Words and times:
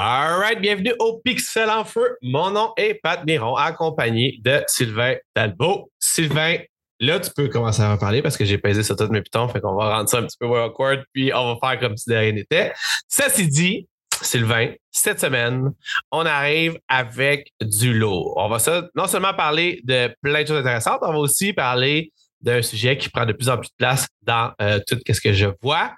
Alright, 0.00 0.60
bienvenue 0.60 0.94
au 1.00 1.18
Pixel 1.24 1.68
en 1.68 1.84
feu. 1.84 2.16
Mon 2.22 2.52
nom 2.52 2.72
est 2.76 2.94
Pat 3.02 3.24
Miron, 3.26 3.56
accompagné 3.56 4.38
de 4.44 4.62
Sylvain 4.68 5.16
Talbot. 5.34 5.90
Sylvain, 5.98 6.58
là, 7.00 7.18
tu 7.18 7.32
peux 7.34 7.48
commencer 7.48 7.82
à 7.82 7.90
en 7.90 7.98
parler 7.98 8.22
parce 8.22 8.36
que 8.36 8.44
j'ai 8.44 8.58
pesé 8.58 8.84
sur 8.84 8.94
tous 8.94 9.08
mes 9.08 9.22
pitons, 9.22 9.48
fait 9.48 9.60
qu'on 9.60 9.74
va 9.74 9.96
rendre 9.96 10.08
ça 10.08 10.18
un 10.18 10.22
petit 10.22 10.36
peu 10.38 10.46
awkward, 10.46 11.02
puis 11.12 11.32
on 11.34 11.52
va 11.52 11.58
faire 11.60 11.80
comme 11.80 11.96
si 11.96 12.08
de 12.08 12.14
rien 12.14 12.30
n'était. 12.30 12.72
C'est 13.08 13.44
dit, 13.48 13.88
Sylvain, 14.22 14.70
cette 14.92 15.18
semaine, 15.18 15.72
on 16.12 16.24
arrive 16.24 16.78
avec 16.86 17.52
du 17.60 17.92
lourd. 17.92 18.34
On 18.36 18.48
va 18.48 18.58
non 18.94 19.08
seulement 19.08 19.34
parler 19.34 19.80
de 19.82 20.14
plein 20.22 20.42
de 20.44 20.46
choses 20.46 20.60
intéressantes, 20.60 21.00
on 21.02 21.10
va 21.10 21.18
aussi 21.18 21.52
parler 21.52 22.12
d'un 22.40 22.62
sujet 22.62 22.96
qui 22.98 23.08
prend 23.08 23.26
de 23.26 23.32
plus 23.32 23.48
en 23.48 23.56
plus 23.56 23.66
de 23.66 23.74
place 23.76 24.06
dans 24.22 24.52
euh, 24.62 24.78
tout 24.86 24.96
ce 25.10 25.20
que 25.20 25.32
je 25.32 25.48
vois 25.60 25.90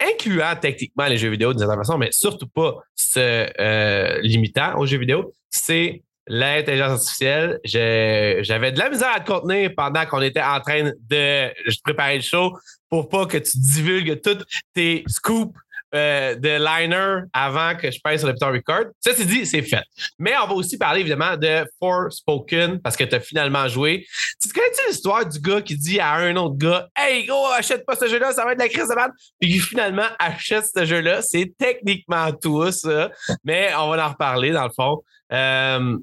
incluant 0.00 0.54
techniquement 0.60 1.06
les 1.06 1.18
jeux 1.18 1.30
vidéo 1.30 1.52
d'une 1.52 1.60
certaine 1.60 1.78
façon, 1.78 1.98
mais 1.98 2.10
surtout 2.12 2.48
pas 2.48 2.76
se 2.94 3.48
euh, 3.60 4.20
limitant 4.20 4.78
aux 4.78 4.86
jeux 4.86 4.98
vidéo, 4.98 5.32
c'est 5.50 6.02
l'intelligence 6.26 7.00
artificielle. 7.00 7.60
J'avais 7.64 8.72
de 8.72 8.78
la 8.78 8.90
misère 8.90 9.12
à 9.14 9.20
te 9.20 9.30
contenir 9.30 9.70
pendant 9.76 10.04
qu'on 10.06 10.22
était 10.22 10.42
en 10.42 10.60
train 10.60 10.90
de 11.08 11.52
préparer 11.84 12.16
le 12.16 12.22
show 12.22 12.56
pour 12.88 13.08
pas 13.08 13.26
que 13.26 13.38
tu 13.38 13.58
divulgues 13.58 14.20
toutes 14.22 14.44
tes 14.74 15.04
scoops 15.08 15.56
euh, 15.94 16.34
de 16.34 16.48
liner 16.48 17.22
avant 17.32 17.76
que 17.76 17.90
je 17.90 18.00
passe 18.02 18.20
sur 18.20 18.26
le 18.26 18.32
bouton 18.32 18.52
record. 18.52 18.92
Ça, 19.00 19.12
c'est 19.14 19.24
dit, 19.24 19.46
c'est 19.46 19.62
fait. 19.62 19.82
Mais 20.18 20.32
on 20.42 20.48
va 20.48 20.54
aussi 20.54 20.76
parler 20.76 21.00
évidemment 21.00 21.36
de 21.36 21.64
Forspoken 21.78 22.80
parce 22.80 22.96
que 22.96 23.04
tu 23.04 23.14
as 23.14 23.20
finalement 23.20 23.68
joué. 23.68 24.06
Tu 24.42 24.48
connais-tu 24.52 24.88
l'histoire 24.88 25.24
du 25.24 25.38
gars 25.38 25.60
qui 25.60 25.76
dit 25.76 26.00
à 26.00 26.14
un 26.14 26.36
autre 26.36 26.56
gars 26.56 26.88
Hey, 26.96 27.26
gros, 27.26 27.46
achète 27.48 27.86
pas 27.86 27.94
ce 27.96 28.08
jeu-là, 28.08 28.32
ça 28.32 28.44
va 28.44 28.52
être 28.52 28.58
la 28.58 28.68
crise 28.68 28.88
de 28.88 28.94
merde. 28.94 29.12
Puis 29.40 29.52
qui 29.52 29.58
finalement 29.60 30.08
achète 30.18 30.64
ce 30.74 30.84
jeu-là. 30.84 31.22
C'est 31.22 31.52
techniquement 31.58 32.32
tout 32.32 32.70
ça. 32.72 33.10
Mais 33.44 33.70
on 33.76 33.88
va 33.90 34.06
en 34.06 34.08
reparler 34.10 34.50
dans 34.50 34.64
le 34.64 34.72
fond. 34.74 35.02
Euh, 35.32 35.96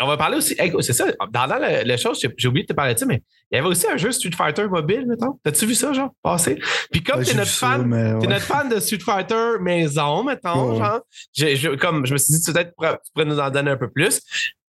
on 0.00 0.06
va 0.06 0.16
parler 0.16 0.36
aussi. 0.36 0.56
c'est 0.80 0.92
ça, 0.92 1.06
dans, 1.30 1.46
la, 1.46 1.84
la 1.84 1.96
chose, 1.96 2.24
j'ai 2.36 2.48
oublié 2.48 2.64
de 2.64 2.68
te 2.68 2.72
parler 2.72 2.94
de 2.94 2.98
ça, 2.98 3.06
mais 3.06 3.22
il 3.50 3.56
y 3.56 3.58
avait 3.58 3.68
aussi 3.68 3.86
un 3.88 3.96
jeu 3.96 4.12
Street 4.12 4.30
Fighter 4.36 4.66
mobile, 4.68 5.06
mettons. 5.06 5.38
T'as-tu 5.42 5.66
vu 5.66 5.74
ça, 5.74 5.92
genre, 5.92 6.10
passer? 6.22 6.58
Puis 6.92 7.02
comme 7.02 7.22
t'es 7.24 7.34
notre 7.34 7.50
fan, 7.50 7.88
notre 7.88 8.40
fan 8.40 8.68
de 8.68 8.78
Street 8.78 9.00
Fighter 9.00 9.54
maison, 9.60 10.22
mettons, 10.24 10.76
genre, 10.76 11.00
je, 11.36 11.74
comme 11.76 12.06
je 12.06 12.12
me 12.12 12.18
suis 12.18 12.34
dit, 12.34 12.52
peut-être 12.52 12.70
tu 12.70 13.12
pourrais 13.12 13.26
nous 13.26 13.40
en 13.40 13.50
donner 13.50 13.72
un 13.72 13.76
peu 13.76 13.90
plus. 13.90 14.20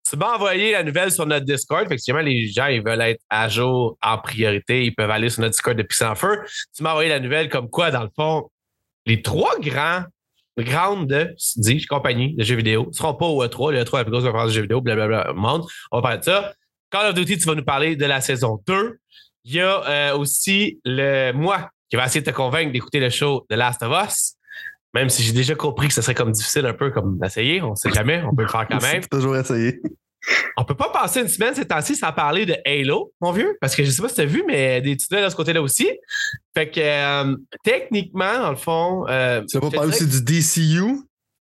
Tu 0.09 0.17
m'as 0.17 0.33
envoyé 0.35 0.71
la 0.71 0.81
nouvelle 0.81 1.11
sur 1.11 1.27
notre 1.27 1.45
Discord. 1.45 1.85
Effectivement, 1.85 2.21
les 2.21 2.47
gens, 2.47 2.65
ils 2.65 2.83
veulent 2.83 3.01
être 3.01 3.21
à 3.29 3.47
jour 3.47 3.95
en 4.01 4.17
priorité. 4.17 4.83
Ils 4.85 4.95
peuvent 4.95 5.11
aller 5.11 5.29
sur 5.29 5.41
notre 5.41 5.51
Discord 5.51 5.77
de 5.77 5.83
Pixel 5.83 6.15
Feu. 6.15 6.39
Tu 6.75 6.81
m'as 6.81 6.91
envoyé 6.91 7.09
la 7.09 7.19
nouvelle 7.19 7.47
comme 7.47 7.69
quoi, 7.69 7.91
dans 7.91 8.01
le 8.01 8.09
fond, 8.15 8.49
les 9.05 9.21
trois 9.21 9.59
grands 9.59 10.05
grandes 10.63 11.35
dis, 11.57 11.85
compagnies 11.85 12.35
de 12.35 12.43
jeux 12.43 12.55
vidéo 12.55 12.87
ne 12.87 12.93
seront 12.93 13.13
pas 13.13 13.25
au 13.25 13.43
E3. 13.43 13.71
Le 13.71 13.83
E3 13.83 13.95
est 13.95 13.97
la 13.97 14.03
plus 14.03 14.11
grosse 14.11 14.23
conférence 14.23 14.49
de 14.49 14.53
jeux 14.53 14.61
vidéo, 14.61 14.81
blablabla, 14.81 15.33
monde. 15.33 15.65
On 15.91 15.97
va 15.97 16.01
parler 16.01 16.17
de 16.19 16.23
ça. 16.23 16.53
Call 16.91 17.07
of 17.07 17.13
Duty, 17.15 17.37
tu 17.37 17.45
vas 17.45 17.55
nous 17.55 17.63
parler 17.63 17.95
de 17.95 18.05
la 18.05 18.21
saison 18.21 18.61
2. 18.67 18.99
Il 19.45 19.53
y 19.53 19.61
a 19.61 19.87
euh, 19.87 20.17
aussi 20.17 20.79
le 20.85 21.31
moi 21.31 21.69
qui 21.89 21.95
va 21.95 22.05
essayer 22.05 22.21
de 22.21 22.29
te 22.29 22.35
convaincre 22.35 22.71
d'écouter 22.71 22.99
le 22.99 23.09
show 23.09 23.45
de 23.49 23.55
Last 23.55 23.81
of 23.83 23.91
Us. 24.05 24.35
Même 24.93 25.09
si 25.09 25.21
j'ai 25.23 25.33
déjà 25.33 25.55
compris 25.55 25.87
que 25.87 25.93
ce 25.93 26.01
serait 26.01 26.15
comme 26.15 26.31
difficile 26.31 26.65
un 26.65 26.73
peu 26.73 26.89
comme 26.89 27.19
d'essayer, 27.19 27.61
on 27.61 27.71
ne 27.71 27.75
sait 27.75 27.91
jamais, 27.91 28.23
on 28.23 28.35
peut 28.35 28.43
le 28.43 28.47
faire 28.47 28.67
quand 28.67 28.81
même. 28.81 29.03
toujours 29.05 29.37
essayer. 29.37 29.79
On 30.57 30.65
peut 30.65 30.75
pas 30.75 30.89
passer 30.89 31.21
une 31.21 31.27
semaine 31.27 31.55
ces 31.55 31.65
temps-ci 31.65 31.95
sans 31.95 32.11
parler 32.11 32.45
de 32.45 32.55
Halo, 32.65 33.13
mon 33.21 33.31
vieux, 33.31 33.57
parce 33.61 33.75
que 33.75 33.83
je 33.83 33.91
sais 33.91 34.01
pas 34.01 34.09
si 34.09 34.15
tu 34.15 34.21
as 34.21 34.25
vu, 34.25 34.43
mais 34.45 34.81
des 34.81 34.97
tutos 34.97 35.23
de 35.23 35.29
ce 35.29 35.35
côté-là 35.35 35.61
aussi. 35.61 35.89
Fait 36.53 36.69
que 36.69 36.79
euh, 36.79 37.35
techniquement, 37.63 38.39
dans 38.39 38.51
le 38.51 38.57
fond. 38.57 39.05
Euh, 39.07 39.41
tu 39.49 39.57
vas 39.57 39.69
pas 39.69 39.77
parler 39.77 39.89
aussi 39.89 40.07
du 40.07 40.21
DCU? 40.21 40.99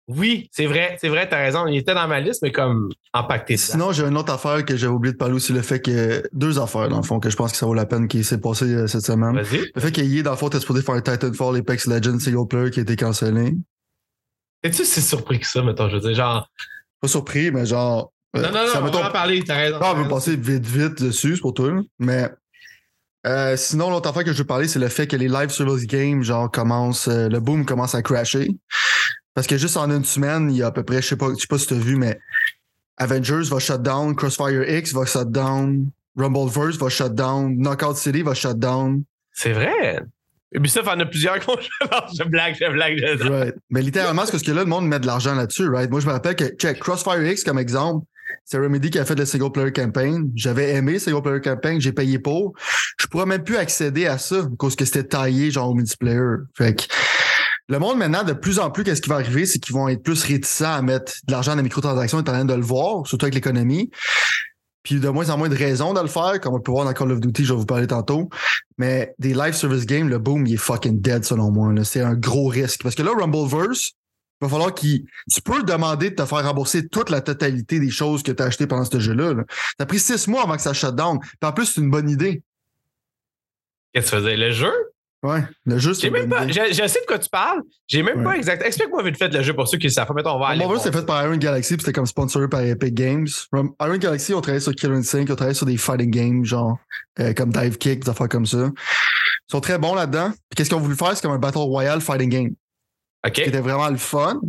Oui, 0.07 0.49
c'est 0.53 0.67
vrai, 0.67 0.97
c'est 1.01 1.09
vrai, 1.09 1.27
t'as 1.27 1.38
raison. 1.38 1.67
Il 1.67 1.77
était 1.77 1.93
dans 1.93 2.07
ma 2.07 2.21
liste, 2.21 2.41
mais 2.41 2.53
comme 2.53 2.89
impacté. 3.13 3.57
Sinon, 3.57 3.91
j'ai 3.91 4.03
une 4.03 4.15
autre 4.15 4.31
affaire 4.31 4.63
que 4.63 4.77
j'avais 4.77 4.94
oublié 4.94 5.11
de 5.11 5.17
parler 5.17 5.33
aussi, 5.33 5.51
le 5.51 5.61
fait 5.61 5.81
que 5.81 6.23
deux 6.31 6.59
affaires, 6.59 6.88
dans 6.88 6.97
le 6.97 7.03
fond, 7.03 7.19
que 7.19 7.29
je 7.29 7.35
pense 7.35 7.51
que 7.51 7.57
ça 7.57 7.65
vaut 7.65 7.73
la 7.73 7.85
peine 7.85 8.07
qui 8.07 8.23
s'est 8.23 8.39
passé 8.39 8.65
euh, 8.65 8.88
cette 8.88 9.01
semaine. 9.01 9.35
Le 9.35 9.81
fait 9.81 9.91
qu'il 9.91 10.05
y 10.05 10.19
ait, 10.19 10.23
dans 10.23 10.31
le 10.31 10.38
fond, 10.38 10.47
t'es 10.47 10.61
supposé 10.61 10.81
faire 10.81 11.01
Titanfall 11.03 11.57
Apex 11.57 11.88
Legends 11.88 12.19
single 12.19 12.47
player 12.47 12.71
qui 12.71 12.79
a 12.79 12.83
été 12.83 12.95
cancellé. 12.95 13.53
Es-tu 14.63 14.85
si 14.85 15.01
surpris 15.01 15.39
que 15.39 15.47
ça, 15.47 15.61
mettons, 15.61 15.89
je 15.89 15.95
veux 15.95 16.01
dire, 16.01 16.15
genre. 16.15 16.49
Pas 17.01 17.07
surpris, 17.09 17.51
mais 17.51 17.65
genre. 17.65 18.13
Euh, 18.35 18.41
non, 18.41 18.51
non, 18.51 18.65
non, 18.65 18.71
ça 18.71 18.83
on 18.83 18.89
va 18.89 19.07
en 19.07 19.11
parler, 19.11 19.43
t'as 19.43 19.55
raison. 19.55 19.79
Non, 19.79 19.91
on 19.91 20.03
va 20.03 20.09
passer 20.09 20.35
vite, 20.35 20.65
vite 20.65 21.01
dessus, 21.01 21.35
c'est 21.35 21.41
pour 21.41 21.53
toi, 21.53 21.71
mais. 21.99 22.29
Euh, 23.25 23.57
sinon, 23.57 23.89
l'autre 23.89 24.09
affaire 24.09 24.23
que 24.23 24.31
je 24.31 24.38
veux 24.38 24.45
parler, 24.45 24.67
c'est 24.67 24.79
le 24.79 24.88
fait 24.88 25.07
que 25.07 25.15
les 25.15 25.27
live 25.27 25.49
service 25.49 25.85
games, 25.85 26.23
genre, 26.23 26.49
commencent, 26.49 27.07
le 27.09 27.39
boom 27.39 27.65
commence 27.65 27.93
à 27.93 28.01
crasher. 28.01 28.49
Parce 29.33 29.47
que 29.47 29.57
juste 29.57 29.75
en 29.75 29.91
une 29.91 30.05
semaine, 30.05 30.49
il 30.49 30.57
y 30.57 30.63
a 30.63 30.67
à 30.67 30.71
peu 30.71 30.83
près, 30.83 31.01
je 31.01 31.07
sais 31.07 31.15
pas, 31.17 31.29
je 31.29 31.41
sais 31.41 31.47
pas 31.47 31.57
si 31.57 31.67
tu 31.67 31.73
as 31.73 31.77
vu, 31.77 31.95
mais 31.95 32.19
Avengers 32.97 33.43
va 33.49 33.59
shut 33.59 33.81
down, 33.81 34.15
Crossfire 34.15 34.63
X 34.67 34.94
va 34.94 35.05
shut 35.05 35.31
down, 35.31 35.91
Rumbleverse 36.17 36.77
va 36.77 36.89
shut 36.89 37.13
down, 37.13 37.55
Knockout 37.57 37.97
City 37.97 38.23
va 38.23 38.33
shut 38.33 38.57
down. 38.57 39.03
C'est 39.33 39.51
vrai. 39.53 40.01
Ubisoft 40.51 40.88
en 40.88 40.99
a 40.99 41.05
plusieurs 41.05 41.39
qui 41.39 41.51
Je 42.17 42.23
blague, 42.23 42.55
je 42.59 42.71
blague. 42.71 42.97
Je... 42.97 43.27
Right. 43.27 43.55
Mais 43.69 43.81
littéralement, 43.81 44.25
c'est 44.25 44.31
parce 44.31 44.44
que 44.44 44.51
là, 44.51 44.63
le 44.63 44.69
monde 44.69 44.88
met 44.88 44.99
de 44.99 45.05
l'argent 45.05 45.35
là-dessus, 45.35 45.69
right? 45.69 45.91
Moi, 45.91 45.99
je 45.99 46.07
me 46.07 46.13
rappelle 46.13 46.35
que, 46.35 46.55
check, 46.55 46.79
Crossfire 46.79 47.23
X, 47.23 47.44
comme 47.44 47.59
exemple, 47.59 48.05
c'est 48.45 48.57
Remedy 48.57 48.89
qui 48.89 48.99
a 48.99 49.05
fait 49.05 49.15
le 49.15 49.25
single 49.25 49.51
player 49.51 49.71
campaign. 49.71 50.31
J'avais 50.35 50.73
aimé 50.73 50.99
single 50.99 51.21
player 51.21 51.41
campaign, 51.41 51.81
j'ai 51.81 51.91
payé 51.91 52.19
pour. 52.19 52.53
Je 52.99 53.07
pourrais 53.07 53.25
même 53.25 53.43
plus 53.43 53.57
accéder 53.57 54.05
à 54.07 54.17
ça, 54.17 54.47
parce 54.59 54.75
que 54.75 54.85
c'était 54.85 55.03
taillé, 55.03 55.51
genre, 55.51 55.69
au 55.69 55.73
multiplayer. 55.73 56.19
Fait 56.55 56.75
que, 56.75 56.83
le 57.69 57.79
monde 57.79 57.97
maintenant, 57.97 58.23
de 58.23 58.33
plus 58.33 58.59
en 58.59 58.71
plus, 58.71 58.83
qu'est-ce 58.83 59.01
qui 59.01 59.09
va 59.09 59.15
arriver, 59.15 59.45
c'est 59.45 59.59
qu'ils 59.59 59.75
vont 59.75 59.89
être 59.89 60.01
plus 60.01 60.23
réticents 60.23 60.71
à 60.71 60.81
mettre 60.81 61.13
de 61.27 61.31
l'argent 61.31 61.51
dans 61.51 61.57
les 61.57 61.63
microtransactions, 61.63 62.21
étant 62.21 62.31
donné 62.31 62.45
de 62.45 62.53
le 62.53 62.65
voir, 62.65 63.05
surtout 63.05 63.25
avec 63.25 63.35
l'économie. 63.35 63.91
Puis 64.83 65.01
de 65.01 65.09
moins 65.09 65.29
en 65.31 65.38
moins 65.38 65.49
de 65.49 65.55
raisons 65.55 65.94
de 65.94 65.99
le 65.99 66.07
faire, 66.07 66.39
comme 66.39 66.53
on 66.53 66.61
peut 66.61 66.71
voir 66.71 66.85
dans 66.85 66.94
Call 66.94 67.11
of 67.11 67.19
Duty, 67.19 67.44
je 67.44 67.51
vais 67.51 67.59
vous 67.59 67.65
parler 67.65 67.88
tantôt. 67.88 68.29
Mais 68.77 69.13
des 69.19 69.33
live 69.33 69.53
service 69.53 69.85
games, 69.85 70.07
le 70.07 70.17
boom, 70.17 70.47
il 70.47 70.53
est 70.53 70.57
fucking 70.57 71.01
dead 71.01 71.25
selon 71.25 71.51
moi. 71.51 71.73
C'est 71.83 71.99
un 71.99 72.13
gros 72.13 72.47
risque. 72.47 72.83
Parce 72.83 72.95
que 72.95 73.03
là, 73.03 73.11
Rumbleverse, 73.11 73.91
il 74.39 74.45
va 74.45 74.49
falloir 74.49 74.73
qu'il. 74.73 75.05
Tu 75.31 75.41
peux 75.41 75.63
demander 75.63 76.11
de 76.11 76.15
te 76.15 76.25
faire 76.25 76.43
rembourser 76.43 76.87
toute 76.87 77.09
la 77.09 77.21
totalité 77.21 77.79
des 77.79 77.89
choses 77.89 78.21
que 78.21 78.31
tu 78.31 78.43
as 78.43 78.45
achetées 78.45 78.67
pendant 78.67 78.85
ce 78.85 78.99
jeu-là. 78.99 79.33
Ça 79.49 79.83
a 79.83 79.85
pris 79.85 79.99
six 79.99 80.27
mois 80.27 80.43
avant 80.43 80.55
que 80.55 80.61
ça 80.61 80.73
shut 80.73 80.95
down. 80.95 81.19
Puis 81.19 81.49
en 81.49 81.51
plus, 81.51 81.65
c'est 81.65 81.81
une 81.81 81.89
bonne 81.89 82.09
idée. 82.09 82.43
Qu'est-ce 83.93 84.11
que 84.11 84.17
tu 84.17 84.23
faisais? 84.23 84.37
Le 84.37 84.51
jeu? 84.51 84.73
Ouais, 85.23 85.43
le 85.65 85.79
jeu, 85.79 85.95
c'est. 85.95 86.11
même 86.11 86.29
pas. 86.29 86.47
Je, 86.47 86.53
sais 86.53 87.01
de 87.01 87.05
quoi 87.07 87.17
tu 87.17 87.29
parles. 87.29 87.63
J'ai 87.87 88.03
même 88.03 88.23
pas 88.23 88.37
exact. 88.37 88.61
Explique-moi 88.63 89.01
vite 89.01 89.17
fait 89.17 89.29
le 89.29 89.41
jeu 89.41 89.55
pour 89.55 89.67
ceux 89.67 89.79
qui 89.79 89.89
savent. 89.89 90.11
Mettons, 90.15 90.35
on 90.35 90.39
va 90.39 90.49
aller. 90.49 90.63
Mon 90.63 90.75
jeu, 90.75 90.79
c'est 90.83 90.93
fait 90.93 91.05
par 91.05 91.25
Iron 91.25 91.37
Galaxy, 91.37 91.73
puis 91.75 91.81
c'était 91.81 91.93
comme 91.93 92.05
sponsoré 92.05 92.47
par 92.47 92.61
Epic 92.61 92.93
Games. 92.93 93.27
Iron 93.53 93.97
Galaxy, 93.97 94.35
on 94.35 94.41
travaillé 94.41 94.61
sur 94.61 94.75
Killer 94.75 95.01
5, 95.01 95.27
on 95.31 95.35
travaillé 95.35 95.55
sur 95.55 95.65
des 95.65 95.77
fighting 95.77 96.11
games, 96.11 96.45
genre 96.45 96.77
euh, 97.19 97.33
comme 97.33 97.51
Dive 97.51 97.79
Kick, 97.79 98.03
des 98.03 98.09
affaires 98.09 98.29
comme 98.29 98.45
ça. 98.45 98.69
Ils 98.69 99.51
sont 99.51 99.61
très 99.61 99.79
bons 99.79 99.95
là-dedans. 99.95 100.29
Puis 100.29 100.55
qu'est-ce 100.55 100.69
qu'ils 100.69 100.77
ont 100.77 100.81
voulu 100.81 100.95
faire? 100.95 101.15
C'est 101.15 101.23
comme 101.23 101.31
un 101.31 101.39
Battle 101.39 101.57
Royale 101.59 102.01
fighting 102.01 102.29
game. 102.29 102.51
OK. 103.25 103.33
Qui 103.33 103.41
était 103.41 103.61
vraiment 103.61 103.89
le 103.89 103.97
fun. 103.97 104.39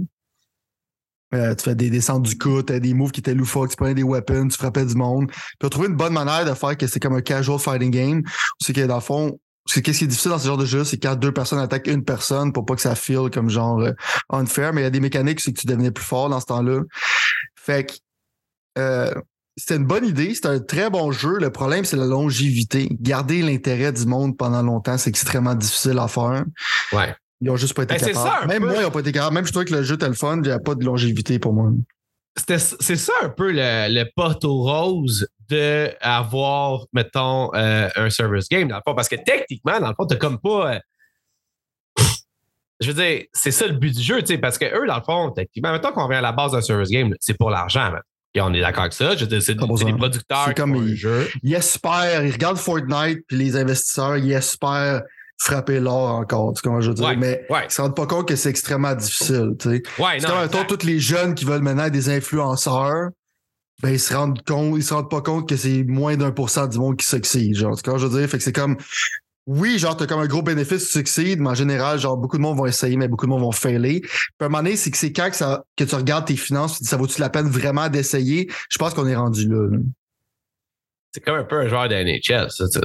Euh, 1.34 1.54
tu 1.54 1.64
fais 1.64 1.74
des 1.74 1.90
descentes 1.90 2.22
du 2.22 2.38
coup, 2.38 2.62
tu 2.62 2.80
des 2.80 2.94
moves 2.94 3.10
qui 3.10 3.20
étaient 3.20 3.34
loufoques, 3.34 3.70
tu 3.70 3.76
prenais 3.76 3.94
des 3.94 4.02
weapons, 4.02 4.48
tu 4.48 4.56
frappais 4.56 4.86
du 4.86 4.94
monde. 4.94 5.30
Puis 5.30 5.58
on 5.64 5.68
trouvé 5.68 5.88
une 5.88 5.96
bonne 5.96 6.14
manière 6.14 6.46
de 6.46 6.54
faire 6.54 6.76
que 6.76 6.86
c'est 6.86 7.00
comme 7.00 7.16
un 7.16 7.20
casual 7.20 7.58
fighting 7.58 7.90
game. 7.90 8.22
C'est 8.60 8.72
que 8.72 8.80
dans 8.86 8.94
le 8.94 9.00
fond, 9.02 9.38
c'est 9.66 9.82
qu'est-ce 9.82 9.98
qui 9.98 10.04
est 10.04 10.08
difficile 10.08 10.30
dans 10.30 10.38
ce 10.38 10.46
genre 10.46 10.56
de 10.56 10.64
jeu, 10.64 10.84
c'est 10.84 10.96
quand 10.96 11.14
deux 11.16 11.32
personnes 11.32 11.58
attaquent 11.58 11.88
une 11.88 12.04
personne 12.04 12.54
pour 12.54 12.64
pas 12.64 12.74
que 12.74 12.80
ça 12.80 12.94
feel 12.94 13.28
comme 13.30 13.50
genre 13.50 13.80
euh, 13.80 13.92
unfair, 14.30 14.72
mais 14.72 14.80
il 14.80 14.84
y 14.84 14.86
a 14.86 14.90
des 14.90 15.00
mécaniques, 15.00 15.40
c'est 15.40 15.52
que 15.52 15.60
tu 15.60 15.66
devenais 15.66 15.90
plus 15.90 16.04
fort 16.04 16.30
dans 16.30 16.40
ce 16.40 16.46
temps-là. 16.46 16.80
Fait 17.56 17.84
que 17.84 17.92
euh, 18.78 19.12
c'était 19.58 19.76
une 19.76 19.84
bonne 19.84 20.06
idée, 20.06 20.34
c'était 20.34 20.48
un 20.48 20.60
très 20.60 20.88
bon 20.88 21.12
jeu. 21.12 21.36
Le 21.38 21.50
problème, 21.50 21.84
c'est 21.84 21.96
la 21.96 22.06
longévité. 22.06 22.88
Garder 23.00 23.42
l'intérêt 23.42 23.92
du 23.92 24.06
monde 24.06 24.38
pendant 24.38 24.62
longtemps, 24.62 24.96
c'est 24.96 25.10
extrêmement 25.10 25.54
difficile 25.54 25.98
à 25.98 26.08
faire. 26.08 26.44
Ouais. 26.92 27.14
Ils 27.40 27.50
ont 27.50 27.56
juste 27.56 27.74
pas 27.74 27.84
été 27.84 27.96
ben, 27.96 28.12
capables. 28.12 28.48
Même 28.48 28.64
moi, 28.64 28.74
ils 28.80 28.84
ont 28.84 28.90
pas 28.90 29.00
été 29.00 29.12
capables. 29.12 29.34
Même 29.34 29.46
je 29.46 29.52
trouvais 29.52 29.64
que 29.64 29.74
le 29.74 29.82
jeu 29.82 29.94
était 29.94 30.08
le 30.08 30.14
fun, 30.14 30.36
il 30.36 30.42
n'y 30.42 30.50
a 30.50 30.58
pas 30.58 30.74
de 30.74 30.84
longévité 30.84 31.38
pour 31.38 31.52
moi. 31.52 31.70
C'est 32.36 32.58
ça 32.58 33.12
un 33.22 33.28
peu 33.30 33.50
le, 33.50 33.92
le 33.92 34.04
poteau 34.14 34.62
rose 34.62 35.28
d'avoir, 35.48 36.86
mettons, 36.92 37.52
euh, 37.54 37.88
un 37.96 38.10
service 38.10 38.48
game, 38.48 38.68
dans 38.68 38.76
le 38.76 38.82
fond. 38.86 38.94
Parce 38.94 39.08
que 39.08 39.16
techniquement, 39.16 39.80
dans 39.80 39.88
le 39.88 39.94
fond, 39.94 40.06
t'as 40.06 40.16
comme 40.16 40.38
pas. 40.38 40.74
Euh, 40.74 42.04
je 42.80 42.92
veux 42.92 43.02
dire, 43.02 43.24
c'est 43.32 43.50
ça 43.50 43.66
le 43.66 43.72
but 43.72 43.94
du 43.94 44.02
jeu, 44.02 44.20
tu 44.20 44.26
sais, 44.26 44.38
parce 44.38 44.56
que 44.56 44.64
eux, 44.64 44.86
dans 44.86 44.96
le 44.96 45.02
fond, 45.02 45.30
techniquement, 45.30 45.72
mettons 45.72 45.90
qu'on 45.90 46.04
revient 46.04 46.18
à 46.18 46.20
la 46.20 46.32
base 46.32 46.52
d'un 46.52 46.60
service 46.60 46.90
game, 46.90 47.12
c'est 47.18 47.36
pour 47.36 47.50
l'argent, 47.50 47.92
Et 48.34 48.40
on 48.40 48.52
est 48.52 48.60
d'accord 48.60 48.82
avec 48.82 48.92
ça. 48.92 49.16
Je 49.16 49.20
veux 49.22 49.26
dire, 49.26 49.42
c'est 49.42 49.54
des 49.54 49.92
producteurs 49.94 50.54
comme 50.54 50.76
ils, 50.76 50.94
jeu. 50.94 51.28
Ils 51.42 51.54
espèrent, 51.54 52.24
ils 52.24 52.32
regardent 52.32 52.58
Fortnite, 52.58 53.20
puis 53.26 53.36
les 53.36 53.56
investisseurs, 53.56 54.16
ils 54.16 54.32
espèrent 54.32 55.02
frapper 55.38 55.80
l'or 55.80 56.14
encore, 56.16 56.52
tu 56.52 56.56
sais 56.56 56.62
comment 56.64 56.80
je 56.80 56.88
veux 56.88 56.94
dire? 56.94 57.16
mais 57.16 57.46
ils 57.48 57.64
ne 57.64 57.68
se 57.68 57.80
rendent 57.80 57.96
pas 57.96 58.06
compte 58.06 58.28
que 58.28 58.36
c'est 58.36 58.50
extrêmement 58.50 58.94
difficile, 58.94 59.54
tu 59.58 59.70
sais. 59.70 59.82
c'est 60.18 60.26
comme 60.26 60.66
tous 60.66 60.84
les 60.84 60.98
jeunes 60.98 61.34
qui 61.34 61.44
veulent 61.44 61.62
maintenant 61.62 61.84
être 61.84 61.92
des 61.92 62.10
influenceurs 62.10 63.10
ben 63.82 63.90
ils 63.90 64.00
se 64.00 64.14
rendent 64.14 64.42
compte, 64.44 64.76
ils 64.76 64.82
se 64.82 64.92
rendent 64.92 65.10
pas 65.10 65.20
compte 65.20 65.48
que 65.48 65.56
c'est 65.56 65.84
moins 65.84 66.16
d'un 66.16 66.32
pour 66.32 66.50
cent 66.50 66.66
du 66.66 66.78
monde 66.78 66.96
qui 66.96 67.06
s'exige. 67.06 67.58
Genre, 67.58 67.80
quand 67.84 67.98
je 67.98 68.06
veux 68.06 68.18
dire, 68.18 68.28
fait 68.28 68.38
que 68.38 68.44
c'est 68.44 68.52
comme 68.52 68.76
oui, 69.46 69.78
genre, 69.78 69.96
t'as 69.96 70.06
comme 70.06 70.20
un 70.20 70.26
gros 70.26 70.42
bénéfice 70.42 70.84
tu 70.84 70.98
succèdes, 70.98 71.40
mais 71.40 71.48
en 71.48 71.54
général, 71.54 71.98
genre, 71.98 72.18
beaucoup 72.18 72.36
de 72.36 72.42
monde 72.42 72.58
vont 72.58 72.66
essayer, 72.66 72.98
mais 72.98 73.08
beaucoup 73.08 73.24
de 73.24 73.30
monde 73.30 73.40
vont 73.40 73.52
failer. 73.52 74.00
Puis 74.00 74.10
à 74.40 74.44
un 74.44 74.48
moment 74.48 74.62
donné, 74.62 74.76
c'est 74.76 74.90
que 74.90 74.98
c'est 74.98 75.10
quand 75.12 75.30
que, 75.30 75.36
ça, 75.36 75.64
que 75.74 75.84
tu 75.84 75.94
regardes 75.94 76.26
tes 76.26 76.36
finances, 76.36 76.76
tu 76.76 76.82
dis, 76.82 76.88
ça 76.88 76.98
vaut-tu 76.98 77.18
la 77.18 77.30
peine 77.30 77.48
vraiment 77.48 77.88
d'essayer? 77.88 78.50
Je 78.68 78.76
pense 78.76 78.92
qu'on 78.92 79.06
est 79.06 79.16
rendu 79.16 79.48
là. 79.48 79.68
là. 79.70 79.78
C'est 81.12 81.24
comme 81.24 81.36
un 81.36 81.44
peu 81.44 81.60
un 81.60 81.68
joueur 81.68 81.88
de 81.88 81.94
NHL, 81.94 82.50
ça, 82.50 82.64
tu. 82.68 82.80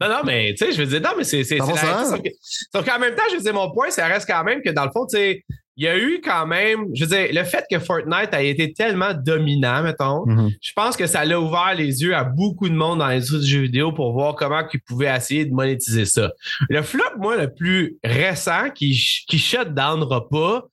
Non, 0.00 0.08
non, 0.08 0.20
mais 0.24 0.54
tu 0.58 0.64
sais, 0.66 0.72
je 0.72 0.82
veux 0.82 0.86
dire, 0.86 1.00
non, 1.00 1.16
mais 1.16 1.24
c'est. 1.24 1.44
c'est 1.44 1.58
sauf 1.58 2.22
que- 2.22 2.28
sauf 2.72 2.84
qu'en 2.86 2.98
même 2.98 3.14
temps, 3.14 3.22
je 3.30 3.36
veux 3.36 3.42
dire, 3.42 3.54
mon 3.54 3.70
point, 3.70 3.90
ça 3.90 4.06
reste 4.06 4.28
quand 4.28 4.42
même 4.44 4.60
que 4.62 4.70
dans 4.70 4.84
le 4.84 4.90
fond, 4.90 5.06
tu 5.06 5.16
sais, 5.16 5.44
il 5.76 5.84
y 5.84 5.88
a 5.88 5.96
eu 5.96 6.20
quand 6.24 6.44
même, 6.46 6.86
je 6.92 7.04
veux 7.04 7.10
dire, 7.16 7.28
le 7.32 7.44
fait 7.44 7.64
que 7.70 7.78
Fortnite 7.78 8.30
a 8.34 8.42
été 8.42 8.72
tellement 8.72 9.14
dominant, 9.14 9.84
mettons, 9.84 10.26
Mhm. 10.26 10.50
je 10.60 10.72
pense 10.74 10.96
que 10.96 11.06
ça 11.06 11.24
l'a 11.24 11.40
ouvert 11.40 11.74
les 11.76 12.02
yeux 12.02 12.16
à 12.16 12.24
beaucoup 12.24 12.68
de 12.68 12.74
monde 12.74 12.98
dans 12.98 13.06
l'industrie 13.06 13.38
du 13.38 13.46
jeu 13.46 13.60
vidéo 13.60 13.92
pour 13.92 14.12
voir 14.12 14.34
comment 14.34 14.62
ils 14.72 14.80
pouvaient 14.80 15.14
essayer 15.16 15.44
de 15.44 15.52
monétiser 15.54 16.04
ça. 16.04 16.32
Le 16.68 16.82
flop, 16.82 17.04
moi, 17.18 17.36
le 17.36 17.54
plus 17.54 17.96
récent 18.02 18.70
qui, 18.74 19.00
qui 19.28 19.38
shut 19.38 19.72
downera 19.72 20.28
pas, 20.28 20.64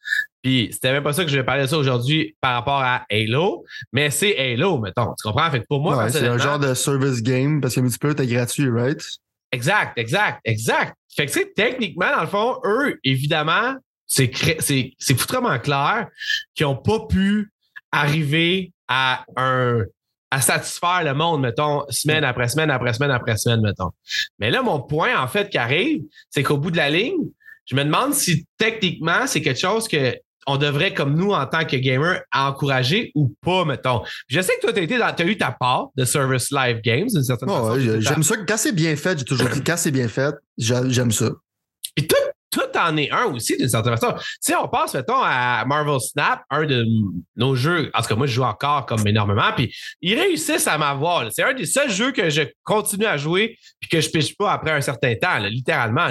puis 0.46 0.70
c'était 0.72 0.92
même 0.92 1.02
pas 1.02 1.12
ça 1.12 1.24
que 1.26 1.32
je 1.32 1.36
vais 1.38 1.44
parler 1.44 1.64
de 1.64 1.68
ça 1.68 1.76
aujourd'hui 1.76 2.36
par 2.40 2.54
rapport 2.54 2.80
à 2.80 3.04
Halo, 3.10 3.66
mais 3.92 4.12
c'est 4.12 4.38
Halo, 4.38 4.78
mettons. 4.78 5.16
Tu 5.20 5.28
comprends? 5.28 5.50
Fait 5.50 5.60
que 5.62 5.66
pour 5.68 5.82
moi, 5.82 5.98
Ouais, 5.98 6.12
c'est 6.12 6.28
un 6.28 6.38
genre 6.38 6.60
de 6.60 6.76
service 6.76 7.24
game 7.24 7.60
parce 7.62 7.74
que 7.74 7.80
multiplayer 7.80 8.14
était 8.14 8.28
gratuit, 8.28 8.70
right? 8.70 9.02
Exact, 9.52 9.98
exact, 9.98 10.42
exact. 10.46 10.96
Fait 11.16 11.26
que, 11.26 11.32
tu 11.32 11.40
sais, 11.40 11.52
techniquement, 11.56 12.12
dans 12.16 12.22
le 12.22 12.28
fond, 12.28 12.60
eux, 12.64 13.00
évidemment, 13.04 13.74
c'est 14.06 14.30
cré- 14.30 14.58
c'est 14.60 14.94
c'est 15.00 15.18
foutrement 15.20 15.58
clair 15.58 16.10
qu'ils 16.54 16.68
n'ont 16.68 16.76
pas 16.76 17.00
pu 17.10 17.52
arriver 17.92 18.72
à 18.88 19.26
un 19.38 19.84
à 20.30 20.42
satisfaire 20.42 21.02
le 21.04 21.16
monde, 21.16 21.42
mettons, 21.42 21.86
semaine 21.90 22.24
après 22.24 22.50
semaine 22.50 22.70
après 22.70 22.94
semaine 22.94 23.10
après 23.10 23.36
semaine, 23.38 23.62
mettons. 23.62 23.90
Mais 24.38 24.52
là, 24.52 24.62
mon 24.62 24.80
point, 24.80 25.20
en 25.20 25.28
fait, 25.28 25.50
qui 25.50 25.58
arrive, 25.58 26.04
c'est 26.30 26.44
qu'au 26.44 26.58
bout 26.58 26.70
de 26.70 26.78
la 26.78 26.92
ligne, 26.92 27.18
je 27.66 27.76
me 27.76 27.84
demande 27.84 28.14
si 28.14 28.46
techniquement, 28.60 29.26
c'est 29.26 29.42
quelque 29.42 29.60
chose 29.60 29.88
que 29.88 30.16
on 30.48 30.58
devrait, 30.58 30.94
comme 30.94 31.16
nous, 31.16 31.32
en 31.32 31.46
tant 31.46 31.66
que 31.66 31.76
gamer, 31.76 32.22
encourager 32.34 33.12
ou 33.16 33.34
pas, 33.42 33.66
mettons. 33.66 34.02
Je 34.28 34.40
sais 34.42 34.54
que 34.58 34.62
toi, 34.62 34.74
tu 34.74 34.80
as, 35.24 35.26
eu 35.26 35.38
ta 35.38 35.52
part 35.52 35.88
de 35.96 36.06
Service 36.06 36.52
Live 36.52 36.82
Games, 36.82 37.08
d'une 37.08 37.24
certaine 37.24 37.50
Ouais, 37.50 37.56
façon. 37.56 38.00
j'aime 38.02 38.24
ça. 38.24 38.36
Quand 38.48 38.58
c'est 38.58 38.72
bien 38.72 38.96
fait, 38.96 39.18
j'ai 39.20 39.26
toujours 39.26 39.50
dit, 39.50 39.64
quand 39.64 39.78
c'est 39.78 39.92
bien 39.92 40.08
fait, 40.08 40.34
j'a- 40.58 40.88
j'aime 40.90 41.12
ça. 41.12 41.30
Tout 42.56 42.78
en 42.80 42.96
est 42.96 43.12
un 43.12 43.26
aussi, 43.26 43.58
d'une 43.58 43.68
certaine 43.68 43.98
façon. 43.98 44.16
Si 44.40 44.54
on 44.56 44.70
passe, 44.70 44.94
mettons, 44.94 45.22
à 45.22 45.66
Marvel 45.66 46.00
Snap, 46.00 46.44
un 46.50 46.66
de 46.66 46.86
nos 47.36 47.54
jeux, 47.54 47.92
en 47.94 48.02
tout 48.02 48.08
cas, 48.08 48.16
moi, 48.16 48.28
je 48.28 48.34
joue 48.34 48.44
encore 48.44 48.86
comme 48.86 49.06
énormément, 49.06 49.52
puis 49.54 49.76
ils 50.02 50.18
réussissent 50.18 50.68
à 50.68 50.78
m'avoir. 50.78 51.30
C'est 51.34 51.44
un 51.44 51.54
des 51.54 51.66
seuls 51.66 51.92
jeux 51.92 52.14
que 52.14 52.30
je 52.30 52.44
continue 52.64 53.06
à 53.06 53.18
jouer 53.18 53.58
puis 53.82 53.90
que 53.90 54.00
je 54.00 54.10
piche 54.10 54.38
pas 54.38 54.54
après 54.54 54.72
un 54.72 54.80
certain 54.80 55.14
temps, 55.16 55.38
littéralement. 55.40 56.08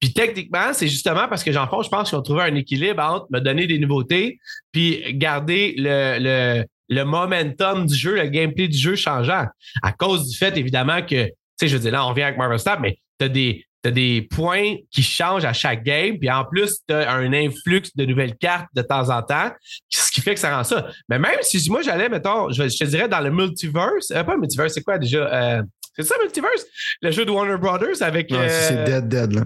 Puis 0.00 0.12
techniquement, 0.12 0.72
c'est 0.72 0.88
justement 0.88 1.28
parce 1.28 1.44
que, 1.44 1.52
j'en 1.52 1.68
fond, 1.68 1.82
je 1.82 1.88
pense 1.88 2.08
qu'ils 2.08 2.18
ont 2.18 2.22
trouvé 2.22 2.42
un 2.42 2.54
équilibre 2.56 3.02
entre 3.02 3.26
me 3.30 3.38
donner 3.38 3.68
des 3.68 3.78
nouveautés 3.78 4.40
puis 4.72 5.14
garder 5.14 5.74
le, 5.78 6.18
le, 6.18 6.64
le 6.88 7.04
momentum 7.04 7.86
du 7.86 7.94
jeu, 7.94 8.16
le 8.16 8.26
gameplay 8.26 8.66
du 8.66 8.76
jeu 8.76 8.96
changeant. 8.96 9.46
À 9.82 9.92
cause 9.92 10.28
du 10.28 10.36
fait, 10.36 10.56
évidemment, 10.56 11.02
que, 11.02 11.26
tu 11.26 11.32
sais, 11.56 11.68
je 11.68 11.76
veux 11.76 11.82
dire, 11.82 11.92
là, 11.92 12.04
on 12.04 12.08
revient 12.08 12.24
avec 12.24 12.36
Marvel 12.36 12.58
Snap, 12.58 12.80
mais 12.80 12.98
tu 13.20 13.26
as 13.26 13.28
des, 13.28 13.64
t'as 13.84 13.90
des 13.90 14.22
points 14.22 14.76
qui 14.90 15.02
changent 15.02 15.44
à 15.44 15.52
chaque 15.52 15.84
game, 15.84 16.18
puis 16.18 16.30
en 16.30 16.46
plus, 16.46 16.78
tu 16.88 16.94
as 16.94 17.12
un 17.12 17.34
influx 17.34 17.82
de 17.94 18.06
nouvelles 18.06 18.34
cartes 18.36 18.66
de 18.74 18.80
temps 18.80 19.10
en 19.10 19.22
temps, 19.22 19.52
ce 19.90 20.10
qui 20.10 20.22
fait 20.22 20.32
que 20.32 20.40
ça 20.40 20.56
rend 20.56 20.64
ça. 20.64 20.88
Mais 21.10 21.18
même 21.18 21.36
si 21.42 21.68
moi, 21.68 21.82
j'allais, 21.82 22.08
mettons, 22.08 22.50
je, 22.50 22.66
je 22.66 22.78
te 22.78 22.84
dirais 22.84 23.08
dans 23.08 23.20
le 23.20 23.30
multiverse, 23.30 24.10
euh, 24.10 24.24
pas 24.24 24.32
le 24.34 24.40
multiverse, 24.40 24.72
c'est 24.72 24.82
quoi 24.82 24.96
déjà? 24.96 25.18
Euh, 25.18 25.62
c'est 25.94 26.02
ça, 26.02 26.14
multiverse? 26.18 26.64
Le 27.02 27.10
jeu 27.10 27.26
de 27.26 27.30
Warner 27.30 27.58
Brothers 27.58 28.00
avec. 28.00 28.28
C'est 28.30 28.72
euh, 28.72 28.84
dead, 28.86 29.08
dead, 29.08 29.32
là. 29.32 29.42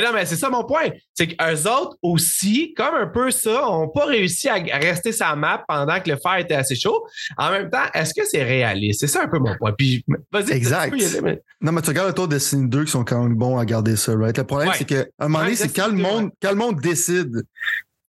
Ben 0.00 0.04
non, 0.04 0.12
mais 0.12 0.26
c'est 0.26 0.36
ça 0.36 0.50
mon 0.50 0.64
point. 0.64 0.88
C'est 1.14 1.28
qu'eux 1.28 1.68
autres 1.70 1.96
aussi, 2.02 2.74
comme 2.76 2.94
un 2.94 3.06
peu 3.06 3.30
ça, 3.30 3.62
n'ont 3.62 3.88
pas 3.88 4.06
réussi 4.06 4.48
à 4.48 4.54
rester 4.54 5.12
sa 5.12 5.36
map 5.36 5.64
pendant 5.68 6.00
que 6.00 6.10
le 6.10 6.16
fer 6.16 6.36
était 6.38 6.54
assez 6.54 6.74
chaud. 6.74 7.06
En 7.38 7.50
même 7.50 7.70
temps, 7.70 7.84
est-ce 7.94 8.12
que 8.12 8.26
c'est 8.26 8.42
réaliste? 8.42 9.00
C'est 9.00 9.06
ça 9.06 9.22
un 9.22 9.28
peu 9.28 9.38
mon 9.38 9.56
point. 9.56 9.72
Puis, 9.72 10.04
vas-y, 10.32 10.52
Exact. 10.52 10.84
tu 10.86 10.90
peux 10.90 10.98
y 10.98 11.04
aller, 11.06 11.20
mais- 11.20 11.42
Non, 11.60 11.72
mais 11.72 11.80
tu 11.82 11.88
regardes 11.90 12.10
autour 12.10 12.26
de 12.28 12.34
Destiny 12.34 12.68
2 12.68 12.84
qui 12.84 12.90
sont 12.90 13.04
quand 13.04 13.22
même 13.22 13.36
bons 13.36 13.56
à 13.58 13.64
garder 13.64 13.94
ça, 13.96 14.14
right? 14.16 14.36
Le 14.36 14.44
problème, 14.44 14.70
Ouais. 14.70 14.74
c'est 14.78 14.84
qu'à 14.84 15.04
un 15.20 15.28
moment 15.28 15.38
donné, 15.38 15.50
Ouais, 15.50 15.56
c'est 15.56 15.74
quand 15.74 15.86
le 15.86 15.92
Destiny 15.92 16.02
2, 16.12 16.20
monde, 16.22 16.30
quand 16.42 16.50
le 16.50 16.56
monde 16.56 16.80
décide 16.80 17.42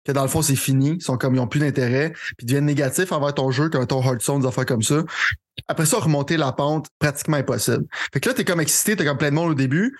que 0.06 0.12
dans 0.12 0.22
le 0.22 0.28
fond, 0.28 0.42
c'est 0.42 0.56
fini, 0.56 0.96
ils 0.98 1.02
sont 1.02 1.16
comme, 1.16 1.34
ils 1.34 1.40
ont 1.40 1.46
plus 1.46 1.60
d'intérêt, 1.60 2.12
puis 2.36 2.46
deviennent 2.46 2.66
négatifs 2.66 3.10
envers 3.12 3.32
ton 3.34 3.50
jeu, 3.50 3.68
comme 3.68 3.86
ton 3.86 4.02
Hearthstone, 4.02 4.40
des 4.40 4.46
affaires 4.46 4.66
comme 4.66 4.82
ça. 4.82 5.02
Après 5.68 5.86
ça, 5.86 5.98
remonter 5.98 6.36
la 6.36 6.52
pente, 6.52 6.86
pratiquement 6.98 7.36
impossible. 7.36 7.84
Fait 8.12 8.20
que 8.20 8.28
là, 8.28 8.34
t'es 8.34 8.44
comme 8.44 8.60
excité, 8.60 8.96
t'as 8.96 9.04
comme 9.04 9.18
plein 9.18 9.30
de 9.30 9.34
monde 9.34 9.50
au 9.52 9.54
début. 9.54 9.96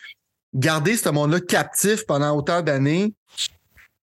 Garder 0.55 0.97
ce 0.97 1.09
monde-là 1.09 1.41
captif 1.41 2.06
pendant 2.06 2.37
autant 2.37 2.62
d'années, 2.62 3.12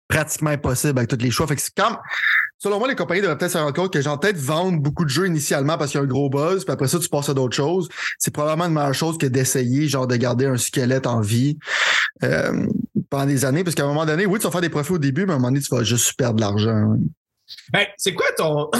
pratiquement 0.08 0.50
impossible 0.50 1.00
avec 1.00 1.10
tous 1.10 1.18
les 1.24 1.32
choix. 1.32 1.48
Fait 1.48 1.56
que 1.56 1.62
c'est 1.62 1.74
comme, 1.74 1.98
selon 2.58 2.80
moi, 2.80 2.88
les 2.88 2.96
compagnies 2.96 3.22
devraient 3.22 3.38
peut-être 3.38 3.52
se 3.54 3.58
rendre 3.58 3.74
compte 3.74 3.94
que 3.94 4.02
genre 4.02 4.20
peut-être 4.20 4.38
vendre 4.38 4.80
beaucoup 4.80 5.06
de 5.06 5.10
jeux 5.10 5.26
initialement 5.28 5.78
parce 5.78 5.92
qu'il 5.92 6.00
y 6.00 6.02
a 6.02 6.04
un 6.04 6.08
gros 6.08 6.30
buzz, 6.30 6.66
puis 6.66 6.74
après 6.74 6.88
ça, 6.88 7.00
tu 7.00 7.08
passes 7.08 7.30
à 7.30 7.34
d'autres 7.34 7.56
choses. 7.56 7.88
C'est 8.20 8.34
probablement 8.34 8.68
une 8.68 8.74
meilleure 8.74 8.94
chose 8.94 9.18
que 9.18 9.26
d'essayer, 9.26 9.88
genre, 9.88 10.08
de 10.08 10.16
garder 10.18 10.46
un 10.46 10.58
squelette 10.58 11.08
en 11.08 11.22
vie 11.22 11.58
euh, 12.24 12.68
pendant 13.10 13.26
des 13.26 13.46
années. 13.46 13.64
Parce 13.64 13.76
qu'à 13.76 13.84
un 13.84 13.88
moment 13.88 14.06
donné, 14.06 14.26
oui, 14.26 14.40
tu 14.40 14.46
vas 14.46 14.52
faire 14.52 14.62
des 14.62 14.70
profits 14.70 14.94
au 14.94 14.98
début, 15.00 15.26
mais 15.26 15.32
à 15.32 15.36
un 15.36 15.40
moment 15.40 15.52
donné, 15.52 15.62
tu 15.62 15.74
vas 15.74 15.84
juste 15.84 16.14
perdre 16.18 16.36
de 16.36 16.42
l'argent. 16.42 16.70
hein. 16.70 16.98
Ben, 17.74 17.86
c'est 17.98 18.14
quoi 18.14 18.28
ton. 18.38 18.70
tu 18.74 18.80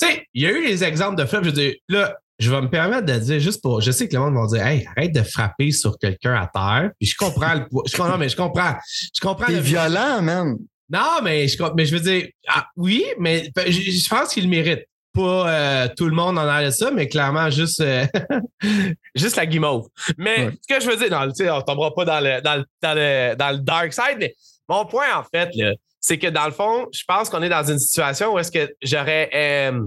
sais, 0.00 0.26
il 0.34 0.42
y 0.42 0.46
a 0.46 0.50
eu 0.52 0.64
les 0.64 0.84
exemples 0.84 1.16
de 1.16 1.24
flops. 1.26 1.44
Je 1.44 1.50
veux 1.50 1.56
dire, 1.56 1.74
là, 1.88 2.16
je 2.40 2.50
vais 2.50 2.60
me 2.60 2.68
permettre 2.68 3.06
de 3.06 3.18
dire 3.18 3.38
juste 3.38 3.62
pour. 3.62 3.80
Je 3.80 3.90
sais 3.92 4.08
que 4.08 4.14
le 4.16 4.20
monde 4.28 4.34
va 4.50 4.56
dire, 4.58 4.66
hey, 4.66 4.86
arrête 4.96 5.12
de 5.12 5.22
frapper 5.22 5.70
sur 5.70 5.96
quelqu'un 5.98 6.34
à 6.34 6.46
terre. 6.52 6.90
Puis 6.98 7.08
je 7.10 7.16
comprends 7.16 7.54
le. 7.54 7.66
Je 7.86 7.96
comprends, 7.96 8.18
mais 8.18 8.28
je 8.28 8.36
comprends. 8.36 8.74
Je 9.14 9.20
comprends 9.20 9.46
T'es 9.46 9.52
le. 9.52 9.60
violent, 9.60 10.22
man. 10.22 10.56
Non, 10.92 11.20
mais 11.22 11.46
je, 11.46 11.56
mais 11.76 11.86
je 11.86 11.94
veux 11.94 12.00
dire, 12.00 12.28
ah, 12.48 12.66
oui, 12.76 13.04
mais 13.18 13.50
je, 13.66 13.70
je 13.70 14.08
pense 14.08 14.34
qu'il 14.34 14.44
le 14.44 14.50
mérite. 14.50 14.80
Pas 15.12 15.50
euh, 15.50 15.88
tout 15.96 16.06
le 16.06 16.14
monde 16.14 16.38
en 16.38 16.46
a 16.46 16.64
de 16.64 16.70
ça, 16.70 16.90
mais 16.92 17.08
clairement 17.08 17.50
juste, 17.50 17.80
euh, 17.80 18.06
juste 19.14 19.36
la 19.36 19.44
guimauve. 19.46 19.88
Mais 20.16 20.46
Ouais. 20.46 20.52
ce 20.68 20.74
que 20.76 20.80
je 20.80 20.88
veux 20.88 20.96
dire, 20.96 21.10
non, 21.10 21.26
tu 21.32 21.44
sais, 21.44 21.50
on 21.50 21.60
tombera 21.62 21.92
pas 21.94 22.04
dans 22.04 22.20
le, 22.20 22.40
dans, 22.40 22.56
le, 22.56 22.64
dans, 22.80 22.94
le, 22.94 23.34
dans 23.36 23.50
le 23.50 23.58
dark 23.58 23.92
side, 23.92 24.18
mais 24.18 24.34
mon 24.68 24.86
point, 24.86 25.06
en 25.16 25.24
fait, 25.24 25.50
là, 25.54 25.72
c'est 26.00 26.16
que 26.18 26.28
dans 26.28 26.46
le 26.46 26.52
fond, 26.52 26.86
je 26.92 27.02
pense 27.08 27.28
qu'on 27.28 27.42
est 27.42 27.48
dans 27.48 27.68
une 27.68 27.78
situation 27.80 28.32
où 28.34 28.38
est-ce 28.38 28.52
que 28.52 28.72
j'aurais. 28.82 29.28
euh, 29.34 29.80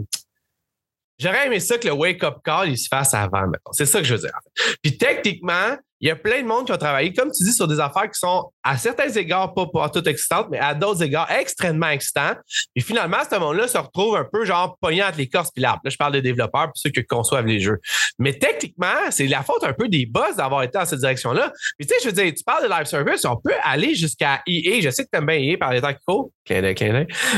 J'aurais 1.20 1.48
aimé 1.48 1.60
ça 1.60 1.78
que 1.78 1.88
le 1.88 1.94
wake-up 1.94 2.38
call, 2.44 2.70
il 2.70 2.78
se 2.78 2.88
fasse 2.88 3.14
avant. 3.14 3.48
mettons. 3.48 3.72
C'est 3.72 3.86
ça 3.86 4.00
que 4.00 4.06
je 4.06 4.16
veux 4.16 4.22
dire. 4.22 4.38
Puis 4.82 4.98
techniquement, 4.98 5.78
il 6.04 6.08
y 6.08 6.12
a 6.12 6.18
plein 6.18 6.42
de 6.42 6.48
monde 6.48 6.66
qui 6.66 6.74
ont 6.74 6.78
travaillé, 6.78 7.14
comme 7.14 7.32
tu 7.32 7.46
dis, 7.46 7.54
sur 7.54 7.66
des 7.66 7.80
affaires 7.80 8.12
qui 8.12 8.20
sont 8.20 8.52
à 8.62 8.78
certains 8.78 9.08
égards 9.10 9.54
pas, 9.54 9.68
pas 9.68 9.88
toutes 9.88 10.08
excitantes, 10.08 10.48
mais 10.52 10.60
à 10.60 10.74
d'autres 10.74 11.02
égards 11.02 11.32
extrêmement 11.32 11.88
excitantes. 11.88 12.40
Et 12.76 12.82
finalement, 12.82 13.20
ce 13.30 13.40
monde-là 13.40 13.70
se 13.70 13.78
retrouve 13.78 14.18
un 14.18 14.26
peu 14.30 14.44
genre 14.44 14.78
pogné 14.82 15.02
entre 15.02 15.18
les 15.18 15.30
corses 15.30 15.50
puis 15.52 15.62
l'arbre. 15.62 15.80
Là, 15.86 15.90
je 15.90 15.96
parle 15.96 16.12
des 16.12 16.22
développeurs 16.22 16.74
puis 16.74 16.82
ceux 16.82 16.90
qui 16.90 17.06
conçoivent 17.06 17.46
les 17.46 17.62
jeux. 17.62 17.80
Mais 18.20 18.34
techniquement, 18.34 19.12
c'est 19.12 19.28
la 19.28 19.44
faute 19.44 19.64
un 19.64 19.72
peu 19.72 19.88
des 19.88 20.06
boss 20.06 20.36
d'avoir 20.36 20.64
été 20.64 20.78
dans 20.78 20.86
cette 20.86 21.00
direction-là. 21.00 21.54
Puis 21.80 21.88
tu 21.88 21.94
sais, 21.94 22.02
je 22.04 22.08
veux 22.10 22.22
dire, 22.22 22.34
tu 22.36 22.44
parles 22.44 22.64
de 22.64 22.70
live 22.70 22.86
service, 22.86 23.24
on 23.24 23.38
peut 23.38 23.54
aller 23.64 23.96
jusqu'à 23.96 24.42
EA. 24.46 24.82
Je 24.82 24.90
sais 24.90 25.06
que 25.06 25.10
tu 25.10 25.18
aimes 25.18 25.26
bien 25.26 25.38
EA 25.38 25.58
par 25.58 25.72
les 25.72 25.80
temps 25.80 25.94
qui 25.94 26.04
courent. 26.06 26.32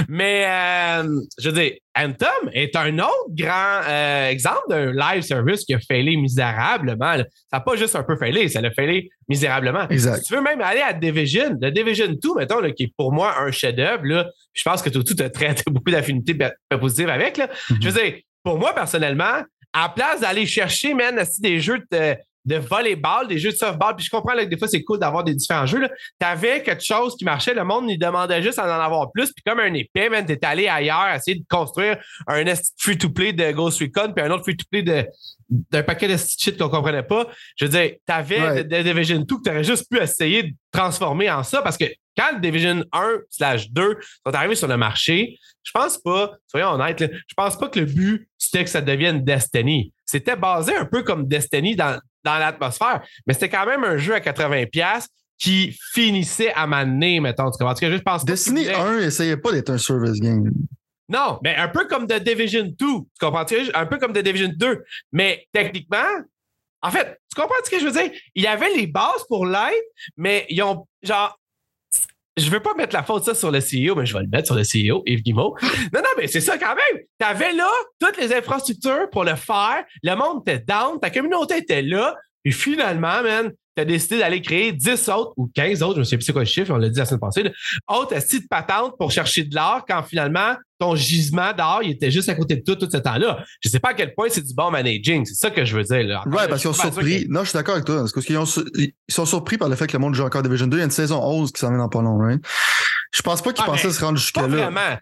Mais 0.09 0.45
euh, 0.47 1.19
je 1.37 1.49
veux 1.49 1.61
dire, 1.61 1.73
Anthem 1.97 2.49
est 2.51 2.75
un 2.75 2.99
autre 2.99 3.29
grand 3.29 3.81
euh, 3.87 4.29
exemple 4.29 4.63
d'un 4.69 4.91
live 4.91 5.21
service 5.21 5.63
qui 5.63 5.73
a 5.73 5.79
failli 5.79 6.17
misérablement. 6.17 7.17
Ça 7.17 7.25
n'a 7.53 7.59
pas 7.61 7.75
juste 7.75 7.95
un 7.95 8.03
peu 8.03 8.17
failli, 8.17 8.49
ça 8.49 8.59
l'a 8.59 8.71
failli 8.71 9.09
misérablement. 9.29 9.87
Exact. 9.89 10.17
Si 10.17 10.23
tu 10.23 10.35
veux 10.35 10.41
même 10.41 10.61
aller 10.61 10.81
à 10.81 10.91
Division, 10.93 11.57
le 11.59 11.71
Division 11.71 12.07
2, 12.07 12.29
mettons, 12.35 12.59
là, 12.59 12.71
qui 12.71 12.83
est 12.83 12.93
pour 12.97 13.13
moi 13.13 13.39
un 13.39 13.51
chef-d'œuvre, 13.51 14.31
je 14.53 14.63
pense 14.63 14.81
que 14.81 14.89
tout 14.89 15.03
as 15.19 15.29
très, 15.29 15.53
très 15.55 15.71
beaucoup 15.71 15.91
d'affinités 15.91 16.37
positives 16.69 17.09
avec. 17.09 17.37
Là. 17.37 17.49
Je 17.81 17.89
veux 17.89 18.01
dire, 18.01 18.19
pour 18.43 18.59
moi, 18.59 18.73
personnellement, 18.73 19.43
à 19.73 19.89
place 19.89 20.21
d'aller 20.21 20.45
chercher, 20.45 20.93
man, 20.93 21.21
des 21.39 21.59
jeux 21.59 21.79
de, 21.91 22.15
de 22.45 22.57
volleyball, 22.57 23.27
des 23.27 23.37
jeux 23.39 23.51
de 23.51 23.55
softball, 23.55 23.95
puis 23.95 24.05
je 24.05 24.09
comprends 24.11 24.33
là, 24.33 24.45
que 24.45 24.49
des 24.49 24.57
fois, 24.57 24.67
c'est 24.67 24.83
cool 24.83 24.99
d'avoir 24.99 25.23
des 25.23 25.33
différents 25.33 25.65
jeux. 25.65 25.87
Tu 26.19 26.25
avais 26.25 26.61
quelque 26.63 26.83
chose 26.83 27.15
qui 27.17 27.25
marchait, 27.25 27.53
le 27.53 27.63
monde, 27.63 27.89
il 27.89 27.97
demandait 27.97 28.41
juste 28.43 28.59
à 28.59 28.65
en 28.65 28.81
avoir 28.81 29.11
plus, 29.11 29.31
puis 29.33 29.43
comme 29.45 29.59
un 29.59 29.73
épée, 29.73 30.09
man, 30.09 30.25
t'es 30.25 30.39
allé 30.45 30.67
ailleurs, 30.67 31.13
essayer 31.15 31.39
de 31.39 31.45
construire 31.49 31.97
un 32.27 32.43
free-to-play 32.77 33.33
de 33.33 33.51
Ghost 33.51 33.79
Recon, 33.81 34.13
puis 34.15 34.23
un 34.23 34.31
autre 34.31 34.43
free-to-play 34.43 34.83
de 34.83 35.05
d'un 35.47 35.83
paquet 35.83 36.07
de 36.07 36.17
shit 36.17 36.57
qu'on 36.57 36.69
comprenait 36.69 37.03
pas. 37.03 37.27
Je 37.55 37.65
veux 37.65 37.71
dire, 37.71 37.91
t'avais 38.05 38.41
Ouais. 38.41 38.63
de, 38.63 38.77
de 38.77 38.81
Division 38.81 39.19
2 39.19 39.25
que 39.25 39.41
t'aurais 39.43 39.63
juste 39.63 39.87
pu 39.89 39.99
essayer 40.01 40.41
de 40.41 40.49
transformer 40.71 41.29
en 41.29 41.43
ça 41.43 41.61
parce 41.61 41.77
que 41.77 41.85
quand 42.17 42.39
Division 42.39 42.83
1 42.91 43.11
slash 43.29 43.69
2 43.69 43.97
sont 44.25 44.33
arrivés 44.33 44.55
sur 44.55 44.67
le 44.67 44.75
marché, 44.75 45.37
je 45.61 45.71
pense 45.71 45.99
pas, 45.99 46.31
soyons 46.47 46.69
honnêtes, 46.69 46.99
là, 46.99 47.07
je 47.11 47.33
pense 47.35 47.57
pas 47.59 47.67
que 47.69 47.79
le 47.79 47.85
but 47.85 48.27
c'était 48.39 48.63
que 48.63 48.69
ça 48.71 48.81
devienne 48.81 49.23
Destiny. 49.23 49.93
C'était 50.03 50.35
basé 50.35 50.75
un 50.75 50.85
peu 50.85 51.03
comme 51.03 51.27
Destiny 51.27 51.75
dans, 51.75 51.99
dans 52.25 52.37
l'atmosphère, 52.37 53.01
mais 53.25 53.33
c'était 53.33 53.49
quand 53.49 53.65
même 53.65 53.83
un 53.85 53.97
jeu 53.97 54.13
à 54.15 54.19
80$ 54.19 55.07
qui 55.37 55.77
finissait 55.93 56.51
à 56.53 56.65
m'amener, 56.67 57.19
mettons. 57.19 57.51
Tu 57.51 57.57
comprends? 57.57 57.73
Que 57.75 57.91
je 57.91 57.97
pense 58.01 58.25
Destiny 58.25 58.63
qu'il 58.65 58.73
voulait- 58.73 59.03
1 59.03 59.07
essayait 59.07 59.37
pas 59.37 59.51
d'être 59.51 59.69
un 59.69 59.77
service 59.77 60.19
game. 60.19 60.49
non, 61.09 61.39
mais 61.43 61.55
un 61.55 61.67
peu 61.67 61.85
comme 61.87 62.07
The 62.07 62.21
Division 62.23 62.63
2. 62.65 62.75
Tu 62.77 63.03
comprends? 63.19 63.45
Un 63.73 63.85
peu 63.85 63.97
comme 63.97 64.11
The 64.13 64.19
Division 64.23 64.51
2. 64.55 64.83
Mais 65.11 65.45
techniquement, 65.53 65.97
En 66.81 66.91
fait, 66.91 67.19
tu 67.33 67.41
comprends 67.41 67.55
ce 67.63 67.69
que 67.71 67.79
je 67.79 67.85
veux 67.85 67.91
dire? 67.91 68.11
Il 68.35 68.43
y 68.43 68.47
avait 68.47 68.71
les 68.75 68.85
bases 68.85 69.23
pour 69.27 69.47
l'être, 69.47 69.73
mais 70.17 70.45
ils 70.49 70.61
ont, 70.61 70.85
genre, 71.01 71.35
je 72.37 72.49
veux 72.49 72.59
pas 72.59 72.73
mettre 72.73 72.93
la 72.93 73.03
faute 73.03 73.23
ça 73.23 73.33
sur 73.33 73.51
le 73.51 73.59
CEO, 73.59 73.95
mais 73.95 74.05
je 74.05 74.13
vais 74.13 74.23
le 74.23 74.27
mettre 74.27 74.47
sur 74.47 74.55
le 74.55 74.63
CEO, 74.63 75.03
Yves 75.05 75.23
Guimau. 75.23 75.55
Non, 75.93 76.01
non, 76.01 76.09
mais 76.17 76.27
c'est 76.27 76.41
ça 76.41 76.57
quand 76.57 76.75
même. 76.75 77.03
Tu 77.19 77.25
avais 77.25 77.53
là 77.53 77.69
toutes 77.99 78.17
les 78.17 78.33
infrastructures 78.33 79.09
pour 79.11 79.23
le 79.23 79.35
faire. 79.35 79.83
Le 80.03 80.15
monde 80.15 80.41
était 80.47 80.59
down, 80.59 80.99
ta 80.99 81.09
communauté 81.09 81.57
était 81.57 81.81
là. 81.81 82.15
Et 82.43 82.51
finalement, 82.51 83.23
man, 83.23 83.51
tu 83.75 83.81
as 83.81 83.85
décidé 83.85 84.19
d'aller 84.19 84.41
créer 84.41 84.71
10 84.71 85.09
autres 85.09 85.33
ou 85.37 85.49
15 85.53 85.83
autres, 85.83 85.95
je 85.95 85.99
ne 85.99 86.03
sais 86.05 86.17
plus 86.17 86.25
c'est 86.25 86.33
quoi 86.33 86.43
le 86.43 86.47
chiffre, 86.47 86.71
on 86.71 86.77
l'a 86.77 86.89
dit 86.89 86.97
la 86.99 87.05
semaine 87.05 87.19
passée, 87.19 87.43
autres 87.87 88.21
sites 88.21 88.49
patentes 88.49 88.95
pour 88.97 89.11
chercher 89.11 89.43
de 89.43 89.55
l'or 89.55 89.83
quand 89.87 90.03
finalement 90.03 90.55
ton 90.79 90.95
gisement 90.95 91.53
d'or, 91.53 91.81
il 91.83 91.91
était 91.91 92.11
juste 92.11 92.27
à 92.29 92.35
côté 92.35 92.57
de 92.57 92.61
tout 92.61 92.75
tout 92.75 92.89
ce 92.91 92.97
temps-là. 92.97 93.43
Je 93.61 93.69
ne 93.69 93.71
sais 93.71 93.79
pas 93.79 93.89
à 93.89 93.93
quel 93.93 94.13
point 94.13 94.27
c'est 94.29 94.45
du 94.45 94.53
bon 94.53 94.71
managing, 94.71 95.25
c'est 95.25 95.35
ça 95.35 95.49
que 95.49 95.63
je 95.63 95.77
veux 95.77 95.83
dire. 95.83 96.03
Là. 96.03 96.23
ouais, 96.27 96.47
parce 96.47 96.61
qu'ils 96.61 96.73
sont 96.73 96.81
surpris. 96.81 97.27
Non, 97.29 97.43
je 97.43 97.49
suis 97.49 97.57
d'accord 97.57 97.75
avec 97.75 97.85
toi. 97.85 97.99
Parce 97.99 98.11
qu'ils 98.11 98.37
ils 98.75 99.13
sont 99.13 99.25
surpris 99.25 99.57
par 99.57 99.69
le 99.69 99.75
fait 99.75 99.87
que 99.87 99.93
le 99.93 99.99
monde 99.99 100.15
joue 100.15 100.23
encore 100.23 100.41
Division 100.41 100.67
2. 100.67 100.77
Il 100.77 100.79
y 100.79 100.81
a 100.81 100.85
une 100.85 100.91
saison 100.91 101.21
11 101.23 101.51
qui 101.51 101.61
s'en 101.61 101.69
vient 101.69 101.77
dans 101.77 101.89
pas 101.89 102.01
long, 102.01 102.17
right? 102.17 102.41
Je 103.13 103.21
pense 103.21 103.41
pas 103.41 103.53
qu'ils 103.53 103.63
ah, 103.65 103.71
pensaient 103.71 103.91
se 103.91 104.03
rendre 104.03 104.17
jusqu'à 104.17 104.41
là. 104.41 104.47
Vraiment. 104.47 104.97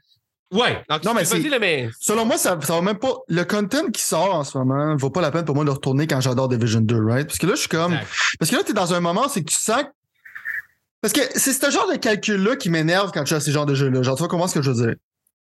Ouais. 0.54 0.84
non, 1.04 1.14
mais, 1.14 1.24
mais, 1.60 1.90
selon 2.00 2.26
moi, 2.26 2.38
ça, 2.38 2.58
ça 2.62 2.76
va 2.76 2.82
même 2.82 3.00
pas. 3.00 3.14
Le 3.28 3.44
content 3.44 3.90
qui 3.92 4.02
sort 4.02 4.34
en 4.36 4.44
ce 4.44 4.58
moment 4.58 4.96
vaut 4.96 5.10
pas 5.10 5.22
la 5.22 5.32
peine 5.32 5.46
pour 5.46 5.56
moi 5.56 5.66
de 5.66 5.72
retourner 5.72 6.08
quand 6.08 6.22
j'adore 6.22 6.48
Division 6.48 6.82
2, 6.82 7.04
right? 7.04 7.28
Parce 7.28 7.40
que 7.40 7.48
là, 7.48 7.56
je 7.56 7.62
suis 7.62 7.70
comme. 7.70 7.98
Parce 8.40 8.52
que 8.52 8.56
là, 8.56 8.64
t'es 8.64 8.74
dans 8.74 8.94
un 8.94 9.00
moment, 9.00 9.28
c'est 9.28 9.42
que 9.42 9.50
tu 9.50 9.58
sens. 9.58 9.84
Parce 11.02 11.14
que 11.14 11.22
c'est 11.36 11.52
ce 11.52 11.70
genre 11.70 11.90
de 11.92 11.98
calcul-là 11.98 12.56
qui 12.56 12.70
m'énerve 12.70 13.12
quand 13.14 13.26
tu 13.26 13.34
as 13.34 13.42
ces 13.42 13.52
genres 13.52 13.66
de 13.66 13.76
jeux-là. 13.76 14.04
Genre, 14.04 14.16
tu 14.16 14.20
vois 14.20 14.30
comment 14.30 14.48
ce 14.48 14.54
que 14.54 14.62
je 14.62 14.72
veux 14.72 14.86
dire? 14.86 14.96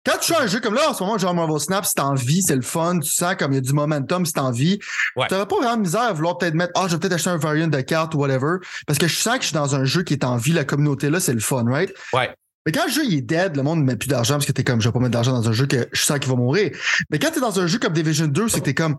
Quand 0.05 0.19
tu 0.19 0.33
joues 0.33 0.41
un 0.41 0.49
jeu 0.49 0.59
comme 0.59 0.75
là, 0.75 0.91
en 0.91 0.95
ce 0.95 1.05
moment, 1.05 1.17
genre 1.17 1.33
Marvel 1.33 1.61
Snap, 1.61 1.85
c'est 1.87 2.01
en 2.01 2.15
vie, 2.15 2.43
c'est 2.43 2.57
le 2.57 2.63
fun, 2.63 2.99
tu 2.99 3.09
sens 3.09 3.37
comme 3.37 3.53
il 3.53 3.57
y 3.57 3.59
a 3.59 3.61
du 3.61 3.73
momentum, 3.73 4.27
c'est 4.27 4.41
en 4.41 4.51
vie. 4.51 4.81
Ouais. 5.15 5.29
T'aurais 5.29 5.47
pas 5.47 5.57
vraiment 5.57 5.77
de 5.77 5.83
misère 5.83 6.03
à 6.03 6.13
vouloir 6.13 6.39
peut-être 6.39 6.55
mettre, 6.55 6.73
ah, 6.75 6.87
je 6.89 6.95
vais 6.95 6.99
peut-être 6.99 7.13
acheter 7.13 7.31
un 7.31 7.37
variant 7.37 7.69
de 7.69 7.81
carte 7.83 8.13
ou 8.17 8.19
whatever. 8.19 8.57
Parce 8.89 8.99
que 8.99 9.07
je 9.07 9.15
sens 9.15 9.37
que 9.37 9.43
je 9.43 9.49
suis 9.49 9.55
dans 9.55 9.77
un 9.77 9.85
jeu 9.85 10.03
qui 10.03 10.15
est 10.15 10.25
en 10.25 10.37
vie, 10.37 10.53
la 10.53 10.65
communauté 10.65 11.09
là, 11.09 11.21
c'est 11.21 11.35
le 11.35 11.39
fun, 11.39 11.65
right? 11.69 11.95
Ouais. 12.13 12.35
Mais 12.65 12.73
quand 12.73 12.85
le 12.85 12.91
jeu 12.93 13.05
il 13.05 13.15
est 13.15 13.23
dead, 13.23 13.57
le 13.57 13.63
monde 13.63 13.81
ne 13.81 13.85
met 13.85 13.97
plus 13.97 14.09
d'argent 14.09 14.35
parce 14.35 14.47
que 14.47 14.53
t'es 14.53 14.65
comme 14.65 14.81
je 14.81 14.89
vais 14.89 14.93
pas 14.93 15.01
mettre 15.01 15.13
d'argent 15.13 15.33
dans 15.33 15.49
un 15.49 15.53
jeu 15.53 15.67
que 15.67 15.89
je 15.93 16.03
sens 16.03 16.19
qu'il 16.19 16.31
va 16.31 16.37
mourir. 16.37 16.71
Mais 17.11 17.19
quand 17.19 17.31
t'es 17.31 17.41
dans 17.41 17.59
un 17.59 17.67
jeu 17.67 17.79
comme 17.79 17.93
Division 17.93 18.27
2, 18.27 18.49
c'est 18.49 18.61
que 18.61 18.65
t'es 18.65 18.75
comme 18.75 18.99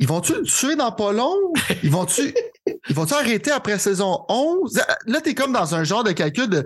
ils 0.00 0.08
vont-tu 0.08 0.34
le 0.34 0.42
tuer 0.42 0.76
dans 0.76 0.92
pas 0.92 1.12
long? 1.12 1.36
Ils 1.82 1.90
vont-tu 1.90 2.34
ils 2.88 2.94
vont-tu 2.94 3.14
arrêter 3.14 3.52
après 3.52 3.78
saison 3.78 4.24
11? 4.28 4.82
Là, 5.06 5.20
t'es 5.20 5.34
comme 5.34 5.52
dans 5.52 5.74
un 5.74 5.84
genre 5.84 6.04
de 6.04 6.12
calcul 6.12 6.48
de. 6.48 6.64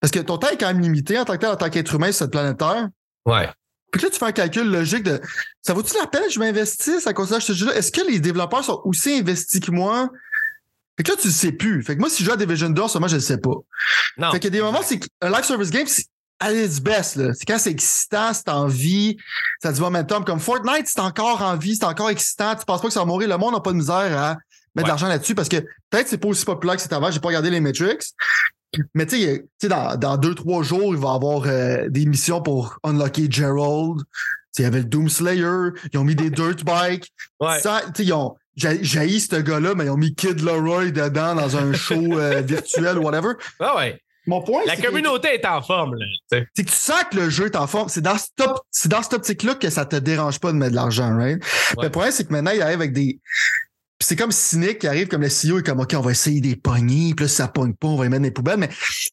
Parce 0.00 0.10
que 0.10 0.20
ton 0.20 0.38
temps 0.38 0.48
est 0.48 0.56
quand 0.56 0.68
même 0.68 0.80
limité 0.80 1.18
en 1.18 1.24
tant 1.24 1.34
que 1.34 1.40
tel, 1.40 1.50
en 1.50 1.56
tant 1.56 1.68
qu'être 1.68 1.94
humain 1.94 2.06
sur 2.06 2.20
cette 2.20 2.30
planète 2.30 2.58
Terre. 2.58 2.88
Ouais. 3.26 3.48
Puis 3.92 4.02
là, 4.02 4.08
tu 4.08 4.18
fais 4.18 4.24
un 4.24 4.32
calcul 4.32 4.70
logique 4.70 5.02
de 5.02 5.20
ça 5.62 5.74
vaut-tu 5.74 5.94
la 5.98 6.06
peine 6.06 6.22
que 6.24 6.30
je 6.30 6.38
m'investisse 6.38 7.06
à 7.06 7.12
cause 7.12 7.30
de 7.30 7.40
ce 7.40 7.52
jeu-là? 7.52 7.74
Est-ce 7.74 7.92
que 7.92 8.06
les 8.08 8.18
développeurs 8.18 8.64
sont 8.64 8.80
aussi 8.84 9.12
investis 9.18 9.60
que 9.60 9.70
moi? 9.70 10.08
Fait 10.96 11.02
que 11.04 11.10
là, 11.12 11.16
tu 11.20 11.28
le 11.28 11.32
sais 11.32 11.52
plus. 11.52 11.82
Fait 11.82 11.94
que 11.94 12.00
moi, 12.00 12.10
si 12.10 12.22
je 12.22 12.28
joue 12.28 12.34
à 12.34 12.36
Division 12.36 12.70
2, 12.70 12.82
moi, 12.98 13.08
je 13.08 13.16
le 13.16 13.20
sais 13.20 13.38
pas. 13.38 13.54
Non. 14.18 14.30
Fait 14.32 14.40
qu'il 14.40 14.52
y 14.52 14.56
a 14.58 14.58
des 14.58 14.62
moments, 14.62 14.82
c'est 14.84 14.98
qu'un 14.98 15.30
live 15.30 15.44
service 15.44 15.70
game, 15.70 15.86
c'est 15.86 16.04
à 16.40 16.52
its 16.52 16.80
best, 16.80 17.16
là. 17.16 17.32
C'est 17.34 17.44
quand 17.44 17.58
c'est 17.58 17.70
excitant, 17.70 18.32
c'est 18.32 18.48
en 18.48 18.66
vie, 18.66 19.16
ça 19.62 19.68
a 19.68 19.72
du 19.72 19.80
momentum. 19.80 20.24
Comme 20.24 20.40
Fortnite, 20.40 20.86
c'est 20.86 21.00
encore 21.00 21.42
en 21.42 21.56
vie, 21.56 21.76
c'est 21.76 21.84
encore 21.84 22.10
excitant. 22.10 22.56
Tu 22.56 22.64
penses 22.64 22.80
pas 22.80 22.88
que 22.88 22.92
ça 22.94 23.00
va 23.00 23.06
mourir. 23.06 23.28
Le 23.28 23.36
monde 23.36 23.54
n'a 23.54 23.60
pas 23.60 23.72
de 23.72 23.76
misère 23.76 24.18
à 24.18 24.36
mettre 24.74 24.86
de 24.86 24.88
l'argent 24.88 25.08
là-dessus 25.08 25.34
parce 25.34 25.48
que 25.48 25.58
peut-être 25.90 26.08
c'est 26.08 26.18
pas 26.18 26.28
aussi 26.28 26.44
populaire 26.44 26.76
que 26.76 26.82
c'était 26.82 26.94
avant. 26.94 27.10
J'ai 27.10 27.20
pas 27.20 27.28
regardé 27.28 27.50
les 27.50 27.60
metrics. 27.60 28.02
Mais 28.94 29.04
tu 29.04 29.16
sais, 29.18 29.68
dans, 29.68 29.96
dans 29.96 30.16
deux, 30.16 30.34
trois 30.34 30.62
jours, 30.62 30.94
il 30.94 31.00
va 31.00 31.12
y 31.12 31.14
avoir 31.14 31.42
euh, 31.46 31.88
des 31.88 32.06
missions 32.06 32.40
pour 32.40 32.78
unlocker 32.84 33.26
Gerald. 33.30 34.00
Il 34.58 34.62
y 34.62 34.66
avait 34.66 34.80
le 34.80 34.84
Doom 34.84 35.08
Slayer, 35.08 35.70
ils 35.92 35.98
ont 35.98 36.04
mis 36.04 36.14
des 36.14 36.28
dirt 36.28 36.64
bikes. 36.64 37.10
Ouais. 37.40 37.60
Ça, 37.60 37.82
ils 37.98 38.12
ont, 38.12 38.36
j'ai 38.60 39.18
ce 39.18 39.36
gars-là, 39.36 39.74
mais 39.74 39.86
ils 39.86 39.90
ont 39.90 39.96
mis 39.96 40.14
Kid 40.14 40.40
Leroy 40.40 40.90
dedans 40.90 41.34
dans 41.34 41.56
un 41.56 41.72
show 41.72 42.18
euh, 42.18 42.40
virtuel 42.44 42.98
ou 42.98 43.02
whatever. 43.02 43.34
Ah 43.58 43.76
ouais. 43.76 44.00
Mon 44.26 44.42
point, 44.42 44.62
La 44.66 44.76
communauté 44.76 45.28
est 45.34 45.46
en 45.46 45.62
forme. 45.62 45.96
C'est 46.30 46.44
que 46.54 46.70
tu 46.70 46.76
sens 46.76 47.02
que 47.10 47.16
le 47.16 47.30
jeu 47.30 47.46
est 47.46 47.56
en 47.56 47.66
forme. 47.66 47.88
C'est 47.88 48.02
dans, 48.02 48.16
cette, 48.16 48.88
dans 48.88 49.02
cette 49.02 49.14
optique-là 49.14 49.54
que 49.54 49.70
ça 49.70 49.86
te 49.86 49.96
dérange 49.96 50.38
pas 50.38 50.52
de 50.52 50.58
mettre 50.58 50.72
de 50.72 50.76
l'argent, 50.76 51.16
right? 51.16 51.42
Le 51.80 51.88
problème, 51.88 52.12
c'est 52.12 52.28
que 52.28 52.32
maintenant, 52.32 52.50
il 52.50 52.60
arrive 52.60 52.80
avec 52.80 52.92
des. 52.92 53.18
c'est 53.98 54.16
comme 54.16 54.30
cynique 54.30 54.80
qui 54.80 54.86
arrive 54.86 55.08
comme 55.08 55.22
le 55.22 55.28
CEO 55.28 55.58
est 55.58 55.62
comme 55.62 55.80
OK, 55.80 55.94
on 55.96 56.00
va 56.00 56.10
essayer 56.10 56.42
des 56.42 56.54
poignées, 56.54 57.14
puis 57.14 57.24
là, 57.24 57.28
si 57.28 57.36
ça 57.36 57.48
pogne 57.48 57.72
pas, 57.72 57.88
on 57.88 57.96
va 57.96 58.04
les 58.04 58.10
mettre 58.10 58.20
dans 58.20 58.26
les 58.26 58.30
poubelles. 58.30 58.58
Mais 58.58 58.68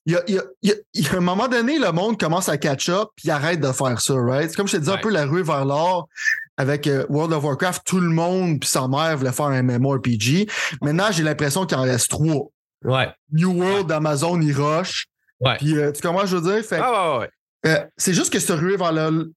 il 0.06 0.14
y 0.14 0.16
a, 0.18 0.24
y, 0.28 0.38
a, 0.38 0.74
y 0.94 1.08
a, 1.08 1.18
un 1.18 1.22
moment 1.22 1.48
donné, 1.48 1.80
le 1.80 1.92
monde 1.94 2.20
commence 2.20 2.50
à 2.50 2.58
catch 2.58 2.90
up 2.90 3.10
puis 3.16 3.32
arrête 3.32 3.62
de 3.62 3.72
faire 3.72 4.00
ça, 4.02 4.14
right? 4.14 4.50
C'est 4.50 4.58
comme 4.58 4.68
je 4.68 4.74
te 4.74 4.78
disais 4.78 4.92
un 4.92 4.98
peu 4.98 5.10
la 5.10 5.26
rue 5.26 5.42
vers 5.42 5.64
l'or 5.64 6.10
avec 6.58 6.88
euh, 6.88 7.06
World 7.10 7.34
of 7.34 7.44
Warcraft, 7.44 7.84
tout 7.86 8.00
le 8.00 8.10
monde 8.10 8.60
puis 8.60 8.70
sa 8.70 8.88
mère 8.88 9.18
voulait 9.18 9.32
faire 9.32 9.46
un 9.48 9.62
MMORPG. 9.62 10.50
Maintenant, 10.82 11.12
j'ai 11.12 11.24
l'impression 11.24 11.66
qu'il 11.66 11.78
en 11.78 11.84
reste 11.84 12.10
trois. 12.10 12.50
Ouais. 12.84 13.10
New 13.32 13.54
World, 13.54 13.92
Amazon, 13.92 14.42
ils 14.42 14.54
rush. 14.54 15.06
Ouais. 15.40 15.58
Puis 15.58 15.78
euh, 15.78 15.92
tu 15.92 16.02
comprends 16.02 16.26
je 16.26 16.38
veux 16.38 16.54
dire? 16.54 16.66
Fait, 16.66 16.80
ah, 16.82 17.14
ouais, 17.14 17.20
ouais. 17.20 17.30
Euh, 17.68 17.86
c'est 17.98 18.14
juste 18.14 18.34
que 18.34 18.40
ce 18.40 18.54
rue 18.54 18.76
vers 18.76 18.92
le, 18.92 19.32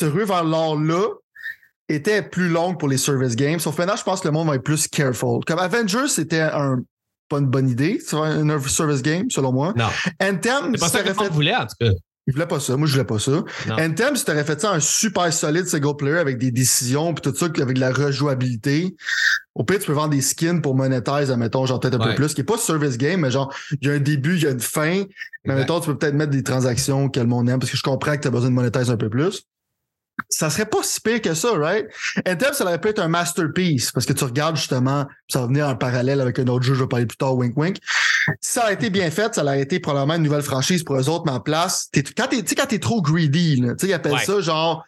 l'or-là 0.00 1.08
était 1.88 2.22
plus 2.22 2.48
longue 2.48 2.78
pour 2.78 2.88
les 2.88 2.98
service 2.98 3.36
games. 3.36 3.58
Sauf 3.58 3.76
maintenant, 3.78 3.96
je 3.96 4.02
pense 4.04 4.20
que 4.20 4.28
le 4.28 4.32
monde 4.32 4.48
va 4.48 4.54
être 4.54 4.62
plus 4.62 4.88
careful. 4.88 5.44
Comme 5.44 5.58
Avengers, 5.58 6.08
c'était 6.08 6.40
un 6.40 6.82
pas 7.32 7.38
une 7.38 7.46
bonne 7.46 7.68
idée, 7.70 7.98
c'est 7.98 8.14
un 8.14 8.60
service 8.60 9.00
game, 9.00 9.30
selon 9.30 9.52
moi. 9.52 9.72
Non. 9.74 9.88
Anthem, 10.20 10.72
c'est 10.74 10.80
pas 10.80 10.88
ça 10.88 11.02
que 11.02 11.14
fait... 11.14 11.28
voulait, 11.30 11.56
en 11.56 11.66
tout 11.66 11.76
cas. 11.80 11.90
Il 12.26 12.34
voulait 12.34 12.46
pas 12.46 12.60
ça. 12.60 12.76
Moi, 12.76 12.86
je 12.86 12.92
voulais 12.92 13.04
pas 13.04 13.18
ça. 13.18 13.42
Anthem, 13.70 14.14
si 14.14 14.24
t'aurais 14.24 14.44
fait 14.44 14.60
ça 14.60 14.72
un 14.72 14.80
super 14.80 15.32
solide 15.32 15.66
single 15.66 15.96
player 15.96 16.18
avec 16.18 16.38
des 16.38 16.50
décisions 16.52 17.12
puis 17.14 17.22
tout 17.22 17.36
ça, 17.36 17.46
avec 17.46 17.74
de 17.74 17.80
la 17.80 17.92
rejouabilité, 17.92 18.94
au 19.54 19.64
pire, 19.64 19.80
tu 19.80 19.86
peux 19.86 19.92
vendre 19.92 20.10
des 20.10 20.20
skins 20.20 20.62
pour 20.62 20.74
monétiser, 20.74 21.36
mettons, 21.36 21.66
genre 21.66 21.80
peut-être 21.80 22.00
un 22.00 22.08
peu 22.08 22.14
plus, 22.14 22.32
qui 22.32 22.40
est 22.40 22.44
pas 22.44 22.56
service 22.56 22.96
game, 22.96 23.20
mais 23.20 23.30
genre, 23.30 23.52
il 23.80 23.88
y 23.88 23.90
a 23.90 23.94
un 23.94 23.98
début, 23.98 24.36
il 24.36 24.42
y 24.42 24.46
a 24.46 24.50
une 24.50 24.60
fin. 24.60 25.02
Mais 25.44 25.56
mettons, 25.56 25.80
tu 25.80 25.88
peux 25.88 25.98
peut-être 25.98 26.14
mettre 26.14 26.30
des 26.30 26.44
transactions 26.44 27.08
que 27.08 27.20
le 27.20 27.26
monde 27.26 27.50
aime, 27.50 27.58
parce 27.58 27.70
que 27.70 27.76
je 27.76 27.82
comprends 27.82 28.16
que 28.16 28.22
tu 28.22 28.28
as 28.28 28.30
besoin 28.30 28.50
de 28.50 28.54
monétiser 28.54 28.90
un 28.90 28.96
peu 28.96 29.10
plus 29.10 29.42
ça 30.28 30.50
serait 30.50 30.66
pas 30.66 30.82
si 30.82 31.00
pire 31.00 31.20
que 31.20 31.34
ça, 31.34 31.52
right? 31.52 31.86
Anthem, 32.26 32.52
ça 32.52 32.64
aurait 32.64 32.80
pu 32.80 32.88
être 32.88 32.98
un 32.98 33.08
masterpiece 33.08 33.92
parce 33.92 34.06
que 34.06 34.12
tu 34.12 34.24
regardes 34.24 34.56
justement, 34.56 35.06
ça 35.28 35.40
va 35.40 35.46
venir 35.46 35.68
en 35.68 35.76
parallèle 35.76 36.20
avec 36.20 36.38
un 36.38 36.46
autre 36.46 36.64
jeu, 36.64 36.74
je 36.74 36.82
vais 36.82 36.88
parler 36.88 37.06
plus 37.06 37.16
tard, 37.16 37.36
wink 37.36 37.56
wink. 37.56 37.78
Si 38.40 38.52
ça 38.52 38.64
a 38.64 38.72
été 38.72 38.90
bien 38.90 39.10
fait, 39.10 39.34
ça 39.34 39.42
aurait 39.42 39.60
été 39.60 39.80
probablement 39.80 40.14
une 40.14 40.22
nouvelle 40.22 40.42
franchise 40.42 40.84
pour 40.84 40.96
eux 40.96 41.08
autres, 41.08 41.24
mais 41.26 41.32
en 41.32 41.40
place, 41.40 41.88
quand 42.16 42.28
t'es, 42.28 42.42
quand 42.42 42.66
t'es 42.66 42.78
trop 42.78 43.02
greedy, 43.02 43.60
tu 43.60 43.68
sais, 43.78 43.86
ils 43.88 43.92
appellent 43.92 44.18
ça 44.18 44.40
genre, 44.40 44.84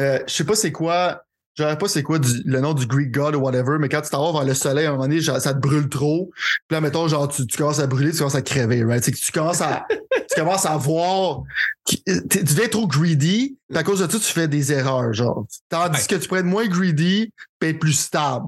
euh, 0.00 0.18
je 0.26 0.32
sais 0.32 0.44
pas 0.44 0.54
c'est 0.54 0.72
quoi, 0.72 1.24
je 1.56 1.62
sais 1.62 1.76
pas 1.76 1.88
c'est 1.88 2.02
quoi 2.02 2.18
le 2.44 2.60
nom 2.60 2.74
du 2.74 2.86
Greek 2.86 3.12
God 3.12 3.36
ou 3.36 3.40
whatever, 3.40 3.76
mais 3.78 3.88
quand 3.88 4.00
tu 4.00 4.10
t'en 4.10 4.32
vas 4.32 4.40
vers 4.40 4.48
le 4.48 4.54
soleil, 4.54 4.86
à 4.86 4.90
un 4.90 4.92
moment 4.92 5.06
donné, 5.06 5.20
ça 5.20 5.54
te 5.54 5.58
brûle 5.58 5.88
trop. 5.88 6.30
Puis 6.34 6.74
là, 6.74 6.80
mettons, 6.80 7.06
genre, 7.06 7.28
tu, 7.28 7.46
tu 7.46 7.56
commences 7.56 7.78
à 7.78 7.86
brûler, 7.86 8.10
tu 8.10 8.18
commences 8.18 8.34
à 8.34 8.42
crever, 8.42 8.82
right? 8.82 9.04
C'est 9.04 9.12
que 9.12 9.18
tu 9.18 9.30
commences 9.30 9.60
à, 9.60 9.86
tu 10.34 10.40
commences 10.40 10.66
à 10.66 10.76
voir, 10.76 11.42
tu 11.86 11.96
deviens 12.06 12.68
trop 12.68 12.86
greedy, 12.86 13.56
à 13.74 13.82
cause 13.82 14.00
de 14.00 14.10
ça, 14.10 14.18
tu 14.18 14.32
fais 14.32 14.48
des 14.48 14.72
erreurs, 14.72 15.12
genre. 15.12 15.46
Tandis 15.68 16.06
que 16.06 16.16
tu 16.16 16.28
pourrais 16.28 16.40
être 16.40 16.46
moins 16.46 16.66
greedy, 16.66 17.32
puis 17.58 17.70
être 17.70 17.78
plus 17.78 17.92
stable. 17.92 18.46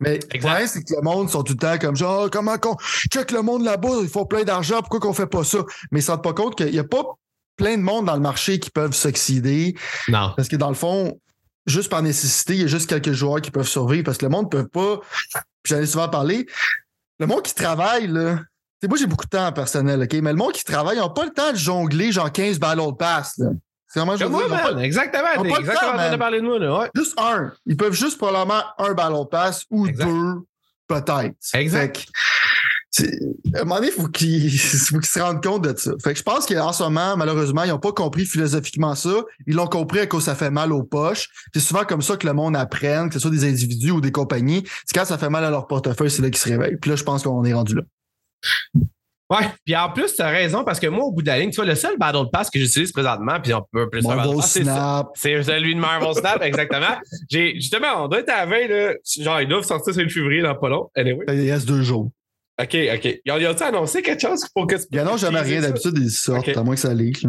Mais 0.00 0.18
le 0.32 0.40
problème, 0.40 0.66
c'est 0.66 0.82
que 0.82 0.94
le 0.94 1.02
monde 1.02 1.30
sont 1.30 1.42
tout 1.42 1.52
le 1.52 1.58
temps 1.58 1.78
comme 1.78 1.96
genre, 1.96 2.24
oh, 2.26 2.28
comment 2.30 2.58
qu'on 2.58 2.76
check 3.12 3.30
le 3.30 3.42
monde 3.42 3.64
là-bas, 3.64 4.00
ils 4.02 4.08
font 4.08 4.26
plein 4.26 4.44
d'argent, 4.44 4.80
pourquoi 4.80 5.00
qu'on 5.00 5.12
fait 5.12 5.26
pas 5.26 5.44
ça? 5.44 5.58
Mais 5.90 6.00
ils 6.00 6.02
se 6.02 6.10
rendent 6.10 6.22
pas 6.22 6.32
compte 6.32 6.56
qu'il 6.56 6.74
y 6.74 6.78
a 6.78 6.84
pas 6.84 7.04
plein 7.56 7.76
de 7.76 7.82
monde 7.82 8.06
dans 8.06 8.14
le 8.14 8.20
marché 8.20 8.58
qui 8.58 8.70
peuvent 8.70 8.94
s'oxyder. 8.94 9.76
Non. 10.08 10.32
Parce 10.36 10.48
que 10.48 10.56
dans 10.56 10.68
le 10.68 10.74
fond, 10.74 11.20
juste 11.66 11.90
par 11.90 12.02
nécessité, 12.02 12.54
il 12.54 12.60
y 12.62 12.64
a 12.64 12.68
juste 12.68 12.88
quelques 12.88 13.12
joueurs 13.12 13.40
qui 13.40 13.50
peuvent 13.50 13.68
survivre 13.68 14.04
parce 14.04 14.18
que 14.18 14.26
le 14.26 14.30
monde 14.30 14.46
ne 14.46 14.62
peut 14.62 14.68
pas. 14.68 15.00
J'en 15.64 15.78
ai 15.78 15.86
souvent 15.86 16.08
parlé. 16.08 16.46
Le 17.18 17.26
monde 17.26 17.42
qui 17.42 17.54
travaille, 17.54 18.06
là. 18.06 18.40
Moi, 18.86 18.96
j'ai 18.98 19.06
beaucoup 19.06 19.24
de 19.24 19.30
temps 19.30 19.52
personnel, 19.52 20.02
OK? 20.02 20.12
Mais 20.22 20.30
le 20.30 20.36
monde 20.36 20.52
qui 20.52 20.64
travaille, 20.64 20.96
ils 20.96 21.00
n'ont 21.00 21.10
pas 21.10 21.24
le 21.24 21.32
temps 21.32 21.52
de 21.52 21.56
jongler 21.56 22.12
genre 22.12 22.30
15 22.30 22.58
ballons 22.58 22.92
de 22.92 22.96
passe. 22.96 23.38
Là. 23.38 23.48
C'est 23.88 24.00
vraiment 24.00 24.16
juste. 24.16 24.30
Moi, 24.30 24.84
exactement. 24.84 25.42
T'es 25.42 25.48
exactement 25.60 25.92
en 25.92 25.96
train 25.96 26.12
de 26.12 26.16
parler 26.16 26.40
de 26.40 26.46
moi, 26.46 26.58
là. 26.58 26.78
Ouais. 26.80 26.90
Juste 26.94 27.18
un. 27.18 27.52
Ils 27.66 27.76
peuvent 27.76 27.94
juste 27.94 28.18
probablement 28.18 28.62
un 28.78 28.92
ballon 28.92 29.24
de 29.24 29.28
passe 29.28 29.64
ou 29.70 29.88
deux, 29.88 30.34
peut-être. 30.86 31.34
Exact 31.54 32.06
à 33.54 33.60
un 33.60 33.64
moment 33.64 33.76
donné, 33.76 33.88
il 33.88 33.92
faut 33.92 34.08
qu'ils 34.08 34.50
se 34.58 35.20
rendent 35.20 35.42
compte 35.42 35.64
de 35.64 35.76
ça. 35.76 35.92
Fait 36.02 36.12
que 36.12 36.18
je 36.18 36.22
pense 36.22 36.46
qu'en 36.46 36.72
ce 36.72 36.82
moment, 36.82 37.16
malheureusement, 37.16 37.64
ils 37.64 37.70
n'ont 37.70 37.78
pas 37.78 37.92
compris 37.92 38.24
philosophiquement 38.24 38.94
ça. 38.94 39.22
Ils 39.46 39.54
l'ont 39.54 39.66
compris 39.66 40.00
à 40.00 40.06
cause 40.06 40.24
ça 40.24 40.34
fait 40.34 40.50
mal 40.50 40.72
aux 40.72 40.82
poches. 40.82 41.28
C'est 41.54 41.60
souvent 41.60 41.84
comme 41.84 42.02
ça 42.02 42.16
que 42.16 42.26
le 42.26 42.32
monde 42.32 42.56
apprend, 42.56 43.08
que 43.08 43.14
ce 43.14 43.20
soit 43.20 43.30
des 43.30 43.44
individus 43.44 43.90
ou 43.90 44.00
des 44.00 44.12
compagnies. 44.12 44.64
C'est 44.86 44.98
quand 44.98 45.04
ça 45.04 45.18
fait 45.18 45.30
mal 45.30 45.44
à 45.44 45.50
leur 45.50 45.66
portefeuille, 45.66 46.10
c'est 46.10 46.22
là 46.22 46.30
qu'ils 46.30 46.38
se 46.38 46.48
réveillent. 46.48 46.76
Puis 46.76 46.90
là, 46.90 46.96
je 46.96 47.04
pense 47.04 47.22
qu'on 47.22 47.44
est 47.44 47.54
rendu 47.54 47.74
là. 47.74 47.82
Ouais, 49.30 49.46
puis 49.62 49.76
en 49.76 49.90
plus, 49.92 50.14
tu 50.14 50.22
as 50.22 50.28
raison, 50.28 50.64
parce 50.64 50.80
que 50.80 50.86
moi, 50.86 51.04
au 51.04 51.12
bout 51.12 51.20
de 51.20 51.26
la 51.26 51.38
ligne, 51.38 51.50
tu 51.50 51.56
vois, 51.56 51.66
le 51.66 51.74
seul 51.74 51.98
Battle 51.98 52.30
Pass 52.32 52.48
que 52.48 52.58
j'utilise 52.58 52.92
présentement, 52.92 53.38
puis 53.42 53.52
on 53.52 53.62
peut 53.70 53.88
plus 53.90 54.02
Marvel 54.02 54.42
Snap. 54.42 55.08
C'est 55.14 55.42
celui 55.42 55.74
de 55.74 55.80
Marvel 55.80 56.14
Snap, 56.14 56.42
exactement. 56.42 56.96
J'ai, 57.30 57.54
justement, 57.56 58.04
on 58.04 58.08
doit 58.08 58.20
être 58.20 58.30
à 58.30 58.46
la 58.46 58.46
veille, 58.46 58.68
là, 58.68 58.94
genre, 59.20 59.42
ils 59.42 59.48
doivent 59.48 59.64
sortir 59.64 59.92
sur 59.92 60.02
le 60.02 60.08
février 60.08 60.40
dans 60.40 60.54
pas 60.54 60.70
long. 60.70 60.90
Anyway. 60.96 61.26
Il 61.28 61.52
reste 61.52 61.68
deux 61.68 61.82
jours. 61.82 62.10
OK, 62.60 62.74
OK. 62.94 63.20
Ils 63.24 63.32
ont-ils 63.32 63.62
annoncé 63.62 64.02
quelque 64.02 64.20
chose 64.20 64.46
pour 64.54 64.66
que 64.66 64.76
tu 64.76 64.84
Il 64.90 64.98
annonce 64.98 65.20
jamais 65.20 65.40
rien. 65.40 65.60
D'habitude, 65.60 65.96
ils 65.98 66.10
sortent, 66.10 66.48
à 66.48 66.62
moins 66.62 66.74
que 66.74 66.80
ça 66.80 66.94
leak. 66.94 67.24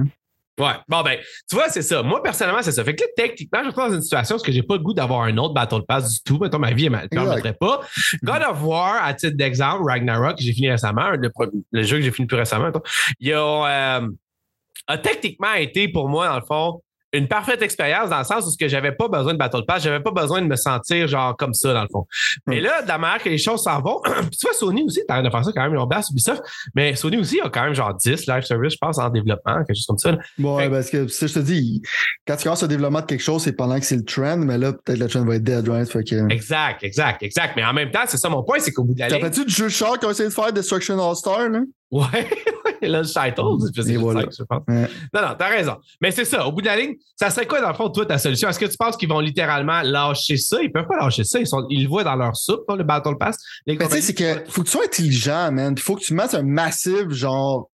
Ouais. 0.60 0.74
Bon, 0.88 1.02
ben, 1.02 1.18
tu 1.50 1.56
vois, 1.56 1.70
c'est 1.70 1.82
ça. 1.82 2.04
Moi, 2.04 2.22
personnellement, 2.22 2.62
c'est 2.62 2.74
ça. 2.74 2.84
Fait 2.84 2.94
que 2.94 3.02
là, 3.02 3.08
techniquement, 3.16 3.60
je 3.62 3.68
me 3.68 3.72
trouve 3.72 3.88
dans 3.88 3.96
une 3.96 4.02
situation 4.02 4.36
où 4.36 4.40
j'ai 4.46 4.62
pas 4.62 4.76
le 4.76 4.84
goût 4.84 4.94
d'avoir 4.94 5.22
un 5.22 5.38
autre 5.38 5.54
Battle 5.54 5.84
Pass 5.88 6.16
du 6.16 6.22
tout. 6.24 6.38
Mettons, 6.38 6.60
ma 6.60 6.74
vie 6.74 6.90
ne 6.90 6.98
me 6.98 7.08
permettrait 7.08 7.54
pas. 7.54 7.80
God 8.24 8.42
of 8.50 8.62
War, 8.64 9.04
à 9.04 9.14
titre 9.14 9.38
d'exemple, 9.38 9.84
Ragnarok, 9.86 10.38
que 10.38 10.44
j'ai 10.44 10.54
fini 10.54 10.70
récemment, 10.70 11.12
le, 11.12 11.32
le, 11.72 11.84
jeu 11.84 11.98
que 11.98 12.04
j'ai 12.04 12.12
fini 12.12 12.28
plus 12.28 12.38
récemment, 12.38 12.72
il 13.20 13.34
a, 13.34 14.00
euh, 14.02 14.08
a 14.88 14.98
techniquement 14.98 15.54
été 15.54 15.88
pour 15.88 16.10
moi, 16.10 16.28
dans 16.28 16.40
le 16.40 16.46
fond, 16.46 16.82
une 17.14 17.28
parfaite 17.28 17.62
expérience 17.62 18.10
dans 18.10 18.20
le 18.20 18.24
sens 18.24 18.46
où 18.46 18.52
ce 18.52 18.58
que 18.58 18.68
j'avais 18.68 18.92
pas 18.92 19.08
besoin 19.08 19.34
de 19.34 19.38
Battle 19.38 19.66
Pass, 19.68 19.84
j'avais 19.84 20.02
pas 20.02 20.12
besoin 20.12 20.42
de 20.42 20.48
me 20.48 20.56
sentir 20.56 21.08
genre 21.08 21.36
comme 21.38 21.54
ça 21.54 21.74
dans 21.74 21.82
le 21.82 21.88
fond. 21.92 22.06
Mais 22.48 22.62
là, 22.62 22.82
de 22.82 22.88
la 22.88 22.98
manière 22.98 23.22
que 23.22 23.30
les 23.30 23.38
choses 23.38 23.64
s'en 23.64 23.82
vont, 23.82 24.02
tu 24.06 24.12
vois, 24.44 24.54
Sony 24.54 24.84
aussi, 24.84 25.02
t'arrêtes 25.08 25.26
de 25.26 25.30
faire 25.30 25.44
ça 25.44 25.52
quand 25.54 25.64
même, 25.64 25.74
ils 25.74 25.80
ont 25.80 25.90
Ubisoft, 26.12 26.44
mais 26.76 26.96
Sony 26.96 27.18
aussi 27.18 27.40
a 27.42 27.50
quand 27.50 27.64
même 27.64 27.74
genre 27.74 27.94
10 27.94 28.28
live 28.28 28.44
service, 28.44 28.74
je 28.74 28.78
pense, 28.80 28.98
en 29.00 29.10
développement, 29.10 29.64
quelque 29.64 29.76
chose 29.76 29.86
comme 29.88 29.98
ça. 29.98 30.18
Ouais, 30.38 30.70
parce 30.70 30.90
que 30.90 31.08
ça, 31.08 31.28
je 31.28 31.34
te 31.34 31.40
dis, 31.40 31.82
quand 32.28 32.36
tu 32.36 32.44
commences 32.44 32.62
le 32.62 32.68
développement 32.68 33.02
de 33.02 33.06
quelque 33.06 33.24
chose, 33.24 33.44
c'est 33.44 33.54
pendant 33.54 33.80
que 33.80 33.86
c'est 33.86 33.98
le 33.98 34.06
trend, 34.06 34.38
mais 34.38 34.58
là, 34.58 34.74
peut-être 34.74 35.00
le 35.00 35.08
trend 35.08 35.26
va 35.26 35.36
être 35.36 35.44
dead, 35.44 35.68
right? 35.68 35.90
Fait 35.90 36.04
que... 36.04 36.32
Exact, 36.32 36.84
exact, 36.84 37.24
exact. 37.24 37.54
Mais 37.56 37.66
en 37.66 37.74
même 37.74 37.92
temps, 37.92 38.04
c'est 38.08 38.18
ça 38.18 38.30
mon 38.30 38.44
point, 38.44 38.60
c'est 38.60 38.72
qu'au 38.72 38.84
bout 38.84 38.94
de 38.94 39.00
la 39.00 39.10
ligne. 39.10 39.20
T'as 39.22 39.30
tu 39.30 39.46
du 39.46 39.54
jeu 39.54 39.70
char 39.70 39.98
qui 40.00 40.06
a 40.06 40.12
essayé 40.12 40.30
de 40.30 40.34
faire 40.34 40.54
Destruction 40.54 41.00
All-Star, 41.00 41.50
là? 41.50 41.62
Ouais, 41.92 42.06
là, 42.88 43.02
le 43.02 43.06
title, 43.06 43.98
voilà. 44.00 44.26
je 44.38 44.44
pense. 44.44 44.64
Non, 44.68 45.22
non, 45.22 45.36
t'as 45.38 45.50
raison. 45.50 45.78
Mais 46.02 46.12
c'est 46.12 46.26
ça, 46.26 46.46
au 46.48 46.52
bout 46.52 46.62
de 46.62 46.68
la 46.68 46.78
ligne, 46.78 46.96
ça 47.16 47.30
serait 47.30 47.48
quoi, 47.48 47.62
dans 47.62 47.70
le 47.70 47.74
fond, 47.74 47.90
toi, 47.90 48.06
ta 48.06 48.18
solution? 48.18 48.50
Est-ce 48.50 48.60
que 48.60 48.66
tu 48.66 48.78
penses 48.78 48.98
qu'ils 48.98 49.10
vont 49.10 49.20
littéralement 49.20 49.82
lâcher 49.82 50.38
ça? 50.38 50.62
Ils 50.62 50.72
peuvent 50.72 50.88
pas 50.88 50.98
lâcher 50.98 51.24
ça. 51.24 51.40
Ils, 51.40 51.48
sont, 51.48 51.66
ils 51.70 51.84
le 51.84 51.90
voient 51.90 52.04
dans 52.04 52.16
leur 52.16 52.36
soupe, 52.36 52.64
le 52.70 52.84
Battle 52.84 53.18
Pass. 53.20 53.38
Mais 53.68 53.78
tu 53.78 53.86
sais, 53.86 54.02
c'est 54.02 54.14
que 54.14 54.44
faut 54.50 54.62
que 54.62 54.68
tu 54.68 54.72
sois 54.72 54.86
intelligent, 54.86 55.52
man. 55.52 55.74
Il 55.78 55.82
faut 55.82 55.96
que 55.96 56.02
tu 56.02 56.14
mettes 56.14 56.34
un 56.34 56.44
massif, 56.44 57.10
genre, 57.10 57.70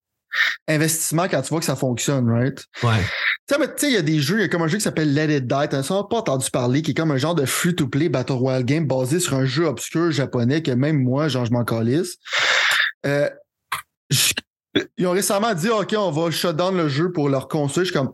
investissement 0.68 1.28
quand 1.30 1.42
tu 1.42 1.50
vois 1.50 1.60
que 1.60 1.66
ça 1.66 1.76
fonctionne, 1.76 2.30
right? 2.30 2.64
Ouais. 2.82 3.02
Tu 3.48 3.56
sais, 3.56 3.88
il 3.88 3.94
y 3.94 3.98
a 3.98 4.02
des 4.02 4.20
jeux, 4.20 4.40
il 4.40 4.42
y 4.42 4.46
a 4.46 4.48
comme 4.48 4.62
un 4.62 4.68
jeu 4.68 4.78
qui 4.78 4.84
s'appelle 4.84 5.14
Let 5.14 5.38
It 5.38 5.48
Die. 5.48 5.68
T'as 5.70 5.84
pas 5.84 6.18
entendu 6.18 6.50
parler, 6.50 6.82
qui 6.82 6.92
est 6.92 6.94
comme 6.94 7.12
un 7.12 7.18
genre 7.18 7.36
de 7.36 7.46
free-to-play 7.46 8.10
Battle 8.10 8.34
Royale 8.34 8.66
game 8.66 8.88
basé 8.88 9.20
sur 9.20 9.36
un 9.36 9.46
jeu 9.46 9.66
obscur 9.66 10.12
japonais 10.12 10.64
que 10.64 10.72
même 10.72 11.02
moi, 11.02 11.28
genre, 11.28 11.46
je 11.46 11.52
m'en 11.52 11.64
calisse. 11.64 12.18
Euh, 13.06 13.30
ils 14.98 15.08
ont 15.08 15.12
récemment 15.12 15.54
dit 15.54 15.70
OK, 15.70 15.94
on 15.98 16.12
va 16.12 16.32
shut 16.32 16.56
down 16.56 16.76
le 16.76 16.88
jeu 16.88 17.12
pour 17.12 17.30
leur 17.30 17.48
construire. 17.48 17.86
Je 17.86 17.92
suis 17.92 18.00
comme 18.00 18.14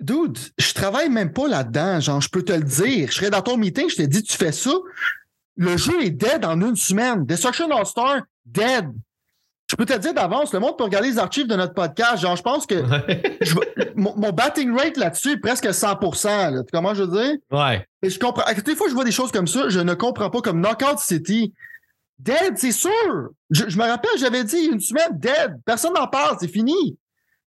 Dude, 0.00 0.38
je 0.58 0.74
travaille 0.74 1.08
même 1.08 1.32
pas 1.32 1.48
là-dedans. 1.48 2.00
Genre, 2.00 2.20
je 2.20 2.28
peux 2.28 2.42
te 2.42 2.52
le 2.52 2.62
dire. 2.62 3.08
Je 3.10 3.14
serais 3.14 3.30
dans 3.30 3.40
ton 3.40 3.56
meeting, 3.56 3.88
je 3.88 3.96
te 3.96 4.02
dis, 4.02 4.22
tu 4.22 4.36
fais 4.36 4.52
ça. 4.52 4.72
Le 5.56 5.76
jeu 5.78 6.04
est 6.04 6.10
dead 6.10 6.44
en 6.44 6.60
une 6.60 6.76
semaine. 6.76 7.24
Destruction 7.24 7.70
All-Star, 7.70 8.20
dead. 8.44 8.86
Je 9.68 9.74
peux 9.74 9.86
te 9.86 9.98
dire 9.98 10.14
d'avance, 10.14 10.52
le 10.52 10.60
monde 10.60 10.78
peut 10.78 10.84
regarder 10.84 11.10
les 11.10 11.18
archives 11.18 11.48
de 11.48 11.56
notre 11.56 11.74
podcast. 11.74 12.18
Genre, 12.18 12.36
je 12.36 12.42
pense 12.42 12.66
que 12.66 12.76
mon, 13.96 14.30
batting 14.30 14.76
rate 14.76 14.96
là-dessus 14.96 15.32
est 15.32 15.36
presque 15.38 15.72
100 15.72 16.00
là. 16.30 16.62
Comment 16.72 16.94
je 16.94 17.02
veux 17.02 17.20
dire? 17.20 17.36
Ouais. 17.50 17.84
Et 18.02 18.10
je 18.10 18.18
comprends. 18.20 18.44
Des 18.52 18.76
fois, 18.76 18.88
je 18.88 18.94
vois 18.94 19.04
des 19.04 19.10
choses 19.10 19.32
comme 19.32 19.48
ça, 19.48 19.68
je 19.68 19.80
ne 19.80 19.94
comprends 19.94 20.30
pas. 20.30 20.40
Comme 20.40 20.60
Knockout 20.60 20.98
City, 20.98 21.52
Dead, 22.18 22.56
c'est 22.56 22.72
sûr. 22.72 23.30
Je, 23.50 23.76
me 23.76 23.82
rappelle, 23.82 24.18
j'avais 24.18 24.44
dit 24.44 24.64
une 24.66 24.80
semaine, 24.80 25.18
dead. 25.18 25.60
Personne 25.64 25.94
n'en 25.94 26.08
parle, 26.08 26.36
c'est 26.40 26.48
fini. 26.48 26.98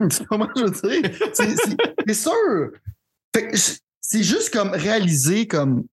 C'est 0.10 0.26
comment 0.26 0.48
je 0.56 0.64
veux 0.64 0.70
dire? 0.70 1.10
C'est 1.34 2.14
sûr. 2.14 2.70
C'est 4.00 4.22
juste 4.22 4.50
comme 4.50 4.70
réaliser 4.70 5.46
comme. 5.46 5.84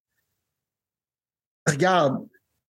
Regarde, 1.68 2.26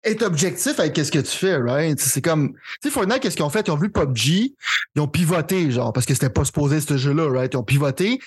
être 0.06 0.22
objectif 0.22 0.80
avec 0.80 0.96
ce 0.96 1.12
que 1.12 1.20
tu 1.20 1.38
fais, 1.38 1.58
right? 1.58 2.00
C'est 2.00 2.22
comme. 2.22 2.54
Tu 2.54 2.60
sais, 2.84 2.90
Fortnite, 2.90 3.20
qu'est-ce 3.20 3.36
qu'ils 3.36 3.44
ont 3.44 3.50
fait? 3.50 3.68
Ils 3.68 3.72
ont 3.72 3.78
vu 3.78 3.92
PUBG, 3.92 4.56
ils 4.96 5.02
ont 5.02 5.08
pivoté, 5.08 5.72
genre, 5.72 5.92
parce 5.92 6.06
que 6.06 6.14
c'était 6.14 6.30
pas 6.30 6.46
supposé 6.46 6.80
ce 6.80 6.96
jeu-là, 6.96 7.30
right? 7.30 7.54
Ils 7.54 7.58
ont 7.58 7.64
pivoté. 7.64 8.20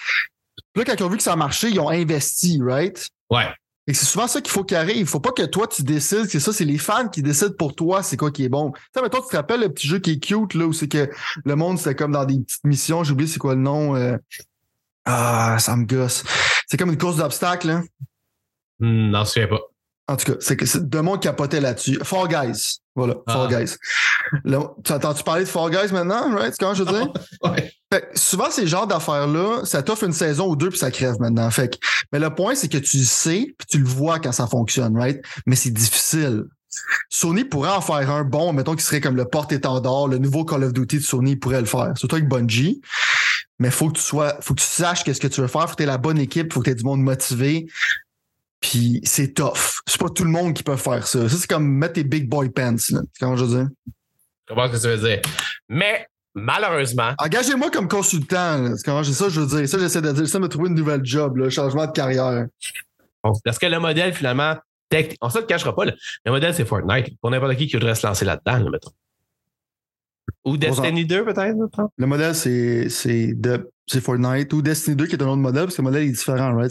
Puis 0.73 0.85
là, 0.85 0.85
quand 0.85 0.97
ils 0.97 1.03
ont 1.05 1.09
vu 1.09 1.17
que 1.17 1.23
ça 1.23 1.37
marchait, 1.37 1.71
ils 1.71 1.81
ont 1.81 1.89
investi, 1.89 2.61
right? 2.63 3.09
Ouais. 3.31 3.49
Et 3.89 3.95
c'est 3.95 4.05
souvent 4.05 4.29
ça 4.29 4.43
qu'il 4.43 4.53
faut 4.53 4.65
qu'il 4.65 4.77
arrive. 4.77 4.99
Il 4.99 5.07
faut 5.07 5.19
pas 5.19 5.33
que 5.33 5.45
toi, 5.45 5.67
tu 5.67 5.83
décides. 5.83 6.27
C'est 6.29 6.41
ça, 6.41 6.53
c'est 6.53 6.67
les 6.67 6.77
fans 6.77 7.09
qui 7.09 7.23
décident 7.23 7.55
pour 7.59 7.75
toi 7.75 8.03
c'est 8.03 8.19
quoi 8.19 8.31
qui 8.31 8.45
est 8.45 8.51
bon. 8.51 8.73
Tu 8.73 8.81
sais, 8.95 9.03
mettons, 9.03 9.23
tu 9.23 9.29
te 9.31 9.37
rappelles 9.37 9.63
le 9.63 9.73
petit 9.73 9.89
jeu 9.89 9.99
qui 9.99 10.13
est 10.13 10.19
cute, 10.19 10.53
là, 10.53 10.67
où 10.67 10.75
c'est 10.75 10.89
que 10.89 11.11
le 11.43 11.57
monde, 11.57 11.79
c'était 11.79 11.95
comme 11.95 12.13
dans 12.13 12.27
des 12.27 12.39
petites 12.39 12.65
missions. 12.65 13.03
J'ai 13.03 13.13
oublié 13.13 13.31
c'est 13.31 13.39
quoi 13.39 13.55
le 13.55 13.63
nom. 13.63 13.97
Euh, 13.97 14.19
ah, 15.07 15.57
ça 15.59 15.75
me 15.75 15.87
gosse. 15.87 16.23
C'est 16.67 16.77
comme 16.77 16.91
une 16.91 16.99
course 16.99 17.17
d'obstacles, 17.17 17.67
là. 17.67 17.83
Hmm, 18.79 19.09
non, 19.11 19.25
je 19.25 19.31
sais 19.31 19.47
pas. 19.47 19.61
En 20.07 20.17
tout 20.17 20.33
cas, 20.33 20.39
c'est 20.41 20.57
que 20.57 20.67
c'est 20.67 20.87
de 20.87 21.01
monde 21.01 21.23
capotait 21.23 21.61
là-dessus. 21.61 21.99
Fall 22.03 22.29
Guys. 22.29 22.81
Voilà, 22.99 23.15
Fall 23.29 23.49
ah. 23.49 23.61
Guys. 23.61 23.77
tu 24.85 24.93
entends-tu 24.93 25.23
parler 25.23 25.45
de 25.45 25.49
Fall 25.49 25.71
Guys 25.71 25.93
maintenant, 25.93 26.35
right? 26.35 26.51
C'est 26.51 26.59
comment 26.59 26.75
je 26.75 26.83
veux 26.83 26.93
dire? 26.93 27.13
ouais. 27.45 27.73
Fait, 27.93 28.11
souvent, 28.15 28.51
ces 28.51 28.67
genres 28.67 28.89
d'affaires-là, 28.89 29.65
ça 29.65 29.83
t'offre 29.85 30.03
une 30.03 30.13
saison 30.13 30.49
ou 30.49 30.57
deux 30.57 30.69
puis 30.71 30.79
ça 30.79 30.91
crève 30.91 31.15
maintenant. 31.21 31.49
Fait 31.51 31.69
que, 31.69 31.79
mais 32.13 32.19
le 32.19 32.35
point, 32.35 32.57
c'est 32.57 32.69
que 32.69 32.79
tu 32.79 32.99
le 32.99 33.05
sais 33.05 33.55
puis 33.57 33.67
tu 33.71 33.79
le 33.79 33.87
vois 33.87 34.19
quand 34.19 34.33
ça 34.33 34.49
fonctionne, 34.49 34.97
right? 34.97 35.25
Mais 35.47 35.55
c'est 35.55 35.71
difficile. 35.71 36.45
Sony 37.09 37.45
pourrait 37.45 37.71
en 37.71 37.81
faire 37.81 38.11
un 38.11 38.25
bon, 38.25 38.53
mettons 38.53 38.73
qu'il 38.73 38.83
serait 38.83 39.01
comme 39.01 39.17
le 39.17 39.25
porte-étendard, 39.25 40.09
le 40.09 40.19
nouveau 40.19 40.45
Call 40.45 40.65
of 40.65 40.73
Duty 40.73 40.99
de 40.99 41.03
Sony 41.03 41.37
pourrait 41.37 41.61
le 41.61 41.67
faire. 41.67 41.93
Surtout 41.97 42.17
avec 42.17 42.29
Bungie. 42.29 42.81
Mais 43.61 43.71
faut 43.71 43.89
que 43.89 43.99
tu 43.99 44.03
sois, 44.03 44.37
faut 44.41 44.55
que 44.55 44.61
tu 44.61 44.67
saches 44.67 45.05
qu'est-ce 45.05 45.21
que 45.21 45.29
tu 45.29 45.41
veux 45.41 45.47
faire. 45.47 45.63
Faut 45.63 45.71
que 45.71 45.77
tu 45.77 45.83
aies 45.85 45.87
la 45.87 45.99
bonne 45.99 46.19
équipe, 46.19 46.53
faut 46.53 46.61
que 46.61 46.65
tu 46.65 46.71
aies 46.71 46.75
du 46.75 46.85
monde 46.85 47.03
motivé. 47.03 47.67
Puis 48.61 49.01
c'est 49.05 49.35
tough. 49.35 49.81
C'est 49.87 50.01
pas 50.01 50.11
tout 50.11 50.25
le 50.25 50.31
monde 50.31 50.55
qui 50.55 50.63
peut 50.63 50.77
faire 50.77 51.07
ça. 51.07 51.29
Ça, 51.29 51.37
c'est 51.37 51.49
comme 51.49 51.69
mettre 51.69 51.95
tes 51.95 52.05
big 52.05 52.29
boy 52.29 52.51
pants. 52.51 52.75
Là. 52.91 53.01
Comment 53.21 53.37
je 53.37 53.45
veux 53.45 53.57
dire? 53.57 53.69
Ce 54.49 54.55
que 54.55 54.83
tu 54.83 54.89
veux 54.89 55.09
dire. 55.09 55.21
Mais 55.69 56.07
malheureusement. 56.35 57.15
Engagez-moi 57.19 57.71
comme 57.71 57.89
consultant. 57.89 58.75
C'est 58.77 58.85
comment 58.85 59.05
ça, 59.05 59.29
je 59.29 59.41
veux 59.41 59.47
dire. 59.47 59.69
Ça, 59.69 59.79
j'essaie 59.79 60.03
de 60.03 60.13
dire 60.13 60.29
ça, 60.29 60.39
me 60.39 60.49
trouver 60.49 60.69
une 60.69 60.75
nouvelle 60.75 61.05
job, 61.05 61.37
là, 61.37 61.51
changement 61.51 61.87
de 61.87 61.93
carrière. 61.93 62.47
Parce 63.45 63.59
que 63.59 63.67
le 63.67 63.79
modèle, 63.79 64.13
finalement, 64.15 64.57
on 64.93 65.29
ne 65.29 65.41
le 65.41 65.47
cachera 65.47 65.75
pas. 65.75 65.85
Le 65.85 66.31
modèle, 66.31 66.55
c'est 66.55 66.65
Fortnite. 66.65 67.19
Pour 67.21 67.31
n'importe 67.31 67.57
qui 67.57 67.67
qui 67.67 67.77
voudrait 67.77 67.95
se 67.95 68.07
lancer 68.07 68.25
là-dedans, 68.25 68.71
mettons. 68.71 68.91
Ou 70.45 70.57
Destiny 70.57 71.05
2, 71.05 71.25
peut-être? 71.27 71.57
Le 71.97 72.07
modèle, 72.07 72.35
c'est 72.35 73.35
de 73.35 73.71
c'est 73.89 74.01
Fortnite 74.01 74.53
ou 74.53 74.63
Destiny 74.63 74.97
2 74.97 75.07
qui 75.07 75.17
est 75.17 75.23
un 75.23 75.27
autre 75.27 75.37
modèle 75.37 75.65
parce 75.65 75.77
que 75.77 75.83
le 75.83 75.89
modèle 75.89 76.05
est 76.05 76.11
différent, 76.11 76.55
right? 76.55 76.71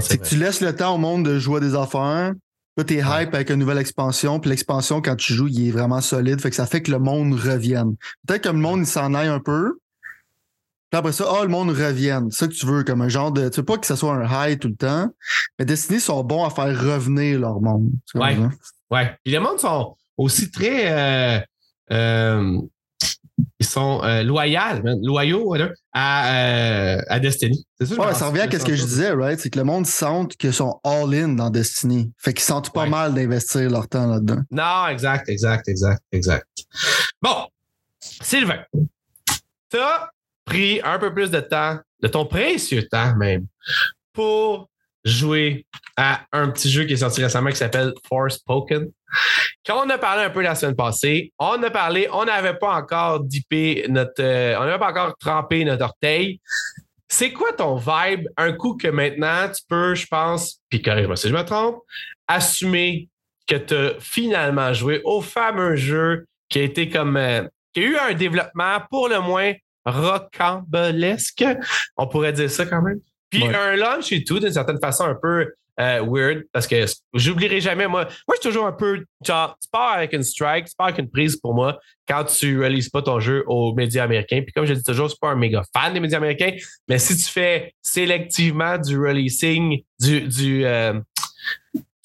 C'est 0.00 0.18
que 0.18 0.26
tu 0.26 0.36
laisses 0.36 0.60
le 0.60 0.74
temps 0.74 0.94
au 0.94 0.98
monde 0.98 1.24
de 1.24 1.38
jouer 1.38 1.58
à 1.58 1.60
des 1.60 1.74
affaires. 1.74 2.32
Là, 2.76 2.84
t'es 2.84 3.00
hype 3.00 3.34
avec 3.34 3.50
une 3.50 3.56
nouvelle 3.56 3.78
expansion, 3.78 4.40
puis 4.40 4.48
l'expansion, 4.48 5.02
quand 5.02 5.16
tu 5.16 5.34
joues, 5.34 5.48
il 5.48 5.68
est 5.68 5.70
vraiment 5.70 6.00
solide. 6.00 6.40
Fait 6.40 6.48
que 6.48 6.56
ça 6.56 6.64
fait 6.64 6.80
que 6.80 6.90
le 6.90 6.98
monde 6.98 7.34
revienne. 7.34 7.96
Peut-être 8.26 8.44
que 8.44 8.48
le 8.48 8.54
monde, 8.54 8.80
il 8.80 8.86
s'en 8.86 9.12
aille 9.12 9.28
un 9.28 9.40
peu. 9.40 9.78
Puis 10.90 10.98
après 10.98 11.12
ça, 11.12 11.26
oh, 11.30 11.42
le 11.42 11.48
monde 11.48 11.68
revienne. 11.68 12.30
C'est 12.30 12.40
ça 12.40 12.48
que 12.48 12.54
tu 12.54 12.64
veux, 12.64 12.82
comme 12.82 13.02
un 13.02 13.08
genre 13.08 13.30
de. 13.30 13.50
Tu 13.50 13.60
veux 13.60 13.66
pas 13.66 13.76
que 13.76 13.86
ça 13.86 13.96
soit 13.96 14.14
un 14.14 14.48
high 14.48 14.58
tout 14.58 14.68
le 14.68 14.76
temps. 14.76 15.08
Mais 15.58 15.66
Destiny 15.66 16.00
sont 16.00 16.24
bons 16.24 16.44
à 16.44 16.50
faire 16.50 16.78
revenir 16.78 17.40
leur 17.40 17.60
monde. 17.60 17.90
Ouais. 18.14 18.38
Ouais. 18.90 19.16
Puis 19.22 19.32
les 19.32 19.38
mondes 19.38 19.58
sont 19.58 19.96
aussi 20.16 20.50
très. 20.50 20.92
Euh, 20.92 21.40
euh, 21.92 22.58
ils 23.62 23.64
sont 23.64 24.02
euh, 24.02 24.24
loyaux, 24.24 24.82
loyaux 25.02 25.54
à, 25.92 26.34
euh, 26.34 27.00
à 27.08 27.20
Destiny. 27.20 27.64
Ça, 27.80 27.94
ouais, 27.94 28.14
ça 28.14 28.28
revient 28.28 28.40
à 28.40 28.50
ce 28.50 28.64
que 28.64 28.74
je 28.74 28.84
disais, 28.84 29.12
right? 29.12 29.38
C'est 29.38 29.50
que 29.50 29.58
le 29.58 29.64
monde 29.64 29.86
sent 29.86 30.26
qu'ils 30.36 30.52
sont 30.52 30.80
all-in 30.82 31.28
dans 31.28 31.48
Destiny. 31.48 32.10
Fait 32.18 32.34
qu'ils 32.34 32.42
sentent 32.42 32.72
pas 32.72 32.86
mal 32.86 33.14
d'investir 33.14 33.70
leur 33.70 33.88
temps 33.88 34.08
là-dedans. 34.08 34.42
Non, 34.50 34.88
exact, 34.88 35.28
exact, 35.28 35.68
exact, 35.68 36.02
exact. 36.10 36.46
Bon, 37.20 37.46
Sylvain, 38.00 38.64
tu 39.70 39.78
as 39.78 40.10
pris 40.44 40.80
un 40.82 40.98
peu 40.98 41.14
plus 41.14 41.30
de 41.30 41.38
temps, 41.38 41.78
de 42.00 42.08
ton 42.08 42.26
précieux 42.26 42.88
temps 42.88 43.14
même, 43.14 43.46
pour 44.12 44.68
jouer 45.04 45.66
à 45.96 46.22
un 46.32 46.48
petit 46.48 46.68
jeu 46.68 46.84
qui 46.84 46.94
est 46.94 46.96
sorti 46.96 47.22
récemment 47.22 47.50
qui 47.50 47.56
s'appelle 47.56 47.92
Force 48.08 48.38
Poken. 48.38 48.90
Quand 49.66 49.86
on 49.86 49.90
a 49.90 49.98
parlé 49.98 50.24
un 50.24 50.30
peu 50.30 50.42
la 50.42 50.54
semaine 50.54 50.76
passée, 50.76 51.32
on 51.38 51.62
a 51.62 51.70
parlé, 51.70 52.08
on 52.12 52.24
n'avait 52.24 52.58
pas 52.58 52.74
encore 52.74 53.20
dippé 53.20 53.86
notre, 53.88 54.20
euh, 54.22 54.56
on 54.58 54.64
n'avait 54.64 54.78
pas 54.78 54.90
encore 54.90 55.16
trempé 55.18 55.64
notre 55.64 55.84
orteil. 55.84 56.40
C'est 57.08 57.32
quoi 57.32 57.52
ton 57.52 57.76
vibe? 57.76 58.26
Un 58.36 58.52
coup 58.52 58.76
que 58.76 58.88
maintenant 58.88 59.48
tu 59.48 59.62
peux, 59.68 59.94
je 59.94 60.06
pense, 60.06 60.60
puis 60.70 60.80
corrige-moi 60.80 61.16
si 61.16 61.28
je 61.28 61.34
me 61.34 61.42
trompe, 61.42 61.82
assumer 62.26 63.08
que 63.46 63.56
tu 63.56 63.74
as 63.74 64.00
finalement 64.00 64.72
joué 64.72 65.00
au 65.04 65.20
fameux 65.20 65.76
jeu 65.76 66.26
qui 66.48 66.60
a 66.60 66.62
été 66.62 66.88
comme, 66.88 67.16
euh, 67.16 67.42
qui 67.74 67.80
a 67.80 67.84
eu 67.84 67.96
un 67.96 68.14
développement 68.14 68.78
pour 68.90 69.08
le 69.08 69.20
moins 69.20 69.52
rocambolesque. 69.84 71.44
On 71.96 72.06
pourrait 72.06 72.32
dire 72.32 72.50
ça 72.50 72.66
quand 72.66 72.82
même. 72.82 73.00
Puis 73.30 73.46
un 73.46 73.76
launch 73.76 74.12
et 74.12 74.24
tout, 74.24 74.38
d'une 74.38 74.52
certaine 74.52 74.78
façon, 74.78 75.04
un 75.04 75.14
peu 75.14 75.52
euh, 75.80 76.04
weird 76.06 76.44
parce 76.52 76.66
que 76.66 76.84
j'oublierai 77.14 77.60
jamais, 77.60 77.86
moi. 77.86 78.04
Moi, 78.04 78.36
je 78.36 78.40
suis 78.40 78.48
toujours 78.50 78.66
un 78.66 78.72
peu 78.72 79.04
genre, 79.24 79.56
tu 79.60 79.68
pars 79.70 79.92
avec 79.92 80.12
une 80.12 80.22
strike, 80.22 80.66
tu 80.66 80.74
pars 80.76 80.88
avec 80.88 80.98
une 80.98 81.10
prise 81.10 81.36
pour 81.36 81.54
moi 81.54 81.78
quand 82.06 82.24
tu 82.24 82.62
releases 82.62 82.90
pas 82.90 83.02
ton 83.02 83.20
jeu 83.20 83.44
aux 83.46 83.74
médias 83.74 84.04
américains. 84.04 84.42
Puis 84.42 84.52
comme 84.52 84.66
je 84.66 84.74
dis 84.74 84.82
toujours, 84.82 85.06
je 85.06 85.12
suis 85.12 85.18
pas 85.20 85.30
un 85.30 85.36
méga 85.36 85.62
fan 85.74 85.94
des 85.94 86.00
médias 86.00 86.18
américains, 86.18 86.54
mais 86.88 86.98
si 86.98 87.16
tu 87.16 87.24
fais 87.24 87.74
sélectivement 87.80 88.76
du 88.78 88.98
releasing, 88.98 89.82
du, 90.00 90.22
du 90.22 90.64
euh, 90.64 91.00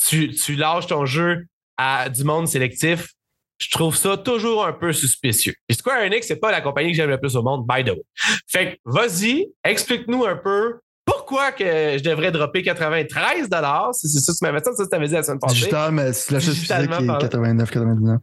tu, 0.08 0.32
tu 0.34 0.56
lâches 0.56 0.88
ton 0.88 1.06
jeu 1.06 1.46
à 1.78 2.10
du 2.10 2.24
monde 2.24 2.48
sélectif, 2.48 3.10
je 3.58 3.72
trouve 3.72 3.96
ça 3.96 4.18
toujours 4.18 4.66
un 4.66 4.74
peu 4.74 4.94
suspicieux. 4.94 5.56
Et 5.68 5.74
Square 5.74 6.04
Enix, 6.04 6.28
c'est 6.28 6.40
pas 6.40 6.52
la 6.52 6.62
compagnie 6.62 6.92
que 6.92 6.96
j'aime 6.96 7.10
le 7.10 7.20
plus 7.20 7.36
au 7.36 7.42
monde, 7.42 7.66
by 7.68 7.84
the 7.84 7.90
way. 7.90 8.04
Fait 8.48 8.74
que, 8.74 8.80
vas-y, 8.86 9.48
explique-nous 9.64 10.26
un 10.26 10.36
peu 10.36 10.80
pourquoi 11.28 11.52
que 11.52 11.66
je 11.66 12.04
devrais 12.04 12.32
dropper 12.32 12.64
93 12.64 13.50
si 13.94 14.08
c'est 14.08 14.20
ça 14.20 14.34
tu 14.34 14.40
m'avais 14.44 14.60
dit, 14.60 14.70
ça, 14.76 14.84
tu 14.84 14.90
t'avais 14.90 15.08
dit 15.08 15.14
la 15.14 15.24
semaine 15.24 15.40
passée. 15.40 15.56
Digital, 15.56 15.92
mais 15.92 16.14
si 16.14 16.32
la 16.34 16.40
chose 16.40 16.56
physique 16.56 16.72
est 16.72 16.88
89, 16.88 17.70
99. 17.70 18.20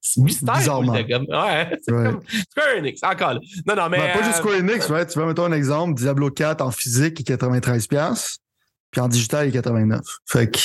c'est 0.00 0.20
mystère. 0.20 0.54
Bizarrement. 0.54 0.92
oui, 0.92 1.04
t'es 1.04 1.12
comme- 1.12 1.26
ouais, 1.28 1.78
c'est 1.84 1.92
Ouais. 1.92 2.04
comme 2.04 2.20
Square 2.50 2.76
Enix, 2.78 3.00
encore 3.02 3.34
là. 3.34 3.40
Non, 3.66 3.74
non, 3.74 3.88
mais. 3.88 3.98
Ben, 3.98 4.12
pas 4.12 4.22
juste 4.22 4.36
euh, 4.36 4.38
Square 4.38 4.54
Enix, 4.60 4.86
right? 4.86 5.08
Tu 5.08 5.18
vois, 5.18 5.26
mettons 5.26 5.44
un 5.44 5.52
exemple, 5.52 5.94
Diablo 5.94 6.30
4 6.30 6.60
en 6.60 6.70
physique 6.70 7.18
est 7.20 7.24
93$, 7.36 8.36
puis 8.92 9.00
en 9.00 9.08
digital, 9.08 9.48
il 9.48 9.56
est 9.56 9.58
89$. 9.60 10.00
Fait 10.26 10.48
que 10.48 10.58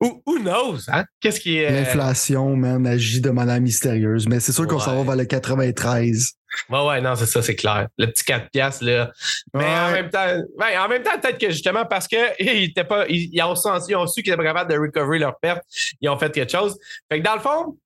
Who, 0.00 0.22
who 0.26 0.38
knows, 0.38 0.88
hein? 0.88 1.04
Qu'est-ce 1.20 1.40
qui 1.40 1.56
est. 1.58 1.70
l'inflation, 1.72 2.54
man, 2.56 2.86
agit 2.86 3.20
de 3.20 3.30
manière 3.30 3.60
mystérieuse. 3.60 4.28
Mais 4.28 4.38
c'est 4.38 4.52
sûr 4.52 4.66
qu'on 4.68 4.78
s'en 4.78 4.96
va 4.96 5.02
vers 5.02 5.16
le 5.16 5.24
93$. 5.24 6.34
Ouais, 6.70 6.86
ouais, 6.86 7.00
non, 7.00 7.14
c'est 7.16 7.26
ça, 7.26 7.42
c'est 7.42 7.56
clair. 7.56 7.88
Le 7.98 8.06
petit 8.06 8.24
4 8.24 8.48
piastres, 8.50 8.84
là. 8.84 9.10
Mais 9.54 9.64
en 9.64 9.90
même 9.90 10.08
temps, 10.08 10.24
ouais, 10.58 10.78
en 10.78 10.88
même 10.88 11.02
temps, 11.02 11.18
peut-être 11.20 11.38
que 11.38 11.50
justement, 11.50 11.84
parce 11.84 12.06
que 12.08 12.16
ils 12.42 12.70
étaient 12.70 12.84
pas, 12.84 13.06
ils, 13.08 13.28
ils 13.32 13.42
ont, 13.42 13.54
senti- 13.56 13.90
ils 13.90 13.96
ont 13.96 14.06
su 14.06 14.22
qu'ils 14.22 14.32
étaient 14.32 14.38
pas 14.42 14.44
capables 14.48 14.72
de 14.72 14.78
recovery 14.78 15.18
leur 15.18 15.38
perte, 15.40 15.62
ils 16.00 16.08
ont 16.08 16.16
fait 16.18 16.30
quelque 16.32 16.52
chose. 16.52 16.78
Fait 17.10 17.18
que 17.20 17.24
dans 17.24 17.34
le 17.34 17.40
fond, 17.40 17.76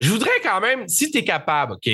je 0.00 0.10
voudrais 0.10 0.40
quand 0.42 0.60
même, 0.60 0.86
si 0.88 1.10
tu 1.10 1.18
es 1.18 1.24
capable, 1.24 1.74
OK, 1.74 1.88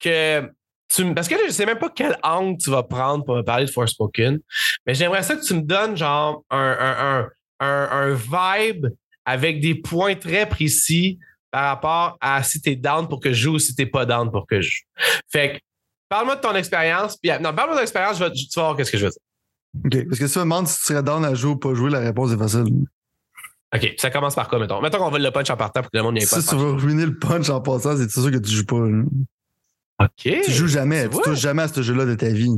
que 0.00 0.42
tu 0.88 1.04
me- 1.04 1.14
parce 1.14 1.28
que 1.28 1.34
là, 1.34 1.40
je 1.46 1.52
sais 1.52 1.66
même 1.66 1.78
pas 1.78 1.88
quel 1.94 2.18
angle 2.22 2.58
tu 2.58 2.70
vas 2.70 2.82
prendre 2.82 3.24
pour 3.24 3.36
me 3.36 3.42
parler 3.42 3.64
de 3.66 3.70
Forspoken, 3.70 4.38
mais 4.86 4.94
j'aimerais 4.94 5.22
ça 5.22 5.36
que 5.36 5.44
tu 5.44 5.54
me 5.54 5.62
donnes 5.62 5.96
genre 5.96 6.42
un, 6.50 6.58
un, 6.58 7.20
un, 7.20 7.28
un, 7.62 7.88
un 7.90 8.14
vibe 8.14 8.86
avec 9.24 9.60
des 9.60 9.74
points 9.74 10.14
très 10.14 10.48
précis 10.48 11.18
par 11.50 11.64
rapport 11.64 12.18
à 12.20 12.42
si 12.42 12.60
t'es 12.60 12.76
down 12.76 13.08
pour 13.08 13.20
que 13.20 13.32
je 13.32 13.42
joue 13.42 13.54
ou 13.54 13.58
si 13.58 13.74
t'es 13.74 13.86
pas 13.86 14.06
down 14.06 14.30
pour 14.30 14.46
que 14.46 14.60
je 14.60 14.70
joue. 14.70 15.02
Fait 15.30 15.54
que, 15.54 15.58
parle-moi 16.08 16.36
de 16.36 16.40
ton 16.40 16.54
expérience. 16.54 17.16
Puis, 17.16 17.30
non, 17.40 17.54
parle-moi 17.54 17.74
de 17.74 17.76
ton 17.76 17.82
expérience, 17.82 18.16
tu 18.16 18.22
vas 18.22 18.62
voir 18.62 18.76
qu'est-ce 18.76 18.90
que 18.90 18.98
je 18.98 19.06
veux 19.06 19.10
dire. 19.10 19.20
OK. 19.84 20.08
Parce 20.08 20.18
que 20.18 20.26
si 20.26 20.32
tu 20.32 20.38
me 20.38 20.44
demandes 20.44 20.66
si 20.66 20.78
tu 20.78 20.84
serais 20.84 21.02
down 21.02 21.24
à 21.24 21.34
jouer 21.34 21.52
ou 21.52 21.56
pas 21.56 21.74
jouer, 21.74 21.90
la 21.90 22.00
réponse 22.00 22.32
est 22.32 22.36
facile. 22.36 22.64
OK, 23.74 23.94
ça 23.96 24.10
commence 24.10 24.34
par 24.34 24.48
quoi, 24.48 24.58
mettons? 24.58 24.82
Mettons 24.82 24.98
qu'on 24.98 25.10
va 25.10 25.18
le 25.18 25.30
punch 25.30 25.48
en 25.48 25.56
partant 25.56 25.80
pour 25.80 25.90
que 25.90 25.96
le 25.96 26.02
monde 26.02 26.14
n'y 26.14 26.22
ait 26.22 26.26
pas. 26.26 26.40
Si 26.40 26.48
tu 26.48 26.56
veux 26.56 26.72
ruiner 26.72 27.06
le 27.06 27.18
punch 27.18 27.48
en 27.48 27.60
passant, 27.60 27.96
c'est 27.96 28.10
sûr 28.10 28.30
que 28.30 28.36
tu 28.36 28.50
joues 28.50 28.66
pas. 28.66 28.80
là. 28.80 29.04
OK. 30.00 30.42
Tu 30.44 30.50
joues 30.50 30.68
jamais. 30.68 31.08
tu 31.08 31.18
touches 31.22 31.38
jamais 31.40 31.62
à 31.62 31.68
ce 31.68 31.80
jeu-là 31.80 32.04
de 32.04 32.14
ta 32.14 32.28
vie. 32.28 32.50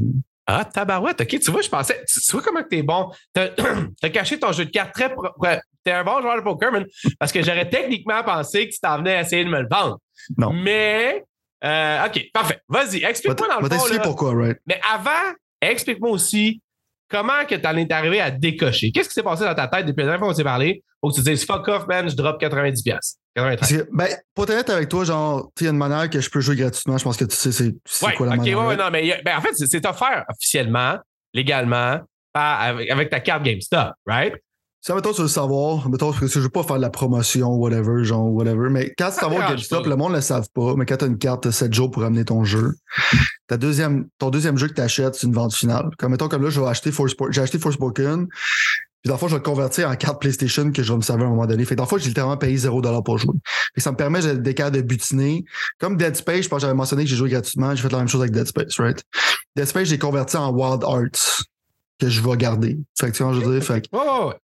Ah, 0.47 0.65
tabarouette. 0.65 1.21
OK, 1.21 1.39
tu 1.41 1.51
vois, 1.51 1.63
je 1.63 1.69
pensais. 1.69 2.05
Tu, 2.07 2.21
tu 2.21 2.31
vois 2.33 2.43
comment 2.43 2.63
que 2.63 2.69
t'es 2.69 2.83
bon? 2.83 3.11
T'as 3.33 3.49
as 4.03 4.11
caché 4.11 4.39
ton 4.39 4.53
jeu 4.53 4.67
de 4.67 4.71
cartes 4.71 4.93
très. 4.93 5.13
pro- 5.13 5.29
ouais, 5.39 5.61
T'es 5.85 5.93
un 5.93 6.05
bon 6.05 6.21
joueur 6.21 6.37
de 6.37 6.43
poker, 6.43 6.71
man. 6.73 6.85
Parce 7.19 7.31
que 7.33 7.43
j'aurais 7.43 7.69
techniquement 7.69 8.23
pensé 8.23 8.69
que 8.69 8.73
tu 8.75 8.81
t'en 8.81 8.99
venais 8.99 9.17
à 9.17 9.21
essayer 9.23 9.45
de 9.45 9.51
me 9.51 9.61
le 9.61 9.69
vendre. 9.71 9.99
Non. 10.37 10.53
Mais. 10.53 11.23
euh, 11.65 12.07
OK, 12.07 12.21
parfait. 12.33 12.59
Vas-y, 12.69 13.05
explique-moi 13.05 13.49
dans 13.49 13.57
le 13.57 13.63
fond. 13.79 13.85
là. 13.97 14.03
pourquoi, 14.03 14.35
right? 14.35 14.59
Mais 14.67 14.81
avant, 14.93 15.11
explique-moi 15.61 16.11
aussi 16.11 16.61
comment 17.09 17.45
que 17.49 17.55
tu 17.55 17.67
en 17.67 17.77
es 17.77 17.93
arrivé 17.93 18.21
à 18.21 18.31
décocher. 18.31 18.93
Qu'est-ce 18.93 19.09
qui 19.09 19.15
s'est 19.15 19.23
passé 19.23 19.45
dans 19.45 19.55
ta 19.55 19.69
tête 19.69 19.87
depuis 19.87 20.01
la 20.01 20.05
dernière 20.07 20.19
fois 20.21 20.29
qu'on 20.29 20.35
s'est 20.35 20.45
parlé? 20.45 20.83
Que 21.11 21.17
tu 21.17 21.23
te 21.25 21.31
dises 21.31 21.45
fuck 21.45 21.67
off, 21.69 21.87
man, 21.87 22.09
je 22.09 22.15
drop 22.17 22.41
90$. 22.41 22.83
piastres. 22.83 23.19
93. 23.37 23.59
Parce 23.59 23.73
que, 23.73 23.89
ben, 23.93 24.09
pour 24.35 24.45
être 24.45 24.51
honnête 24.51 24.71
avec 24.71 24.89
toi, 24.89 25.05
genre, 25.05 25.51
il 25.61 25.65
y 25.65 25.67
a 25.67 25.71
une 25.71 25.77
manière 25.77 26.09
que 26.09 26.21
je 26.21 26.31
peux 26.31 26.41
jouer 26.41 26.55
gratuitement. 26.57 26.97
Je 26.99 27.05
pense 27.05 27.17
que 27.17 27.25
tu 27.25 27.35
sais 27.35 27.51
c'est 27.53 27.75
Ouais, 28.07 28.15
quoi 28.15 28.27
la 28.27 28.37
manière. 28.37 28.65
ouais, 28.65 28.77
non, 28.77 28.91
mais 28.93 29.21
ben, 29.25 29.37
en 29.37 29.41
fait, 29.41 29.55
c'est- 29.55 29.85
offert 29.87 30.25
officiellement, 30.31 30.99
légalement, 31.33 31.99
avec, 32.35 32.91
avec 32.91 33.11
ta 33.11 33.21
carte 33.21 33.43
GameStop, 33.43 33.93
right? 34.07 34.35
Ça, 34.81 34.95
mettons, 34.95 35.13
tu 35.13 35.17
veux 35.17 35.23
le 35.23 35.29
savoir. 35.29 35.89
Mettons, 35.89 36.11
parce 36.13 36.21
que 36.21 36.27
je 36.29 36.41
veux 36.41 36.51
pas 36.51 36.63
faire 36.63 36.77
de 36.77 36.83
la 36.83 36.91
promotion, 36.91 37.49
whatever, 37.55 38.05
genre, 38.05 38.31
whatever. 38.31 38.69
Mais 38.71 38.93
quand 38.99 39.11
tu 39.11 39.19
dérange 39.21 39.49
GameStop, 39.49 39.87
le 39.87 39.97
monde 39.97 40.11
ne 40.13 40.17
le 40.17 40.21
savent 40.23 40.49
pas. 40.55 40.75
Mais 40.77 40.85
quand 40.85 40.99
tu 40.99 41.05
as 41.07 41.09
une 41.09 41.17
carte, 41.17 41.43
tu 41.45 41.49
as 41.49 41.53
7 41.53 41.73
jours 41.73 41.91
pour 41.91 42.05
amener 42.05 42.25
ton 42.27 42.45
jeu. 42.45 42.75
Ta 43.47 43.57
deuxième, 43.57 44.09
ton 44.19 44.29
deuxième 44.29 44.59
jeu 44.59 44.69
que 44.69 44.75
tu 44.75 44.83
achètes, 44.83 45.15
c'est 45.15 45.27
une 45.27 45.33
vente 45.33 45.55
finale. 45.55 45.89
Comme, 45.99 46.13
mettons, 46.13 46.29
comme 46.29 46.43
là, 46.43 46.51
je 46.51 46.61
vais 46.61 46.67
acheter 46.67 46.93
Forspoken. 46.93 47.33
J'ai 47.33 47.41
acheté 47.41 47.59
Forspoken. 47.59 48.27
Puis, 49.05 49.11
dans 49.11 49.17
le 49.17 49.19
fond, 49.19 49.29
je 49.29 49.35
vais 49.35 49.39
le 49.41 49.45
convertir 49.45 49.91
en 49.91 49.97
carte 49.97 50.19
PlayStation 50.19 50.73
que 50.73 50.83
je 50.83 50.91
vais 50.91 50.97
me 50.97 51.03
servir 51.03 51.27
à 51.27 51.29
un 51.29 51.33
moment 51.33 51.45
donné. 51.47 51.67
Fait 51.67 51.75
que 51.75 51.77
dans 51.77 51.85
le 51.85 51.89
fond, 51.89 51.99
j'ai 51.99 52.09
littéralement 52.09 52.39
payé 52.39 52.57
0$ 52.57 53.05
pour 53.05 53.19
jouer. 53.19 53.35
Fait 53.45 53.73
que 53.77 53.83
ça 53.83 53.93
me 53.93 53.97
permet 53.99 54.23
d'être 54.23 54.41
des 54.41 54.55
cas 54.55 54.71
de 54.71 54.81
butiner. 54.81 55.45
Comme 55.79 55.99
Dead 55.99 56.17
Space, 56.17 56.45
je 56.45 56.49
pense 56.49 56.57
que 56.57 56.63
j'avais 56.63 56.73
mentionné 56.73 57.05
que 57.05 57.11
j'ai 57.11 57.17
joué 57.17 57.29
gratuitement. 57.29 57.75
J'ai 57.75 57.83
fait 57.83 57.93
la 57.93 57.99
même 57.99 58.09
chose 58.09 58.23
avec 58.23 58.33
Dead 58.33 58.47
Space, 58.47 58.79
right? 58.79 59.03
Dead 59.57 59.67
Space, 59.67 59.89
j'ai 59.89 59.99
converti 59.99 60.39
en 60.39 60.51
Wild 60.53 60.85
Arts 60.85 61.45
que 62.01 62.09
je 62.09 62.23
vais 62.23 62.37
garder. 62.39 62.79
Fait 62.99 63.11
que 63.11 63.17
tu 63.17 63.23
vois, 63.23 63.35
je 63.35 63.41
veux 63.41 63.53
dire, 63.53 63.63
fait 63.63 63.83
que 63.83 63.89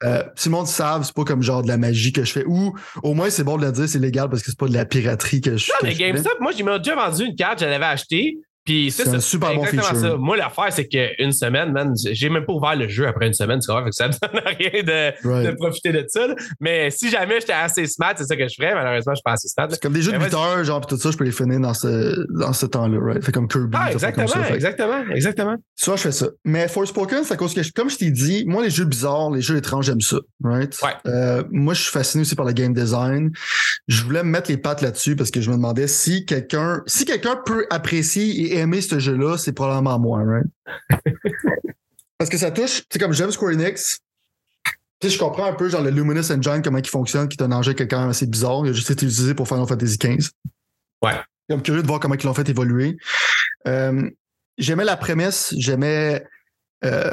euh, 0.04 0.24
si 0.36 0.50
le 0.50 0.56
monde 0.56 0.68
savent, 0.68 1.04
c'est 1.04 1.14
pas 1.16 1.24
comme 1.24 1.44
genre 1.44 1.62
de 1.62 1.68
la 1.68 1.78
magie 1.78 2.12
que 2.12 2.26
je 2.26 2.32
fais. 2.32 2.44
Ou 2.46 2.74
au 3.04 3.14
moins, 3.14 3.30
c'est 3.30 3.44
bon 3.44 3.58
de 3.58 3.66
le 3.66 3.72
dire, 3.72 3.88
c'est 3.88 4.00
légal 4.00 4.28
parce 4.28 4.42
que 4.42 4.50
c'est 4.50 4.60
pas 4.60 4.68
de 4.68 4.74
la 4.74 4.86
piraterie 4.86 5.40
que 5.40 5.56
je, 5.56 5.72
Non, 5.72 5.78
que 5.82 5.86
mais 5.86 5.92
je 5.92 5.98
fais. 5.98 6.12
GameStop, 6.12 6.40
moi, 6.42 6.52
j'ai 6.52 6.64
déjà 6.64 6.96
vendu 6.96 7.26
une 7.26 7.36
carte, 7.36 7.60
je 7.60 7.66
l'avais 7.66 7.86
achetée. 7.86 8.40
Puis 8.68 8.92
c'est 8.92 9.06
C'est 9.06 9.10
ça, 9.12 9.16
un 9.16 9.20
super 9.22 9.56
bon 9.56 9.64
feature. 9.64 9.96
ça. 9.96 10.16
Moi, 10.18 10.36
l'affaire, 10.36 10.68
c'est 10.72 10.88
qu'une 10.88 11.32
semaine, 11.32 11.72
man, 11.72 11.94
j'ai 12.12 12.30
même 12.30 12.46
pas 12.46 12.52
ouvert 12.54 12.76
le 12.76 12.88
jeu 12.90 13.08
après 13.08 13.26
une 13.28 13.34
semaine, 13.34 13.60
tu 13.60 13.72
vois, 13.72 13.82
fait 13.84 13.90
que 13.92 13.96
ça 13.96 14.08
me 14.10 14.12
donne 14.22 14.42
rien 14.46 14.84
de, 14.84 15.48
de 15.50 15.56
profiter 15.56 15.94
de 15.94 16.04
ça. 16.10 16.28
là. 16.28 16.36
Mais 16.60 16.92
si 16.92 17.10
jamais 17.10 17.40
j'étais 17.40 17.54
assez 17.54 17.86
smart, 17.88 18.14
c'est 18.18 18.26
ça 18.26 18.36
que 18.36 18.48
je 18.48 18.56
ferais. 18.56 18.74
Malheureusement, 18.76 19.14
je 19.14 19.18
suis 19.18 19.24
pas 19.24 19.32
assez 19.32 19.48
smart. 19.48 19.68
C'est 19.72 19.82
comme 19.82 19.94
des 19.94 20.02
jeux 20.02 20.12
de 20.12 20.18
Mais 20.18 20.26
8 20.26 20.34
heures, 20.34 20.64
genre, 20.66 20.82
pis 20.82 20.88
tout 20.88 20.98
ça, 21.02 21.12
je 21.12 21.18
peux 21.18 21.24
les 21.24 21.32
finir 21.32 21.60
dans 21.62 21.74
ce, 21.74 22.26
dans 22.40 22.52
ce 22.54 22.66
temps-là, 22.66 22.98
right? 23.02 23.24
Fait 23.24 23.32
comme 23.32 23.48
Kirby. 23.48 23.70
Ah, 23.74 23.86
comme 23.86 23.94
exactement, 23.94 24.28
ça. 24.28 24.44
Fait 24.44 24.56
exactement, 24.56 25.04
exactement. 25.16 25.56
Soit 25.78 25.96
je 25.96 26.02
fais 26.02 26.12
ça. 26.12 26.28
Mais 26.44 26.68
Forspoken, 26.68 27.24
c'est 27.24 27.34
à 27.34 27.38
cause 27.38 27.54
que, 27.54 27.64
je- 27.64 27.72
comme 27.72 27.90
je 27.90 27.96
t'ai 27.98 28.12
dit, 28.12 28.44
moi, 28.48 28.64
les 28.64 28.70
jeux 28.70 28.84
bizarres, 28.86 29.32
les 29.32 29.42
jeux 29.42 29.56
étranges, 29.56 29.86
j'aime 29.86 30.02
ça, 30.02 30.18
right? 30.44 30.78
Ouais. 30.84 30.90
Euh, 31.08 31.44
moi, 31.52 31.74
je 31.74 31.84
suis 31.84 31.92
fasciné 31.92 32.24
aussi 32.24 32.36
par 32.36 32.46
le 32.46 32.52
game 32.52 32.74
design. 32.74 33.32
Je 33.88 34.04
voulais 34.04 34.24
me 34.24 34.30
mettre 34.30 34.52
les 34.52 34.58
pattes 34.58 34.82
là-dessus 34.82 35.16
parce 35.16 35.32
que 35.32 35.40
je 35.40 35.50
me 35.50 35.56
demandais 35.56 35.88
si 35.88 36.26
quelqu'un, 36.26 36.82
si 36.86 37.06
quelqu'un 37.06 37.40
peut 37.46 37.66
apprécier 37.70 38.54
et 38.54 38.57
aimer 38.58 38.82
ce 38.82 39.00
jeu-là, 39.00 39.38
c'est 39.38 39.54
probablement 39.54 40.00
moi, 40.00 40.24
right? 40.24 41.02
parce 42.18 42.30
que 42.30 42.38
ça 42.38 42.52
touche, 42.52 42.84
c'est 42.90 43.00
comme 43.00 43.14
j'aime 43.14 43.32
Square 43.32 43.54
Enix. 43.54 44.00
Je 45.04 45.18
comprends 45.18 45.46
un 45.46 45.54
peu, 45.54 45.70
genre, 45.70 45.84
le 45.84 45.92
Luminous 45.92 46.32
Engine, 46.32 46.62
comment 46.64 46.80
il 46.80 46.88
fonctionne, 46.88 47.28
qui 47.28 47.38
est 47.38 47.44
un 47.44 47.52
engin 47.52 47.74
qui 47.74 47.84
est 47.84 47.88
quand 47.88 48.00
même 48.00 48.10
assez 48.10 48.26
bizarre. 48.26 48.66
Il 48.66 48.70
a 48.70 48.74
juste 48.74 48.90
été 48.90 49.06
utilisé 49.06 49.36
pour 49.36 49.48
Final 49.48 49.68
Fantasy 49.68 49.98
XV. 49.98 50.32
Ouais. 51.04 51.14
Comme 51.50 51.62
curieux 51.62 51.84
de 51.84 51.88
voir 51.88 52.00
comment 52.00 52.16
ils 52.16 52.26
l'ont 52.26 52.34
fait 52.34 52.50
évoluer. 52.50 52.98
Euh, 53.68 54.10
j'aimais 54.58 54.86
la 54.86 54.98
prémisse, 54.98 55.54
j'aimais 55.58 56.26
euh, 56.84 57.12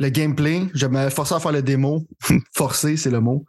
le 0.00 0.08
gameplay, 0.08 0.62
j'aimais 0.74 1.10
forcer 1.10 1.34
à 1.34 1.40
faire 1.40 1.52
le 1.52 1.62
démo. 1.62 2.04
Forcer, 2.56 2.96
c'est 2.96 3.10
le 3.10 3.20
mot. 3.20 3.44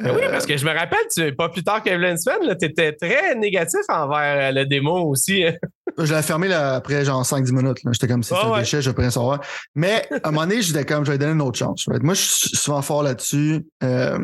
Ben 0.00 0.14
oui, 0.16 0.22
Euh, 0.24 0.30
parce 0.30 0.46
que 0.46 0.56
je 0.56 0.64
me 0.64 0.70
rappelle, 0.76 0.98
tu, 1.14 1.32
pas 1.36 1.48
plus 1.50 1.62
tard 1.62 1.82
qu'Evelyn 1.82 2.16
Sven, 2.16 2.36
tu 2.58 2.66
étais 2.66 2.92
très 2.94 3.34
négatif 3.36 3.80
envers 3.88 4.48
euh, 4.48 4.52
le 4.52 4.64
démo 4.66 5.08
aussi. 5.08 5.44
Je 5.98 6.14
l'ai 6.14 6.22
fermé 6.22 6.48
là, 6.48 6.76
après 6.76 7.04
genre 7.04 7.22
5-10 7.22 7.52
minutes. 7.52 7.78
J'étais 7.92 8.06
comme 8.08 8.22
si 8.22 8.32
Ah 8.32 8.36
c'était 8.38 8.48
un 8.48 8.52
ouais. 8.54 8.60
déchet, 8.60 8.80
je 8.82 8.90
peux 8.92 9.02
rien 9.02 9.10
savoir. 9.10 9.40
Mais 9.74 10.06
à 10.22 10.28
un 10.28 10.30
moment 10.30 10.46
donné, 10.46 10.62
j'étais 10.62 10.84
comme 10.84 11.04
je 11.04 11.10
vais 11.12 11.18
donner 11.18 11.32
une 11.32 11.42
autre 11.42 11.58
chance. 11.58 11.84
right? 11.88 12.02
Moi, 12.02 12.14
je 12.14 12.20
suis 12.22 12.56
souvent 12.56 12.80
fort 12.80 13.02
là-dessus. 13.02 13.66
Euh, 13.82 14.18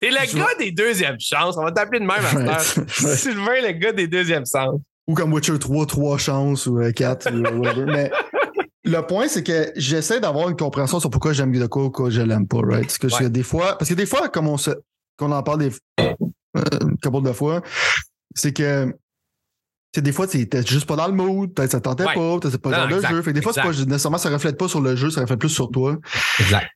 T'es 0.00 0.10
le 0.10 0.16
Je 0.28 0.36
gars 0.36 0.46
des 0.58 0.72
deuxièmes 0.72 1.16
chances. 1.20 1.56
On 1.56 1.62
va 1.64 1.70
t'appeler 1.72 2.00
de 2.00 2.04
même 2.06 2.48
à. 2.50 2.58
Sylvain, 2.88 3.60
le 3.62 3.72
gars 3.72 3.92
des 3.92 4.08
deuxièmes 4.08 4.44
chances. 4.44 4.80
ou 5.06 5.14
comme 5.14 5.32
Witcher 5.32 5.58
3, 5.58 5.86
3 5.86 6.18
chances 6.18 6.66
ou 6.66 6.80
4 6.94 7.30
ou 7.32 7.60
whatever. 7.62 7.84
Mais 7.86 8.10
le 8.84 9.00
point, 9.02 9.28
c'est 9.28 9.42
que 9.44 9.72
j'essaie 9.76 10.20
d'avoir 10.20 10.48
une 10.48 10.56
compréhension 10.56 10.98
sur 11.00 11.08
pourquoi 11.10 11.32
j'aime 11.32 11.52
de 11.52 11.66
quoi 11.66 11.84
ou 11.84 11.90
quoi 11.90 12.10
je 12.10 12.20
l'aime 12.20 12.46
pas, 12.48 12.58
right? 12.62 12.82
Parce 12.82 12.98
que 12.98 13.06
Ouais. 13.22 13.30
des 13.30 13.42
fois, 13.42 13.78
parce 13.78 13.88
que 13.88 13.94
des 13.94 14.06
fois, 14.06 14.28
comme 14.28 14.48
on 14.48 14.56
se, 14.56 14.70
qu'on 15.16 15.30
en 15.30 15.42
parle 15.42 15.60
des, 15.60 15.70
euh, 16.00 16.14
une 16.80 16.98
couple 16.98 17.22
de 17.26 17.32
fois, 17.32 17.62
c'est 18.34 18.52
que, 18.52 18.92
des 19.96 20.12
fois, 20.12 20.26
tu 20.26 20.48
t'es 20.48 20.66
juste 20.66 20.86
pas 20.86 20.96
dans 20.96 21.06
le 21.06 21.12
mood, 21.12 21.52
peut-être 21.54 21.70
ça 21.72 21.78
te 21.78 21.84
tentait 21.84 22.04
Ouais. 22.06 22.14
pas, 22.14 22.38
peut-être 22.40 22.50
c'est 22.52 22.60
pas 22.62 22.70
le 22.70 22.76
Non, 22.76 22.80
genre 22.82 22.90
de 22.90 22.94
exact, 22.96 23.10
jeu. 23.12 23.22
Fait 23.22 23.30
que 23.30 23.36
des 23.36 23.42
fois, 23.42 23.52
c'est 23.52 23.62
pas, 23.62 23.70
nécessairement, 23.72 24.18
ça 24.18 24.30
reflète 24.30 24.58
pas 24.58 24.68
sur 24.68 24.80
le 24.80 24.96
jeu, 24.96 25.10
ça 25.10 25.20
reflète 25.20 25.38
plus 25.38 25.48
sur 25.50 25.70
toi. 25.70 25.96
Exact. 26.40 26.68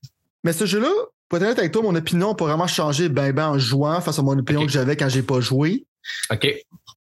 Mais 0.44 0.52
ce 0.52 0.64
jeu-là, 0.66 0.90
pour 1.28 1.38
être 1.38 1.44
honnête 1.44 1.58
avec 1.58 1.72
toi, 1.72 1.82
mon 1.82 1.94
opinion 1.96 2.28
n'a 2.28 2.34
pas 2.34 2.44
vraiment 2.44 2.68
changé 2.68 3.08
ben 3.08 3.32
ben 3.32 3.48
en 3.48 3.58
jouant 3.58 4.00
face 4.00 4.18
à 4.18 4.22
mon 4.22 4.38
opinion 4.38 4.64
que 4.64 4.70
j'avais 4.70 4.96
quand 4.96 5.08
j'ai 5.08 5.22
pas 5.22 5.40
joué. 5.40 5.84
OK. 6.30 6.46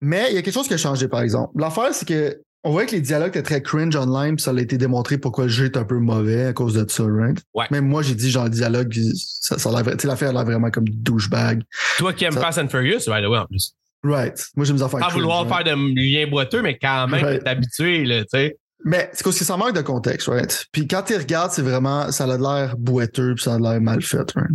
Mais 0.00 0.26
il 0.30 0.34
y 0.36 0.38
a 0.38 0.42
quelque 0.42 0.54
chose 0.54 0.68
qui 0.68 0.74
a 0.74 0.78
changé, 0.78 1.08
par 1.08 1.22
exemple. 1.22 1.50
L'affaire, 1.58 1.92
c'est 1.92 2.06
que 2.06 2.40
on 2.64 2.70
voyait 2.70 2.86
que 2.86 2.94
les 2.94 3.00
dialogues 3.00 3.30
étaient 3.30 3.42
très 3.42 3.62
cringe 3.62 3.96
online, 3.96 4.36
puis 4.36 4.42
ça 4.44 4.52
a 4.52 4.60
été 4.60 4.78
démontré 4.78 5.18
pourquoi 5.18 5.44
le 5.44 5.50
jeu 5.50 5.64
est 5.66 5.76
un 5.76 5.84
peu 5.84 5.98
mauvais 5.98 6.46
à 6.46 6.52
cause 6.52 6.74
de 6.74 6.88
ça, 6.90 7.04
right? 7.04 7.38
Ouais. 7.54 7.66
Même 7.70 7.86
moi, 7.86 8.02
j'ai 8.02 8.14
dit, 8.14 8.30
genre, 8.30 8.44
le 8.44 8.50
dialogue, 8.50 8.96
ça, 9.14 9.58
ça 9.58 9.70
l'affaire 9.72 10.30
a 10.30 10.32
l'air 10.32 10.44
vraiment 10.44 10.70
comme 10.70 10.88
douchebag. 10.88 11.62
Toi 11.98 12.12
qui 12.12 12.24
aimes 12.24 12.32
Ça- 12.34 12.40
Fast 12.40 12.58
and 12.58 12.68
Furious, 12.68 13.08
right 13.08 13.24
away 13.24 13.38
en 13.38 13.46
plus. 13.46 13.74
Right. 14.04 14.44
Moi, 14.56 14.64
j'aime 14.66 14.76
les 14.76 14.82
affaires 14.82 15.00
Pas 15.00 15.06
cringe, 15.06 15.20
vouloir 15.20 15.44
right? 15.48 15.64
faire 15.66 15.76
de 15.76 15.94
liens 15.94 16.28
boiteux, 16.30 16.62
mais 16.62 16.78
quand 16.80 17.08
même, 17.08 17.24
Right. 17.24 17.42
t'es 17.44 17.50
habitué, 17.50 18.04
là, 18.04 18.22
tu 18.22 18.28
sais. 18.32 18.58
Mais 18.84 19.08
c'est 19.12 19.22
parce 19.22 19.38
que 19.38 19.44
ça 19.44 19.56
manque 19.56 19.74
de 19.76 19.80
contexte, 19.82 20.26
right? 20.28 20.66
Puis 20.72 20.88
quand 20.88 21.02
tu 21.02 21.16
regardes, 21.16 21.52
c'est 21.52 21.62
vraiment, 21.62 22.10
ça 22.10 22.24
a 22.24 22.36
l'air 22.36 22.76
boiteux, 22.76 23.34
puis 23.36 23.44
ça 23.44 23.54
a 23.54 23.58
l'air 23.58 23.80
mal 23.80 24.02
fait, 24.02 24.28
right? 24.32 24.50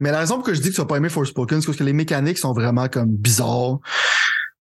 Mais 0.00 0.10
la 0.10 0.18
raison 0.20 0.36
pour 0.36 0.44
que 0.44 0.54
je 0.54 0.60
dis 0.60 0.70
que 0.70 0.74
tu 0.74 0.80
vas 0.80 0.86
pas 0.86 0.96
aimer 0.96 1.08
Forspoken, 1.10 1.60
c'est 1.60 1.66
parce 1.66 1.78
que 1.78 1.84
les 1.84 1.92
mécaniques 1.92 2.38
sont 2.38 2.52
vraiment 2.52 2.88
comme 2.88 3.10
bizarres. 3.10 3.78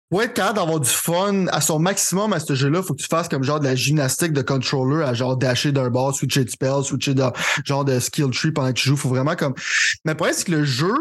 Pour 0.09 0.23
être 0.23 0.35
d'avoir 0.35 0.79
du 0.79 0.89
fun 0.89 1.45
à 1.47 1.61
son 1.61 1.77
maximum 1.77 2.33
à 2.33 2.39
ce 2.39 2.55
jeu-là, 2.55 2.81
faut 2.81 2.95
que 2.95 3.01
tu 3.01 3.07
fasses 3.07 3.29
comme 3.29 3.43
genre 3.43 3.59
de 3.59 3.65
la 3.65 3.75
gymnastique 3.75 4.33
de 4.33 4.41
controller 4.41 5.03
à 5.03 5.13
genre 5.13 5.37
dasher 5.37 5.71
d'un 5.71 5.91
bord, 5.91 6.15
switcher 6.15 6.45
de 6.45 6.49
spell, 6.49 6.83
switcher 6.83 7.13
de 7.13 7.23
genre 7.63 7.85
de 7.85 7.99
skill 7.99 8.31
tree 8.31 8.51
pendant 8.51 8.69
que 8.69 8.79
tu 8.79 8.89
joues. 8.89 8.97
Faut 8.97 9.09
vraiment 9.09 9.35
comme. 9.35 9.53
Mais 10.05 10.13
le 10.13 10.17
problème, 10.17 10.35
c'est 10.35 10.45
que 10.45 10.51
le 10.51 10.65
jeu 10.65 10.95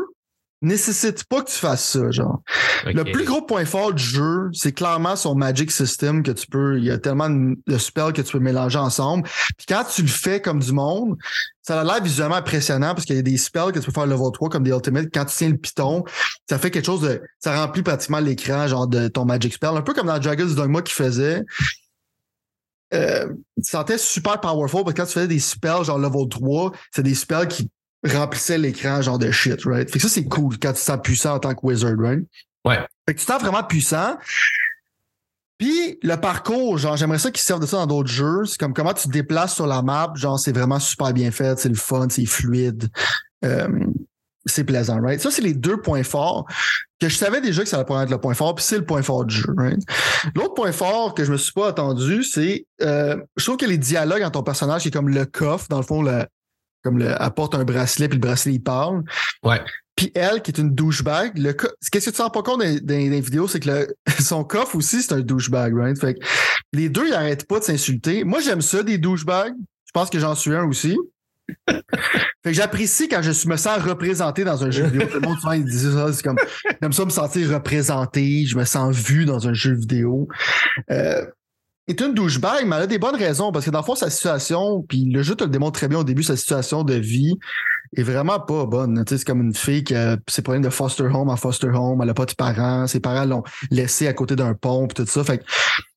nécessite 0.61 1.25
pas 1.25 1.43
que 1.43 1.51
tu 1.51 1.57
fasses 1.57 1.85
ça, 1.85 2.11
genre. 2.11 2.43
Le 2.85 3.05
plus 3.05 3.25
gros 3.25 3.43
point 3.43 3.65
fort 3.65 3.93
du 3.93 4.03
jeu, 4.03 4.49
c'est 4.53 4.73
clairement 4.73 5.17
son 5.17 5.35
Magic 5.35 5.71
System 5.71 6.23
que 6.23 6.31
tu 6.31 6.47
peux. 6.47 6.79
Il 6.79 6.85
y 6.85 6.91
a 6.91 6.99
tellement 6.99 7.29
de 7.31 7.79
spells 7.79 8.13
que 8.13 8.23
tu 8.23 8.33
peux 8.33 8.39
mélanger 8.41 8.79
ensemble. 8.79 9.29
Puis 9.57 9.67
quand 9.69 9.85
tu 9.85 10.03
le 10.03 10.09
fais 10.09 10.41
comme 10.41 10.61
du 10.61 10.73
monde, 10.73 11.17
ça 11.63 11.81
a 11.81 11.85
l'air 11.85 12.03
visuellement 12.03 12.37
impressionnant 12.37 12.95
parce 12.95 13.05
qu'il 13.05 13.17
y 13.17 13.19
a 13.19 13.23
des 13.23 13.37
spells 13.37 13.73
que 13.73 13.79
tu 13.79 13.87
peux 13.87 13.93
faire 13.93 14.07
level 14.07 14.33
3 14.33 14.49
comme 14.49 14.63
des 14.65 14.71
Ultimate. 14.71 15.09
Quand 15.13 15.25
tu 15.27 15.37
tiens 15.37 15.51
le 15.51 15.59
piton, 15.59 16.05
ça 16.49 16.59
fait 16.59 16.71
quelque 16.71 16.87
chose 16.87 17.03
de. 17.03 17.23
Ça 17.39 17.57
remplit 17.61 17.83
pratiquement 17.83 18.21
l'écran, 18.21 18.67
genre 18.67 18.87
de 18.87 19.09
ton 19.09 19.25
Magic 19.25 19.55
Spell. 19.55 19.77
Un 19.77 19.83
peu 19.83 19.95
comme 19.95 20.07
dans 20.07 20.19
Dragon's 20.19 20.55
Dogma 20.55 20.83
qui 20.83 20.95
faisait. 20.95 21.45
Euh, 22.95 23.29
tu 23.57 23.71
sentais 23.71 23.99
super 23.99 24.41
powerful 24.41 24.83
parce 24.83 24.95
que 24.95 25.03
quand 25.03 25.07
tu 25.07 25.13
faisais 25.13 25.29
des 25.29 25.41
spells 25.41 25.85
genre 25.85 25.99
level 25.99 26.27
3, 26.29 26.73
c'est 26.91 27.03
des 27.03 27.15
spells 27.15 27.47
qui 27.49 27.71
remplissait 28.09 28.59
l'écran 28.59 29.03
genre 29.03 29.19
de 29.19 29.31
shit, 29.31 29.65
right? 29.65 29.91
Fait 29.91 29.99
que 29.99 30.03
ça, 30.03 30.09
c'est 30.09 30.27
cool 30.27 30.59
quand 30.59 30.73
tu 30.73 30.81
sens 30.81 30.99
puissant 31.03 31.35
en 31.35 31.39
tant 31.39 31.55
que 31.55 31.61
wizard, 31.63 31.97
right? 31.99 32.25
Ouais. 32.65 32.79
Fait 33.07 33.15
que 33.15 33.21
tu 33.21 33.27
sens 33.27 33.41
vraiment 33.41 33.63
puissant. 33.63 34.17
Puis 35.59 35.99
le 36.03 36.17
parcours, 36.17 36.79
genre, 36.79 36.97
j'aimerais 36.97 37.19
ça 37.19 37.31
qu'ils 37.31 37.43
servent 37.43 37.61
de 37.61 37.67
ça 37.67 37.79
dans 37.79 37.87
d'autres 37.87 38.11
jeux. 38.11 38.45
C'est 38.45 38.59
comme 38.59 38.75
comment 38.75 38.95
tu 38.95 39.09
te 39.09 39.13
déplaces 39.13 39.55
sur 39.55 39.67
la 39.67 39.83
map, 39.83 40.13
genre, 40.15 40.39
c'est 40.39 40.53
vraiment 40.53 40.79
super 40.79 41.13
bien 41.13 41.31
fait, 41.31 41.59
c'est 41.59 41.69
le 41.69 41.75
fun, 41.75 42.07
c'est 42.09 42.27
fluide. 42.27 42.89
Euh, 43.45 43.69
c'est 44.47 44.65
plaisant, 44.65 45.01
right? 45.01 45.21
Ça, 45.21 45.31
c'est 45.31 45.43
les 45.43 45.55
deux 45.55 45.81
points 45.81 46.03
forts 46.03 46.47
que 47.01 47.09
je 47.09 47.17
savais 47.17 47.41
déjà 47.41 47.63
que 47.63 47.69
ça 47.69 47.79
allait 47.79 48.03
être 48.03 48.11
le 48.11 48.19
point 48.19 48.35
fort, 48.35 48.55
puis 48.55 48.65
c'est 48.65 48.79
le 48.79 48.85
point 48.85 49.03
fort 49.03 49.25
du 49.25 49.35
jeu, 49.35 49.55
right? 49.57 49.81
L'autre 50.35 50.55
point 50.55 50.73
fort 50.73 51.15
que 51.15 51.25
je 51.25 51.31
me 51.31 51.37
suis 51.37 51.53
pas 51.53 51.69
attendu, 51.69 52.25
c'est 52.25 52.67
euh, 52.83 53.17
je 53.37 53.45
trouve 53.45 53.57
que 53.57 53.67
les 53.67 53.79
dialogues 53.79 54.23
entre 54.23 54.33
ton 54.33 54.43
personnage, 54.43 54.83
c'est 54.83 54.91
comme 54.91 55.09
le 55.09 55.25
coffre, 55.27 55.67
dans 55.69 55.79
le 55.79 55.85
fond, 55.85 56.03
le, 56.03 56.25
comme 56.89 56.99
le, 56.99 57.21
apporte 57.21 57.55
un 57.55 57.65
bracelet, 57.65 58.09
puis 58.09 58.19
le 58.19 58.27
bracelet, 58.27 58.55
il 58.55 58.63
parle. 58.63 59.03
Ouais. 59.43 59.61
Puis 59.95 60.11
elle, 60.15 60.43
qui 60.43 60.53
est 60.53 60.59
une 60.59 60.75
douchebag, 60.75 61.37
le 61.37 61.53
qu'est-ce 61.53 62.11
que 62.11 62.15
tu 62.15 62.23
rends 62.23 62.31
pas 62.31 62.43
compte 62.43 62.61
dans, 62.61 62.95
les 62.97 63.21
vidéos, 63.21 63.49
c'est 63.49 63.61
que 63.61 63.69
le, 63.69 63.95
son 64.21 64.45
coffre 64.45 64.77
aussi, 64.77 65.03
c'est 65.03 65.13
un 65.13 65.21
douchebag, 65.21 65.75
right? 65.75 65.99
Fait 65.99 66.15
que 66.15 66.21
les 66.73 66.89
deux, 66.89 67.09
ils 67.09 67.15
arrêtent 67.15 67.47
pas 67.47 67.59
de 67.59 67.65
s'insulter. 67.65 68.25
Moi, 68.25 68.41
j'aime 68.41 68.63
ça, 68.63 68.83
des 68.83 68.97
douchebags. 68.97 69.55
Je 69.87 69.93
pense 69.93 70.09
que 70.09 70.19
j'en 70.19 70.35
suis 70.35 70.55
un 70.55 70.65
aussi. 70.65 70.97
fait 71.69 71.83
que 72.45 72.53
j'apprécie 72.53 73.09
quand 73.09 73.23
je 73.23 73.49
me 73.49 73.57
sens 73.57 73.79
représenté 73.79 74.45
dans 74.45 74.65
un 74.65 74.71
jeu 74.71 74.85
vidéo. 74.85 75.09
Tout 75.09 75.21
le 75.21 75.29
monde 75.29 75.39
souvent, 75.39 75.53
il 75.53 75.65
dit 75.65 75.79
ça, 75.79 76.13
c'est 76.13 76.23
comme, 76.23 76.39
j'aime 76.81 76.93
ça 76.93 77.05
me 77.05 77.11
sentir 77.11 77.51
représenté, 77.51 78.45
je 78.47 78.57
me 78.57 78.65
sens 78.65 78.97
vu 78.97 79.25
dans 79.25 79.49
un 79.49 79.53
jeu 79.53 79.75
vidéo. 79.75 80.29
Euh, 80.91 81.25
est 81.89 82.01
une 82.01 82.15
douchebag, 82.15 82.67
mais 82.67 82.77
elle 82.77 82.83
a 82.83 82.87
des 82.87 82.99
bonnes 82.99 83.17
raisons 83.17 83.51
parce 83.51 83.65
que 83.65 83.71
dans 83.71 83.81
le 83.81 83.85
fond, 83.85 83.95
sa 83.95 84.11
situation, 84.11 84.85
puis 84.89 85.05
le 85.07 85.23
jeu 85.23 85.35
te 85.35 85.45
le 85.45 85.51
démontre 85.51 85.79
très 85.79 85.89
bien 85.89 85.99
au 85.99 86.05
début, 86.05 86.23
sa 86.23 86.37
situation 86.37 86.85
de 86.85 86.95
vie 86.95 87.39
est 87.97 88.03
vraiment 88.03 88.39
pas 88.39 88.67
bonne. 88.67 89.03
Tu 89.05 89.15
sais, 89.15 89.19
c'est 89.19 89.25
comme 89.25 89.41
une 89.41 89.55
fille 89.55 89.85
qui 89.85 89.95
a 89.95 90.17
ses 90.29 90.43
problèmes 90.43 90.63
de 90.63 90.71
foster 90.71 91.05
home 91.05 91.31
en 91.31 91.37
foster 91.37 91.69
home, 91.69 92.01
elle 92.03 92.11
a 92.11 92.15
pas 92.15 92.27
de 92.27 92.35
parents, 92.35 92.87
ses 92.87 93.01
parents 93.01 93.25
l'ont 93.25 93.43
laissée 93.71 94.07
à 94.07 94.13
côté 94.13 94.37
d'un 94.37 94.55
pont, 94.55 94.87
puis 94.87 95.03
tout 95.03 95.11
ça. 95.11 95.25
Fait 95.25 95.39
que 95.39 95.45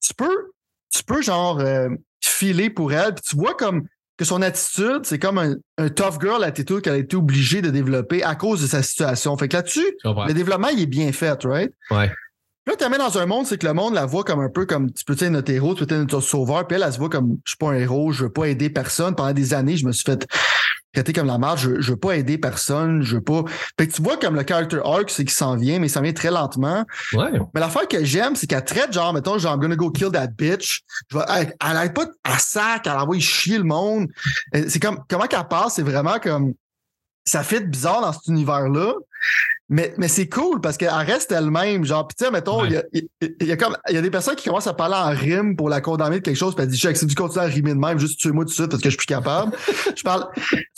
tu 0.01 0.13
peux, 0.13 0.51
tu 0.93 1.03
peux 1.03 1.21
genre 1.21 1.59
euh, 1.59 1.89
filer 2.21 2.69
pour 2.69 2.93
elle, 2.93 3.13
puis 3.13 3.23
tu 3.29 3.35
vois 3.35 3.55
comme 3.55 3.83
que 4.17 4.25
son 4.25 4.41
attitude, 4.41 5.01
c'est 5.03 5.19
comme 5.19 5.39
un, 5.39 5.55
un, 5.77 5.89
tough 5.89 6.21
girl 6.21 6.43
attitude 6.43 6.81
qu'elle 6.81 6.93
a 6.93 6.97
été 6.97 7.15
obligée 7.15 7.61
de 7.61 7.71
développer 7.71 8.23
à 8.23 8.35
cause 8.35 8.61
de 8.61 8.67
sa 8.67 8.83
situation. 8.83 9.35
Fait 9.35 9.47
que 9.47 9.57
là-dessus, 9.57 9.97
le 10.03 10.33
développement, 10.33 10.67
il 10.67 10.81
est 10.81 10.85
bien 10.85 11.11
fait, 11.11 11.43
right? 11.43 11.73
Ouais. 11.89 12.11
Là, 12.67 12.73
tu 12.77 12.97
dans 12.97 13.17
un 13.17 13.25
monde, 13.25 13.47
c'est 13.47 13.57
que 13.57 13.65
le 13.65 13.73
monde 13.73 13.95
la 13.95 14.05
voit 14.05 14.23
comme 14.23 14.39
un 14.39 14.49
peu 14.49 14.67
comme 14.67 14.91
tu 14.91 15.03
peux 15.03 15.13
être 15.13 15.29
notre 15.29 15.51
héros, 15.51 15.73
tu 15.73 15.83
peux 15.83 15.95
être 15.95 16.01
notre 16.01 16.21
sauveur, 16.21 16.67
puis 16.67 16.75
elle, 16.77 16.83
elle 16.83 16.93
se 16.93 16.99
voit 16.99 17.09
comme 17.09 17.37
je 17.43 17.51
suis 17.51 17.57
pas 17.57 17.71
un 17.71 17.73
héros, 17.73 18.11
je 18.11 18.25
veux 18.25 18.31
pas 18.31 18.45
aider 18.45 18.69
personne. 18.69 19.15
Pendant 19.15 19.33
des 19.33 19.55
années, 19.55 19.77
je 19.77 19.85
me 19.85 19.91
suis 19.91 20.03
fait 20.03 20.27
traiter 20.93 21.11
comme 21.11 21.25
la 21.25 21.39
marge, 21.39 21.61
je, 21.61 21.81
je 21.81 21.91
veux 21.91 21.97
pas 21.97 22.17
aider 22.17 22.37
personne, 22.37 23.01
je 23.01 23.15
veux 23.15 23.23
pas. 23.23 23.43
Fait 23.79 23.87
que 23.87 23.93
tu 23.93 24.03
vois 24.03 24.17
comme 24.17 24.35
le 24.35 24.43
character 24.47 24.79
arc, 24.83 25.09
c'est 25.09 25.23
qu'il 25.23 25.33
s'en 25.33 25.55
vient, 25.55 25.79
mais 25.79 25.87
ça 25.87 26.01
vient 26.01 26.13
très 26.13 26.29
lentement. 26.29 26.85
Ouais. 27.13 27.31
Mais 27.55 27.61
l'affaire 27.61 27.87
que 27.87 28.03
j'aime, 28.03 28.35
c'est 28.35 28.45
qu'elle 28.45 28.63
traite 28.63 28.93
genre, 28.93 29.11
mettons, 29.11 29.39
genre, 29.39 29.55
I'm 29.55 29.59
gonna 29.59 29.75
go 29.75 29.89
kill 29.89 30.11
that 30.11 30.27
bitch. 30.27 30.81
Je 31.09 31.17
vais, 31.17 31.23
elle, 31.29 31.55
elle 31.59 31.93
pas 31.93 32.05
à 32.23 32.37
sac, 32.37 32.85
elle 32.85 32.91
envoie 32.91 33.17
chier 33.19 33.57
le 33.57 33.63
monde. 33.63 34.07
Euh, 34.55 34.65
c'est 34.67 34.79
comme, 34.79 34.99
comment 35.09 35.25
qu'elle 35.25 35.47
passe, 35.47 35.75
c'est 35.75 35.83
vraiment 35.83 36.19
comme, 36.19 36.53
ça 37.25 37.43
fait 37.43 37.61
bizarre 37.61 38.01
dans 38.01 38.13
cet 38.13 38.27
univers-là. 38.27 38.93
Mais, 39.71 39.93
mais 39.97 40.09
c'est 40.09 40.27
cool 40.27 40.59
parce 40.59 40.75
qu'elle 40.75 40.89
reste 40.89 41.31
elle-même. 41.31 41.85
Genre, 41.85 42.05
pis 42.05 42.15
tu 42.17 42.25
sais, 42.25 42.31
mettons, 42.31 42.65
il 42.65 42.73
y, 42.73 43.51
a, 43.51 43.55
comme, 43.55 43.77
il 43.87 43.95
y 43.95 43.97
a 43.97 44.01
des 44.01 44.11
personnes 44.11 44.35
qui 44.35 44.49
commencent 44.49 44.67
à 44.67 44.73
parler 44.73 44.95
en 44.95 45.17
rime 45.17 45.55
pour 45.55 45.69
la 45.69 45.79
condamner 45.79 46.17
de 46.17 46.23
quelque 46.23 46.35
chose, 46.35 46.53
puis 46.53 46.63
elle 46.63 46.69
dit, 46.69 46.77
je 46.77 46.93
si 46.93 47.07
tu 47.07 47.15
continues 47.15 47.45
à 47.45 47.47
rimer 47.47 47.73
de 47.73 47.79
même, 47.79 47.97
juste 47.97 48.19
tuer-moi 48.19 48.43
tout 48.43 48.49
de 48.49 48.53
suite 48.53 48.67
parce 48.67 48.83
que 48.83 48.89
je 48.89 48.91
suis 48.91 48.97
plus 48.97 49.05
capable. 49.05 49.53
je 49.95 50.03
parle. 50.03 50.27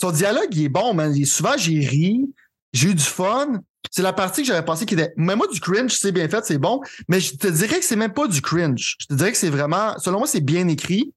Son 0.00 0.12
dialogue, 0.12 0.46
il 0.52 0.66
est 0.66 0.68
bon, 0.68 0.94
man. 0.94 1.12
souvent, 1.24 1.56
j'ai 1.56 1.80
ri, 1.80 2.32
j'ai 2.72 2.90
eu 2.90 2.94
du 2.94 3.02
fun. 3.02 3.60
C'est 3.90 4.02
la 4.02 4.12
partie 4.12 4.42
que 4.42 4.46
j'avais 4.46 4.64
pensé 4.64 4.86
qui 4.86 4.94
était. 4.94 5.12
Mais 5.16 5.34
moi, 5.34 5.48
du 5.52 5.58
cringe, 5.58 5.92
c'est 5.92 6.12
bien 6.12 6.28
fait, 6.28 6.44
c'est 6.44 6.58
bon. 6.58 6.80
Mais 7.08 7.18
je 7.18 7.36
te 7.36 7.48
dirais 7.48 7.80
que 7.80 7.84
c'est 7.84 7.96
même 7.96 8.14
pas 8.14 8.28
du 8.28 8.40
cringe. 8.40 8.96
Je 9.00 9.06
te 9.06 9.14
dirais 9.14 9.32
que 9.32 9.38
c'est 9.38 9.50
vraiment. 9.50 9.98
Selon 9.98 10.18
moi, 10.18 10.28
c'est 10.28 10.40
bien 10.40 10.68
écrit 10.68 11.12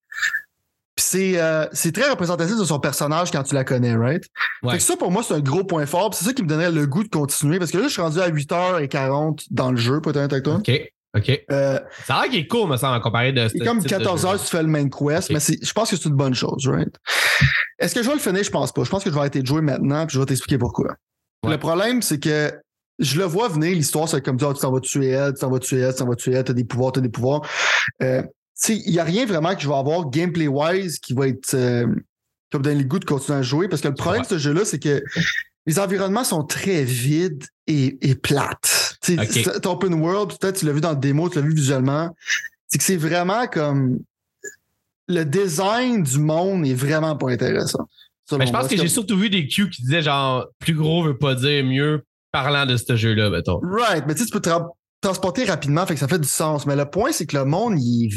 c'est 0.97 1.39
euh, 1.39 1.65
c'est 1.71 1.93
très 1.93 2.09
représentatif 2.09 2.57
de 2.57 2.63
son 2.63 2.79
personnage 2.79 3.31
quand 3.31 3.43
tu 3.43 3.55
la 3.55 3.63
connais, 3.63 3.95
right? 3.95 4.23
Fait 4.69 4.77
que 4.77 4.83
ça, 4.83 4.97
pour 4.97 5.11
moi, 5.11 5.23
c'est 5.23 5.35
un 5.35 5.39
gros 5.39 5.63
point 5.63 5.85
fort. 5.85 6.13
C'est 6.13 6.25
ça 6.25 6.33
qui 6.33 6.43
me 6.43 6.47
donnerait 6.47 6.71
le 6.71 6.85
goût 6.87 7.03
de 7.03 7.09
continuer. 7.09 7.59
Parce 7.59 7.71
que 7.71 7.77
là, 7.77 7.83
je 7.87 7.93
suis 7.93 8.01
rendu 8.01 8.19
à 8.19 8.29
8h40 8.29 9.47
dans 9.51 9.71
le 9.71 9.77
jeu, 9.77 10.01
peut-être 10.01 10.33
avec 10.33 10.43
toi. 10.43 10.55
OK. 10.55 10.71
OK. 11.15 11.45
Euh, 11.51 11.79
ça 12.05 12.15
a 12.15 12.21
l'air 12.21 12.31
qu'il 12.31 12.39
est 12.41 12.47
cool, 12.47 12.69
me 12.69 12.77
semble, 12.77 12.95
à 12.95 12.99
comparer 12.99 13.31
de 13.31 13.47
C'est 13.47 13.59
comme 13.59 13.81
14 13.81 14.25
heures, 14.25 14.39
tu 14.39 14.47
fais 14.47 14.61
le 14.61 14.67
main 14.67 14.89
quest, 14.89 15.31
mais 15.31 15.39
je 15.39 15.73
pense 15.73 15.89
que 15.89 15.95
c'est 15.95 16.09
une 16.09 16.15
bonne 16.15 16.35
chose, 16.35 16.67
right? 16.67 16.93
Est-ce 17.79 17.95
que 17.95 18.03
je 18.03 18.07
vais 18.07 18.15
le 18.15 18.19
finir? 18.19 18.43
Je 18.43 18.51
pense 18.51 18.71
pas. 18.71 18.83
Je 18.83 18.89
pense 18.89 19.03
que 19.03 19.09
je 19.09 19.15
vais 19.15 19.21
arrêter 19.21 19.41
de 19.41 19.47
jouer 19.47 19.61
maintenant, 19.61 20.05
puis 20.05 20.15
je 20.15 20.19
vais 20.19 20.25
t'expliquer 20.25 20.57
pourquoi. 20.57 20.95
Le 21.47 21.57
problème, 21.57 22.01
c'est 22.01 22.19
que 22.19 22.51
je 22.99 23.17
le 23.19 23.25
vois 23.25 23.47
venir, 23.47 23.75
l'histoire, 23.75 24.09
c'est 24.09 24.21
comme 24.21 24.39
ça, 24.39 24.53
tu 24.53 24.61
t'en 24.61 24.71
vas 24.71 24.79
tuer 24.79 25.09
elle, 25.09 25.33
tu 25.33 25.39
t'en 25.39 25.51
vas 25.51 25.59
tuer 25.59 25.79
elle, 25.79 25.93
tu 25.93 25.99
t'en 25.99 26.07
vas 26.07 26.15
tuer 26.15 26.33
elle, 26.33 26.43
t'as 26.43 26.53
des 26.53 26.63
pouvoirs, 26.63 26.91
t'as 26.91 27.01
des 27.01 27.09
pouvoirs. 27.09 27.41
Euh, 28.01 28.23
il 28.69 28.91
n'y 28.91 28.99
a 28.99 29.03
rien 29.03 29.25
vraiment 29.25 29.55
que 29.55 29.61
je 29.61 29.67
vais 29.67 29.75
avoir 29.75 30.09
gameplay-wise 30.09 30.99
qui 30.99 31.13
va 31.13 31.27
être 31.27 31.53
euh, 31.53 31.87
comme 32.51 32.61
dans 32.61 32.77
les 32.77 32.85
goûts 32.85 32.99
de 32.99 33.05
continuer 33.05 33.39
à 33.39 33.41
jouer. 33.41 33.67
Parce 33.67 33.81
que 33.81 33.87
le 33.87 33.93
problème 33.93 34.23
de 34.23 34.27
ce 34.27 34.37
jeu-là, 34.37 34.65
c'est 34.65 34.79
que 34.79 35.03
les 35.65 35.79
environnements 35.79 36.23
sont 36.23 36.43
très 36.43 36.83
vides 36.83 37.43
et, 37.67 37.97
et 38.01 38.15
plates. 38.15 38.97
C'est 39.01 39.65
open 39.65 39.93
world, 39.95 40.37
peut-être 40.39 40.59
tu 40.59 40.65
l'as 40.65 40.73
vu 40.73 40.81
dans 40.81 40.91
le 40.91 40.97
démo, 40.97 41.29
tu 41.29 41.35
l'as 41.35 41.45
vu 41.45 41.53
visuellement. 41.53 42.15
C'est 42.67 42.77
que 42.77 42.83
c'est 42.83 42.97
vraiment 42.97 43.47
comme 43.47 43.99
le 45.07 45.23
design 45.23 46.03
du 46.03 46.19
monde 46.19 46.65
est 46.65 46.73
vraiment 46.73 47.15
pas 47.15 47.29
intéressant. 47.31 47.87
Mais 48.37 48.45
je 48.45 48.51
pense 48.51 48.67
que 48.67 48.75
j'ai 48.75 48.89
surtout 48.89 49.17
vu 49.17 49.29
des 49.29 49.47
Q 49.47 49.69
qui 49.69 49.83
disaient 49.83 50.01
genre 50.01 50.47
plus 50.59 50.73
gros 50.73 51.03
veut 51.03 51.17
pas 51.17 51.35
dire 51.35 51.63
mieux 51.63 52.03
parlant 52.31 52.65
de 52.65 52.75
ce 52.75 52.95
jeu-là, 52.95 53.29
mettons. 53.29 53.59
Right, 53.63 54.03
mais 54.05 54.15
tu 54.15 54.21
sais, 54.21 54.25
tu 54.25 54.31
peux 54.31 54.41
te 54.41 54.49
transporter 55.07 55.45
rapidement, 55.45 55.85
fait 55.85 55.93
que 55.93 55.99
ça 55.99 56.07
fait 56.07 56.19
du 56.19 56.27
sens. 56.27 56.65
Mais 56.65 56.75
le 56.75 56.85
point, 56.85 57.11
c'est 57.11 57.25
que 57.25 57.37
le 57.37 57.45
monde, 57.45 57.79
il, 57.79 58.09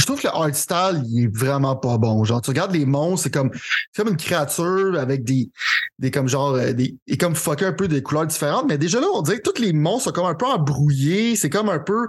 je 0.00 0.06
trouve 0.06 0.20
que 0.20 0.26
le 0.26 0.34
art 0.34 0.54
style, 0.54 1.04
il 1.06 1.24
est 1.24 1.36
vraiment 1.36 1.76
pas 1.76 1.98
bon. 1.98 2.24
Genre, 2.24 2.40
tu 2.40 2.48
regardes 2.48 2.72
les 2.72 2.86
monstres, 2.86 3.24
c'est 3.24 3.30
comme, 3.30 3.50
comme 3.94 4.08
une 4.08 4.16
créature 4.16 4.98
avec 4.98 5.22
des, 5.24 5.50
des 5.98 6.10
comme 6.10 6.28
genre, 6.28 6.54
euh, 6.54 6.72
des, 6.72 6.96
et 7.06 7.18
comme 7.18 7.34
fucké 7.34 7.66
un 7.66 7.74
peu 7.74 7.88
des 7.88 8.02
couleurs 8.02 8.26
différentes. 8.26 8.66
Mais 8.68 8.78
déjà 8.78 9.00
là, 9.00 9.06
on 9.12 9.20
dirait 9.20 9.38
que 9.38 9.50
tous 9.50 9.60
les 9.60 9.74
monstres 9.74 10.04
sont 10.04 10.12
comme 10.12 10.26
un 10.26 10.34
peu 10.34 10.46
embrouillés. 10.46 11.36
C'est 11.36 11.50
comme 11.50 11.68
un 11.68 11.78
peu, 11.78 12.06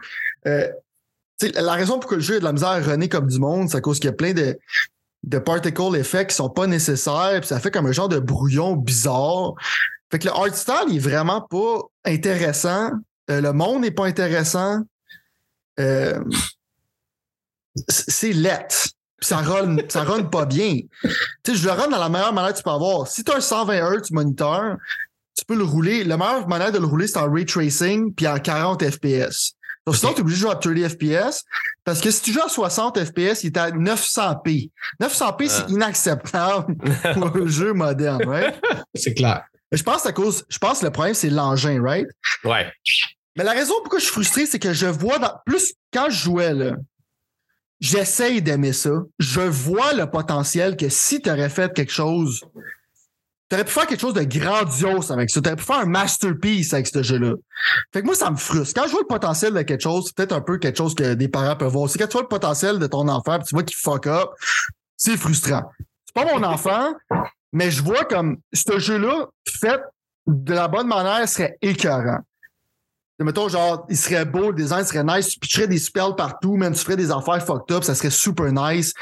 euh, 0.48 0.68
la 1.56 1.74
raison 1.74 2.00
pour 2.00 2.10
que 2.10 2.16
le 2.16 2.22
jeu 2.22 2.36
ait 2.36 2.40
de 2.40 2.46
la 2.46 2.54
misère 2.54 2.70
à 2.70 2.80
runner 2.80 3.10
comme 3.10 3.28
du 3.28 3.40
monde, 3.40 3.70
c'est 3.70 3.78
à 3.78 3.82
cause 3.82 4.00
qu'il 4.00 4.10
y 4.10 4.14
a 4.14 4.16
plein 4.16 4.34
de, 4.34 4.58
de 5.24 5.38
particle 5.40 5.96
effects 5.98 6.30
qui 6.30 6.36
sont 6.36 6.50
pas 6.50 6.68
nécessaires, 6.68 7.40
puis 7.42 7.48
ça 7.48 7.60
fait 7.60 7.72
comme 7.72 7.88
un 7.88 7.92
genre 7.92 8.10
de 8.10 8.20
brouillon 8.20 8.78
bizarre. 8.78 9.56
Fait 10.10 10.20
que 10.20 10.28
le 10.28 10.34
art 10.34 10.54
style, 10.54 10.88
il 10.90 10.98
est 10.98 11.00
vraiment 11.00 11.42
pas 11.42 11.80
intéressant. 12.06 12.92
Euh, 13.30 13.42
le 13.42 13.54
monde 13.54 13.82
n'est 13.82 13.92
pas 13.92 14.06
intéressant. 14.06 14.82
Euh, 15.80 16.24
c'est 17.88 18.34
let. 18.34 18.68
Ça 19.24 19.38
run, 19.38 19.78
ça 19.88 20.04
run 20.04 20.24
pas 20.24 20.46
bien. 20.46 20.80
Tu 21.04 21.10
sais, 21.46 21.56
je 21.56 21.66
le 21.66 21.72
run 21.72 21.90
dans 21.90 22.00
la 22.00 22.10
meilleure 22.10 22.34
manière 22.34 22.54
que 22.54 22.58
tu 22.58 22.64
peux 22.64 22.72
avoir. 22.72 23.08
Si 23.08 23.24
tu 23.24 23.32
as 23.32 23.36
un 23.36 23.42
120 23.42 23.76
Hz 23.76 24.12
moniteur, 24.12 24.78
tu 25.38 25.46
peux 25.46 25.56
le 25.56 25.64
rouler. 25.64 26.04
La 26.04 26.18
meilleure 26.18 26.48
manière 26.48 26.72
de 26.72 26.80
le 26.80 26.88
rouler, 26.88 27.06
c'est 27.08 27.20
en 27.20 27.32
ray 27.32 27.46
tracing 27.46 28.14
puis 28.16 28.28
en 28.28 28.40
40 28.40 28.84
FPS. 28.84 29.54
Donc, 29.86 29.96
sinon, 29.96 30.14
tu 30.14 30.20
es 30.20 30.22
obligé 30.22 30.38
de 30.38 30.42
jouer 30.42 30.52
à 30.52 30.56
30 30.56 30.90
FPS. 30.90 31.44
Parce 31.84 32.02
que 32.02 32.12
si 32.12 32.22
tu 32.22 32.34
joues 32.34 32.42
à 32.42 32.50
60 32.50 33.04
FPS, 33.04 33.44
il 33.44 33.48
est 33.48 33.58
à 33.58 33.72
900p. 33.72 34.72
900p, 35.02 35.50
c'est 35.50 35.72
inacceptable 35.72 36.76
pour 37.14 37.36
un 37.36 37.48
jeu 37.48 37.74
moderne, 37.74 38.24
right? 38.28 38.60
C'est 38.96 39.14
clair. 39.14 39.44
Je 39.72 39.84
pense 39.84 40.06
à 40.06 40.12
cause, 40.12 40.46
je 40.50 40.58
pense 40.58 40.80
que 40.80 40.86
le 40.86 40.92
problème, 40.92 41.14
c'est 41.14 41.30
l'engin, 41.30 41.82
right? 41.82 42.08
Ouais. 42.44 42.72
Mais 43.38 43.44
la 43.44 43.54
raison 43.54 43.74
pourquoi 43.82 44.00
je 44.00 44.06
suis 44.06 44.14
frustré, 44.14 44.46
c'est 44.46 44.60
que 44.60 44.74
je 44.74 44.88
vois 44.88 45.18
dans, 45.18 45.34
plus 45.46 45.74
quand 45.94 46.10
je 46.10 46.24
jouais, 46.24 46.54
là, 46.54 46.76
j'essaye 47.80 48.42
d'aimer 48.42 48.74
ça. 48.74 48.92
Je 49.20 49.42
vois 49.42 49.94
le 49.94 50.10
potentiel 50.10 50.76
que 50.76 50.90
si 50.90 51.22
tu 51.22 51.30
aurais 51.30 51.50
fait 51.50 51.74
quelque 51.74 51.92
chose, 51.92 52.42
tu 53.50 53.56
aurais 53.56 53.66
pu 53.66 53.72
faire 53.72 53.88
quelque 53.88 54.02
chose 54.02 54.14
de 54.14 54.24
grandiose 54.24 55.12
avec 55.12 55.30
ça. 55.30 55.42
Tu 55.42 55.48
aurais 55.48 55.56
pu 55.56 55.64
faire 55.64 55.80
un 55.80 55.86
masterpiece 55.86 56.74
avec 56.74 56.88
ce 56.88 57.02
jeu-là. 57.02 57.34
Fait 57.94 58.02
que 58.02 58.06
moi, 58.06 58.16
ça 58.16 58.30
me 58.30 58.38
frustre. 58.38 58.80
Quand 58.80 58.88
je 58.88 58.92
vois 58.92 59.02
le 59.02 59.08
potentiel 59.08 59.54
de 59.54 59.62
quelque 59.62 59.82
chose, 59.82 60.06
c'est 60.08 60.16
peut-être 60.16 60.34
un 60.34 60.42
peu 60.42 60.58
quelque 60.58 60.78
chose 60.78 60.94
que 60.96 61.14
des 61.14 61.30
parents 61.30 61.56
peuvent 61.56 61.72
voir. 61.72 61.90
C'est 61.90 62.00
quand 62.00 62.08
tu 62.08 62.14
vois 62.14 62.24
le 62.24 62.28
potentiel 62.28 62.80
de 62.80 62.88
ton 62.88 63.08
enfant 63.08 63.40
tu 63.40 63.56
vois 63.56 63.64
qu'il 63.64 63.78
fuck 63.78 64.08
up, 64.08 64.30
c'est 64.98 65.18
frustrant. 65.18 65.64
C'est 66.06 66.14
pas 66.14 66.26
mon 66.26 66.44
enfant, 66.48 66.94
mais 67.52 67.72
je 67.72 67.84
vois 67.84 68.06
comme 68.06 68.38
ce 68.54 68.80
jeu-là 68.80 69.28
fait 69.48 69.82
de 70.28 70.54
la 70.54 70.68
bonne 70.68 70.88
manière, 70.88 71.28
serait 71.28 71.58
écœurant. 71.62 72.20
Mettons, 73.20 73.50
genre, 73.50 73.86
il 73.88 73.98
serait 73.98 74.26
beau, 74.26 74.50
le 74.50 74.56
design 74.56 74.84
serait 74.84 75.04
nice, 75.04 75.30
tu 75.30 75.40
pitcherais 75.40 75.68
des 75.68 75.78
spells 75.78 76.16
partout, 76.18 76.56
même 76.56 76.74
tu 76.74 76.84
ferais 76.84 76.98
des 76.98 77.12
affaires 77.12 77.46
fucked 77.46 77.76
up, 77.76 77.84
ça 77.84 77.94
serait 77.94 78.10
super 78.10 78.52
nice. 78.52 78.94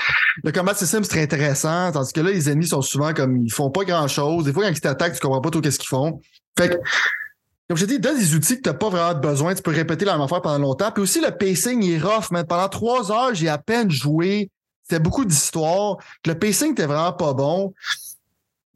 Le 0.43 0.51
combat 0.51 0.73
system 0.73 1.05
serait 1.05 1.21
intéressant, 1.21 1.91
tandis 1.93 2.11
que 2.11 2.19
là, 2.19 2.31
les 2.31 2.49
ennemis 2.49 2.67
sont 2.67 2.81
souvent 2.81 3.13
comme, 3.13 3.45
ils 3.45 3.51
font 3.51 3.69
pas 3.69 3.85
grand 3.85 4.07
chose. 4.09 4.43
Des 4.43 4.51
fois, 4.51 4.65
quand 4.65 4.71
ils 4.71 4.81
t'attaquent, 4.81 5.13
tu 5.13 5.21
comprends 5.21 5.39
pas 5.39 5.49
trop 5.49 5.61
qu'est-ce 5.61 5.79
qu'ils 5.79 5.87
font. 5.87 6.19
Fait 6.57 6.69
que, 6.69 6.75
comme 7.69 7.77
je 7.77 7.85
t'ai 7.85 7.93
dit, 7.93 7.99
donne 7.99 8.17
des 8.17 8.35
outils 8.35 8.57
que 8.57 8.61
t'as 8.61 8.73
pas 8.73 8.89
vraiment 8.89 9.17
besoin, 9.17 9.55
tu 9.55 9.61
peux 9.61 9.71
répéter 9.71 10.03
la 10.03 10.13
même 10.13 10.23
affaire 10.23 10.41
pendant 10.41 10.59
longtemps. 10.59 10.91
Puis 10.91 11.03
aussi, 11.03 11.21
le 11.21 11.31
pacing 11.31 11.81
est 11.89 11.99
rough, 11.99 12.25
mais 12.31 12.43
pendant 12.43 12.67
trois 12.67 13.11
heures, 13.11 13.33
j'ai 13.33 13.47
à 13.47 13.57
peine 13.57 13.89
joué. 13.89 14.49
C'était 14.83 14.99
beaucoup 14.99 15.23
d'histoires. 15.23 15.97
Le 16.25 16.33
pacing 16.33 16.71
était 16.71 16.87
vraiment 16.87 17.13
pas 17.13 17.33
bon. 17.33 17.73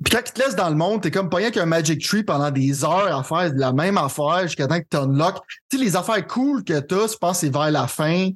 Puis 0.03 0.11
quand 0.11 0.21
tu 0.23 0.33
te 0.33 0.41
laisses 0.41 0.55
dans 0.55 0.69
le 0.69 0.75
monde, 0.75 1.01
t'es 1.01 1.11
comme 1.11 1.29
pas 1.29 1.37
rien 1.37 1.51
qu'un 1.51 1.65
Magic 1.65 2.03
Tree 2.03 2.23
pendant 2.23 2.51
des 2.51 2.83
heures 2.83 3.17
à 3.17 3.23
faire 3.23 3.53
la 3.55 3.73
même 3.73 3.97
affaire 3.97 4.41
jusqu'à 4.43 4.67
temps 4.67 4.79
que 4.79 4.87
tu 4.89 4.97
unlock. 4.97 5.37
Tu 5.69 5.77
sais, 5.77 5.83
les 5.83 5.95
affaires 5.95 6.25
cool 6.27 6.63
que 6.63 6.79
t'as, 6.79 7.07
je 7.07 7.17
pense 7.17 7.39
que 7.39 7.47
c'est 7.47 7.53
vers 7.53 7.71
la 7.71 7.87
fin. 7.87 8.29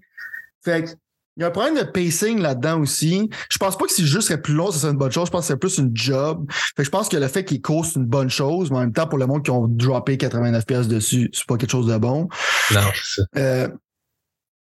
Fait 0.64 0.84
que, 0.84 0.90
il 1.38 1.42
y 1.42 1.44
a 1.44 1.48
un 1.48 1.52
problème 1.52 1.76
de 1.76 1.84
pacing 1.84 2.40
là-dedans 2.40 2.80
aussi. 2.80 3.30
Je 3.52 3.58
pense 3.60 3.78
pas 3.78 3.86
que 3.86 3.92
si 3.92 4.02
le 4.02 4.08
jeu 4.08 4.22
serait 4.22 4.42
plus 4.42 4.56
long, 4.56 4.72
ça 4.72 4.80
serait 4.80 4.92
une 4.92 4.98
bonne 4.98 5.12
chose. 5.12 5.28
Je 5.28 5.32
pense 5.32 5.42
que 5.42 5.48
c'est 5.48 5.58
plus 5.58 5.78
une 5.78 5.92
job. 5.94 6.48
Fait 6.50 6.78
que 6.78 6.84
je 6.84 6.90
pense 6.90 7.10
que 7.10 7.18
le 7.18 7.28
fait 7.28 7.46
qu'il 7.46 7.62
court, 7.62 7.86
c'est 7.86 8.00
une 8.00 8.08
bonne 8.08 8.30
chose. 8.30 8.72
Mais 8.72 8.78
en 8.78 8.82
même 8.82 8.94
temps, 8.94 9.08
pour 9.08 9.20
le 9.20 9.28
monde 9.28 9.44
qui 9.44 9.52
ont 9.52 9.68
droppé 9.68 10.18
89 10.18 10.66
pièces 10.66 10.88
dessus, 10.88 11.30
c'est 11.34 11.46
pas 11.46 11.58
quelque 11.58 11.70
chose 11.70 11.86
de 11.86 11.98
bon. 11.98 12.28
Non, 12.72 12.82
c'est 12.96 13.22
ça. 13.22 13.28
Euh, 13.38 13.68
fait 13.68 13.74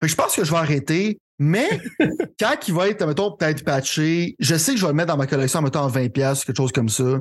que 0.02 0.08
je 0.08 0.14
pense 0.16 0.36
que 0.36 0.44
je 0.44 0.50
vais 0.50 0.58
arrêter. 0.58 1.18
Mais 1.38 1.68
quand 2.40 2.56
il 2.66 2.74
va 2.74 2.88
être, 2.88 3.06
mettons, 3.06 3.32
peut-être 3.32 3.64
patché, 3.64 4.36
je 4.38 4.56
sais 4.56 4.72
que 4.72 4.78
je 4.78 4.84
vais 4.84 4.92
le 4.92 4.96
mettre 4.96 5.08
dans 5.08 5.16
ma 5.16 5.26
collection, 5.26 5.60
mettons, 5.62 5.80
en 5.80 5.90
20$, 5.90 6.10
quelque 6.44 6.56
chose 6.56 6.72
comme 6.72 6.88
ça. 6.88 7.20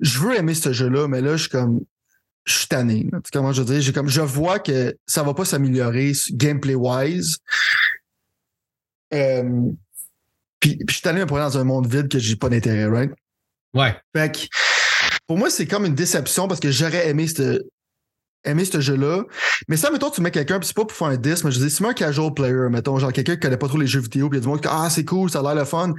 Je 0.00 0.18
veux 0.18 0.36
aimer 0.36 0.54
ce 0.54 0.72
jeu-là, 0.72 1.08
mais 1.08 1.20
là, 1.20 1.36
je 1.36 1.42
suis 1.42 1.50
comme. 1.50 1.80
Je 2.44 2.52
suis 2.52 2.68
tanné. 2.68 3.06
là. 3.10 3.20
Comment 3.32 3.52
je 3.52 3.62
veux 3.62 3.80
dire? 3.80 3.92
Comme, 3.94 4.08
je 4.08 4.20
vois 4.20 4.58
que 4.58 4.94
ça 5.06 5.22
va 5.22 5.32
pas 5.32 5.46
s'améliorer 5.46 6.12
gameplay-wise. 6.32 7.38
Euh, 9.14 9.70
puis, 10.60 10.76
puis 10.76 10.86
je 10.88 10.92
suis 10.94 11.02
tanné 11.02 11.20
de 11.20 11.24
me 11.24 11.38
dans 11.38 11.58
un 11.58 11.64
monde 11.64 11.86
vide 11.86 12.08
que 12.08 12.18
j'ai 12.18 12.36
pas 12.36 12.50
d'intérêt, 12.50 12.86
right? 12.86 13.12
Ouais. 13.72 13.96
Fait 14.14 14.30
que, 14.34 14.46
pour 15.26 15.38
moi, 15.38 15.48
c'est 15.48 15.66
comme 15.66 15.86
une 15.86 15.94
déception 15.94 16.48
parce 16.48 16.60
que 16.60 16.70
j'aurais 16.70 17.08
aimé 17.08 17.26
ce 17.28 17.62
aimé 18.44 18.64
ce 18.64 18.80
jeu-là. 18.80 19.24
Mais 19.68 19.76
ça, 19.76 19.90
mettons, 19.90 20.10
tu 20.10 20.20
mets 20.20 20.30
quelqu'un, 20.30 20.58
puis 20.58 20.66
c'est 20.66 20.76
pas 20.76 20.84
pour 20.84 20.96
faire 20.96 21.08
un 21.08 21.16
10, 21.16 21.44
mais 21.44 21.50
je 21.50 21.64
dis, 21.64 21.82
mets 21.82 21.88
un 21.88 21.94
casual 21.94 22.32
player, 22.34 22.68
mettons, 22.70 22.98
genre 22.98 23.12
quelqu'un 23.12 23.34
qui 23.34 23.40
connaît 23.40 23.56
pas 23.56 23.68
trop 23.68 23.78
les 23.78 23.86
jeux 23.86 24.00
vidéo, 24.00 24.28
puis 24.28 24.38
il 24.38 24.40
y 24.40 24.42
a 24.42 24.44
du 24.44 24.48
monde 24.48 24.60
qui 24.60 24.68
ah, 24.70 24.88
c'est 24.90 25.04
cool, 25.04 25.30
ça 25.30 25.40
a 25.40 25.42
l'air 25.42 25.54
le 25.54 25.64
fun. 25.64 25.94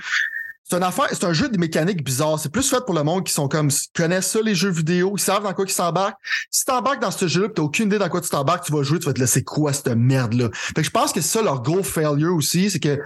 C'est 0.68 0.78
une 0.78 0.84
affaire, 0.84 1.08
c'est 1.12 1.24
un 1.26 1.34
jeu 1.34 1.48
de 1.48 1.60
mécaniques 1.60 2.04
bizarres. 2.04 2.40
C'est 2.40 2.52
plus 2.52 2.68
fait 2.68 2.84
pour 2.84 2.96
le 2.96 3.04
monde 3.04 3.24
qui 3.24 3.32
sont 3.32 3.48
comme, 3.48 3.70
connaissent 3.96 4.32
ça, 4.32 4.42
les 4.42 4.56
jeux 4.56 4.72
vidéo, 4.72 5.14
ils 5.16 5.20
savent 5.20 5.44
dans 5.44 5.54
quoi 5.54 5.66
ils 5.68 5.72
s'embarquent. 5.72 6.18
Si 6.50 6.66
t'embarques 6.66 7.02
dans 7.02 7.12
ce 7.12 7.28
jeu-là, 7.28 7.50
pis 7.50 7.54
t'as 7.56 7.62
aucune 7.62 7.86
idée 7.86 8.00
dans 8.00 8.10
quoi 8.10 8.20
tu 8.20 8.30
t'embarques, 8.30 8.66
tu 8.66 8.72
vas 8.72 8.82
jouer, 8.82 8.98
tu 8.98 9.06
vas 9.06 9.14
te 9.14 9.20
laisser 9.20 9.44
quoi 9.44 9.74
cette 9.74 9.90
merde-là? 9.90 10.50
Fait 10.52 10.74
que 10.74 10.84
je 10.84 10.90
pense 10.90 11.14
que 11.14 11.22
c'est 11.22 11.38
ça 11.38 11.44
leur 11.44 11.62
gros 11.62 11.84
failure 11.84 12.34
aussi, 12.36 12.72
c'est 12.72 12.80
que 12.80 13.00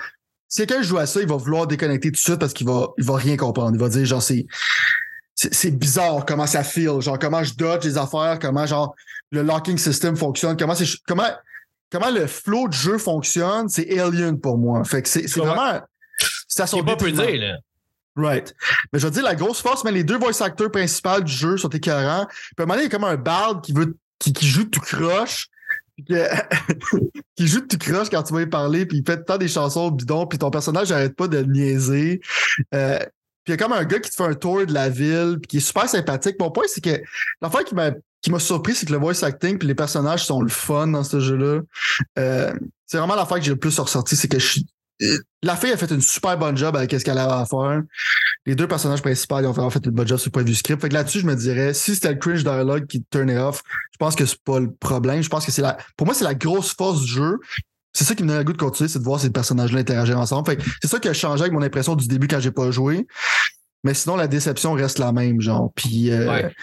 si 0.47 0.65
quelqu'un 0.65 0.81
joue 0.81 0.97
à 0.97 1.05
ça, 1.05 1.21
il 1.21 1.27
va 1.27 1.35
vouloir 1.35 1.67
déconnecter 1.67 2.09
tout 2.09 2.13
de 2.13 2.17
suite 2.17 2.37
parce 2.39 2.53
qu'il 2.53 2.65
va, 2.65 2.87
il 2.97 3.03
va 3.03 3.17
rien 3.17 3.35
comprendre. 3.35 3.71
Il 3.73 3.79
va 3.79 3.89
dire, 3.89 4.05
genre, 4.05 4.23
c'est, 4.23 4.47
c'est 5.39 5.71
bizarre 5.71 6.25
comment 6.25 6.47
ça 6.47 6.63
feel, 6.63 6.99
genre 6.99 7.17
comment 7.17 7.43
je 7.43 7.53
dodge 7.53 7.85
les 7.85 7.97
affaires, 7.97 8.39
comment 8.41 8.65
genre 8.65 8.93
le 9.31 9.41
locking 9.41 9.77
system 9.77 10.17
fonctionne, 10.17 10.57
comment 10.57 10.75
c'est 10.75 10.87
comment 11.07 11.29
comment 11.89 12.09
le 12.09 12.27
flow 12.27 12.67
de 12.67 12.73
jeu 12.73 12.97
fonctionne, 12.97 13.69
c'est 13.69 13.97
alien 13.97 14.39
pour 14.39 14.57
moi. 14.57 14.83
Fait 14.83 15.01
que 15.01 15.07
c'est 15.07 15.29
vraiment 15.37 15.79
ça 16.47 16.67
C'est 16.67 16.83
pas 16.83 16.95
peu 16.95 17.11
dire, 17.11 17.39
là. 17.39 17.57
Right. 18.15 18.53
Mais 18.91 18.99
je 18.99 19.05
veux 19.05 19.11
dire, 19.11 19.23
la 19.23 19.35
grosse 19.35 19.61
force, 19.61 19.85
mais 19.85 19.93
les 19.93 20.03
deux 20.03 20.17
voice 20.17 20.41
acteurs 20.41 20.71
principaux 20.71 21.21
du 21.21 21.31
jeu 21.31 21.55
sont 21.55 21.69
écœurants. 21.69 22.25
Puis 22.27 22.55
à 22.57 22.63
un 22.63 22.65
moment 22.65 22.73
donné, 22.73 22.87
il 22.87 22.91
y 22.91 22.93
a 22.93 22.97
comme 22.97 23.05
un 23.05 23.15
bard 23.15 23.61
qui 23.61 23.71
veut 23.71 23.95
qui, 24.17 24.33
qui 24.33 24.47
joue 24.47 24.65
tout 24.65 24.81
croche. 24.81 25.47
qui 27.35 27.47
joue 27.47 27.61
tout 27.61 27.77
croche 27.77 28.09
quand 28.09 28.23
tu 28.23 28.33
vas 28.33 28.41
y 28.41 28.45
parler, 28.45 28.85
puis 28.85 28.99
il 28.99 29.05
fait 29.05 29.23
tant 29.23 29.37
des 29.37 29.49
chansons 29.49 29.91
bidons, 29.91 30.27
puis 30.27 30.39
ton 30.39 30.49
personnage 30.49 30.91
n'arrête 30.91 31.15
pas 31.15 31.27
de 31.27 31.37
le 31.37 31.45
niaiser. 31.45 32.21
Euh, 32.73 32.99
puis 33.43 33.47
il 33.47 33.51
y 33.51 33.53
a 33.53 33.57
comme 33.57 33.73
un 33.73 33.83
gars 33.83 33.99
qui 33.99 34.09
te 34.09 34.15
fait 34.15 34.23
un 34.23 34.33
tour 34.33 34.65
de 34.65 34.73
la 34.73 34.89
ville, 34.89 35.37
puis 35.41 35.47
qui 35.47 35.57
est 35.57 35.61
super 35.61 35.87
sympathique. 35.87 36.35
Mon 36.39 36.51
point, 36.51 36.65
c'est 36.67 36.81
que 36.81 37.01
l'affaire 37.41 37.63
qui 37.63 37.75
m'a 37.75 37.91
qui 38.21 38.31
m'a 38.31 38.39
surpris, 38.39 38.75
c'est 38.75 38.85
que 38.85 38.91
le 38.91 38.97
voice 38.97 39.23
acting 39.23 39.57
puis 39.57 39.67
les 39.67 39.75
personnages 39.75 40.25
sont 40.25 40.41
le 40.41 40.49
fun 40.49 40.87
dans 40.87 41.05
ce 41.05 41.21
jeu-là. 41.21 41.61
Euh, 42.17 42.53
c'est 42.85 42.97
vraiment 42.97 43.15
l'affaire 43.15 43.37
que 43.37 43.43
j'ai 43.43 43.51
le 43.51 43.57
plus 43.57 43.79
ressorti, 43.79 44.17
c'est 44.17 44.27
que 44.27 44.39
je 44.39 44.45
suis 44.45 44.67
euh, 45.01 45.17
la 45.43 45.55
fille 45.55 45.71
a 45.71 45.77
fait 45.77 45.89
une 45.91 46.01
super 46.01 46.37
bonne 46.37 46.57
job 46.57 46.75
avec 46.75 46.91
ce 46.91 47.03
qu'elle 47.03 47.17
avait 47.17 47.31
à 47.31 47.45
faire. 47.45 47.81
Les 48.45 48.55
deux 48.55 48.67
personnages 48.67 49.01
principaux 49.01 49.39
ils 49.39 49.45
ont 49.45 49.51
vraiment 49.51 49.69
fait 49.69 49.85
une 49.85 49.91
bonne 49.91 50.07
job 50.07 50.17
sur 50.17 50.27
le 50.27 50.31
point 50.31 50.43
de 50.43 50.53
script. 50.53 50.81
Fait 50.81 50.89
que 50.89 50.93
là-dessus, 50.93 51.21
je 51.21 51.25
me 51.25 51.35
dirais, 51.35 51.73
si 51.73 51.95
c'était 51.95 52.11
le 52.11 52.17
cringe 52.17 52.43
dialogue 52.43 52.85
qui 52.87 53.03
turn 53.09 53.29
it 53.29 53.37
off, 53.37 53.61
je 53.93 53.97
pense 53.97 54.15
que 54.15 54.25
c'est 54.25 54.41
pas 54.43 54.59
le 54.59 54.71
problème. 54.71 55.21
Je 55.21 55.29
pense 55.29 55.45
que 55.45 55.51
c'est 55.51 55.61
la, 55.61 55.77
pour 55.95 56.05
moi, 56.05 56.13
c'est 56.13 56.25
la 56.25 56.35
grosse 56.35 56.73
force 56.75 57.01
du 57.01 57.07
jeu. 57.07 57.37
C'est 57.93 58.03
ça 58.03 58.13
qui 58.13 58.23
me 58.23 58.27
donne 58.27 58.37
le 58.37 58.43
goût 58.43 58.53
de 58.53 58.57
continuer, 58.57 58.87
c'est 58.87 58.99
de 58.99 59.03
voir 59.03 59.19
ces 59.19 59.31
personnages-là 59.31 59.79
interagir 59.79 60.19
ensemble. 60.19 60.47
Fait 60.47 60.57
que 60.57 60.63
c'est 60.81 60.87
ça 60.87 60.99
qui 60.99 61.07
a 61.07 61.13
changé 61.13 61.41
avec 61.41 61.53
mon 61.53 61.61
impression 61.61 61.95
du 61.95 62.07
début 62.07 62.27
quand 62.27 62.39
j'ai 62.39 62.51
pas 62.51 62.69
joué. 62.69 63.07
Mais 63.83 63.93
sinon, 63.93 64.15
la 64.15 64.27
déception 64.27 64.73
reste 64.73 64.99
la 64.99 65.11
même, 65.11 65.39
genre. 65.41 65.71
Puis, 65.75 66.11
euh, 66.11 66.29
Ouais. 66.29 66.53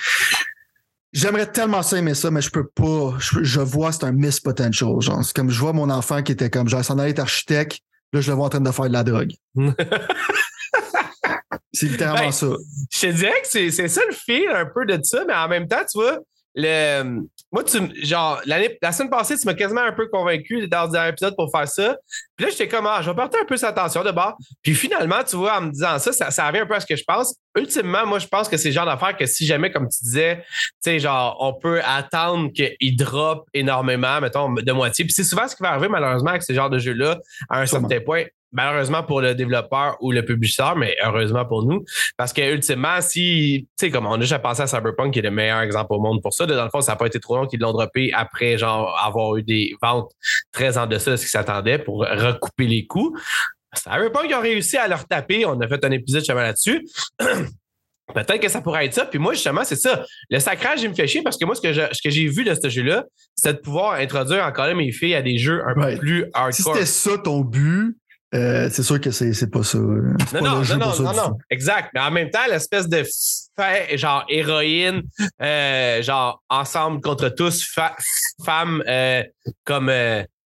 J'aimerais 1.13 1.51
tellement 1.51 1.83
ça 1.83 1.97
aimer 1.97 2.15
ça, 2.15 2.31
mais 2.31 2.43
je 2.43 2.51
peux 2.51 2.67
pas. 2.67 3.15
Je, 3.19 3.43
je 3.43 3.61
vois, 3.61 3.91
c'est 3.93 4.05
un 4.05 4.13
miss 4.13 4.39
potential. 4.39 5.01
Genre, 5.01 5.25
c'est 5.25 5.35
comme 5.35 5.49
je 5.49 5.59
vois 5.59 5.73
mon 5.73 5.89
enfant 5.89 6.23
qui 6.23 6.33
était 6.33 6.51
comme, 6.51 6.69
genre, 6.69 6.85
s'en 6.85 6.99
allait 6.99 7.13
être 7.13 7.21
architecte. 7.21 7.79
Là, 8.13 8.21
je 8.21 8.31
le 8.31 8.37
vois 8.37 8.47
en 8.47 8.51
train 8.51 8.61
de 8.61 8.71
faire 8.71 8.87
de 8.87 8.93
la 8.93 9.03
drogue. 9.03 9.33
c'est 11.73 11.87
littéralement 11.87 12.27
Ben, 12.27 12.33
ça. 12.33 12.49
Je 12.93 13.01
te 13.01 13.07
dirais 13.13 13.41
que 13.43 13.49
c'est 13.49 13.71
c'est 13.71 13.89
ça 13.89 14.03
le 14.09 14.15
feel 14.15 14.49
un 14.51 14.67
peu 14.67 14.85
de 14.85 14.99
ça, 15.03 15.25
mais 15.27 15.35
en 15.35 15.49
même 15.49 15.69
temps, 15.69 15.85
tu 15.91 15.99
vois, 15.99 16.19
le, 16.55 17.21
moi, 17.53 17.63
tu, 17.63 17.79
genre, 18.05 18.41
la 18.45 18.93
semaine 18.93 19.11
passée, 19.11 19.37
tu 19.39 19.47
m'as 19.47 19.55
quasiment 19.55 19.83
un 19.83 19.93
peu 19.93 20.09
convaincu 20.09 20.67
dans 20.67 20.87
le 20.87 20.91
dernier 20.93 21.11
épisode 21.11 21.37
pour 21.37 21.51
faire 21.51 21.69
ça. 21.69 21.97
Puis 22.37 22.45
là, 22.45 22.51
j'étais 22.51 22.69
comme, 22.69 22.87
ah, 22.87 23.01
je 23.03 23.09
vais 23.09 23.17
porter 23.17 23.39
un 23.41 23.45
peu 23.45 23.57
cette 23.57 23.71
attention 23.71 24.03
de 24.03 24.11
bord. 24.11 24.37
Puis 24.63 24.75
finalement, 24.75 25.23
tu 25.27 25.37
vois, 25.37 25.59
en 25.59 25.63
me 25.63 25.71
disant 25.71 25.99
ça, 25.99 26.13
ça, 26.13 26.31
ça 26.31 26.49
revient 26.49 26.59
un 26.61 26.67
peu 26.67 26.75
à 26.75 26.81
ce 26.81 26.87
que 26.87 26.97
je 26.97 27.05
pense. 27.07 27.37
Ultimement, 27.57 28.05
moi, 28.05 28.19
je 28.19 28.27
pense 28.27 28.49
que 28.49 28.57
c'est 28.57 28.69
le 28.69 28.75
genre 28.75 28.85
d'affaire 28.85 29.17
que 29.17 29.27
si 29.27 29.47
jamais, 29.47 29.71
comme 29.71 29.89
tu 29.89 30.03
disais, 30.03 30.39
tu 30.39 30.45
sais, 30.81 30.99
genre, 30.99 31.37
on 31.41 31.55
peut 31.55 31.81
attendre 31.85 32.51
qu'il 32.53 32.97
drop 32.97 33.47
énormément, 33.55 34.21
mettons, 34.21 34.53
de 34.53 34.73
moitié. 34.73 35.05
Puis 35.05 35.15
c'est 35.15 35.25
souvent 35.25 35.47
ce 35.47 35.55
qui 35.55 35.63
va 35.63 35.71
arriver, 35.71 35.89
malheureusement, 35.89 36.31
avec 36.31 36.43
ce 36.43 36.53
genre 36.53 36.69
de 36.69 36.79
jeu-là, 36.79 37.19
à 37.49 37.61
un 37.61 37.67
Sûrement. 37.67 37.89
certain 37.89 38.05
point. 38.05 38.25
Malheureusement 38.57 39.03
pour 39.03 39.21
le 39.21 39.35
développeur 39.35 39.97
ou 40.01 40.13
le 40.13 40.25
publisher, 40.25 40.71
mais 40.77 40.97
heureusement 41.05 41.45
pour 41.45 41.63
nous. 41.63 41.85
Parce 42.17 42.33
que 42.33 42.41
ultimement, 42.55 43.03
si, 43.03 43.69
tu 43.79 43.87
sais, 43.87 43.91
comme 43.91 44.07
on 44.07 44.15
a 44.15 44.19
déjà 44.19 44.39
pensé 44.39 44.63
à 44.63 44.67
Cyberpunk, 44.67 45.13
qui 45.13 45.19
est 45.19 45.23
le 45.23 45.31
meilleur 45.31 45.61
exemple 45.61 45.93
au 45.93 46.01
monde 46.01 46.23
pour 46.23 46.33
ça, 46.33 46.47
dans 46.47 46.65
le 46.65 46.71
fond, 46.71 46.81
ça 46.81 46.93
n'a 46.93 46.97
pas 46.97 47.07
été 47.07 47.21
trop 47.21 47.37
long 47.37 47.47
qu'ils 47.47 47.61
l'ont 47.61 47.73
droppé 47.73 48.11
après, 48.15 48.57
genre, 48.57 48.99
avoir 49.05 49.37
eu 49.37 49.43
des 49.43 49.77
ventes 49.83 50.11
très 50.53 50.79
en 50.79 50.87
deçà 50.87 51.11
de 51.11 51.17
ce 51.17 51.25
qui 51.25 51.31
s'attendait 51.31 51.79
pour 51.79 51.99
recouper 52.01 52.67
les 52.67 52.87
coûts. 52.87 53.15
Cyberpunk, 53.75 54.27
ils 54.31 54.35
ont 54.35 54.41
réussi 54.41 54.79
à 54.79 54.89
leur 54.89 55.07
taper. 55.07 55.45
On 55.45 55.61
a 55.61 55.69
fait 55.69 55.85
un 55.85 55.91
épisode 55.91 56.21
justement 56.23 56.41
là-dessus. 56.41 56.87
Peut-être 58.15 58.39
que 58.41 58.49
ça 58.49 58.61
pourrait 58.63 58.87
être 58.87 58.95
ça. 58.95 59.05
Puis 59.05 59.19
moi, 59.19 59.35
justement, 59.35 59.65
c'est 59.65 59.77
ça. 59.77 60.05
Le 60.31 60.39
sacrage, 60.39 60.81
il 60.83 60.89
me 60.89 60.95
fait 60.95 61.09
chier 61.09 61.23
parce 61.23 61.37
que 61.37 61.45
moi, 61.45 61.57
ce 61.57 61.61
que 61.61 61.73
je- 61.73 61.93
ce 61.93 62.01
que 62.01 62.09
j'ai 62.09 62.29
vu 62.29 62.45
de 62.45 62.55
ce 62.55 62.69
jeu-là, 62.69 63.05
c'est 63.35 63.55
de 63.55 63.59
pouvoir 63.59 63.95
introduire 63.95 64.45
encore 64.45 64.73
mes 64.77 64.93
filles 64.93 65.17
à 65.17 65.23
des 65.23 65.39
jeux 65.39 65.61
un 65.67 65.75
Ouais. 65.75 65.95
peu 65.95 65.99
plus 65.99 66.21
Si 66.21 66.31
hardcore. 66.33 66.75
c'était 66.75 66.87
ça 66.87 67.19
ton 67.19 67.41
but, 67.41 67.97
euh, 68.37 68.69
c'est 68.71 68.83
sûr 68.83 69.01
que 69.01 69.11
c'est 69.11 69.33
c'est 69.33 69.51
pas 69.51 69.63
ça. 69.63 69.79
Non, 69.79 70.15
pas 70.33 70.41
non, 70.41 70.63
non, 70.63 70.77
non, 70.79 70.93
ça 70.93 71.03
non, 71.03 71.13
non. 71.15 71.39
Exact. 71.51 71.91
Mais 71.95 72.01
en 72.01 72.11
même 72.11 72.31
temps, 72.31 72.47
l'espèce 72.49 72.89
de 72.89 73.05
fait, 73.59 73.97
genre 73.99 74.25
héroïne, 74.29 75.03
euh, 75.43 76.03
genre 76.03 76.43
ensemble 76.49 77.01
contre 77.01 77.29
tous, 77.31 77.65
fa- 77.65 77.97
femmes 78.45 78.83
euh, 78.87 79.23
comme. 79.65 79.87
tu 79.89 79.93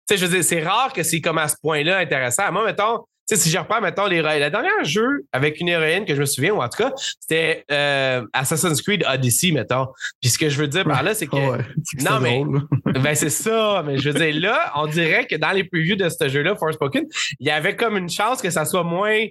sais, 0.09 0.16
je 0.16 0.26
veux 0.26 0.33
dire, 0.37 0.44
c'est 0.44 0.62
rare 0.62 0.92
que 0.92 1.03
c'est 1.03 1.20
comme 1.20 1.38
à 1.38 1.48
ce 1.48 1.57
point-là 1.62 1.98
intéressant. 1.98 2.50
Moi, 2.53 2.64
mettons, 2.64 3.05
sais, 3.35 3.43
si 3.43 3.51
je 3.51 3.59
reprends, 3.59 3.81
mettons, 3.81 4.07
les, 4.07 4.23
le 4.23 4.51
dernier 4.51 4.69
jeu 4.85 5.25
avec 5.33 5.61
une 5.61 5.69
héroïne 5.69 6.05
que 6.05 6.14
je 6.14 6.21
me 6.21 6.27
souviens, 6.27 6.53
ou 6.53 6.62
en 6.62 6.69
tout 6.69 6.83
cas, 6.83 6.93
c'était 7.21 7.64
euh, 7.71 8.25
Assassin's 8.33 8.81
Creed 8.83 9.05
Odyssey, 9.09 9.53
mettons. 9.53 9.87
Puis 10.21 10.31
ce 10.31 10.38
que 10.38 10.49
je 10.49 10.59
veux 10.59 10.69
dire 10.69 10.85
par 10.85 11.03
là, 11.03 11.14
c'est 11.14 11.27
que. 11.27 11.37
Ouais. 11.37 11.64
C'est 11.85 11.97
que 11.99 12.05
Non, 12.11 12.21
mais- 12.21 12.43
drôle. 12.45 12.62
Ben, 13.03 13.14
c'est 13.14 13.31
ça, 13.31 13.83
mais 13.87 13.97
je 13.99 14.11
veux 14.11 14.19
dire, 14.19 14.40
là, 14.40 14.73
on 14.77 14.87
dirait 14.87 15.27
que 15.27 15.37
dans 15.37 15.53
les 15.53 15.64
previews 15.64 15.97
de 15.97 16.09
ce 16.09 16.29
jeu-là, 16.29 16.55
Forspoken, 16.57 17.05
il 17.38 17.46
y 17.46 17.50
avait 17.50 17.77
comme 17.77 17.96
une 17.96 18.11
chance 18.11 18.42
que 18.42 18.50
ça 18.50 18.65
soit 18.65 18.83
moins 18.85 19.25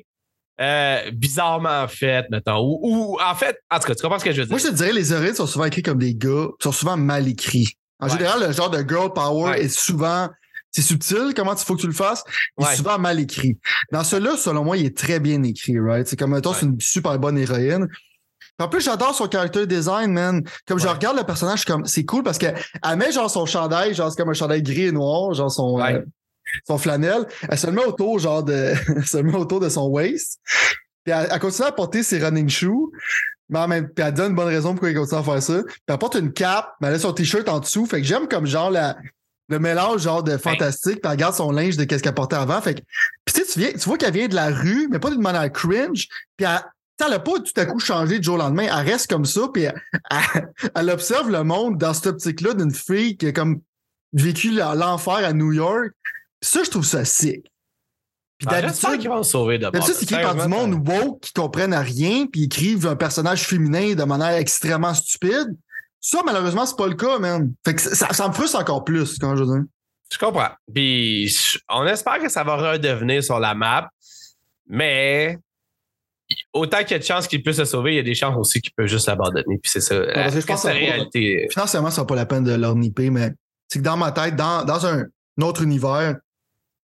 euh, 0.62 1.12
bizarrement 1.14 1.88
fait, 1.88 2.26
mettons. 2.32 2.60
Ou, 2.60 2.80
ou, 2.82 3.18
en 3.22 3.36
fait, 3.36 3.58
en 3.72 3.80
tout 3.80 3.88
cas, 3.88 3.96
tu 3.96 4.02
comprends 4.02 4.20
ce 4.20 4.26
que 4.26 4.32
je 4.32 4.38
veux 4.42 4.46
dire? 4.48 4.52
Moi, 4.52 4.60
je 4.60 4.68
te 4.68 4.74
dirais, 4.74 4.92
les 4.92 5.14
héroïnes 5.14 5.36
sont 5.36 5.48
souvent 5.48 5.66
écrits 5.66 5.84
comme 5.84 6.00
des 6.00 6.14
gars, 6.16 6.48
sont 6.62 6.72
souvent 6.72 6.98
mal 6.98 7.28
écrits. 7.28 7.74
En 8.02 8.08
Ouais. 8.08 8.14
général, 8.14 8.46
le 8.48 8.52
genre 8.54 8.70
de 8.70 8.80
girl 8.80 9.12
power 9.14 9.52
Ouais. 9.52 9.64
est 9.66 9.70
souvent. 9.70 10.30
C'est 10.72 10.82
subtil, 10.84 11.34
comment 11.36 11.54
il 11.56 11.60
faut 11.64 11.76
que 11.76 11.82
tu 11.82 11.88
le 11.88 11.94
fasses. 11.94 12.24
Il 12.58 12.66
Ouais. 12.66 12.74
est 12.74 12.76
souvent 12.76 13.00
mal 13.00 13.20
écrit. 13.20 13.58
Dans 13.92 14.04
celui-là, 14.04 14.38
selon 14.38 14.64
moi, 14.64 14.78
il 14.78 14.86
est 14.86 14.96
très 14.98 15.20
bien 15.20 15.42
écrit, 15.44 15.80
right? 15.80 16.08
C'est 16.08 16.18
comme, 16.18 16.32
mettons, 16.32 16.54
c'est 16.54 16.66
une 16.68 16.80
super 16.80 17.18
bonne 17.18 17.38
héroïne. 17.38 17.88
En 18.60 18.68
plus, 18.68 18.82
j'adore 18.82 19.16
son 19.16 19.30
character 19.30 19.66
design, 19.66 20.12
man. 20.12 20.44
Comme 20.68 20.80
je 20.80 20.88
regarde 20.88 21.18
le 21.18 21.24
personnage, 21.24 21.64
comme, 21.66 21.86
c'est 21.86 22.04
cool 22.06 22.24
parce 22.24 22.38
que 22.38 22.48
elle 22.48 22.98
met 22.98 23.12
genre 23.12 23.32
son 23.32 23.46
chandail, 23.46 23.94
genre 23.96 24.12
c'est 24.12 24.18
comme 24.22 24.30
un 24.30 24.34
chandail 24.34 24.62
gris 24.62 24.86
et 24.88 24.92
noir, 24.92 25.34
genre 25.34 25.50
son, 25.52 25.80
euh, 25.80 26.02
son 26.68 26.78
flanelle. 26.78 27.26
Elle 27.50 27.58
se 27.58 27.68
le 27.68 27.74
met 27.74 27.86
autour, 27.86 28.20
genre 28.20 28.44
de, 28.44 28.74
elle 28.96 29.06
se 29.06 29.18
le 29.18 29.24
met 29.24 29.36
autour 29.36 29.62
de 29.62 29.70
son 29.70 29.88
waist. 29.88 30.40
Puis 31.06 31.14
elle, 31.14 31.30
elle 31.32 31.40
continue 31.40 31.68
à 31.68 31.72
porter 31.72 32.04
ses 32.04 32.20
running 32.20 32.50
shoes. 32.50 32.92
mais 33.48 33.66
même 33.66 33.88
puis 33.90 34.04
elle 34.06 34.14
donne 34.14 34.32
une 34.32 34.36
bonne 34.36 34.48
raison 34.50 34.72
pourquoi 34.74 34.90
il 34.92 34.96
continue 34.98 35.20
à 35.22 35.24
faire 35.24 35.42
ça. 35.42 35.64
Puis 35.64 35.76
elle 35.88 35.98
porte 35.98 36.16
une 36.16 36.34
cape, 36.34 36.74
mais 36.82 36.90
elle 36.90 36.96
a 36.96 37.00
son 37.00 37.14
t-shirt 37.14 37.48
en 37.48 37.60
dessous. 37.62 37.86
Fait 37.86 38.02
que 38.02 38.06
j'aime 38.08 38.28
comme 38.28 38.46
genre 38.46 38.70
la, 38.72 38.98
le 39.50 39.60
mélange 39.60 40.02
genre 40.02 40.24
de 40.24 40.38
fantastique, 40.38 41.02
puis 41.02 41.12
elle 41.12 41.18
garde 41.18 41.34
son 41.36 41.52
linge 41.52 41.76
de 41.78 41.84
qu'est-ce 41.84 42.04
qu'elle 42.04 42.14
portait 42.14 42.36
avant. 42.36 42.62
Fait 42.62 42.76
que, 42.76 42.82
puis 43.26 43.34
tu 43.34 43.42
sais, 43.42 43.46
tu, 43.52 43.60
viens, 43.60 43.72
tu 43.72 43.80
vois 43.80 43.98
qu'elle 43.98 44.14
vient 44.14 44.28
de 44.28 44.36
la 44.36 44.50
rue, 44.50 44.88
mais 44.92 45.00
pas 45.00 45.10
d'une 45.10 45.22
manière 45.22 45.52
cringe. 45.52 46.08
Puis 46.38 46.46
elle, 46.48 46.60
elle 47.04 47.10
n'a 47.12 47.20
pas 47.20 47.40
tout 47.40 47.54
à 47.56 47.66
coup 47.66 47.80
changé 47.80 48.20
du 48.20 48.24
jour 48.26 48.36
au 48.36 48.38
lendemain. 48.38 48.64
Elle 48.66 48.90
reste 48.92 49.10
comme 49.10 49.26
ça, 49.26 49.42
puis 49.54 49.64
elle, 49.64 49.82
elle- 50.12 50.50
elle 50.76 50.90
observe 50.90 51.30
le 51.30 51.44
monde 51.44 51.78
dans 51.78 51.94
cette 51.94 52.08
optique-là 52.08 52.54
d'une 52.54 52.74
fille 52.74 53.18
qui 53.18 53.28
a 53.28 53.32
comme 53.32 53.62
vécu 54.14 54.52
l'enfer 54.52 55.14
à 55.16 55.34
New 55.34 55.52
York. 55.54 55.92
Puis 56.40 56.50
ça, 56.52 56.64
je 56.64 56.70
trouve 56.70 56.86
ça 56.86 57.04
sick. 57.06 57.44
Puis 58.38 58.48
Ah, 58.50 58.62
J'espère 58.62 58.92
d'habitude, 58.92 59.02
qu'ils 59.02 59.10
vont 59.10 59.24
sauver 59.24 59.58
d'abord. 59.60 59.82
C'est 59.86 60.04
écrit 60.04 60.16
par 60.24 60.34
du 60.36 60.48
monde 60.50 60.88
woke 60.88 61.20
qui 61.22 61.34
comprennent 61.34 61.74
à 61.74 61.82
rien 61.82 62.26
puis 62.26 62.44
écrivent 62.44 62.88
un 62.88 62.96
personnage 62.96 63.44
féminin 63.44 63.96
de 63.96 64.04
manière 64.04 64.34
extrêmement 64.36 64.94
stupide. 64.94 65.58
Ça, 66.02 66.22
malheureusement, 66.26 66.66
c'est 66.66 66.78
pas 66.78 66.88
le 66.88 66.96
cas, 66.96 67.20
man. 67.20 67.54
Fait 67.66 67.76
que 67.76 67.82
ça, 67.82 68.14
ça 68.14 68.28
me 68.28 68.34
frustre 68.34 68.58
encore 68.58 68.84
plus, 68.84 69.18
quand 69.18 69.36
je 69.36 69.44
veux 69.44 69.58
dire. 69.58 69.66
Je 70.12 70.18
comprends. 70.18 70.50
Puis 70.74 71.36
on 71.70 71.86
espère 71.86 72.20
que 72.20 72.30
ça 72.30 72.44
va 72.44 72.72
redevenir 72.72 73.24
sur 73.24 73.40
la 73.40 73.54
map, 73.54 73.90
mais 74.68 75.38
autant 76.54 76.80
qu'il 76.80 76.92
y 76.92 76.94
a 76.96 77.00
de 77.00 77.04
chances 77.04 77.28
qu'il 77.28 77.44
puisse 77.44 77.58
se 77.58 77.66
sauver, 77.66 77.94
il 77.94 77.96
y 77.98 78.00
a 78.00 78.04
des 78.04 78.16
chances 78.16 78.36
aussi 78.38 78.62
qu'il 78.62 78.74
peut 78.74 78.88
juste 78.88 79.08
l'abandonner. 79.08 79.60
Puis 79.62 79.72
c'est 79.72 79.82
ça. 79.82 79.96
parce 80.14 80.34
que 80.34 80.42
je 80.42 80.46
pense 80.46 80.62
c'est 80.62 80.68
la 80.68 80.74
que 80.74 80.80
ça 80.80 80.92
réalité? 80.92 81.48
Financièrement, 81.52 81.92
ça 81.92 82.02
vaut 82.02 82.08
pas 82.08 82.16
la 82.16 82.26
peine 82.26 82.44
de 82.44 82.54
leur 82.54 82.76
nipper, 82.76 83.10
mais 83.10 83.32
c'est 83.68 83.80
que 83.80 83.84
dans 83.84 83.98
ma 83.98 84.12
tête, 84.12 84.36
dans, 84.36 84.64
dans 84.64 84.86
un, 84.86 85.06
autre 85.42 85.62
univers, 85.62 86.18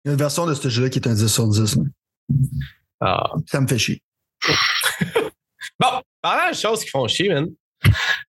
il 0.04 0.08
y 0.08 0.10
a 0.10 0.14
une 0.14 0.18
version 0.18 0.46
de 0.46 0.54
ce 0.54 0.70
jeu-là 0.70 0.90
qui 0.90 1.00
est 1.00 1.08
un 1.08 1.14
10 1.14 1.28
sur 1.28 1.48
10. 1.48 1.76
là. 1.76 1.84
Ah. 3.02 3.32
Ça 3.48 3.62
me 3.62 3.68
fait 3.68 3.78
chier. 3.78 4.02
Bon, 5.80 6.02
parlant 6.22 6.52
de 6.52 6.56
choses 6.56 6.84
qui 6.84 6.90
font 6.90 7.08
chier, 7.08 7.30
man. 7.30 7.48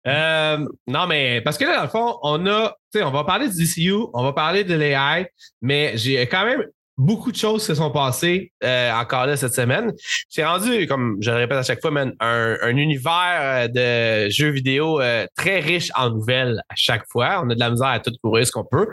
Euh, 0.07 0.59
non, 0.87 1.07
mais 1.07 1.41
parce 1.43 1.59
que 1.59 1.65
là, 1.65 1.77
dans 1.77 1.83
le 1.83 1.89
fond, 1.89 2.19
on 2.23 2.47
a, 2.47 2.77
tu 2.93 2.99
sais, 2.99 3.05
on 3.05 3.11
va 3.11 3.25
parler 3.25 3.49
du 3.49 3.55
DCU, 3.65 3.93
on 4.15 4.23
va 4.23 4.33
parler 4.33 4.65
de 4.65 4.75
l'AI, 4.75 5.27
mais 5.61 5.93
j'ai 5.97 6.27
quand 6.27 6.45
même 6.45 6.65
beaucoup 6.97 7.33
de 7.33 7.37
choses 7.37 7.63
qui 7.63 7.67
se 7.67 7.75
sont 7.75 7.91
passées 7.91 8.53
euh, 8.63 8.93
encore 8.93 9.27
là 9.27 9.37
cette 9.37 9.55
semaine. 9.55 9.93
J'ai 10.31 10.45
rendu, 10.45 10.87
comme 10.87 11.17
je 11.21 11.31
le 11.31 11.37
répète 11.39 11.59
à 11.59 11.63
chaque 11.63 11.81
fois, 11.81 11.91
man, 11.91 12.13
un, 12.21 12.57
un 12.63 12.77
univers 12.77 13.69
euh, 13.75 14.27
de 14.27 14.31
jeux 14.31 14.51
vidéo 14.51 15.01
euh, 15.01 15.27
très 15.37 15.61
riche 15.61 15.91
en 15.97 16.11
nouvelles 16.11 16.63
à 16.69 16.75
chaque 16.77 17.05
fois. 17.11 17.41
On 17.45 17.51
a 17.51 17.55
de 17.55 17.61
la 17.61 17.71
misère 17.71 17.89
à 17.89 18.01
tout 18.01 18.13
courir 18.23 18.47
ce 18.47 18.53
qu'on 18.53 18.65
peut. 18.65 18.87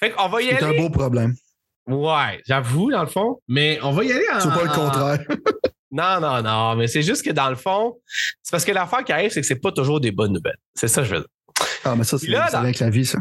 Fait 0.00 0.10
qu'on 0.10 0.28
va 0.28 0.42
y 0.42 0.46
C'est 0.48 0.62
un 0.62 0.68
aller. 0.70 0.78
beau 0.78 0.90
problème. 0.90 1.34
Ouais, 1.88 2.40
j'avoue, 2.46 2.90
dans 2.92 3.02
le 3.02 3.08
fond, 3.08 3.40
mais 3.48 3.78
on 3.82 3.90
va 3.92 4.04
y 4.04 4.12
aller 4.12 4.24
en. 4.32 4.40
C'est 4.40 4.48
pas 4.48 4.62
le 4.62 4.68
contraire. 4.70 5.18
non, 5.92 6.20
non, 6.20 6.42
non, 6.42 6.74
mais 6.74 6.88
c'est 6.88 7.02
juste 7.02 7.22
que 7.22 7.30
dans 7.30 7.50
le 7.50 7.56
fond, 7.56 7.98
c'est 8.42 8.50
parce 8.50 8.64
que 8.64 8.72
l'affaire 8.72 9.04
qui 9.04 9.12
arrive, 9.12 9.30
c'est 9.30 9.42
que 9.42 9.46
c'est 9.46 9.60
pas 9.60 9.72
toujours 9.72 10.00
des 10.00 10.10
bonnes 10.10 10.32
nouvelles. 10.32 10.56
C'est 10.74 10.88
ça 10.88 11.02
que 11.02 11.08
je 11.08 11.14
veux 11.14 11.20
dire. 11.20 11.28
Ah, 11.84 11.94
mais 11.94 12.04
ça, 12.04 12.18
c'est 12.18 12.26
vient 12.26 12.40
avec 12.40 12.78
la 12.78 12.88
vie, 12.88 13.04
ça. 13.04 13.18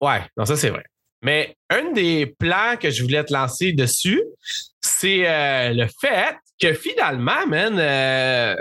Ouais, 0.00 0.22
non, 0.36 0.44
ça 0.44 0.56
c'est 0.56 0.70
vrai. 0.70 0.84
Mais 1.22 1.56
un 1.70 1.92
des 1.92 2.26
plans 2.38 2.76
que 2.80 2.90
je 2.90 3.02
voulais 3.02 3.24
te 3.24 3.32
lancer 3.32 3.72
dessus, 3.72 4.22
c'est 4.80 5.28
euh, 5.28 5.72
le 5.74 5.88
fait 6.00 6.36
que 6.60 6.72
finalement, 6.72 7.46
man, 7.48 7.76
euh, 7.78 8.54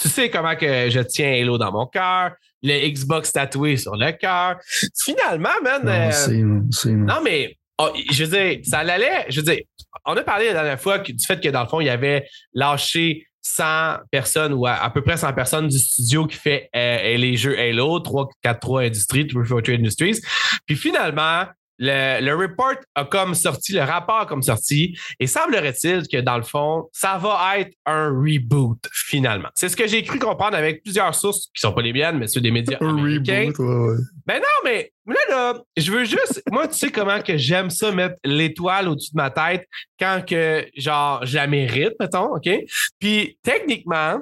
tu 0.00 0.08
sais 0.08 0.30
comment 0.30 0.54
que 0.54 0.88
je 0.90 1.00
tiens 1.00 1.32
Halo 1.32 1.58
dans 1.58 1.72
mon 1.72 1.86
cœur, 1.86 2.32
le 2.62 2.88
Xbox 2.88 3.32
tatoué 3.32 3.76
sur 3.76 3.96
le 3.96 4.12
cœur. 4.12 4.58
Finalement, 5.02 5.48
man, 5.62 5.82
Non, 5.84 5.90
euh, 5.90 6.10
c'est, 6.12 6.44
c'est, 6.70 6.92
non, 6.92 7.20
mais 7.24 7.57
oh, 7.78 7.90
je 8.10 8.24
veux 8.24 8.38
dire, 8.38 8.60
ça 8.64 8.78
allait. 8.80 9.26
Je 9.28 9.40
veux 9.40 9.54
dire, 9.54 9.62
on 10.04 10.16
a 10.16 10.22
parlé 10.22 10.46
la 10.46 10.52
dernière 10.52 10.80
fois 10.80 10.98
du 10.98 11.24
fait 11.26 11.40
que 11.40 11.48
dans 11.48 11.62
le 11.62 11.68
fond, 11.68 11.80
il 11.80 11.86
y 11.86 11.90
avait 11.90 12.26
lâché 12.52 13.26
100 13.42 13.98
personnes 14.10 14.52
ou 14.52 14.66
à, 14.66 14.74
à 14.74 14.90
peu 14.90 15.02
près 15.02 15.16
100 15.16 15.32
personnes 15.32 15.68
du 15.68 15.78
studio 15.78 16.26
qui 16.26 16.36
fait 16.36 16.68
euh, 16.74 17.16
les 17.16 17.36
jeux 17.36 17.58
Halo, 17.58 18.00
343 18.00 18.82
Industries, 18.82 19.26
343 19.26 19.74
Industries. 19.74 20.20
Puis 20.66 20.76
finalement, 20.76 21.44
le, 21.78 22.20
le 22.20 22.34
report 22.34 22.74
a 22.94 23.04
comme 23.04 23.34
sorti, 23.34 23.72
le 23.72 23.82
rapport 23.82 24.20
a 24.20 24.26
comme 24.26 24.42
sorti, 24.42 24.98
et 25.20 25.26
semblerait-il 25.26 26.08
que 26.08 26.20
dans 26.20 26.36
le 26.36 26.42
fond, 26.42 26.88
ça 26.92 27.18
va 27.18 27.58
être 27.58 27.72
un 27.86 28.08
reboot 28.08 28.78
finalement. 28.92 29.48
C'est 29.54 29.68
ce 29.68 29.76
que 29.76 29.86
j'ai 29.86 30.02
cru 30.02 30.18
comprendre 30.18 30.56
avec 30.56 30.82
plusieurs 30.82 31.14
sources 31.14 31.48
qui 31.54 31.60
sont 31.60 31.72
pas 31.72 31.82
les 31.82 31.92
miennes, 31.92 32.18
mais 32.18 32.26
ceux 32.26 32.40
des 32.40 32.50
médias 32.50 32.78
un 32.80 32.98
américains. 32.98 33.46
reboot, 33.46 33.58
ouais, 33.58 33.90
ouais. 33.90 33.96
Ben 34.26 34.40
non, 34.40 34.64
mais 34.64 34.92
là, 35.06 35.20
là, 35.30 35.62
je 35.76 35.90
veux 35.90 36.04
juste. 36.04 36.42
Moi, 36.50 36.68
tu 36.68 36.76
sais 36.76 36.90
comment 36.90 37.20
que 37.22 37.36
j'aime 37.36 37.70
ça 37.70 37.92
mettre 37.92 38.16
l'étoile 38.24 38.88
au-dessus 38.88 39.12
de 39.12 39.16
ma 39.16 39.30
tête 39.30 39.66
quand 39.98 40.22
que, 40.26 40.66
genre, 40.76 41.24
je 41.24 41.36
la 41.36 41.46
mérite, 41.46 41.94
mettons, 42.00 42.34
OK? 42.34 42.48
Puis, 42.98 43.38
techniquement, 43.42 44.20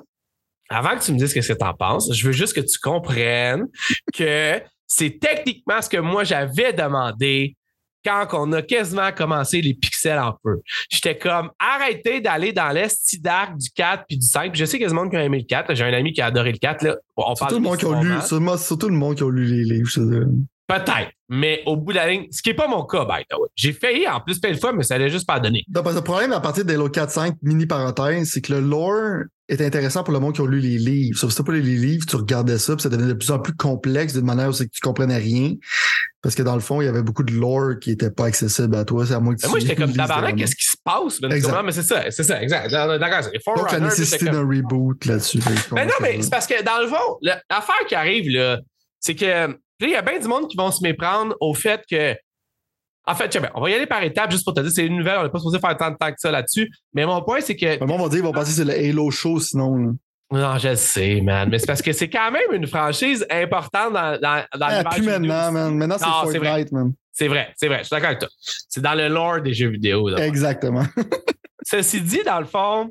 avant 0.69 0.97
que 0.97 1.05
tu 1.05 1.13
me 1.13 1.19
dises 1.19 1.33
ce 1.33 1.53
que 1.53 1.59
t'en 1.59 1.75
penses, 1.75 2.13
je 2.13 2.27
veux 2.27 2.33
juste 2.33 2.55
que 2.55 2.61
tu 2.61 2.79
comprennes 2.79 3.67
que 4.15 4.61
c'est 4.87 5.19
techniquement 5.21 5.81
ce 5.83 5.89
que 5.89 5.99
moi 5.99 6.25
j'avais 6.25 6.73
demandé 6.73 7.57
quand 8.05 8.27
on 8.35 8.53
a 8.53 8.63
quasiment 8.63 9.11
commencé 9.11 9.61
les 9.61 9.75
pixels 9.75 10.19
en 10.21 10.37
peu. 10.45 10.61
J'étais 10.89 11.19
comme, 11.19 11.51
arrêtez 11.59 12.21
d'aller 12.21 12.53
dans 12.53 12.69
l'esti 12.69 13.19
dark 13.21 13.57
du 13.57 13.69
4 13.71 14.05
puis 14.09 14.17
du 14.17 14.25
5. 14.27 14.53
Puis 14.53 14.61
je 14.61 14.65
sais 14.65 14.77
qu'il 14.79 14.83
y 14.83 14.87
a 14.87 14.91
du 14.91 14.95
monde 14.95 15.11
qui 15.11 15.17
a 15.17 15.25
aimé 15.25 15.39
le 15.39 15.45
4. 15.45 15.75
J'ai 15.75 15.83
un 15.83 15.93
ami 15.93 16.13
qui 16.13 16.21
a 16.21 16.27
adoré 16.27 16.53
le 16.53 16.59
4. 16.59 16.83
Là. 16.85 16.97
On 17.17 17.23
parle 17.35 17.37
Surtout 17.37 17.55
le 17.57 17.61
monde 17.63 17.77
qui 17.79 17.85
a 17.87 18.01
lu, 18.01 18.15
sûrement- 18.23 18.57
surtout 18.57 18.89
le 18.89 18.95
monde 18.95 19.17
qui 19.17 19.25
a 19.25 19.31
lu 19.31 19.45
les 19.47 19.65
livres. 19.65 19.89
Peut-être. 20.69 21.11
Mais 21.29 21.63
au 21.67 21.77
bout 21.77 21.93
de 21.93 21.97
la 21.97 22.09
ligne, 22.09 22.27
ce 22.31 22.43
qui 22.43 22.51
n'est 22.51 22.55
pas 22.55 22.69
mon 22.69 22.85
cas, 22.85 23.05
by 23.05 23.25
the 23.29 23.35
way. 23.35 23.49
J'ai 23.57 23.73
failli 23.73 24.07
en 24.07 24.21
plus 24.21 24.39
plein 24.41 24.53
de 24.53 24.57
fois, 24.57 24.73
mais 24.73 24.85
ça 24.85 24.95
allait 24.95 25.11
juste 25.11 25.27
pas 25.27 25.41
donner. 25.41 25.65
Le 25.69 26.01
problème 26.01 26.33
à 26.33 26.41
partir 26.41 26.65
d'Halo 26.65 26.89
4-5, 26.89 27.35
mini 27.43 27.67
parenthèse, 27.67 28.31
c'est 28.33 28.41
que 28.41 28.53
le 28.53 28.61
lore 28.61 29.25
est 29.49 29.61
intéressant 29.61 30.03
pour 30.03 30.13
le 30.13 30.19
monde 30.19 30.35
qui 30.35 30.43
a 30.43 30.47
lu 30.47 30.59
les 30.59 30.79
livres. 30.79 31.19
Sauf 31.19 31.31
que 31.31 31.37
si 31.37 31.43
pas 31.43 31.53
lu 31.53 31.63
les 31.63 31.77
livres, 31.77 32.05
tu 32.09 32.17
regardais 32.17 32.59
ça, 32.59 32.75
puis 32.75 32.83
ça 32.83 32.89
devenait 32.89 33.09
de 33.09 33.15
plus 33.15 33.31
en 33.31 33.39
plus 33.39 33.55
complexe 33.55 34.15
d'une 34.15 34.25
manière 34.25 34.49
où 34.49 34.53
c'est 34.53 34.67
que 34.67 34.73
tu 34.73 34.81
comprenais 34.81 35.19
rien. 35.19 35.53
Parce 36.23 36.35
que 36.35 36.43
dans 36.43 36.55
le 36.55 36.61
fond, 36.61 36.81
il 36.81 36.87
y 36.87 36.89
avait 36.89 37.03
beaucoup 37.03 37.23
de 37.23 37.33
lore 37.33 37.79
qui 37.81 37.93
était 37.93 38.11
pas 38.11 38.27
accessible 38.27 38.75
à 38.75 38.85
toi. 38.85 39.07
C'est 39.07 39.15
à 39.15 39.21
moins 39.21 39.35
que 39.35 39.41
tu 39.41 39.47
Mais 39.47 39.51
moi, 39.51 39.59
j'étais 39.61 39.77
comme 39.77 39.93
tabarnak, 39.93 40.35
qu'est-ce 40.37 40.57
qui 40.57 40.65
se 40.65 40.77
passe? 40.83 41.21
man? 41.21 41.31
Tu 41.31 41.37
Exact. 41.37 41.51
comprends? 41.51 41.65
Mais 41.65 41.73
c'est 41.73 41.83
ça, 41.85 42.11
c'est 42.11 42.25
ça, 42.25 42.43
exact. 42.43 42.71
D'accord, 42.71 43.21
c'est 43.23 43.57
Donc, 43.57 43.73
la 43.73 43.81
nécessité 43.81 44.25
d'un 44.25 44.41
reboot 44.41 45.05
là-dessus. 45.05 45.39
Mais 45.47 45.85
non, 45.85 45.93
comprends 45.93 46.03
mais 46.03 46.23
c'est 46.23 46.31
parce 46.31 46.47
que 46.49 46.63
dans 46.65 46.81
le 46.81 46.89
fond, 46.89 47.19
l'affaire 47.23 47.87
qui 47.89 47.95
arrive, 47.95 48.29
là, 48.29 48.59
c'est 48.99 49.15
que 49.15 49.57
il 49.81 49.91
y 49.91 49.95
a 49.95 50.03
bien 50.03 50.19
du 50.19 50.27
monde 50.27 50.49
qui 50.49 50.57
vont 50.57 50.73
se 50.73 50.83
méprendre 50.83 51.37
au 51.41 51.55
fait 51.55 51.83
que. 51.89 52.15
En 53.07 53.15
fait, 53.15 53.29
tiens, 53.29 53.41
ben, 53.41 53.51
on 53.55 53.61
va 53.61 53.71
y 53.71 53.75
aller 53.75 53.87
par 53.87 54.03
étapes 54.03 54.31
juste 54.33 54.45
pour 54.45 54.53
te 54.53 54.61
dire, 54.61 54.71
c'est 54.71 54.85
une 54.85 54.97
nouvelle, 54.97 55.19
on 55.19 55.23
n'est 55.23 55.29
pas 55.29 55.39
supposé 55.39 55.59
faire 55.61 55.77
tant 55.77 55.91
de 55.91 55.97
temps 55.97 56.09
que 56.11 56.19
ça 56.19 56.31
là-dessus. 56.31 56.71
Mais 56.93 57.07
mon 57.07 57.23
point, 57.23 57.41
c'est 57.41 57.55
que. 57.57 57.79
Le 57.79 57.87
monde 57.87 58.03
va 58.03 58.09
dire, 58.09 58.19
ils 58.19 58.25
vont 58.25 58.33
que 58.33 58.45
c'est 58.45 58.65
le 58.65 58.73
Halo 58.73 59.11
show 59.11 59.39
sinon. 59.41 59.77
là. 59.77 59.91
Non, 60.33 60.59
je 60.59 60.71
le 60.71 60.77
sais, 60.77 61.21
man. 61.21 61.49
Mais 61.49 61.61
c'est 61.61 61.67
parce 61.67 61.83
que 61.83 61.93
c'est 61.93 62.09
quand 62.11 62.33
même 62.33 62.51
une 62.53 62.67
franchise 62.67 63.25
importante 63.31 63.93
dans, 63.93 64.19
dans, 64.21 64.45
dans 64.59 64.67
Ah, 64.69 64.85
plus 64.91 65.03
maintenant, 65.03 65.53
man. 65.53 65.75
Maintenant, 65.77 65.99
c'est 65.99 66.07
Non, 66.07 66.33
c'est 66.33 66.39
vrai. 66.39 66.49
Fortnite, 66.49 66.73
man. 66.73 66.93
C'est 67.13 67.29
vrai, 67.29 67.53
c'est 67.57 67.69
vrai. 67.69 67.79
Je 67.79 67.85
suis 67.85 67.91
d'accord 67.95 68.09
avec 68.09 68.19
toi. 68.19 68.29
C'est 68.69 68.83
dans 68.83 68.95
le 68.95 69.07
lore 69.09 69.41
des 69.41 69.55
jeux 69.55 69.69
vidéo. 69.69 70.15
Exactement. 70.19 70.85
Ceci 71.63 72.01
dit, 72.01 72.21
dans 72.27 72.41
le 72.41 72.45
fond, 72.45 72.91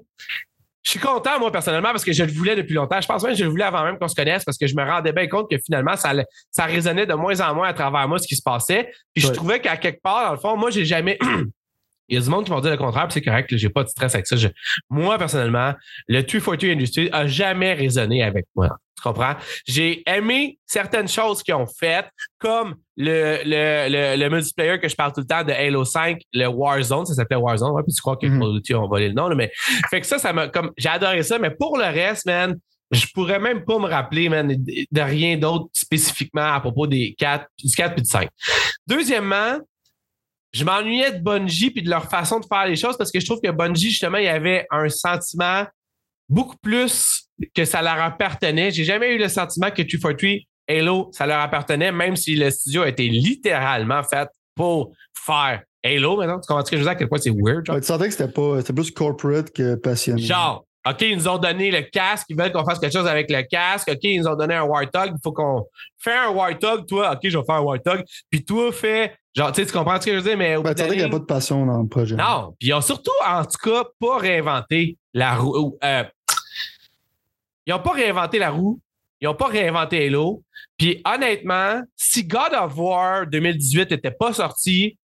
je 0.86 0.92
suis 0.92 1.00
content, 1.00 1.40
moi, 1.40 1.52
personnellement, 1.52 1.90
parce 1.90 2.06
que 2.06 2.14
je 2.14 2.24
le 2.24 2.32
voulais 2.32 2.56
depuis 2.56 2.76
longtemps. 2.76 3.02
Je 3.02 3.08
pense 3.08 3.24
même 3.24 3.34
que 3.34 3.40
je 3.40 3.44
le 3.44 3.50
voulais 3.50 3.64
avant 3.64 3.84
même 3.84 3.98
qu'on 3.98 4.08
se 4.08 4.14
connaisse 4.16 4.44
parce 4.46 4.58
que 4.58 4.68
je 4.68 4.76
me 4.76 4.84
rendais 4.84 5.12
bien 5.14 5.28
compte 5.28 5.50
que 5.50 5.58
finalement, 5.58 5.96
ça, 5.96 6.14
ça 6.52 6.66
résonnait 6.66 7.08
de 7.08 7.14
moins 7.16 7.40
en 7.42 7.56
moins 7.56 7.70
à 7.70 7.74
travers 7.74 8.08
moi 8.08 8.20
ce 8.20 8.28
qui 8.28 8.36
se 8.36 8.44
passait. 8.44 8.92
Puis 9.14 9.24
je 9.24 9.30
trouvais 9.32 9.60
qu'à 9.60 9.78
quelque 9.78 10.02
part, 10.02 10.26
dans 10.28 10.34
le 10.34 10.38
fond, 10.40 10.56
moi, 10.56 10.70
j'ai 10.70 10.86
jamais. 10.86 11.18
Il 12.08 12.16
y 12.16 12.20
a 12.20 12.22
du 12.22 12.30
monde 12.30 12.46
qui 12.46 12.52
vont 12.52 12.62
dire 12.62 12.70
le 12.70 12.78
contraire, 12.78 13.08
puis 13.08 13.14
c'est 13.14 13.24
correct, 13.24 13.50
j'ai 13.58 13.70
pas 13.70 13.84
de 13.84 13.90
stress 13.90 14.14
avec 14.14 14.28
ça. 14.28 14.36
Je- 14.36 14.48
Moi, 14.92 15.18
personnellement, 15.18 15.74
le 16.08 16.22
342 16.22 16.72
Industries 16.74 17.10
a 17.12 17.26
jamais 17.26 17.74
résonné 17.74 18.22
avec 18.22 18.46
moi. 18.56 18.70
Tu 18.96 19.02
comprends? 19.02 19.34
J'ai 19.68 20.04
aimé 20.08 20.60
certaines 20.68 21.08
choses 21.08 21.42
qu'ils 21.42 21.56
ont 21.56 21.66
faites, 21.66 22.06
comme 22.38 22.76
le, 22.98 23.40
le, 23.44 23.90
le, 23.90 24.24
le 24.24 24.30
multiplayer 24.30 24.80
que 24.80 24.88
je 24.88 24.96
parle 24.96 25.12
tout 25.12 25.22
le 25.22 25.28
temps 25.28 25.44
de 25.44 25.52
Halo 25.52 25.84
5, 25.84 26.20
le 26.34 26.48
Warzone, 26.48 27.06
ça 27.06 27.14
s'appelait 27.14 27.38
Warzone, 27.38 27.72
ouais, 27.72 27.84
puis 27.84 27.94
tu 27.94 28.02
crois 28.02 28.18
que 28.18 28.26
of 28.26 28.54
Duty 28.54 28.76
ont 28.76 28.88
volé 28.88 29.10
le 29.10 29.14
nom, 29.14 29.28
là, 29.28 29.36
mais 29.36 29.52
fait 29.90 30.02
que 30.02 30.08
ça, 30.08 30.18
ça 30.18 30.32
m'a 30.34 30.48
comme 30.48 30.72
j'ai 30.78 30.90
adoré 30.90 31.24
ça, 31.24 31.38
mais 31.40 31.52
pour 31.52 31.78
le 31.78 31.86
reste, 31.86 32.26
man, 32.26 32.58
je 32.92 33.06
pourrais 33.14 33.40
même 33.40 33.66
pas 33.66 33.80
me 33.80 33.88
rappeler, 33.88 34.30
man, 34.30 34.48
de, 34.48 34.56
de 34.90 35.02
rien 35.02 35.38
d'autre 35.38 35.66
spécifiquement 35.74 36.54
à 36.54 36.60
propos 36.60 36.88
des 36.88 37.16
4, 37.18 37.46
du 37.60 37.76
4 37.76 37.94
puis 37.96 38.04
du 38.04 38.10
5. 38.10 38.30
Deuxièmement, 38.88 39.60
je 40.54 40.64
m'ennuyais 40.64 41.12
de 41.12 41.22
Bungie 41.22 41.72
puis 41.72 41.82
de 41.82 41.90
leur 41.90 42.10
façon 42.10 42.40
de 42.40 42.46
faire 42.46 42.66
les 42.66 42.78
choses 42.78 42.98
parce 42.98 43.12
que 43.12 43.20
je 43.20 43.26
trouve 43.26 43.42
que 43.42 43.52
Bungie, 43.52 43.90
justement, 43.90 44.20
il 44.20 44.26
y 44.26 44.30
avait 44.30 44.66
un 44.72 44.88
sentiment 44.88 45.66
beaucoup 46.30 46.56
plus 46.62 47.28
que 47.54 47.66
ça 47.66 47.82
leur 47.82 48.00
appartenait. 48.00 48.72
J'ai 48.72 48.86
jamais 48.86 49.14
eu 49.14 49.18
le 49.18 49.28
sentiment 49.28 49.70
que 49.70 49.82
243 49.82 50.46
Halo, 50.68 51.10
ça 51.12 51.26
leur 51.26 51.40
appartenait, 51.40 51.92
même 51.92 52.16
si 52.16 52.36
le 52.36 52.50
studio 52.50 52.82
a 52.84 52.90
été 52.90 53.08
littéralement 53.08 54.02
fait 54.04 54.28
pour 54.56 54.92
faire 55.18 55.62
Halo 55.84 56.18
maintenant. 56.18 56.40
Tu 56.40 56.48
comprends 56.48 56.66
ce 56.66 56.72
que 56.72 56.78
je 56.78 56.82
veux 56.82 56.86
dire? 56.86 56.92
À 56.94 56.96
quel 56.96 57.08
point 57.08 57.20
c'est 57.20 57.30
weird? 57.32 57.66
genre? 57.66 57.76
Ouais, 57.76 57.82
tu 57.82 57.88
sentais 57.88 58.06
que 58.08 58.12
c'était 58.14 58.32
pas, 58.32 58.58
c'était 58.62 58.74
plus 58.74 58.92
corporate 58.92 59.52
que 59.52 59.76
passionné. 59.76 60.22
Genre, 60.22 60.66
OK, 60.88 61.02
ils 61.02 61.18
nous 61.18 61.28
ont 61.28 61.38
donné 61.40 61.72
le 61.72 61.82
casque, 61.82 62.28
ils 62.30 62.38
veulent 62.38 62.52
qu'on 62.52 62.64
fasse 62.66 62.78
quelque 62.80 62.94
chose 62.94 63.08
avec 63.08 63.30
le 63.32 63.42
casque. 63.44 63.90
OK, 63.92 64.00
ils 64.04 64.20
nous 64.22 64.28
ont 64.28 64.36
donné 64.36 64.54
un 64.56 64.64
Warthog, 64.64 65.12
il 65.16 65.20
faut 65.24 65.32
qu'on 65.32 65.66
fait 65.98 66.16
un 66.16 66.30
Warthog, 66.30 66.86
toi, 66.88 67.12
OK, 67.14 67.20
je 67.24 67.38
vais 67.38 67.44
faire 67.44 67.56
un 67.56 67.62
Warthog. 67.62 68.04
Puis 68.30 68.44
toi, 68.46 68.72
fais, 68.72 69.16
genre, 69.36 69.52
tu 69.52 69.62
sais, 69.62 69.68
tu 69.68 69.74
comprends 69.74 70.00
ce 70.00 70.06
que 70.06 70.12
je 70.14 70.18
veux 70.18 70.24
dire, 70.30 70.38
mais 70.38 70.56
Ben, 70.62 70.74
tu 70.76 70.84
qu'il 70.86 70.98
n'y 70.98 71.04
a 71.04 71.10
pas 71.10 71.20
de 71.20 71.24
passion 71.26 71.66
dans 71.66 71.82
le 71.82 71.88
projet. 71.88 72.16
non, 72.16 72.56
puis 72.60 72.70
ils 72.70 72.74
ont 72.74 72.82
surtout, 72.82 73.12
en 73.28 73.44
tout 73.46 73.58
cas, 73.70 73.84
pas 74.00 74.18
réinventé 74.20 74.98
la 75.14 75.36
roue. 75.36 75.78
euh, 75.84 76.04
ils 77.66 77.72
n'ont 77.74 77.80
pas 77.80 77.94
réinventé 77.94 78.38
la 78.40 78.52
roue. 78.52 78.80
Ils 79.22 79.26
n'ont 79.26 79.36
pas 79.36 79.48
réinventé 79.48 80.06
Halo. 80.06 80.44
Puis 80.78 81.02
honnêtement, 81.06 81.82
si 81.96 82.26
God 82.26 82.54
of 82.54 82.78
War 82.78 83.28
2018 83.28 83.92
n'était 83.92 84.12
pas 84.12 84.34
sorti, 84.34 84.98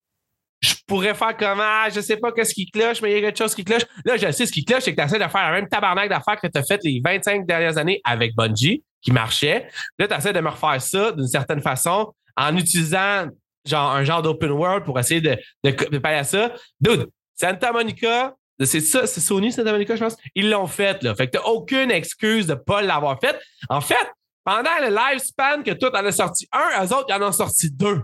je 0.61 0.75
pourrais 0.85 1.15
faire 1.15 1.35
comment, 1.35 1.63
ah, 1.63 1.89
je 1.93 2.01
sais 2.01 2.17
pas 2.17 2.31
qu'est-ce 2.31 2.53
qui 2.53 2.69
cloche, 2.69 3.01
mais 3.01 3.11
il 3.11 3.15
y 3.15 3.17
a 3.17 3.21
quelque 3.21 3.37
chose 3.37 3.55
qui 3.55 3.63
cloche. 3.63 3.81
Là, 4.05 4.15
je 4.17 4.31
sais 4.31 4.45
ce 4.45 4.51
qui 4.51 4.63
cloche, 4.63 4.83
c'est 4.83 4.93
que 4.93 5.01
tu 5.01 5.05
essaies 5.07 5.17
de 5.17 5.27
faire 5.27 5.41
la 5.41 5.51
même 5.51 5.67
tabarnak 5.67 6.07
d'affaires 6.07 6.39
que 6.39 6.47
tu 6.47 6.57
as 6.57 6.63
fait 6.63 6.79
les 6.83 7.01
25 7.03 7.47
dernières 7.47 7.77
années 7.77 7.99
avec 8.03 8.35
Bungie, 8.35 8.83
qui 9.01 9.11
marchait. 9.11 9.67
Là, 9.97 10.07
tu 10.07 10.13
essaies 10.13 10.33
de 10.33 10.39
me 10.39 10.49
refaire 10.49 10.79
ça 10.79 11.11
d'une 11.13 11.27
certaine 11.27 11.61
façon 11.61 12.13
en 12.37 12.55
utilisant 12.55 13.27
genre 13.65 13.91
un 13.91 14.03
genre 14.03 14.21
d'open 14.21 14.51
world 14.51 14.85
pour 14.85 14.99
essayer 14.99 15.21
de, 15.21 15.37
de, 15.63 15.71
de 15.71 16.01
à 16.03 16.23
ça. 16.23 16.53
Dude, 16.79 17.09
Santa 17.33 17.71
Monica, 17.71 18.35
c'est 18.65 18.81
ça, 18.81 19.07
c'est 19.07 19.21
Sony 19.21 19.51
Santa 19.51 19.71
Monica, 19.71 19.95
je 19.95 20.03
pense. 20.03 20.15
Ils 20.35 20.49
l'ont 20.49 20.67
fait, 20.67 21.01
là. 21.03 21.15
Fait 21.15 21.27
que 21.27 21.37
t'as 21.37 21.43
aucune 21.43 21.91
excuse 21.91 22.47
de 22.47 22.53
pas 22.53 22.81
l'avoir 22.81 23.19
fait. 23.19 23.37
En 23.69 23.81
fait, 23.81 23.95
pendant 24.43 24.69
le 24.81 24.89
lifespan 24.95 25.63
que 25.63 25.71
tout 25.71 25.87
en 25.95 26.05
a 26.05 26.11
sorti 26.11 26.47
un, 26.51 26.83
eux 26.85 26.93
autres, 26.93 27.05
ils 27.09 27.13
en 27.13 27.27
ont 27.27 27.31
sorti 27.31 27.69
deux. 27.71 28.01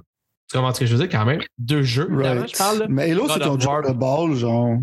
Tu 0.49 0.55
comprends 0.57 0.73
ce 0.73 0.79
que 0.79 0.85
je 0.85 0.95
veux 0.95 0.99
dire? 1.05 1.09
Quand 1.09 1.25
même? 1.25 1.41
Deux 1.57 1.81
jeux, 1.83 2.07
Right. 2.09 2.49
je 2.53 2.57
parle. 2.57 2.79
Là. 2.79 2.85
Mais 2.89 3.11
Halo, 3.11 3.27
c'est 3.27 3.39
ton 3.39 3.57
War. 3.57 3.81
de 3.83 3.91
ball, 3.93 4.33
genre. 4.35 4.77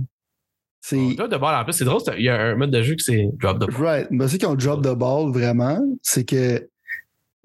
C'est. 0.81 1.15
Drop 1.15 1.31
de 1.31 1.37
ball, 1.39 1.55
en 1.55 1.65
plus, 1.65 1.73
c'est 1.73 1.85
drôle, 1.87 2.03
il 2.19 2.25
y 2.25 2.29
a 2.29 2.39
un 2.39 2.55
mode 2.57 2.71
de 2.71 2.83
jeu 2.83 2.95
qui 2.95 3.05
c'est 3.05 3.29
drop 3.41 3.59
de 3.59 3.67
ball. 3.67 3.83
Right. 3.87 4.09
Mais 4.11 4.29
c'est 4.29 4.37
qu'ils 4.37 4.49
ont 4.49 4.55
drop 4.55 4.83
the 4.83 4.95
ball, 4.95 5.33
vraiment. 5.33 5.81
C'est 6.03 6.25
que. 6.25 6.69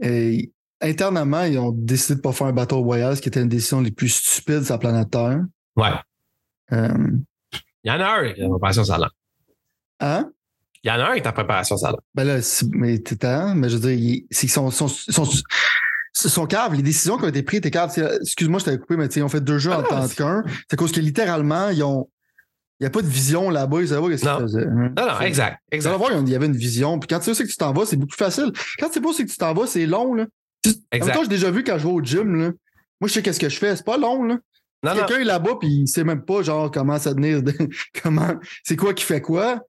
euh, 0.04 0.38
internament, 0.82 1.44
ils 1.44 1.58
ont 1.58 1.72
décidé 1.72 2.16
de 2.16 2.22
pas 2.22 2.32
faire 2.34 2.48
un 2.48 2.54
Battle 2.54 2.76
Royale, 2.76 3.16
ce 3.16 3.22
qui 3.22 3.28
était 3.30 3.42
une 3.42 3.50
décision 3.50 3.80
les 3.82 3.92
plus 3.92 4.10
stupides 4.10 4.64
sur 4.64 4.74
la 4.74 4.80
planète 4.80 5.10
Terre. 5.12 5.42
Ouais. 5.76 5.90
Euh, 6.74 6.94
Il 7.84 7.92
y 7.92 7.92
en 7.92 8.00
a 8.00 8.06
un 8.08 8.34
qui 8.34 8.42
est 8.42 8.46
en 8.46 8.50
préparation 8.50 8.84
salon. 8.84 9.08
hein? 10.00 10.30
Il 10.84 10.88
y 10.88 10.92
en 10.92 10.96
a 11.00 11.10
un 11.10 11.14
qui 11.14 11.20
est 11.20 11.28
en 11.28 11.32
préparation 11.34 11.78
salon. 11.78 11.98
Ben 12.16 12.24
là, 12.26 12.40
mais 12.72 13.00
t'es 13.00 13.16
mais 13.56 13.70
je 13.70 13.78
veux 13.78 13.94
dire, 13.96 14.22
c'est 14.32 14.42
qu'ils 14.42 14.50
sont, 14.52 14.72
sont, 14.72 14.88
sont, 14.88 15.26
sont 16.14 16.46
caves. 16.46 16.74
Les 16.74 16.82
décisions 16.84 17.18
qui 17.18 17.26
ont 17.26 17.30
été 17.30 17.44
prises, 17.44 17.62
t'es 17.62 17.72
cave. 17.72 17.94
Tu 17.94 18.02
sais, 18.02 18.18
Excuse-moi, 18.22 18.60
je 18.60 18.66
t'avais 18.66 18.78
coupé, 18.78 18.96
mais 18.98 19.08
tu 19.08 19.16
sais, 19.16 19.20
ils 19.20 19.24
ont 19.24 19.30
fait 19.30 19.42
deux 19.42 19.60
jeux 19.60 19.72
Ah 19.74 19.80
en 19.80 19.84
tant 19.84 20.08
qu'un. 20.08 20.44
C'est 20.70 20.78
cause 20.78 20.92
que 20.92 21.00
littéralement, 21.02 21.70
ils 21.70 21.84
ont. 21.84 22.10
Il 22.80 22.84
n'y 22.84 22.88
a 22.88 22.92
pas 22.92 23.02
de 23.02 23.08
vision 23.08 23.50
là-bas, 23.50 23.82
ils 23.82 23.90
savaient 23.90 24.08
pas 24.10 24.16
ce 24.18 24.22
qu'ils 24.22 24.30
Non. 24.30 24.40
faisaient. 24.40 24.66
hein? 24.66 24.94
Non, 24.98 25.06
non, 25.08 25.20
exact. 25.20 25.60
Exact. 25.70 25.98
voir, 25.98 26.12
il 26.14 26.30
y 26.30 26.36
avait 26.36 26.46
une 26.46 26.56
vision. 26.56 26.98
Puis 26.98 27.08
quand 27.10 27.20
tu 27.20 27.34
sais 27.36 27.44
que 27.44 27.50
tu 27.50 27.58
t'en 27.58 27.74
vas, 27.74 27.86
c'est 27.86 27.98
beaucoup 27.98 28.12
plus 28.16 28.24
facile. 28.24 28.54
Quand 28.80 28.88
tu 28.88 28.94
sais 28.94 29.02
pas 29.02 29.10
que 29.12 29.24
tu 29.30 29.38
t'en 29.38 29.54
vas, 29.54 29.68
c'est 29.68 29.86
long, 29.86 30.14
là. 30.14 30.24
En 30.24 30.70
même 30.70 30.76
Exact. 30.94 31.14
temps, 31.14 31.22
j'ai 31.24 31.28
déjà 31.30 31.52
vu 31.52 31.66
quand 31.66 31.78
je 31.78 31.84
vais 31.86 31.94
au 31.94 32.02
gym, 32.02 32.36
là. 32.36 32.52
Moi, 33.02 33.08
je 33.10 33.14
sais 33.14 33.22
qu'est-ce 33.22 33.40
que 33.40 33.50
je 33.50 33.58
fais. 33.58 33.76
C'est 33.76 33.86
pas 33.86 33.98
long, 33.98 34.24
là. 34.24 34.38
Quelqu'un 34.82 35.20
est 35.20 35.26
là-bas, 35.26 35.56
puis 35.60 35.70
il 35.70 35.88
sait 35.88 36.04
même 36.04 36.24
pas, 36.24 36.42
genre, 36.42 36.72
comment 36.72 36.98
ça 36.98 37.14
tenir, 37.14 37.42
comment, 38.04 38.36
c'est 38.64 38.76
quoi 38.76 38.94
qui 38.94 39.04
fait 39.04 39.22
quoi. 39.22 39.60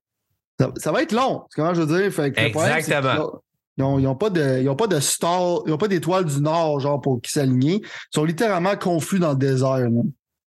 Ça, 0.58 0.70
ça 0.76 0.92
va 0.92 1.02
être 1.02 1.12
long. 1.12 1.44
Comment 1.54 1.74
je 1.74 1.82
veux 1.82 2.00
dire? 2.00 2.12
Fait 2.12 2.32
que 2.32 2.40
Exactement. 2.40 3.40
Ils 3.76 3.82
n'ont 3.82 3.98
ils 3.98 4.06
ont 4.06 4.14
pas 4.14 4.30
de, 4.30 4.60
ils 4.60 4.68
ont 4.68 4.76
pas 4.76 4.86
de 4.86 5.00
star, 5.00 5.62
ils 5.66 5.72
ont 5.72 5.78
pas 5.78 5.88
d'étoiles 5.88 6.26
du 6.26 6.40
Nord, 6.40 6.80
genre, 6.80 7.00
pour 7.00 7.20
qu'ils 7.20 7.30
s'alignent. 7.30 7.80
Ils 7.82 8.14
sont 8.14 8.24
littéralement 8.24 8.76
confus 8.76 9.18
dans 9.18 9.30
le 9.30 9.38
désert, 9.38 9.78
là. 9.78 10.02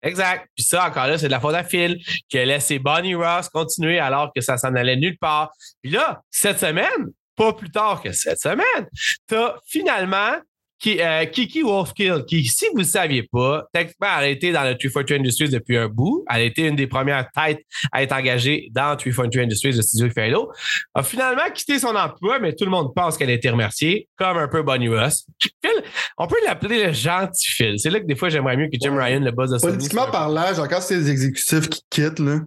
Exact. 0.02 0.48
Puis 0.56 0.64
ça, 0.64 0.88
encore 0.88 1.06
là, 1.06 1.18
c'est 1.18 1.26
de 1.26 1.30
la 1.30 1.40
faute 1.40 1.54
à 1.54 1.62
Phil 1.62 1.98
qui 2.28 2.38
a 2.38 2.44
laissé 2.44 2.78
Bonnie 2.78 3.14
Ross 3.14 3.48
continuer 3.50 3.98
alors 3.98 4.32
que 4.34 4.40
ça 4.40 4.56
s'en 4.56 4.74
allait 4.74 4.96
nulle 4.96 5.18
part. 5.18 5.52
Puis 5.82 5.92
là, 5.92 6.22
cette 6.30 6.58
semaine, 6.58 7.10
pas 7.36 7.52
plus 7.52 7.70
tard 7.70 8.02
que 8.02 8.12
cette 8.12 8.40
semaine, 8.40 8.86
t'as 9.26 9.56
finalement 9.66 10.36
qui, 10.80 11.00
euh, 11.00 11.26
Kiki 11.26 11.62
Wolfkill, 11.62 12.24
qui, 12.26 12.44
si 12.46 12.66
vous 12.72 12.78
ne 12.78 12.84
saviez 12.84 13.22
pas, 13.30 13.66
techniquement, 13.72 14.08
elle 14.18 14.24
a 14.24 14.28
été 14.28 14.50
dans 14.50 14.64
le 14.64 14.76
342 14.76 15.14
Industries 15.20 15.48
depuis 15.50 15.76
un 15.76 15.88
bout. 15.88 16.24
Elle 16.30 16.40
a 16.40 16.44
été 16.44 16.66
une 16.66 16.76
des 16.76 16.86
premières 16.86 17.30
têtes 17.32 17.60
à 17.92 18.02
être 18.02 18.12
engagée 18.12 18.68
dans 18.72 18.96
342 18.96 19.40
Industries, 19.40 19.72
le 19.72 19.82
studio 19.82 20.08
Halo. 20.16 20.50
A 20.94 21.02
finalement 21.02 21.50
quitté 21.54 21.78
son 21.78 21.94
emploi, 21.94 22.38
mais 22.38 22.54
tout 22.54 22.64
le 22.64 22.70
monde 22.70 22.92
pense 22.94 23.18
qu'elle 23.18 23.30
a 23.30 23.34
été 23.34 23.50
remerciée, 23.50 24.08
comme 24.16 24.38
un 24.38 24.48
peu 24.48 24.62
Bonnie 24.62 24.88
Ross. 24.88 25.26
Phil, 25.40 25.82
on 26.16 26.26
peut 26.26 26.36
l'appeler 26.44 26.86
le 26.86 26.92
gentil 26.92 27.50
Phil. 27.50 27.78
C'est 27.78 27.90
là 27.90 28.00
que 28.00 28.06
des 28.06 28.16
fois, 28.16 28.30
j'aimerais 28.30 28.56
mieux 28.56 28.68
que 28.68 28.78
Jim. 28.80 28.96
Ryan, 28.96 29.20
le 29.20 29.30
boss 29.30 29.50
de 29.50 29.58
Sony, 29.58 29.72
Politiquement 29.72 30.10
parlant, 30.10 30.54
genre, 30.54 30.68
quand 30.68 30.80
c'est 30.80 30.96
les 30.96 31.10
exécutifs 31.10 31.68
qui 31.68 31.82
quittent, 31.90 32.18
là, 32.18 32.40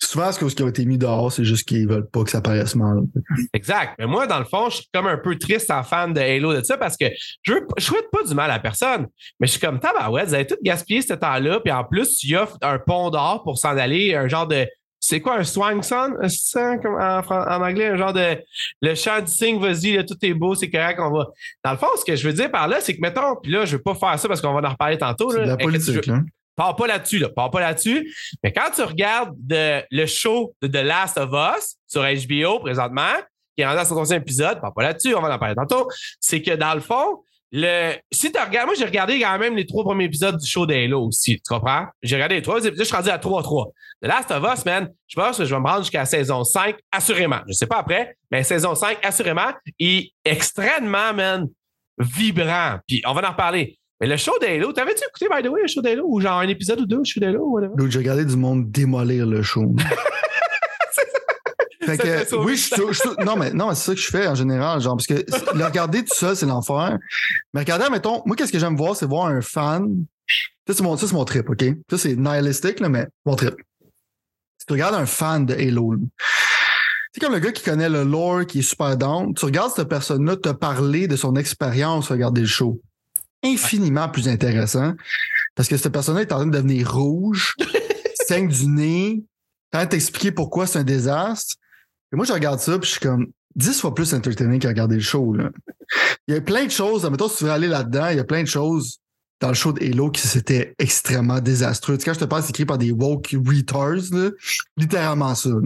souvent, 0.00 0.32
ce 0.32 0.44
qui 0.54 0.62
ont 0.62 0.68
été 0.68 0.84
mis 0.84 0.98
dehors, 0.98 1.30
c'est 1.32 1.44
juste 1.44 1.66
qu'ils 1.68 1.88
veulent 1.88 2.08
pas 2.08 2.24
que 2.24 2.30
ça 2.30 2.40
paraisse 2.40 2.74
mal. 2.74 2.98
Exact. 3.52 3.94
Mais 3.98 4.06
moi, 4.06 4.26
dans 4.26 4.38
le 4.38 4.44
fond, 4.44 4.70
je 4.70 4.76
suis 4.76 4.88
comme 4.92 5.06
un 5.06 5.18
peu 5.18 5.36
triste 5.36 5.70
en 5.70 5.82
fan 5.82 6.12
de 6.12 6.20
Halo 6.20 6.54
de 6.54 6.62
ça 6.62 6.76
parce 6.76 6.96
que 6.96 7.06
je 7.42 7.52
je 7.76 7.84
souhaite 7.84 8.10
pas 8.10 8.22
du 8.26 8.34
mal 8.34 8.50
à 8.50 8.58
personne. 8.58 9.06
Mais 9.40 9.46
je 9.46 9.52
suis 9.52 9.60
comme, 9.60 9.80
tabarouette, 9.80 10.28
vous 10.28 10.34
avez 10.34 10.46
tout 10.46 10.56
gaspillé 10.62 11.02
ce 11.02 11.14
temps-là. 11.14 11.60
Puis 11.60 11.72
en 11.72 11.84
plus, 11.84 12.16
tu 12.16 12.36
offres 12.36 12.56
un 12.62 12.78
pont 12.78 13.10
d'or 13.10 13.42
pour 13.44 13.58
s'en 13.58 13.76
aller, 13.76 14.14
un 14.14 14.28
genre 14.28 14.46
de. 14.46 14.66
C'est 15.00 15.20
quoi 15.20 15.36
un 15.38 15.44
swang 15.44 15.80
son? 15.84 16.14
Un 16.20 16.28
son, 16.28 16.78
comme 16.82 16.94
en, 16.96 17.20
en 17.20 17.62
anglais, 17.62 17.86
un 17.86 17.96
genre 17.96 18.12
de. 18.12 18.36
Le 18.82 18.94
chant 18.96 19.20
du 19.20 19.30
signe, 19.30 19.60
vas-y, 19.60 20.04
tout 20.04 20.16
est 20.22 20.34
beau, 20.34 20.56
c'est 20.56 20.70
correct, 20.70 20.98
on 21.00 21.12
va. 21.12 21.26
Dans 21.64 21.70
le 21.70 21.76
fond, 21.78 21.86
ce 21.96 22.04
que 22.04 22.16
je 22.16 22.26
veux 22.26 22.34
dire 22.34 22.50
par 22.50 22.66
là, 22.66 22.78
c'est 22.80 22.96
que, 22.96 23.00
mettons, 23.00 23.36
puis 23.40 23.52
là, 23.52 23.64
je 23.64 23.76
veux 23.76 23.82
pas 23.82 23.94
faire 23.94 24.18
ça 24.18 24.26
parce 24.26 24.40
qu'on 24.40 24.52
va 24.52 24.66
en 24.66 24.72
reparler 24.72 24.98
tantôt. 24.98 25.30
C'est 25.30 25.42
de 25.42 25.46
la 25.46 25.52
Écoute, 25.54 25.60
je- 25.60 25.64
politique, 25.92 26.06
là. 26.06 26.20
Pars 26.58 26.76
pas 26.76 26.86
là-dessus, 26.88 27.18
là. 27.20 27.28
Pars 27.30 27.50
pas 27.50 27.60
là-dessus. 27.60 28.14
Mais 28.42 28.52
quand 28.52 28.70
tu 28.74 28.82
regardes 28.82 29.32
de- 29.38 29.82
le 29.90 30.06
show 30.06 30.54
de 30.60 30.66
The 30.68 30.82
Last 30.84 31.16
of 31.16 31.30
Us 31.32 31.76
sur 31.86 32.02
HBO 32.02 32.58
présentement, 32.58 33.14
qui 33.56 33.62
est 33.62 33.66
rendu 33.66 33.78
à 33.78 33.84
son 33.84 33.94
troisième 33.94 34.22
épisode, 34.22 34.60
pars 34.60 34.74
pas 34.74 34.82
là-dessus, 34.82 35.14
on 35.14 35.20
va 35.22 35.34
en 35.34 35.38
parler 35.38 35.54
tantôt, 35.54 35.88
c'est 36.20 36.42
que 36.42 36.50
dans 36.56 36.74
le 36.74 36.80
fond, 36.80 37.22
si 38.12 38.30
tu 38.30 38.38
regardes, 38.38 38.66
moi 38.66 38.74
j'ai 38.76 38.84
regardé 38.84 39.18
quand 39.20 39.38
même 39.38 39.56
les 39.56 39.66
trois 39.66 39.82
premiers 39.84 40.04
épisodes 40.04 40.36
du 40.36 40.46
show 40.46 40.66
d'Halo 40.66 41.06
aussi, 41.06 41.36
tu 41.36 41.42
comprends? 41.48 41.86
J'ai 42.02 42.16
regardé 42.16 42.34
les 42.34 42.42
trois 42.42 42.58
épisodes, 42.58 42.78
je 42.78 42.84
suis 42.84 42.94
rendu 42.96 43.08
à 43.08 43.18
3-3. 43.18 43.72
The 44.02 44.06
Last 44.06 44.30
of 44.30 44.44
Us, 44.52 44.64
man, 44.66 44.88
je 45.06 45.14
pense 45.16 45.38
que 45.38 45.44
je 45.44 45.54
vais 45.54 45.60
me 45.60 45.66
rendre 45.66 45.80
jusqu'à 45.82 46.04
saison 46.04 46.44
5, 46.44 46.76
assurément. 46.92 47.38
Je 47.48 47.52
sais 47.54 47.66
pas 47.66 47.78
après, 47.78 48.16
mais 48.30 48.42
saison 48.42 48.74
5, 48.74 48.98
assurément, 49.02 49.50
est 49.80 50.10
extrêmement, 50.24 51.14
man, 51.14 51.46
vibrant. 51.98 52.78
Puis 52.86 53.02
on 53.06 53.12
va 53.14 53.26
en 53.28 53.30
reparler. 53.32 53.78
Mais 54.00 54.06
le 54.06 54.16
show 54.16 54.32
d'Halo, 54.40 54.72
t'avais-tu 54.72 55.02
écouté, 55.08 55.26
by 55.28 55.42
the 55.42 55.50
way, 55.50 55.62
le 55.62 55.68
show 55.68 55.82
d'Halo, 55.82 56.04
ou 56.06 56.20
genre 56.20 56.38
un 56.38 56.46
épisode 56.48 56.80
ou 56.80 56.86
deux 56.86 57.02
du 57.02 57.10
show 57.10 57.18
d'Halo? 57.20 57.60
Donc, 57.76 57.90
j'ai 57.90 57.98
regardé 57.98 58.24
du 58.24 58.36
monde 58.36 58.70
démolir 58.70 59.26
le 59.26 59.42
show. 59.42 59.74
fait 61.84 61.96
Ça 61.96 62.02
que, 62.02 62.36
oui, 62.36 62.52
le 62.52 62.56
je, 62.56 62.62
suis- 62.62 62.82
je 62.88 62.92
suis- 62.92 63.24
non, 63.24 63.36
mais, 63.36 63.52
non, 63.52 63.68
mais 63.68 63.74
c'est 63.74 63.86
ça 63.86 63.94
que 63.94 64.00
je 64.00 64.06
fais 64.06 64.26
en 64.28 64.34
général, 64.34 64.80
genre, 64.80 64.96
parce 64.96 65.06
que 65.06 65.14
le 65.14 65.64
regarder 65.64 66.04
tout 66.04 66.14
seul, 66.14 66.36
c'est 66.36 66.46
l'enfer. 66.46 66.98
Mais 67.54 67.60
regarder, 67.60 67.86
mettons, 67.90 68.22
moi, 68.26 68.36
qu'est-ce 68.36 68.52
que 68.52 68.58
j'aime 68.58 68.76
voir, 68.76 68.96
c'est 68.96 69.06
voir 69.06 69.26
un 69.26 69.40
fan. 69.40 70.04
Ça, 70.66 70.74
c'est 70.74 70.82
mon, 70.82 70.96
ça, 70.96 71.06
c'est 71.06 71.14
mon 71.14 71.24
trip, 71.24 71.48
OK? 71.48 71.64
Ça, 71.90 71.98
c'est 71.98 72.16
nihilistique, 72.16 72.80
là, 72.80 72.88
mais 72.88 73.06
mon 73.24 73.36
trip. 73.36 73.54
Si 74.58 74.66
tu 74.66 74.72
regardes 74.74 74.94
un 74.94 75.06
fan 75.06 75.46
de 75.46 75.54
Halo, 75.54 75.94
c'est 77.12 77.20
comme 77.20 77.32
le 77.32 77.38
gars 77.38 77.52
qui 77.52 77.64
connaît 77.64 77.88
le 77.88 78.04
lore, 78.04 78.44
qui 78.46 78.58
est 78.58 78.62
super 78.62 78.96
down. 78.96 79.32
Tu 79.34 79.44
regardes 79.46 79.72
cette 79.74 79.88
personne-là 79.88 80.36
te 80.36 80.50
parler 80.50 81.08
de 81.08 81.16
son 81.16 81.36
expérience, 81.36 82.10
regarder 82.10 82.42
le 82.42 82.46
show. 82.46 82.80
Infiniment 83.44 84.08
plus 84.08 84.28
intéressant. 84.28 84.94
Parce 85.54 85.68
que 85.68 85.76
cette 85.76 85.92
personne-là 85.92 86.22
est 86.22 86.32
en 86.32 86.36
train 86.36 86.46
de 86.46 86.52
devenir 86.56 86.92
rouge, 86.92 87.54
saigne 88.26 88.48
du 88.48 88.66
nez, 88.66 89.22
train 89.72 89.84
de 89.84 89.90
t'expliquer 89.90 90.32
pourquoi 90.32 90.66
c'est 90.66 90.78
un 90.80 90.84
désastre. 90.84 91.56
Et 92.12 92.16
moi, 92.16 92.24
je 92.24 92.32
regarde 92.32 92.58
ça, 92.60 92.78
puis 92.78 92.86
je 92.88 92.92
suis 92.92 93.00
comme 93.00 93.28
10 93.56 93.80
fois 93.80 93.94
plus 93.94 94.14
entertaining 94.14 94.60
qu'à 94.60 94.68
regarder 94.68 94.96
le 94.96 95.00
show. 95.02 95.32
Là. 95.34 95.50
Il 96.26 96.34
y 96.34 96.36
a 96.36 96.40
plein 96.40 96.64
de 96.64 96.70
choses, 96.70 97.04
admettons, 97.04 97.28
si 97.28 97.38
tu 97.38 97.44
veux 97.44 97.50
aller 97.50 97.68
là-dedans, 97.68 98.08
il 98.08 98.16
y 98.16 98.20
a 98.20 98.24
plein 98.24 98.42
de 98.42 98.48
choses 98.48 98.98
dans 99.40 99.48
le 99.48 99.54
show 99.54 99.72
de 99.72 99.84
Halo 99.84 100.10
qui 100.10 100.26
c'était 100.26 100.74
extrêmement 100.78 101.40
désastreux. 101.40 101.96
Tu 101.96 102.00
sais, 102.00 102.06
quand 102.10 102.14
je 102.14 102.20
te 102.20 102.24
parle, 102.24 102.42
c'est 102.42 102.50
écrit 102.50 102.66
par 102.66 102.78
des 102.78 102.90
woke 102.92 103.34
retards, 103.46 104.10
là, 104.12 104.30
littéralement 104.76 105.34
ça. 105.34 105.50
là. 105.50 105.60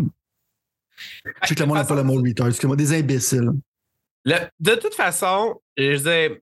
Je 1.42 1.48
sais 1.48 1.54
que 1.54 1.60
le 1.60 1.66
monde 1.66 1.78
n'a 1.78 1.84
pas 1.84 1.94
le 1.94 2.02
mot 2.04 2.14
retard, 2.20 2.48
excuse-moi, 2.48 2.76
des 2.76 2.92
imbéciles. 2.94 3.50
Le- 4.24 4.36
de 4.60 4.74
toute 4.74 4.94
façon, 4.94 5.60
je 5.76 5.96
dis, 5.96 6.34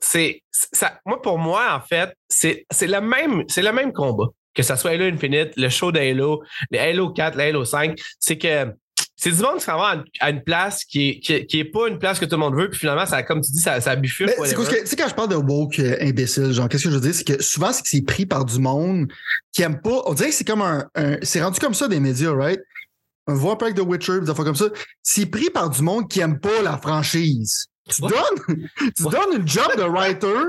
c'est 0.00 0.42
ça. 0.50 1.00
Moi, 1.06 1.20
pour 1.22 1.38
moi, 1.38 1.74
en 1.74 1.80
fait, 1.86 2.12
c'est 2.28 2.64
le 2.82 3.00
même, 3.00 3.44
c'est 3.48 3.62
le 3.62 3.72
même 3.72 3.92
combat. 3.92 4.26
Que 4.54 4.62
ça 4.62 4.76
soit 4.76 4.92
Halo 4.92 5.04
Infinite, 5.04 5.52
le 5.56 5.68
show 5.68 5.92
d'Halo, 5.92 6.42
le 6.70 6.78
Halo 6.78 7.10
4, 7.10 7.36
le 7.36 7.42
Halo 7.42 7.64
5, 7.64 7.98
c'est 8.18 8.38
que 8.38 8.72
c'est 9.14 9.30
du 9.30 9.40
monde 9.42 9.56
qui 9.58 9.64
s'en 9.64 9.76
va 9.78 10.02
à 10.20 10.30
une- 10.30 10.42
place 10.42 10.84
qui 10.84 11.08
est, 11.10 11.20
qui, 11.20 11.32
est- 11.34 11.46
qui 11.46 11.58
est 11.60 11.64
pas 11.64 11.88
une 11.88 11.98
place 11.98 12.18
que 12.18 12.24
tout 12.26 12.32
le 12.36 12.40
monde 12.40 12.54
veut, 12.54 12.70
puis 12.70 12.78
finalement, 12.80 13.04
ça, 13.06 13.22
comme 13.22 13.40
tu 13.42 13.50
dis, 13.52 13.60
ça, 13.60 13.80
ça 13.80 13.96
bifurque. 13.96 14.30
C'est 14.50 14.54
tu 14.80 14.86
sais, 14.86 14.96
quand 14.96 15.08
je 15.08 15.14
parle 15.14 15.28
de 15.28 15.36
woke 15.36 15.78
euh, 15.78 15.96
imbécile, 16.00 16.52
genre, 16.52 16.68
qu'est-ce 16.68 16.84
que 16.84 16.90
je 16.90 16.94
veux 16.94 17.00
dire? 17.00 17.14
C'est 17.14 17.24
que 17.36 17.42
souvent, 17.42 17.72
c'est 17.72 17.82
que 17.82 17.88
c'est 17.88 18.02
pris 18.02 18.24
par 18.26 18.44
du 18.46 18.58
monde 18.58 19.10
qui 19.52 19.62
aime 19.62 19.80
pas. 19.80 20.02
On 20.06 20.14
dirait 20.14 20.28
que 20.30 20.34
c'est 20.34 20.46
comme 20.46 20.62
un. 20.62 20.86
un- 20.94 21.16
c'est 21.22 21.42
rendu 21.42 21.58
comme 21.60 21.74
ça 21.74 21.88
des 21.88 22.00
médias, 22.00 22.32
right? 22.32 22.60
On 23.26 23.34
voit 23.34 23.52
un 23.52 23.56
peu 23.56 23.64
avec 23.66 23.76
The 23.76 23.80
Witcher, 23.80 24.20
des 24.20 24.30
affaires 24.30 24.44
comme 24.44 24.54
ça. 24.56 24.66
C'est 25.02 25.26
pris 25.26 25.50
par 25.50 25.68
du 25.70 25.82
monde 25.82 26.08
qui 26.08 26.20
aime 26.20 26.38
pas 26.38 26.62
la 26.62 26.78
franchise. 26.78 27.66
Tu 27.88 28.02
donnes, 28.02 28.12
tu 28.96 29.02
donnes 29.04 29.40
une 29.40 29.48
job 29.48 29.76
de 29.76 29.82
writers 29.82 30.46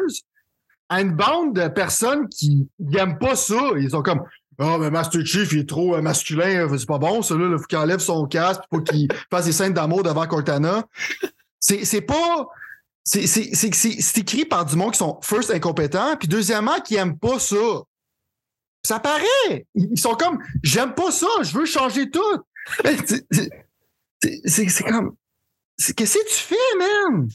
à 0.89 1.01
une 1.01 1.11
bande 1.13 1.53
de 1.55 1.67
personnes 1.67 2.27
qui 2.29 2.67
n'aiment 2.79 3.17
pas 3.19 3.35
ça. 3.35 3.59
Ils 3.77 3.91
sont 3.91 4.01
comme. 4.01 4.23
Ah, 4.59 4.77
mais 4.79 4.89
Master 4.89 5.23
Chief, 5.23 5.51
il 5.51 5.59
est 5.59 5.69
trop 5.69 5.95
euh, 5.95 6.01
masculin, 6.01 6.67
c'est 6.77 6.87
pas 6.87 6.97
bon, 6.97 7.21
ça, 7.21 7.35
là. 7.35 7.47
Il 7.51 7.57
faut 7.59 7.65
qu'il 7.65 7.77
enlève 7.77 7.99
son 7.99 8.25
casque 8.25 8.61
pour 8.71 8.83
qu'il 8.83 9.07
fasse 9.29 9.45
des 9.45 9.51
scènes 9.51 9.73
d'amour 9.73 10.01
devant 10.01 10.25
Cortana. 10.25 10.83
C'est 11.59 11.85
c'est 11.85 12.01
pas. 12.01 12.47
C'est 13.03 13.27
c'est- 13.27 13.53
c'est- 13.53 13.73
c'est- 13.73 14.01
c'est 14.01 14.17
écrit 14.21 14.45
par 14.45 14.65
du 14.65 14.75
monde 14.75 14.91
qui 14.93 14.97
sont, 14.97 15.19
first, 15.21 15.51
incompétents, 15.51 16.15
puis 16.17 16.27
deuxièmement, 16.27 16.79
qui 16.83 16.95
aiment 16.95 17.17
pas 17.19 17.37
ça. 17.39 17.55
Ça 18.83 18.99
paraît. 18.99 19.65
Ils 19.75 19.99
sont 19.99 20.15
comme, 20.15 20.39
j'aime 20.63 20.93
pas 20.95 21.11
ça, 21.11 21.27
je 21.43 21.57
veux 21.57 21.65
changer 21.65 22.09
tout. 22.09 22.21
Mais 22.83 22.97
c'est- 23.05 23.25
c'est- 23.31 23.49
c'est- 24.23 24.41
C'est 24.45 24.69
c'est 24.69 24.83
comme. 24.85 25.15
Qu'est-ce 25.77 26.17
que 26.17 26.27
tu 26.27 26.33
fais, 26.33 26.55
man? 26.77 27.27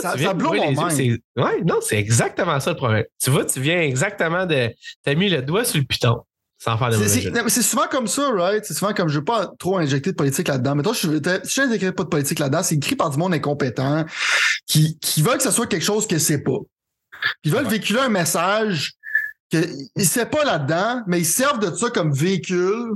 ça, 0.00 0.16
ça 0.16 0.34
blow 0.34 0.52
mon 0.52 0.70
mind. 0.70 1.18
Ouais, 1.36 1.60
non, 1.64 1.78
c'est 1.80 1.98
exactement 1.98 2.60
ça 2.60 2.70
le 2.70 2.76
problème. 2.76 3.04
Tu 3.22 3.30
vois, 3.30 3.44
tu 3.44 3.60
viens 3.60 3.80
exactement 3.80 4.46
de. 4.46 4.70
T'as 5.04 5.14
mis 5.14 5.28
le 5.28 5.42
doigt 5.42 5.64
sur 5.64 5.78
le 5.78 5.84
piton. 5.84 6.22
Sans 6.58 6.78
faire 6.78 6.90
de 6.90 7.48
C'est 7.48 7.62
souvent 7.62 7.88
comme 7.90 8.06
ça, 8.06 8.30
right? 8.30 8.64
C'est 8.64 8.74
souvent 8.74 8.92
comme 8.94 9.08
je 9.08 9.18
veux 9.18 9.24
pas 9.24 9.50
trop 9.58 9.78
injecter 9.78 10.12
de 10.12 10.16
politique 10.16 10.46
là-dedans. 10.46 10.76
Mais 10.76 10.84
toi, 10.84 10.92
je, 10.92 11.08
si 11.42 11.60
je 11.60 11.66
n'écris 11.66 11.90
pas 11.90 12.04
de 12.04 12.08
politique 12.08 12.38
là-dedans, 12.38 12.62
c'est 12.62 12.76
écrit 12.76 12.94
par 12.94 13.10
du 13.10 13.18
monde 13.18 13.34
incompétent 13.34 14.04
qui, 14.68 14.96
qui 15.00 15.22
veut 15.22 15.34
que 15.36 15.42
ce 15.42 15.50
soit 15.50 15.66
quelque 15.66 15.84
chose 15.84 16.06
que 16.06 16.18
c'est 16.18 16.40
pas. 16.40 16.58
Ils 17.42 17.52
veulent 17.52 17.66
véhiculer 17.66 17.98
un 17.98 18.08
message 18.08 18.92
qu'ils 19.50 19.88
ne 19.96 20.04
sait 20.04 20.26
pas 20.26 20.44
là-dedans, 20.44 21.02
mais 21.08 21.18
ils 21.18 21.26
servent 21.26 21.58
de 21.58 21.74
ça 21.74 21.90
comme 21.90 22.12
véhicule 22.12 22.92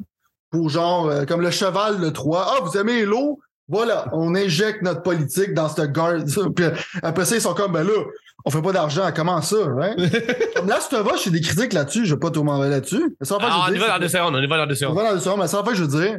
pour 0.51 0.68
genre, 0.68 1.09
euh, 1.09 1.24
comme 1.24 1.41
le 1.41 1.51
cheval 1.51 2.01
le 2.01 2.12
3. 2.12 2.47
Ah, 2.49 2.61
vous 2.62 2.79
aimez 2.79 3.05
l'eau? 3.05 3.41
Voilà, 3.69 4.09
on 4.12 4.35
injecte 4.35 4.83
notre 4.83 5.03
politique 5.03 5.53
dans 5.55 5.69
cette 5.69 5.93
garde. 5.93 6.25
Puis 6.57 6.67
après 7.03 7.25
ça, 7.25 7.35
ils 7.35 7.41
sont 7.41 7.55
comme, 7.55 7.73
ben 7.73 7.85
là, 7.85 8.05
on 8.45 8.51
fait 8.51 8.62
pas 8.62 8.73
d'argent. 8.73 9.11
Comment 9.14 9.43
ça, 9.43 9.57
comme 10.57 10.69
là, 10.69 10.79
si 10.81 10.89
tu 10.89 10.97
vas, 10.97 11.17
j'ai 11.23 11.31
des 11.31 11.41
critiques 11.41 11.73
là-dessus. 11.73 12.07
Je 12.07 12.14
vais 12.14 12.21
pas 12.21 12.31
tout 12.31 12.45
m'en 12.45 12.59
là-dessus. 12.59 13.17
Ah, 13.29 13.67
on 13.69 13.73
y 13.73 13.79
va 13.79 13.89
dans 13.89 13.99
deux 13.99 14.09
secondes. 14.09 14.37
On 14.37 14.41
y 14.41 14.47
va 14.47 14.59
dans 14.59 14.67
deux 14.67 14.75
secondes. 14.77 14.97
On 14.97 15.01
y 15.01 15.03
va 15.03 15.09
dans 15.11 15.14
deux 15.17 15.21
secondes. 15.21 15.41
Mais 15.41 15.49
ça, 15.49 15.61
en 15.61 15.64
fait, 15.64 15.75
je 15.75 15.83
veux 15.83 16.01
dire, 16.01 16.19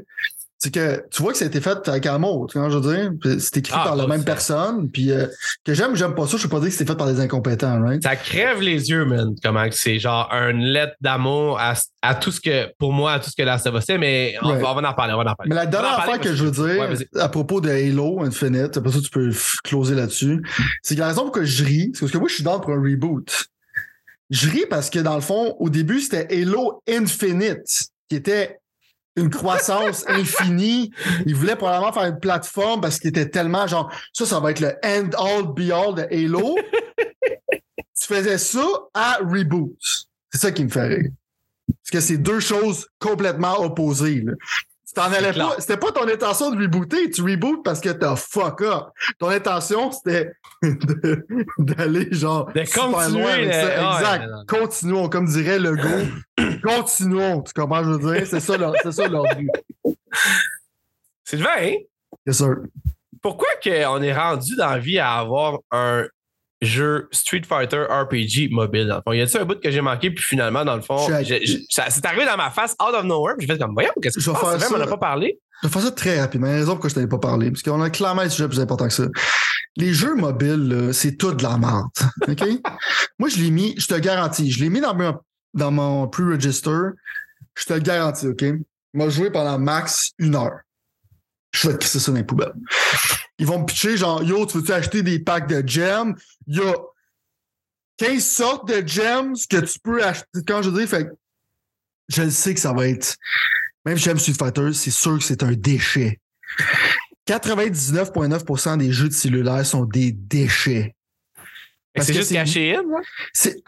c'est 0.59 0.73
que 0.73 1.03
tu 1.11 1.21
vois 1.21 1.33
que 1.33 1.37
ça 1.37 1.45
a 1.45 1.47
été 1.47 1.61
fait 1.61 1.87
avec 1.87 2.05
amour, 2.07 2.47
tu 2.49 2.57
vois, 2.57 2.69
je 2.69 2.77
veux 2.77 2.95
dire? 2.95 3.39
C'est 3.39 3.57
écrit 3.57 3.75
ah, 3.77 3.83
par 3.83 3.95
la 3.95 4.07
même 4.07 4.23
personne. 4.23 4.89
Puis 4.89 5.11
euh, 5.11 5.27
que 5.63 5.75
j'aime, 5.75 5.95
j'aime 5.95 6.15
pas 6.15 6.25
ça. 6.25 6.37
Je 6.37 6.43
peux 6.43 6.49
pas 6.49 6.59
dire 6.59 6.69
que 6.69 6.73
c'était 6.73 6.91
fait 6.91 6.97
par 6.97 7.05
des 7.05 7.19
incompétents, 7.19 7.79
right? 7.79 8.01
Ça 8.01 8.15
crève 8.15 8.59
les 8.61 8.89
yeux, 8.89 9.05
man. 9.05 9.35
Comment 9.43 9.65
c'est 9.69 9.99
genre 9.99 10.31
une 10.33 10.63
lettre 10.63 10.95
d'amour 10.99 11.59
à, 11.59 11.75
tout 12.15 12.31
ce 12.31 12.41
que, 12.41 12.73
pour 12.79 12.91
moi, 12.91 13.13
à 13.13 13.19
tout 13.19 13.29
ce 13.29 13.35
que 13.35 13.43
là, 13.43 13.59
ça 13.59 13.69
va 13.69 13.81
c'est, 13.81 13.99
mais 13.99 14.35
on, 14.41 14.55
va 14.55 14.71
en 14.71 14.93
parler, 14.93 15.13
on 15.13 15.23
va 15.23 15.31
en 15.31 15.35
parler. 15.35 15.49
Mais 15.49 15.55
la 15.55 15.67
dernière 15.67 15.99
affaire 15.99 16.19
que 16.19 16.33
je 16.33 16.45
veux 16.45 16.51
dire, 16.51 17.07
à 17.15 17.29
propos 17.29 17.61
de 17.61 17.69
Halo 17.69 18.23
Infinite, 18.23 18.77
après 18.77 18.91
ça, 18.91 18.99
tu 18.99 19.11
peux 19.11 19.31
closer 19.63 19.93
là-dessus, 19.93 20.41
c'est 20.81 20.95
que 20.95 21.01
la 21.01 21.07
raison 21.09 21.23
pour 21.23 21.33
que 21.33 21.45
je 21.45 21.63
ris, 21.63 21.91
c'est 21.93 21.99
parce 21.99 22.11
que 22.11 22.17
moi, 22.17 22.29
je 22.29 22.35
suis 22.35 22.43
dans 22.43 22.59
pour 22.59 22.71
un 22.71 22.81
reboot. 22.81 23.45
Je 24.31 24.49
ris 24.49 24.65
parce 24.67 24.89
que 24.89 24.99
dans 24.99 25.15
le 25.15 25.21
fond, 25.21 25.55
au 25.59 25.69
début, 25.69 26.01
c'était 26.01 26.27
Halo 26.33 26.81
Infinite, 26.89 27.89
qui 28.09 28.15
était 28.15 28.59
une 29.17 29.29
croissance 29.29 30.05
infinie. 30.07 30.91
Il 31.25 31.35
voulait 31.35 31.55
probablement 31.55 31.91
faire 31.91 32.05
une 32.05 32.19
plateforme 32.19 32.79
parce 32.79 32.99
qu'il 32.99 33.09
était 33.09 33.29
tellement 33.29 33.67
genre, 33.67 33.91
ça, 34.13 34.25
ça 34.25 34.39
va 34.39 34.51
être 34.51 34.61
le 34.61 34.73
end-all, 34.85 35.53
be-all 35.53 35.95
de 35.95 36.03
Halo. 36.09 36.55
tu 37.99 38.07
faisais 38.07 38.37
ça 38.37 38.65
à 38.93 39.17
Reboot. 39.21 39.75
C'est 40.31 40.39
ça 40.39 40.51
qui 40.51 40.63
me 40.63 40.69
fait 40.69 40.87
rire. 40.87 41.11
Parce 41.67 41.91
que 41.91 41.99
c'est 41.99 42.17
deux 42.17 42.39
choses 42.39 42.87
complètement 42.99 43.61
opposées. 43.61 44.23
C'était 45.59 45.77
pas 45.77 45.91
ton 45.91 46.07
intention 46.07 46.51
de 46.51 46.61
rebooter. 46.61 47.09
Tu 47.11 47.21
rebootes 47.21 47.63
parce 47.63 47.79
que 47.79 47.89
t'as 47.89 48.15
fuck 48.15 48.61
up. 48.61 48.85
Ton 49.19 49.29
intention, 49.29 49.91
c'était 49.91 50.31
d'aller 51.57 52.07
genre. 52.11 52.51
De 52.53 52.63
continuer. 52.73 53.45
exact. 53.45 54.25
Continuons, 54.47 55.09
comme 55.09 55.25
dirait 55.27 55.59
le 55.59 55.75
go. 55.75 56.43
Continuons. 56.63 57.41
Tu 57.41 57.53
comprends, 57.53 57.83
je 57.83 57.89
veux 57.89 58.13
dire? 58.13 58.27
C'est 58.27 58.39
ça 58.39 58.57
leur, 58.57 58.73
c'est 58.81 58.91
ça 58.91 59.07
leur 59.07 59.23
but. 59.35 59.49
Sylvain? 61.23 61.49
Hein? 61.59 61.75
Yes, 62.25 62.37
sir. 62.37 62.55
Pourquoi 63.21 63.49
qu'on 63.63 64.01
est 64.01 64.13
rendu 64.13 64.55
dans 64.55 64.69
la 64.69 64.79
vie 64.79 64.99
à 64.99 65.15
avoir 65.15 65.59
un 65.71 66.05
jeu 66.61 67.07
Street 67.11 67.43
Fighter 67.47 67.83
RPG 67.83 68.49
mobile. 68.51 68.87
Dans 68.87 69.13
Il 69.13 69.19
y 69.19 69.21
a 69.21 69.41
un 69.41 69.45
bout 69.45 69.59
que 69.59 69.69
j'ai 69.69 69.81
manqué, 69.81 70.11
puis 70.11 70.23
finalement, 70.23 70.65
dans 70.65 70.75
le 70.75 70.81
fond, 70.81 71.07
c'est 71.07 72.05
arrivé 72.05 72.25
dans 72.25 72.37
ma 72.37 72.49
face 72.49 72.75
out 72.81 72.95
of 72.95 73.05
nowhere, 73.05 73.35
puis 73.37 73.47
j'ai 73.47 73.53
fait 73.53 73.59
comme, 73.59 73.73
voyons, 73.73 73.91
qu'est-ce 74.01 74.15
que 74.15 74.21
je 74.21 74.31
faire? 74.31 74.71
On 74.73 74.77
n'a 74.77 74.87
pas 74.87 74.97
parlé. 74.97 75.39
Je 75.61 75.67
vais 75.67 75.73
faire 75.73 75.81
ça 75.81 75.91
très 75.91 76.19
rapidement. 76.19 76.47
Il 76.47 76.51
y 76.51 76.53
a 76.53 76.57
raison 76.57 76.73
pourquoi 76.73 76.89
je 76.89 76.95
t'en 76.95 77.01
ai 77.01 77.07
pas 77.07 77.17
parlé. 77.17 77.49
Parce 77.49 77.63
qu'on 77.63 77.81
a 77.81 77.89
clairement 77.89 78.21
un 78.21 78.29
sujet 78.29 78.47
plus 78.47 78.59
important 78.59 78.87
que 78.87 78.93
ça. 78.93 79.07
Les 79.75 79.93
jeux 79.93 80.15
mobiles, 80.15 80.89
c'est 80.93 81.17
tout 81.17 81.33
de 81.33 81.43
la 81.43 81.57
merde. 81.57 81.87
OK? 82.27 82.43
Moi, 83.19 83.29
je 83.29 83.37
l'ai 83.37 83.49
mis, 83.49 83.73
je 83.77 83.87
te 83.87 83.95
garantis, 83.95 84.51
je 84.51 84.63
l'ai 84.63 84.69
mis 84.69 84.81
dans 84.81 84.93
mon, 84.93 85.15
dans 85.53 85.71
mon 85.71 86.07
pre-register. 86.07 86.91
Je 87.55 87.65
te 87.65 87.73
le 87.73 87.79
garantis, 87.79 88.27
OK? 88.27 88.43
Moi, 88.93 89.09
joué 89.09 89.31
pendant 89.31 89.57
max 89.57 90.11
une 90.19 90.35
heure. 90.35 90.59
Je 91.61 91.69
vais 91.69 91.77
te 91.77 91.85
ça 91.85 92.11
dans 92.11 92.17
les 92.17 92.23
poubelles. 92.23 92.53
Ils 93.39 93.45
vont 93.45 93.59
me 93.59 93.65
pitcher 93.65 93.97
genre, 93.97 94.23
yo, 94.23 94.45
tu 94.45 94.57
veux-tu 94.57 94.71
acheter 94.71 95.03
des 95.03 95.19
packs 95.19 95.47
de 95.47 95.67
gems? 95.67 96.15
Il 96.47 96.57
y 96.57 96.61
a 96.61 96.75
15 97.97 98.23
sortes 98.23 98.67
de 98.67 98.87
gems 98.87 99.35
que 99.49 99.57
tu 99.57 99.79
peux 99.79 100.03
acheter. 100.03 100.27
Quand 100.47 100.61
je 100.61 100.69
dis, 100.69 100.87
fait 100.87 101.07
je 102.09 102.29
sais 102.29 102.53
que 102.53 102.59
ça 102.59 102.73
va 102.73 102.87
être. 102.87 103.17
Même 103.85 103.97
Gem 103.97 104.17
Street 104.17 104.33
Fighter, 104.33 104.73
c'est 104.73 104.91
sûr 104.91 105.17
que 105.17 105.23
c'est 105.23 105.43
un 105.43 105.51
déchet. 105.51 106.19
99,9% 107.27 108.77
des 108.77 108.91
jeux 108.91 109.09
de 109.09 109.13
cellulaire 109.13 109.65
sont 109.65 109.85
des 109.85 110.11
déchets. 110.11 110.95
C'est 112.01 112.13
juste 112.13 112.31
caché 112.31 112.75
in, 112.75 112.83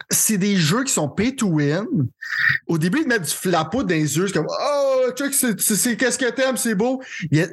C'est 0.09 0.37
des 0.37 0.55
jeux 0.55 0.83
qui 0.83 0.93
sont 0.93 1.09
pay 1.09 1.35
to 1.35 1.47
win. 1.47 1.85
Au 2.67 2.77
début, 2.77 3.01
ils 3.01 3.07
mettent 3.07 3.23
du 3.23 3.33
flapeau 3.33 3.83
dans 3.83 3.89
les 3.89 4.17
yeux. 4.17 4.27
C'est 4.27 4.33
comme, 4.33 4.47
oh, 4.49 5.09
c'est 5.17 5.97
qu'est-ce 5.97 6.17
que 6.17 6.29
t'aimes, 6.31 6.57
c'est 6.57 6.75
beau. 6.75 7.01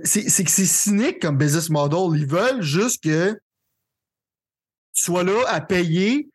C'est 0.05 0.45
que 0.45 0.51
c'est 0.51 0.66
cynique 0.66 1.20
comme 1.20 1.37
business 1.37 1.70
model. 1.70 2.18
Ils 2.18 2.27
veulent 2.27 2.62
juste 2.62 3.03
que 3.03 3.33
tu 4.95 5.03
sois 5.03 5.24
là 5.24 5.43
à 5.49 5.61
payer 5.61 6.29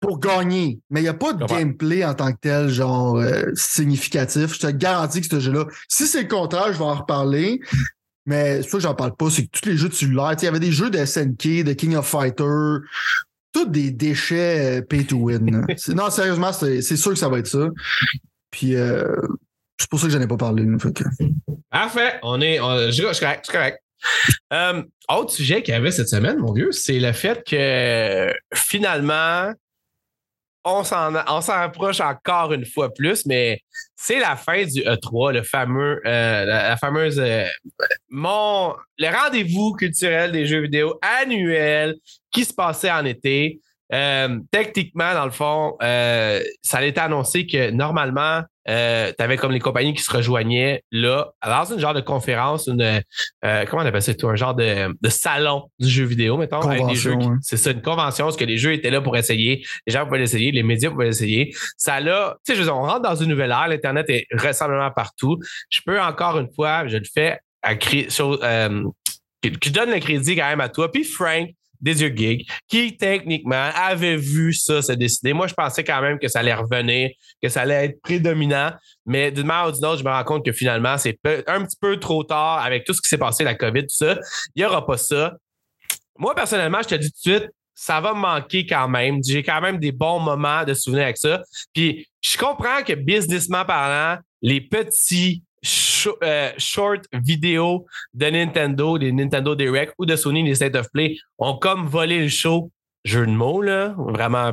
pour 0.00 0.20
gagner. 0.20 0.80
Mais 0.90 1.00
il 1.00 1.04
n'y 1.04 1.08
a 1.08 1.14
pas 1.14 1.32
de 1.32 1.44
gameplay 1.44 2.04
en 2.04 2.14
tant 2.14 2.32
que 2.32 2.38
tel, 2.40 2.68
genre, 2.68 3.16
euh, 3.16 3.50
significatif. 3.54 4.54
Je 4.54 4.60
te 4.60 4.66
garantis 4.68 5.20
que 5.20 5.26
ce 5.26 5.40
jeu-là, 5.40 5.66
si 5.88 6.06
c'est 6.06 6.22
le 6.22 6.28
contraire, 6.28 6.72
je 6.72 6.78
vais 6.78 6.84
en 6.84 6.94
reparler. 6.94 7.60
Mais 8.28 8.62
ça 8.62 8.78
j'en 8.78 8.94
parle 8.94 9.16
pas, 9.16 9.30
c'est 9.30 9.46
que 9.46 9.58
tous 9.58 9.66
les 9.66 9.78
jeux 9.78 9.88
de 9.88 9.94
cellulaire, 9.94 10.34
il 10.38 10.44
y 10.44 10.48
avait 10.48 10.60
des 10.60 10.70
jeux 10.70 10.90
de 10.90 11.02
SNK, 11.02 11.64
de 11.64 11.72
King 11.72 11.96
of 11.96 12.06
Fighter, 12.06 12.76
tous 13.58 13.70
des 13.70 13.90
déchets 13.90 14.78
euh, 14.78 14.82
pay 14.82 15.04
to 15.04 15.16
win. 15.16 15.66
non, 15.94 16.10
sérieusement, 16.10 16.52
c'est 16.52 16.82
sûr 16.82 17.12
que 17.12 17.18
ça 17.18 17.28
va 17.28 17.38
être 17.38 17.46
ça. 17.46 17.68
Puis 18.50 18.76
euh, 18.76 19.16
c'est 19.78 19.88
pour 19.90 20.00
ça 20.00 20.06
que 20.06 20.12
j'en 20.12 20.20
ai 20.20 20.26
pas 20.26 20.36
parlé. 20.36 20.66
Fait 20.78 21.04
Parfait. 21.70 22.14
On 22.22 22.40
est. 22.40 22.58
je 22.58 22.90
suis 22.90 23.20
correct. 23.20 23.44
Je 23.46 23.52
correct. 23.52 23.78
Euh, 24.52 24.82
autre 25.08 25.32
sujet 25.32 25.62
qu'il 25.62 25.74
y 25.74 25.76
avait 25.76 25.90
cette 25.90 26.08
semaine, 26.08 26.38
mon 26.38 26.52
vieux, 26.52 26.70
c'est 26.72 27.00
le 27.00 27.12
fait 27.12 27.42
que 27.44 28.32
finalement, 28.54 29.52
on 30.64 30.84
s'en, 30.84 31.14
on 31.14 31.40
approche 31.48 32.00
encore 32.00 32.52
une 32.52 32.66
fois 32.66 32.92
plus, 32.92 33.24
mais 33.26 33.60
c'est 33.96 34.18
la 34.18 34.36
fin 34.36 34.64
du 34.64 34.80
E3, 34.80 35.32
le 35.32 35.42
fameux, 35.42 36.00
la, 36.04 36.76
fameuse, 36.76 37.22
mon, 38.08 38.74
le 38.98 39.08
rendez-vous 39.08 39.72
culturel 39.72 40.32
des 40.32 40.46
jeux 40.46 40.62
vidéo 40.62 40.98
annuel 41.02 41.96
qui 42.30 42.44
se 42.44 42.52
passait 42.52 42.90
en 42.90 43.04
été. 43.04 43.60
Euh, 43.92 44.38
techniquement, 44.50 45.14
dans 45.14 45.24
le 45.24 45.30
fond, 45.30 45.76
euh, 45.82 46.42
ça 46.62 46.78
a 46.78 46.84
été 46.84 47.00
annoncé 47.00 47.46
que 47.46 47.70
normalement, 47.70 48.42
euh, 48.68 49.12
tu 49.16 49.24
avais 49.24 49.38
comme 49.38 49.52
les 49.52 49.60
compagnies 49.60 49.94
qui 49.94 50.02
se 50.02 50.12
rejoignaient 50.14 50.82
là, 50.92 51.30
dans 51.42 51.64
une 51.64 51.78
genre 51.78 51.94
de 51.94 52.02
conférence, 52.02 52.66
une 52.66 53.02
comment 53.42 53.82
on 53.82 53.86
appelle 53.86 54.02
ça 54.02 54.12
tout, 54.14 54.28
un 54.28 54.36
genre 54.36 54.54
de, 54.54 54.94
salon 55.08 55.70
du 55.78 55.88
jeu 55.88 56.04
vidéo, 56.04 56.36
mettons, 56.36 56.60
avec 56.60 56.86
des 56.86 56.94
jeux. 56.94 57.14
C'est 57.40 57.56
ça, 57.56 57.70
une 57.70 57.80
convention, 57.80 58.26
parce 58.26 58.36
que 58.36 58.44
les 58.44 58.58
jeux 58.58 58.74
étaient 58.74 58.90
là 58.90 59.00
pour 59.00 59.16
essayer, 59.16 59.64
les 59.86 59.92
gens 59.92 60.04
pouvaient 60.04 60.18
l'essayer, 60.18 60.52
les 60.52 60.62
médias 60.62 60.90
pouvaient 60.90 61.06
l'essayer. 61.06 61.54
Ça 61.78 62.00
là, 62.00 62.36
tu 62.46 62.54
sais, 62.54 62.68
on 62.68 62.82
rentre 62.82 63.02
dans 63.02 63.14
une 63.14 63.30
nouvelle 63.30 63.52
ère, 63.52 63.68
l'Internet 63.68 64.08
est 64.10 64.26
rassemblement 64.32 64.90
partout. 64.90 65.38
Je 65.70 65.80
peux 65.84 66.00
encore 66.00 66.38
une 66.38 66.52
fois, 66.54 66.86
je 66.88 66.98
le 66.98 67.06
fais 67.12 67.38
à 67.62 67.74
créer, 67.74 68.10
sur, 68.10 68.38
qui 69.40 69.70
donne 69.70 69.90
le 69.90 70.00
crédit 70.00 70.36
quand 70.36 70.48
même 70.48 70.60
à 70.60 70.68
toi. 70.68 70.92
Puis 70.92 71.04
Frank, 71.04 71.48
des 71.80 72.02
yeux 72.02 72.14
Geek, 72.14 72.48
qui 72.68 72.96
techniquement 72.96 73.70
avait 73.74 74.16
vu 74.16 74.52
ça 74.52 74.82
se 74.82 74.92
décider. 74.92 75.32
Moi, 75.32 75.46
je 75.46 75.54
pensais 75.54 75.84
quand 75.84 76.00
même 76.00 76.18
que 76.18 76.28
ça 76.28 76.40
allait 76.40 76.54
revenir, 76.54 77.10
que 77.42 77.48
ça 77.48 77.62
allait 77.62 77.86
être 77.86 78.00
prédominant, 78.02 78.72
mais 79.06 79.30
d'une 79.30 79.46
manière 79.46 79.68
ou 79.68 79.72
d'une 79.72 79.84
autre, 79.84 79.98
je 79.98 80.04
me 80.04 80.10
rends 80.10 80.24
compte 80.24 80.44
que 80.44 80.52
finalement, 80.52 80.96
c'est 80.98 81.18
un 81.46 81.64
petit 81.64 81.76
peu 81.80 81.98
trop 81.98 82.24
tard 82.24 82.62
avec 82.64 82.84
tout 82.84 82.92
ce 82.92 83.00
qui 83.00 83.08
s'est 83.08 83.18
passé, 83.18 83.44
la 83.44 83.54
COVID, 83.54 83.82
tout 83.82 83.88
ça. 83.90 84.18
Il 84.54 84.60
n'y 84.60 84.64
aura 84.64 84.86
pas 84.86 84.96
ça. 84.96 85.34
Moi, 86.18 86.34
personnellement, 86.34 86.82
je 86.82 86.88
te 86.88 86.94
dis 86.96 87.10
tout 87.10 87.30
de 87.30 87.36
suite, 87.36 87.50
ça 87.74 88.00
va 88.00 88.12
me 88.12 88.18
manquer 88.18 88.66
quand 88.66 88.88
même. 88.88 89.20
J'ai 89.24 89.44
quand 89.44 89.60
même 89.60 89.78
des 89.78 89.92
bons 89.92 90.18
moments 90.18 90.64
de 90.64 90.74
souvenir 90.74 91.04
avec 91.04 91.16
ça. 91.16 91.42
Puis, 91.72 92.08
je 92.20 92.36
comprends 92.36 92.82
que 92.82 92.92
businessment 92.92 93.64
parlant, 93.64 94.20
les 94.42 94.60
petits 94.60 95.44
euh, 96.22 96.52
short 96.58 97.04
vidéo 97.12 97.86
de 98.14 98.26
Nintendo, 98.26 98.98
des 98.98 99.12
Nintendo 99.12 99.54
Direct 99.54 99.94
ou 99.98 100.06
de 100.06 100.16
Sony, 100.16 100.42
les 100.42 100.54
State 100.54 100.76
of 100.76 100.88
Play, 100.92 101.16
ont 101.38 101.56
comme 101.58 101.86
volé 101.86 102.20
le 102.20 102.28
show. 102.28 102.70
Jeu 103.04 103.26
de 103.26 103.32
mots, 103.32 103.62
là, 103.62 103.94
vraiment 103.96 104.52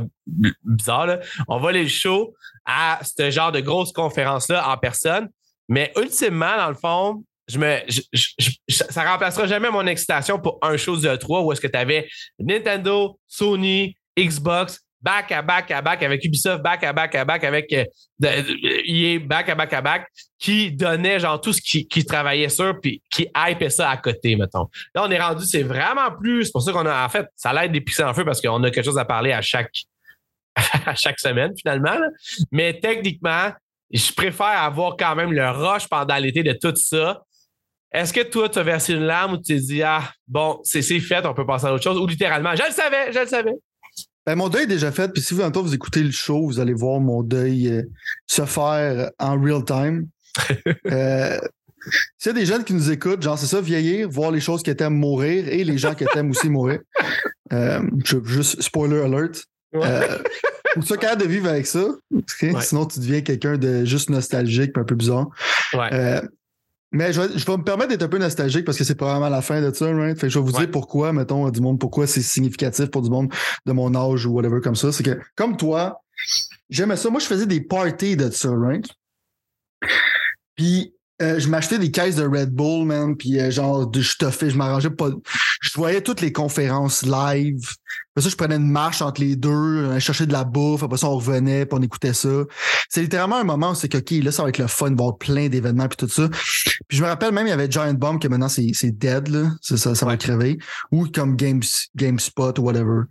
bizarre. 0.64 1.08
Là. 1.08 1.20
On 1.48 1.58
volé 1.58 1.84
le 1.84 1.90
show 1.90 2.36
à 2.66 3.00
ce 3.04 3.30
genre 3.32 3.52
de 3.52 3.60
grosse 3.60 3.92
conférence-là 3.92 4.70
en 4.70 4.78
personne. 4.78 5.30
Mais 5.68 5.92
ultimement, 5.98 6.56
dans 6.58 6.70
le 6.70 6.76
fond, 6.76 7.24
je 7.48 7.60
me, 7.60 7.78
ça 8.70 9.04
remplacera 9.04 9.48
jamais 9.48 9.70
mon 9.70 9.86
excitation 9.88 10.40
pour 10.40 10.60
un 10.62 10.78
show 10.78 10.98
de 10.98 11.16
3 11.16 11.42
où 11.42 11.52
est-ce 11.52 11.62
que 11.62 11.68
tu 11.68 11.78
avais 11.78 12.08
Nintendo, 12.40 13.20
Sony, 13.28 13.96
Xbox, 14.18 14.85
back 15.06 15.32
à 15.32 15.44
back 15.44 15.70
à 15.70 15.82
back 15.84 16.02
avec 16.02 16.26
Ubisoft, 16.26 16.64
back 16.64 16.84
à 16.84 16.92
back 16.92 17.14
à 17.14 17.24
back 17.24 17.44
avec 17.44 17.72
euh, 17.72 17.86
EA, 18.24 19.20
back 19.20 19.50
à 19.50 19.56
back 19.56 19.72
à 19.74 19.82
back, 19.82 20.08
qui 20.40 20.72
donnait 20.72 21.20
genre 21.20 21.40
tout 21.40 21.54
ce 21.54 21.62
qui, 21.62 21.88
qui 21.88 22.04
travaillait 22.04 22.50
sur 22.50 22.80
puis 22.82 23.04
qui 23.12 23.28
hypait 23.38 23.70
ça 23.70 23.92
à 23.92 23.98
côté, 23.98 24.36
mettons. 24.36 24.68
Là, 24.96 25.04
on 25.04 25.12
est 25.12 25.22
rendu, 25.22 25.46
c'est 25.46 25.62
vraiment 25.62 26.12
plus. 26.20 26.46
C'est 26.46 26.52
pour 26.52 26.64
ça 26.64 26.72
qu'on 26.72 26.88
a, 26.88 27.06
en 27.06 27.10
fait, 27.10 27.28
ça 27.36 27.54
l'aide 27.54 27.72
des 27.72 27.82
pixels 27.82 28.08
en 28.08 28.16
feu 28.16 28.26
parce 28.26 28.42
qu'on 28.42 28.64
a 28.64 28.72
quelque 28.72 28.84
chose 28.86 28.98
à 28.98 29.06
parler 29.06 29.32
à 29.32 29.42
chaque, 29.42 29.72
à 30.86 30.96
chaque 30.96 31.20
semaine, 31.20 31.52
finalement. 31.56 31.98
Mais 32.52 32.80
techniquement, 32.80 33.52
je 33.92 34.12
préfère 34.12 34.64
avoir 34.64 34.98
quand 34.98 35.16
même 35.16 35.32
le 35.32 35.48
rush 35.52 35.88
pendant 35.88 36.18
l'été 36.18 36.42
de 36.42 36.54
tout 36.54 36.76
ça. 36.76 37.22
Est-ce 37.92 38.12
que 38.12 38.22
toi, 38.22 38.50
tu 38.50 38.58
as 38.58 38.64
versé 38.64 38.94
une 38.94 39.06
larme 39.06 39.34
ou 39.34 39.38
tu 39.38 39.54
t'es 39.54 39.60
dit, 39.60 39.84
ah, 39.84 40.02
bon, 40.28 40.60
c'est 40.64 40.82
fait, 40.82 41.26
on 41.28 41.34
peut 41.36 41.46
passer 41.46 41.68
à 41.68 41.74
autre 41.74 41.84
chose? 41.84 41.98
Ou 41.98 42.08
littéralement, 42.08 42.56
je 42.56 42.64
le 42.64 42.72
savais, 42.72 43.14
je 43.14 43.20
le 43.20 43.28
savais. 43.28 43.54
Ben, 44.26 44.36
mon 44.36 44.50
deuil 44.50 44.64
est 44.64 44.68
déjà 44.68 44.92
fait. 44.92 45.12
Puis 45.12 45.22
si 45.22 45.34
vous, 45.34 45.42
en 45.42 45.52
vous 45.52 45.74
écoutez 45.74 46.02
le 46.02 46.12
show, 46.12 46.46
vous 46.46 46.60
allez 46.60 46.74
voir 46.74 47.00
mon 47.00 47.22
deuil 47.24 47.70
euh, 47.70 47.84
se 48.28 48.46
faire 48.46 49.12
en 49.20 49.40
real 49.40 49.64
time. 49.64 50.08
euh, 50.88 51.40
s'il 52.18 52.30
y 52.32 52.36
a 52.36 52.40
des 52.40 52.46
jeunes 52.46 52.64
qui 52.64 52.74
nous 52.74 52.90
écoutent, 52.92 53.22
genre, 53.22 53.38
c'est 53.38 53.46
ça, 53.46 53.62
vieillir, 53.62 54.10
voir 54.10 54.32
les 54.32 54.40
choses 54.40 54.64
qui 54.64 54.76
t'aiment 54.76 54.98
mourir 54.98 55.48
et 55.48 55.64
les 55.64 55.78
gens 55.78 55.94
qui 55.94 56.06
t'aiment 56.06 56.32
aussi 56.32 56.50
mourir. 56.50 56.80
Euh, 57.54 57.82
juste 58.26 58.62
spoiler 58.62 59.02
alert. 59.02 59.46
Euh, 59.76 60.18
ou 60.78 60.82
ça 60.82 60.98
capable 60.98 61.22
de 61.22 61.28
vivre 61.28 61.48
avec 61.48 61.68
ça. 61.68 61.86
Sinon, 62.62 62.86
tu 62.86 63.00
deviens 63.00 63.22
quelqu'un 63.22 63.58
de 63.58 63.86
juste 63.86 64.10
nostalgique, 64.10 64.78
un 64.78 64.84
peu 64.84 64.96
bizarre. 64.96 65.30
Euh, 65.76 66.22
mais 66.96 67.12
je 67.12 67.22
vais, 67.22 67.58
me 67.58 67.64
permettre 67.64 67.90
d'être 67.90 68.04
un 68.04 68.08
peu 68.08 68.18
nostalgique 68.18 68.64
parce 68.64 68.78
que 68.78 68.86
c'est 68.86 68.98
vraiment 68.98 69.28
la 69.28 69.42
fin 69.42 69.62
de 69.62 69.74
ça, 69.74 69.94
right? 69.94 70.18
Fait 70.18 70.30
je 70.30 70.40
vais 70.40 70.46
vous 70.46 70.54
dire 70.54 70.72
pourquoi, 70.72 71.12
mettons, 71.12 71.50
du 71.50 71.60
monde, 71.60 71.78
pourquoi 71.78 72.08
c'est 72.08 72.22
significatif 72.22 72.86
pour 72.88 73.02
du 73.02 73.10
monde 73.10 73.34
de 73.66 73.72
mon 73.74 73.94
âge 73.96 74.26
ou 74.26 74.32
whatever 74.32 74.62
comme 74.62 74.76
ça. 74.76 74.94
C'est 74.94 75.04
que, 75.04 75.20
comme 75.36 75.58
toi, 75.58 76.02
j'aimais 76.70 76.96
ça. 76.96 77.10
Moi, 77.10 77.20
je 77.20 77.26
faisais 77.26 77.46
des 77.46 77.60
parties 77.60 78.16
de 78.16 78.30
ça, 78.30 78.50
right? 78.50 78.88
Puis, 80.56 80.95
euh, 81.22 81.40
je 81.40 81.48
m'achetais 81.48 81.80
des 81.80 81.92
caisses 81.92 82.16
de 82.16 82.28
Red 82.28 82.52
Bull, 82.52 82.86
man, 82.86 83.16
puis 83.16 83.40
euh, 83.40 83.50
genre, 83.50 83.90
je 83.94 84.18
te 84.18 84.30
fais, 84.30 84.50
je 84.50 84.58
m'arrangeais 84.58 84.90
pas. 84.90 85.10
Je 85.62 85.72
voyais 85.76 86.02
toutes 86.02 86.22
les 86.22 86.32
conférences 86.32 87.04
live. 87.04 87.70
Après 88.12 88.24
ça, 88.24 88.30
je 88.30 88.36
prenais 88.36 88.56
une 88.56 88.70
marche 88.70 89.02
entre 89.02 89.22
les 89.22 89.36
deux, 89.36 89.94
je 89.94 90.00
cherchais 90.00 90.26
de 90.26 90.34
la 90.34 90.44
bouffe, 90.44 90.84
après 90.84 90.98
ça, 90.98 91.08
on 91.08 91.16
revenait, 91.16 91.66
puis 91.66 91.78
on 91.78 91.82
écoutait 91.82 92.14
ça. 92.14 92.44
C'est 92.90 93.02
littéralement 93.02 93.38
un 93.38 93.44
moment 93.44 93.72
où 93.72 93.76
c'est 93.76 93.90
que, 93.90 93.98
OK, 93.98 94.12
là, 94.24 94.32
ça 94.32 94.44
va 94.44 94.50
être 94.50 94.58
le 94.58 94.68
fun 94.68 94.92
de 94.92 94.98
voir 94.98 95.18
plein 95.18 95.50
d'événements, 95.50 95.88
puis 95.88 95.98
tout 95.98 96.08
ça. 96.08 96.30
Puis 96.88 96.98
je 96.98 97.04
me 97.04 97.08
rappelle 97.08 97.34
même, 97.34 97.48
il 97.48 97.50
y 97.50 97.54
avait 97.54 97.70
Giant 97.70 97.94
Bomb, 97.94 98.20
que 98.20 98.28
maintenant, 98.28 98.50
c'est 98.50 98.92
dead, 98.92 99.28
là. 99.28 99.52
Ça, 99.62 99.78
ça, 99.78 99.96
ça 99.96 100.06
va 100.06 100.16
crever. 100.18 100.58
Ou 100.92 101.08
comme 101.08 101.36
Games, 101.36 101.64
GameSpot 101.96 102.58
ou 102.58 102.62
whatever. 102.62 103.04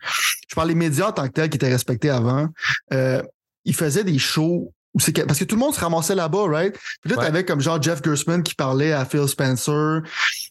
Je 0.48 0.54
parle 0.54 0.68
des 0.68 0.74
médias 0.74 1.08
en 1.08 1.12
tant 1.12 1.26
que 1.26 1.32
tels 1.32 1.50
qui 1.50 1.56
étaient 1.56 1.72
respectés 1.72 2.10
avant. 2.10 2.48
Euh, 2.92 3.22
ils 3.64 3.74
faisaient 3.74 4.04
des 4.04 4.18
shows 4.18 4.72
parce 5.26 5.38
que 5.38 5.44
tout 5.44 5.56
le 5.56 5.60
monde 5.60 5.74
se 5.74 5.80
ramassait 5.80 6.14
là-bas, 6.14 6.46
right? 6.48 6.78
Puis 7.02 7.10
là, 7.10 7.16
t'avais 7.16 7.44
comme 7.44 7.60
genre 7.60 7.82
Jeff 7.82 8.02
Gersman 8.02 8.42
qui 8.42 8.54
parlait 8.54 8.92
à 8.92 9.04
Phil 9.04 9.26
Spencer. 9.26 10.02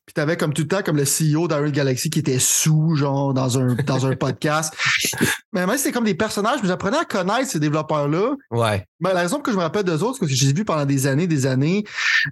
Puis 0.06 0.14
t'avais 0.14 0.36
comme 0.36 0.54
tout 0.54 0.64
le 0.64 0.68
temps 0.68 0.82
comme 0.84 0.98
le 0.98 1.06
CEO 1.06 1.48
d'Iron 1.48 1.70
Galaxy 1.70 2.10
qui 2.10 2.20
était 2.20 2.40
sous, 2.40 2.96
genre, 2.96 3.34
dans 3.34 3.58
un, 3.58 3.76
dans 3.76 4.06
un 4.06 4.16
podcast. 4.16 4.74
Mais 5.54 5.66
même 5.66 5.78
c'était 5.78 5.92
comme 5.92 6.04
des 6.04 6.16
personnages, 6.16 6.60
mais 6.64 6.68
j'apprenais 6.68 6.98
à 6.98 7.06
connaître 7.06 7.48
ces 7.48 7.60
développeurs-là. 7.60 8.32
Ouais. 8.50 8.88
Mais 9.00 9.14
la 9.14 9.22
raison 9.22 9.40
que 9.40 9.52
je 9.52 9.56
me 9.56 9.62
rappelle 9.62 9.84
d'eux 9.84 10.02
autres, 10.02 10.18
c'est 10.20 10.26
que 10.26 10.34
j'ai 10.34 10.52
vu 10.52 10.66
pendant 10.66 10.86
des 10.86 11.06
années, 11.06 11.28
des 11.28 11.46
années, 11.46 11.84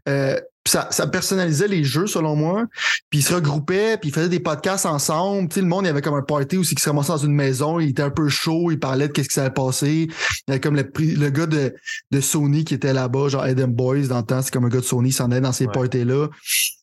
euh, 0.09 0.39
ça, 0.67 0.87
ça 0.91 1.07
personnalisait 1.07 1.67
les 1.67 1.83
jeux, 1.83 2.07
selon 2.07 2.35
moi. 2.35 2.65
Puis 3.09 3.19
ils 3.19 3.23
se 3.23 3.33
regroupaient, 3.33 3.97
puis 3.97 4.09
ils 4.09 4.13
faisaient 4.13 4.29
des 4.29 4.39
podcasts 4.39 4.85
ensemble. 4.85 5.49
Tu 5.49 5.55
sais, 5.55 5.61
le 5.61 5.67
monde, 5.67 5.85
il 5.85 5.87
y 5.87 5.89
avait 5.89 6.01
comme 6.01 6.15
un 6.15 6.21
party 6.21 6.57
aussi 6.57 6.75
qui 6.75 6.81
se 6.81 6.89
ramassait 6.89 7.11
dans 7.11 7.17
une 7.17 7.33
maison. 7.33 7.79
Il 7.79 7.89
était 7.89 8.03
un 8.03 8.09
peu 8.09 8.27
chaud, 8.29 8.71
il 8.71 8.79
parlait 8.79 9.07
de 9.07 9.13
qu'est-ce 9.13 9.29
qui 9.29 9.35
s'allait 9.35 9.49
passer. 9.51 10.07
Il 10.09 10.43
y 10.47 10.51
avait 10.51 10.59
comme 10.59 10.75
le, 10.75 10.89
le 10.97 11.29
gars 11.29 11.47
de, 11.47 11.73
de 12.11 12.21
Sony 12.21 12.63
qui 12.63 12.73
était 12.73 12.93
là-bas, 12.93 13.29
genre 13.29 13.43
Adam 13.43 13.67
Boys, 13.67 14.07
dans 14.07 14.17
le 14.17 14.23
temps. 14.23 14.41
C'est 14.41 14.51
comme 14.51 14.65
un 14.65 14.69
gars 14.69 14.79
de 14.79 14.85
Sony, 14.85 15.09
il 15.09 15.13
s'en 15.13 15.31
allait 15.31 15.41
dans 15.41 15.51
ces 15.51 15.67
parties-là. 15.67 16.27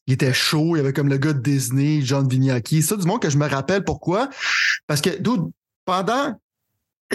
Il 0.09 0.14
était 0.14 0.32
chaud. 0.32 0.74
Il 0.74 0.78
y 0.78 0.80
avait 0.80 0.92
comme 0.92 1.09
le 1.09 1.18
gars 1.18 1.32
de 1.32 1.40
Disney, 1.40 2.00
John 2.02 2.26
Vignacchi. 2.26 2.82
Ça 2.82 2.96
du 2.96 3.06
monde 3.06 3.22
que 3.22 3.30
je 3.30 3.38
me 3.38 3.46
rappelle. 3.46 3.84
Pourquoi? 3.84 4.28
Parce 4.88 5.00
que, 5.00 5.11
pendant 5.84 6.34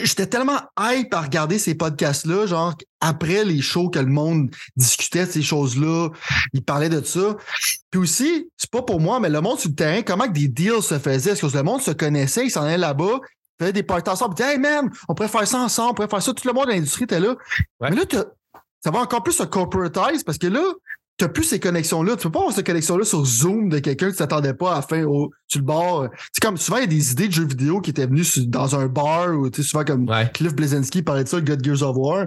j'étais 0.01 0.25
tellement 0.25 0.59
hype 0.79 1.13
à 1.13 1.21
regarder 1.21 1.59
ces 1.59 1.75
podcasts-là, 1.75 2.47
genre 2.47 2.75
après 2.99 3.45
les 3.45 3.61
shows 3.61 3.89
que 3.89 3.99
le 3.99 4.07
monde 4.07 4.49
discutait 4.75 5.25
de 5.25 5.31
ces 5.31 5.41
choses-là, 5.41 6.09
il 6.53 6.63
parlait 6.63 6.89
de 6.89 7.03
ça. 7.03 7.37
Puis 7.91 7.99
aussi, 7.99 8.49
c'est 8.57 8.71
pas 8.71 8.81
pour 8.81 8.99
moi, 8.99 9.19
mais 9.19 9.29
le 9.29 9.41
monde 9.41 9.59
sur 9.59 9.69
le 9.69 9.75
terrain, 9.75 10.01
comment 10.01 10.25
que 10.25 10.33
des 10.33 10.47
deals 10.47 10.81
se 10.81 10.97
faisaient? 10.97 11.31
Est-ce 11.31 11.45
que 11.45 11.57
le 11.57 11.63
monde 11.63 11.81
se 11.81 11.91
connaissait, 11.91 12.45
ils 12.45 12.51
s'en 12.51 12.63
allaient 12.63 12.77
là-bas, 12.77 13.19
faisaient 13.59 13.73
des 13.73 13.83
parties 13.83 14.09
ensemble, 14.09 14.33
ils 14.33 14.37
disaient 14.37 14.53
Hey 14.53 14.59
man, 14.59 14.89
on 15.07 15.13
pourrait 15.13 15.29
faire 15.29 15.47
ça 15.47 15.59
ensemble, 15.59 15.91
on 15.91 15.93
pourrait 15.93 16.09
faire 16.09 16.23
ça, 16.23 16.33
tout 16.33 16.47
le 16.47 16.53
monde 16.53 16.65
de 16.65 16.71
l'industrie 16.71 17.03
était 17.03 17.19
là. 17.19 17.35
Mais 17.81 17.91
là, 17.91 18.03
ça 18.83 18.91
va 18.91 18.99
encore 18.99 19.23
plus 19.23 19.33
se 19.33 19.43
corporatize 19.43 20.23
parce 20.23 20.37
que 20.37 20.47
là, 20.47 20.63
tu 21.18 21.30
plus 21.30 21.43
ces 21.43 21.59
connexions-là. 21.59 22.16
Tu 22.16 22.24
peux 22.24 22.32
pas 22.32 22.39
avoir 22.39 22.53
cette 22.53 22.66
connexion-là 22.66 23.05
sur 23.05 23.24
Zoom 23.24 23.70
de 23.70 23.80
quelqu'un 23.80 24.11
qui 24.11 24.18
t'attendait 24.18 24.53
pas 24.53 24.74
à 24.74 24.76
la 24.76 24.82
fin 24.82 25.03
au, 25.03 25.32
sur 25.47 25.59
le 25.59 25.66
bar. 25.66 26.09
C'est 26.32 26.41
comme 26.41 26.57
souvent, 26.57 26.78
il 26.78 26.82
y 26.82 26.84
a 26.84 26.88
des 26.88 27.11
idées 27.11 27.28
de 27.28 27.34
jeux 27.34 27.45
vidéo 27.45 27.82
qui 27.82 27.91
étaient 27.91 28.07
venues 28.07 28.26
dans 28.47 28.76
un 28.76 28.88
bar 28.88 29.34
ou 29.34 29.49
tu 29.49 29.61
sais, 29.61 29.68
souvent 29.68 29.84
comme 29.84 30.11
Cliff 30.34 30.55
Blazinski 30.55 31.03
parlait 31.03 31.24
de 31.24 31.30
ça, 31.30 31.39
God 31.39 31.64
Gears 31.64 31.84
of 31.84 31.95
War. 31.97 32.26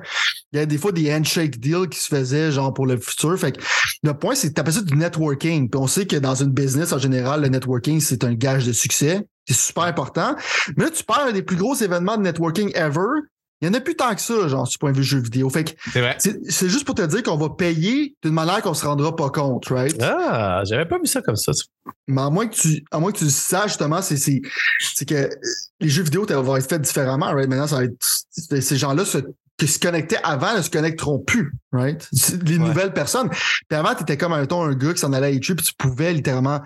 Il 0.53 0.59
y 0.59 0.63
a 0.63 0.67
des 0.67 0.79
fois 0.79 0.93
des 0.93 1.13
handshake 1.13 1.59
deals 1.59 1.89
qui 1.89 1.99
se 1.99 2.09
faisaient 2.09 2.53
genre 2.53 2.73
pour 2.73 2.87
le 2.87 2.97
futur. 2.99 3.37
Fait 3.39 3.53
que 3.53 3.61
le 4.03 4.15
point, 4.15 4.35
c'est 4.35 4.49
que 4.49 4.55
tu 4.55 4.61
appelles 4.61 4.75
ça 4.75 4.83
du 4.83 4.97
networking. 4.97 5.69
Puis 5.69 5.81
on 5.81 5.87
sait 5.87 6.07
que 6.07 6.17
dans 6.17 6.35
une 6.35 6.51
business, 6.51 6.93
en 6.93 6.99
général, 6.99 7.43
le 7.43 7.49
networking, 7.49 8.01
c'est 8.01 8.25
un 8.25 8.35
gage 8.35 8.67
de 8.67 8.73
succès. 8.73 9.27
C'est 9.49 9.57
super 9.57 9.85
important. 9.85 10.37
Mais 10.77 10.85
là, 10.85 10.91
tu 10.91 11.05
perds 11.05 11.27
un 11.29 11.33
des 11.33 11.43
plus 11.43 11.57
gros 11.57 11.75
événements 11.75 12.17
de 12.17 12.23
networking 12.23 12.71
ever 12.75 13.23
il 13.63 13.69
n'y 13.69 13.75
en 13.75 13.79
a 13.79 13.81
plus 13.81 13.97
tant 13.97 14.15
que 14.15 14.21
ça, 14.21 14.49
genre, 14.49 14.69
du 14.69 14.77
point 14.77 14.93
de 14.93 14.97
vue 14.99 15.03
jeu 15.03 15.19
vidéo. 15.19 15.49
Fait 15.49 15.65
que 15.65 15.71
c'est 16.19 16.69
juste 16.69 16.85
pour 16.85 16.95
te 16.95 17.03
dire 17.03 17.23
qu'on 17.23 17.39
va 17.39 17.49
payer 17.51 18.15
d'une 18.23 18.35
manière 18.35 18.61
qu'on 18.61 18.71
ne 18.71 18.75
se 18.75 18.85
rendra 18.85 19.17
pas 19.17 19.31
compte, 19.31 19.67
right? 19.69 19.97
Ah, 20.03 20.63
j'avais 20.65 20.85
pas 20.85 20.99
vu 20.99 21.07
ça 21.07 21.23
comme 21.23 21.37
ça. 21.37 21.53
Mais 22.07 22.21
à 22.21 22.29
moins 22.29 22.47
que 22.47 22.55
tu, 22.55 22.85
à 22.91 22.99
moins 22.99 23.13
que 23.13 23.19
tu 23.19 23.25
le 23.25 23.31
saches, 23.31 23.69
justement, 23.69 24.03
c'est 24.03 24.41
que 25.07 25.31
les 25.81 25.89
jeux 25.89 26.03
vidéo 26.03 26.27
vont 26.27 26.57
être 26.57 26.69
faits 26.69 26.83
différemment, 26.83 27.33
right? 27.33 27.49
Maintenant, 27.49 27.67
ça 27.67 27.77
va 27.77 27.85
être. 27.85 27.97
Ces 28.61 28.77
gens-là 28.77 29.05
qui 29.57 29.67
se 29.67 29.79
connectaient 29.79 30.21
avant 30.23 30.55
ne 30.55 30.61
se 30.61 30.69
connecteront 30.69 31.19
plus, 31.21 31.55
right? 31.73 32.07
Les 32.45 32.59
nouvelles 32.59 32.93
personnes. 32.93 33.31
Puis 33.31 33.79
avant, 33.79 33.95
tu 33.95 34.03
étais 34.03 34.19
comme 34.19 34.35
un, 34.35 34.47
un 34.47 34.75
gars 34.75 34.93
qui 34.93 35.01
s'en 35.01 35.15
allait 35.15 35.29
à 35.29 35.31
YouTube, 35.31 35.57
puis 35.57 35.67
tu 35.67 35.73
pouvais 35.79 36.13
littéralement 36.13 36.61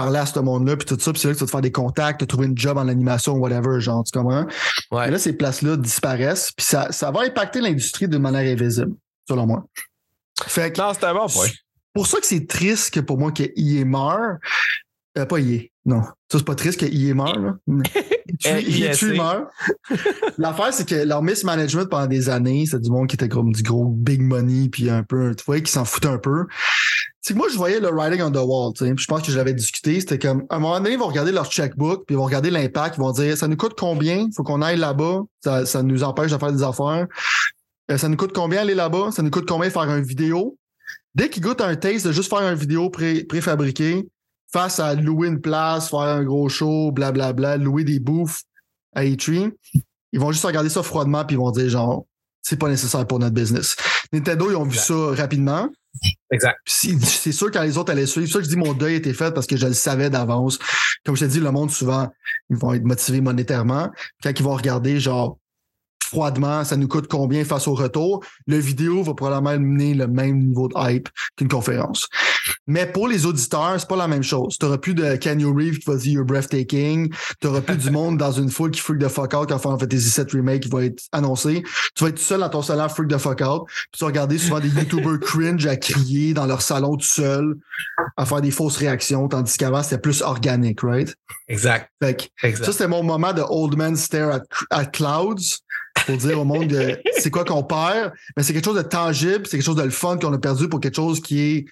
parler 0.00 0.18
à 0.18 0.24
ce 0.24 0.38
monde-là, 0.40 0.76
puis 0.76 0.86
tout 0.86 0.98
ça, 0.98 1.12
puis 1.12 1.20
c'est 1.20 1.28
là 1.28 1.34
que 1.34 1.38
tu 1.38 1.44
vas 1.44 1.46
te 1.46 1.50
faire 1.50 1.60
des 1.60 1.72
contacts, 1.72 2.26
trouver 2.26 2.46
une 2.46 2.56
job 2.56 2.78
en 2.78 2.88
animation, 2.88 3.34
whatever, 3.34 3.80
genre, 3.80 4.02
tu 4.02 4.18
comprends? 4.18 4.46
Ouais. 4.90 5.08
Et 5.08 5.10
là, 5.10 5.18
ces 5.18 5.34
places-là 5.34 5.76
disparaissent, 5.76 6.52
puis 6.52 6.64
ça, 6.64 6.90
ça 6.90 7.10
va 7.10 7.22
impacter 7.22 7.60
l'industrie 7.60 8.08
d'une 8.08 8.22
manière 8.22 8.50
invisible, 8.50 8.94
selon 9.28 9.46
moi. 9.46 9.66
Fait 10.46 10.72
que, 10.72 10.80
non, 10.80 10.92
c'est 10.94 11.04
un 11.04 11.12
bon 11.12 11.26
point. 11.26 11.48
Pour 11.92 12.06
ça 12.06 12.18
que 12.18 12.26
c'est 12.26 12.46
triste 12.46 12.94
que 12.94 13.00
pour 13.00 13.18
moi 13.18 13.30
qu'il 13.30 13.52
y 13.56 13.78
ait 13.78 13.84
meurt. 13.84 14.38
Euh, 15.18 15.26
pas 15.26 15.40
y 15.40 15.70
non. 15.86 16.02
Ça, 16.30 16.38
c'est 16.38 16.44
pas 16.44 16.54
triste 16.54 16.78
qu'il 16.78 17.08
ait 17.08 17.14
meurt, 17.14 17.38
là. 17.38 17.56
Il 17.66 19.16
meurt. 19.16 19.48
L'affaire, 20.38 20.72
c'est 20.72 20.86
que 20.86 20.94
leur 20.94 21.22
mismanagement 21.22 21.86
pendant 21.86 22.06
des 22.06 22.28
années, 22.28 22.66
c'est 22.66 22.80
du 22.80 22.90
monde 22.90 23.08
qui 23.08 23.16
était 23.16 23.28
comme 23.28 23.52
du 23.52 23.62
gros 23.62 23.86
big 23.86 24.20
money, 24.20 24.68
puis 24.68 24.90
un 24.90 25.02
peu, 25.02 25.34
tu 25.34 25.44
vois, 25.44 25.60
qui 25.60 25.72
s'en 25.72 25.84
foutait 25.84 26.08
un 26.08 26.18
peu 26.18 26.44
c'est 27.22 27.34
que 27.34 27.38
moi, 27.38 27.48
je 27.52 27.56
voyais 27.56 27.80
le 27.80 27.88
writing 27.88 28.22
on 28.22 28.30
the 28.30 28.36
wall, 28.36 28.72
tu 28.72 28.86
sais. 28.86 28.94
je 28.96 29.06
pense 29.06 29.22
que 29.22 29.30
je 29.30 29.36
l'avais 29.36 29.52
discuté. 29.52 30.00
C'était 30.00 30.18
comme, 30.18 30.46
à 30.48 30.56
un 30.56 30.58
moment 30.58 30.78
donné, 30.78 30.92
ils 30.92 30.98
vont 30.98 31.06
regarder 31.06 31.32
leur 31.32 31.50
checkbook, 31.50 32.06
puis 32.06 32.14
ils 32.14 32.16
vont 32.16 32.24
regarder 32.24 32.50
l'impact, 32.50 32.96
ils 32.96 33.00
vont 33.00 33.12
dire, 33.12 33.36
ça 33.36 33.46
nous 33.46 33.56
coûte 33.56 33.74
combien? 33.78 34.28
Faut 34.34 34.42
qu'on 34.42 34.62
aille 34.62 34.78
là-bas. 34.78 35.22
Ça, 35.44 35.66
ça 35.66 35.82
nous 35.82 36.02
empêche 36.02 36.30
de 36.30 36.38
faire 36.38 36.52
des 36.52 36.62
affaires. 36.62 37.06
Euh, 37.90 37.98
ça 37.98 38.08
nous 38.08 38.16
coûte 38.16 38.32
combien 38.32 38.62
aller 38.62 38.74
là-bas? 38.74 39.10
Ça 39.12 39.22
nous 39.22 39.30
coûte 39.30 39.46
combien 39.46 39.68
faire 39.68 39.82
une 39.82 40.02
vidéo? 40.02 40.56
Dès 41.14 41.28
qu'ils 41.28 41.42
goûtent 41.42 41.60
un 41.60 41.76
taste 41.76 42.06
de 42.06 42.12
juste 42.12 42.30
faire 42.30 42.40
une 42.40 42.58
vidéo 42.58 42.88
pré 42.88 43.24
préfabriquée, 43.24 44.08
face 44.52 44.80
à 44.80 44.94
louer 44.94 45.28
une 45.28 45.40
place, 45.40 45.90
faire 45.90 46.00
un 46.00 46.24
gros 46.24 46.48
show, 46.48 46.90
blablabla, 46.92 47.32
bla, 47.32 47.56
bla, 47.56 47.64
louer 47.64 47.84
des 47.84 48.00
bouffes 48.00 48.42
à 48.94 49.04
E3, 49.04 49.52
ils 50.12 50.20
vont 50.20 50.32
juste 50.32 50.44
regarder 50.44 50.68
ça 50.68 50.82
froidement, 50.82 51.24
puis 51.24 51.36
ils 51.36 51.38
vont 51.38 51.50
dire, 51.50 51.68
genre, 51.68 52.04
c'est 52.42 52.58
pas 52.58 52.68
nécessaire 52.68 53.06
pour 53.06 53.18
notre 53.18 53.34
business. 53.34 53.76
Nintendo, 54.12 54.50
ils 54.50 54.56
ont 54.56 54.64
vu 54.64 54.76
ça 54.76 54.94
rapidement. 55.12 55.68
Exact. 56.32 56.58
C'est 56.64 57.32
sûr 57.32 57.50
quand 57.50 57.62
les 57.62 57.76
autres 57.76 57.92
allaient 57.92 58.06
suivre. 58.06 58.26
C'est 58.26 58.32
ça 58.32 58.38
que 58.38 58.44
je 58.44 58.50
dis 58.50 58.56
mon 58.56 58.72
deuil 58.72 58.94
était 58.94 59.12
fait 59.12 59.32
parce 59.32 59.46
que 59.46 59.56
je 59.56 59.66
le 59.66 59.72
savais 59.72 60.08
d'avance. 60.10 60.58
Comme 61.04 61.16
je 61.16 61.24
t'ai 61.24 61.30
dit, 61.30 61.40
le 61.40 61.50
monde, 61.50 61.70
souvent, 61.70 62.08
ils 62.48 62.56
vont 62.56 62.72
être 62.72 62.84
motivés 62.84 63.20
monétairement. 63.20 63.90
Quand 64.22 64.30
ils 64.30 64.42
vont 64.42 64.54
regarder, 64.54 65.00
genre, 65.00 65.38
froidement, 66.10 66.64
ça 66.64 66.76
nous 66.76 66.88
coûte 66.88 67.06
combien 67.06 67.44
face 67.44 67.68
au 67.68 67.74
retour? 67.74 68.24
Le 68.48 68.56
vidéo 68.56 69.02
va 69.04 69.14
probablement 69.14 69.58
mener 69.60 69.94
le 69.94 70.08
même 70.08 70.38
niveau 70.38 70.66
de 70.66 70.74
hype 70.76 71.08
qu'une 71.36 71.46
conférence. 71.46 72.08
Mais 72.66 72.86
pour 72.86 73.06
les 73.06 73.26
auditeurs, 73.26 73.76
c'est 73.78 73.88
pas 73.88 73.96
la 73.96 74.08
même 74.08 74.24
chose. 74.24 74.58
Tu 74.58 74.66
plus 74.78 74.94
de 74.94 75.14
Kenny 75.16 75.44
Reeves 75.44 75.78
qui 75.78 75.88
va 75.88 75.96
dire 75.96 76.12
You're 76.14 76.24
breathtaking. 76.24 77.12
Tu 77.40 77.48
plus 77.62 77.76
du 77.76 77.90
monde 77.92 78.18
dans 78.18 78.32
une 78.32 78.50
foule 78.50 78.72
qui 78.72 78.80
freak 78.80 78.98
de 78.98 79.06
fuck 79.06 79.34
out 79.34 79.48
quand 79.48 79.58
Final 79.58 79.78
Fantasy 79.78 80.20
VII 80.20 80.26
Remake 80.32 80.62
qui 80.62 80.68
va 80.68 80.84
être 80.84 81.02
annoncé. 81.12 81.62
Tu 81.94 82.02
vas 82.02 82.10
être 82.10 82.18
seul 82.18 82.40
dans 82.40 82.48
ton 82.48 82.62
salon 82.62 82.88
freak 82.88 83.08
de 83.08 83.16
fuck 83.16 83.40
out. 83.40 83.66
Puis 83.66 83.98
tu 83.98 84.04
vas 84.04 84.08
regarder 84.08 84.38
souvent 84.38 84.58
des 84.58 84.68
YouTubers 84.68 85.20
cringe 85.20 85.66
à 85.66 85.76
crier 85.76 86.34
dans 86.34 86.46
leur 86.46 86.62
salon 86.62 86.96
tout 86.96 87.06
seul, 87.06 87.54
à 88.16 88.26
faire 88.26 88.40
des 88.40 88.50
fausses 88.50 88.78
réactions, 88.78 89.28
tandis 89.28 89.56
qu'avant, 89.56 89.82
c'était 89.82 89.98
plus 89.98 90.22
organique, 90.22 90.80
right? 90.82 91.14
Exact. 91.46 91.90
Fait 92.02 92.14
que, 92.16 92.64
ça, 92.64 92.72
c'était 92.72 92.88
mon 92.88 93.04
moment 93.04 93.32
de 93.32 93.42
Old 93.48 93.76
Man 93.76 93.94
Stare 93.94 94.32
at, 94.32 94.42
at 94.70 94.86
Clouds 94.86 95.60
pour 96.06 96.16
dire 96.16 96.40
au 96.40 96.44
monde 96.44 96.68
de 96.68 97.00
c'est 97.18 97.30
quoi 97.30 97.44
qu'on 97.44 97.62
perd, 97.62 98.12
mais 98.36 98.42
c'est 98.42 98.52
quelque 98.52 98.64
chose 98.64 98.76
de 98.76 98.82
tangible, 98.82 99.46
c'est 99.46 99.56
quelque 99.56 99.66
chose 99.66 99.76
de 99.76 99.82
le 99.82 99.90
fun 99.90 100.18
qu'on 100.18 100.32
a 100.32 100.38
perdu 100.38 100.68
pour 100.68 100.80
quelque 100.80 100.96
chose 100.96 101.20
qui 101.20 101.40
est 101.40 101.64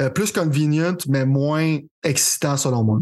euh, 0.00 0.10
plus 0.10 0.32
convenient, 0.32 0.96
mais 1.08 1.24
moins 1.24 1.78
excitant 2.02 2.56
selon 2.56 2.84
moi. 2.84 3.00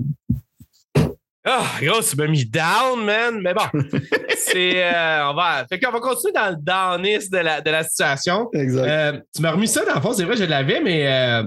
Ah, 1.47 1.67
gros, 1.83 2.01
tu 2.01 2.17
m'as 2.17 2.27
mis 2.27 2.47
down, 2.47 3.05
man. 3.05 3.41
Mais 3.43 3.53
bon, 3.53 3.67
c'est. 4.37 4.83
Euh, 4.83 5.31
on 5.31 5.35
va. 5.35 5.67
Fait 5.69 5.79
qu'on 5.79 5.93
va 5.93 6.01
continuer 6.01 6.33
dans 6.33 6.51
le 6.51 6.57
downness 6.57 7.29
de 7.29 7.39
la, 7.39 7.61
de 7.61 7.71
la 7.71 7.85
situation. 7.85 8.49
Exact. 8.55 8.89
Euh, 8.89 9.21
tu 9.35 9.43
m'as 9.43 9.51
remis 9.51 9.69
ça 9.69 9.85
dans 9.85 9.95
le 9.95 10.01
fond, 10.01 10.15
c'est 10.15 10.25
vrai, 10.25 10.37
je 10.37 10.45
l'avais, 10.45 10.81
mais 10.81 11.45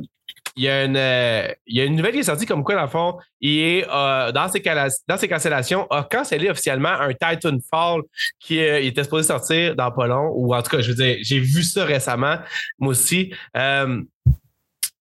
il 0.57 0.63
y, 0.63 0.69
a 0.69 0.83
une, 0.85 1.55
il 1.67 1.77
y 1.77 1.81
a 1.81 1.85
une 1.85 1.95
nouvelle 1.95 2.13
qui 2.13 2.19
est 2.19 2.23
sortie 2.23 2.45
comme 2.45 2.63
quoi, 2.63 2.75
dans 2.75 2.81
le 2.81 2.87
fond, 2.87 3.17
il 3.39 3.59
est 3.59 3.85
dans, 3.85 4.49
ses 4.51 4.61
dans 5.07 5.17
ses 5.17 5.27
cancellations, 5.27 5.87
a 5.89 6.03
cancellé 6.03 6.49
officiellement 6.49 6.89
un 6.89 7.13
Titanfall 7.13 8.01
qui 8.39 8.59
était 8.59 9.03
supposé 9.03 9.27
sortir 9.27 9.75
dans 9.75 9.91
pas 9.91 10.07
long, 10.07 10.31
ou 10.35 10.53
en 10.53 10.61
tout 10.61 10.71
cas, 10.71 10.81
je 10.81 10.89
veux 10.89 10.95
dire, 10.95 11.17
j'ai 11.21 11.39
vu 11.39 11.63
ça 11.63 11.85
récemment, 11.85 12.37
moi 12.79 12.91
aussi. 12.91 13.33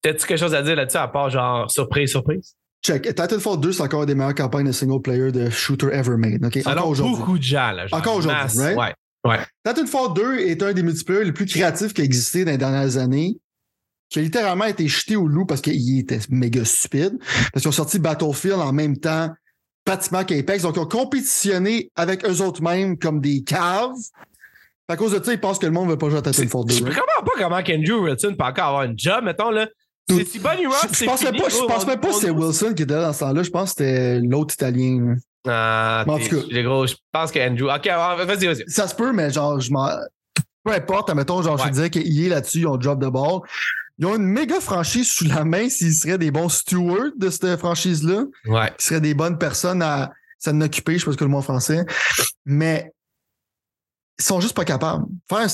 T'as-tu 0.07 0.27
quelque 0.27 0.39
chose 0.39 0.55
à 0.55 0.63
dire 0.63 0.77
là-dessus 0.77 0.99
à 0.99 1.09
part 1.09 1.31
genre 1.31 1.69
surprise, 1.71 2.11
surprise? 2.11 2.55
Check. 2.85 3.03
Titanfall 3.03 3.59
2, 3.61 3.73
c'est 3.73 3.83
encore 3.83 4.03
une 4.03 4.07
des 4.07 4.15
meilleures 4.15 4.35
campagnes 4.35 4.67
de 4.67 4.73
single 4.73 5.03
player 5.03 5.33
de 5.33 5.51
shooter 5.51 5.89
ever 5.93 6.17
made. 6.17 6.45
Okay? 6.45 6.63
Encore 6.65 6.89
aujourd'hui. 6.89 7.17
beaucoup 7.17 7.39
de 7.39 7.43
gens. 7.43 7.73
Là, 7.73 7.87
encore 7.91 8.15
aujourd'hui, 8.15 8.61
right? 8.61 8.77
Ouais. 8.77 8.95
Ouais. 9.29 9.39
Titanfall 9.65 10.15
2 10.15 10.39
est 10.39 10.63
un 10.63 10.73
des 10.73 10.85
multiplayers 10.85 11.25
les 11.25 11.33
plus 11.33 11.47
créatifs 11.47 11.93
qui 11.93 12.03
a 12.03 12.05
existé 12.05 12.45
dans 12.45 12.53
les 12.53 12.59
dernières 12.59 12.97
années, 12.97 13.37
qui 14.09 14.19
a 14.19 14.23
littéralement 14.23 14.67
été 14.67 14.87
jeté 14.87 15.17
au 15.17 15.27
loup 15.27 15.47
parce 15.47 15.61
qu'il 15.61 15.99
était 15.99 16.21
méga 16.31 16.65
stupide, 16.65 17.19
parce 17.53 17.63
qu'ils 17.63 17.69
ont 17.69 17.73
sorti 17.73 17.99
Battlefield 17.99 18.61
en 18.61 18.73
même 18.73 18.97
temps, 18.99 19.31
pratiquement 19.85 20.25
qu'Apex. 20.25 20.63
Donc, 20.63 20.77
ils 20.77 20.81
ont 20.81 20.87
compétitionné 20.87 21.91
avec 21.97 22.25
eux 22.25 22.41
autres 22.43 22.63
mêmes 22.63 22.99
comme 22.99 23.21
des 23.21 23.43
caves. 23.43 23.95
À 24.89 24.97
cause 24.97 25.13
de 25.13 25.25
ça, 25.25 25.33
ils 25.33 25.41
pensent 25.41 25.59
que 25.59 25.67
le 25.67 25.73
monde 25.73 25.87
ne 25.87 25.93
veut 25.93 25.99
pas 25.99 26.09
jouer 26.09 26.19
à 26.19 26.23
Titanfall 26.23 26.67
2. 26.67 26.75
Je 26.75 26.81
comprends 26.83 27.25
pas 27.25 27.33
comment 27.37 27.57
Andrew 27.57 28.05
Wilson 28.05 28.37
peut 28.39 28.45
encore 28.45 28.67
avoir 28.67 28.83
une 28.85 28.99
job, 28.99 29.25
mettons, 29.25 29.51
là. 29.51 29.67
C'est 30.09 30.25
si 30.25 30.39
bonne 30.39 30.59
Je, 30.59 30.99
je 31.01 31.05
pense 31.05 31.25
même 31.25 31.37
pas, 31.37 31.49
je 31.49 31.67
pense 31.67 31.85
même 31.85 31.99
pas 31.99 32.09
que 32.09 32.15
c'était 32.15 32.31
Wilson 32.31 32.75
qui 32.75 32.85
était 32.85 32.95
là 32.95 33.07
dans 33.07 33.13
ce 33.13 33.21
temps-là. 33.21 33.43
Je 33.43 33.51
pense 33.51 33.75
que 33.75 33.85
c'était 33.85 34.21
l'autre 34.21 34.55
Italien. 34.55 35.17
Ah, 35.49 36.05
en 36.07 36.19
tout 36.19 36.29
cas. 36.29 36.63
Gros, 36.63 36.87
je 36.87 36.95
pense 37.11 37.33
que 37.33 37.41
Andrew. 37.41 37.69
Ok, 37.75 37.87
vas-y, 37.87 38.47
vas-y. 38.47 38.65
Ça 38.69 38.87
se 38.87 38.95
peut, 38.95 39.13
mais 39.13 39.33
genre, 39.33 39.59
je 39.59 39.73
m'en. 39.73 39.89
Peu 40.65 40.73
importe, 40.73 41.11
admettons, 41.11 41.43
genre, 41.43 41.59
je 41.59 41.65
te 41.65 41.69
disais 41.71 41.91
qu'il 41.91 42.25
est 42.25 42.29
là-dessus, 42.29 42.61
ils 42.61 42.67
ont 42.67 42.77
drop 42.77 43.01
de 43.01 43.09
ball. 43.09 43.41
Ils 43.99 44.07
ont 44.07 44.17
une 44.17 44.27
méga 44.27 44.61
franchise 44.61 45.11
sous 45.11 45.25
la 45.25 45.45
main 45.45 45.69
s'ils 45.69 45.95
seraient 45.95 46.19
des 46.19 46.31
bons 46.31 46.49
stewards 46.49 47.13
de 47.17 47.31
cette 47.31 47.57
franchise-là. 47.57 48.25
Ouais. 48.47 48.73
Ils 48.79 48.83
seraient 48.83 49.01
des 49.01 49.15
bonnes 49.15 49.39
personnes 49.39 49.83
à 49.83 50.13
s'en 50.39 50.61
occuper, 50.61 50.95
je 50.95 50.99
sais 50.99 51.05
pas 51.07 51.13
ce 51.13 51.17
que 51.17 51.25
le 51.25 51.31
mot 51.31 51.39
en 51.39 51.43
français. 51.43 51.85
Mais 52.45 52.93
ils 54.19 54.25
sont 54.25 54.41
juste 54.41 54.55
pas 54.55 54.65
capables. 54.65 55.05
Faire 55.29 55.39
un 55.39 55.47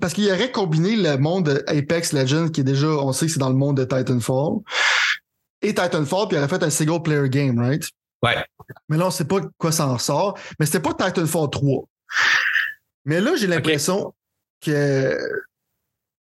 parce 0.00 0.14
qu'il 0.14 0.24
y 0.24 0.32
aurait 0.32 0.52
combiné 0.52 0.96
le 0.96 1.16
monde 1.16 1.46
de 1.46 1.64
Apex 1.66 2.12
Legends, 2.12 2.48
qui 2.48 2.60
est 2.60 2.64
déjà, 2.64 2.88
on 2.88 3.12
sait 3.12 3.26
que 3.26 3.32
c'est 3.32 3.38
dans 3.38 3.50
le 3.50 3.56
monde 3.56 3.76
de 3.76 3.84
Titanfall, 3.84 4.60
et 5.62 5.74
Titanfall, 5.74 6.28
puis 6.28 6.36
il 6.36 6.38
aurait 6.38 6.48
fait 6.48 6.62
un 6.62 6.70
single 6.70 7.02
player 7.02 7.28
game, 7.28 7.58
right? 7.58 7.84
Ouais. 8.22 8.36
Mais 8.88 8.96
là, 8.96 9.06
on 9.06 9.10
sait 9.10 9.24
pas 9.24 9.40
quoi 9.58 9.72
ça 9.72 9.86
en 9.86 9.94
ressort. 9.94 10.38
Mais 10.58 10.66
c'était 10.66 10.80
pas 10.80 10.94
Titanfall 10.94 11.50
3. 11.50 11.84
Mais 13.04 13.20
là, 13.20 13.36
j'ai 13.36 13.46
l'impression 13.46 14.14
que 14.60 15.18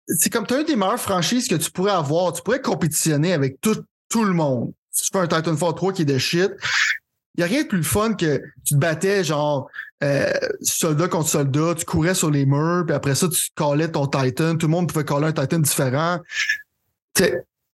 c'est 0.08 0.32
comme 0.32 0.46
tu 0.46 0.54
as 0.54 0.60
une 0.60 0.66
des 0.66 0.76
meilleures 0.76 1.00
franchises 1.00 1.48
que 1.48 1.56
tu 1.56 1.72
pourrais 1.72 1.92
avoir. 1.92 2.34
Tu 2.34 2.42
pourrais 2.42 2.62
compétitionner 2.62 3.34
avec 3.34 3.62
tout, 3.62 3.84
tout 4.10 4.26
le 4.26 4.34
monde. 4.34 4.74
Si 4.92 5.04
tu 5.04 5.10
fais 5.12 5.24
un 5.24 5.28
Titanfall 5.28 5.76
3 5.76 5.94
qui 5.94 6.02
est 6.04 6.06
de 6.06 6.18
shit, 6.18 6.52
il 7.36 7.40
n'y 7.40 7.44
a 7.44 7.48
rien 7.48 7.64
de 7.64 7.68
plus 7.68 7.84
fun 7.84 8.14
que 8.14 8.42
tu 8.64 8.76
te 8.76 8.80
battais 8.80 9.24
genre 9.24 9.70
euh, 10.04 10.32
soldat 10.62 11.08
contre 11.08 11.30
soldat, 11.30 11.76
tu 11.76 11.86
courais 11.86 12.14
sur 12.14 12.30
les 12.30 12.46
murs, 12.46 12.84
puis 12.86 12.96
après 12.96 13.16
ça, 13.16 13.28
tu 13.30 13.50
callais 13.56 13.90
ton 13.90 14.06
Titan, 14.06 14.58
tout 14.58 14.68
le 14.68 14.72
monde 14.72 14.92
pouvait 14.92 15.06
caller 15.06 15.28
un 15.28 15.32
Titan 15.32 15.60
différent. 15.60 16.20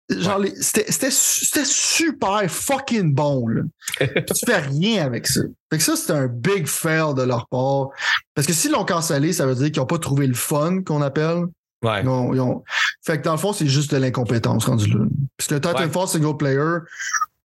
Genre, 0.10 0.42
c'était 0.60 1.12
super 1.12 2.50
fucking 2.50 3.14
bon. 3.14 3.48
Là. 3.48 3.62
tu 4.00 4.46
fais 4.46 4.58
rien 4.58 5.06
avec 5.06 5.28
ça. 5.28 5.42
Fait 5.72 5.78
que 5.78 5.84
ça, 5.84 5.96
c'était 5.96 6.14
un 6.14 6.28
big 6.28 6.68
fail 6.68 7.14
de 7.16 7.22
leur 7.22 7.48
part. 7.48 7.90
Parce 8.34 8.48
que 8.48 8.54
s'ils 8.54 8.72
l'ont 8.72 8.86
cancellé, 8.86 9.34
ça 9.34 9.46
veut 9.46 9.56
dire 9.56 9.72
qu'ils 9.72 9.82
n'ont 9.82 9.86
pas 9.86 10.00
trouvé 10.00 10.26
le 10.26 10.34
fun 10.34 10.82
qu'on 10.82 11.02
appelle. 11.02 11.46
Ouais. 11.84 12.02
Ils 12.02 12.10
ont, 12.10 12.64
Fait 13.06 13.20
que 13.20 13.24
dans 13.24 13.32
le 13.32 13.38
fond, 13.38 13.54
c'est 13.54 13.68
juste 13.68 13.92
de 13.92 13.98
l'incompétence 13.98 14.66
rendu 14.66 14.90
là. 14.90 15.06
Parce 15.38 15.48
que 15.48 15.56
Titanfall 15.56 16.08
single 16.08 16.38
player 16.38 16.80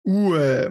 ou 0.05 0.35
euh, 0.35 0.69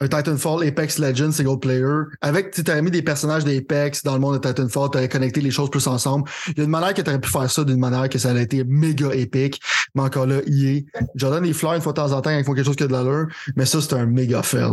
un 0.00 0.08
Titanfall 0.08 0.66
Apex 0.66 0.98
Legends 0.98 1.32
single 1.32 1.58
player. 1.58 2.02
Avec, 2.20 2.50
tu 2.50 2.68
as 2.70 2.82
mis 2.82 2.90
des 2.90 3.02
personnages 3.02 3.44
d'Apex 3.44 4.02
dans 4.02 4.14
le 4.14 4.20
monde 4.20 4.38
de 4.38 4.46
Titanfall, 4.46 4.90
tu 4.90 4.98
aurais 4.98 5.08
connecté 5.08 5.40
les 5.40 5.50
choses 5.50 5.70
plus 5.70 5.86
ensemble. 5.86 6.28
Il 6.48 6.58
y 6.58 6.60
a 6.60 6.64
une 6.64 6.70
manière 6.70 6.92
que 6.92 7.00
tu 7.00 7.08
aurais 7.08 7.20
pu 7.20 7.30
faire 7.30 7.50
ça 7.50 7.64
d'une 7.64 7.78
manière 7.78 8.08
que 8.08 8.18
ça 8.18 8.32
a 8.32 8.38
été 8.38 8.64
méga 8.64 9.14
épique. 9.14 9.60
Mais 9.94 10.02
encore 10.02 10.26
là, 10.26 10.40
il 10.46 10.66
est. 10.66 10.86
Jordan 11.14 11.42
les 11.42 11.52
fleurs 11.52 11.74
une 11.74 11.80
fois 11.80 11.92
de 11.92 11.96
temps 11.96 12.12
en 12.12 12.20
temps, 12.20 12.30
ils 12.30 12.44
font 12.44 12.52
quelque 12.52 12.66
chose 12.66 12.76
qui 12.76 12.82
a 12.82 12.88
de 12.88 12.92
l'allure. 12.92 13.26
Mais 13.56 13.64
ça, 13.64 13.80
c'est 13.80 13.94
un 13.94 14.06
méga 14.06 14.42
fail. 14.42 14.72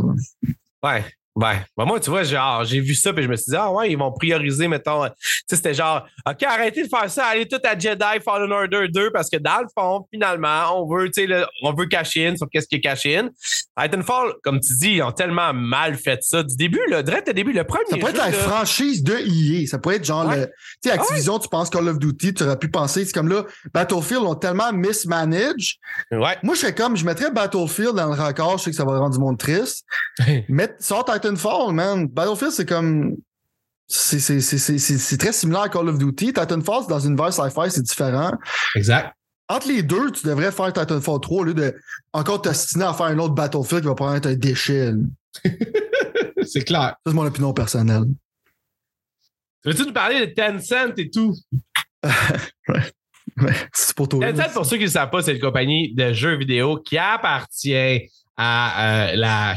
Ouais. 0.83 1.05
Ouais. 1.35 1.65
Ben, 1.75 1.85
moi, 1.85 1.99
tu 1.99 2.11
vois, 2.11 2.23
genre, 2.23 2.63
j'ai 2.63 2.79
vu 2.79 2.93
ça, 2.93 3.11
puis 3.11 3.23
je 3.23 3.27
me 3.27 3.35
suis 3.35 3.49
dit, 3.49 3.57
ah 3.57 3.71
ouais, 3.71 3.91
ils 3.91 3.97
vont 3.97 4.11
prioriser, 4.11 4.67
mettons. 4.67 5.05
Tu 5.07 5.11
sais, 5.47 5.55
c'était 5.55 5.73
genre, 5.73 6.05
OK, 6.29 6.43
arrêtez 6.43 6.83
de 6.83 6.87
faire 6.87 7.09
ça, 7.09 7.25
allez 7.25 7.47
tout 7.47 7.57
à 7.63 7.77
Jedi 7.77 8.03
Fallen 8.23 8.51
Order 8.51 8.87
2, 8.87 9.11
parce 9.11 9.31
que 9.31 9.37
dans 9.37 9.61
le 9.61 9.67
fond, 9.75 10.05
finalement, 10.11 10.79
on 10.79 10.87
veut, 10.87 11.09
tu 11.09 11.25
sais, 11.25 11.43
on 11.63 11.73
veut 11.73 11.87
cacher 11.87 12.27
in 12.27 12.35
sur 12.35 12.47
qu'est-ce 12.51 12.67
qui 12.67 12.75
est 12.75 12.81
caché 12.81 13.17
in. 13.17 13.29
Titanfall, 13.79 14.33
comme 14.43 14.59
tu 14.59 14.73
dis, 14.75 14.91
ils 14.95 15.01
ont 15.01 15.11
tellement 15.11 15.53
mal 15.53 15.95
fait 15.95 16.19
ça 16.21 16.43
du 16.43 16.55
début, 16.55 16.81
là, 16.89 17.01
direct 17.01 17.27
au 17.27 17.33
début, 17.33 17.51
le 17.51 17.63
premier. 17.63 17.83
Ça 17.89 17.97
pourrait 17.97 18.11
être 18.11 18.17
la 18.17 18.31
franchise 18.31 19.03
de 19.03 19.17
EA. 19.17 19.65
Ça 19.65 19.79
pourrait 19.79 19.95
être 19.95 20.05
genre, 20.05 20.29
le, 20.29 20.45
tu 20.45 20.51
sais, 20.83 20.91
ah 20.91 21.01
Activision, 21.01 21.39
tu 21.39 21.49
penses 21.49 21.71
Call 21.71 21.87
of 21.87 21.97
Duty, 21.97 22.35
tu 22.35 22.43
aurais 22.43 22.59
pu 22.59 22.69
penser, 22.69 23.05
c'est 23.05 23.13
comme 23.13 23.27
là, 23.27 23.43
Battlefield 23.73 24.21
ont 24.21 24.35
tellement 24.35 24.71
mismanaged. 24.71 25.79
Ouais. 26.11 26.37
Moi, 26.43 26.53
je 26.53 26.59
serais 26.59 26.75
comme, 26.75 26.95
je 26.95 27.05
mettrais 27.05 27.31
Battlefield 27.31 27.95
dans 27.95 28.13
le 28.13 28.21
record, 28.21 28.59
je 28.59 28.65
sais 28.65 28.69
que 28.69 28.77
ça 28.77 28.85
va 28.85 28.99
rendre 28.99 29.15
du 29.15 29.19
monde 29.19 29.39
triste. 29.39 29.85
Mais 30.47 30.75
sort 30.79 31.05
Titanfall, 31.23 31.73
man. 31.73 32.07
Battlefield, 32.07 32.51
c'est 32.51 32.67
comme. 32.67 33.15
C'est 33.87 35.17
très 35.17 35.33
similaire 35.33 35.63
à 35.63 35.69
Call 35.69 35.89
of 35.89 35.97
Duty. 35.97 36.33
Titanfall, 36.33 36.87
dans 36.87 36.99
une 36.99 37.15
verse 37.15 37.35
sci-fi, 37.35 37.69
c'est 37.69 37.81
différent. 37.81 38.31
Exact. 38.75 39.15
Entre 39.49 39.67
les 39.67 39.83
deux, 39.83 40.11
tu 40.11 40.25
devrais 40.25 40.51
faire 40.51 40.71
Titanfall 40.71 41.19
3 41.19 41.41
au 41.41 41.43
lieu 41.43 41.53
de 41.53 41.75
encore 42.13 42.41
t'astiner 42.41 42.85
à 42.85 42.93
faire 42.93 43.07
un 43.07 43.19
autre 43.19 43.35
Battlefield 43.35 43.81
qui 43.81 43.87
va 43.87 43.95
prendre 43.95 44.27
un 44.27 44.33
déchet. 44.35 44.91
c'est 46.43 46.63
clair. 46.63 46.81
Ça, 46.81 46.97
c'est 47.07 47.13
mon 47.13 47.25
opinion 47.25 47.53
personnelle. 47.53 48.05
Veux-tu 49.65 49.85
nous 49.85 49.93
parler 49.93 50.25
de 50.25 50.33
Tencent 50.33 50.97
et 50.97 51.09
tout? 51.09 51.35
ouais. 52.03 53.53
c'est 53.73 53.95
pour 53.95 54.07
toi. 54.07 54.31
Tencent, 54.31 54.53
pour 54.53 54.65
ceux 54.65 54.77
qui 54.77 54.83
ne 54.83 54.89
savent 54.89 55.09
pas, 55.09 55.21
c'est 55.21 55.35
une 55.35 55.41
compagnie 55.41 55.93
de 55.93 56.13
jeux 56.13 56.37
vidéo 56.37 56.77
qui 56.77 56.97
appartient 56.97 58.09
à 58.37 59.11
euh, 59.11 59.15
la, 59.15 59.55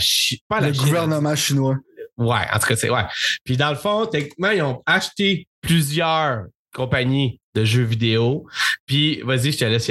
pas 0.48 0.60
le 0.60 0.72
gouvernement 0.72 1.34
chinois. 1.34 1.76
Ouais, 2.16 2.46
en 2.52 2.58
tout 2.58 2.68
cas, 2.68 2.76
c'est 2.76 2.90
ouais. 2.90 3.04
Puis 3.44 3.56
dans 3.56 3.70
le 3.70 3.76
fond, 3.76 4.06
techniquement, 4.06 4.50
ils 4.50 4.62
ont 4.62 4.82
acheté 4.86 5.46
plusieurs 5.60 6.46
compagnies 6.74 7.40
de 7.54 7.64
jeux 7.64 7.82
vidéo. 7.82 8.46
Puis 8.86 9.20
vas-y, 9.22 9.52
je 9.52 9.58
te 9.58 9.64
laisse 9.64 9.90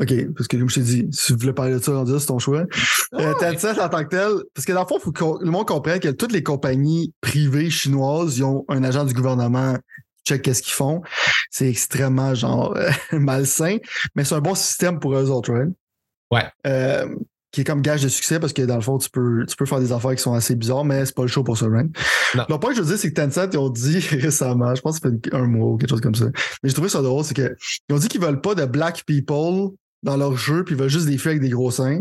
OK, 0.00 0.12
parce 0.36 0.48
que 0.48 0.56
comme 0.56 0.68
je 0.68 0.74
t'ai 0.74 0.80
dit, 0.80 1.06
si 1.12 1.32
tu 1.32 1.38
voulais 1.38 1.52
parler 1.52 1.74
de 1.74 1.78
ça, 1.78 2.04
c'est 2.18 2.26
ton 2.26 2.40
choix. 2.40 2.64
Euh, 3.14 3.32
Tencent 3.34 3.78
en 3.78 3.88
tant 3.88 4.02
que 4.02 4.08
tel, 4.08 4.32
parce 4.52 4.66
que 4.66 4.72
dans 4.72 4.80
le 4.80 4.86
fond, 4.88 4.96
il 4.98 5.02
faut 5.02 5.12
que 5.12 5.44
le 5.44 5.50
monde 5.50 5.68
comprenne 5.68 6.00
que 6.00 6.08
toutes 6.08 6.32
les 6.32 6.42
compagnies 6.42 7.12
privées 7.20 7.70
chinoises, 7.70 8.38
ils 8.38 8.44
ont 8.44 8.64
un 8.68 8.82
agent 8.82 9.04
du 9.04 9.14
gouvernement 9.14 9.76
check 10.26 10.42
qu'est-ce 10.42 10.62
qu'ils 10.62 10.72
font. 10.72 11.02
C'est 11.50 11.68
extrêmement 11.68 12.34
genre 12.34 12.76
malsain, 13.12 13.76
mais 14.16 14.24
c'est 14.24 14.34
un 14.34 14.40
bon 14.40 14.56
système 14.56 14.98
pour 14.98 15.14
eux 15.14 15.30
autres, 15.30 15.52
right? 15.52 15.72
Ouais. 16.32 16.50
Euh, 16.66 17.14
qui 17.54 17.60
est 17.60 17.64
comme 17.64 17.82
gage 17.82 18.02
de 18.02 18.08
succès 18.08 18.40
parce 18.40 18.52
que 18.52 18.62
dans 18.62 18.74
le 18.74 18.80
fond, 18.80 18.98
tu 18.98 19.08
peux, 19.08 19.46
tu 19.46 19.54
peux 19.54 19.64
faire 19.64 19.78
des 19.78 19.92
affaires 19.92 20.12
qui 20.16 20.20
sont 20.20 20.34
assez 20.34 20.56
bizarres, 20.56 20.84
mais 20.84 21.06
c'est 21.06 21.14
pas 21.14 21.22
le 21.22 21.28
show 21.28 21.44
pour 21.44 21.56
ça, 21.56 21.68
right? 21.68 21.86
Le 22.34 22.58
point 22.58 22.70
que 22.70 22.76
je 22.76 22.80
veux 22.82 22.88
dire, 22.88 22.98
c'est 22.98 23.12
que 23.12 23.14
Tencent, 23.14 23.48
ils 23.52 23.58
ont 23.58 23.70
dit 23.70 23.98
récemment, 24.10 24.74
je 24.74 24.82
pense 24.82 24.98
que 24.98 25.08
ça 25.08 25.14
fait 25.14 25.34
un 25.36 25.46
mois 25.46 25.70
ou 25.70 25.76
quelque 25.76 25.90
chose 25.90 26.00
comme 26.00 26.16
ça, 26.16 26.24
mais 26.24 26.68
j'ai 26.68 26.72
trouvé 26.72 26.88
ça 26.88 27.00
drôle, 27.00 27.22
c'est 27.22 27.34
qu'ils 27.34 27.54
ont 27.92 27.98
dit 27.98 28.08
qu'ils 28.08 28.20
veulent 28.20 28.40
pas 28.40 28.56
de 28.56 28.64
black 28.64 29.04
people 29.06 29.70
dans 30.02 30.16
leur 30.16 30.36
jeu, 30.36 30.64
puis 30.64 30.74
ils 30.74 30.78
veulent 30.78 30.88
juste 30.88 31.06
des 31.06 31.16
filles 31.16 31.30
avec 31.30 31.42
des 31.42 31.50
gros 31.50 31.70
seins. 31.70 32.00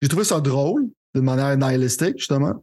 J'ai 0.00 0.08
trouvé 0.08 0.24
ça 0.24 0.40
drôle, 0.40 0.86
d'une 1.14 1.24
manière 1.24 1.54
nihilistique, 1.58 2.14
justement. 2.16 2.54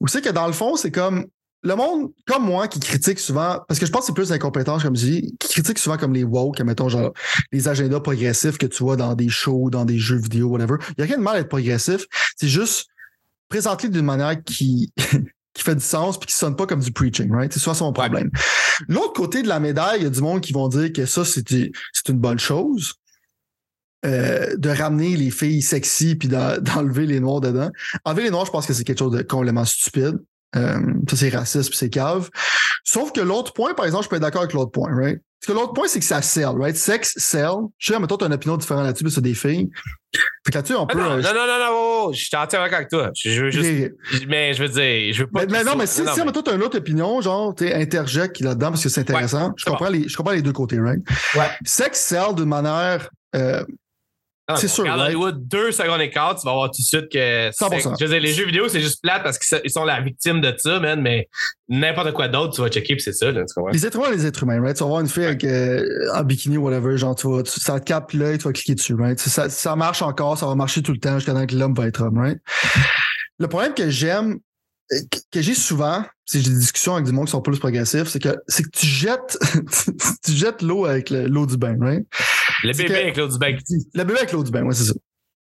Ou 0.00 0.08
c'est 0.08 0.20
que 0.20 0.28
dans 0.28 0.46
le 0.46 0.52
fond, 0.52 0.76
c'est 0.76 0.90
comme 0.90 1.24
le 1.62 1.74
monde, 1.74 2.10
comme 2.26 2.44
moi, 2.44 2.68
qui 2.68 2.80
critique 2.80 3.18
souvent, 3.18 3.60
parce 3.68 3.78
que 3.78 3.86
je 3.86 3.92
pense 3.92 4.02
que 4.02 4.06
c'est 4.06 4.14
plus 4.14 4.30
d'incompétence, 4.30 4.82
comme 4.82 4.96
je 4.96 5.04
dis, 5.04 5.36
qui 5.38 5.48
critique 5.48 5.78
souvent 5.78 5.98
comme 5.98 6.14
les 6.14 6.24
woke, 6.24 6.60
mettons, 6.60 6.88
genre, 6.88 7.12
les 7.52 7.68
agendas 7.68 8.00
progressifs 8.00 8.56
que 8.56 8.66
tu 8.66 8.82
vois 8.82 8.96
dans 8.96 9.14
des 9.14 9.28
shows, 9.28 9.68
dans 9.70 9.84
des 9.84 9.98
jeux 9.98 10.16
vidéo, 10.16 10.48
whatever. 10.48 10.76
Il 10.90 10.94
n'y 10.98 11.04
a 11.04 11.06
rien 11.06 11.18
de 11.18 11.22
mal 11.22 11.36
à 11.36 11.40
être 11.40 11.48
progressif. 11.48 12.06
C'est 12.36 12.48
juste 12.48 12.86
présenter 13.48 13.88
d'une 13.88 14.06
manière 14.06 14.42
qui, 14.42 14.92
qui 15.54 15.62
fait 15.62 15.74
du 15.74 15.84
sens 15.84 16.18
puis 16.18 16.28
qui 16.28 16.36
sonne 16.36 16.56
pas 16.56 16.66
comme 16.66 16.80
du 16.80 16.92
preaching, 16.92 17.30
right? 17.30 17.52
C'est 17.52 17.60
soit 17.60 17.74
son 17.74 17.92
problème. 17.92 18.30
L'autre 18.88 19.12
côté 19.12 19.42
de 19.42 19.48
la 19.48 19.60
médaille, 19.60 20.00
il 20.00 20.04
y 20.04 20.06
a 20.06 20.10
du 20.10 20.22
monde 20.22 20.40
qui 20.40 20.54
vont 20.54 20.68
dire 20.68 20.92
que 20.92 21.04
ça, 21.04 21.24
c'est 21.24 22.08
une 22.08 22.18
bonne 22.18 22.38
chose. 22.38 22.94
Euh, 24.06 24.56
de 24.56 24.70
ramener 24.70 25.14
les 25.14 25.30
filles 25.30 25.60
sexy 25.60 26.16
puis 26.16 26.28
d'enlever 26.28 27.04
les 27.04 27.20
noirs 27.20 27.42
dedans. 27.42 27.70
Enlever 28.06 28.22
les 28.22 28.30
noirs, 28.30 28.46
je 28.46 28.50
pense 28.50 28.66
que 28.66 28.72
c'est 28.72 28.84
quelque 28.84 29.00
chose 29.00 29.12
de 29.12 29.20
complètement 29.20 29.66
stupide. 29.66 30.18
Euh, 30.56 30.78
ça, 31.08 31.16
c'est 31.16 31.28
raciste 31.30 31.68
puis 31.70 31.78
c'est 31.78 31.90
cave. 31.90 32.28
Sauf 32.84 33.12
que 33.12 33.20
l'autre 33.20 33.52
point, 33.52 33.74
par 33.74 33.86
exemple, 33.86 34.04
je 34.04 34.08
peux 34.08 34.16
être 34.16 34.22
d'accord 34.22 34.42
avec 34.42 34.52
l'autre 34.54 34.72
point, 34.72 34.90
right? 34.94 35.20
Parce 35.40 35.54
que 35.54 35.58
l'autre 35.58 35.72
point, 35.72 35.86
c'est 35.88 36.00
que 36.00 36.04
ça 36.04 36.20
sell, 36.20 36.50
right? 36.58 36.76
Sex 36.76 37.14
sell. 37.16 37.50
Je 37.78 37.92
sais, 37.92 37.98
mais 37.98 38.06
toi, 38.06 38.18
tu 38.18 38.24
as 38.24 38.26
une 38.26 38.34
opinion 38.34 38.56
différente 38.58 38.84
là-dessus, 38.84 39.04
mais 39.04 39.10
c'est 39.10 39.20
des 39.22 39.32
filles. 39.34 39.70
Fait 40.44 40.50
que 40.52 40.58
là-dessus, 40.58 40.74
on 40.74 40.82
Ah 40.84 40.92
peut. 40.92 40.98
non, 40.98 41.12
euh, 41.12 41.22
non, 41.22 41.28
non, 41.34 41.46
non, 41.46 41.58
non, 41.58 41.66
oh, 41.70 42.04
oh, 42.08 42.12
je 42.12 42.24
suis 42.24 42.36
entièrement 42.36 42.66
d'accord 42.66 42.78
avec 42.78 42.90
toi. 42.90 43.10
Je, 43.14 43.30
je 43.30 43.44
veux 43.44 43.50
juste. 43.50 44.26
Mais 44.28 44.52
je 44.52 44.62
veux 44.64 44.68
dire, 44.68 45.14
je 45.14 45.22
veux 45.22 45.30
pas. 45.30 45.46
Mais, 45.46 45.64
non, 45.64 45.76
mais 45.76 45.86
si, 45.86 46.02
si, 46.06 46.24
mais 46.26 46.32
toi, 46.32 46.42
tu 46.42 46.50
as 46.50 46.54
une 46.54 46.62
autre 46.62 46.76
opinion, 46.78 47.20
genre, 47.22 47.54
tu 47.54 47.72
interjecte 47.72 48.40
là-dedans 48.40 48.70
parce 48.70 48.82
que 48.82 48.88
c'est 48.90 49.00
intéressant. 49.02 49.52
je, 49.56 49.64
comprends 49.64 49.88
les, 49.88 50.08
je 50.08 50.16
comprends 50.16 50.32
les 50.34 50.42
deux 50.42 50.52
côtés, 50.52 50.78
right? 50.80 51.00
Ouais. 51.36 51.48
Sex 51.64 51.98
sell 51.98 52.34
d'une 52.36 52.44
manière. 52.48 53.08
euh, 53.36 53.60
Non, 53.60 53.66
c'est 54.56 54.66
mais 54.66 54.72
sûr, 54.72 54.84
Regarde? 54.84 55.00
Hollywood, 55.00 55.48
deux 55.48 55.72
secondes 55.72 56.00
et 56.00 56.10
quart, 56.10 56.34
tu 56.38 56.44
vas 56.46 56.52
voir 56.52 56.70
tout 56.70 56.80
de 56.80 56.86
suite 56.86 57.08
que. 57.10 57.50
c'est- 57.52 57.64
100%. 57.64 57.94
Je 57.98 58.04
veux 58.04 58.10
dire, 58.10 58.20
les 58.20 58.32
jeux 58.32 58.46
vidéo, 58.46 58.68
c'est 58.68 58.80
juste 58.80 59.02
plate 59.02 59.22
parce 59.22 59.38
qu'ils 59.38 59.70
sont 59.70 59.84
la 59.84 60.00
victime 60.00 60.40
de 60.40 60.54
ça, 60.58 60.80
man, 60.80 61.00
mais 61.00 61.28
n'importe 61.68 62.12
quoi 62.12 62.28
d'autre, 62.28 62.54
tu 62.54 62.60
vas 62.60 62.68
checker 62.68 62.94
puis 62.94 63.02
c'est 63.02 63.12
ça, 63.12 63.30
là, 63.30 63.44
tu 63.44 63.54
comprends? 63.54 63.70
les 63.70 63.86
êtres 63.86 63.96
humains, 63.98 64.10
les 64.10 64.26
êtres 64.26 64.42
humains, 64.42 64.60
right? 64.60 64.76
Tu 64.76 64.82
vas 64.82 64.88
voir 64.88 65.00
une 65.00 65.08
fille 65.08 65.24
avec, 65.24 65.44
euh, 65.44 65.84
en 66.14 66.22
bikini 66.24 66.56
ou 66.56 66.62
whatever, 66.64 66.96
genre, 66.96 67.14
tu 67.14 67.28
vas, 67.28 67.42
tu- 67.42 67.60
ça 67.60 67.78
te 67.78 67.84
capte 67.84 68.12
l'œil, 68.14 68.38
tu 68.38 68.44
vas 68.44 68.52
cliquer 68.52 68.74
dessus, 68.74 68.94
right? 68.94 69.18
Ça, 69.20 69.48
ça 69.48 69.76
marche 69.76 70.02
encore, 70.02 70.36
ça 70.38 70.46
va 70.46 70.54
marcher 70.54 70.82
tout 70.82 70.92
le 70.92 70.98
temps 70.98 71.14
jusqu'à 71.16 71.32
temps 71.32 71.46
que 71.46 71.54
l'homme 71.54 71.74
va 71.74 71.86
être 71.86 72.02
homme, 72.02 72.18
right? 72.18 72.38
Le 73.38 73.46
problème 73.48 73.74
que 73.74 73.88
j'aime, 73.90 74.38
euh, 74.92 74.96
que- 75.32 75.40
j'ai 75.40 75.54
souvent, 75.54 76.04
c'est 76.26 76.38
que 76.38 76.44
j'ai 76.44 76.50
des 76.50 76.58
discussions 76.58 76.94
avec 76.94 77.06
du 77.06 77.12
monde 77.12 77.26
qui 77.26 77.30
sont 77.32 77.40
plus 77.40 77.58
progressifs, 77.58 78.08
c'est 78.08 78.20
que, 78.22 78.36
c'est 78.48 78.62
que 78.64 78.70
tu 78.70 78.86
jettes, 78.86 79.38
tu 80.24 80.32
jettes 80.32 80.62
l'eau 80.62 80.84
avec 80.86 81.10
le- 81.10 81.26
l'eau 81.26 81.46
du 81.46 81.56
bain, 81.56 81.76
right? 81.80 82.04
Le 82.64 82.72
bébé 82.72 82.84
que- 82.88 82.92
avec 82.94 83.16
l'autre 83.16 83.32
du 83.34 83.38
bain. 83.38 83.56
Le 83.94 84.04
bébé 84.04 84.18
avec 84.18 84.32
l'eau 84.32 84.44
du 84.44 84.50
bain, 84.50 84.62
ouais, 84.64 84.74
c'est 84.74 84.84
ça. 84.84 84.94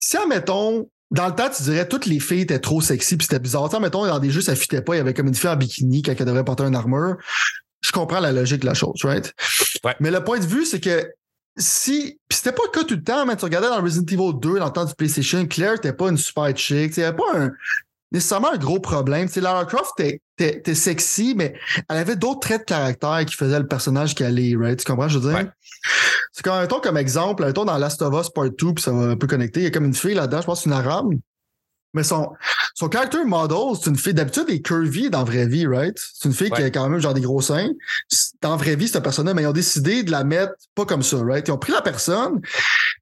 Si, 0.01 0.17
admettons, 0.17 0.89
dans 1.11 1.27
le 1.29 1.35
temps, 1.35 1.49
tu 1.55 1.63
dirais 1.63 1.89
toutes 1.89 2.07
les 2.07 2.21
filles 2.21 2.43
étaient 2.43 2.59
trop 2.59 2.81
sexy 2.81 3.17
puis 3.17 3.27
c'était 3.27 3.39
bizarre. 3.39 3.69
Tu 3.69 3.79
mettons, 3.81 4.07
dans 4.07 4.19
des 4.19 4.31
jeux, 4.31 4.41
ça 4.41 4.55
fitait 4.57 4.83
pas. 4.83 4.95
Il 4.95 4.99
y 4.99 5.01
avait 5.01 5.15
comme 5.15 5.29
une 5.29 5.35
fille 5.35 5.49
en 5.51 5.57
bikini 5.57 6.03
quand 6.03 6.13
elle 6.19 6.27
devrait 6.27 6.45
porter 6.45 6.65
une 6.65 6.75
armure. 6.75 7.17
Je 7.83 7.93
comprends 7.93 8.21
la 8.21 8.33
logique 8.33 8.61
de 8.61 8.67
la 8.67 8.75
chose, 8.75 9.01
right? 9.05 9.33
Ouais. 9.85 9.95
Mais 10.01 10.11
le 10.11 10.25
point 10.25 10.39
de 10.39 10.47
vue, 10.47 10.65
c'est 10.65 10.81
que 10.81 11.07
si. 11.57 12.19
Puis 12.29 12.39
c'était 12.39 12.53
pas 12.53 12.63
le 12.67 12.71
cas 12.71 12.85
tout 12.85 12.95
le 12.95 13.03
temps, 13.03 13.27
mais 13.27 13.37
tu 13.37 13.45
regardais 13.45 13.69
dans 13.69 13.81
Resident 13.83 14.07
Evil 14.07 14.39
2, 14.41 14.59
dans 14.59 14.65
le 14.67 14.73
temps 14.73 14.85
du 14.85 14.95
PlayStation, 14.95 15.47
Claire 15.47 15.75
était 15.75 15.93
pas 15.93 16.09
une 16.09 16.17
super 16.17 16.57
chick. 16.57 16.93
Tu 16.95 17.01
pas 17.01 17.13
un, 17.37 17.51
nécessairement 18.15 18.53
un 18.53 18.57
gros 18.57 18.81
problème. 18.81 19.29
Sais, 19.29 19.41
Lara 19.41 19.67
Croft 19.67 20.01
était, 20.01 20.75
sexy, 20.75 21.35
mais 21.37 21.55
elle 21.91 21.99
avait 21.99 22.17
d'autres 22.17 22.41
traits 22.41 22.61
de 22.61 22.65
caractère 22.65 23.25
qui 23.27 23.35
faisaient 23.37 23.59
le 23.59 23.67
personnage 23.67 24.15
qu'elle 24.15 24.39
est, 24.39 24.57
right? 24.57 24.79
Tu 24.79 24.91
comprends, 24.91 25.09
je 25.09 25.19
veux 25.19 25.29
dire? 25.29 25.39
Ouais. 25.39 25.49
C'est 26.33 26.43
comme, 26.43 26.59
mettons, 26.61 26.81
comme 26.81 26.97
exemple, 26.97 27.45
mettons, 27.45 27.65
dans 27.65 27.77
Last 27.77 28.01
of 28.03 28.15
Us 28.19 28.31
Part 28.31 28.51
2, 28.51 28.75
puis 28.75 28.83
ça 28.83 28.93
va 28.93 29.11
un 29.11 29.17
peu 29.17 29.27
connecter, 29.27 29.61
il 29.61 29.65
y 29.65 29.67
a 29.67 29.71
comme 29.71 29.85
une 29.85 29.95
fille 29.95 30.15
là-dedans, 30.15 30.41
je 30.41 30.47
pense 30.47 30.63
c'est 30.63 30.71
une 30.71 30.77
arabe. 30.77 31.11
Mais 31.95 32.03
son, 32.03 32.33
son 32.75 32.91
character 32.91 33.25
model, 33.25 33.77
c'est 33.81 33.89
une 33.89 33.97
fille, 33.97 34.15
d'habitude, 34.15 34.45
elle 34.49 34.57
est 34.57 34.61
curvy 34.61 35.09
dans 35.11 35.19
la 35.19 35.25
vraie 35.25 35.47
vie, 35.47 35.67
right? 35.67 35.97
C'est 35.97 36.29
une 36.29 36.35
fille 36.35 36.51
qui 36.51 36.63
a 36.63 36.71
quand 36.71 36.89
même 36.89 37.01
genre 37.01 37.15
des 37.15 37.21
gros 37.21 37.41
seins. 37.41 37.71
Dans 38.43 38.51
la 38.51 38.57
vraie 38.57 38.77
vie, 38.77 38.89
cette 38.89 39.03
personne-là, 39.03 39.33
mais 39.33 39.43
ils 39.43 39.47
ont 39.47 39.53
décidé 39.53 40.03
de 40.03 40.11
la 40.11 40.25
mettre 40.25 40.55
pas 40.75 40.85
comme 40.85 41.03
ça, 41.03 41.19
right? 41.23 41.47
Ils 41.47 41.53
ont 41.53 41.59
pris 41.59 41.73
la 41.73 41.83
personne, 41.83 42.41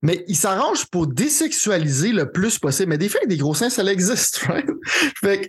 mais 0.03 0.25
ils 0.29 0.37
s'arrangent 0.37 0.87
pour 0.87 1.07
désexualiser 1.07 2.13
le 2.13 2.31
plus 2.31 2.59
possible. 2.59 2.91
Mais 2.91 2.99
des 2.99 3.09
filles 3.09 3.19
avec 3.19 3.31
des 3.31 3.39
gros 3.39 3.55
seins, 3.55 3.71
ça 3.71 3.83
existe, 3.85 4.39
right? 4.47 4.69
Fait 5.21 5.41
que 5.41 5.49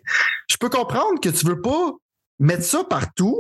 je 0.49 0.57
peux 0.57 0.69
comprendre 0.69 1.19
que 1.21 1.29
tu 1.29 1.45
veux 1.45 1.61
pas 1.61 1.91
mettre 2.39 2.63
ça 2.63 2.83
partout, 2.83 3.39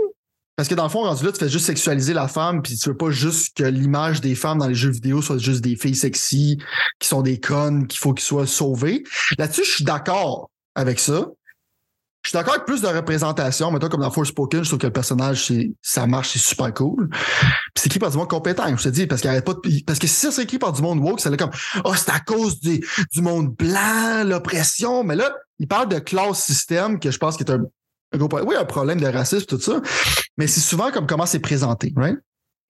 parce 0.55 0.69
que 0.69 0.75
dans 0.75 0.83
le 0.83 0.89
fond, 0.89 1.01
rendu 1.01 1.25
là, 1.25 1.31
tu 1.31 1.39
fais 1.39 1.49
juste 1.49 1.65
sexualiser 1.65 2.13
la 2.13 2.27
femme, 2.27 2.61
puis 2.61 2.77
tu 2.77 2.89
veux 2.89 2.97
pas 2.97 3.09
juste 3.09 3.57
que 3.57 3.63
l'image 3.63 4.21
des 4.21 4.35
femmes 4.35 4.59
dans 4.59 4.67
les 4.67 4.75
jeux 4.75 4.91
vidéo 4.91 5.21
soit 5.21 5.37
juste 5.37 5.61
des 5.61 5.75
filles 5.75 5.95
sexy, 5.95 6.59
qui 6.99 7.07
sont 7.07 7.21
des 7.21 7.39
connes, 7.39 7.87
qu'il 7.87 7.99
faut 7.99 8.13
qu'ils 8.13 8.25
soient 8.25 8.47
sauvées. 8.47 9.03
Là-dessus, 9.37 9.63
je 9.65 9.71
suis 9.71 9.83
d'accord 9.83 10.51
avec 10.75 10.99
ça. 10.99 11.27
Je 12.23 12.29
suis 12.29 12.37
d'accord 12.37 12.53
avec 12.53 12.65
plus 12.65 12.81
de 12.81 12.87
représentation, 12.87 13.69
mettons 13.69 13.89
comme 13.89 13.99
dans 13.99 14.09
Forspoken, 14.09 14.63
je 14.63 14.69
trouve 14.69 14.79
que 14.79 14.87
le 14.87 14.93
personnage, 14.93 15.51
ça 15.81 16.07
marche, 16.07 16.29
c'est 16.29 16.39
super 16.39 16.73
cool. 16.73 17.09
Puis 17.09 17.19
c'est 17.75 17.87
écrit 17.87 17.99
par 17.99 18.11
du 18.11 18.17
monde 18.17 18.29
compétent, 18.29 18.63
je 18.77 18.83
te 18.83 18.89
dis, 18.89 19.07
parce 19.07 19.21
qu'il 19.21 19.29
pas 19.41 19.53
de- 19.53 19.83
parce 19.85 19.99
que 19.99 20.07
si 20.07 20.15
ça 20.15 20.31
c'est 20.31 20.43
écrit 20.43 20.57
par 20.57 20.71
du 20.71 20.81
monde 20.81 20.99
woke, 20.99 21.19
c'est 21.19 21.35
comme, 21.35 21.51
oh, 21.83 21.93
c'est 21.97 22.11
à 22.11 22.21
cause 22.21 22.61
du, 22.61 22.81
monde 23.17 23.53
blanc, 23.53 24.23
l'oppression, 24.25 25.03
mais 25.03 25.17
là, 25.17 25.33
il 25.59 25.67
parle 25.67 25.89
de 25.89 25.99
classe 25.99 26.45
système, 26.45 26.97
que 26.97 27.11
je 27.11 27.17
pense 27.17 27.35
qu'il 27.35 27.45
est 27.45 27.51
un. 27.51 27.63
Oui, 28.13 28.55
un 28.55 28.65
problème 28.65 28.99
de 28.99 29.07
racisme, 29.07 29.45
tout 29.45 29.59
ça, 29.59 29.81
mais 30.37 30.47
c'est 30.47 30.61
souvent 30.61 30.91
comme 30.91 31.07
comment 31.07 31.25
c'est 31.25 31.39
présenté, 31.39 31.93
right? 31.95 32.17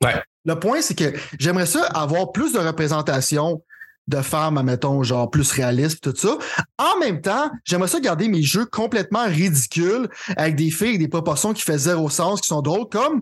Ouais. 0.03 0.21
Le 0.45 0.59
point, 0.59 0.81
c'est 0.81 0.95
que 0.95 1.13
j'aimerais 1.39 1.65
ça 1.65 1.83
avoir 1.85 2.31
plus 2.31 2.53
de 2.53 2.59
représentation 2.59 3.61
de 4.07 4.21
femmes, 4.21 4.57
admettons, 4.57 5.01
genre 5.03 5.29
plus 5.29 5.49
réalistes, 5.51 6.01
tout 6.01 6.15
ça. 6.15 6.37
En 6.77 6.99
même 6.99 7.21
temps, 7.21 7.49
j'aimerais 7.63 7.87
ça 7.87 7.99
garder 7.99 8.27
mes 8.27 8.41
jeux 8.41 8.65
complètement 8.65 9.25
ridicules 9.25 10.09
avec 10.35 10.55
des 10.55 10.71
filles 10.71 10.89
avec 10.89 10.99
des 10.99 11.07
proportions 11.07 11.53
qui 11.53 11.61
font 11.61 11.77
zéro 11.77 12.09
sens, 12.09 12.41
qui 12.41 12.47
sont 12.47 12.61
drôles, 12.61 12.89
comme 12.89 13.21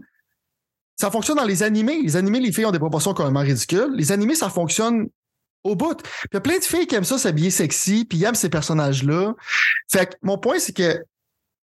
ça 1.00 1.12
fonctionne 1.12 1.38
dans 1.38 1.46
les 1.46 1.64
animés. 1.64 2.02
Les 2.02 2.16
animés, 2.16 2.40
les 2.40 2.52
filles 2.52 2.66
ont 2.66 2.72
des 2.72 2.80
proportions 2.80 3.14
complètement 3.14 3.42
ridicules. 3.42 3.92
Les 3.96 4.12
animés, 4.12 4.36
ça 4.36 4.50
fonctionne 4.50 5.08
au 5.64 5.76
bout. 5.76 5.96
Puis 6.02 6.30
il 6.32 6.36
y 6.36 6.38
a 6.38 6.42
plein 6.42 6.58
de 6.58 6.64
filles 6.64 6.88
qui 6.88 6.96
aiment 6.96 7.04
ça 7.04 7.18
s'habiller 7.18 7.52
sexy, 7.52 8.06
puis 8.06 8.18
ils 8.18 8.24
aiment 8.24 8.36
ces 8.36 8.50
personnages-là. 8.50 9.34
Fait 9.92 10.08
que 10.08 10.16
mon 10.24 10.38
point, 10.38 10.58
c'est 10.58 10.74
que 10.76 11.04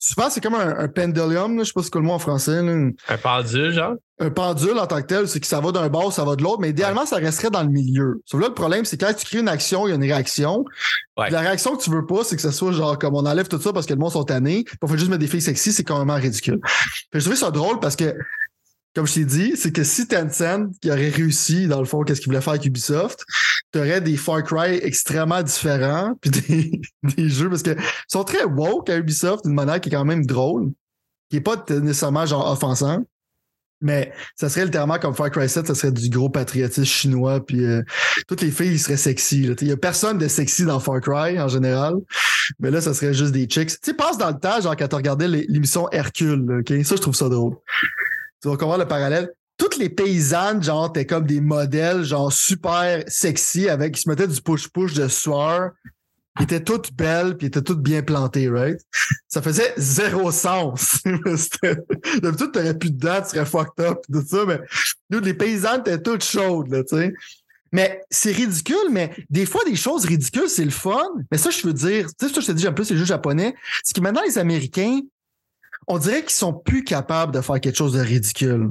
souvent, 0.03 0.29
c'est 0.31 0.41
comme 0.41 0.55
un, 0.57 0.79
un 0.79 0.89
pendulum, 0.89 1.57
là, 1.57 1.63
je 1.63 1.69
sais 1.69 1.73
pas 1.73 1.83
ce 1.83 1.91
que 1.91 1.99
le 1.99 2.05
mot 2.05 2.13
en 2.13 2.19
français, 2.19 2.61
là, 2.61 2.91
Un 3.09 3.19
pendu, 3.19 3.73
genre? 3.73 3.95
un 4.23 4.31
pendule 4.31 4.79
en 4.79 4.87
tant 4.87 5.01
que 5.01 5.07
tel, 5.07 5.27
c'est 5.27 5.41
que 5.41 5.47
ça 5.47 5.61
va 5.61 5.73
d'un 5.73 5.89
bord, 5.89 6.13
ça 6.13 6.25
va 6.25 6.37
de 6.37 6.43
l'autre, 6.43 6.61
mais 6.61 6.71
idéalement, 6.71 7.05
ça 7.07 7.17
resterait 7.17 7.51
dans 7.51 7.63
le 7.63 7.69
milieu. 7.69 8.23
Sauf 8.25 8.41
là, 8.41 8.49
le 8.49 8.55
problème, 8.55 8.85
c'est 8.85 8.97
que 8.97 9.05
quand 9.05 9.13
tu 9.15 9.27
crées 9.27 9.41
une 9.41 9.49
action, 9.49 9.87
il 9.87 9.91
y 9.91 9.93
a 9.93 9.97
une 9.97 10.03
réaction. 10.03 10.65
Ouais. 11.17 11.31
La 11.31 11.41
réaction 11.41 11.77
que 11.77 11.83
tu 11.83 11.91
veux 11.91 12.07
pas, 12.07 12.23
c'est 12.23 12.37
que 12.37 12.43
ça 12.43 12.53
soit 12.53 12.73
genre 12.73 12.99
comme 12.99 13.15
on 13.15 13.27
enlève 13.27 13.49
tout 13.49 13.61
ça 13.61 13.73
parce 13.73 13.87
que 13.87 13.93
le 13.93 13.99
monde 13.99 14.13
sont 14.13 14.25
tannés, 14.25 14.65
on 14.81 14.87
fait 14.87 14.97
juste 14.97 15.11
mettre 15.11 15.21
des 15.21 15.27
filles 15.27 15.43
sexy, 15.43 15.73
c'est 15.73 15.83
quand 15.83 16.05
même 16.05 16.17
ridicule. 16.17 16.61
Puis 17.11 17.21
je 17.21 17.21
trouvais 17.21 17.37
ça 17.37 17.51
drôle 17.51 17.81
parce 17.81 17.97
que, 17.97 18.15
comme 18.95 19.07
je 19.07 19.15
t'ai 19.15 19.25
dit, 19.25 19.57
c'est 19.57 19.73
que 19.73 19.85
si 19.85 20.07
Tencent 20.07 20.71
qui 20.81 20.91
aurait 20.91 21.09
réussi, 21.09 21.67
dans 21.67 21.79
le 21.79 21.87
fond, 21.87 22.03
qu'est-ce 22.03 22.21
qu'il 22.21 22.29
voulait 22.29 22.43
faire 22.43 22.53
avec 22.53 22.67
Ubisoft, 22.67 23.25
t'aurais 23.71 24.01
des 24.01 24.17
Far 24.17 24.43
Cry 24.45 24.79
extrêmement 24.83 25.43
différents, 25.43 26.15
puis 26.21 26.31
des, 26.31 27.29
jeux, 27.29 27.49
parce 27.49 27.63
que 27.63 27.71
ils 27.71 27.83
sont 28.09 28.25
très 28.25 28.45
woke 28.45 28.91
à 28.91 28.97
Ubisoft 28.97 29.45
d'une 29.45 29.55
manière 29.55 29.81
qui 29.81 29.89
est 29.89 29.93
quand 29.93 30.05
même 30.05 30.27
drôle, 30.27 30.73
qui 31.31 31.37
est 31.37 31.41
pas 31.41 31.57
nécessairement 31.71 32.27
genre 32.27 32.51
offensant. 32.51 33.03
Mais 33.85 34.13
ça 34.37 34.49
serait 34.49 34.67
littéralement 34.67 34.99
comme 35.01 35.13
Far 35.13 35.29
Cry 35.31 35.49
7, 35.49 35.67
ça 35.67 35.75
serait 35.75 35.91
du 35.91 36.09
gros 36.09 36.29
patriotisme 36.29 36.85
chinois, 36.85 37.45
puis 37.45 37.65
euh, 37.65 37.83
toutes 38.29 38.41
les 38.41 38.53
filles 38.53 38.79
seraient 38.79 38.97
sexy. 38.97 39.43
Il 39.61 39.67
y 39.67 39.73
a 39.73 39.77
personne 39.77 40.19
de 40.19 40.29
sexy 40.29 40.65
dans 40.65 40.79
Far 40.79 41.01
Cry 41.01 41.41
en 41.41 41.49
général, 41.49 41.95
mais 42.61 42.71
là, 42.71 42.81
ça 42.81 42.95
serait 42.95 43.13
juste 43.13 43.33
des 43.33 43.47
chicks. 43.47 43.71
Tu 43.71 43.79
sais, 43.83 43.95
passe 43.95 44.19
dans 44.19 44.29
le 44.29 44.39
temps, 44.39 44.61
genre 44.61 44.77
quand 44.77 44.87
tu 44.87 44.95
regardais 44.95 45.27
l'émission 45.27 45.91
Hercule, 45.91 46.61
ok? 46.61 46.85
Ça, 46.85 46.95
je 46.95 47.01
trouve 47.01 47.17
ça 47.17 47.29
drôle. 47.29 47.57
Tu 48.43 48.49
vas 48.49 48.57
comprendre 48.57 48.83
le 48.83 48.89
parallèle. 48.89 49.31
Toutes 49.57 49.77
les 49.77 49.89
paysannes, 49.89 50.63
genre, 50.63 50.93
t'es 50.93 51.07
comme 51.07 51.27
des 51.27 51.41
modèles, 51.41 52.03
genre, 52.03 52.33
super 52.33 53.05
sexy, 53.07 53.69
avec, 53.69 53.95
qui 53.95 54.03
se 54.03 54.09
mettaient 54.09 54.27
du 54.27 54.41
push-push 54.41 54.95
de 54.95 55.07
sueur, 55.07 55.71
qui 56.37 56.45
étaient 56.45 56.65
toutes 56.65 56.93
belles, 56.93 57.37
puis 57.37 57.47
étaient 57.47 57.63
toutes 57.63 57.83
bien 57.83 58.03
plantées, 58.03 58.49
right? 58.49 58.81
Ça 59.29 59.43
faisait 59.43 59.73
zéro 59.77 60.33
sens. 60.33 60.99
D'habitude, 61.05 62.53
t'aurais 62.53 62.77
plus 62.77 62.91
de 62.91 62.99
dents, 62.99 63.23
tu 63.23 63.29
serais 63.29 63.47
fucked 63.47 63.85
up, 63.85 63.99
tout 64.11 64.25
ça, 64.27 64.45
mais 64.47 64.61
nous, 65.11 65.21
les 65.21 65.35
paysannes 65.35 65.83
étaient 65.83 66.03
toutes 66.03 66.25
chaudes, 66.25 66.73
là, 66.73 66.83
tu 66.83 66.97
sais. 66.97 67.15
Mais 67.71 68.03
c'est 68.11 68.33
ridicule, 68.33 68.91
mais 68.91 69.15
des 69.31 69.47
fois, 69.47 69.65
des 69.65 69.77
choses 69.77 70.05
ridicules, 70.05 70.49
c'est 70.49 70.65
le 70.65 70.71
fun. 70.71 71.09
Mais 71.31 71.39
ça, 71.39 71.49
je 71.51 71.67
veux 71.67 71.73
dire, 71.73 72.07
tu 72.19 72.27
sais, 72.27 72.35
ça, 72.35 72.41
je 72.41 72.47
te 72.47 72.53
dis, 72.53 72.63
j'aime 72.63 72.75
plus 72.75 72.91
les 72.91 72.99
jeux 72.99 73.07
japonais. 73.07 73.55
C'est 73.83 73.97
que 73.97 74.03
maintenant, 74.03 74.21
les 74.27 74.37
Américains, 74.37 75.01
on 75.87 75.99
dirait 75.99 76.23
qu'ils 76.23 76.31
sont 76.31 76.53
plus 76.53 76.85
capables 76.85 77.33
de 77.33 77.41
faire 77.41 77.61
quelque 77.61 77.77
chose 77.77 77.93
de 77.93 78.01
ridicule. 78.01 78.71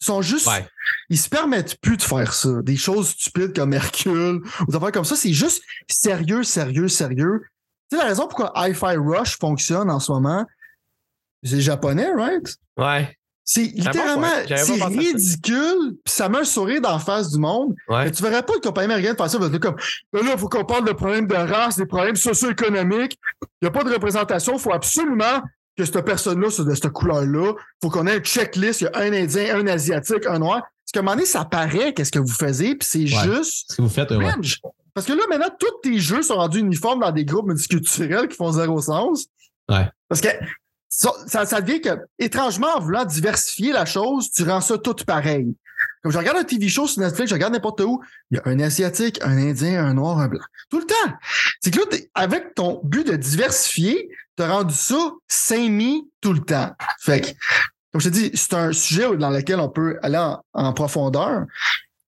Ils 0.00 0.04
sont 0.04 0.22
juste, 0.22 0.46
Ouais. 0.46 0.66
ils 1.10 1.18
se 1.18 1.28
permettent 1.28 1.80
plus 1.80 1.96
de 1.96 2.02
faire 2.02 2.32
ça. 2.32 2.62
Des 2.62 2.76
choses 2.76 3.10
stupides 3.10 3.54
comme 3.54 3.72
Hercule 3.72 4.40
ou 4.60 4.70
des 4.70 4.76
affaires 4.76 4.92
comme 4.92 5.04
ça. 5.04 5.16
C'est 5.16 5.32
juste 5.32 5.62
sérieux, 5.90 6.44
sérieux, 6.44 6.88
sérieux. 6.88 7.42
Tu 7.90 7.96
sais, 7.96 8.02
la 8.02 8.08
raison 8.08 8.28
pourquoi 8.28 8.52
Hi-Fi 8.54 8.96
Rush 8.96 9.38
fonctionne 9.38 9.90
en 9.90 9.98
ce 9.98 10.12
moment, 10.12 10.44
c'est 11.42 11.60
japonais, 11.60 12.10
right? 12.16 12.56
Ouais. 12.76 13.14
C'est 13.44 13.62
littéralement, 13.62 14.28
c'est 14.46 14.84
ridicule, 14.84 15.96
puis 16.04 16.12
ça 16.14 16.28
met 16.28 16.38
un 16.40 16.44
sourire 16.44 16.82
dans 16.82 16.92
la 16.92 16.98
face 16.98 17.30
du 17.30 17.38
monde. 17.38 17.74
Ouais. 17.88 18.04
Mais 18.04 18.10
tu 18.10 18.22
verrais 18.22 18.42
pas 18.42 18.52
une 18.54 18.60
compagnie 18.60 18.92
américaine 18.92 19.16
faire 19.16 19.30
ça, 19.30 19.38
parce 19.38 19.50
que 19.50 19.56
comme, 19.56 19.76
Ben 20.12 20.22
là, 20.22 20.32
il 20.34 20.38
faut 20.38 20.50
qu'on 20.50 20.66
parle 20.66 20.86
de 20.86 20.92
problèmes 20.92 21.26
de 21.26 21.34
race, 21.34 21.76
des 21.76 21.86
problèmes 21.86 22.14
socio-économiques. 22.14 23.18
Il 23.42 23.46
n'y 23.62 23.68
a 23.68 23.70
pas 23.70 23.84
de 23.84 23.90
représentation, 23.92 24.52
il 24.54 24.58
faut 24.58 24.72
absolument 24.72 25.40
que 25.78 25.84
cette 25.84 26.04
personne-là, 26.04 26.48
de 26.48 26.74
cette 26.74 26.90
couleur-là, 26.90 27.54
faut 27.80 27.88
qu'on 27.88 28.06
ait 28.06 28.16
un 28.16 28.20
checklist, 28.20 28.80
il 28.80 28.84
y 28.84 28.86
a 28.88 28.98
un 28.98 29.12
Indien, 29.12 29.56
un 29.56 29.66
Asiatique, 29.68 30.26
un 30.26 30.40
Noir. 30.40 30.60
Parce 30.60 30.92
qu'à 30.92 31.00
un 31.00 31.02
moment 31.02 31.14
donné, 31.14 31.26
ça 31.26 31.44
paraît 31.44 31.94
qu'est-ce 31.94 32.10
que 32.10 32.18
vous 32.18 32.26
faisiez, 32.26 32.74
puis 32.74 32.88
c'est 32.90 33.06
juste. 33.06 33.70
Ce 33.70 33.76
que 33.76 33.82
vous 33.82 33.88
faites, 33.88 34.10
ouais. 34.10 34.32
Parce 34.92 35.06
que 35.06 35.12
là, 35.12 35.22
maintenant, 35.30 35.54
tous 35.58 35.80
tes 35.82 35.98
jeux 35.98 36.22
sont 36.22 36.34
rendus 36.34 36.58
uniformes 36.58 37.00
dans 37.00 37.12
des 37.12 37.24
groupes 37.24 37.46
multiculturels 37.46 38.26
qui 38.26 38.36
font 38.36 38.50
zéro 38.50 38.80
sens. 38.80 39.26
Ouais. 39.68 39.88
Parce 40.08 40.20
que 40.20 40.28
ça, 40.88 41.12
ça, 41.26 41.60
devient 41.60 41.80
que, 41.80 41.90
étrangement, 42.18 42.74
en 42.74 42.80
voulant 42.80 43.04
diversifier 43.04 43.72
la 43.72 43.84
chose, 43.84 44.32
tu 44.32 44.42
rends 44.42 44.60
ça 44.60 44.76
tout 44.78 44.96
pareil. 45.06 45.54
Comme 46.02 46.12
je 46.12 46.18
regarde 46.18 46.38
un 46.38 46.44
TV 46.44 46.68
show 46.68 46.86
sur 46.86 47.02
Netflix, 47.02 47.30
je 47.30 47.34
regarde 47.34 47.52
n'importe 47.52 47.80
où, 47.80 48.02
il 48.30 48.36
y 48.36 48.38
a 48.38 48.42
un 48.44 48.60
Asiatique, 48.60 49.18
un 49.22 49.36
Indien, 49.36 49.84
un 49.84 49.94
Noir, 49.94 50.18
un 50.18 50.28
Blanc. 50.28 50.40
Tout 50.70 50.78
le 50.78 50.86
temps. 50.86 51.14
C'est 51.60 51.70
que 51.70 51.78
là, 51.78 51.84
avec 52.14 52.54
ton 52.54 52.80
but 52.84 53.06
de 53.06 53.16
diversifier, 53.16 54.08
tu 54.36 54.42
as 54.42 54.48
rendu 54.48 54.74
ça 54.74 55.12
semi 55.26 56.08
tout 56.20 56.32
le 56.32 56.40
temps. 56.40 56.72
Fait 57.00 57.20
que, 57.20 57.28
comme 57.92 58.00
je 58.00 58.08
te 58.08 58.14
dis, 58.14 58.30
c'est 58.34 58.54
un 58.54 58.72
sujet 58.72 59.16
dans 59.16 59.30
lequel 59.30 59.58
on 59.58 59.68
peut 59.68 59.98
aller 60.02 60.22
en, 60.52 60.72
profondeur, 60.72 61.46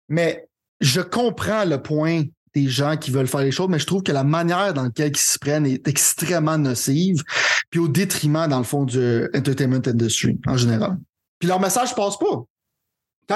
mais 0.08 0.46
je 0.80 1.00
comprends 1.00 1.64
le 1.64 1.82
point 1.82 2.22
des 2.54 2.68
gens 2.68 2.96
qui 2.96 3.10
veulent 3.10 3.28
faire 3.28 3.40
les 3.40 3.52
choses, 3.52 3.68
mais 3.68 3.78
je 3.78 3.86
trouve 3.86 4.02
que 4.02 4.12
la 4.12 4.24
manière 4.24 4.74
dans 4.74 4.84
laquelle 4.84 5.12
ils 5.12 5.16
se 5.16 5.38
prennent 5.38 5.66
est 5.66 5.86
extrêmement 5.86 6.58
nocive, 6.58 7.22
puis 7.70 7.80
au 7.80 7.88
détriment, 7.88 8.48
dans 8.48 8.58
le 8.58 8.64
fond, 8.64 8.84
du 8.84 9.24
entertainment 9.34 9.82
industry 9.86 10.38
en 10.46 10.56
général. 10.56 10.98
Puis 11.38 11.48
leur 11.48 11.60
message 11.60 11.94
passe 11.94 12.18
pas. 12.18 12.44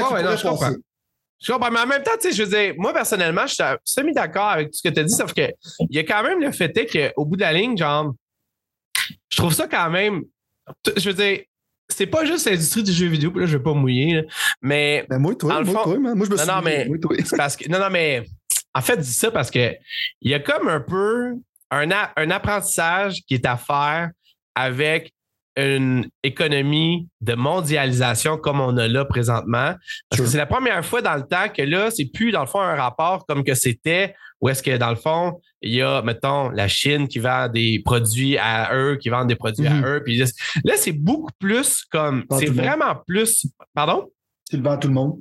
Quand 0.01 0.37
je 0.37 0.43
comprends. 0.43 0.73
Je 1.41 1.53
comprends, 1.53 1.71
mais 1.71 1.81
en 1.81 1.87
même 1.87 2.03
temps, 2.03 2.13
tu 2.21 2.29
sais, 2.29 2.35
je 2.35 2.43
veux 2.43 2.49
dire, 2.49 2.75
moi, 2.79 2.93
personnellement, 2.93 3.47
je 3.47 3.55
suis 3.55 3.65
semi-d'accord 3.85 4.49
avec 4.49 4.71
tout 4.71 4.79
ce 4.79 4.89
que 4.89 4.95
tu 4.95 5.01
as 5.01 5.05
dit, 5.05 5.15
sauf 5.15 5.35
que 5.35 5.53
il 5.91 5.95
y 5.95 5.99
a 5.99 6.05
quand 6.05 6.23
même 6.23 6.41
le 6.41 6.51
fait 6.53 6.73
qu'au 6.73 7.25
bout 7.27 7.37
de 7.37 7.43
la 7.43 7.53
ligne, 7.53 7.77
genre, 7.77 8.15
je 9.29 9.37
trouve 9.37 9.53
ça 9.53 9.67
quand 9.69 9.91
même. 9.91 10.23
Je 10.97 11.11
veux 11.11 11.15
dire, 11.15 11.41
c'est 11.89 12.07
pas 12.07 12.25
juste 12.25 12.49
l'industrie 12.49 12.83
du 12.83 12.93
jeu 12.93 13.09
vidéo, 13.09 13.31
là, 13.35 13.47
je 13.47 13.59
vais 13.59 13.63
pas 13.63 13.75
mouiller, 13.75 14.25
mais. 14.63 15.05
Ben, 15.11 15.19
moi, 15.19 15.35
toi, 15.35 15.63
moi, 15.63 15.83
toi, 15.83 15.99
moi, 15.99 16.15
je 16.15 16.31
me 16.31 16.37
suis 16.37 16.47
non, 16.47 16.55
non, 16.55 16.63
mais, 16.63 16.89
parce 17.37 17.57
que, 17.57 17.69
non, 17.69 17.79
non, 17.79 17.91
mais 17.91 18.25
en 18.75 18.81
fait, 18.81 18.97
dis 18.97 19.13
ça 19.13 19.31
parce 19.31 19.51
que 19.51 19.75
il 20.21 20.31
y 20.31 20.35
a 20.35 20.41
comme 20.41 20.69
un 20.69 20.81
peu 20.81 21.35
un, 21.71 21.91
un 21.91 22.31
apprentissage 22.31 23.21
qui 23.27 23.35
est 23.35 23.47
à 23.47 23.57
faire 23.57 24.11
avec 24.55 25.13
une 25.57 26.09
économie 26.23 27.09
de 27.21 27.35
mondialisation 27.35 28.37
comme 28.37 28.61
on 28.61 28.77
a 28.77 28.89
là 28.89 29.05
présentement. 29.05 29.75
Parce 30.11 30.23
que 30.23 30.27
c'est 30.27 30.39
la 30.39 30.47
première 30.47 30.85
fois 30.85 31.01
dans 31.01 31.15
le 31.15 31.23
temps 31.23 31.49
que 31.49 31.63
là, 31.63 31.91
c'est 31.91 32.07
plus 32.07 32.33
dans 32.33 32.41
le 32.41 32.47
fond 32.47 32.61
un 32.61 32.75
rapport 32.75 33.25
comme 33.27 33.45
que 33.45 33.55
c'était, 33.55 34.15
où 34.41 34.49
est-ce 34.49 34.63
que 34.63 34.77
dans 34.77 34.91
le 34.91 34.97
fond, 34.97 35.41
il 35.63 35.73
y 35.73 35.83
a, 35.83 36.03
mettons, 36.03 36.51
la 36.51 36.69
Chine 36.69 37.09
qui 37.09 37.19
vend 37.19 37.49
des 37.49 37.81
produits 37.85 38.37
à 38.37 38.75
eux, 38.75 38.97
qui 39.01 39.09
vendent 39.09 39.29
des 39.29 39.37
produits 39.37 39.67
à 39.67 39.75
mm-hmm. 39.75 39.87
eux. 39.87 40.03
Puis 40.05 40.19
là, 40.19 40.75
c'est 40.77 40.93
beaucoup 40.93 41.33
plus 41.39 41.85
comme, 41.85 42.25
c'est 42.39 42.51
vraiment 42.51 42.97
plus, 43.07 43.47
pardon? 43.75 44.11
Tu 44.51 44.57
le 44.57 44.63
vends 44.63 44.73
à 44.73 44.77
tout 44.77 44.89
le 44.89 44.95
monde. 44.95 45.19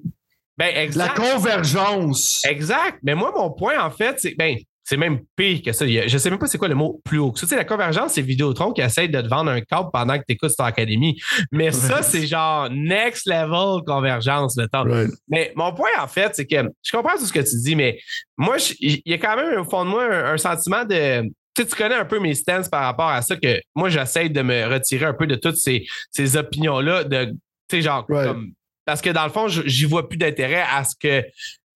Ben, 0.58 0.76
exact. 0.76 1.18
La 1.18 1.32
convergence. 1.32 2.46
Exact. 2.46 3.00
Mais 3.02 3.16
moi, 3.16 3.34
mon 3.36 3.52
point, 3.52 3.84
en 3.84 3.90
fait, 3.90 4.20
c'est, 4.20 4.36
ben, 4.36 4.56
c'est 4.84 4.98
même 4.98 5.20
pire 5.36 5.62
que 5.64 5.72
ça. 5.72 5.86
Je 5.88 6.18
sais 6.18 6.30
même 6.30 6.40
pas 6.40 6.48
c'est 6.48 6.58
quoi 6.58 6.68
le 6.68 6.76
mot 6.76 7.02
plus 7.06 7.18
haut 7.18 7.32
que 7.32 7.40
ça. 7.40 7.46
Tu 7.46 7.52
sais, 7.52 7.56
la 7.56 7.64
convergence, 7.64 8.14
c'est 8.14 8.22
Vidéotron 8.22 8.74
qui 8.74 8.82
essaie 8.82 9.08
de 9.08 9.22
te 9.22 9.28
vendre 9.28 9.50
un 9.52 9.62
câble 9.62 9.90
pendant 9.94 10.18
que 10.18 10.24
tu 10.28 10.34
écoutes 10.34 10.52
ton 10.58 10.66
académie. 10.66 11.20
Mais 11.52 11.72
ça, 11.72 12.02
c'est 12.04 12.28
genre 12.28 12.70
next 12.70 13.26
level 13.26 13.84
convergence, 13.86 14.58
le 14.58 14.68
temps. 14.68 14.86
Mais 15.30 15.54
mon 15.56 15.74
point, 15.74 15.90
en 16.02 16.08
fait, 16.08 16.36
c'est 16.36 16.46
que 16.46 16.70
je 16.84 16.92
comprends 16.92 17.18
tout 17.18 17.26
ce 17.26 17.34
que 17.34 17.40
tu 17.40 17.56
dis, 17.58 17.76
mais 17.76 18.00
moi, 18.38 18.58
il 18.80 19.02
y 19.06 19.14
a 19.14 19.18
quand 19.18 19.36
même 19.36 19.62
au 19.62 19.64
fond 19.64 19.86
de 19.86 19.90
moi 19.90 20.04
un, 20.04 20.38
sentiment 20.38 20.84
de. 20.84 21.22
Tu, 21.56 21.62
sais, 21.62 21.68
tu 21.68 21.76
connais 21.76 21.96
un 21.96 22.06
peu 22.06 22.20
mes 22.20 22.34
stances 22.34 22.68
par 22.68 22.84
rapport 22.84 23.10
à 23.10 23.22
ça, 23.22 23.36
que 23.36 23.60
moi, 23.76 23.88
j'essaie 23.88 24.28
de 24.28 24.42
me 24.42 24.66
retirer 24.66 25.06
un 25.06 25.14
peu 25.14 25.28
de 25.28 25.36
toutes 25.36 25.58
ces, 25.58 25.86
ces 26.10 26.36
opinions-là, 26.36 27.04
de, 27.04 27.26
tu 27.26 27.36
sais, 27.70 27.82
genre, 27.84 28.08
comme, 28.08 28.54
parce 28.86 29.02
que 29.02 29.12
dans 29.12 29.24
le 29.24 29.30
fond, 29.30 29.48
j'y 29.48 29.86
vois 29.86 30.10
plus 30.10 30.18
d'intérêt 30.18 30.66
à 30.70 30.84
ce 30.84 30.96
que 31.00 31.24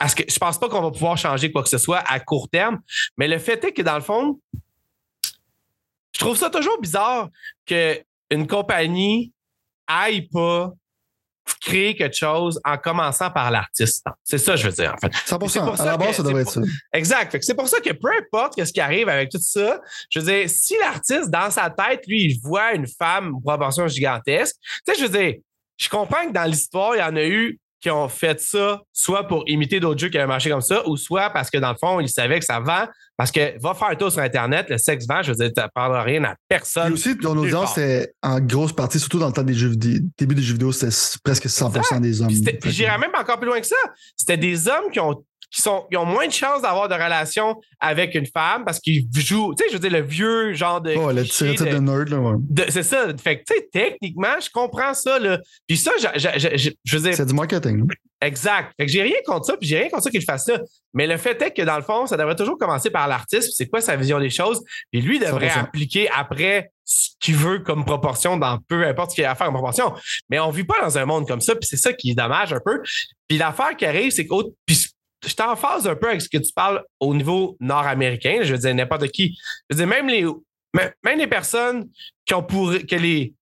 je 0.06 0.16
que 0.16 0.24
je 0.28 0.38
pense 0.38 0.60
pas 0.60 0.70
qu'on 0.70 0.82
va 0.82 0.92
pouvoir 0.92 1.18
changer 1.18 1.52
quoi 1.52 1.64
que 1.64 1.70
ce 1.70 1.78
soit 1.78 2.00
à 2.00 2.20
court 2.20 2.50
terme. 2.50 2.80
Mais 3.18 3.28
le 3.28 3.40
fait 3.40 3.64
est 3.64 3.74
que 3.74 3.82
dans 3.82 3.96
le 3.96 4.02
fond, 4.02 4.40
je 6.14 6.20
trouve 6.20 6.38
ça 6.38 6.50
toujours 6.50 6.80
bizarre 6.80 7.30
qu'une 7.66 8.48
compagnie 8.48 9.34
aille 9.88 10.28
pas 10.28 10.74
créer 11.62 11.96
quelque 11.96 12.16
chose 12.16 12.60
en 12.66 12.78
commençant 12.78 13.32
par 13.32 13.52
l'artiste. 13.52 14.06
C'est 14.24 14.38
ça, 14.38 14.56
je 14.56 14.68
veux 14.68 14.74
dire, 14.74 14.94
en 14.94 14.98
fait. 14.98 15.14
100%. 15.14 15.82
à 15.82 15.86
la 15.86 15.98
base, 15.98 16.18
ça 16.18 16.24
devrait 16.24 16.42
être 16.42 16.52
ça. 16.52 16.62
Exact. 16.94 17.38
C'est 17.42 17.56
pour 17.56 17.68
ça 17.68 17.80
que 17.80 17.92
peu 17.94 18.10
importe 18.20 18.64
ce 18.64 18.72
qui 18.72 18.82
arrive 18.82 19.10
avec 19.10 19.30
tout 19.30 19.40
ça, 19.40 19.80
je 20.10 20.20
veux 20.20 20.26
dire, 20.26 20.50
si 20.50 20.76
l'artiste, 20.78 21.30
dans 21.30 21.50
sa 21.50 21.70
tête, 21.70 22.06
lui, 22.08 22.26
il 22.26 22.40
voit 22.42 22.74
une 22.74 22.88
femme 22.88 23.36
en 23.36 23.42
proportion 23.42 23.88
gigantesque, 23.88 24.56
tu 24.86 24.94
sais, 24.94 25.00
je 25.00 25.06
veux 25.06 25.18
dire, 25.18 25.36
je 25.78 25.90
comprends 25.90 26.28
que 26.28 26.34
dans 26.34 26.44
l'histoire, 26.44 26.96
il 26.96 27.00
y 27.00 27.04
en 27.04 27.16
a 27.16 27.24
eu 27.24 27.60
qui 27.88 27.92
ont 27.92 28.10
fait 28.10 28.40
ça 28.42 28.82
soit 28.92 29.28
pour 29.28 29.44
imiter 29.48 29.80
d'autres 29.80 30.00
jeux 30.00 30.10
qui 30.10 30.18
avaient 30.18 30.28
marché 30.28 30.50
comme 30.50 30.62
ça, 30.62 30.86
ou 30.88 30.98
soit 30.98 31.30
parce 31.30 31.50
que 31.50 31.58
dans 31.58 31.72
le 31.72 31.78
fond, 31.78 32.02
ils 32.02 32.10
savaient 32.10 32.40
que 32.40 32.46
ça 32.46 32.60
vend. 32.60 32.86
Parce 33.16 33.32
que 33.32 33.60
va 33.60 33.74
faire 33.74 33.88
un 33.88 33.96
tour 33.96 34.12
sur 34.12 34.22
Internet, 34.22 34.68
le 34.70 34.78
sexe 34.78 35.08
vend, 35.08 35.24
je 35.24 35.32
veux 35.32 35.38
dire, 35.38 35.48
tu 35.48 35.60
n'apprendras 35.60 36.04
rien 36.04 36.24
à 36.26 36.36
personne. 36.48 36.92
Et 36.92 36.94
aussi, 36.94 37.18
ton 37.18 37.36
audience, 37.36 37.74
c'est 37.74 38.14
en 38.22 38.40
grosse 38.40 38.74
partie, 38.74 39.00
surtout 39.00 39.18
dans 39.18 39.28
le 39.28 39.34
temps 39.34 39.44
des 39.44 39.54
jeux 39.54 39.76
début 39.76 40.36
des 40.36 40.42
jeux 40.42 40.54
vidéo, 40.54 40.72
c'était 40.72 40.94
presque 41.24 41.46
100% 41.46 42.02
des 42.02 42.22
hommes. 42.22 42.30
J'irais 42.66 42.98
même 43.00 43.12
encore 43.18 43.40
plus 43.40 43.48
loin 43.48 43.60
que 43.60 43.66
ça. 43.66 43.76
C'était 44.16 44.38
des 44.38 44.68
hommes 44.68 44.92
qui 44.92 45.00
ont 45.00 45.24
qui, 45.52 45.62
sont, 45.62 45.86
ont 45.96 46.06
moins 46.06 46.28
de 46.28 46.32
chances 46.32 46.62
d'avoir 46.62 46.90
de 46.90 46.94
relation 46.94 47.56
avec 47.80 48.16
une 48.16 48.26
femme 48.26 48.66
parce 48.66 48.80
qu'ils 48.80 49.08
jouent, 49.16 49.54
tu 49.56 49.64
sais, 49.64 49.70
je 49.70 49.74
veux 49.74 49.90
dire, 49.90 50.00
le 50.00 50.06
vieux 50.06 50.54
genre 50.54 50.82
de. 50.82 50.96
Oh, 50.96 51.12
le 51.12 51.24
de, 51.24 51.64
de 51.72 51.78
nerd, 51.78 52.10
là, 52.10 52.20
ouais. 52.20 52.66
C'est 52.70 52.84
ça. 52.84 53.08
Fait 53.18 53.40
que, 53.40 53.44
tu 53.48 53.56
sais, 53.56 53.70
techniquement, 53.72 54.40
je 54.42 54.50
comprends 54.50 54.94
ça, 54.94 55.20
là. 55.20 55.40
Puis 55.68 55.78
ça, 55.78 55.92
je, 56.00 56.20
je, 56.20 56.70
je, 56.84 56.98
veux 56.98 57.04
dire. 57.04 57.16
C'est 57.16 57.26
du 57.26 57.34
marketing, 57.34 57.86
Exact. 58.20 58.74
Fait 58.78 58.88
que 58.88 58.92
j'ai 58.92 59.04
rien 59.04 59.18
contre 59.26 59.46
ça, 59.46 59.58
puis 59.58 59.70
j'ai 59.70 59.78
rien 59.78 59.90
contre 59.90 60.04
ça 60.04 60.10
qu'il 60.10 60.24
fasse 60.24 60.46
ça. 60.46 60.60
Mais 60.94 61.06
le 61.06 61.18
fait 61.18 61.40
est 61.42 61.52
que, 61.52 61.62
dans 61.62 61.78
le 61.78 61.84
fond, 61.84 62.08
ça 62.08 62.18
devrait 62.18 62.36
toujours 62.36 62.58
commencer 62.58 62.90
par 62.90 63.08
l'artiste, 63.08 63.54
c'est 63.56 63.68
quoi 63.68 63.80
sa 63.80 63.96
vision 63.96 64.20
des 64.20 64.32
choses, 64.32 64.64
puis 64.92 65.02
lui 65.02 65.20
devrait 65.20 65.50
appliquer 65.50 66.10
après 66.10 66.72
ce 66.84 67.10
qu'il 67.20 67.36
veut 67.36 67.60
comme 67.60 67.86
proportion 67.86 68.38
dans 68.38 68.58
peu 68.68 68.88
importe 68.88 69.12
ce 69.12 69.16
qu'il 69.16 69.26
a 69.26 69.32
à 69.32 69.36
faire 69.36 69.50
en 69.50 69.54
proportion. 69.54 69.94
Mais 70.30 70.40
on 70.40 70.50
vit 70.50 70.64
pas 70.64 70.82
dans 70.82 70.98
un 70.98 71.06
monde 71.06 71.28
comme 71.28 71.42
ça, 71.42 71.54
puis 71.54 71.68
c'est 71.70 71.78
ça 71.78 71.94
qui 71.94 72.12
est 72.12 72.16
dommage 72.16 72.54
un 72.54 72.60
peu. 72.64 72.82
Puis 73.28 73.38
l'affaire 73.38 73.76
qui 73.78 73.86
arrive, 73.86 74.12
c'est 74.12 74.26
que 74.26 74.34
je 75.26 75.34
t'en 75.34 75.56
phase 75.56 75.88
un 75.88 75.96
peu 75.96 76.10
avec 76.10 76.22
ce 76.22 76.30
que 76.30 76.38
tu 76.38 76.54
parles 76.54 76.84
au 77.00 77.14
niveau 77.14 77.58
nord-américain. 77.60 78.40
Je 78.44 78.54
veux 78.54 78.60
dire, 78.60 78.76
n'importe 78.76 79.08
qui. 79.10 79.38
Je 79.70 79.76
veux 79.76 79.78
dire, 79.78 79.88
même 79.88 80.08
les, 80.08 80.26
même 81.04 81.18
les 81.18 81.28
personnes 81.28 81.90
qui 82.26 82.34
ont 82.34 82.44
pour. 82.44 82.72
Que 82.72 82.96
les, 82.96 83.34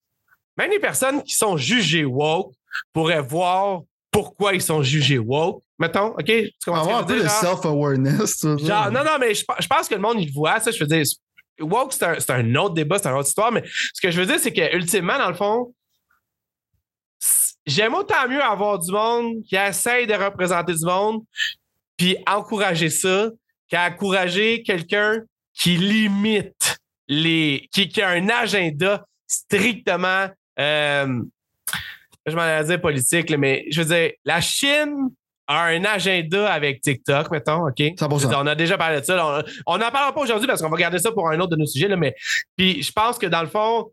même 0.57 0.71
les 0.71 0.80
personnes 0.80 1.21
qui 1.23 1.36
sont 1.36 1.57
jugées 1.57 2.05
woke 2.05 2.53
pourraient 2.93 3.21
voir 3.21 3.82
pourquoi 4.11 4.53
ils 4.53 4.61
sont 4.61 4.82
jugés 4.82 5.19
woke. 5.19 5.61
Mettons, 5.78 6.13
OK? 6.17 6.26
Tu 6.26 6.53
avoir 6.67 6.99
un 6.99 7.03
peu 7.03 7.21
de 7.21 7.28
self-awareness. 7.28 8.43
non, 8.43 8.91
non, 8.91 9.17
mais 9.19 9.34
je, 9.34 9.43
pense 9.45 9.89
que 9.89 9.95
le 9.95 10.01
monde, 10.01 10.21
il 10.21 10.32
voit 10.32 10.61
ça. 10.61 10.71
Je 10.71 10.80
veux 10.80 10.88
dire, 10.88 11.03
woke, 11.59 11.91
c'est 11.91 12.30
un, 12.30 12.39
un, 12.39 12.55
autre 12.55 12.76
débat, 12.76 12.97
c'est 12.97 13.09
une 13.09 13.15
autre 13.15 13.28
histoire. 13.28 13.51
Mais 13.51 13.63
ce 13.93 13.99
que 14.01 14.09
je 14.09 14.21
veux 14.21 14.26
dire, 14.26 14.39
c'est 14.39 14.53
que 14.53 14.73
ultimement, 14.73 15.17
dans 15.17 15.28
le 15.28 15.36
fond, 15.36 15.73
j'aime 17.65 17.93
autant 17.93 18.28
mieux 18.30 18.41
avoir 18.41 18.80
du 18.80 18.91
monde 18.91 19.43
qui 19.47 19.57
essaye 19.57 20.07
de 20.07 20.13
représenter 20.13 20.73
du 20.73 20.86
monde 20.86 21.23
puis 21.97 22.17
encourager 22.27 22.89
ça 22.89 23.29
qu'à 23.69 23.87
encourager 23.87 24.63
quelqu'un 24.63 25.23
qui 25.53 25.77
limite 25.77 26.77
les. 27.07 27.67
qui, 27.71 27.87
qui, 27.87 28.01
a 28.01 28.09
un 28.09 28.29
agenda 28.29 29.05
strictement. 29.27 30.27
Euh, 30.59 31.21
je 32.25 32.35
m'en 32.35 32.41
allais 32.41 32.67
dire 32.67 32.81
politique, 32.81 33.29
mais 33.37 33.65
je 33.69 33.81
veux 33.81 33.87
dire, 33.87 34.11
la 34.23 34.41
Chine 34.41 35.09
a 35.47 35.65
un 35.65 35.83
agenda 35.83 36.51
avec 36.51 36.81
TikTok, 36.81 37.29
mettons, 37.31 37.67
OK? 37.67 37.81
on 38.01 38.47
a 38.47 38.55
déjà 38.55 38.77
parlé 38.77 38.99
de 38.99 39.05
ça. 39.05 39.43
on 39.67 39.77
n'en 39.77 39.91
parlera 39.91 40.13
pas 40.13 40.21
aujourd'hui 40.21 40.47
parce 40.47 40.61
qu'on 40.61 40.69
va 40.69 40.77
garder 40.77 40.97
ça 40.97 41.11
pour 41.11 41.29
un 41.29 41.39
autre 41.39 41.51
de 41.51 41.55
nos 41.55 41.67
sujets, 41.67 41.87
là, 41.87 41.95
mais 41.95 42.15
puis 42.57 42.81
je 42.81 42.91
pense 42.91 43.19
que 43.19 43.27
dans 43.27 43.41
le 43.41 43.47
fond, 43.47 43.91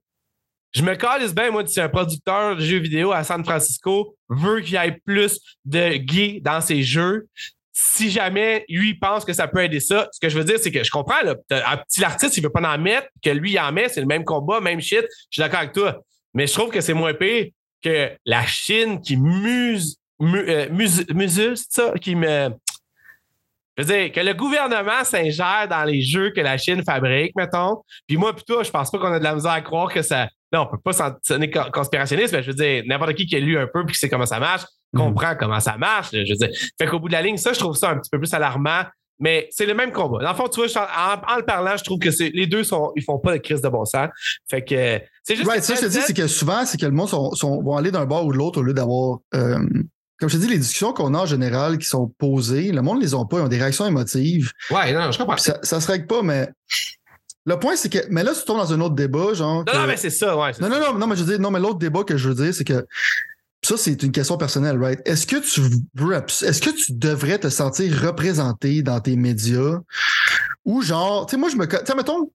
je 0.75 0.83
me 0.83 0.95
calisse 0.95 1.35
bien, 1.35 1.51
moi, 1.51 1.67
si 1.67 1.81
un 1.81 1.91
producteur 1.91 2.57
de 2.57 2.63
jeux 2.63 2.79
vidéo 2.79 3.13
à 3.13 3.25
San 3.25 3.45
Francisco 3.45 4.17
veut 4.31 4.61
qu'il 4.61 4.75
y 4.75 4.77
ait 4.77 4.99
plus 5.05 5.39
de 5.67 5.97
gays 5.97 6.41
dans 6.41 6.63
ses 6.63 6.83
jeux, 6.83 7.29
si 7.73 8.11
jamais 8.11 8.65
lui 8.69 8.95
pense 8.95 9.25
que 9.25 9.33
ça 9.33 9.49
peut 9.49 9.65
aider 9.65 9.81
ça, 9.81 10.09
ce 10.13 10.21
que 10.21 10.29
je 10.29 10.39
veux 10.39 10.45
dire, 10.45 10.59
c'est 10.61 10.71
que 10.71 10.85
je 10.85 10.91
comprends, 10.91 11.23
là, 11.23 11.35
un 11.51 11.77
petit 11.79 12.05
artiste, 12.05 12.37
il 12.37 12.43
veut 12.43 12.51
pas 12.51 12.61
en 12.61 12.79
mettre, 12.79 13.09
que 13.23 13.31
lui, 13.31 13.53
il 13.53 13.59
en 13.59 13.73
met, 13.73 13.89
c'est 13.89 14.01
le 14.01 14.07
même 14.07 14.25
combat, 14.25 14.61
même 14.61 14.81
shit, 14.81 15.03
je 15.03 15.27
suis 15.31 15.41
d'accord 15.41 15.61
avec 15.61 15.73
toi. 15.73 16.01
Mais 16.35 16.47
je 16.47 16.53
trouve 16.53 16.71
que 16.71 16.81
c'est 16.81 16.95
moins 16.95 17.15
pire 17.15 17.47
que 17.83 18.11
la 18.25 18.47
Chine 18.47 19.01
qui 19.01 19.17
muse, 19.17 19.97
euh, 20.23 20.69
muse, 20.71 21.67
ça, 21.69 21.93
qui 22.01 22.15
me. 22.15 22.51
Je 23.79 23.85
veux 23.85 23.95
dire, 23.95 24.13
que 24.13 24.21
le 24.21 24.35
gouvernement 24.35 25.03
s'ingère 25.03 25.67
dans 25.69 25.85
les 25.85 26.03
jeux 26.03 26.31
que 26.31 26.41
la 26.43 26.59
Chine 26.59 26.85
fabrique, 26.85 27.35
mettons. 27.35 27.83
Puis 28.07 28.19
moi, 28.19 28.35
plutôt, 28.35 28.63
je 28.63 28.71
pense 28.71 28.91
pas 28.91 28.99
qu'on 28.99 29.13
a 29.13 29.19
de 29.19 29.25
la 29.25 29.35
misère 29.35 29.53
à 29.53 29.63
croire 29.63 29.93
que 29.93 30.03
ça. 30.03 30.29
Non, 30.53 30.63
on 30.63 30.67
peut 30.67 30.79
pas 30.85 31.17
sonner 31.23 31.51
conspirationniste, 31.51 32.35
mais 32.35 32.43
je 32.43 32.49
veux 32.51 32.57
dire, 32.57 32.83
n'importe 32.87 33.15
qui 33.15 33.25
qui 33.25 33.37
a 33.37 33.41
lu 33.41 33.59
un 33.59 33.67
peu 33.67 33.85
puis 33.87 33.95
qui 33.95 33.99
sait 33.99 34.11
comment 34.11 34.27
ça 34.27 34.39
marche, 34.39 34.65
Mm. 34.93 34.99
comprend 34.99 35.35
comment 35.37 35.61
ça 35.61 35.77
marche. 35.77 36.11
Je 36.13 36.19
veux 36.19 36.37
dire. 36.37 36.51
Fait 36.79 36.87
qu'au 36.87 37.01
bout 37.01 37.09
de 37.09 37.13
la 37.13 37.23
ligne, 37.23 37.37
ça, 37.37 37.53
je 37.53 37.59
trouve 37.59 37.77
ça 37.77 37.91
un 37.91 37.99
petit 37.99 38.11
peu 38.11 38.19
plus 38.19 38.33
alarmant 38.35 38.85
mais 39.23 39.49
c'est 39.53 39.67
le 39.67 39.75
même 39.75 39.93
combat. 39.93 40.19
Dans 40.25 40.31
le 40.31 40.37
fond, 40.37 40.49
tu 40.49 40.67
vois, 40.67 40.89
en, 41.29 41.37
le 41.37 41.45
parlant, 41.45 41.77
je 41.77 41.85
trouve 41.85 42.01
que 42.01 42.09
les 42.35 42.47
deux 42.49 42.65
sont, 42.65 42.93
ils 42.97 43.05
font 43.05 43.21
pas 43.21 43.33
de 43.33 43.39
crise 43.39 43.61
de 43.61 43.69
bon 43.69 43.85
sens. 43.85 44.09
Fait 44.51 44.65
que 44.65 45.01
c'est 45.23 45.37
juste. 45.37 45.49
ça, 45.61 45.75
je 45.77 45.81
te 45.81 45.87
dis, 45.87 46.01
c'est 46.05 46.13
que 46.13 46.27
souvent, 46.27 46.67
c'est 46.67 46.79
que 46.79 46.87
le 46.87 46.93
monde 46.93 47.09
sont, 47.09 47.63
vont 47.63 47.77
aller 47.77 47.93
d'un 47.93 48.05
bord 48.05 48.27
ou 48.27 48.33
de 48.33 48.37
l'autre 48.37 48.61
au 48.61 48.63
lieu 48.63 48.75
d'avoir. 48.75 49.21
Euh, 49.35 49.61
comme 50.19 50.29
je 50.29 50.37
te 50.37 50.43
dis, 50.43 50.49
les 50.49 50.59
discussions 50.59 50.93
qu'on 50.93 51.15
a 51.15 51.19
en 51.19 51.27
général 51.27 51.79
qui 51.79 51.87
sont 51.87 52.13
posées, 52.19 52.73
le 52.73 52.83
monde 52.83 52.99
ne 52.99 53.03
les 53.03 53.15
ont 53.15 53.25
pas, 53.25 53.39
ils 53.39 53.43
ont 53.43 53.49
des 53.49 53.59
réactions 53.59 53.87
émotives. 53.87 54.51
Ouais, 54.71 54.93
non, 54.93 55.13
je 55.13 55.19
comprends. 55.19 55.37
Ça, 55.37 55.59
ça 55.63 55.81
se 55.81 55.87
règle 55.87 56.09
pas, 56.09 56.23
mais 56.23 56.49
le 57.45 57.59
point, 57.59 57.77
c'est 57.77 57.89
que. 57.89 57.99
Mais 58.11 58.25
là, 58.25 58.33
tu 58.35 58.45
tombes 58.45 58.59
dans 58.59 58.73
un 58.73 58.81
autre 58.81 58.95
débat, 58.97 59.35
genre. 59.35 59.65
Non, 59.67 59.81
non, 59.81 59.87
mais 59.87 59.97
c'est 59.97 60.11
ça, 60.11 60.37
ouais. 60.37 60.51
Non, 60.61 60.69
non, 60.69 60.81
non, 60.81 60.95
non, 60.99 61.07
mais 61.07 61.17
je 61.17 61.23
veux 61.23 61.31
dire, 61.31 61.41
non, 61.41 61.51
mais 61.51 61.61
l'autre 61.61 61.79
débat 61.79 62.03
que 62.03 62.17
je 62.17 62.29
veux 62.29 62.35
dire, 62.35 62.53
c'est 62.53 62.65
que. 62.65 62.87
Ça, 63.65 63.77
c'est 63.77 64.03
une 64.03 64.11
question 64.11 64.37
personnelle, 64.37 64.77
right? 64.83 65.01
Est-ce 65.05 65.27
que 65.27 65.37
tu 65.37 65.61
est-ce 65.61 66.61
que 66.61 66.71
tu 66.71 66.93
devrais 66.93 67.39
te 67.39 67.49
sentir 67.49 68.01
représenté 68.03 68.83
dans 68.83 69.01
tes 69.01 69.15
médias? 69.15 69.79
Ou 70.65 70.83
genre, 70.83 71.27
tu 71.27 71.33
sais, 71.33 71.37
moi, 71.37 71.49
je 71.49 71.57
me. 71.57 71.67
Tu 71.67 71.77
sais, 71.87 71.95
mettons, 71.95 72.33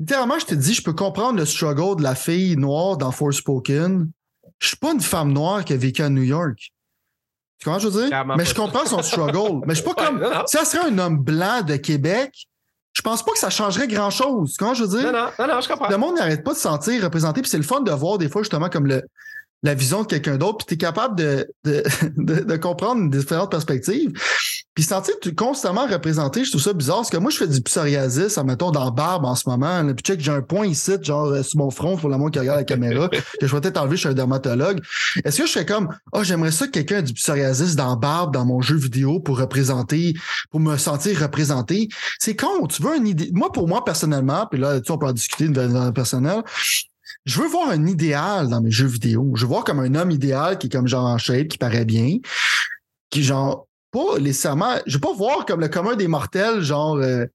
littéralement, 0.00 0.38
je 0.38 0.46
te 0.46 0.54
dis, 0.54 0.72
je 0.72 0.82
peux 0.82 0.94
comprendre 0.94 1.38
le 1.38 1.44
struggle 1.44 1.96
de 1.98 2.02
la 2.02 2.14
fille 2.14 2.56
noire 2.56 2.96
dans 2.96 3.12
Forspoken. 3.12 4.10
Je 4.60 4.66
suis 4.68 4.76
pas 4.76 4.92
une 4.92 5.00
femme 5.00 5.32
noire 5.32 5.64
qui 5.64 5.74
a 5.74 5.76
vécu 5.76 6.02
à 6.02 6.08
New 6.08 6.22
York. 6.22 6.72
Tu 7.58 7.64
comprends 7.66 7.78
ce 7.78 7.86
que 7.86 7.92
je 7.92 7.98
veux 7.98 8.08
dire? 8.08 8.24
mais 8.36 8.44
je 8.44 8.54
comprends 8.54 8.86
son 8.86 9.02
struggle. 9.02 9.64
mais 9.66 9.74
je 9.74 9.82
suis 9.82 9.94
pas 9.94 10.06
comme. 10.06 10.24
Si 10.46 10.56
ça 10.56 10.64
serait 10.64 10.90
un 10.90 10.98
homme 10.98 11.18
blanc 11.18 11.60
de 11.60 11.76
Québec, 11.76 12.48
je 12.94 13.02
pense 13.02 13.22
pas 13.22 13.32
que 13.32 13.38
ça 13.38 13.50
changerait 13.50 13.88
grand-chose. 13.88 14.56
Comment 14.58 14.72
je 14.72 14.84
veux 14.84 15.00
dire? 15.00 15.12
Non, 15.12 15.28
non, 15.38 15.54
non, 15.54 15.60
je 15.60 15.68
comprends. 15.68 15.88
Le 15.88 15.98
monde 15.98 16.16
n'arrête 16.16 16.42
pas 16.42 16.52
de 16.52 16.56
se 16.56 16.62
sentir 16.62 17.02
représenté, 17.04 17.42
puis 17.42 17.50
c'est 17.50 17.58
le 17.58 17.62
fun 17.62 17.80
de 17.82 17.90
voir 17.92 18.16
des 18.16 18.30
fois 18.30 18.42
justement 18.42 18.70
comme 18.70 18.86
le, 18.86 19.02
la 19.62 19.74
vision 19.74 20.02
de 20.02 20.06
quelqu'un 20.06 20.36
d'autre, 20.36 20.58
puis 20.58 20.66
tu 20.66 20.74
es 20.74 20.76
capable 20.76 21.16
de, 21.16 21.48
de, 21.64 21.82
de, 22.16 22.56
comprendre 22.56 23.10
différentes 23.10 23.50
perspectives. 23.50 24.12
Puis 24.74 24.84
sentir 24.84 25.14
constamment 25.36 25.86
représenté, 25.86 26.44
je 26.44 26.50
trouve 26.50 26.62
ça 26.62 26.72
bizarre, 26.72 26.96
parce 26.96 27.10
que 27.10 27.18
moi, 27.18 27.30
je 27.30 27.36
fais 27.36 27.46
du 27.46 27.60
psoriasis, 27.60 28.38
mettons, 28.38 28.70
dans 28.70 28.86
la 28.86 28.90
barbe 28.90 29.26
en 29.26 29.34
ce 29.34 29.46
moment. 29.46 29.82
Là, 29.82 29.92
puis 29.92 30.02
check, 30.02 30.20
j'ai 30.20 30.32
un 30.32 30.40
point 30.40 30.66
ici, 30.66 30.92
genre 31.02 31.26
euh, 31.26 31.42
sur 31.42 31.58
mon 31.58 31.70
front, 31.70 31.98
pour 31.98 32.08
le 32.08 32.16
monde 32.16 32.32
qui 32.32 32.38
regarde 32.38 32.58
la 32.58 32.64
caméra, 32.64 33.08
que 33.40 33.46
je 33.46 33.54
vais 33.54 33.60
peut-être 33.60 33.76
enlever, 33.76 33.96
je 33.96 34.00
suis 34.00 34.08
un 34.08 34.14
dermatologue. 34.14 34.80
Est-ce 35.24 35.38
que 35.42 35.46
je 35.46 35.52
serais 35.52 35.66
comme, 35.66 35.88
oh, 36.12 36.24
j'aimerais 36.24 36.52
ça 36.52 36.66
que 36.66 36.72
quelqu'un 36.72 36.98
ait 36.98 37.02
du 37.02 37.12
psoriasis 37.12 37.76
dans 37.76 37.90
la 37.90 37.96
barbe, 37.96 38.32
dans 38.32 38.46
mon 38.46 38.62
jeu 38.62 38.76
vidéo, 38.76 39.20
pour 39.20 39.38
représenter, 39.38 40.14
pour 40.50 40.60
me 40.60 40.78
sentir 40.78 41.20
représenté? 41.20 41.88
C'est 42.18 42.34
con, 42.34 42.66
tu 42.66 42.82
veux 42.82 42.96
une 42.96 43.06
idée. 43.06 43.28
Moi, 43.32 43.52
pour 43.52 43.68
moi, 43.68 43.84
personnellement, 43.84 44.46
puis 44.50 44.58
là, 44.58 44.80
tu 44.80 44.86
sais, 44.86 44.92
on 44.92 44.98
peut 44.98 45.06
en 45.06 45.12
discuter 45.12 45.48
de 45.48 45.90
personnel, 45.90 46.42
je 47.24 47.40
veux 47.40 47.48
voir 47.48 47.68
un 47.70 47.86
idéal 47.86 48.48
dans 48.48 48.60
mes 48.60 48.70
jeux 48.70 48.86
vidéo. 48.86 49.32
Je 49.34 49.42
veux 49.42 49.48
voir 49.48 49.64
comme 49.64 49.80
un 49.80 49.94
homme 49.94 50.10
idéal 50.10 50.58
qui 50.58 50.66
est 50.66 50.70
comme 50.70 50.88
genre 50.88 51.06
en 51.06 51.18
shape, 51.18 51.48
qui 51.48 51.58
paraît 51.58 51.84
bien, 51.84 52.18
qui 53.10 53.22
genre 53.22 53.68
pas 53.92 54.18
nécessairement. 54.18 54.76
Je 54.86 54.94
veux 54.94 55.00
pas 55.00 55.12
voir 55.12 55.46
comme 55.46 55.60
le 55.60 55.68
commun 55.68 55.94
des 55.94 56.08
mortels, 56.08 56.62
genre. 56.62 56.96
Euh, 56.96 57.26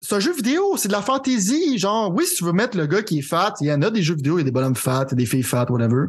c'est 0.00 0.14
un 0.14 0.20
jeu 0.20 0.32
vidéo, 0.32 0.76
c'est 0.76 0.88
de 0.88 0.92
la 0.92 1.02
fantaisie. 1.02 1.78
Genre, 1.78 2.12
oui, 2.14 2.26
si 2.26 2.36
tu 2.36 2.44
veux 2.44 2.52
mettre 2.52 2.76
le 2.76 2.86
gars 2.86 3.02
qui 3.02 3.18
est 3.18 3.22
fat, 3.22 3.54
il 3.60 3.66
y 3.66 3.72
en 3.72 3.82
a 3.82 3.90
des 3.90 4.02
jeux 4.02 4.14
vidéo, 4.14 4.36
il 4.36 4.40
y 4.40 4.42
a 4.42 4.44
des 4.44 4.52
bonhommes 4.52 4.76
fat, 4.76 5.06
des 5.06 5.26
filles 5.26 5.42
fat, 5.42 5.66
whatever. 5.68 6.06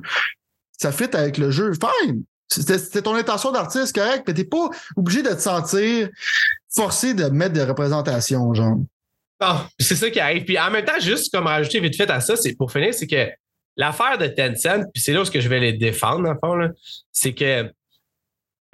Ça 0.78 0.92
fit 0.92 1.16
avec 1.16 1.38
le 1.40 1.50
jeu. 1.50 1.72
Fine. 1.74 2.24
C'était 2.50 3.02
ton 3.02 3.16
intention 3.16 3.52
d'artiste, 3.52 3.96
correct, 3.96 4.24
mais 4.28 4.34
t'es 4.34 4.46
pas 4.46 4.70
obligé 4.96 5.24
de 5.24 5.30
te 5.30 5.42
sentir 5.42 6.10
forcé 6.70 7.14
de 7.14 7.26
mettre 7.26 7.54
des 7.54 7.64
représentations, 7.64 8.54
genre. 8.54 8.78
Ah, 9.40 9.68
c'est 9.80 9.96
ça 9.96 10.10
qui 10.10 10.20
arrive. 10.20 10.46
Puis 10.46 10.58
en 10.58 10.72
même 10.72 10.86
temps, 10.86 11.00
juste 11.00 11.32
comme 11.32 11.46
rajouter 11.46 11.80
vite 11.80 11.96
fait 11.96 12.10
à 12.10 12.20
ça, 12.20 12.36
c'est 12.36 12.56
pour 12.56 12.72
finir, 12.72 12.94
c'est 12.94 13.08
que 13.08 13.30
l'affaire 13.76 14.18
de 14.18 14.28
Tencent, 14.28 14.86
puis 14.94 15.02
c'est 15.02 15.14
là 15.14 15.22
où 15.22 15.26
je 15.26 15.48
vais 15.48 15.60
les 15.60 15.74
défendre, 15.74 16.28
en 16.28 16.36
fond, 16.40 16.70
c'est 17.12 17.34
que 17.34 17.72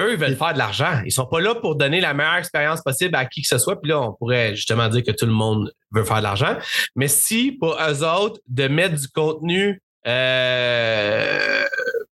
eux, 0.01 0.15
veulent 0.15 0.35
faire 0.35 0.53
de 0.53 0.57
l'argent. 0.57 1.01
Ils 1.05 1.11
sont 1.11 1.25
pas 1.25 1.39
là 1.39 1.55
pour 1.55 1.75
donner 1.75 2.01
la 2.01 2.13
meilleure 2.13 2.35
expérience 2.35 2.81
possible 2.81 3.15
à 3.15 3.25
qui 3.25 3.41
que 3.41 3.47
ce 3.47 3.57
soit. 3.57 3.79
Puis 3.79 3.89
là, 3.89 4.01
on 4.01 4.13
pourrait 4.13 4.55
justement 4.55 4.87
dire 4.89 5.03
que 5.03 5.11
tout 5.11 5.25
le 5.25 5.31
monde 5.31 5.71
veut 5.91 6.03
faire 6.03 6.17
de 6.17 6.23
l'argent. 6.23 6.57
Mais 6.95 7.07
si 7.07 7.51
pour 7.51 7.77
eux 7.79 8.03
autres, 8.03 8.39
de 8.47 8.67
mettre 8.67 8.95
du 8.95 9.07
contenu 9.09 9.81
euh, 10.07 11.63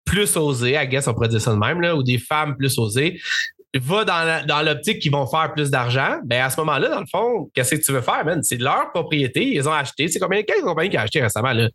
plus 0.06 0.36
osé, 0.38 0.74
I 0.74 0.88
guess 0.88 1.08
on 1.08 1.14
pourrait 1.14 1.30
dire 1.30 1.42
ça 1.42 1.52
de 1.52 1.58
même, 1.58 1.82
là, 1.82 1.96
ou 1.96 2.04
des 2.04 2.20
femmes 2.20 2.56
plus 2.56 2.78
osées, 2.78 3.20
va 3.80 4.04
dans, 4.04 4.66
l'optique 4.66 5.00
qu'ils 5.00 5.12
vont 5.12 5.26
faire 5.28 5.54
plus 5.54 5.70
d'argent, 5.70 6.20
ben 6.26 6.44
à 6.44 6.50
ce 6.50 6.60
moment-là, 6.60 6.90
dans 6.90 7.00
le 7.00 7.06
fond, 7.10 7.50
qu'est-ce 7.54 7.76
que 7.76 7.82
tu 7.82 7.92
veux 7.92 8.02
faire, 8.02 8.26
man? 8.26 8.44
C'est 8.44 8.58
de 8.58 8.64
leur 8.64 8.92
propriété, 8.92 9.48
ils 9.48 9.68
ont 9.68 9.74
acheté. 9.74 10.08
C'est 10.10 10.20
combien 10.20 10.44
quelle 10.44 10.62
compagnie 10.62 10.90
qui 10.90 10.98
a 10.98 11.02
acheté 11.02 11.22
récemment, 11.22 11.54
là? 11.54 11.70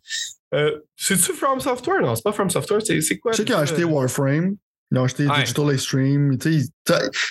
Euh, 0.53 0.79
c'est-tu 0.95 1.33
From 1.33 1.59
Software? 1.59 2.01
Non, 2.01 2.15
c'est 2.15 2.23
pas 2.23 2.31
From 2.31 2.49
Software, 2.49 2.81
c'est 2.81 3.17
quoi? 3.17 3.31
Je 3.31 3.37
sais 3.37 3.45
qu'ils 3.45 3.55
ont 3.55 3.59
acheté 3.59 3.83
Warframe. 3.83 4.55
Ils 4.91 4.97
ont 4.97 5.03
acheté 5.03 5.27
Digital 5.27 5.73
Extreme. 5.73 6.37
Ils, 6.45 6.67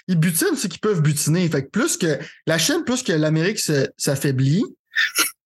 ils 0.09 0.17
butinent 0.19 0.57
ce 0.57 0.67
qu'ils 0.67 0.81
peuvent 0.81 1.01
butiner. 1.01 1.49
Fait 1.49 1.65
que 1.65 1.71
plus 1.71 1.97
que 1.97 2.19
la 2.47 2.59
Chine, 2.59 2.83
plus 2.85 3.03
que 3.03 3.13
l'Amérique 3.13 3.59
s'affaiblit, 3.97 4.65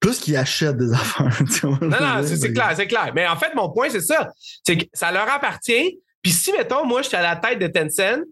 plus 0.00 0.18
qu'ils 0.18 0.36
achètent 0.36 0.78
des 0.78 0.92
affaires. 0.92 1.30
non, 1.62 1.88
non, 1.88 2.22
c'est 2.24 2.52
clair, 2.52 2.72
c'est 2.74 2.88
clair. 2.88 3.12
Mais 3.14 3.28
en 3.28 3.36
fait, 3.36 3.54
mon 3.54 3.70
point, 3.70 3.88
c'est 3.90 4.00
ça. 4.00 4.32
C'est 4.64 4.78
que 4.78 4.84
ça 4.92 5.12
leur 5.12 5.30
appartient. 5.30 6.00
Puis 6.22 6.32
si, 6.32 6.52
mettons, 6.52 6.84
moi, 6.84 7.02
j'étais 7.02 7.16
à 7.16 7.22
la 7.22 7.36
tête 7.36 7.58
de 7.58 7.66
Tencent, 7.66 8.24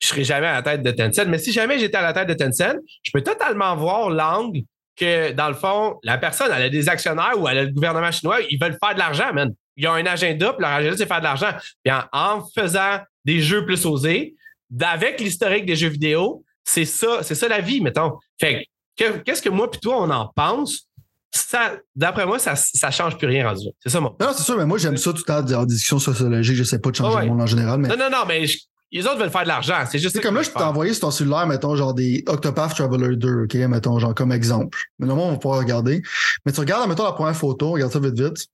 je 0.00 0.08
serai 0.08 0.24
jamais 0.24 0.46
à 0.46 0.54
la 0.54 0.62
tête 0.62 0.82
de 0.82 0.90
Tencent. 0.90 1.26
Mais 1.28 1.38
si 1.38 1.52
jamais 1.52 1.78
j'étais 1.78 1.96
à 1.96 2.02
la 2.02 2.12
tête 2.12 2.28
de 2.28 2.34
Tencent, 2.34 2.76
je 3.02 3.10
peux 3.12 3.22
totalement 3.22 3.74
voir 3.76 4.10
l'angle 4.10 4.60
que, 4.96 5.32
dans 5.32 5.48
le 5.48 5.54
fond, 5.54 5.98
la 6.02 6.18
personne, 6.18 6.50
elle 6.54 6.62
a 6.62 6.68
des 6.68 6.88
actionnaires 6.88 7.34
ou 7.38 7.48
elle 7.48 7.58
a 7.58 7.64
le 7.64 7.70
gouvernement 7.70 8.12
chinois, 8.12 8.38
ils 8.50 8.58
veulent 8.58 8.76
faire 8.82 8.94
de 8.94 8.98
l'argent, 8.98 9.32
man. 9.32 9.52
Ils 9.76 9.88
ont 9.88 9.94
un 9.94 10.06
agenda, 10.06 10.52
puis 10.52 10.62
leur 10.62 10.70
agenda, 10.70 10.96
c'est 10.96 11.06
faire 11.06 11.18
de 11.18 11.24
l'argent. 11.24 11.50
Puis 11.82 11.92
en, 12.12 12.44
faisant 12.54 13.00
des 13.24 13.40
jeux 13.40 13.64
plus 13.64 13.84
osés, 13.86 14.34
avec 14.80 15.20
l'historique 15.20 15.66
des 15.66 15.76
jeux 15.76 15.88
vidéo, 15.88 16.44
c'est 16.62 16.84
ça, 16.84 17.22
c'est 17.22 17.34
ça 17.34 17.48
la 17.48 17.60
vie, 17.60 17.80
mettons. 17.80 18.18
Fait 18.40 18.66
qu'est-ce 18.96 19.42
que 19.42 19.48
moi 19.48 19.70
puis 19.70 19.80
toi, 19.80 20.00
on 20.00 20.10
en 20.10 20.28
pense? 20.28 20.88
Ça, 21.32 21.76
d'après 21.96 22.26
moi, 22.26 22.38
ça, 22.38 22.54
ça 22.54 22.92
change 22.92 23.18
plus 23.18 23.26
rien 23.26 23.48
rendu. 23.48 23.66
C'est 23.80 23.88
ça, 23.88 24.00
moi. 24.00 24.14
Non, 24.20 24.28
c'est 24.32 24.44
sûr, 24.44 24.56
mais 24.56 24.66
moi, 24.66 24.78
j'aime 24.78 24.96
ça 24.96 25.12
tout 25.12 25.24
à 25.26 25.42
l'heure 25.42 25.60
en 25.60 25.66
discussion 25.66 25.98
sociologique. 25.98 26.54
Je 26.54 26.62
sais 26.62 26.78
pas 26.78 26.92
de 26.92 26.96
changer 26.96 27.22
le 27.22 27.26
monde 27.26 27.40
en 27.40 27.46
général. 27.46 27.80
Mais... 27.80 27.88
Non, 27.88 27.96
non, 27.96 28.08
non, 28.08 28.24
mais 28.28 28.46
les 28.92 29.06
autres 29.06 29.18
veulent 29.18 29.30
faire 29.30 29.42
de 29.42 29.48
l'argent. 29.48 29.84
C'est 29.90 29.98
juste. 29.98 30.14
C'est 30.14 30.22
comme 30.22 30.36
là, 30.36 30.42
je 30.42 30.50
t'ai 30.50 30.62
envoyé 30.62 30.92
sur 30.92 31.02
ton 31.02 31.10
cellulaire, 31.10 31.46
mettons, 31.46 31.74
genre 31.76 31.94
des 31.94 32.22
Octopath 32.26 32.74
Traveler 32.74 33.16
2, 33.16 33.44
OK, 33.44 33.54
mettons, 33.54 33.98
genre 33.98 34.14
comme 34.14 34.32
exemple. 34.32 34.78
Mais 34.98 35.06
normalement, 35.06 35.30
on 35.30 35.32
va 35.32 35.38
pouvoir 35.38 35.60
regarder. 35.60 36.02
Mais 36.46 36.52
tu 36.52 36.60
regardes, 36.60 36.88
mettons, 36.88 37.04
la 37.04 37.12
première 37.12 37.36
photo, 37.36 37.72
regarde 37.72 37.92
ça 37.92 37.98
vite, 37.98 38.18
vite. 38.18 38.46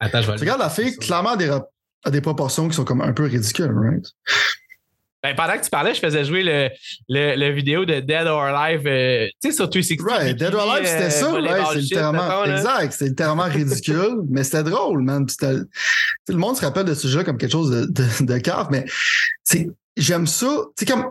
Attends, 0.00 0.22
je 0.22 0.30
vais 0.30 0.36
Tu 0.36 0.40
regardes 0.42 0.60
la 0.60 0.70
fille, 0.70 0.96
clairement, 0.96 1.30
à 1.30 1.36
des, 1.36 1.50
à 2.04 2.10
des 2.10 2.20
proportions 2.20 2.68
qui 2.68 2.76
sont 2.76 2.84
comme 2.84 3.00
un 3.00 3.12
peu 3.12 3.24
ridicules, 3.24 3.72
right? 3.76 4.06
Ben, 5.22 5.34
pendant 5.34 5.58
que 5.58 5.64
tu 5.64 5.70
parlais, 5.70 5.94
je 5.94 6.00
faisais 6.00 6.24
jouer 6.24 6.44
le, 6.44 6.70
le, 7.08 7.34
le 7.34 7.50
vidéo 7.50 7.84
de 7.84 7.98
Dead 7.98 8.26
or 8.28 8.40
Alive, 8.40 8.86
euh, 8.86 9.26
tu 9.42 9.50
sais, 9.50 9.56
sur 9.56 9.68
360. 9.68 10.08
Right, 10.08 10.36
Dead 10.36 10.54
or 10.54 10.70
Alive, 10.70 10.86
c'était 10.86 11.10
ça, 11.10 11.34
euh, 11.34 11.42
ouais, 11.42 11.64
c'est 11.72 11.78
littéralement, 11.80 12.44
exact, 12.44 12.92
c'est 12.92 13.08
littéralement 13.08 13.44
ridicule, 13.44 14.22
mais 14.30 14.44
c'était 14.44 14.62
drôle, 14.62 15.02
man. 15.02 15.26
le 15.42 16.36
monde 16.36 16.56
se 16.56 16.60
rappelle 16.64 16.84
de 16.84 16.94
ce 16.94 17.08
jeu 17.08 17.24
comme 17.24 17.36
quelque 17.36 17.50
chose 17.50 17.70
de, 17.70 17.86
de, 17.86 18.24
de 18.24 18.38
cave, 18.38 18.68
mais 18.70 18.84
j'aime 19.96 20.28
ça. 20.28 20.46
Tu 20.76 20.86
sais, 20.86 20.92
comme, 20.92 21.10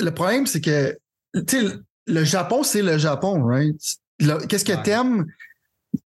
le 0.00 0.10
problème, 0.10 0.46
c'est 0.46 0.60
que, 0.60 0.98
tu 1.46 1.60
sais, 1.60 1.66
le 2.08 2.24
Japon, 2.24 2.64
c'est 2.64 2.82
le 2.82 2.98
Japon, 2.98 3.44
right? 3.44 3.76
Qu'est-ce 4.48 4.64
que 4.64 4.82
t'aimes 4.82 5.26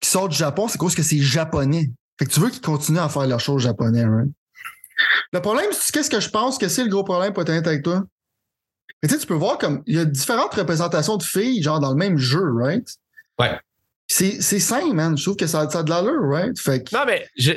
qui 0.00 0.08
sort 0.08 0.28
du 0.28 0.36
Japon, 0.36 0.68
c'est 0.68 0.78
cause 0.78 0.94
que 0.94 1.02
c'est 1.02 1.18
japonais. 1.18 1.90
Fait 2.18 2.24
que 2.24 2.30
tu 2.30 2.40
veux 2.40 2.48
qu'ils 2.48 2.60
continuent 2.60 3.00
à 3.00 3.08
faire 3.08 3.26
leurs 3.26 3.40
choses 3.40 3.62
japonais, 3.62 4.04
right? 4.04 4.30
Le 5.32 5.40
problème, 5.40 5.70
qu'est-ce 5.92 6.10
que 6.10 6.20
je 6.20 6.28
pense 6.28 6.58
que 6.58 6.68
c'est 6.68 6.84
le 6.84 6.90
gros 6.90 7.04
problème 7.04 7.32
pour 7.32 7.42
être 7.42 7.50
honnête 7.50 7.66
avec 7.66 7.82
toi? 7.82 8.02
tu 9.02 9.08
sais, 9.08 9.18
tu 9.18 9.26
peux 9.26 9.34
voir 9.34 9.58
comme 9.58 9.82
il 9.86 9.96
y 9.96 9.98
a 9.98 10.04
différentes 10.04 10.54
représentations 10.54 11.16
de 11.16 11.22
filles, 11.22 11.62
genre 11.62 11.80
dans 11.80 11.90
le 11.90 11.96
même 11.96 12.18
jeu, 12.18 12.52
right? 12.54 12.86
Ouais. 13.38 13.58
C'est, 14.06 14.40
c'est 14.40 14.60
sain, 14.60 14.92
man. 14.92 15.16
Je 15.16 15.22
trouve 15.24 15.36
que 15.36 15.46
ça, 15.46 15.68
ça 15.68 15.80
a 15.80 15.82
de 15.82 15.90
l'allure, 15.90 16.22
right? 16.22 16.58
Fait 16.58 16.84
non, 16.92 17.00
mais 17.06 17.26
j'ai 17.36 17.54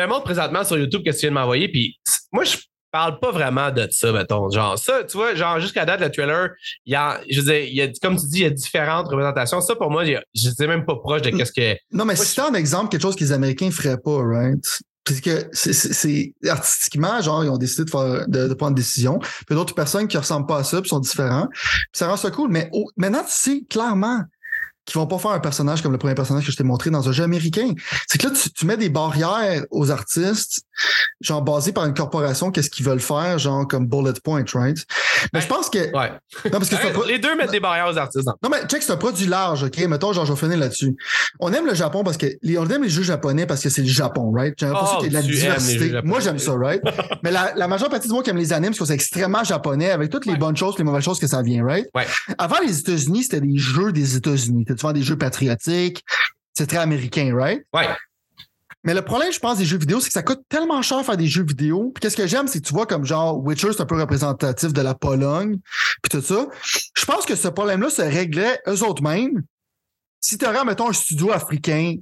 un 0.00 0.06
montre 0.06 0.24
présentement 0.24 0.64
sur 0.64 0.76
YouTube 0.76 1.02
que 1.04 1.10
tu 1.10 1.20
viens 1.20 1.30
de 1.30 1.34
m'envoyer, 1.34 1.68
puis 1.68 1.98
moi, 2.32 2.44
je 2.44 2.56
parle 2.90 3.18
pas 3.20 3.30
vraiment 3.30 3.70
de 3.70 3.86
ça, 3.90 4.12
mettons. 4.12 4.50
Genre, 4.50 4.78
ça, 4.78 5.04
tu 5.04 5.16
vois, 5.16 5.34
genre, 5.34 5.60
jusqu'à 5.60 5.84
date, 5.84 6.00
le 6.00 6.10
trailer, 6.10 6.50
il 6.84 6.92
y 6.92 6.96
a, 6.96 7.20
je 7.30 7.40
veux 7.40 7.46
dire, 7.46 7.62
il 7.62 7.74
y 7.74 7.82
a, 7.82 7.88
comme 8.02 8.18
tu 8.18 8.26
dis, 8.26 8.38
il 8.38 8.42
y 8.42 8.46
a 8.46 8.50
différentes 8.50 9.08
représentations. 9.08 9.60
Ça, 9.60 9.76
pour 9.76 9.90
moi, 9.90 10.04
je 10.04 10.12
ne 10.12 10.54
sais 10.54 10.66
même 10.66 10.84
pas 10.84 10.96
proche 10.96 11.22
de 11.22 11.30
qu'est-ce 11.30 11.52
que. 11.52 11.76
Non, 11.92 12.04
mais 12.04 12.16
si 12.16 12.40
un 12.40 12.54
exemple, 12.54 12.90
quelque 12.90 13.02
chose 13.02 13.16
que 13.16 13.24
les 13.24 13.32
Américains 13.32 13.70
feraient 13.70 13.98
pas, 13.98 14.22
right? 14.22 14.80
Parce 15.04 15.20
que 15.20 15.48
c'est 15.52 16.34
artistiquement, 16.46 17.20
genre, 17.20 17.44
ils 17.44 17.48
ont 17.48 17.58
décidé 17.58 17.84
de, 17.84 17.90
faire, 17.90 18.28
de, 18.28 18.54
prendre 18.54 18.70
une 18.70 18.74
décision. 18.74 19.18
Puis 19.18 19.54
d'autres 19.54 19.74
personnes 19.74 20.06
qui 20.08 20.18
ressemblent 20.18 20.46
pas 20.46 20.58
à 20.58 20.64
ça, 20.64 20.80
puis 20.80 20.88
sont 20.88 21.00
différents. 21.00 21.48
Puis 21.48 21.88
ça 21.92 22.08
rend 22.08 22.16
ça 22.16 22.30
cool. 22.30 22.50
Mais 22.50 22.70
maintenant, 22.96 23.22
tu 23.22 23.32
sais 23.32 23.62
clairement 23.68 24.24
qui 24.86 24.94
vont 24.94 25.06
pas 25.06 25.18
faire 25.18 25.30
un 25.32 25.40
personnage 25.40 25.82
comme 25.82 25.92
le 25.92 25.98
premier 25.98 26.14
personnage 26.14 26.44
que 26.46 26.50
je 26.52 26.56
t'ai 26.56 26.64
montré 26.64 26.90
dans 26.90 27.08
un 27.08 27.12
jeu 27.12 27.22
américain. 27.22 27.68
C'est 28.08 28.20
que 28.20 28.26
là, 28.26 28.32
tu, 28.34 28.50
tu, 28.50 28.66
mets 28.66 28.76
des 28.76 28.88
barrières 28.88 29.62
aux 29.70 29.90
artistes, 29.90 30.62
genre 31.20 31.42
basées 31.42 31.72
par 31.72 31.84
une 31.86 31.94
corporation, 31.94 32.50
qu'est-ce 32.50 32.70
qu'ils 32.70 32.84
veulent 32.86 33.00
faire, 33.00 33.38
genre 33.38 33.68
comme 33.68 33.86
bullet 33.86 34.14
point, 34.24 34.44
right? 34.54 34.78
Mais 35.32 35.40
je 35.40 35.46
pense 35.46 35.70
que. 35.70 35.78
Ouais. 35.78 36.10
Non, 36.46 36.50
parce 36.58 36.68
que 36.70 36.76
c'est 36.76 36.88
un 36.88 36.90
pro- 36.92 37.04
Les 37.04 37.18
deux 37.18 37.36
mettent 37.36 37.50
des 37.52 37.60
barrières 37.60 37.88
aux 37.92 37.96
artistes. 37.98 38.26
hein. 38.26 38.34
non, 38.42 38.48
mais 38.50 38.66
check, 38.66 38.82
c'est 38.82 38.92
un 38.92 38.96
produit 38.96 39.26
large, 39.26 39.64
OK? 39.64 39.78
Mettons, 39.86 40.12
genre, 40.12 40.24
je 40.26 40.32
vais 40.32 40.38
finir 40.38 40.58
là-dessus. 40.58 40.96
On 41.38 41.52
aime 41.52 41.66
le 41.66 41.74
Japon 41.74 42.02
parce 42.02 42.16
que 42.16 42.26
on 42.58 42.68
aime 42.70 42.82
les 42.82 42.88
jeux 42.88 43.02
japonais 43.02 43.46
parce 43.46 43.62
que 43.62 43.68
c'est 43.68 43.82
le 43.82 43.88
Japon, 43.88 44.32
right? 44.32 44.54
J'ai 44.58 44.66
l'impression 44.66 44.96
Oh, 44.98 45.02
qu'il 45.02 45.12
y 45.12 45.16
a 45.16 45.20
de 45.20 45.26
la 45.26 45.32
diversité. 45.32 45.92
Moi, 46.04 46.20
j'aime 46.20 46.38
ça, 46.38 46.52
right? 46.54 46.82
mais 47.22 47.30
la, 47.30 47.52
la 47.54 47.68
majeure 47.68 47.90
partie 47.90 48.08
du 48.08 48.14
monde 48.14 48.24
qui 48.24 48.30
aime 48.30 48.36
les 48.38 48.52
animes, 48.52 48.72
c'est 48.72 48.80
que 48.80 48.86
c'est 48.86 48.94
extrêmement 48.94 49.44
japonais 49.44 49.90
avec 49.90 50.10
toutes 50.10 50.26
les 50.26 50.32
Ouais. 50.32 50.38
bonnes 50.38 50.56
choses, 50.56 50.76
les 50.78 50.84
mauvaises 50.84 51.04
choses 51.04 51.18
que 51.20 51.26
ça 51.26 51.42
vient, 51.42 51.64
right? 51.64 51.86
Ouais. 51.94 52.06
Avant 52.38 52.56
les 52.66 52.78
États-Unis, 52.78 53.24
c'était 53.24 53.40
des 53.40 53.58
jeux 53.58 53.92
des 53.92 54.16
États-Unis. 54.16 54.64
C'était 54.70 54.80
souvent 54.80 54.92
des 54.92 55.02
jeux 55.02 55.18
patriotiques. 55.18 56.04
C'est 56.54 56.66
très 56.66 56.78
américain, 56.78 57.34
right? 57.34 57.64
Ouais. 57.74 57.88
Mais 58.84 58.94
le 58.94 59.02
problème, 59.02 59.32
je 59.32 59.38
pense, 59.38 59.58
des 59.58 59.64
jeux 59.64 59.76
vidéo, 59.78 60.00
c'est 60.00 60.06
que 60.06 60.12
ça 60.12 60.22
coûte 60.22 60.40
tellement 60.48 60.80
cher 60.80 61.04
faire 61.04 61.16
des 61.16 61.26
jeux 61.26 61.44
vidéo. 61.44 61.90
Puis 61.94 62.00
qu'est-ce 62.00 62.16
que 62.16 62.26
j'aime, 62.26 62.46
c'est 62.46 62.60
que 62.60 62.66
tu 62.66 62.72
vois 62.72 62.86
comme 62.86 63.04
genre 63.04 63.38
Witcher, 63.44 63.72
c'est 63.72 63.82
un 63.82 63.86
peu 63.86 64.00
représentatif 64.00 64.72
de 64.72 64.80
la 64.80 64.94
Pologne, 64.94 65.58
puis 66.02 66.10
tout 66.10 66.22
ça. 66.22 66.46
Je 66.96 67.04
pense 67.04 67.26
que 67.26 67.34
ce 67.34 67.48
problème-là 67.48 67.90
se 67.90 68.02
réglait 68.02 68.58
eux 68.68 68.82
autres 68.82 69.02
mêmes. 69.02 69.42
Si 70.20 70.38
tu 70.38 70.46
aurais, 70.46 70.64
mettons, 70.64 70.88
un 70.88 70.94
studio 70.94 71.32
africain, 71.32 71.96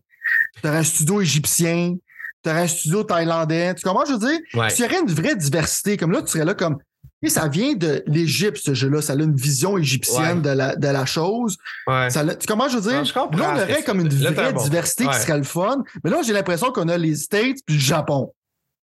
tu 0.63 0.69
aurais 0.69 0.79
un 0.79 0.85
studio 0.85 1.21
égyptien, 1.21 1.97
tu 2.45 2.51
aurais 2.51 2.63
un 2.63 2.69
studio 2.69 3.03
thaïlandais, 3.03 3.75
tu 3.75 3.83
comprends, 3.83 4.05
je 4.05 4.13
veux 4.13 4.19
dire? 4.19 4.39
Ouais. 4.55 4.71
S'il 4.71 4.85
y 4.85 4.89
aurait 4.89 5.01
une 5.01 5.13
vraie 5.13 5.35
diversité, 5.35 5.97
comme 5.97 6.13
là, 6.13 6.23
tu 6.23 6.29
serais 6.29 6.45
là 6.45 6.55
comme. 6.55 6.79
Et 7.23 7.29
ça 7.29 7.49
vient 7.49 7.75
de 7.75 8.03
l'Égypte, 8.07 8.59
ce 8.59 8.75
jeu-là. 8.75 9.03
Ça 9.03 9.15
a 9.15 9.17
une 9.17 9.35
vision 9.35 9.77
égyptienne 9.77 10.37
Ouais. 10.39 10.43
de, 10.43 10.51
la, 10.51 10.77
de 10.77 10.87
la 10.89 11.05
chose. 11.05 11.57
Ouais. 11.87 12.11
Ça 12.11 12.23
comprends, 12.47 12.69
je 12.69 12.77
veux 12.77 12.83
dire? 12.83 12.99
Non, 12.99 13.05
je 13.05 13.13
comprends. 13.13 13.39
Là, 13.39 13.55
on 13.57 13.63
aurait 13.63 13.83
comme 13.83 14.01
une 14.01 14.09
vraie 14.09 14.53
bon 14.53 14.63
diversité 14.63 15.07
qui 15.07 15.15
serait 15.19 15.39
le 15.39 15.43
fun. 15.45 15.83
Mais 16.05 16.11
là, 16.11 16.21
j'ai 16.25 16.33
l'impression 16.33 16.71
qu'on 16.71 16.89
a 16.89 16.97
les 16.97 17.17
States 17.17 17.59
puis 17.67 17.75
le 17.77 17.81
Japon. 17.81 18.33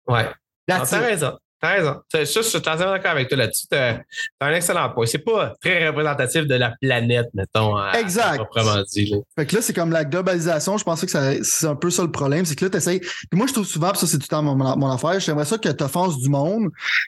Ouais. 0.07 0.27
T'as 0.67 0.83
raison. 0.99 1.37
T'as 1.63 1.75
raison. 1.75 2.01
Ça, 2.11 2.19
je 2.25 2.41
suis 2.41 2.57
entièrement 2.57 2.91
d'accord 2.91 3.11
avec 3.11 3.29
toi 3.29 3.37
là-dessus. 3.37 3.67
T'as 3.69 3.93
t'as 4.37 4.47
un 4.47 4.53
excellent 4.53 4.89
point. 4.89 5.05
C'est 5.05 5.19
pas 5.19 5.53
très 5.61 5.87
représentatif 5.87 6.45
de 6.45 6.55
la 6.55 6.73
planète, 6.81 7.27
mettons. 7.33 7.77
à- 7.77 7.93
Exact. 8.01 8.35
Proprement 8.35 8.83
dit. 8.91 9.05
là. 9.05 9.17
Fait 9.37 9.45
que 9.45 9.55
là, 9.55 9.61
c'est 9.61 9.71
comme 9.71 9.91
la 9.91 10.03
globalisation. 10.03 10.77
Je 10.77 10.83
pensais 10.83 11.05
que 11.07 11.41
c'est 11.41 11.65
un 11.65 11.75
peu 11.77 11.89
ça 11.89 12.01
le 12.03 12.11
problème. 12.11 12.43
C'est 12.43 12.55
que 12.57 12.65
là, 12.65 12.69
tu 12.69 12.75
essaies. 12.75 12.99
Puis 12.99 13.29
moi, 13.31 13.47
je 13.47 13.53
trouve 13.53 13.65
souvent, 13.65 13.91
puis 13.91 13.99
ça, 13.99 14.07
c'est 14.07 14.17
tout 14.17 14.23
le 14.23 14.27
temps 14.27 14.43
mon, 14.43 14.55
mon 14.57 14.91
affaire. 14.91 15.17
J'aimerais 15.21 15.45
ça 15.45 15.57
que 15.57 15.69
tu 15.69 15.83
offenses 15.85 16.19
du 16.19 16.27
monde. 16.27 16.67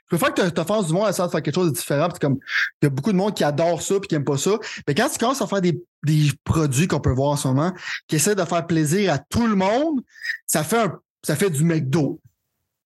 Je 0.10 0.16
préfère 0.16 0.34
que 0.34 0.50
tu 0.50 0.62
offenses 0.62 0.88
du 0.88 0.94
monde 0.94 1.08
à 1.08 1.10
essayer 1.10 1.26
de 1.28 1.32
faire 1.32 1.44
quelque 1.44 1.56
chose 1.56 1.72
de 1.74 1.76
différent. 1.76 2.08
Puis 2.08 2.20
comme, 2.20 2.38
il 2.82 2.86
y 2.86 2.88
a 2.88 2.90
beaucoup 2.90 3.12
de 3.12 3.18
monde 3.18 3.34
qui 3.36 3.44
adore 3.44 3.82
ça 3.82 4.00
puis 4.00 4.08
qui 4.08 4.16
aime 4.16 4.24
pas 4.24 4.38
ça. 4.38 4.52
Mais 4.88 4.96
quand 4.96 5.10
tu 5.10 5.18
commences 5.20 5.42
à 5.42 5.48
faire 5.48 5.60
des, 5.60 5.78
des 6.06 6.30
produits 6.46 6.88
qu'on 6.88 7.02
peut 7.02 7.12
voir 7.12 7.32
en 7.32 7.36
ce 7.36 7.50
moment, 7.50 7.74
qui 8.08 8.16
essaient 8.16 8.36
de 8.36 8.46
faire 8.46 8.66
plaisir 8.66 9.12
à 9.12 9.18
tout 9.18 9.48
le 9.48 9.56
monde, 9.58 10.00
ça 10.48 10.64
fait 10.64 10.78
un, 10.78 10.98
ça 11.24 11.36
fait 11.36 11.50
du 11.50 11.66
McDo. 11.66 12.22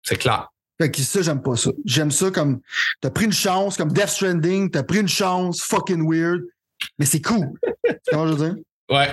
C'est 0.02 0.16
clair. 0.18 0.50
Fait 0.80 0.90
que 0.90 1.00
ça, 1.00 1.22
j'aime 1.22 1.42
pas 1.42 1.56
ça. 1.56 1.70
J'aime 1.84 2.10
ça 2.10 2.30
comme, 2.30 2.60
t'as 3.00 3.10
pris 3.10 3.26
une 3.26 3.32
chance, 3.32 3.76
comme 3.76 3.92
Death 3.92 4.08
Stranding, 4.08 4.70
t'as 4.70 4.82
pris 4.82 4.98
une 5.00 5.08
chance, 5.08 5.62
fucking 5.62 6.08
weird. 6.10 6.40
Mais 6.98 7.06
c'est 7.06 7.20
cool. 7.22 7.46
Comment 8.10 8.26
je 8.28 8.32
veux 8.34 8.50
dire? 8.50 8.62
Ouais. 8.90 9.08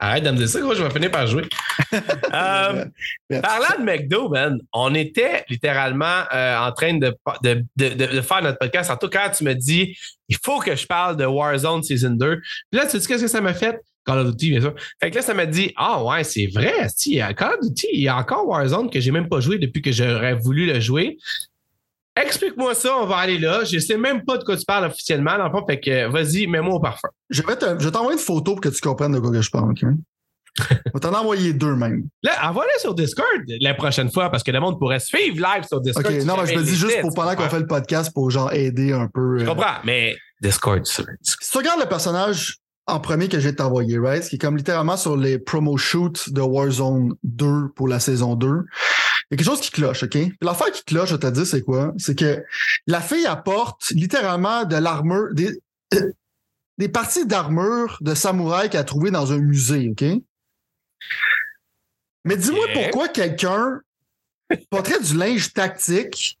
Arrête 0.00 0.22
de 0.22 0.30
me 0.30 0.36
dire 0.36 0.48
ça, 0.48 0.60
gros, 0.60 0.74
je 0.74 0.82
vais 0.82 0.90
finir 0.90 1.10
par 1.10 1.26
jouer. 1.26 1.44
Euh, 2.34 2.84
parlant 3.42 3.78
de 3.78 3.84
McDo, 3.84 4.28
man, 4.28 4.58
on 4.74 4.94
était 4.94 5.44
littéralement 5.48 6.22
euh, 6.34 6.58
en 6.58 6.72
train 6.72 6.98
de, 6.98 7.14
de, 7.42 7.64
de, 7.76 7.88
de- 7.94 8.06
de 8.16 8.20
faire 8.20 8.42
notre 8.42 8.58
podcast. 8.58 8.90
En 8.90 8.96
tout 8.96 9.08
cas, 9.08 9.30
tu 9.30 9.42
me 9.44 9.54
dis, 9.54 9.96
il 10.28 10.36
faut 10.44 10.58
que 10.60 10.76
je 10.76 10.86
parle 10.86 11.16
de 11.16 11.24
Warzone 11.24 11.82
Season 11.82 12.10
2. 12.10 12.36
Puis 12.36 12.42
là, 12.72 12.84
tu 12.86 13.00
sais 13.00 13.06
qu'est-ce 13.06 13.22
que 13.22 13.28
ça 13.28 13.40
m'a 13.40 13.54
fait? 13.54 13.80
Call 14.08 14.20
of 14.20 14.30
Duty, 14.34 14.50
bien 14.50 14.60
sûr. 14.60 14.74
Fait 15.00 15.10
que 15.10 15.16
là, 15.16 15.22
ça 15.22 15.34
m'a 15.34 15.44
dit, 15.44 15.72
ah 15.76 16.02
ouais, 16.02 16.24
c'est 16.24 16.46
vrai, 16.46 16.72
si, 16.96 17.10
il 17.10 17.16
y 17.16 17.20
a 17.20 17.34
Call 17.34 17.54
of 17.54 17.60
Duty, 17.60 17.88
il 17.92 18.00
y 18.00 18.08
a 18.08 18.16
encore 18.16 18.48
Warzone 18.48 18.88
que 18.88 19.00
j'ai 19.00 19.10
même 19.10 19.28
pas 19.28 19.40
joué 19.40 19.58
depuis 19.58 19.82
que 19.82 19.92
j'aurais 19.92 20.34
voulu 20.34 20.64
le 20.64 20.80
jouer. 20.80 21.18
Explique-moi 22.16 22.74
ça, 22.74 22.96
on 22.96 23.06
va 23.06 23.18
aller 23.18 23.38
là. 23.38 23.64
Je 23.64 23.78
sais 23.78 23.96
même 23.96 24.24
pas 24.24 24.38
de 24.38 24.44
quoi 24.44 24.56
tu 24.56 24.64
parles 24.64 24.86
officiellement, 24.86 25.36
dans 25.36 25.44
le 25.44 25.50
fond, 25.50 25.64
fait 25.66 25.78
que 25.78 26.08
vas-y, 26.08 26.46
mets-moi 26.46 26.74
au 26.74 26.80
parfum. 26.80 27.08
Je 27.28 27.42
vais 27.42 27.54
te- 27.54 27.88
t'envoyer 27.90 28.18
une 28.18 28.24
photo 28.24 28.52
pour 28.54 28.60
que 28.60 28.70
tu 28.70 28.80
comprennes 28.80 29.12
de 29.12 29.20
quoi 29.20 29.30
que 29.30 29.42
je 29.42 29.50
parle, 29.50 29.70
OK? 29.70 29.84
Je 30.58 30.64
vais 30.92 31.00
t'en 31.00 31.14
envoyer 31.14 31.52
deux 31.52 31.76
même. 31.76 32.08
Là, 32.24 32.48
envoie-le 32.50 32.80
sur 32.80 32.92
Discord 32.92 33.44
la 33.60 33.74
prochaine 33.74 34.10
fois 34.10 34.28
parce 34.28 34.42
que 34.42 34.50
le 34.50 34.58
monde 34.58 34.76
pourrait 34.76 34.98
suivre 34.98 35.36
live 35.36 35.64
sur 35.64 35.80
Discord. 35.80 36.06
OK, 36.06 36.24
non, 36.24 36.36
mais 36.36 36.52
je 36.52 36.58
me 36.58 36.64
dis 36.64 36.74
juste 36.74 37.00
pour 37.00 37.14
pendant 37.14 37.36
qu'on 37.36 37.48
fait 37.48 37.60
le 37.60 37.66
podcast 37.68 38.12
pour 38.12 38.28
genre 38.30 38.52
aider 38.52 38.92
un 38.92 39.06
peu. 39.06 39.38
Je 39.38 39.44
euh. 39.44 39.46
comprends, 39.46 39.76
mais 39.84 40.16
Discord, 40.40 40.84
c'est 40.84 41.04
Si 41.22 41.50
tu 41.50 41.58
regardes 41.58 41.78
le 41.78 41.86
personnage 41.86 42.56
en 42.88 43.00
premier 43.00 43.28
que 43.28 43.38
j'ai 43.38 43.54
t'envoyer, 43.54 43.98
right? 43.98 44.24
Ce 44.24 44.30
qui 44.30 44.36
est 44.36 44.38
comme 44.38 44.56
littéralement 44.56 44.96
sur 44.96 45.16
les 45.16 45.38
promo 45.38 45.76
shoots 45.76 46.30
de 46.30 46.40
Warzone 46.40 47.14
2 47.22 47.68
pour 47.76 47.86
la 47.86 48.00
saison 48.00 48.34
2. 48.34 48.46
Il 48.48 48.52
y 48.52 48.54
a 48.54 49.36
quelque 49.36 49.44
chose 49.44 49.60
qui 49.60 49.70
cloche, 49.70 50.02
OK? 50.02 50.16
L'affaire 50.40 50.72
qui 50.72 50.82
cloche, 50.84 51.10
je 51.10 51.14
vais 51.14 51.20
te 51.20 51.26
dire, 51.26 51.46
c'est 51.46 51.62
quoi? 51.62 51.92
C'est 51.98 52.18
que 52.18 52.42
la 52.86 53.02
fille 53.02 53.26
apporte 53.26 53.90
littéralement 53.90 54.64
de 54.64 54.76
l'armure, 54.76 55.34
des, 55.34 55.60
euh, 55.94 56.12
des 56.78 56.88
parties 56.88 57.26
d'armure 57.26 57.98
de 58.00 58.14
samouraï 58.14 58.70
qu'elle 58.70 58.80
a 58.80 58.84
trouvées 58.84 59.10
dans 59.10 59.32
un 59.32 59.38
musée, 59.38 59.90
OK? 59.90 60.04
Mais 62.24 62.36
dis-moi 62.36 62.66
pourquoi 62.72 63.08
quelqu'un 63.08 63.80
porterait 64.70 65.00
du 65.00 65.14
linge 65.14 65.52
tactique, 65.52 66.38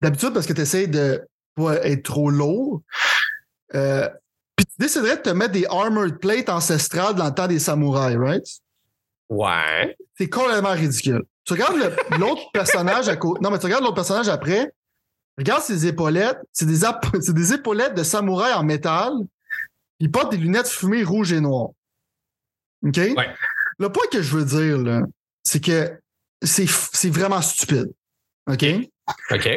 d'habitude 0.00 0.32
parce 0.32 0.46
que 0.46 0.54
tu 0.54 0.62
essaies 0.62 0.86
de 0.86 1.22
pas 1.54 1.76
être 1.86 2.04
trop 2.04 2.30
lourd, 2.30 2.82
euh, 3.74 4.08
tu 4.70 4.76
déciderais 4.78 5.16
de 5.16 5.22
te 5.22 5.30
mettre 5.30 5.52
des 5.52 5.66
armored 5.66 6.18
plates 6.18 6.48
ancestrales 6.48 7.14
dans 7.14 7.26
le 7.26 7.34
temps 7.34 7.46
des 7.46 7.58
samouraïs, 7.58 8.16
right? 8.18 8.44
Ouais. 9.28 9.96
C'est 10.16 10.28
complètement 10.28 10.72
ridicule. 10.72 11.22
Tu 11.44 11.54
regardes 11.54 11.76
l'autre 12.18 12.50
personnage 12.52 13.08
à 13.08 13.16
côté. 13.16 13.40
Non, 13.42 13.50
mais 13.50 13.58
tu 13.58 13.66
regardes 13.66 13.82
l'autre 13.82 13.94
personnage 13.94 14.28
après. 14.28 14.72
Regarde 15.38 15.62
ses 15.62 15.86
épaulettes. 15.86 16.38
C'est 16.52 16.66
des, 16.66 16.80
des 17.32 17.52
épaulettes 17.54 17.94
de 17.94 18.02
samouraï 18.02 18.52
en 18.52 18.62
métal. 18.62 19.12
Il 20.00 20.10
porte 20.10 20.30
des 20.32 20.36
lunettes 20.36 20.68
fumées 20.68 21.04
rouges 21.04 21.32
et 21.32 21.40
noires. 21.40 21.70
OK? 22.86 22.96
Ouais. 22.96 23.34
Le 23.78 23.90
point 23.90 24.04
que 24.10 24.22
je 24.22 24.36
veux 24.36 24.44
dire, 24.44 24.78
là, 24.78 25.02
c'est 25.42 25.60
que 25.60 25.98
c'est 26.42 27.10
vraiment 27.10 27.40
stupide. 27.40 27.92
OK? 28.50 28.64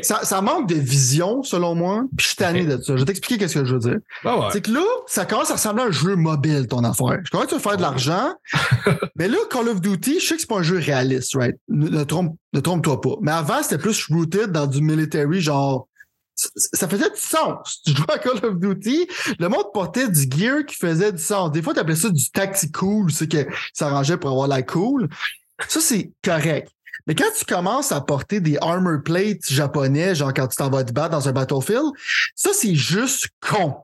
Ça, 0.04 0.24
ça 0.24 0.42
manque 0.42 0.68
de 0.70 0.76
vision, 0.76 1.44
selon 1.44 1.76
moi. 1.76 2.04
Puis 2.18 2.24
je 2.24 2.28
suis 2.30 2.38
tanné 2.38 2.66
de 2.66 2.82
ça. 2.82 2.96
Je 2.96 3.00
vais 3.00 3.06
t'expliquer 3.06 3.38
qu'est-ce 3.38 3.60
que 3.60 3.66
je 3.66 3.74
veux 3.74 3.80
dire. 3.80 3.98
Ouais. 4.24 4.50
C'est 4.52 4.62
que 4.62 4.72
là, 4.72 4.86
ça 5.08 5.26
commence 5.26 5.50
à 5.52 5.54
ressembler 5.54 5.84
à 5.84 5.88
un 5.88 5.92
jeu 5.92 6.16
mobile, 6.16 6.68
ton 6.68 6.84
affaire. 6.84 7.20
Je 7.24 7.46
tu 7.46 7.56
veux 7.56 7.60
faire 7.60 7.78
de 7.78 7.82
l'argent, 7.82 8.34
mais 9.16 9.28
là, 9.28 9.38
Call 9.50 9.70
of 9.70 9.82
Duty, 9.82 10.20
je 10.20 10.26
sais 10.26 10.36
que 10.36 10.42
c'est 10.42 10.48
pas 10.48 10.60
un 10.60 10.64
jeu 10.64 10.78
réaliste, 10.78 11.36
right? 11.36 11.56
Ne, 11.68 11.90
ne 11.90 12.04
trompe, 12.04 12.38
ne 12.54 12.60
trompe-toi 12.60 13.02
pas. 13.02 13.16
Mais 13.22 13.32
avant, 13.32 13.62
c'était 13.62 13.78
plus 13.78 14.08
rooted 14.08 14.52
dans 14.52 14.68
du 14.68 14.82
military, 14.82 15.42
genre. 15.42 15.88
Ça 16.36 16.88
faisait 16.88 17.10
du 17.10 17.20
sens. 17.20 17.82
Tu 17.86 17.96
jouais 17.96 18.12
à 18.12 18.18
Call 18.18 18.44
of 18.44 18.60
Duty, 18.60 19.08
le 19.40 19.48
monde 19.50 19.66
portait 19.74 20.10
du 20.10 20.22
gear 20.22 20.66
qui 20.66 20.76
faisait 20.76 21.12
du 21.12 21.22
sens. 21.22 21.52
Des 21.52 21.62
fois, 21.62 21.74
tu 21.74 21.80
appelais 21.80 21.96
ça 21.96 22.10
du 22.10 22.32
tactical, 22.32 23.06
c'est 23.10 23.32
que 23.32 23.44
ça 23.74 23.86
s'arrangeait 23.86 24.18
pour 24.18 24.32
avoir 24.32 24.48
la 24.48 24.64
cool. 24.64 25.10
Ça, 25.68 25.80
c'est 25.80 26.12
correct. 26.24 26.70
Mais 27.08 27.16
quand 27.16 27.30
tu 27.38 27.46
commences 27.46 27.92
à 27.92 28.02
porter 28.02 28.40
des 28.40 28.58
armor 28.62 29.02
plates 29.04 29.50
japonais, 29.50 30.16
genre 30.16 30.34
quand 30.34 30.48
tu 30.48 30.56
t'en 30.56 30.70
vas 30.70 30.84
te 30.84 30.94
battre 30.94 31.12
dans 31.12 31.28
un 31.28 31.34
battlefield, 31.34 31.92
ça, 32.36 32.52
c'est 32.54 32.76
juste 32.76 33.28
con. 33.42 33.76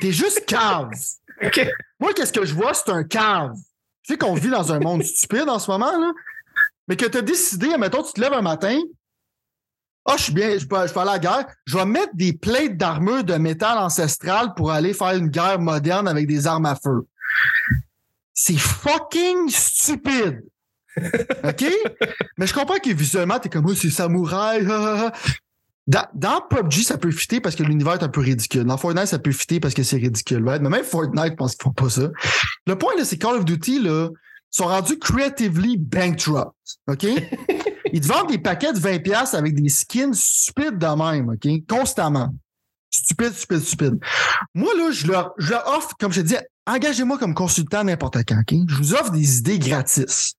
T'es 0.00 0.12
juste 0.12 0.46
cave. 0.46 0.90
OK. 1.42 1.68
Moi, 1.98 2.12
qu'est-ce 2.14 2.32
que 2.32 2.44
je 2.44 2.54
vois? 2.54 2.74
C'est 2.74 2.90
un 2.90 3.04
cave. 3.04 3.54
Tu 4.02 4.14
sais 4.14 4.18
qu'on 4.18 4.34
vit 4.34 4.50
dans 4.50 4.72
un 4.72 4.80
monde 4.80 5.02
stupide 5.02 5.48
en 5.48 5.58
ce 5.58 5.70
moment, 5.70 5.96
là. 5.98 6.12
Mais 6.88 6.96
que 6.96 7.06
tu 7.06 7.18
as 7.18 7.22
décidé, 7.22 7.76
mettons, 7.78 8.02
tu 8.02 8.12
te 8.12 8.20
lèves 8.20 8.32
un 8.32 8.42
matin. 8.42 8.78
Ah, 10.06 10.16
je 10.16 10.24
suis 10.24 10.32
bien, 10.32 10.58
je 10.58 10.66
peux, 10.66 10.86
je 10.86 10.92
peux 10.92 11.00
aller 11.00 11.10
à 11.10 11.12
la 11.12 11.18
guerre. 11.18 11.46
Je 11.66 11.76
vais 11.76 11.84
mettre 11.84 12.14
des 12.14 12.32
plates 12.32 12.76
d'armure 12.76 13.22
de 13.22 13.34
métal 13.34 13.78
ancestral 13.78 14.54
pour 14.54 14.70
aller 14.70 14.94
faire 14.94 15.14
une 15.14 15.28
guerre 15.28 15.60
moderne 15.60 16.08
avec 16.08 16.26
des 16.26 16.46
armes 16.46 16.66
à 16.66 16.74
feu. 16.74 17.06
C'est 18.32 18.58
fucking 18.58 19.48
stupide. 19.50 20.42
OK? 21.44 21.64
Mais 22.38 22.46
je 22.46 22.54
comprends 22.54 22.78
que 22.78 22.92
visuellement, 22.92 23.38
t'es 23.38 23.48
comme, 23.48 23.66
oh, 23.66 23.74
c'est 23.74 23.90
samouraï. 23.90 24.66
Dans, 25.86 26.06
dans 26.14 26.40
PUBG, 26.48 26.84
ça 26.84 26.98
peut 26.98 27.10
fitter 27.10 27.40
parce 27.40 27.56
que 27.56 27.64
l'univers 27.64 27.94
est 27.94 28.04
un 28.04 28.08
peu 28.08 28.20
ridicule. 28.20 28.64
Dans 28.64 28.76
Fortnite, 28.76 29.06
ça 29.06 29.18
peut 29.18 29.32
fitter 29.32 29.58
parce 29.58 29.74
que 29.74 29.82
c'est 29.82 29.96
ridicule. 29.96 30.46
right? 30.46 30.62
Mais 30.62 30.68
même 30.68 30.84
Fortnite, 30.84 31.32
je 31.32 31.34
pense 31.34 31.56
qu'ils 31.56 31.64
font 31.64 31.72
pas 31.72 31.90
ça. 31.90 32.10
Le 32.66 32.76
point, 32.76 32.92
là, 32.96 33.04
c'est 33.04 33.18
Call 33.18 33.36
of 33.36 33.44
Duty, 33.44 33.82
là, 33.82 34.08
sont 34.50 34.66
rendus 34.66 34.98
creatively 34.98 35.76
bankrupt. 35.78 36.52
OK? 36.86 37.06
Ils 37.92 38.00
te 38.00 38.06
vendent 38.06 38.28
des 38.28 38.38
paquets 38.38 38.72
de 38.72 38.78
20$ 38.78 39.34
avec 39.34 39.54
des 39.54 39.68
skins 39.68 40.12
stupides 40.12 40.78
de 40.78 40.86
même, 40.86 41.30
OK? 41.30 41.66
Constamment. 41.68 42.32
Stupide, 42.90 43.32
stupide, 43.32 43.60
stupide. 43.60 43.98
Moi, 44.54 44.72
là, 44.76 44.90
je 44.92 45.06
leur, 45.08 45.32
je 45.38 45.50
leur 45.50 45.66
offre, 45.76 45.90
comme 45.98 46.12
je 46.12 46.20
te 46.20 46.26
dis, 46.26 46.36
engagez-moi 46.66 47.18
comme 47.18 47.34
consultant 47.34 47.82
n'importe 47.82 48.18
quand, 48.28 48.40
OK? 48.40 48.54
Je 48.68 48.74
vous 48.76 48.94
offre 48.94 49.10
des 49.10 49.38
idées 49.38 49.58
gratis. 49.58 50.34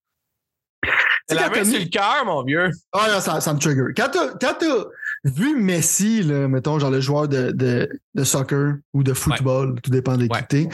C'est 1.27 1.35
Tu 1.35 1.41
la 1.41 1.49
main 1.49 1.63
sur 1.63 1.79
le 1.79 1.85
cœur, 1.85 2.25
mon 2.25 2.43
vieux. 2.43 2.69
ah 2.93 3.07
non, 3.11 3.19
ça, 3.19 3.39
ça 3.41 3.53
me 3.53 3.59
trigger. 3.59 3.93
Quand 3.95 4.09
t'as, 4.39 4.83
vu 5.23 5.55
Messi, 5.55 6.23
là, 6.23 6.47
mettons, 6.47 6.79
genre 6.79 6.89
le 6.91 6.99
joueur 6.99 7.27
de, 7.27 7.51
de, 7.51 7.89
de 8.15 8.23
soccer 8.23 8.75
ou 8.93 9.03
de 9.03 9.13
football, 9.13 9.79
tout 9.81 9.91
dépend 9.91 10.17
de 10.17 10.23
l'équité, 10.23 10.67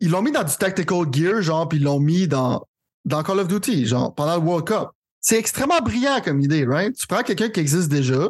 ils 0.00 0.10
l'ont 0.10 0.22
mis 0.22 0.32
dans 0.32 0.42
du 0.42 0.54
tactical 0.56 1.06
gear, 1.12 1.40
genre, 1.42 1.68
puis 1.68 1.78
ils 1.78 1.84
l'ont 1.84 2.00
mis 2.00 2.26
dans, 2.26 2.66
dans 3.04 3.22
Call 3.22 3.38
of 3.38 3.48
Duty, 3.48 3.86
genre, 3.86 4.14
pendant 4.14 4.36
le 4.36 4.42
World 4.42 4.66
Cup. 4.66 4.88
C'est 5.20 5.38
extrêmement 5.38 5.80
brillant 5.80 6.20
comme 6.22 6.40
idée, 6.40 6.66
right? 6.66 6.94
Tu 6.94 7.06
prends 7.06 7.22
quelqu'un 7.22 7.48
qui 7.48 7.60
existe 7.60 7.88
déjà, 7.88 8.28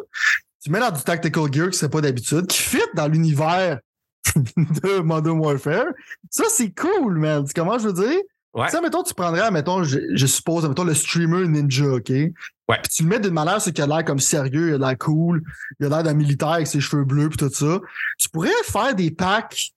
tu 0.62 0.70
mets 0.70 0.80
dans 0.80 0.90
du 0.90 1.02
tactical 1.02 1.52
gear 1.52 1.70
qui 1.70 1.78
c'est 1.78 1.88
pas 1.88 2.00
d'habitude, 2.00 2.46
qui 2.46 2.58
fit 2.58 2.78
dans 2.94 3.08
l'univers 3.08 3.80
de 4.34 5.00
Modern 5.00 5.38
Warfare. 5.38 5.86
Ça, 6.30 6.44
c'est 6.48 6.72
cool, 6.74 7.18
man. 7.18 7.44
Comment 7.54 7.78
je 7.78 7.88
veux 7.88 7.92
dire? 7.92 8.20
Ouais. 8.54 8.68
Ça, 8.68 8.80
mettons, 8.80 9.02
tu 9.02 9.14
prendrais, 9.14 9.50
mettons, 9.50 9.82
je, 9.82 9.98
je 10.14 10.26
suppose, 10.26 10.66
mettons, 10.68 10.84
le 10.84 10.94
streamer 10.94 11.48
ninja, 11.48 11.86
OK? 11.86 12.10
Ouais. 12.10 12.78
Puis 12.82 12.92
tu 12.94 13.02
le 13.02 13.08
mets 13.08 13.18
d'une 13.18 13.34
manière, 13.34 13.60
c'est 13.60 13.72
qu'il 13.72 13.82
a 13.82 13.86
l'air 13.86 14.04
comme 14.04 14.20
sérieux, 14.20 14.68
il 14.68 14.74
a 14.74 14.78
l'air 14.88 14.98
cool, 14.98 15.42
il 15.80 15.86
a 15.86 15.88
l'air 15.88 16.02
d'un 16.04 16.14
militaire 16.14 16.50
avec 16.50 16.66
ses 16.68 16.80
cheveux 16.80 17.04
bleus 17.04 17.28
puis 17.28 17.36
tout 17.36 17.50
ça. 17.52 17.80
Tu 18.18 18.28
pourrais 18.28 18.50
faire 18.64 18.94
des 18.94 19.10
packs 19.10 19.72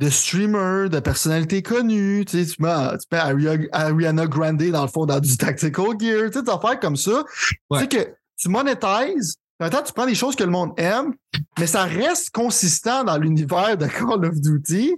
de 0.00 0.10
streamers, 0.10 0.90
de 0.90 1.00
personnalités 1.00 1.62
connues, 1.62 2.24
tu 2.24 2.44
sais, 2.44 2.54
tu 2.54 2.62
mets, 2.62 2.98
tu 2.98 3.06
mets 3.10 3.68
Ariana 3.72 4.26
Grande 4.26 4.62
dans 4.62 4.82
le 4.82 4.88
fond, 4.88 5.06
dans 5.06 5.20
du 5.20 5.36
tactical 5.36 5.86
gear, 5.98 6.26
tu 6.26 6.32
sais, 6.32 6.42
des 6.42 6.50
affaires 6.50 6.78
comme 6.80 6.96
ça. 6.96 7.24
Ouais. 7.70 7.78
Tu 7.78 7.98
sais 7.98 8.04
que 8.04 8.10
tu 8.36 8.48
monétises, 8.48 9.36
en 9.60 9.64
même 9.64 9.72
temps, 9.72 9.82
tu 9.82 9.92
prends 9.92 10.06
des 10.06 10.14
choses 10.14 10.36
que 10.36 10.44
le 10.44 10.50
monde 10.50 10.72
aime, 10.76 11.14
mais 11.58 11.66
ça 11.66 11.84
reste 11.84 12.30
consistant 12.30 13.02
dans 13.02 13.18
l'univers 13.18 13.76
de 13.76 13.86
Call 13.86 14.24
of 14.24 14.40
Duty. 14.40 14.94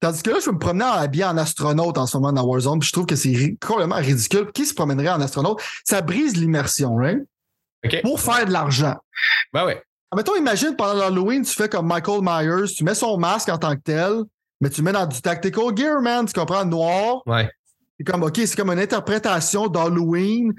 Tandis 0.00 0.22
que 0.22 0.30
là, 0.30 0.38
je 0.40 0.46
vais 0.46 0.52
me 0.52 0.58
promener 0.58 0.84
en 0.84 0.92
habillé 0.92 1.24
en 1.24 1.36
astronaute 1.36 1.98
en 1.98 2.06
ce 2.06 2.16
moment 2.16 2.32
dans 2.32 2.44
Warzone, 2.44 2.78
puis 2.78 2.88
je 2.88 2.92
trouve 2.92 3.06
que 3.06 3.16
c'est 3.16 3.56
complètement 3.60 3.96
ridicule. 3.96 4.50
Qui 4.52 4.64
se 4.64 4.72
promènerait 4.72 5.10
en 5.10 5.20
astronaute? 5.20 5.60
Ça 5.84 6.00
brise 6.00 6.36
l'immersion, 6.36 6.96
right? 6.96 7.20
OK. 7.84 8.02
Pour 8.02 8.20
faire 8.20 8.46
de 8.46 8.52
l'argent. 8.52 8.96
Ben 9.52 9.66
ouais. 9.66 9.82
Mettons, 10.16 10.34
imagine 10.36 10.74
pendant 10.74 10.94
l'Halloween, 10.94 11.42
tu 11.44 11.52
fais 11.52 11.68
comme 11.68 11.86
Michael 11.86 12.20
Myers, 12.22 12.72
tu 12.74 12.82
mets 12.82 12.94
son 12.94 13.16
masque 13.16 13.48
en 13.48 13.58
tant 13.58 13.76
que 13.76 13.82
tel, 13.82 14.22
mais 14.60 14.70
tu 14.70 14.82
mets 14.82 14.92
dans 14.92 15.06
du 15.06 15.20
tactical 15.20 15.76
gear, 15.76 16.00
man, 16.00 16.26
tu 16.26 16.32
comprends, 16.32 16.64
noir. 16.64 17.22
Ouais. 17.26 17.48
C'est 17.96 18.04
comme, 18.04 18.22
OK, 18.22 18.36
c'est 18.36 18.56
comme 18.56 18.70
une 18.70 18.80
interprétation 18.80 19.68
d'Halloween 19.68 20.52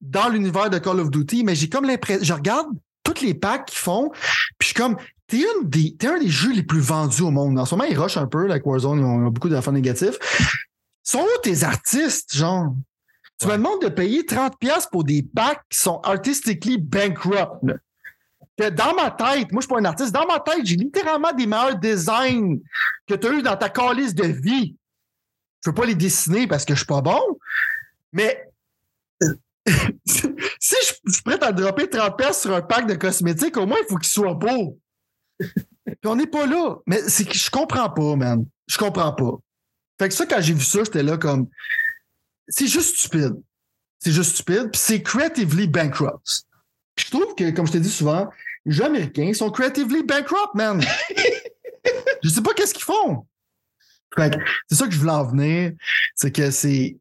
dans 0.00 0.28
l'univers 0.28 0.70
de 0.70 0.78
Call 0.78 1.00
of 1.00 1.10
Duty, 1.10 1.44
mais 1.44 1.54
j'ai 1.54 1.68
comme 1.68 1.84
l'impression, 1.84 2.24
je 2.24 2.32
regarde 2.32 2.68
tous 3.02 3.20
les 3.20 3.34
packs 3.34 3.66
qu'ils 3.66 3.78
font, 3.78 4.10
puis 4.58 4.60
je 4.60 4.66
suis 4.68 4.74
comme, 4.74 4.96
t'es 5.26 5.38
une 5.38 5.68
des, 5.68 5.96
t'es 5.96 6.06
un 6.08 6.18
des 6.18 6.28
jeux 6.28 6.52
les 6.52 6.62
plus 6.62 6.80
vendus 6.80 7.22
au 7.22 7.30
monde. 7.30 7.58
En 7.58 7.64
ce 7.64 7.74
moment, 7.74 7.88
ils 7.88 7.98
rushent 7.98 8.16
un 8.18 8.26
peu, 8.26 8.46
like 8.46 8.64
Warzone, 8.66 8.98
ils 8.98 9.04
ont, 9.04 9.20
ils 9.22 9.26
ont 9.26 9.30
beaucoup 9.30 9.48
d'affaires 9.48 9.72
négatifs. 9.72 10.16
Sont 11.02 11.20
où 11.20 11.40
tes 11.42 11.64
artistes, 11.64 12.34
genre? 12.36 12.74
Tu 13.40 13.46
Ouais. 13.46 13.52
me 13.54 13.56
demandes 13.58 13.82
de 13.82 13.88
payer 13.88 14.22
30$ 14.22 14.88
pour 14.90 15.04
des 15.04 15.22
packs 15.22 15.60
qui 15.68 15.78
sont 15.78 16.00
artistically 16.02 16.78
bankrupt. 16.78 17.64
Que 18.56 18.70
dans 18.70 18.94
ma 18.94 19.10
tête, 19.10 19.50
moi 19.50 19.60
je 19.60 19.66
suis 19.66 19.74
pas 19.74 19.80
un 19.80 19.84
artiste, 19.84 20.12
dans 20.12 20.26
ma 20.26 20.38
tête, 20.38 20.60
j'ai 20.64 20.76
littéralement 20.76 21.32
des 21.32 21.44
meilleurs 21.46 21.76
designs 21.76 22.58
que 23.06 23.14
tu 23.14 23.26
as 23.26 23.30
eu 23.32 23.42
dans 23.42 23.56
ta 23.56 23.68
calice 23.68 24.14
de 24.14 24.26
vie. 24.26 24.76
Je 25.64 25.70
veux 25.70 25.74
pas 25.74 25.86
les 25.86 25.96
dessiner 25.96 26.46
parce 26.46 26.64
que 26.64 26.74
je 26.74 26.78
suis 26.78 26.86
pas 26.86 27.00
bon, 27.00 27.20
mais 28.12 28.46
euh, 29.24 29.34
si 30.06 30.76
je 30.86 30.92
je 31.06 31.12
suis 31.14 31.22
prêt 31.22 31.42
à 31.42 31.50
dropper 31.50 31.88
30 31.90 32.16
pièces 32.16 32.42
sur 32.42 32.54
un 32.54 32.62
pack 32.62 32.86
de 32.86 32.94
cosmétiques, 32.94 33.56
au 33.56 33.66
moins 33.66 33.78
il 33.82 33.86
faut 33.88 33.96
qu'il 33.96 34.08
soit 34.08 34.34
beau. 34.34 34.78
Puis 35.38 36.06
on 36.06 36.16
n'est 36.16 36.26
pas 36.26 36.46
là. 36.46 36.76
Mais 36.86 37.00
c'est 37.08 37.24
que 37.24 37.34
je 37.34 37.50
comprends 37.50 37.90
pas, 37.90 38.16
man. 38.16 38.46
Je 38.66 38.78
comprends 38.78 39.12
pas. 39.12 39.38
Fait 39.98 40.08
que 40.08 40.14
ça, 40.14 40.26
quand 40.26 40.40
j'ai 40.40 40.54
vu 40.54 40.64
ça, 40.64 40.84
j'étais 40.84 41.02
là 41.02 41.16
comme. 41.16 41.48
C'est 42.48 42.66
juste 42.66 42.98
stupide. 42.98 43.34
C'est 43.98 44.12
juste 44.12 44.34
stupide. 44.34 44.70
Puis 44.70 44.80
c'est 44.80 45.02
creatively 45.02 45.66
bankrupt. 45.66 46.44
Puis 46.94 47.06
je 47.06 47.10
trouve 47.10 47.34
que, 47.34 47.50
comme 47.50 47.66
je 47.66 47.72
t'ai 47.72 47.80
dit 47.80 47.90
souvent, 47.90 48.30
les 48.64 48.72
jeux 48.72 48.84
américains 48.84 49.32
sont 49.34 49.50
creatively 49.50 50.02
bankrupt, 50.02 50.54
man. 50.54 50.82
je 52.22 52.28
sais 52.28 52.42
pas 52.42 52.54
qu'est-ce 52.54 52.74
qu'ils 52.74 52.84
font. 52.84 53.26
Fait 54.14 54.30
que 54.30 54.38
c'est 54.68 54.76
ça 54.76 54.86
que 54.86 54.92
je 54.92 54.98
voulais 54.98 55.12
en 55.12 55.24
venir. 55.24 55.72
C'est 56.14 56.30
que 56.30 56.50
c'est. 56.50 56.96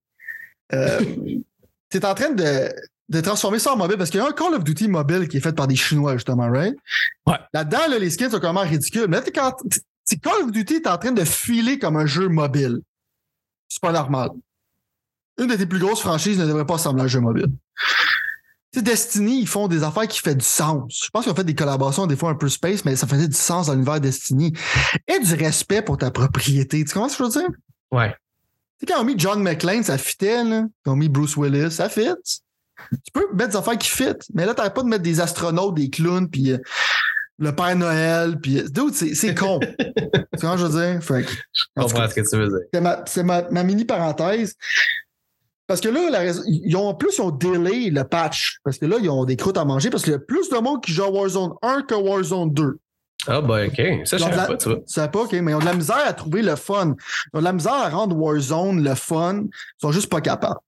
Euh, 0.74 1.00
t'es 1.90 2.06
en 2.06 2.16
train 2.16 2.32
de, 2.32 2.74
de 3.10 3.22
transformer 3.22 3.60
ça 3.60 3.74
en 3.74 3.78
mobile 3.78 3.98
parce 3.98 4.10
qu'il 4.10 4.20
y 4.20 4.24
a 4.24 4.28
un 4.28 4.32
Call 4.32 4.54
of 4.54 4.64
Duty 4.64 4.88
mobile 4.88 5.28
qui 5.28 5.38
est 5.38 5.42
fait 5.42 5.54
par 5.54 5.68
des 5.68 5.76
Chinois, 5.76 6.14
justement, 6.14 6.50
right? 6.50 6.76
Ouais. 7.28 7.38
Là-dedans, 7.54 7.88
là, 7.90 8.00
les 8.00 8.10
skins 8.10 8.30
sont 8.30 8.40
quand 8.40 8.54
même 8.54 8.68
ridicules. 8.68 9.08
Mais 9.08 9.22
quand, 9.34 9.56
t'sais, 10.06 10.18
Call 10.18 10.44
of 10.44 10.52
Duty 10.52 10.76
est 10.76 10.88
en 10.88 10.98
train 10.98 11.12
de 11.12 11.24
filer 11.24 11.80
comme 11.80 11.98
un 11.98 12.06
jeu 12.06 12.30
mobile. 12.30 12.80
C'est 13.68 13.82
pas 13.82 13.92
normal. 13.92 14.30
Une 15.40 15.48
de 15.48 15.56
tes 15.56 15.66
plus 15.66 15.80
grosses 15.80 16.02
franchises 16.02 16.38
ne 16.38 16.46
devrait 16.46 16.66
pas 16.66 16.74
ressembler 16.74 17.02
à 17.02 17.06
un 17.06 17.08
jeu 17.08 17.20
mobile. 17.20 17.48
Tu 18.72 18.80
sais, 18.80 18.82
Destiny, 18.82 19.42
ils 19.42 19.48
font 19.48 19.68
des 19.68 19.84
affaires 19.84 20.08
qui 20.08 20.20
font 20.20 20.34
du 20.34 20.46
sens. 20.46 21.02
Je 21.04 21.10
pense 21.10 21.24
qu'ils 21.24 21.32
ont 21.32 21.36
fait 21.36 21.44
des 21.44 21.56
collaborations 21.56 22.08
des 22.08 22.16
fois 22.16 22.30
un 22.30 22.36
peu 22.36 22.50
space, 22.50 22.86
mais 22.86 22.96
ça 22.96 23.06
faisait 23.06 23.28
du 23.28 23.36
sens 23.36 23.68
dans 23.68 23.74
l'univers 23.74 24.00
Destiny. 24.00 24.54
Et 25.08 25.20
du 25.20 25.34
respect 25.36 25.82
pour 25.82 25.98
ta 25.98 26.10
propriété. 26.10 26.84
Tu 26.84 26.94
comprends 26.94 27.10
ce 27.10 27.18
que 27.18 27.24
je 27.24 27.30
veux 27.30 27.42
dire? 27.42 27.50
Ouais. 27.92 28.16
Tu 28.80 28.88
sais, 28.88 28.94
quand 28.94 29.02
on 29.02 29.06
mis 29.06 29.16
John 29.18 29.42
McClane, 29.42 29.84
ça 29.84 29.98
fitait, 29.98 30.44
là. 30.44 30.66
Quand 30.84 30.94
on 30.94 30.96
mis 30.96 31.10
Bruce 31.10 31.36
Willis, 31.38 31.72
ça 31.72 31.90
fit. 31.90 32.10
Tu 32.92 33.12
peux 33.14 33.28
mettre 33.34 33.52
des 33.52 33.56
affaires 33.58 33.78
qui 33.78 33.90
fit, 33.90 34.14
mais 34.34 34.46
là, 34.46 34.54
t'arrêtes 34.54 34.74
pas 34.74 34.84
de 34.84 34.88
mettre 34.88 35.04
des 35.04 35.20
astronautes, 35.22 35.76
des 35.76 35.90
clowns, 35.90 36.30
puis 36.30 36.52
euh, 36.52 36.58
le 37.40 37.54
Père 37.54 37.76
Noël, 37.76 38.40
puis... 38.40 38.60
euh, 38.60 38.68
c'est 38.94 39.36
con. 39.36 39.60
tu 39.80 40.46
vois 40.46 40.58
ce 40.58 40.64
que 40.64 40.70
je 40.70 40.72
veux 40.72 40.92
dire? 40.94 41.04
Fait 41.04 41.24
Je 41.24 41.64
cas, 41.76 41.82
comprends 41.82 42.10
ce 42.10 42.16
que 42.16 42.22
tu 42.30 42.38
veux 42.38 42.48
dire. 42.48 43.04
c'est 43.06 43.24
ma, 43.24 43.42
ma, 43.42 43.50
ma 43.50 43.64
mini 43.64 43.86
parenthèse. 43.86 44.56
Parce 45.66 45.80
que 45.80 45.88
là, 45.90 46.10
la 46.12 46.20
raison- 46.20 46.44
ils 46.46 46.76
ont, 46.76 46.88
en 46.90 46.94
plus, 46.94 47.18
ils 47.18 47.22
ont 47.22 47.32
delay 47.32 47.90
le 47.90 48.04
patch. 48.04 48.60
Parce 48.64 48.78
que 48.78 48.86
là, 48.86 48.98
ils 49.02 49.10
ont 49.10 49.24
des 49.24 49.38
croûtes 49.38 49.58
à 49.58 49.64
manger. 49.66 49.90
Parce 49.90 50.04
qu'il 50.04 50.12
y 50.12 50.16
a 50.16 50.20
plus 50.20 50.50
de 50.50 50.58
monde 50.58 50.84
qui 50.84 50.92
joue 50.92 51.04
à 51.04 51.10
Warzone 51.10 51.52
1 51.62 51.84
que 51.84 51.96
Warzone 51.96 52.54
2. 52.54 52.78
Ah, 53.28 53.40
ben, 53.42 53.68
OK. 53.68 53.82
Ça, 54.06 54.18
je 54.18 54.24
savais 54.24 54.36
pas, 54.48 54.58
tu 54.58 54.70
vois. 54.70 55.08
Pas, 55.08 55.20
OK, 55.22 55.32
mais 55.32 55.54
ils 55.54 55.56
ont 55.56 55.60
de 55.60 55.66
la 55.66 55.74
misère 55.74 56.04
à 56.06 56.12
trouver 56.12 56.42
le 56.42 56.58
fun. 56.58 56.94
Ils 57.34 57.38
ont 57.38 57.40
de 57.40 57.46
la 57.46 57.54
misère 57.54 57.74
à 57.74 57.88
rendre 57.90 58.16
Warzone 58.18 58.84
le 58.84 58.94
fun. 58.96 59.44
Ils 59.46 59.50
sont 59.82 59.94
juste 59.94 60.10
pas 60.12 60.20
capables. 60.20 60.60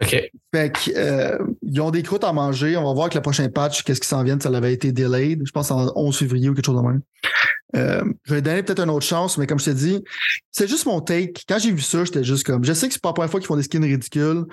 OK. 0.00 0.30
Fait 0.54 0.72
que, 0.72 0.90
euh, 0.96 1.38
ont 1.80 1.90
des 1.90 2.02
croûtes 2.02 2.24
à 2.24 2.32
manger. 2.32 2.76
On 2.76 2.84
va 2.84 2.92
voir 2.92 3.04
avec 3.04 3.14
le 3.14 3.22
prochain 3.22 3.48
patch, 3.48 3.82
qu'est-ce 3.84 4.00
qui 4.00 4.08
s'en 4.08 4.22
vient. 4.22 4.38
Ça 4.40 4.48
avait 4.48 4.72
été 4.72 4.92
delayed. 4.92 5.42
Je 5.46 5.52
pense 5.52 5.70
en 5.70 5.92
11 5.94 6.16
février 6.16 6.48
ou 6.48 6.54
quelque 6.54 6.66
chose 6.66 6.76
de 6.76 6.86
même. 6.86 7.02
Euh, 7.74 8.04
je 8.24 8.34
vais 8.34 8.42
donner 8.42 8.62
peut-être 8.62 8.82
une 8.82 8.90
autre 8.90 9.06
chance, 9.06 9.38
mais 9.38 9.46
comme 9.46 9.58
je 9.58 9.66
t'ai 9.66 9.74
dit, 9.74 10.04
c'est 10.50 10.68
juste 10.68 10.86
mon 10.86 11.00
take. 11.00 11.42
Quand 11.48 11.58
j'ai 11.58 11.72
vu 11.72 11.80
ça, 11.80 12.04
j'étais 12.04 12.24
juste 12.24 12.44
comme, 12.44 12.64
je 12.64 12.72
sais 12.72 12.86
que 12.86 12.94
c'est 12.94 13.02
pas 13.02 13.10
la 13.10 13.14
première 13.14 13.30
fois 13.30 13.40
qu'ils 13.40 13.46
font 13.46 13.56
des 13.56 13.62
skins 13.62 13.82
ridicules, 13.82 14.44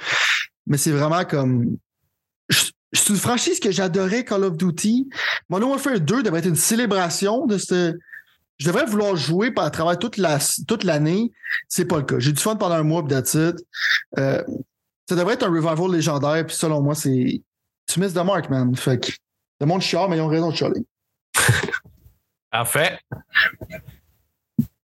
mais 0.67 0.77
c'est 0.77 0.91
vraiment 0.91 1.25
comme, 1.25 1.77
c'est 2.49 3.09
une 3.09 3.17
franchise 3.17 3.59
que 3.59 3.71
j'adorais 3.71 4.23
Call 4.23 4.45
of 4.45 4.57
Duty. 4.57 5.09
Modern 5.49 5.71
Warfare 5.71 5.99
2 5.99 6.23
devrait 6.23 6.39
être 6.39 6.47
une 6.47 6.55
célébration 6.55 7.45
de 7.45 7.57
ce, 7.57 7.93
je 8.57 8.67
devrais 8.67 8.85
vouloir 8.85 9.15
jouer 9.15 9.51
à 9.57 9.69
travers 9.69 9.97
toute 9.97 10.17
l'année. 10.83 11.31
C'est 11.67 11.85
pas 11.85 11.97
le 11.97 12.03
cas. 12.03 12.19
J'ai 12.19 12.33
du 12.33 12.41
fun 12.41 12.55
pendant 12.55 12.75
un 12.75 12.83
mois, 12.83 13.03
puis 13.05 13.15
that's 13.15 13.33
it. 13.33 13.55
Euh, 14.17 14.43
ça 15.09 15.15
devrait 15.15 15.33
être 15.33 15.43
un 15.43 15.49
revival 15.49 15.91
légendaire, 15.91 16.45
puis 16.45 16.55
selon 16.55 16.83
moi, 16.83 16.93
c'est, 16.93 17.41
tu 17.87 17.99
misses 17.99 18.13
de 18.13 18.21
mark, 18.21 18.47
man. 18.47 18.75
Fait 18.75 19.03
que, 19.03 19.11
le 19.59 19.65
monde 19.65 19.81
chiale, 19.81 20.07
mais 20.07 20.17
ils 20.17 20.21
ont 20.21 20.27
raison 20.27 20.51
de 20.51 20.55
chialer. 20.55 20.85
Parfait. 22.51 22.99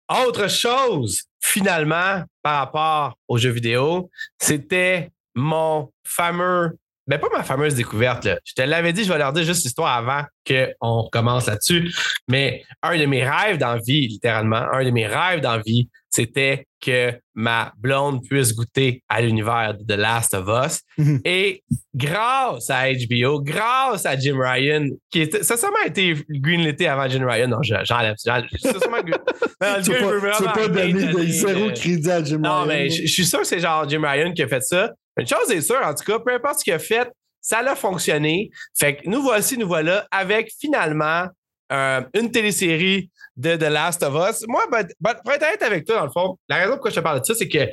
Autre 0.10 0.48
chose, 0.48 1.24
finalement, 1.42 2.24
par 2.42 2.60
rapport 2.60 3.18
aux 3.28 3.38
jeux 3.38 3.52
vidéo, 3.52 4.10
c'était 4.40 5.12
mon 5.36 5.92
fameux. 6.06 6.78
Ben, 7.06 7.20
pas 7.20 7.28
ma 7.36 7.44
fameuse 7.44 7.76
découverte, 7.76 8.24
là. 8.26 8.38
Je 8.46 8.54
te 8.54 8.62
l'avais 8.62 8.94
dit, 8.94 9.04
je 9.04 9.12
vais 9.12 9.18
leur 9.20 9.34
dire 9.34 9.44
juste 9.44 9.64
l'histoire 9.66 9.92
avant 9.98 10.24
qu'on 10.48 11.10
commence 11.12 11.48
là-dessus. 11.48 11.94
Mais 12.30 12.64
un 12.82 12.98
de 12.98 13.06
mes 13.06 13.28
rêves 13.28 13.58
dans 13.58 13.74
la 13.74 13.80
vie, 13.86 14.08
littéralement, 14.08 14.64
un 14.72 14.84
de 14.86 14.90
mes 14.92 15.06
rêves 15.06 15.42
dans 15.42 15.58
la 15.58 15.62
vie, 15.66 15.90
c'était 16.10 16.66
que 16.80 17.12
ma 17.34 17.74
blonde 17.78 18.22
puisse 18.30 18.54
goûter 18.56 19.04
à 19.10 19.22
l'univers 19.22 19.74
de 19.78 19.84
The 19.84 19.98
Last 19.98 20.34
of 20.34 20.48
Us. 20.48 20.80
Mhm. 20.98 21.22
Et 21.26 21.64
grâce 21.96 22.70
à 22.70 22.92
HBO, 22.94 23.42
grâce 23.42 24.06
à 24.06 24.18
Jim 24.18 24.38
Ryan, 24.40 24.88
qui 25.10 25.22
était, 25.22 25.44
ça 25.44 25.56
a 25.56 25.58
sûrement 25.58 25.84
été 25.86 26.16
greenlité 26.30 26.88
avant 26.88 27.08
Jim 27.10 27.26
Ryan. 27.28 27.48
Non, 27.48 27.62
je- 27.64 27.74
j'enlève. 27.84 28.16
c'est 28.18 28.80
sûrement 28.80 29.02
green- 29.02 29.18
Non, 29.62 29.82
Tu 29.84 29.92
veux 29.92 30.20
pas, 30.22 30.52
pas 30.54 30.68
donner 30.68 30.94
de 30.94 31.12
donner, 31.12 31.28
zéro 31.28 31.72
crédit 31.72 32.12
à 32.12 32.24
Jim 32.24 32.40
Non, 32.40 32.62
Ryan. 32.62 32.66
mais 32.68 32.90
je, 32.90 33.02
je 33.04 33.12
suis 33.12 33.26
sûr 33.26 33.40
que 33.40 33.48
c'est 33.48 33.60
genre 33.60 33.88
Jim 33.90 34.02
Ryan 34.04 34.32
qui 34.34 34.44
a 34.44 34.48
fait 34.48 34.62
ça. 34.64 34.92
Une 35.18 35.28
chose 35.28 35.52
est 35.52 35.62
sûre, 35.62 35.82
en 35.84 35.94
tout 35.94 36.04
cas, 36.04 36.20
peu 36.20 36.34
importe 36.34 36.60
ce 36.60 36.64
qu'il 36.64 36.74
a 36.74 36.80
fait, 36.80 37.10
ça 37.42 37.60
a 37.60 37.76
fonctionné. 37.76 38.50
Fait 38.78 38.96
que 38.96 39.10
nous 39.10 39.22
voici, 39.22 39.58
nous 39.58 39.68
voilà 39.68 40.08
avec 40.12 40.52
finalement 40.60 41.28
euh, 41.72 42.02
une 42.14 42.32
télésérie 42.32 43.10
de 43.36 43.56
The 43.56 43.64
Last 43.64 44.04
of 44.04 44.14
Us. 44.14 44.46
Moi, 44.48 44.64
ben, 44.72 44.88
ben, 45.00 45.16
pour 45.24 45.34
être 45.34 45.44
honnête 45.44 45.64
avec 45.64 45.86
toi, 45.86 45.98
dans 45.98 46.06
le 46.06 46.12
fond, 46.12 46.38
la 46.48 46.58
raison 46.58 46.74
pourquoi 46.74 46.92
je 46.92 46.96
te 46.96 47.02
parle 47.02 47.20
de 47.20 47.26
ça, 47.26 47.36
c'est 47.36 47.50
que 47.50 47.68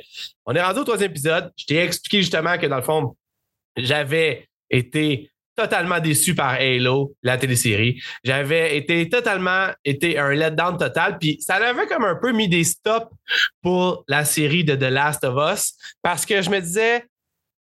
on 0.45 0.53
est 0.53 0.61
rendu 0.61 0.79
au 0.79 0.83
troisième 0.83 1.11
épisode. 1.11 1.51
Je 1.57 1.65
t'ai 1.65 1.77
expliqué 1.77 2.19
justement 2.19 2.57
que 2.57 2.65
dans 2.65 2.77
le 2.77 2.83
fond, 2.83 3.15
j'avais 3.77 4.47
été 4.69 5.31
totalement 5.55 5.99
déçu 5.99 6.33
par 6.33 6.53
Halo, 6.53 7.13
la 7.21 7.37
télésérie. 7.37 8.01
J'avais 8.23 8.77
été 8.77 9.07
totalement 9.09 9.67
été 9.83 10.17
un 10.17 10.31
letdown 10.31 10.77
total. 10.77 11.17
Puis 11.19 11.37
ça 11.41 11.55
avait 11.55 11.87
comme 11.87 12.05
un 12.05 12.15
peu 12.15 12.31
mis 12.31 12.47
des 12.47 12.63
stops 12.63 13.07
pour 13.61 14.03
la 14.07 14.25
série 14.25 14.63
de 14.63 14.75
The 14.75 14.89
Last 14.91 15.23
of 15.23 15.35
Us 15.53 15.73
parce 16.01 16.25
que 16.25 16.41
je 16.41 16.49
me 16.49 16.59
disais, 16.59 17.05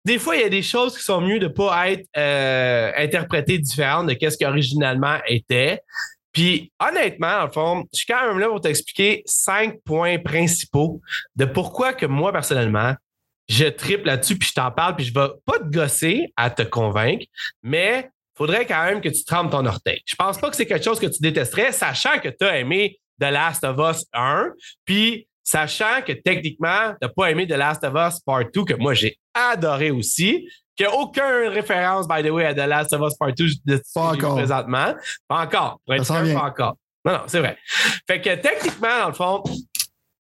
des 0.06 0.20
fois, 0.20 0.36
il 0.36 0.42
y 0.42 0.46
a 0.46 0.50
des 0.50 0.62
choses 0.62 0.98
qui 0.98 1.04
sont 1.04 1.22
mieux 1.22 1.40
de 1.40 1.48
ne 1.48 1.54
pas 1.54 1.92
être 1.92 2.08
euh, 2.16 2.92
interprétées 2.98 3.58
différentes 3.58 4.08
de 4.08 4.14
ce 4.14 4.38
qu'originalement 4.38 5.18
était. 5.28 5.82
Puis 6.32 6.72
honnêtement, 6.80 7.42
en 7.42 7.52
fond, 7.52 7.86
je 7.92 7.98
suis 7.98 8.06
quand 8.06 8.26
même 8.28 8.40
là 8.40 8.48
pour 8.48 8.62
t'expliquer 8.62 9.24
cinq 9.26 9.76
points 9.84 10.20
principaux 10.20 11.02
de 11.36 11.46
pourquoi 11.46 11.94
que 11.94 12.06
moi, 12.06 12.32
personnellement, 12.32 12.94
je 13.50 13.66
triple 13.66 14.08
là-dessus, 14.08 14.38
puis 14.38 14.50
je 14.50 14.54
t'en 14.54 14.72
parle, 14.72 14.96
puis 14.96 15.06
je 15.06 15.14
vais 15.14 15.30
pas 15.46 15.60
te 15.60 15.70
gosser 15.70 16.32
à 16.36 16.50
te 16.50 16.62
convaincre, 16.62 17.26
mais 17.64 18.10
faudrait 18.36 18.66
quand 18.66 18.84
même 18.84 19.02
que 19.02 19.10
tu 19.10 19.24
trempes 19.24 19.52
ton 19.52 19.66
orteil. 19.66 20.02
Je 20.06 20.16
pense 20.16 20.38
pas 20.38 20.50
que 20.50 20.56
c'est 20.56 20.68
quelque 20.68 20.86
chose 20.86 21.00
que 21.00 21.08
tu 21.08 21.22
détesterais, 21.22 21.72
sachant 21.72 22.20
que 22.20 22.30
tu 22.30 22.46
as 22.46 22.60
aimé 22.60 23.00
The 23.20 23.32
Last 23.32 23.64
of 23.64 23.78
Us 23.80 24.06
1, 24.14 24.52
puis 24.86 25.28
sachant 25.50 26.02
que 26.06 26.12
techniquement, 26.12 26.92
tu 26.92 26.98
n'as 27.08 27.10
pas 27.10 27.32
aimé 27.32 27.48
The 27.48 27.52
Last 27.54 27.84
of 27.84 27.94
Us 27.96 28.20
Part 28.20 28.46
2, 28.54 28.66
que 28.66 28.74
moi 28.76 28.94
j'ai 28.94 29.18
adoré 29.34 29.92
aussi, 29.92 30.48
qu'il 30.76 30.86
n'y 30.86 30.94
a 30.94 30.96
aucune 30.96 31.48
référence, 31.48 32.08
by 32.08 32.22
the 32.22 32.30
way, 32.32 32.46
à 32.46 32.54
The 32.54 32.68
Last 32.68 32.92
of 32.94 33.02
Us 33.02 33.16
Part 33.18 33.34
2 33.34 33.48
de 33.66 33.82
pas 33.94 34.02
encore. 34.14 34.36
présentement. 34.36 34.94
Pas 35.28 35.44
encore. 35.44 35.80
Pour 35.86 35.96
être 35.96 36.04
Ça 36.06 36.14
s'en 36.16 36.22
clair, 36.22 36.26
vient. 36.26 36.40
pas 36.40 36.46
encore. 36.48 36.76
Non, 37.06 37.14
non, 37.14 37.22
c'est 37.28 37.40
vrai. 37.40 37.58
Fait 38.08 38.20
que 38.20 38.36
techniquement, 38.36 39.00
dans 39.00 39.08
le 39.08 39.14
fond, 39.14 39.42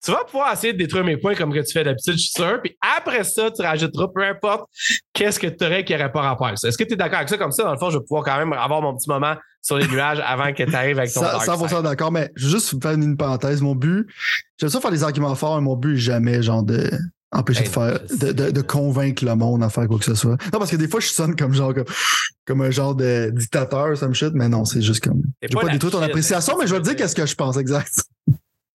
tu 0.03 0.09
vas 0.09 0.23
pouvoir 0.23 0.51
essayer 0.53 0.73
de 0.73 0.79
détruire 0.79 1.03
mes 1.03 1.15
points 1.17 1.35
comme 1.35 1.53
que 1.53 1.59
tu 1.59 1.71
fais 1.71 1.83
d'habitude, 1.83 2.13
je 2.13 2.17
suis 2.17 2.31
sûr. 2.31 2.59
Puis 2.63 2.75
après 2.97 3.23
ça, 3.23 3.51
tu 3.51 3.61
rajouteras 3.61 4.07
peu 4.07 4.23
importe 4.23 4.67
qu'est-ce 5.13 5.39
que 5.39 5.45
tu 5.45 5.63
aurais 5.63 5.85
qui 5.85 5.93
n'aurait 5.93 6.11
pas 6.11 6.21
rapport 6.21 6.47
à 6.47 6.55
ça. 6.55 6.67
Est-ce 6.69 6.77
que 6.79 6.83
tu 6.83 6.93
es 6.93 6.95
d'accord 6.95 7.17
avec 7.17 7.29
ça? 7.29 7.37
Comme 7.37 7.51
ça, 7.51 7.63
dans 7.63 7.73
le 7.73 7.77
fond, 7.77 7.91
je 7.91 7.99
vais 7.99 8.03
pouvoir 8.03 8.23
quand 8.23 8.37
même 8.37 8.51
avoir 8.53 8.81
mon 8.81 8.97
petit 8.97 9.07
moment 9.07 9.35
sur 9.61 9.77
les 9.77 9.87
nuages 9.87 10.21
avant 10.25 10.51
que 10.53 10.63
tu 10.63 10.75
arrives 10.75 10.97
avec 10.99 11.13
ton 11.13 11.21
Ça- 11.21 11.31
dark 11.33 11.45
100% 11.45 11.67
side. 11.69 11.83
d'accord, 11.83 12.11
mais 12.11 12.31
je 12.35 12.45
veux 12.45 12.51
juste 12.51 12.81
faire 12.81 12.91
une 12.93 13.15
parenthèse. 13.17 13.61
Mon 13.61 13.75
but, 13.75 14.07
j'aime 14.59 14.69
ça 14.69 14.81
faire 14.81 14.91
des 14.91 15.03
arguments 15.03 15.35
forts, 15.35 15.55
mais 15.57 15.63
mon 15.63 15.75
but 15.75 15.95
est 15.95 15.97
jamais 15.99 16.41
genre 16.41 16.63
de 16.63 16.89
empêcher 17.33 17.61
Hey, 17.61 17.67
de 17.67 17.71
faire, 17.71 17.99
de, 18.19 18.31
de- 18.33 18.51
de 18.51 18.61
convaincre 18.61 19.23
le 19.23 19.35
monde 19.35 19.63
à 19.63 19.69
faire 19.69 19.87
quoi 19.87 19.97
que 19.99 20.03
ce 20.05 20.15
soit. 20.15 20.37
Non, 20.51 20.59
parce 20.59 20.69
que 20.71 20.75
des 20.75 20.87
fois, 20.89 20.99
je 20.99 21.07
sonne 21.07 21.35
comme 21.35 21.53
genre, 21.53 21.73
comme, 21.73 21.85
comme 22.45 22.61
un 22.61 22.71
genre 22.71 22.93
de 22.95 23.29
dictateur, 23.33 23.95
ça 23.97 24.07
me 24.09 24.13
chute, 24.13 24.33
mais 24.33 24.49
non, 24.49 24.65
c'est 24.65 24.81
juste 24.81 25.01
comme. 25.03 25.21
Je 25.41 25.47
vais 25.47 25.53
pas 25.53 25.61
pas 25.61 25.69
détruire 25.71 25.93
ton 25.93 26.01
appréciation, 26.01 26.57
mais 26.59 26.67
je 26.67 26.73
vais 26.73 26.81
te 26.81 26.85
dire 26.85 26.95
qu'est-ce 26.97 27.15
que 27.15 27.25
je 27.25 27.35
pense, 27.35 27.55
exact. 27.57 28.03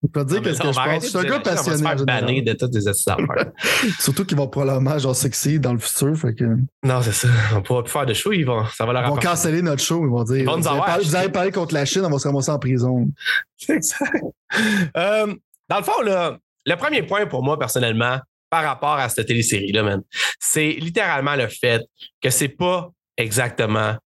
Je 0.02 0.20
vais 0.20 0.24
te 0.24 0.30
dire 0.30 0.42
qu'est-ce 0.42 0.60
que 0.60 0.68
je 0.68 0.72
va 0.72 0.72
pense. 0.72 0.78
arrêter 0.78 1.06
Je 1.06 1.08
suis 1.10 1.18
un 1.18 1.22
gars 1.22 1.40
passionné. 1.40 1.78
On 1.78 1.88
va 1.88 1.96
se 1.96 2.04
faire 2.04 2.06
banner 2.06 2.42
de 2.42 2.52
toutes 2.52 2.74
les 2.74 2.88
affaires. 2.88 3.16
Surtout 3.98 4.24
qu'ils 4.24 4.36
vont 4.36 4.48
probablement 4.48 4.98
genre 4.98 5.16
sexy 5.16 5.58
dans 5.58 5.72
le 5.72 5.78
futur. 5.78 6.16
Fait 6.16 6.34
que, 6.34 6.44
ils 6.44 6.88
Non, 6.88 7.00
c'est 7.02 7.12
ça. 7.12 7.28
On 7.52 7.56
ne 7.56 7.60
pourra 7.60 7.82
plus 7.82 7.92
faire 7.92 8.06
de 8.06 8.14
show. 8.14 8.32
Ils 8.32 8.44
vont, 8.44 8.64
ça 8.66 8.84
va 8.84 8.92
leur 8.92 9.02
vont 9.02 9.08
rapporter. 9.14 9.26
canceller 9.28 9.62
notre 9.62 9.82
show. 9.82 10.04
Ils 10.04 10.10
vont 10.10 10.24
dire 10.24 10.44
vont 10.44 10.56
nous 10.58 10.62
vous, 10.62 10.68
avez 10.68 10.80
parlé, 10.80 11.04
vous 11.04 11.16
avez 11.16 11.28
parlé 11.30 11.50
contre 11.50 11.74
la 11.74 11.84
Chine, 11.84 12.02
on 12.04 12.10
va 12.10 12.18
se 12.18 12.28
ramasser 12.28 12.50
en 12.50 12.58
prison. 12.58 13.08
C'est 13.56 13.72
exact. 13.76 14.24
Euh, 14.96 15.34
dans 15.68 15.78
le 15.78 15.84
fond, 15.84 16.02
là, 16.02 16.38
le 16.66 16.76
premier 16.76 17.02
point 17.02 17.26
pour 17.26 17.42
moi, 17.42 17.58
personnellement, 17.58 18.18
par 18.50 18.64
rapport 18.64 18.94
à 18.94 19.08
cette 19.08 19.26
télésérie-là, 19.26 19.82
man, 19.82 20.02
c'est 20.38 20.72
littéralement 20.72 21.36
le 21.36 21.48
fait 21.48 21.82
que 22.20 22.30
c'est 22.30 22.48
pas 22.48 22.90
exactement 23.16 23.96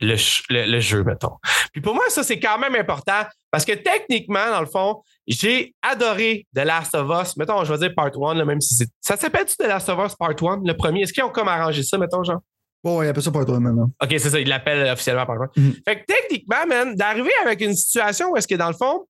le, 0.00 0.16
le, 0.48 0.70
le 0.70 0.80
jeu, 0.80 1.02
mettons. 1.04 1.36
Puis 1.72 1.82
pour 1.82 1.94
moi, 1.94 2.04
ça, 2.08 2.22
c'est 2.22 2.38
quand 2.38 2.58
même 2.58 2.74
important 2.74 3.24
parce 3.50 3.64
que 3.64 3.72
techniquement, 3.72 4.50
dans 4.50 4.60
le 4.60 4.66
fond, 4.66 5.02
j'ai 5.26 5.74
adoré 5.82 6.46
The 6.54 6.60
Last 6.64 6.94
of 6.94 7.08
Us. 7.10 7.36
Mettons, 7.36 7.64
je 7.64 7.72
vais 7.72 7.78
dire 7.78 7.94
Part 7.94 8.10
1, 8.20 8.34
là, 8.34 8.44
même 8.44 8.60
si 8.60 8.74
c'est. 8.74 8.88
Ça 9.00 9.16
s'appelle-tu 9.16 9.56
The 9.56 9.68
Last 9.68 9.88
of 9.88 9.98
Us 10.04 10.14
Part 10.16 10.34
1, 10.42 10.62
le 10.64 10.72
premier? 10.74 11.02
Est-ce 11.02 11.12
qu'ils 11.12 11.24
ont 11.24 11.30
comme 11.30 11.48
arrangé 11.48 11.82
ça, 11.82 11.98
mettons, 11.98 12.24
genre? 12.24 12.40
Bon, 12.82 12.98
ouais, 12.98 13.06
il 13.06 13.08
appelle 13.10 13.22
ça 13.22 13.30
pour 13.30 13.44
toi 13.44 13.60
maintenant. 13.60 13.90
OK, 14.02 14.08
c'est 14.10 14.30
ça, 14.30 14.40
il 14.40 14.48
l'appelle 14.48 14.90
officiellement 14.90 15.26
par 15.26 15.38
contre. 15.38 15.52
Mhm. 15.56 15.74
Fait 15.86 16.00
que 16.00 16.04
techniquement, 16.06 16.66
man, 16.66 16.94
d'arriver 16.94 17.32
avec 17.42 17.60
une 17.60 17.74
situation 17.74 18.30
où 18.30 18.36
est-ce 18.36 18.48
que 18.48 18.54
dans 18.54 18.68
le 18.68 18.76
fond, 18.76 19.06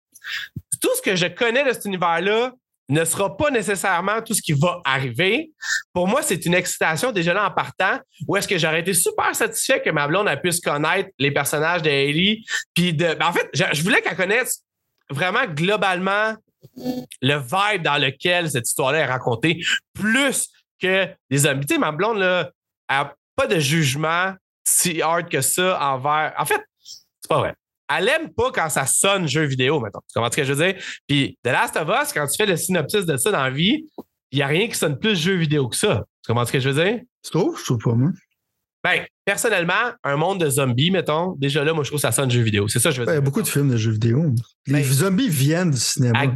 tout 0.80 0.94
ce 0.96 1.02
que 1.02 1.14
je 1.14 1.26
connais 1.26 1.64
de 1.64 1.72
cet 1.72 1.84
univers-là 1.84 2.52
ne 2.88 3.04
sera 3.04 3.36
pas 3.36 3.50
nécessairement 3.50 4.20
tout 4.20 4.34
ce 4.34 4.42
qui 4.42 4.52
va 4.52 4.80
arriver. 4.84 5.52
Pour 5.92 6.08
moi, 6.08 6.22
c'est 6.22 6.44
une 6.44 6.54
excitation 6.54 7.12
déjà 7.12 7.32
là 7.32 7.46
en 7.46 7.50
partant, 7.52 8.00
où 8.26 8.36
est-ce 8.36 8.48
que 8.48 8.58
j'aurais 8.58 8.80
été 8.80 8.92
super 8.94 9.32
satisfait 9.34 9.80
que 9.80 9.90
ma 9.90 10.08
blonde 10.08 10.26
a 10.26 10.36
pu 10.36 10.50
se 10.50 10.60
connaître 10.60 11.08
les 11.20 11.30
personnages 11.30 11.82
de 11.82 11.90
Ellie. 11.90 12.44
Puis 12.74 12.92
de. 12.92 13.14
ben, 13.14 13.26
en 13.26 13.32
fait, 13.32 13.48
je, 13.54 13.62
je 13.72 13.82
voulais 13.84 14.02
qu'elle 14.02 14.16
connaisse 14.16 14.64
vraiment 15.10 15.46
globalement 15.46 16.34
le 17.22 17.36
vibe 17.36 17.82
dans 17.82 17.96
lequel 18.00 18.50
cette 18.50 18.68
histoire-là 18.68 18.98
est 18.98 19.06
racontée, 19.06 19.60
plus 19.94 20.48
que 20.80 21.08
des 21.30 21.38
zombies. 21.38 21.66
Tu 21.66 21.74
sais, 21.74 21.80
ma 21.80 21.92
blonde, 21.92 22.18
là, 22.18 22.50
elle 22.88 22.96
a 22.96 23.14
pas 23.36 23.46
de 23.46 23.58
jugement 23.58 24.34
si 24.64 25.02
hard 25.02 25.28
que 25.28 25.40
ça 25.40 25.78
envers. 25.80 26.34
En 26.38 26.44
fait, 26.44 26.62
c'est 26.82 27.28
pas 27.28 27.38
vrai. 27.38 27.54
Elle 27.92 28.08
aime 28.08 28.32
pas 28.32 28.52
quand 28.52 28.68
ça 28.68 28.86
sonne 28.86 29.26
jeu 29.26 29.42
vidéo, 29.44 29.80
maintenant. 29.80 30.02
Tu 30.08 30.14
comprends 30.14 30.30
ce 30.30 30.36
que 30.36 30.44
je 30.44 30.52
veux 30.52 30.64
dire? 30.64 30.82
Puis 31.08 31.36
The 31.42 31.48
Last 31.48 31.76
of 31.76 31.88
Us, 31.88 32.12
quand 32.12 32.26
tu 32.26 32.36
fais 32.36 32.46
le 32.46 32.56
synopsis 32.56 33.04
de 33.04 33.16
ça 33.16 33.32
dans 33.32 33.42
la 33.42 33.50
vie, 33.50 33.84
il 34.30 34.36
n'y 34.36 34.42
a 34.42 34.46
rien 34.46 34.68
qui 34.68 34.76
sonne 34.76 34.98
plus 34.98 35.16
jeu 35.16 35.34
vidéo 35.34 35.68
que 35.68 35.76
ça. 35.76 36.04
Tu 36.24 36.28
comprends 36.28 36.46
ce 36.46 36.52
que 36.52 36.60
je 36.60 36.68
veux 36.68 36.84
dire? 36.84 37.00
Tu 37.24 37.30
trouves? 37.30 37.58
Je 37.58 37.64
trouve 37.64 37.78
pas, 37.78 37.94
moi. 37.94 38.10
Ben, 38.84 39.04
personnellement, 39.30 39.92
un 40.02 40.16
monde 40.16 40.40
de 40.40 40.50
zombies, 40.50 40.90
mettons, 40.90 41.36
déjà 41.38 41.62
là, 41.62 41.72
moi, 41.72 41.84
je 41.84 41.90
trouve 41.90 41.98
que 41.98 42.02
ça 42.02 42.10
sonne 42.10 42.30
jeu 42.30 42.40
vidéo. 42.42 42.66
C'est 42.66 42.80
ça 42.80 42.88
que 42.90 42.96
je 42.96 43.00
veux 43.02 43.06
Ouais, 43.06 43.12
Il 43.14 43.16
y 43.16 43.20
dire. 43.20 43.22
a 43.22 43.24
beaucoup 43.24 43.42
de 43.42 43.46
films 43.48 43.70
de 43.70 43.76
jeux 43.76 43.92
vidéo. 43.92 44.24
Les 44.66 44.72
Ben, 44.72 44.82
zombies 44.84 45.28
viennent 45.28 45.70
du 45.70 45.76
cinéma. 45.78 46.18
à- 46.20 46.26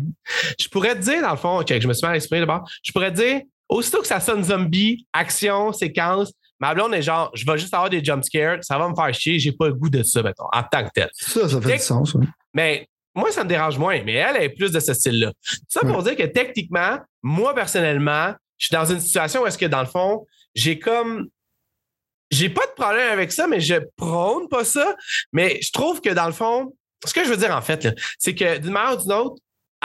Je 0.60 0.68
pourrais 0.68 0.94
te 0.94 1.00
dire, 1.00 1.20
dans 1.20 1.32
le 1.32 1.36
fond, 1.36 1.58
OK, 1.60 1.74
je 1.80 1.88
me 1.88 1.92
suis 1.92 2.06
mal 2.06 2.14
exprimé 2.14 2.40
d'abord. 2.40 2.68
Je 2.84 2.92
pourrais 2.92 3.10
te 3.12 3.16
dire, 3.16 3.40
aussitôt 3.68 4.00
que 4.00 4.06
ça 4.06 4.20
sonne 4.20 4.44
zombie, 4.44 5.06
action, 5.12 5.72
séquence, 5.72 6.32
ma 6.60 6.72
blonde 6.72 6.94
est 6.94 7.02
genre, 7.02 7.32
je 7.34 7.44
vais 7.44 7.58
juste 7.58 7.74
avoir 7.74 7.90
des 7.90 8.02
jump 8.04 8.22
scares, 8.24 8.58
ça 8.62 8.78
va 8.78 8.88
me 8.88 8.94
faire 8.94 9.12
chier, 9.12 9.40
j'ai 9.40 9.50
pas 9.52 9.66
le 9.66 9.74
goût 9.74 9.90
de 9.90 10.04
ça, 10.04 10.22
mettons, 10.22 10.46
en 10.52 10.62
tant 10.62 10.84
que 10.84 10.90
tel. 10.94 11.10
Ça, 11.14 11.48
ça 11.48 11.60
fait 11.60 11.68
Tec- 11.70 11.78
du 11.78 11.84
sens. 11.84 12.14
ouais. 12.14 12.26
Mais 12.54 12.86
moi, 13.16 13.32
ça 13.32 13.42
me 13.42 13.48
dérange 13.48 13.76
moins, 13.76 14.00
mais 14.04 14.12
elle 14.14 14.40
est 14.40 14.50
plus 14.50 14.70
de 14.70 14.78
ce 14.78 14.94
style-là. 14.94 15.32
Ça 15.68 15.80
pour 15.80 16.00
dire 16.04 16.14
que 16.14 16.22
techniquement, 16.22 16.98
moi, 17.24 17.54
personnellement, 17.56 18.34
je 18.56 18.66
suis 18.66 18.72
dans 18.72 18.84
une 18.84 19.00
situation 19.00 19.42
où 19.42 19.46
est-ce 19.46 19.58
que, 19.58 19.66
dans 19.66 19.80
le 19.80 19.86
fond, 19.86 20.24
j'ai 20.54 20.78
comme. 20.78 21.26
J'ai 22.34 22.48
pas 22.48 22.66
de 22.66 22.72
problème 22.72 23.12
avec 23.12 23.30
ça, 23.30 23.46
mais 23.46 23.60
je 23.60 23.76
prône 23.96 24.48
pas 24.48 24.64
ça. 24.64 24.96
Mais 25.32 25.60
je 25.62 25.70
trouve 25.70 26.00
que, 26.00 26.10
dans 26.10 26.26
le 26.26 26.32
fond, 26.32 26.74
ce 27.04 27.14
que 27.14 27.24
je 27.24 27.28
veux 27.28 27.36
dire, 27.36 27.54
en 27.54 27.62
fait, 27.62 27.88
c'est 28.18 28.34
que 28.34 28.58
d'une 28.58 28.72
manière 28.72 28.98
ou 28.98 29.02
d'une 29.02 29.12
autre, 29.12 29.36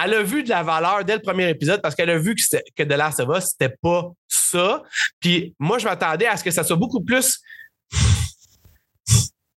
elle 0.04 0.16
a 0.16 0.24
vu 0.24 0.42
de 0.42 0.50
la 0.50 0.64
valeur 0.64 1.06
dès 1.06 1.14
le 1.16 1.22
premier 1.22 1.48
épisode 1.48 1.80
parce 1.82 1.94
qu'elle 1.94 2.10
a 2.10 2.18
vu 2.18 2.34
que, 2.34 2.42
que 2.76 2.84
The 2.84 2.98
Last 2.98 3.20
of 3.20 3.38
Us, 3.38 3.50
c'était 3.52 3.76
pas 3.82 4.10
ça. 4.28 4.82
Puis 5.20 5.54
moi, 5.60 5.78
je 5.78 5.86
m'attendais 5.86 6.26
à 6.26 6.38
ce 6.38 6.44
que 6.44 6.50
ça 6.50 6.64
soit 6.64 6.76
beaucoup 6.76 7.02
plus. 7.02 7.40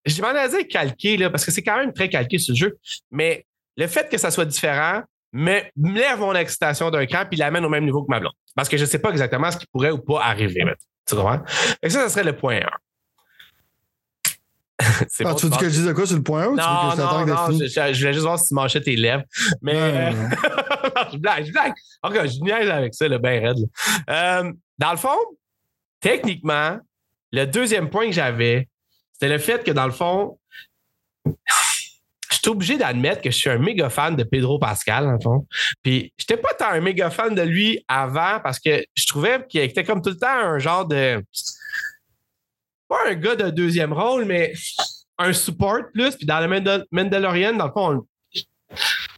Je 0.04 0.20
m'en 0.20 0.28
allais 0.28 0.48
dire 0.48 0.66
calqué, 0.68 1.16
là, 1.16 1.30
parce 1.30 1.44
que 1.44 1.52
c'est 1.52 1.62
quand 1.62 1.76
même 1.76 1.92
très 1.92 2.08
calqué 2.08 2.38
ce 2.38 2.54
jeu. 2.54 2.76
Mais 3.12 3.46
le 3.76 3.86
fait 3.86 4.08
que 4.08 4.18
ça 4.18 4.32
soit 4.32 4.46
différent 4.46 5.02
me 5.32 5.60
lève 5.76 6.18
mon 6.18 6.34
excitation 6.34 6.90
d'un 6.90 7.06
cran 7.06 7.24
puis 7.30 7.38
l'amène 7.38 7.64
au 7.64 7.68
même 7.68 7.84
niveau 7.84 8.02
que 8.02 8.10
ma 8.10 8.18
blonde. 8.18 8.32
Parce 8.56 8.68
que 8.68 8.76
je 8.76 8.82
ne 8.82 8.88
sais 8.88 8.98
pas 8.98 9.10
exactement 9.10 9.48
ce 9.52 9.58
qui 9.58 9.66
pourrait 9.70 9.92
ou 9.92 9.98
pas 9.98 10.24
arriver. 10.24 10.64
Maintenant. 11.14 11.38
Tu 11.38 11.44
comprends? 11.44 11.76
Et 11.82 11.90
ça, 11.90 12.00
ça 12.02 12.08
serait 12.08 12.24
le 12.24 12.36
point 12.36 12.56
1. 12.60 12.66
C'est 15.08 15.26
Ah, 15.26 15.34
tu 15.34 15.46
veux 15.46 15.56
que 15.56 15.64
je 15.66 15.70
dise 15.70 15.84
de 15.86 15.92
quoi 15.92 16.06
sur 16.06 16.16
le 16.16 16.22
point 16.22 16.42
1 16.44 16.46
ou 16.46 16.56
tu 16.56 16.62
veux 16.62 16.66
non, 16.66 16.90
que 16.90 16.96
je 16.96 17.02
non, 17.02 17.26
non, 17.26 17.46
je, 17.46 17.52
fini? 17.52 17.68
je- 17.68 17.92
je 17.92 17.98
voulais 18.00 18.12
juste 18.14 18.24
voir 18.24 18.38
si 18.38 18.48
tu 18.48 18.54
manchais 18.54 18.80
tes 18.80 18.96
lèvres. 18.96 19.24
Mais 19.62 19.74
Non, 19.74 19.80
euh, 19.80 20.10
non, 20.10 20.22
non. 20.22 21.10
je 21.12 21.18
blague, 21.18 21.44
je 21.46 21.52
blague. 21.52 21.72
Encore, 22.02 22.26
je 22.26 22.40
niaise 22.40 22.70
avec 22.70 22.94
ça, 22.94 23.06
le 23.08 23.18
bien 23.18 23.40
raide. 23.40 23.58
Euh, 24.08 24.52
dans 24.78 24.90
le 24.92 24.96
fond, 24.96 25.16
techniquement, 26.00 26.78
le 27.32 27.44
deuxième 27.44 27.90
point 27.90 28.06
que 28.06 28.12
j'avais, 28.12 28.68
c'était 29.12 29.28
le 29.28 29.38
fait 29.38 29.62
que 29.62 29.70
dans 29.70 29.84
le 29.86 29.92
fond, 29.92 30.38
suis 32.42 32.50
obligé 32.50 32.76
d'admettre 32.78 33.22
que 33.22 33.30
je 33.30 33.36
suis 33.36 33.50
un 33.50 33.58
méga 33.58 33.88
fan 33.90 34.16
de 34.16 34.22
Pedro 34.24 34.58
Pascal, 34.58 35.10
le 35.10 35.18
fond. 35.22 35.46
Puis, 35.82 36.12
j'étais 36.18 36.36
pas 36.36 36.52
tant 36.54 36.70
un 36.70 36.80
méga 36.80 37.10
fan 37.10 37.34
de 37.34 37.42
lui 37.42 37.84
avant 37.88 38.40
parce 38.42 38.58
que 38.58 38.82
je 38.94 39.06
trouvais 39.06 39.44
qu'il 39.48 39.60
était 39.60 39.84
comme 39.84 40.02
tout 40.02 40.10
le 40.10 40.16
temps 40.18 40.28
un 40.28 40.58
genre 40.58 40.86
de. 40.86 41.22
Pas 42.88 42.98
un 43.08 43.14
gars 43.14 43.36
de 43.36 43.50
deuxième 43.50 43.92
rôle, 43.92 44.24
mais 44.24 44.52
un 45.18 45.32
support 45.32 45.82
plus. 45.92 46.16
Puis 46.16 46.26
dans 46.26 46.40
le 46.40 46.46
Mandal- 46.48 46.84
Mandalorian, 46.90 47.54
dans 47.54 47.66
le 47.66 47.72
fond, 47.72 47.94
on- 47.98 48.06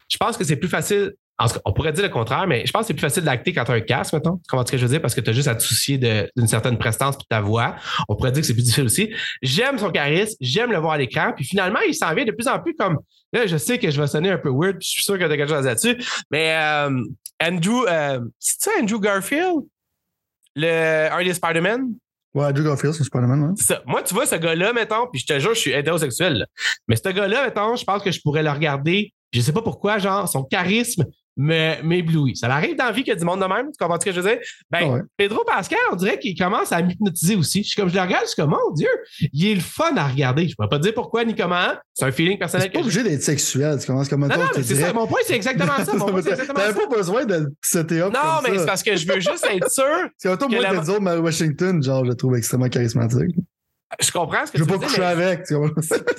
je 0.08 0.16
pense 0.18 0.36
que 0.36 0.44
c'est 0.44 0.56
plus 0.56 0.68
facile. 0.68 1.14
En 1.38 1.46
tout 1.48 1.54
cas, 1.54 1.60
on 1.64 1.72
pourrait 1.72 1.92
dire 1.92 2.04
le 2.04 2.10
contraire, 2.10 2.46
mais 2.46 2.64
je 2.66 2.70
pense 2.72 2.82
que 2.82 2.86
c'est 2.88 2.94
plus 2.94 3.00
facile 3.00 3.24
d'acter 3.24 3.52
quand 3.52 3.64
tu 3.64 3.72
as 3.72 3.74
un 3.74 3.80
casque, 3.80 4.12
mettons. 4.12 4.36
Tu 4.36 4.42
comprends 4.48 4.64
ce 4.66 4.72
que 4.72 4.78
je 4.78 4.82
veux 4.84 4.90
dire? 4.90 5.00
Parce 5.00 5.14
que 5.14 5.20
tu 5.20 5.30
as 5.30 5.32
juste 5.32 5.48
à 5.48 5.54
te 5.54 5.62
soucier 5.62 5.98
d'une 5.98 6.46
certaine 6.46 6.78
prestance 6.78 7.16
puis 7.16 7.24
de 7.24 7.28
ta 7.28 7.40
voix. 7.40 7.74
On 8.08 8.14
pourrait 8.16 8.32
dire 8.32 8.42
que 8.42 8.46
c'est 8.46 8.52
plus 8.54 8.62
difficile 8.62 8.84
aussi. 8.84 9.12
J'aime 9.42 9.78
son 9.78 9.90
charisme, 9.90 10.36
j'aime 10.40 10.70
le 10.70 10.78
voir 10.78 10.92
à 10.92 10.98
l'écran. 10.98 11.32
Puis 11.34 11.44
finalement, 11.44 11.80
il 11.86 11.94
s'en 11.94 12.14
vient 12.14 12.24
de 12.24 12.32
plus 12.32 12.46
en 12.48 12.60
plus 12.60 12.74
comme. 12.74 12.98
Là, 13.32 13.46
je 13.46 13.56
sais 13.56 13.78
que 13.78 13.90
je 13.90 14.00
vais 14.00 14.06
sonner 14.06 14.30
un 14.30 14.38
peu 14.38 14.50
weird, 14.50 14.78
puis 14.78 14.86
je 14.86 14.90
suis 14.90 15.02
sûr 15.02 15.14
que 15.18 15.24
tu 15.24 15.32
as 15.32 15.36
quelque 15.36 15.48
chose 15.52 15.64
là-dessus. 15.64 15.96
Mais 16.30 16.54
euh, 16.60 17.02
Andrew, 17.42 17.86
euh, 17.88 18.20
c'est 18.38 18.60
ça, 18.62 18.70
Andrew 18.80 19.00
Garfield? 19.00 19.62
Le, 20.54 21.08
un 21.10 21.24
des 21.24 21.34
Spider-Man? 21.34 21.94
Ouais, 22.34 22.52
Drew 22.52 22.64
Garfield, 22.64 22.94
c'est 22.94 23.04
Spider-Man, 23.04 23.42
ouais. 23.42 23.50
Ça. 23.56 23.82
Moi, 23.86 24.02
tu 24.02 24.14
vois, 24.14 24.26
ce 24.26 24.36
gars-là, 24.36 24.72
mettons, 24.72 25.06
puis 25.10 25.20
je 25.20 25.26
te 25.26 25.38
jure, 25.38 25.54
je 25.54 25.60
suis 25.60 25.72
hétérosexuel. 25.72 26.34
là. 26.38 26.46
Mais 26.88 26.96
ce 26.96 27.08
gars-là, 27.08 27.44
mettons, 27.46 27.76
je 27.76 27.84
pense 27.84 28.02
que 28.02 28.10
je 28.10 28.20
pourrais 28.20 28.42
le 28.42 28.50
regarder. 28.50 29.12
Je 29.32 29.40
sais 29.40 29.52
pas 29.52 29.62
pourquoi, 29.62 29.98
genre, 29.98 30.28
son 30.28 30.42
charisme 30.44 31.04
me- 31.04 31.10
m'éblouit. 31.36 32.36
Ça 32.36 32.52
arrive 32.54 32.76
dans 32.76 32.84
la 32.86 32.92
vie 32.92 33.02
qu'il 33.02 33.12
y 33.12 33.16
a 33.16 33.18
du 33.18 33.24
monde 33.24 33.40
de 33.40 33.46
même. 33.46 33.66
Tu 33.66 33.78
comprends 33.78 33.98
ce 33.98 34.04
que 34.04 34.12
je 34.12 34.20
veux 34.20 34.28
dire? 34.30 34.38
Ben, 34.70 34.84
ouais. 34.90 35.00
Pedro 35.16 35.44
Pascal, 35.44 35.78
on 35.92 35.96
dirait 35.96 36.18
qu'il 36.18 36.36
commence 36.36 36.72
à 36.72 36.82
m'hypnotiser 36.82 37.36
aussi. 37.36 37.62
Je 37.62 37.68
suis 37.70 37.80
comme, 37.80 37.88
je 37.88 37.94
le 37.94 38.00
regarde, 38.00 38.24
je 38.24 38.30
suis 38.32 38.36
comme, 38.42 38.50
mon 38.50 38.70
Dieu, 38.74 38.88
il 39.32 39.46
est 39.46 39.54
le 39.54 39.60
fun 39.60 39.96
à 39.96 40.06
regarder. 40.08 40.48
Je 40.48 40.54
pourrais 40.54 40.68
pas 40.68 40.78
te 40.78 40.82
dire 40.82 40.94
pourquoi 40.94 41.24
ni 41.24 41.34
comment. 41.34 41.68
C'est 41.94 42.04
un 42.04 42.12
feeling 42.12 42.38
personnel 42.38 42.66
C'est 42.66 42.72
pas 42.72 42.80
obligé 42.80 43.02
d'être 43.02 43.22
sexuel. 43.22 43.78
Tu 43.80 43.86
commences 43.86 44.08
comme 44.08 44.20
Non, 44.26 44.30
un 44.30 44.36
non, 44.36 44.44
mais 44.56 44.62
c'est 44.62 44.74
ça. 44.76 44.92
Mon 44.92 45.06
point, 45.06 45.20
c'est 45.26 45.36
exactement 45.36 45.76
ça. 45.84 45.94
Mon 45.94 46.06
point, 46.10 46.22
c'est 46.22 46.30
exactement 46.30 46.58
T'avais 46.60 46.72
ça. 46.80 46.86
pas 46.86 46.96
besoin 46.96 47.24
de 47.24 47.34
up 47.34 48.12
Non, 48.12 48.20
comme 48.20 48.50
mais 48.52 48.58
c'est 48.58 48.66
parce 48.66 48.82
que 48.82 48.96
je 48.96 49.06
veux 49.06 49.20
juste 49.20 49.46
être 49.50 49.70
sûr 49.70 49.84
C'est 50.16 50.28
autant 50.28 50.48
moi 50.48 50.60
la- 50.60 50.78
autres, 50.80 51.00
Mary 51.00 51.20
Washington, 51.20 51.82
genre, 51.82 52.04
je 52.04 52.10
le 52.10 52.16
trouve 52.16 52.36
extrêmement 52.36 52.68
charismatique. 52.68 53.34
je 54.00 54.10
comprends 54.12 54.46
ce 54.46 54.52
que 54.52 54.58
Je 54.58 54.64
tu 54.64 54.68
veux 54.70 54.74
veux 54.76 54.80
pas 54.80 54.86
coucher 54.86 55.00
mais 55.00 55.06
avec. 55.06 55.44
tu 55.46 55.54
vois. 55.54 55.70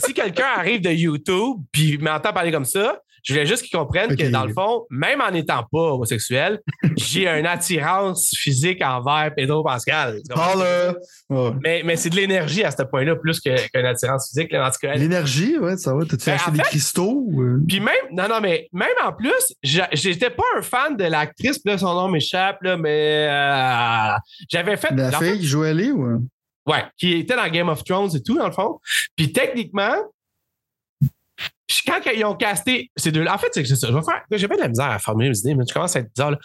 si 0.06 0.14
quelqu'un 0.14 0.45
arrive 0.57 0.81
de 0.81 0.90
YouTube 0.90 1.57
puis 1.72 1.98
m'entend 1.98 2.34
parler 2.34 2.52
comme 2.52 2.65
ça, 2.65 2.99
je 3.23 3.33
voulais 3.33 3.45
juste 3.45 3.63
qu'ils 3.63 3.77
comprennent 3.77 4.15
que 4.15 4.29
dans 4.29 4.45
le 4.45 4.53
fond, 4.53 4.85
même 4.89 5.21
en 5.21 5.31
n'étant 5.31 5.63
pas 5.71 5.93
homosexuel, 5.93 6.59
j'ai 6.97 7.27
une 7.27 7.45
attirance 7.45 8.31
physique 8.37 8.81
envers 8.83 9.31
Pedro 9.35 9.63
Pascal. 9.63 10.19
Tu 10.29 10.37
ouais. 10.37 11.51
Mais, 11.63 11.81
mais 11.85 11.95
c'est 11.95 12.09
de 12.09 12.15
l'énergie 12.15 12.63
à 12.63 12.71
ce 12.71 12.83
point-là, 12.83 13.15
plus 13.15 13.39
qu'une 13.39 13.85
attirance 13.85 14.29
physique. 14.29 14.51
là, 14.51 14.67
en 14.67 14.71
tout 14.71 14.77
cas, 14.81 14.95
L'énergie, 14.95 15.57
ouais, 15.57 15.77
ça 15.77 15.93
va. 15.93 16.03
T'as-tu 16.05 16.25
Ben, 16.25 16.33
acheté 16.33 16.49
en 16.51 16.53
des 16.53 16.59
cristaux? 16.63 17.27
euh? 17.39 17.59
Puis 17.67 17.79
même, 17.79 17.95
non, 18.11 18.27
non, 18.27 18.39
mais 18.41 18.67
même 18.73 18.89
en 19.05 19.13
plus, 19.13 19.53
j'étais 19.63 20.29
pas 20.29 20.43
un 20.57 20.61
fan 20.61 20.97
de 20.97 21.05
l'actrice, 21.05 21.59
là, 21.65 21.77
son 21.77 21.93
nom 21.93 22.09
m'échappe, 22.09 22.61
là, 22.61 22.77
mais 22.77 23.27
euh, 23.29 24.17
j'avais 24.49 24.77
fait. 24.77 24.91
La 24.91 25.11
fille 25.19 25.39
qui 25.39 25.47
jouait 25.47 25.71
Ellie 25.71 25.91
ou? 25.91 26.05
euh? 26.05 26.19
Ouais, 26.65 26.83
qui 26.97 27.13
était 27.19 27.35
dans 27.35 27.47
Game 27.49 27.67
of 27.69 27.83
Thrones 27.83 28.15
et 28.15 28.21
tout, 28.23 28.37
dans 28.37 28.45
le 28.47 28.53
fond. 28.53 28.79
Puis 29.17 29.31
techniquement, 29.33 29.95
quand 31.85 31.99
ils 32.15 32.26
ont 32.26 32.35
casté 32.35 32.91
ces 32.95 33.11
deux-là, 33.11 33.35
en 33.35 33.38
fait, 33.38 33.49
c'est 33.52 33.64
que 33.64 33.69
ça. 33.69 33.88
Je 33.88 33.94
vais 33.94 34.02
faire. 34.02 34.22
J'ai 34.31 34.48
pas 34.48 34.56
de 34.56 34.61
la 34.61 34.68
misère 34.68 34.91
à 34.91 34.99
formuler 34.99 35.30
mes 35.30 35.38
idées, 35.38 35.56
mais 35.56 35.65
tu 35.65 35.73
commences 35.73 35.95
à 35.95 35.99
être 35.99 36.14
bizarre, 36.14 36.31
là. 36.31 36.38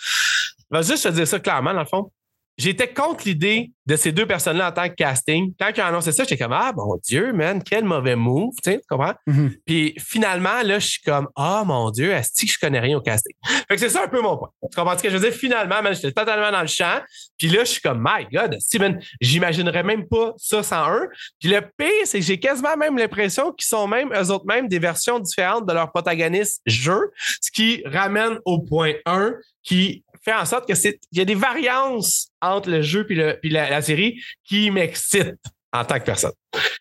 Je 0.71 0.77
vais 0.77 0.83
juste 0.83 1.05
te 1.05 1.09
dire 1.09 1.27
ça 1.27 1.41
clairement, 1.41 1.73
dans 1.73 1.81
le 1.81 1.87
fond. 1.87 2.11
J'étais 2.59 2.93
contre 2.93 3.25
l'idée 3.25 3.71
de 3.87 3.97
ces 3.97 4.13
deux 4.13 4.27
personnes-là 4.27 4.69
en 4.69 4.73
tant 4.73 4.89
que 4.89 4.95
casting. 4.95 5.55
Quand 5.59 5.71
ils 5.75 5.81
ont 5.81 5.87
annoncé 5.87 6.13
ça, 6.13 6.25
j'étais 6.25 6.37
comme 6.37 6.53
Ah, 6.53 6.73
mon 6.77 6.99
Dieu, 7.03 7.33
man, 7.33 7.63
quel 7.63 7.85
mauvais 7.85 8.17
move, 8.17 8.53
tu 8.63 8.73
sais, 8.73 8.79
tu 8.79 8.85
comprends? 8.89 9.15
Mhm. 9.27 9.55
Puis 9.65 9.95
finalement, 9.99 10.63
là, 10.63 10.79
je 10.79 10.87
suis 10.89 11.01
comme 11.03 11.29
Ah, 11.37 11.63
mon 11.65 11.91
Dieu, 11.91 12.11
est-ce 12.11 12.45
que 12.45 12.53
je 12.53 12.59
connais 12.59 12.81
rien 12.81 12.99
au 12.99 13.01
casting? 13.01 13.35
Fait 13.47 13.77
que 13.77 13.79
c'est 13.79 13.89
ça 13.89 14.05
un 14.05 14.09
peu 14.09 14.21
mon 14.21 14.37
point. 14.37 14.51
Tu 14.71 14.77
comprends 14.77 14.99
ce 14.99 15.03
que 15.03 15.09
je 15.09 15.17
veux 15.17 15.31
dire? 15.31 15.39
Finalement, 15.39 15.81
man, 15.81 15.95
j'étais 15.95 16.13
totalement 16.13 16.51
dans 16.51 16.61
le 16.61 16.67
champ. 16.67 17.01
Puis 17.39 17.49
là, 17.49 17.61
je 17.61 17.71
suis 17.71 17.81
comme 17.81 18.05
My 18.05 18.27
God, 18.31 18.59
Steven, 18.61 19.01
j'imaginerais 19.21 19.85
même 19.85 20.07
pas 20.07 20.35
ça 20.37 20.63
sans 20.63 20.93
eux. 20.97 21.09
Puis 21.41 21.49
le 21.49 21.61
pire, 21.61 21.89
c'est 22.05 22.19
que 22.19 22.25
j'ai 22.27 22.41
quasiment 22.41 22.77
même 22.77 22.99
l'impression 22.99 23.53
qu'ils 23.53 23.69
sont 23.69 23.87
même, 23.87 24.13
eux 24.13 24.31
autres 24.31 24.47
même, 24.47 24.69
des 24.69 24.81
versions 24.81 25.21
différentes 25.21 25.67
de 25.67 25.73
leur 25.73 25.91
protagoniste 25.93 26.61
jeu, 26.67 27.13
ce 27.41 27.51
qui 27.51 27.83
ramène 27.87 28.39
au 28.45 28.61
point 28.61 28.95
1 29.07 29.33
qui 29.63 30.03
fait 30.25 30.35
en 30.35 30.45
sorte 30.45 30.67
que 30.69 30.75
c'est 30.75 30.99
il 31.13 31.19
y 31.19 31.21
a 31.21 31.25
des 31.25 31.35
variances 31.35 32.29
entre 32.41 32.71
le 32.71 32.83
jeu 32.83 33.07
puis, 33.07 33.15
le, 33.17 33.39
puis 33.41 33.51
la, 33.51 33.69
la 33.71 33.83
série 33.83 34.21
qui 34.45 34.71
m'excitent 34.71 35.35
en 35.73 35.85
tant 35.85 35.99
que 35.99 36.05
personne. 36.05 36.33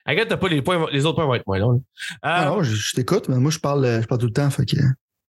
Regarde, 0.06 0.30
t'as 0.30 0.38
pas 0.38 0.48
les 0.48 0.62
points, 0.62 0.88
les 0.92 1.06
autres 1.06 1.16
points 1.16 1.26
vont 1.26 1.36
être 1.36 1.46
moins 1.48 1.60
longs. 1.60 1.84
Euh, 2.26 2.46
non, 2.46 2.64
je, 2.64 2.74
je 2.74 2.96
t'écoute, 2.96 3.28
mais 3.28 3.36
moi, 3.38 3.52
je 3.52 3.60
parle, 3.60 4.02
je 4.02 4.08
parle 4.08 4.22
tout 4.22 4.28
le 4.28 4.34
temps. 4.34 4.50
Fait 4.50 4.66
que 4.66 4.78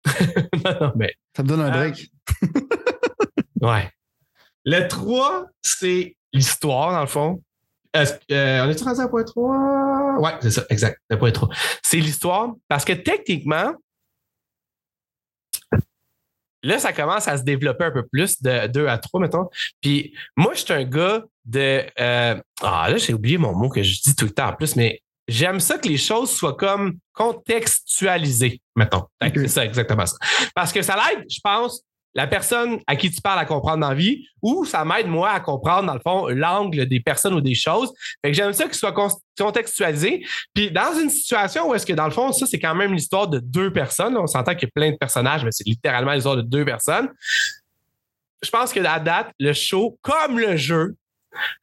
non, 0.65 0.77
non, 0.81 0.91
mais 0.95 1.13
ça 1.35 1.43
me 1.43 1.47
donne 1.47 1.61
un 1.61 1.67
Euh, 1.73 1.89
break. 1.89 2.09
Ouais. 3.61 3.89
Le 4.65 4.87
3, 4.87 5.47
c'est 5.61 6.15
l'histoire, 6.33 6.91
dans 6.91 7.01
le 7.01 7.07
fond. 7.07 7.41
Euh, 7.95 8.65
on 8.65 8.69
est-tu 8.69 8.83
rendu 8.83 8.99
à 8.99 9.07
point 9.07 9.23
3? 9.23 10.17
Ouais, 10.19 10.31
c'est 10.41 10.51
ça, 10.51 10.65
exact. 10.69 10.99
Le 11.09 11.17
point 11.17 11.31
3. 11.31 11.49
C'est 11.81 11.97
l'histoire 11.97 12.53
parce 12.67 12.83
que 12.83 12.93
techniquement, 12.93 13.73
là, 16.65 16.79
ça 16.79 16.93
commence 16.93 17.27
à 17.27 17.37
se 17.37 17.43
développer 17.43 17.85
un 17.85 17.91
peu 17.91 18.05
plus 18.05 18.41
de 18.41 18.67
2 18.67 18.87
à 18.87 18.97
3, 18.97 19.21
mettons. 19.21 19.47
Puis 19.81 20.13
moi, 20.35 20.53
je 20.53 20.61
suis 20.61 20.73
un 20.73 20.83
gars 20.83 21.23
de. 21.45 21.83
euh, 21.99 22.35
ah, 22.61 22.89
là, 22.89 22.97
j'ai 22.97 23.13
oublié 23.13 23.37
mon 23.37 23.53
mot 23.53 23.69
que 23.69 23.83
je 23.83 24.01
dis 24.01 24.15
tout 24.15 24.25
le 24.25 24.31
temps 24.31 24.49
en 24.49 24.53
plus, 24.53 24.75
mais 24.75 25.01
j'aime 25.27 25.59
ça 25.59 25.77
que 25.77 25.87
les 25.87 25.97
choses 25.97 26.31
soient 26.31 26.55
comme 26.55 26.97
contextualisées, 27.13 28.61
mettons. 28.75 29.05
C'est 29.21 29.47
ça, 29.47 29.65
exactement 29.65 30.05
ça. 30.05 30.17
Parce 30.53 30.73
que 30.73 30.81
ça 30.81 30.95
l'aide, 30.95 31.25
je 31.29 31.39
pense, 31.43 31.83
la 32.15 32.27
personne 32.27 32.79
à 32.87 32.95
qui 32.95 33.11
tu 33.11 33.21
parles 33.21 33.39
à 33.39 33.45
comprendre 33.45 33.81
dans 33.81 33.89
la 33.89 33.95
vie, 33.95 34.25
ou 34.41 34.65
ça 34.65 34.85
m'aide, 34.85 35.07
moi, 35.07 35.31
à 35.31 35.41
comprendre, 35.41 35.87
dans 35.87 35.93
le 35.93 35.99
fond, 35.99 36.27
l'angle 36.29 36.85
des 36.85 37.01
personnes 37.01 37.33
ou 37.33 37.41
des 37.41 37.55
choses. 37.55 37.91
Fait 38.23 38.31
que 38.31 38.37
j'aime 38.37 38.53
ça 38.53 38.65
qu'il 38.65 38.75
soit 38.75 38.93
con- 39.37 39.45
contextualisé. 39.45 40.25
Puis 40.53 40.71
dans 40.71 40.99
une 40.99 41.09
situation 41.09 41.69
où 41.69 41.75
est-ce 41.75 41.85
que, 41.85 41.93
dans 41.93 42.05
le 42.05 42.11
fond, 42.11 42.31
ça, 42.31 42.45
c'est 42.45 42.59
quand 42.59 42.75
même 42.75 42.93
l'histoire 42.93 43.27
de 43.27 43.39
deux 43.39 43.71
personnes. 43.71 44.17
On 44.17 44.27
s'entend 44.27 44.53
qu'il 44.53 44.63
y 44.63 44.65
a 44.65 44.71
plein 44.73 44.91
de 44.91 44.97
personnages, 44.97 45.43
mais 45.43 45.51
c'est 45.51 45.67
littéralement 45.67 46.13
l'histoire 46.13 46.37
de 46.37 46.41
deux 46.41 46.65
personnes. 46.65 47.09
Je 48.41 48.49
pense 48.49 48.73
que 48.73 48.79
à 48.79 48.99
date, 48.99 49.31
le 49.39 49.53
show, 49.53 49.97
comme 50.01 50.39
le 50.39 50.57
jeu, 50.57 50.95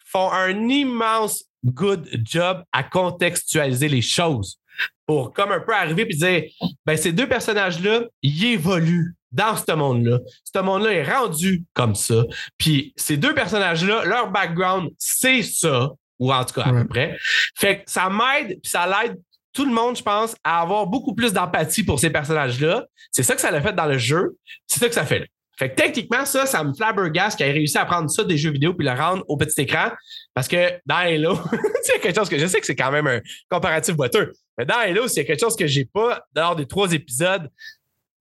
font 0.05 0.31
un 0.31 0.69
immense 0.69 1.45
good 1.65 2.09
job 2.25 2.65
à 2.73 2.83
contextualiser 2.83 3.89
les 3.89 4.03
choses 4.03 4.59
pour 5.07 5.33
comme 5.33 5.53
un 5.53 5.61
peu 5.61 5.75
arriver 5.75 6.05
puis 6.07 6.17
dire 6.17 6.43
ben 6.85 6.97
ces 6.97 7.13
deux 7.13 7.29
personnages 7.29 7.81
là 7.81 8.03
ils 8.21 8.47
évoluent 8.47 9.15
dans 9.33 9.57
ce 9.57 9.73
monde-là. 9.73 10.19
Ce 10.45 10.59
monde-là 10.61 10.93
est 10.93 11.11
rendu 11.11 11.65
comme 11.73 11.95
ça. 11.95 12.25
Puis 12.59 12.93
ces 12.97 13.17
deux 13.17 13.35
personnages-là, 13.35 14.05
leur 14.05 14.31
background, 14.31 14.91
c'est 14.99 15.43
ça, 15.43 15.91
ou 16.23 16.33
en 16.33 16.45
tout 16.45 16.55
cas 16.55 16.63
à 16.63 16.73
Ouais. 16.73 16.83
peu 16.83 16.89
près. 16.89 17.17
Fait 17.57 17.79
que 17.79 17.91
ça 17.91 18.09
m'aide, 18.09 18.61
puis 18.63 18.71
ça 18.71 18.87
l'aide 18.87 19.19
tout 19.53 19.65
le 19.67 19.73
monde, 19.73 19.97
je 19.97 20.03
pense, 20.03 20.35
à 20.45 20.63
avoir 20.63 20.87
beaucoup 20.87 21.15
plus 21.15 21.33
d'empathie 21.33 21.85
pour 21.85 21.99
ces 22.01 22.09
personnages-là. 22.11 22.87
C'est 23.11 23.23
ça 23.23 23.35
que 23.35 23.41
ça 23.41 23.51
l'a 23.51 23.61
fait 23.61 23.75
dans 23.75 23.85
le 23.87 23.99
jeu. 23.99 24.37
C'est 24.67 24.79
ça 24.81 24.89
que 24.89 24.95
ça 24.95 25.05
fait 25.05 25.19
là. 25.19 25.27
Fait 25.59 25.69
que 25.71 25.75
techniquement, 25.75 26.25
ça, 26.25 26.47
ça 26.47 26.65
me 26.65 26.73
flabbergasse 26.73 27.37
qui 27.37 27.43
a 27.45 27.47
réussi 27.47 27.77
à 27.77 27.85
prendre 27.85 28.09
ça 28.09 28.25
des 28.25 28.39
jeux 28.39 28.51
vidéo 28.51 28.73
puis 28.73 28.87
le 28.87 28.93
rendre 28.95 29.23
au 29.29 29.37
petit 29.37 29.61
écran. 29.61 29.91
Parce 30.33 30.49
que 30.49 30.73
dans 30.87 30.97
Halo, 30.97 31.39
c'est 31.83 32.01
quelque 32.01 32.17
chose 32.17 32.31
que 32.31 32.39
je 32.39 32.47
sais 32.47 32.59
que 32.61 32.67
c'est 32.67 32.75
quand 32.77 32.91
même 32.91 33.07
un 33.07 33.21
comparatif 33.51 33.95
boiteux. 33.95 34.33
Mais 34.57 34.65
dans 34.65 34.79
Halo, 34.79 35.07
c'est 35.09 35.25
quelque 35.27 35.41
chose 35.41 35.55
que 35.57 35.67
j'ai 35.67 35.85
pas 35.85 36.23
lors 36.35 36.57
des 36.57 36.67
trois 36.67 36.91
épisodes 36.93 37.51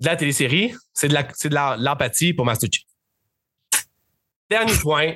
de 0.02 0.06
la 0.06 0.18
télésérie. 0.18 0.74
C'est 0.94 1.08
de 1.08 1.84
l'empathie 1.84 2.34
pour 2.34 2.46
Master 2.46 2.68
Chief. 2.72 2.84
Dernier 4.50 4.74
point. 4.82 5.14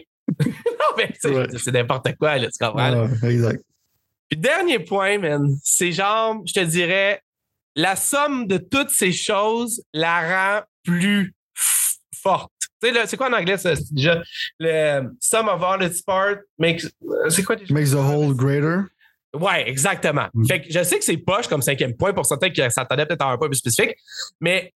Mais 0.98 1.12
c'est 1.20 1.30
Ouais. 1.30 1.48
c'est 1.58 1.72
n'importe 1.72 2.16
quoi, 2.18 2.38
là, 2.38 2.48
tu 2.48 2.64
comprends? 2.66 3.08
Ah, 3.24 3.28
exact. 3.28 3.64
Puis 4.30 4.40
dernier 4.40 4.80
point, 4.80 5.18
man, 5.20 5.56
c'est 5.64 5.92
genre, 5.92 6.42
je 6.46 6.54
te 6.54 6.60
dirais, 6.62 7.22
la 7.76 7.96
somme 7.96 8.48
de 8.48 8.58
toutes 8.58 8.90
ces 8.90 9.12
choses 9.12 9.84
la 9.94 10.58
rend 10.58 10.64
plus 10.84 11.34
forte. 12.16 12.52
Tu 12.82 12.88
sais, 12.88 12.92
là, 12.94 13.06
c'est 13.06 13.18
quoi 13.18 13.30
en 13.30 13.34
anglais, 13.34 13.58
ça? 13.58 13.74
Déjà 13.92 14.22
le 14.60 15.04
sum 15.20 15.48
of 15.48 15.62
all 15.64 15.84
its 15.84 16.02
parts 16.04 16.38
makes. 16.58 16.86
euh, 16.86 17.30
C'est 17.30 17.44
quoi 17.44 17.56
déjà? 17.56 17.74
Makes 17.74 17.92
the 17.92 17.96
whole 17.96 18.34
greater? 18.36 18.86
Ouais, 19.34 19.68
exactement. 19.70 20.28
Mm. 20.34 20.46
Fait 20.48 20.62
que 20.62 20.72
je 20.72 20.84
sais 20.84 20.98
que 20.98 21.04
c'est 21.06 21.18
poche 21.18 21.48
comme 21.48 21.62
cinquième 21.62 21.96
point 21.96 22.14
pour 22.14 22.26
certains 22.26 22.50
qui 22.50 22.62
s'attendaient 22.70 23.06
peut-être 23.06 23.22
à 23.22 23.32
un 23.32 23.38
point 23.38 23.48
plus 23.50 23.58
spécifique, 23.58 23.96
mais 24.40 24.74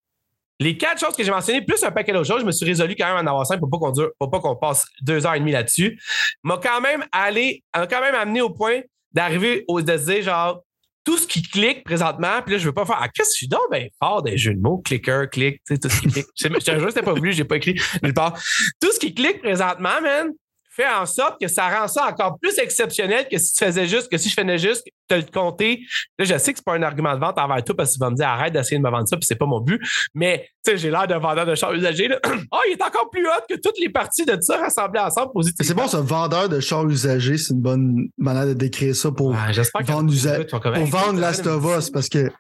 les 0.60 0.76
quatre 0.76 0.98
choses 0.98 1.16
que 1.16 1.22
j'ai 1.22 1.30
mentionnées, 1.30 1.62
plus 1.62 1.82
un 1.85 1.90
paquet 1.90 2.12
d'autres 2.12 2.26
choses, 2.26 2.40
je 2.40 2.47
me 2.47 2.52
suis 2.52 2.66
résolu 2.66 2.94
quand 2.97 3.06
même 3.06 3.26
en 3.26 3.30
avoir 3.30 3.47
cinq 3.47 3.59
pour 3.59 3.70
pas 3.70 3.78
qu'on 3.78 4.28
pas 4.28 4.40
qu'on 4.40 4.56
passe 4.56 4.86
deux 5.02 5.26
heures 5.26 5.35
et 5.35 5.40
demie 5.40 5.52
là-dessus, 5.52 6.01
m'a 6.43 6.59
quand 6.59 6.80
même 6.80 7.05
allé, 7.12 7.62
m'a 7.74 7.86
quand 7.86 8.01
même 8.01 8.14
amené 8.14 8.40
au 8.40 8.51
point 8.51 8.80
d'arriver 9.12 9.64
au 9.68 9.80
de 9.80 9.97
dire 9.97 10.22
genre 10.22 10.62
tout 11.05 11.16
ce 11.16 11.26
qui 11.26 11.40
clique 11.40 11.85
présentement, 11.85 12.43
puis 12.44 12.52
là, 12.52 12.59
je 12.59 12.66
veux 12.66 12.74
pas 12.74 12.85
faire. 12.85 12.98
Ah, 13.01 13.09
qu'est-ce 13.09 13.30
que 13.30 13.35
je 13.35 13.36
suis 13.39 13.48
donc 13.48 13.62
ben 13.70 13.89
fort 13.98 14.22
des 14.22 14.36
jeux 14.36 14.52
de 14.52 14.60
mots, 14.60 14.82
clicker, 14.85 15.30
click, 15.30 15.62
tu 15.66 15.74
sais, 15.74 15.78
tout 15.78 15.89
ce 15.89 16.01
qui 16.02 16.09
clique. 16.09 16.26
Je 16.36 16.48
te 16.48 16.78
jure, 16.78 16.89
c'était 16.89 17.02
pas 17.02 17.14
voulu, 17.14 17.32
j'ai 17.32 17.44
pas 17.44 17.56
écrit 17.56 17.80
nulle 18.02 18.12
part. 18.12 18.39
Tout 18.78 18.93
ce 18.93 18.98
qui 18.98 19.14
clique 19.14 19.40
présentement, 19.40 20.02
man, 20.02 20.32
fait 20.79 20.89
en 20.89 21.07
sorte 21.07 21.41
que 21.41 21.49
ça 21.49 21.69
rend 21.69 21.89
ça 21.89 22.07
encore 22.07 22.39
plus 22.41 22.57
exceptionnel 22.59 23.27
que 23.31 23.37
si 23.39 23.53
tu 23.55 23.65
faisais 23.65 23.87
juste, 23.87 24.11
que 24.11 24.17
si 24.19 24.29
je 24.29 24.35
faisais 24.41 24.59
juste 24.59 24.87
te 25.09 25.15
le 25.15 25.23
compter. 25.23 25.81
Là, 26.19 26.25
je 26.27 26.37
sais 26.39 26.53
que 26.53 26.59
c'est 26.59 26.65
pas 26.65 26.75
un 26.75 26.83
argument 26.83 27.15
de 27.15 27.21
vente 27.21 27.39
envers 27.39 27.65
toi 27.65 27.75
parce 27.77 27.91
que 27.91 27.95
tu 27.95 28.01
vas 28.01 28.11
me 28.11 28.15
dire 28.17 28.29
arrête 28.29 28.53
d'essayer 28.53 28.77
de 28.79 28.83
me 28.83 28.91
vendre 28.91 29.09
ça, 29.09 29.17
puis 29.17 29.25
c'est 29.27 29.37
pas 29.37 29.47
mon 29.47 29.61
but. 29.61 29.81
Mais 30.15 30.49
tu 30.65 30.71
sais, 30.73 30.77
j'ai 30.79 30.91
l'air 30.91 31.07
d'un 31.07 31.19
vendeur 31.19 31.47
de 31.47 31.55
chars 31.55 31.73
usagés. 31.73 32.09
là. 32.09 32.19
oh, 32.53 32.59
il 32.69 32.73
est 32.73 32.83
encore 32.83 33.09
plus 33.11 33.27
hot 33.27 33.43
que 33.49 33.55
toutes 33.55 33.79
les 33.81 33.89
parties 33.89 34.25
de 34.27 34.37
ça 34.41 34.59
rassemblées 34.59 35.01
ensemble 35.01 35.33
positivement. 35.33 35.67
C'est 35.67 35.75
bon, 35.75 35.89
ce 35.89 35.97
vendeur 35.97 36.49
de 36.49 36.61
chars 36.61 36.87
usagés, 36.87 37.39
c'est 37.39 37.55
une 37.55 37.61
bonne 37.63 38.09
manière 38.19 38.47
de 38.47 38.53
décrire 38.55 38.95
ça 38.95 39.11
pour, 39.11 39.33
que 39.33 39.85
vendre 39.85 40.13
usa- 40.13 40.45
pour 40.45 40.61
vendre 40.87 41.19
Last 41.19 41.47
of 41.47 41.65
raison, 41.65 41.79
Us 41.79 41.91
parce 41.91 42.09
que 42.09 42.31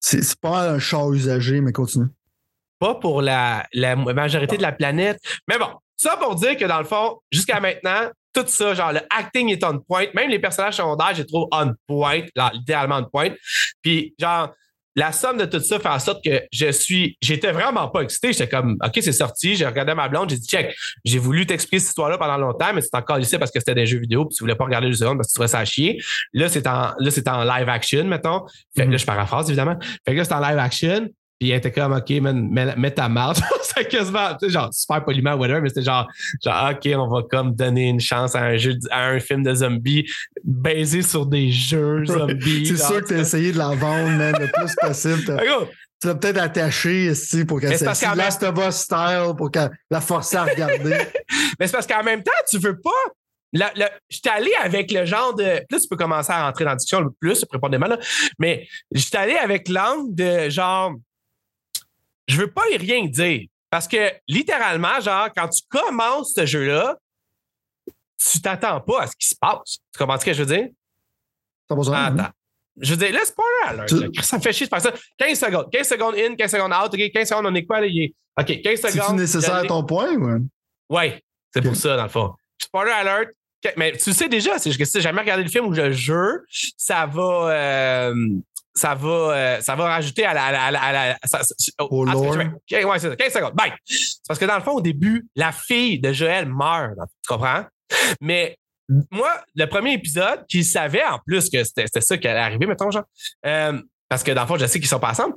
c'est 0.00 0.40
pas 0.40 0.70
un 0.70 0.78
char 0.78 1.12
usagé, 1.12 1.60
mais 1.60 1.72
continue. 1.72 2.06
pas 2.78 2.94
pour 2.94 3.20
la, 3.20 3.66
la 3.74 3.94
majorité 3.96 4.56
de 4.56 4.62
la 4.62 4.72
planète. 4.72 5.18
Mais 5.48 5.58
bon, 5.58 5.68
ça 6.00 6.16
pour 6.16 6.34
dire 6.34 6.56
que 6.56 6.64
dans 6.64 6.78
le 6.78 6.84
fond, 6.84 7.18
jusqu'à 7.30 7.60
maintenant, 7.60 8.10
tout 8.32 8.44
ça, 8.46 8.74
genre 8.74 8.92
le 8.92 9.00
acting 9.10 9.48
est 9.50 9.62
on 9.64 9.78
point. 9.80 10.06
Même 10.14 10.30
les 10.30 10.38
personnages 10.38 10.76
secondaires, 10.76 11.14
j'ai 11.14 11.26
trouvé 11.26 11.46
on 11.52 11.72
point, 11.86 12.22
là, 12.36 12.50
littéralement 12.54 12.98
on 12.98 13.04
point. 13.04 13.30
Puis 13.82 14.14
genre, 14.18 14.50
la 14.96 15.12
somme 15.12 15.36
de 15.38 15.44
tout 15.44 15.60
ça 15.60 15.78
fait 15.78 15.88
en 15.88 15.98
sorte 16.00 16.22
que 16.24 16.42
je 16.52 16.70
suis. 16.72 17.16
J'étais 17.22 17.52
vraiment 17.52 17.88
pas 17.88 18.00
excité. 18.02 18.32
J'étais 18.32 18.48
comme 18.48 18.76
OK, 18.84 18.98
c'est 19.00 19.12
sorti. 19.12 19.54
J'ai 19.54 19.64
regardé 19.66 19.94
ma 19.94 20.08
blonde, 20.08 20.30
j'ai 20.30 20.36
dit 20.36 20.46
check. 20.48 20.74
J'ai 21.04 21.18
voulu 21.18 21.46
t'expliquer 21.46 21.78
cette 21.78 21.90
histoire-là 21.90 22.18
pendant 22.18 22.36
longtemps, 22.36 22.72
mais 22.74 22.80
c'est 22.80 22.94
encore 22.94 23.18
ici 23.20 23.38
parce 23.38 23.50
que 23.52 23.60
c'était 23.60 23.74
des 23.76 23.86
jeux 23.86 24.00
vidéo, 24.00 24.26
puis 24.26 24.36
tu 24.36 24.42
voulais 24.42 24.56
pas 24.56 24.64
regarder 24.64 24.88
le 24.88 24.94
seconde 24.94 25.16
parce 25.18 25.28
que 25.28 25.32
tu 25.32 25.34
trouvais 25.36 25.48
ça 25.48 25.60
à 25.60 25.64
chier. 25.64 26.00
Là, 26.32 26.48
c'est 26.48 26.66
en, 26.66 26.92
là, 26.98 27.10
c'est 27.10 27.28
en 27.28 27.44
live 27.44 27.68
action, 27.68 28.04
mettons. 28.04 28.46
Fait 28.76 28.82
que 28.82 28.86
Mhm. 28.86 28.92
là, 28.92 28.96
je 28.96 29.06
paraphrase, 29.06 29.48
évidemment. 29.48 29.76
Fait 30.04 30.12
que 30.12 30.18
là, 30.18 30.24
c'est 30.24 30.34
en 30.34 30.40
live 30.40 30.58
action. 30.58 31.08
Puis 31.40 31.48
elle 31.50 31.56
était 31.56 31.72
comme, 31.72 31.94
OK, 31.94 32.10
man, 32.20 32.48
mets, 32.50 32.76
mets 32.76 32.90
ta 32.90 33.08
marde. 33.08 33.38
c'était 33.62 33.88
quasiment, 33.88 34.34
tu 34.34 34.46
sais, 34.46 34.52
genre, 34.52 34.68
super 34.74 35.02
poliment, 35.02 35.32
whatever, 35.36 35.62
mais 35.62 35.70
c'était 35.70 35.82
genre, 35.82 36.06
genre, 36.44 36.70
OK, 36.72 36.92
on 36.94 37.08
va 37.08 37.22
comme 37.30 37.54
donner 37.54 37.88
une 37.88 37.98
chance 38.00 38.36
à 38.36 38.42
un 38.42 38.58
jeu, 38.58 38.74
à 38.90 39.06
un 39.06 39.20
film 39.20 39.42
de 39.42 39.54
zombies 39.54 40.04
basé 40.44 41.00
sur 41.00 41.24
des 41.24 41.50
jeux 41.50 42.04
zombies. 42.04 42.66
C'est 42.66 42.76
sûr 42.76 43.00
que 43.00 43.06
tu 43.08 43.14
as 43.14 43.18
essayé 43.20 43.52
de 43.52 43.58
la 43.58 43.70
vendre, 43.70 44.10
man, 44.10 44.36
le 44.38 44.48
plus 44.48 44.74
possible. 44.80 45.24
T'as- 45.24 45.42
Tu 46.00 46.06
l'as 46.08 46.14
peut-être 46.14 46.38
attaché 46.42 47.06
ici 47.06 47.44
pour 47.44 47.60
qu'elle 47.60 47.76
c'est 47.76 47.84
qu'en 47.84 48.14
Last 48.14 48.42
of 48.42 48.58
Us 48.58 48.74
style 48.74 49.32
pour 49.36 49.50
qu'elle 49.50 49.70
la 49.90 50.00
forcer 50.00 50.36
à 50.36 50.44
regarder. 50.44 50.96
Mais 51.58 51.66
c'est 51.66 51.72
parce 51.72 51.86
qu'en 51.86 52.02
même 52.02 52.22
temps, 52.22 52.30
tu 52.50 52.58
veux 52.58 52.78
pas. 52.78 53.70
j'étais 54.08 54.30
allé 54.30 54.50
avec 54.62 54.92
le 54.92 55.04
genre 55.04 55.34
de. 55.34 55.42
Là, 55.44 55.60
tu 55.70 55.88
peux 55.90 55.96
commencer 55.96 56.32
à 56.32 56.44
rentrer 56.46 56.64
dans 56.64 56.70
la 56.70 56.76
discussion 56.76 57.00
le 57.00 57.10
plus, 57.18 57.44
préparer 57.44 57.78
là. 57.78 57.98
Mais 58.38 58.66
j'étais 58.92 59.18
allé 59.18 59.34
avec 59.36 59.68
l'angle 59.68 60.14
de 60.14 60.48
genre. 60.48 60.92
Je 62.30 62.36
veux 62.36 62.50
pas 62.50 62.68
y 62.70 62.76
rien 62.76 63.04
dire. 63.06 63.46
Parce 63.70 63.86
que 63.88 64.12
littéralement, 64.28 65.00
genre, 65.00 65.28
quand 65.36 65.48
tu 65.48 65.62
commences 65.68 66.32
ce 66.34 66.44
jeu-là, 66.46 66.96
tu 68.18 68.40
t'attends 68.40 68.80
pas 68.80 69.02
à 69.02 69.06
ce 69.06 69.12
qui 69.18 69.28
se 69.28 69.34
passe. 69.40 69.78
Tu 69.92 69.98
comprends 69.98 70.18
ce 70.18 70.24
que 70.24 70.32
je 70.32 70.42
veux 70.42 70.54
dire? 70.56 70.68
Va 71.68 71.82
ça, 71.84 72.04
Attends. 72.06 72.28
Je 72.80 72.90
veux 72.94 72.96
dire, 72.96 73.12
là, 73.12 73.24
spoiler 73.24 73.50
alert. 73.68 73.88
Tu- 73.88 74.00
là. 74.00 74.08
Ça 74.22 74.36
me 74.38 74.42
fait 74.42 74.52
chier 74.52 74.66
de 74.66 74.70
faire 74.70 74.80
ça. 74.80 74.92
15 75.18 75.38
secondes. 75.38 75.70
15 75.70 75.88
secondes 75.88 76.14
in, 76.16 76.34
15 76.34 76.50
secondes 76.50 76.72
out. 76.72 76.92
OK, 76.94 77.10
15 77.12 77.28
secondes, 77.28 77.46
on 77.46 77.54
est 77.54 77.64
quoi, 77.64 77.80
là? 77.80 77.86
OK, 77.86 78.60
15 78.62 78.80
secondes. 78.80 78.92
C'est-tu 78.92 79.12
nécessaire 79.14 79.54
à 79.54 79.64
ton 79.64 79.84
point? 79.84 80.14
Ouais. 80.16 80.40
Ouais, 80.88 81.22
c'est 81.52 81.62
pour 81.62 81.76
ça, 81.76 81.96
dans 81.96 82.02
le 82.04 82.08
fond. 82.08 82.34
Spoiler 82.58 82.92
alert. 82.92 83.30
Mais 83.76 83.92
tu 83.92 84.12
sais 84.14 84.28
déjà, 84.28 84.58
c'est 84.58 84.72
si 84.72 84.92
t'as 84.92 85.00
jamais 85.00 85.20
regardé 85.20 85.42
le 85.44 85.50
film 85.50 85.66
ou 85.66 85.72
le 85.72 85.92
jeu, 85.92 86.44
ça 86.78 87.04
va. 87.06 87.50
euh, 87.52 88.14
ça 88.74 88.94
va, 88.94 89.08
euh, 89.08 89.60
ça 89.60 89.74
va 89.74 89.84
rajouter 89.88 90.24
à 90.24 90.34
la. 90.34 90.44
À 90.44 90.52
la, 90.52 90.62
à 90.62 90.70
la- 90.70 90.80
à 91.02 91.08
la- 91.08 91.18
ça- 91.24 91.42
ça- 91.42 91.72
Au 91.84 92.08
à 92.08 92.12
lore. 92.12 92.36
ouais, 92.36 92.98
c'est 92.98 93.08
ça. 93.10 93.16
15 93.16 93.32
secondes. 93.32 93.54
Bye. 93.54 93.72
C'est 93.84 94.20
parce 94.26 94.38
que 94.38 94.44
dans 94.44 94.56
le 94.56 94.62
fond, 94.62 94.72
au 94.72 94.80
début, 94.80 95.26
la 95.36 95.52
fille 95.52 95.98
de 96.00 96.12
Joël 96.12 96.46
meurt. 96.48 96.92
Tu 97.22 97.28
comprends? 97.28 97.64
Mais 98.20 98.56
moi, 99.10 99.30
le 99.54 99.66
premier 99.66 99.92
épisode, 99.94 100.44
qui 100.48 100.64
savait 100.64 101.04
en 101.04 101.18
plus 101.26 101.48
que 101.50 101.62
c'était 101.64 101.86
ça 102.00 102.16
qui 102.18 102.26
allait 102.28 102.40
arriver, 102.40 102.66
mettons, 102.66 102.90
genre. 102.90 103.04
euh, 103.46 103.80
parce 104.08 104.22
que 104.24 104.32
dans 104.32 104.42
le 104.42 104.48
fond, 104.48 104.56
je 104.58 104.66
sais 104.66 104.80
qu'ils 104.80 104.88
sont 104.88 104.98
pas 105.00 105.10
ensemble. 105.10 105.34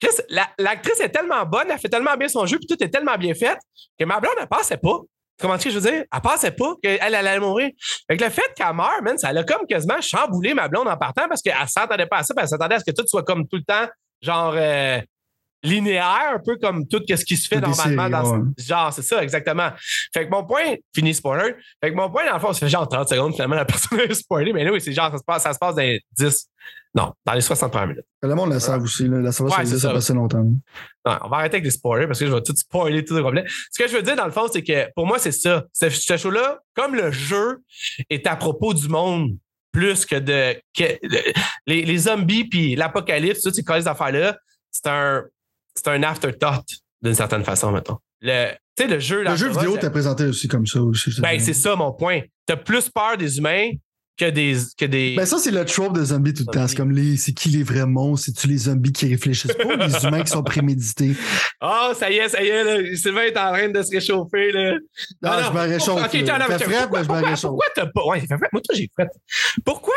Chris, 0.00 0.14
la- 0.28 0.48
l'actrice 0.58 1.00
est 1.00 1.08
tellement 1.08 1.44
bonne, 1.44 1.66
elle 1.70 1.78
fait 1.78 1.88
tellement 1.88 2.16
bien 2.16 2.28
son 2.28 2.46
jeu, 2.46 2.58
puis 2.58 2.68
tout 2.68 2.80
est 2.84 2.88
tellement 2.88 3.16
bien 3.16 3.34
fait 3.34 3.58
que 3.98 4.04
ma 4.04 4.20
blonde, 4.20 4.34
elle 4.40 4.46
passait 4.46 4.76
pas. 4.76 5.00
Comment 5.40 5.56
tu 5.56 5.70
je 5.70 5.78
veux 5.78 5.90
dire? 5.90 6.04
Elle 6.12 6.20
passait 6.20 6.50
pas 6.50 6.74
qu'elle 6.82 6.98
elle 7.00 7.14
allait 7.14 7.38
mourir. 7.38 7.70
Fait 8.10 8.16
que 8.16 8.24
le 8.24 8.30
fait 8.30 8.52
qu'elle 8.56 8.74
meure, 8.74 9.02
man, 9.02 9.16
ça 9.18 9.32
l'a 9.32 9.44
comme 9.44 9.66
quasiment 9.66 10.00
chamboulé 10.00 10.52
ma 10.54 10.68
blonde 10.68 10.88
en 10.88 10.96
partant 10.96 11.28
parce 11.28 11.42
qu'elle 11.42 11.54
s'attendait 11.68 12.06
pas 12.06 12.18
à 12.18 12.22
ça, 12.24 12.34
puis 12.34 12.42
elle 12.42 12.48
s'attendait 12.48 12.74
à 12.74 12.80
ce 12.80 12.84
que 12.84 12.90
tout 12.90 13.06
soit 13.06 13.22
comme 13.22 13.46
tout 13.46 13.56
le 13.56 13.62
temps, 13.62 13.88
genre 14.20 14.54
euh, 14.56 15.00
linéaire, 15.62 16.32
un 16.34 16.38
peu 16.44 16.56
comme 16.56 16.86
tout 16.86 17.02
ce 17.08 17.24
qui 17.24 17.36
se 17.36 17.48
fait 17.48 17.60
normalement 17.60 18.08
séries, 18.08 18.10
dans 18.10 18.36
ouais. 18.38 18.44
ce 18.58 18.64
genre, 18.66 18.92
c'est 18.92 19.02
ça, 19.02 19.22
exactement. 19.22 19.70
Fait 20.14 20.26
que 20.26 20.30
mon 20.30 20.44
point, 20.44 20.74
fini 20.94 21.12
spoiler. 21.14 21.54
Fait 21.82 21.90
que 21.90 21.96
mon 21.96 22.10
point, 22.10 22.26
dans 22.26 22.34
le 22.34 22.40
fond, 22.40 22.52
ça 22.52 22.60
fait 22.60 22.68
genre 22.68 22.88
30 22.88 23.08
secondes, 23.08 23.32
finalement, 23.32 23.56
la 23.56 23.64
personne 23.66 24.00
a 24.00 24.14
spoilé, 24.14 24.52
mais 24.52 24.64
là, 24.64 24.72
oui, 24.72 24.80
c'est 24.80 24.92
genre, 24.92 25.10
ça 25.10 25.18
se 25.18 25.24
passe, 25.24 25.42
ça 25.42 25.52
se 25.52 25.58
passe 25.58 25.74
dans 25.74 25.82
les 25.82 26.00
10, 26.18 26.48
non, 26.94 27.12
dans 27.24 27.32
les 27.34 27.40
60 27.40 27.70
premières 27.70 27.88
minutes. 27.88 28.04
Le 28.22 28.34
monde 28.34 28.52
le 28.52 28.58
savent 28.60 28.82
aussi. 28.82 29.06
Là. 29.06 29.18
La 29.20 29.30
savoir, 29.32 29.58
Ouais, 29.58 29.66
ça 29.66 29.78
ça. 29.78 29.90
assez 29.92 30.14
longtemps. 30.14 30.42
Non, 30.42 31.18
on 31.22 31.28
va 31.28 31.36
arrêter 31.38 31.56
avec 31.56 31.64
les 31.64 31.70
spoilers 31.70 32.06
parce 32.06 32.18
que 32.18 32.26
je 32.26 32.32
vais 32.32 32.42
tout 32.42 32.54
spoiler 32.56 33.04
tout 33.04 33.14
au 33.14 33.22
complet. 33.22 33.44
Ce 33.70 33.82
que 33.82 33.88
je 33.88 33.94
veux 33.96 34.02
dire, 34.02 34.16
dans 34.16 34.24
le 34.24 34.32
fond, 34.32 34.46
c'est 34.52 34.62
que 34.62 34.88
pour 34.94 35.06
moi, 35.06 35.18
c'est 35.18 35.32
ça. 35.32 35.64
Ce, 35.72 35.90
ce 35.90 36.16
show-là, 36.16 36.58
comme 36.74 36.94
le 36.94 37.10
jeu 37.12 37.58
est 38.10 38.26
à 38.26 38.36
propos 38.36 38.74
du 38.74 38.88
monde 38.88 39.36
plus 39.70 40.06
que 40.06 40.16
de. 40.16 40.54
que- 40.76 41.06
de- 41.06 41.32
les, 41.66 41.84
les 41.84 41.98
zombies 41.98 42.48
puis 42.48 42.74
l'apocalypse, 42.74 43.42
toutes 43.42 43.54
ces 43.54 43.62
ces 43.62 43.86
affaires-là, 43.88 44.38
c'est 44.70 44.86
un, 44.88 45.24
c'est 45.84 45.88
un 45.88 46.02
afterthought 46.02 46.66
d'une 47.02 47.14
certaine 47.14 47.44
façon, 47.44 47.70
mettons. 47.72 47.98
Le, 48.20 48.50
tu 48.76 48.82
sais, 48.84 48.88
le 48.88 48.98
jeu. 48.98 49.22
Le 49.22 49.36
jeu 49.36 49.48
vidéo 49.50 49.76
t'as 49.80 49.90
présenté 49.90 50.24
aussi 50.24 50.48
comme 50.48 50.66
ça. 50.66 50.80
Aussi, 50.82 51.10
Ben, 51.20 51.38
c'est 51.38 51.54
ça 51.54 51.76
mon 51.76 51.92
point. 51.92 52.20
T'as 52.46 52.56
plus 52.56 52.88
peur 52.88 53.16
des 53.16 53.38
humains 53.38 53.70
que 54.18 54.28
des. 54.30 54.56
Que 54.76 54.86
des... 54.86 55.14
Ben 55.14 55.24
ça, 55.24 55.38
c'est 55.38 55.52
le 55.52 55.64
trope 55.64 55.96
de 55.96 56.04
zombies 56.04 56.34
tout 56.34 56.42
le 56.48 56.52
temps. 56.52 56.66
C'est 56.66 56.74
comme 56.76 56.90
les. 56.90 57.16
C'est 57.16 57.32
qui 57.32 57.50
les 57.50 57.62
vrais 57.62 57.86
monstres? 57.86 58.26
C'est-tu 58.26 58.48
les 58.48 58.56
zombies 58.58 58.90
qui 58.92 59.06
réfléchissent 59.08 59.54
pas 59.54 59.64
ou 59.64 59.76
les 59.76 60.04
humains 60.06 60.22
qui 60.24 60.32
sont 60.32 60.42
prémédités? 60.42 61.14
Oh, 61.62 61.92
ça 61.94 62.10
y 62.10 62.16
est, 62.16 62.28
ça 62.28 62.42
y 62.42 62.48
est, 62.48 62.64
là. 62.64 62.96
Sylvain 62.96 63.22
est 63.22 63.36
en 63.38 63.52
train 63.52 63.68
de 63.68 63.80
se 63.82 63.90
réchauffer, 63.92 64.50
là. 64.50 64.72
Non, 65.22 65.30
Non, 65.30 65.38
je 65.46 65.52
me 65.52 65.60
réchauffe. 65.72 66.02
Ok, 66.04 66.10
Fait 66.10 66.22
mais 66.22 66.58
frais, 66.58 66.88
pourquoi, 66.88 66.98
mais 66.98 67.04
je 67.04 67.08
me 67.08 67.14
pourquoi- 67.14 67.20
réchauffe. 67.28 67.42
pourquoi 67.50 67.66
t'as 67.76 67.86
pas. 67.86 68.04
Ouais, 68.06 68.20
fait. 68.20 68.26
Moi, 68.52 68.60
toi, 68.64 68.74
j'ai 68.74 68.90
frais. 68.92 69.08
Pourquoi? 69.64 69.94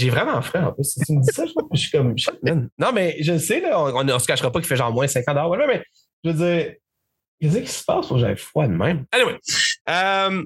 J'ai 0.00 0.10
vraiment 0.10 0.40
frais 0.40 0.60
en 0.60 0.72
plus. 0.72 0.84
Si 0.84 1.00
tu 1.00 1.12
me 1.12 1.20
dis 1.20 1.32
ça, 1.32 1.44
je, 1.46 1.52
je 1.72 1.78
suis 1.78 1.90
comme. 1.90 2.16
shit, 2.16 2.42
man. 2.42 2.68
Non, 2.78 2.90
mais 2.92 3.16
je 3.22 3.36
sais, 3.38 3.60
là, 3.60 3.78
on, 3.80 4.08
on, 4.08 4.18
se 4.18 4.26
cachera 4.26 4.50
pas 4.50 4.60
qu'il 4.60 4.68
fait 4.68 4.76
genre 4.76 4.92
moins 4.92 5.06
50 5.06 5.34
dollars. 5.34 5.50
Ouais, 5.50 5.66
mais 5.66 5.82
je 6.24 6.30
veux 6.30 6.36
dire, 6.36 6.74
qu'est-ce 7.40 7.58
qui 7.58 7.66
se 7.66 7.84
passe? 7.84 8.06
Pour 8.06 8.16
que 8.16 8.20
j'avais 8.22 8.36
froid 8.36 8.66
de 8.66 8.72
même? 8.72 9.04
Anyway. 9.12 9.38
Euh, 9.90 10.42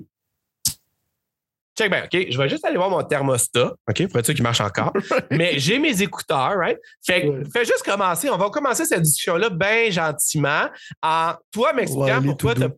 check 1.79 1.91
bien, 1.91 2.05
OK? 2.05 2.27
Je 2.31 2.39
vais 2.39 2.49
juste 2.49 2.65
aller 2.65 2.77
voir 2.77 2.91
mon 2.91 3.03
thermostat, 3.03 3.75
OK? 3.89 4.07
Pour 4.09 4.19
être 4.19 4.25
sûr 4.27 4.35
qu'il 4.35 4.43
marche 4.43 4.61
encore. 4.61 4.93
mais 5.31 5.59
j'ai 5.59 5.79
mes 5.79 6.03
écouteurs, 6.03 6.57
right? 6.57 6.79
Fait, 7.05 7.23
que, 7.23 7.27
Ouais. 7.29 7.43
fais 7.53 7.65
juste 7.65 7.83
commencer. 7.85 8.31
On 8.31 8.37
va 8.37 8.51
commencer 8.51 8.85
cette 8.85 9.03
discussion-là 9.03 9.51
bien 9.51 9.91
gentiment 9.91 10.67
en 11.03 11.35
toi 11.53 11.73
m'expliquant 11.73 12.21
Ouais, 12.21 12.27
pourquoi 12.27 12.55
tu 12.55 12.61
doux. 12.61 12.69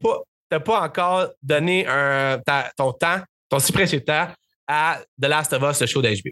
pas, 0.50 0.60
pas 0.60 0.80
encore 0.82 1.28
donné 1.42 1.86
un, 1.86 2.38
ta- 2.44 2.70
ton 2.76 2.92
temps, 2.92 3.20
ton 3.48 3.58
si 3.58 3.72
précieux 3.72 4.00
temps 4.02 4.28
à 4.66 5.00
The 5.20 5.26
Last 5.26 5.52
of 5.52 5.62
Us, 5.62 5.80
le 5.80 5.86
show 5.86 6.02
d'HB. 6.02 6.28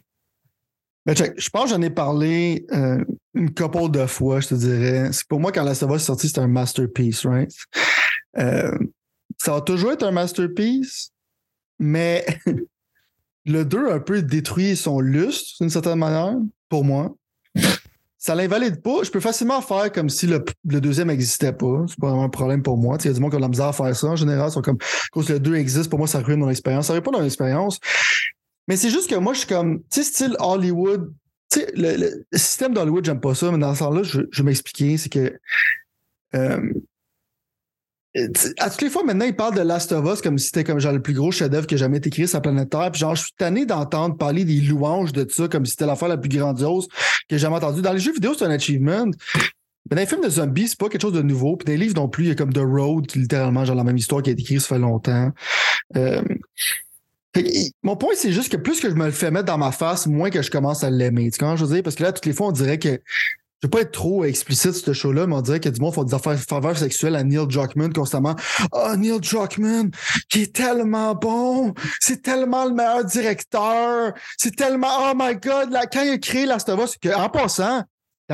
Ben, 1.07 1.15
je 1.15 1.51
pense 1.51 1.65
que 1.65 1.71
j'en 1.71 1.83
ai 1.83 1.91
parlé 1.91 2.65
euh, 2.73 3.05
une 3.35 3.53
couple 3.53 3.91
de 3.91 4.07
fois, 4.07 4.41
je 4.41 4.49
te 4.49 4.55
dirais. 4.55 5.11
Pour 5.29 5.39
moi, 5.39 5.53
quand 5.53 5.63
la 5.63 5.75
Sava 5.75 5.97
est 5.97 5.99
sortie, 5.99 6.29
c'était 6.29 6.41
un 6.41 6.49
masterpiece, 6.49 7.27
right? 7.27 7.53
Euh, 8.39 8.77
ça 9.39 9.53
va 9.53 9.61
toujours 9.61 9.93
être 9.93 10.03
un 10.03 10.13
masterpiece, 10.13 11.11
mais 11.79 12.25
le 13.45 13.65
2 13.65 13.89
a 13.89 13.95
un 13.95 14.01
peu 14.01 14.23
détruit 14.23 14.77
son 14.77 15.01
lustre, 15.01 15.57
d'une 15.61 15.71
certaine 15.71 15.99
manière, 15.99 16.37
pour 16.71 16.85
moi. 16.85 17.15
Ça 18.17 18.35
l'invalide 18.35 18.81
pas. 18.81 19.03
Je 19.03 19.11
peux 19.11 19.21
facilement 19.21 19.61
faire 19.61 19.93
comme 19.93 20.09
si 20.09 20.27
le, 20.27 20.43
deuxième 20.65 21.09
n'existait 21.09 21.53
pas. 21.53 21.85
C'est 21.87 21.99
pas 21.99 22.09
vraiment 22.09 22.25
un 22.25 22.31
problème 22.31 22.63
pour 22.63 22.79
moi. 22.79 22.97
Il 23.01 23.07
y 23.07 23.11
a 23.11 23.13
du 23.13 23.21
monde 23.21 23.31
qui 23.31 23.37
a 23.37 23.39
de 23.39 23.43
la 23.43 23.51
misère 23.51 23.67
à 23.67 23.75
faire 23.75 23.95
ça. 23.95 24.07
En 24.07 24.17
général, 24.17 24.49
ils 24.49 24.53
sont 24.53 24.63
comme, 24.63 24.79
le 25.15 25.39
2 25.39 25.57
existe, 25.57 25.91
pour 25.91 25.99
moi, 25.99 26.09
ça 26.09 26.21
ruine 26.21 26.41
mon 26.41 26.49
expérience. 26.49 26.87
Ça 26.87 26.95
ruine 26.95 27.03
pas 27.03 27.11
mon 27.11 27.23
expérience. 27.23 27.79
Mais 28.69 28.77
c'est 28.77 28.91
juste 28.91 29.11
que 29.11 29.17
moi, 29.17 29.33
je 29.33 29.41
suis 29.41 29.49
comme, 29.49 29.81
tu 29.91 30.03
sais, 30.03 30.05
style 30.05 30.37
Hollywood. 30.39 31.13
Tu 31.51 31.61
sais, 31.61 31.73
le, 31.75 32.25
système 32.33 32.75
d'Hollywood, 32.75 33.05
j'aime 33.05 33.21
pas 33.21 33.35
ça, 33.35 33.51
mais 33.51 33.59
dans 33.59 33.75
ce 33.75 33.81
sens-là, 33.81 34.03
je, 34.03 34.23
je 34.31 34.43
vais 34.43 34.47
m'expliquer. 34.47 34.97
C'est 34.97 35.11
que. 35.11 35.39
euh, 36.35 36.73
à 38.59 38.71
toutes 38.71 38.83
les 38.83 38.91
fois, 38.91 39.03
maintenant, 39.03 39.25
ils 39.25 39.35
parlent 39.35 39.57
de 39.57 39.61
Last 39.61 39.91
of 39.91 40.05
Us 40.13 40.23
comme 40.23 40.39
si 40.39 40.47
c'était 40.47 40.63
comme 40.63 40.79
genre 40.79 40.93
le 40.93 41.03
plus 41.03 41.15
gros 41.15 41.33
chef-d'œuvre 41.33 41.67
qui 41.67 41.75
a 41.75 41.79
jamais 41.79 41.99
été 41.99 42.11
créé 42.11 42.27
sur 42.29 42.37
la 42.37 42.43
planète 42.43 42.71
Terre. 42.71 42.91
Puis 42.93 43.01
genre, 43.01 43.17
je 43.17 43.23
suis 43.23 43.33
tanné 43.37 43.67
d'entendre 43.67 44.17
parler 44.17 44.45
des 44.45 44.61
louanges 44.61 45.13
de 45.13 45.27
ça 45.29 45.49
comme 45.49 45.65
si 45.67 45.73
c'était 45.73 45.87
l'affaire 45.87 46.09
la 46.09 46.17
plus 46.17 46.29
grandiose 46.29 46.87
que 46.87 46.95
j'ai 47.31 47.39
jamais 47.39 47.57
entendue. 47.57 47.83
Dans 47.83 47.93
les 47.93 47.99
jeux 47.99 48.13
vidéo, 48.13 48.35
c'est 48.39 48.45
un 48.45 48.51
achievement. 48.51 49.07
Mais 49.91 49.97
dans 49.97 50.01
les 50.01 50.07
films 50.07 50.23
de 50.23 50.29
zombies, 50.29 50.69
c'est 50.69 50.79
pas 50.79 50.89
quelque 50.89 51.03
chose 51.03 51.13
de 51.13 51.23
nouveau. 51.23 51.57
Puis 51.57 51.67
dans 51.67 51.73
les 51.73 51.79
livres 51.79 51.97
non 51.97 52.09
plus, 52.09 52.25
il 52.25 52.29
y 52.29 52.31
a 52.31 52.35
comme 52.37 52.53
The 52.53 52.59
Road, 52.59 53.07
littéralement 53.17 53.65
genre 53.65 53.77
la 53.77 53.85
même 53.85 53.97
histoire 53.97 54.23
qui 54.23 54.31
a 54.31 54.33
été 54.33 54.43
écrite 54.43 54.61
ça 54.61 54.69
fait 54.69 54.79
longtemps. 54.79 55.33
Euh, 55.97 56.23
mon 57.83 57.97
point, 57.97 58.15
c'est 58.17 58.33
juste 58.33 58.51
que 58.51 58.57
plus 58.57 58.81
que 58.81 58.89
je 58.89 58.95
me 58.95 59.07
le 59.07 59.13
fais 59.13 59.31
mettre 59.31 59.47
dans 59.47 59.59
ma 59.59 59.73
face, 59.73 60.07
moins 60.07 60.31
que 60.31 60.43
je 60.43 60.51
commence 60.51 60.85
à 60.85 60.91
l'aimer. 60.91 61.31
Tu 61.31 61.39
comprends 61.39 61.57
je 61.57 61.65
veux 61.65 61.75
dire? 61.75 61.83
Parce 61.83 61.97
que 61.97 62.03
là, 62.03 62.13
toutes 62.13 62.27
les 62.27 62.33
fois, 62.33 62.49
on 62.49 62.53
dirait 62.53 62.79
que. 62.79 63.01
Je 63.63 63.67
veux 63.67 63.71
pas 63.71 63.81
être 63.81 63.93
trop 63.93 64.25
explicite 64.25 64.75
sur 64.75 64.85
ce 64.85 64.93
show-là, 64.93 65.27
mais 65.27 65.37
on 65.37 65.41
dirait 65.41 65.59
que 65.59 65.71
du 65.71 65.81
monde 65.81 65.95
font 65.95 66.05
des 66.05 66.13
affaires 66.13 66.39
faveurs 66.39 66.77
sexuelles 66.77 67.17
à 67.17 67.25
Neil 67.25 67.47
Druckmann 67.47 67.95
constamment. 67.95 68.37
Oh, 68.73 68.95
Neil 68.95 69.19
Druckmann, 69.21 69.91
qui 70.29 70.43
est 70.43 70.55
tellement 70.55 71.15
bon. 71.15 71.73
C'est 71.99 72.21
tellement 72.21 72.67
le 72.67 72.75
meilleur 72.75 73.07
directeur. 73.07 74.13
C'est 74.37 74.55
tellement, 74.55 75.11
oh 75.11 75.13
my 75.17 75.37
god, 75.37 75.71
là, 75.71 75.87
quand 75.87 76.03
il 76.03 76.11
a 76.11 76.19
créé 76.19 76.45
Last 76.45 76.69
of 76.69 76.79
Us, 76.85 76.99
que, 76.99 77.09
en 77.09 77.31
passant, 77.31 77.85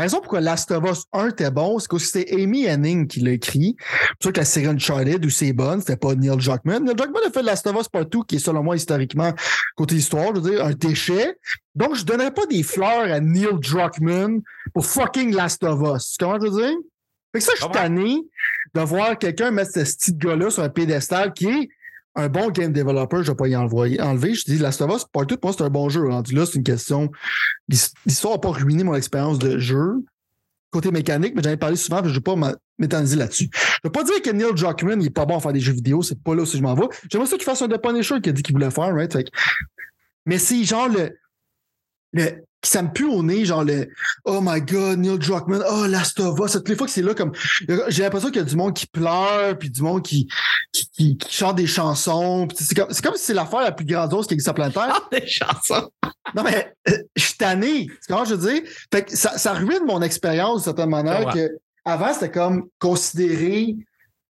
la 0.01 0.05
raison 0.05 0.21
pourquoi 0.21 0.41
Last 0.41 0.71
of 0.71 0.91
Us 0.91 1.05
1 1.13 1.29
était 1.29 1.51
bon, 1.51 1.79
c'est 1.79 1.89
que 1.89 1.99
c'était 1.99 2.33
Amy 2.33 2.65
Henning 2.65 3.07
qui 3.07 3.21
l'a 3.21 3.33
écrit. 3.33 3.77
C'est 4.19 4.29
ça 4.29 4.33
que 4.33 4.39
la 4.39 4.45
série 4.47 4.67
Uncharted, 4.67 5.27
où 5.27 5.29
c'est 5.29 5.53
bonne, 5.53 5.81
c'était 5.81 5.99
pas 5.99 6.15
Neil 6.15 6.39
Druckmann. 6.39 6.85
Neil 6.85 6.95
Druckmann 6.95 7.23
a 7.27 7.31
fait 7.31 7.43
Last 7.43 7.67
of 7.67 7.77
Us 7.79 7.89
Partout, 7.89 8.23
qui 8.23 8.37
est 8.37 8.39
selon 8.39 8.63
moi 8.63 8.77
historiquement, 8.77 9.35
côté 9.77 9.97
histoire, 9.97 10.35
je 10.35 10.41
veux 10.41 10.51
dire, 10.53 10.65
un 10.65 10.73
déchet. 10.73 11.37
Donc, 11.75 11.97
je 11.97 12.05
donnerais 12.05 12.33
pas 12.33 12.47
des 12.47 12.63
fleurs 12.63 13.13
à 13.13 13.21
Neil 13.21 13.49
Druckmann 13.61 14.41
pour 14.73 14.87
fucking 14.87 15.35
Last 15.35 15.63
of 15.65 15.81
Us. 15.95 16.17
Tu 16.19 16.25
comprends 16.25 16.41
je 16.41 16.51
veux 16.51 16.63
dire? 16.63 16.79
Fait 17.33 17.41
que 17.41 17.45
ça, 17.45 17.53
je 17.57 17.61
suis 17.61 17.71
tanné 17.71 18.17
de 18.75 18.81
voir 18.81 19.19
quelqu'un 19.19 19.51
mettre 19.51 19.73
ce 19.73 19.81
petit 19.81 20.15
gars-là 20.15 20.49
sur 20.49 20.63
un 20.63 20.71
pédestal 20.71 21.35
qui 21.35 21.47
est 21.47 21.69
un 22.17 22.29
bon 22.29 22.51
game 22.51 22.73
developer, 22.73 23.19
je 23.23 23.31
vais 23.31 23.37
pas 23.37 23.49
y 23.49 23.55
envoyer, 23.57 24.01
enlever. 24.01 24.35
Je 24.35 24.45
dis 24.45 24.59
Last 24.59 24.81
of 24.83 24.95
Us, 24.95 25.05
Partout, 25.13 25.37
pour 25.37 25.51
moi, 25.51 25.55
c'est 25.57 25.65
un 25.65 25.71
bon 25.71 25.89
jeu. 25.89 26.09
Là, 26.09 26.23
c'est 26.25 26.55
une 26.57 26.65
question. 26.65 27.11
l'his- 27.69 27.93
L'histoire 28.07 28.35
n'a 28.35 28.41
pas 28.41 28.51
ruiné 28.51 28.83
mon 28.85 28.95
expérience 28.95 29.39
de 29.39 29.59
jeu. 29.59 30.05
Côté 30.71 30.91
mécanique, 30.93 31.35
mais 31.35 31.43
j'en 31.43 31.51
ai 31.51 31.57
parlé 31.57 31.75
souvent, 31.77 32.01
je 32.05 32.09
ne 32.11 32.15
vais 32.15 32.21
pas 32.21 32.37
m'éterniser 32.79 33.17
là-dessus. 33.17 33.49
Je 33.53 33.59
ne 33.85 33.89
veux 33.89 33.93
pas 33.93 34.05
dire 34.05 34.23
que 34.23 34.31
Neil 34.31 34.55
Druckmann 34.55 35.01
il 35.03 35.07
est 35.07 35.11
pas 35.11 35.27
bon 35.27 35.37
à 35.37 35.41
faire 35.41 35.53
des 35.53 35.59
jeux 35.61 35.73
vidéo, 35.73 36.01
c'est 36.03 36.23
pas 36.23 36.33
là 36.35 36.43
où 36.43 36.47
je 36.47 36.59
m'en 36.59 36.75
vais. 36.75 36.87
J'aimerais 37.11 37.27
ça 37.29 37.37
qu'il 37.37 37.45
fasse 37.45 37.61
un 37.63 37.69
The 37.69 37.81
Punisher 37.83 38.21
qu'il 38.21 38.31
a 38.31 38.33
dit 38.33 38.43
qu'il 38.43 38.55
voulait 38.55 38.71
faire, 38.71 38.95
right? 38.95 39.17
Mais 40.27 40.39
c'est 40.39 40.63
genre 40.63 40.89
le. 40.89 41.11
le 42.13 42.45
ça 42.63 42.83
me 42.83 42.93
pue 42.93 43.07
au 43.07 43.23
nez, 43.23 43.45
genre 43.45 43.65
le 43.65 43.89
Oh 44.25 44.41
my 44.43 44.61
god, 44.61 44.99
Neil 44.99 45.19
Druckmann, 45.19 45.63
oh 45.71 45.87
Last 45.87 46.21
of 46.21 46.39
Us. 46.41 46.53
Toutes 46.53 46.69
les 46.69 46.77
fois 46.77 46.87
que 46.87 46.93
c'est 46.93 47.03
là, 47.03 47.15
comme 47.15 47.33
j'ai 47.89 48.03
l'impression 48.03 48.29
qu'il 48.29 48.37
y 48.41 48.45
a 48.45 48.49
du 48.49 48.57
monde 48.57 48.75
qui 48.75 48.87
pleure, 48.87 49.57
puis 49.59 49.71
du 49.71 49.81
monde 49.83 50.03
qui, 50.03 50.29
qui, 50.73 50.89
qui- 50.91 51.17
qui 51.17 51.33
chante 51.35 51.57
des 51.57 51.67
chansons. 51.67 52.47
C'est 52.55 52.75
comme, 52.75 52.89
c'est 52.91 53.03
comme 53.05 53.15
si 53.17 53.25
c'est 53.25 53.35
l'affaire 53.35 53.61
la 53.63 53.73
plus 53.73 53.87
grandiose 53.87 54.27
qui 54.27 54.35
existe 54.35 54.55
sur 54.55 54.63
la 54.63 54.71
planète 54.71 54.97
des 55.13 55.27
chansons. 55.27 55.91
Non, 56.35 56.43
mais 56.45 56.75
euh, 56.89 56.99
je 57.17 57.23
suis 57.23 57.37
tanné. 57.39 57.89
C'est 58.01 58.13
comment 58.13 58.25
je 58.25 58.35
veux 58.35 58.53
dire? 58.53 58.63
Fait 58.93 59.05
que 59.05 59.17
ça, 59.17 59.39
ça 59.39 59.53
ruine 59.55 59.85
mon 59.87 60.03
expérience 60.03 60.57
d'une 60.57 60.65
certaine 60.65 60.91
manière. 60.91 61.27
Ouais. 61.27 61.33
Que 61.33 61.49
avant, 61.85 62.13
c'était 62.13 62.31
comme 62.31 62.67
considéré 62.79 63.75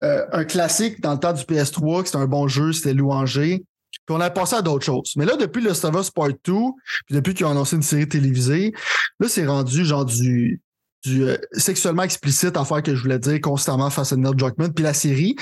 euh, 0.04 0.26
un 0.32 0.46
classique 0.46 1.02
dans 1.02 1.14
le 1.14 1.20
temps 1.20 1.34
du 1.34 1.44
PS3, 1.44 2.02
que 2.02 2.08
c'était 2.08 2.18
un 2.18 2.26
bon 2.26 2.48
jeu, 2.48 2.72
c'était 2.74 2.94
louangé. 2.94 3.64
Puis 4.06 4.16
on 4.16 4.20
a 4.20 4.30
passé 4.30 4.56
à 4.56 4.62
d'autres 4.62 4.86
choses. 4.86 5.14
Mais 5.16 5.26
là, 5.26 5.36
depuis 5.38 5.62
le 5.62 5.74
Star 5.74 5.94
Wars 5.94 6.06
Part 6.14 6.30
2, 6.30 6.36
puis 6.44 7.16
depuis 7.16 7.34
qu'ils 7.34 7.46
ont 7.46 7.52
annoncé 7.52 7.76
une 7.76 7.82
série 7.84 8.08
télévisée, 8.08 8.74
là, 9.20 9.28
c'est 9.30 9.46
rendu 9.46 9.86
genre 9.86 10.06
du, 10.06 10.62
du 11.04 11.24
euh, 11.24 11.38
sexuellement 11.54 12.04
explicite, 12.04 12.58
affaire 12.58 12.84
que 12.84 12.96
je 12.96 13.02
voulais 13.02 13.20
dire 13.20 13.40
constamment 13.42 13.90
face 13.90 14.14
à 14.14 14.16
Neil 14.16 14.36
Druckmann, 14.36 14.74
puis 14.74 14.84
la 14.84 14.94
série. 14.94 15.36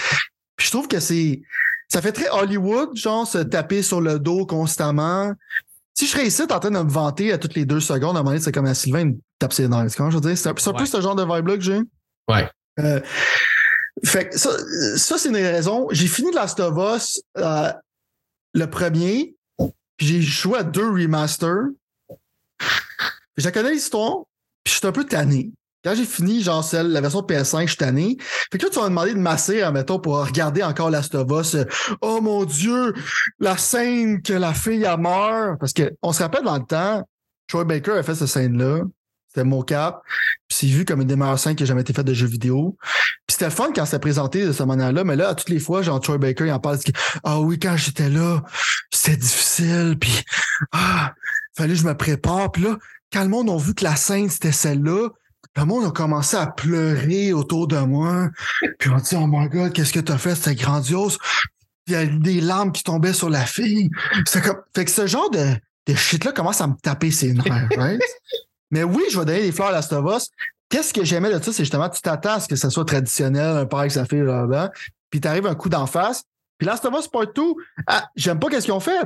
Puis 0.56 0.68
je 0.68 0.72
trouve 0.72 0.88
que 0.88 1.00
c'est. 1.00 1.42
Ça 1.90 2.02
fait 2.02 2.12
très 2.12 2.30
Hollywood, 2.30 2.96
genre, 2.96 3.28
se 3.28 3.40
taper 3.40 3.82
sur 3.82 4.00
le 4.00 4.20
dos 4.20 4.46
constamment. 4.46 5.34
Si 5.94 6.06
je 6.06 6.12
serais 6.12 6.28
ici 6.28 6.42
en 6.44 6.48
train 6.48 6.72
de 6.72 6.80
me 6.80 6.90
vanter 6.90 7.34
à 7.34 7.38
toutes 7.38 7.56
les 7.56 7.66
deux 7.66 7.82
secondes, 7.82 8.16
à 8.16 8.20
un 8.20 8.24
moment 8.24 8.32
donné, 8.32 8.42
c'est 8.42 8.52
comme 8.52 8.66
un 8.66 8.74
Sylvain 8.74 9.06
me 9.06 9.16
tape 9.40 9.52
ses 9.54 9.68
nerfs. 9.68 9.96
Comment 9.98 10.10
je 10.10 10.16
veux 10.16 10.22
dire? 10.22 10.38
C'est 10.38 10.48
un, 10.48 10.54
peu 10.54 10.80
Ouais. 10.80 10.86
ce 10.86 11.02
genre 11.02 11.16
de 11.16 11.24
vibe-là 11.24 11.58
que 11.58 11.64
j'ai. 11.64 11.82
Ouais. 12.30 12.50
Euh, 12.80 13.02
fait 14.06 14.30
que 14.30 14.38
ça, 14.38 14.52
ça 14.96 15.18
c'est 15.18 15.30
une 15.30 15.36
raison. 15.36 15.88
J'ai 15.92 16.08
fini 16.08 16.32
Last 16.32 16.60
of 16.62 16.78
Us 16.96 17.22
euh, 17.38 17.72
le 18.53 18.65
premier, 18.69 19.36
puis 19.98 20.07
j'ai 20.07 20.22
joué 20.22 20.60
à 20.60 20.64
deux 20.64 20.90
remasters. 20.90 21.69
Je 23.38 23.49
connais 23.49 23.72
l'histoire, 23.72 24.23
puis 24.64 24.73
je 24.73 24.78
suis 24.80 24.88
un 24.88 24.91
peu 24.91 25.06
tanné. 25.06 25.52
Quand 25.84 25.95
j'ai 25.95 26.06
fini, 26.06 26.41
genre 26.44 26.64
celle, 26.64 26.91
la 26.91 27.02
version 27.02 27.22
PS5, 27.22 27.61
je 27.61 27.68
suis 27.69 27.78
tanné. 27.78 28.18
Fait 28.52 28.60
que 28.60 28.65
là, 28.65 28.69
tu 28.69 28.78
vas 28.78 28.84
me 28.84 28.90
demander 28.90 29.14
de 29.15 29.19
masser, 29.19 29.68
mettons, 29.73 29.99
pour 29.99 30.23
regarder 30.23 30.61
encore 30.61 30.91
Last 30.91 31.15
of 31.15 31.28
Us. 31.32 31.56
euh, 31.56 31.65
Oh 32.02 32.22
mon 32.22 32.45
Dieu, 32.45 32.94
la 33.40 33.57
scène 33.57 34.22
que 34.22 34.34
la 34.34 34.53
fille 34.53 34.86
a 34.86 34.95
meurt. 34.98 35.60
Parce 35.60 35.73
que 35.73 35.91
on 36.03 36.14
se 36.14 36.22
rappelle 36.22 36.44
dans 36.44 36.57
le 36.57 36.65
temps, 36.65 37.07
Troy 37.48 37.64
Baker 37.64 37.94
a 37.94 38.03
fait 38.03 38.14
cette 38.14 38.28
scène-là. 38.28 38.82
C'était 39.34 39.45
mon 39.45 39.62
cap. 39.62 40.02
Puis 40.49 40.58
c'est 40.60 40.68
vu 40.68 40.84
comme 40.84 41.02
une 41.02 41.08
des 41.08 41.16
meilleures 41.16 41.40
scènes 41.40 41.56
qui 41.56 41.64
a 41.64 41.66
jamais 41.66 41.82
été 41.82 41.94
faite 41.94 42.06
de 42.06 42.14
jeux 42.14 42.28
vidéo. 42.28 42.78
Puis 43.26 43.38
c'était 43.38 43.49
fun 43.49 43.70
quand 43.74 43.86
c'était 43.86 43.99
présenté 43.99 44.45
de 44.45 44.52
cette 44.52 44.68
manière-là, 44.68 45.06
mais 45.06 45.16
là, 45.16 45.30
à 45.30 45.36
toutes 45.36 45.48
les 45.48 45.60
fois, 45.60 45.82
genre 45.82 46.02
Troy 46.02 46.18
Baker, 46.18 46.48
il 46.48 46.52
en 46.52 46.60
parle, 46.60 46.80
Ah 47.24 47.40
oui, 47.40 47.58
quand 47.58 47.78
j'étais 47.78 48.10
là, 48.10 48.44
c'était 48.91 49.16
difficile, 49.16 49.95
puis 49.99 50.24
ah, 50.74 51.14
fallait 51.56 51.74
que 51.74 51.80
je 51.80 51.88
me 51.88 51.95
prépare. 51.95 52.52
Puis 52.52 52.64
là, 52.64 52.78
quand 53.14 53.24
le 53.24 53.30
monde 53.30 53.49
a 53.49 53.58
vu 53.58 53.74
que 53.74 53.86
la 53.86 53.95
scène, 53.95 54.30
c'était 54.30 54.52
celle-là, 54.52 55.10
le 55.56 55.66
monde 55.66 55.86
a 55.86 55.91
commencé 55.91 56.36
à 56.36 56.48
pleurer 56.48 57.32
autour 57.32 57.68
de 57.68 57.78
moi. 57.78 58.30
Puis 58.80 58.90
on 58.90 58.98
dit 58.98 59.16
Oh 59.16 59.28
my 59.28 59.48
god, 59.48 59.72
qu'est-ce 59.72 59.94
que 59.94 59.99
t'as 60.02 60.18
fait? 60.18 60.36
C'était 60.36 60.56
grandiose. 60.56 61.18
Il 61.88 61.94
y 61.94 61.95
a 61.95 62.06
des 62.06 62.41
larmes 62.41 62.72
qui 62.72 62.84
tombaient 62.84 63.14
sur 63.14 63.30
la 63.30 63.45
fille. 63.45 63.90
C'est 64.26 64.41
comme. 64.41 64.58
Fait 64.76 64.86
que 64.86 64.91
ce 64.91 65.08
genre 65.08 65.30
de, 65.30 65.56
de 65.88 65.95
shit-là 65.95 66.32
commence 66.32 66.62
à 66.62 66.68
me 66.68 66.76
taper 66.82 67.12
ses 67.12 67.34
nerfs, 67.34 67.70
right? 67.78 68.02
Mais 68.72 68.84
oui, 68.84 69.03
je 69.11 69.19
vais 69.19 69.26
donner 69.26 69.41
des 69.41 69.52
fleurs 69.52 69.69
à 69.69 69.72
Last 69.73 69.93
of 69.93 70.06
Us. 70.15 70.30
Qu'est-ce 70.69 70.93
que 70.93 71.03
j'aimais 71.03 71.31
de 71.31 71.43
ça, 71.43 71.52
c'est 71.52 71.64
justement, 71.64 71.89
tu 71.89 72.02
t'attends 72.02 72.35
à 72.35 72.39
ce 72.39 72.48
que 72.48 72.56
ça 72.56 72.69
soit 72.69 72.85
traditionnel, 72.85 73.57
un 73.57 73.65
père 73.65 73.80
avec 73.80 73.91
sa 73.91 74.06
fille, 74.06 74.23
là, 74.23 74.72
puis 75.10 75.19
t'arrives 75.19 75.45
un 75.45 75.56
coup 75.56 75.69
d'en 75.69 75.85
face. 75.85 76.23
Puis 76.57 76.65
Last 76.65 76.85
of 76.85 76.93
Us 76.98 77.07
Part 77.07 77.34
2, 77.34 77.41
ah, 77.88 78.07
j'aime 78.15 78.39
pas 78.39 78.48
qu'est-ce 78.48 78.65
qu'ils 78.65 78.73
ont 78.73 78.80
fait. 78.80 79.06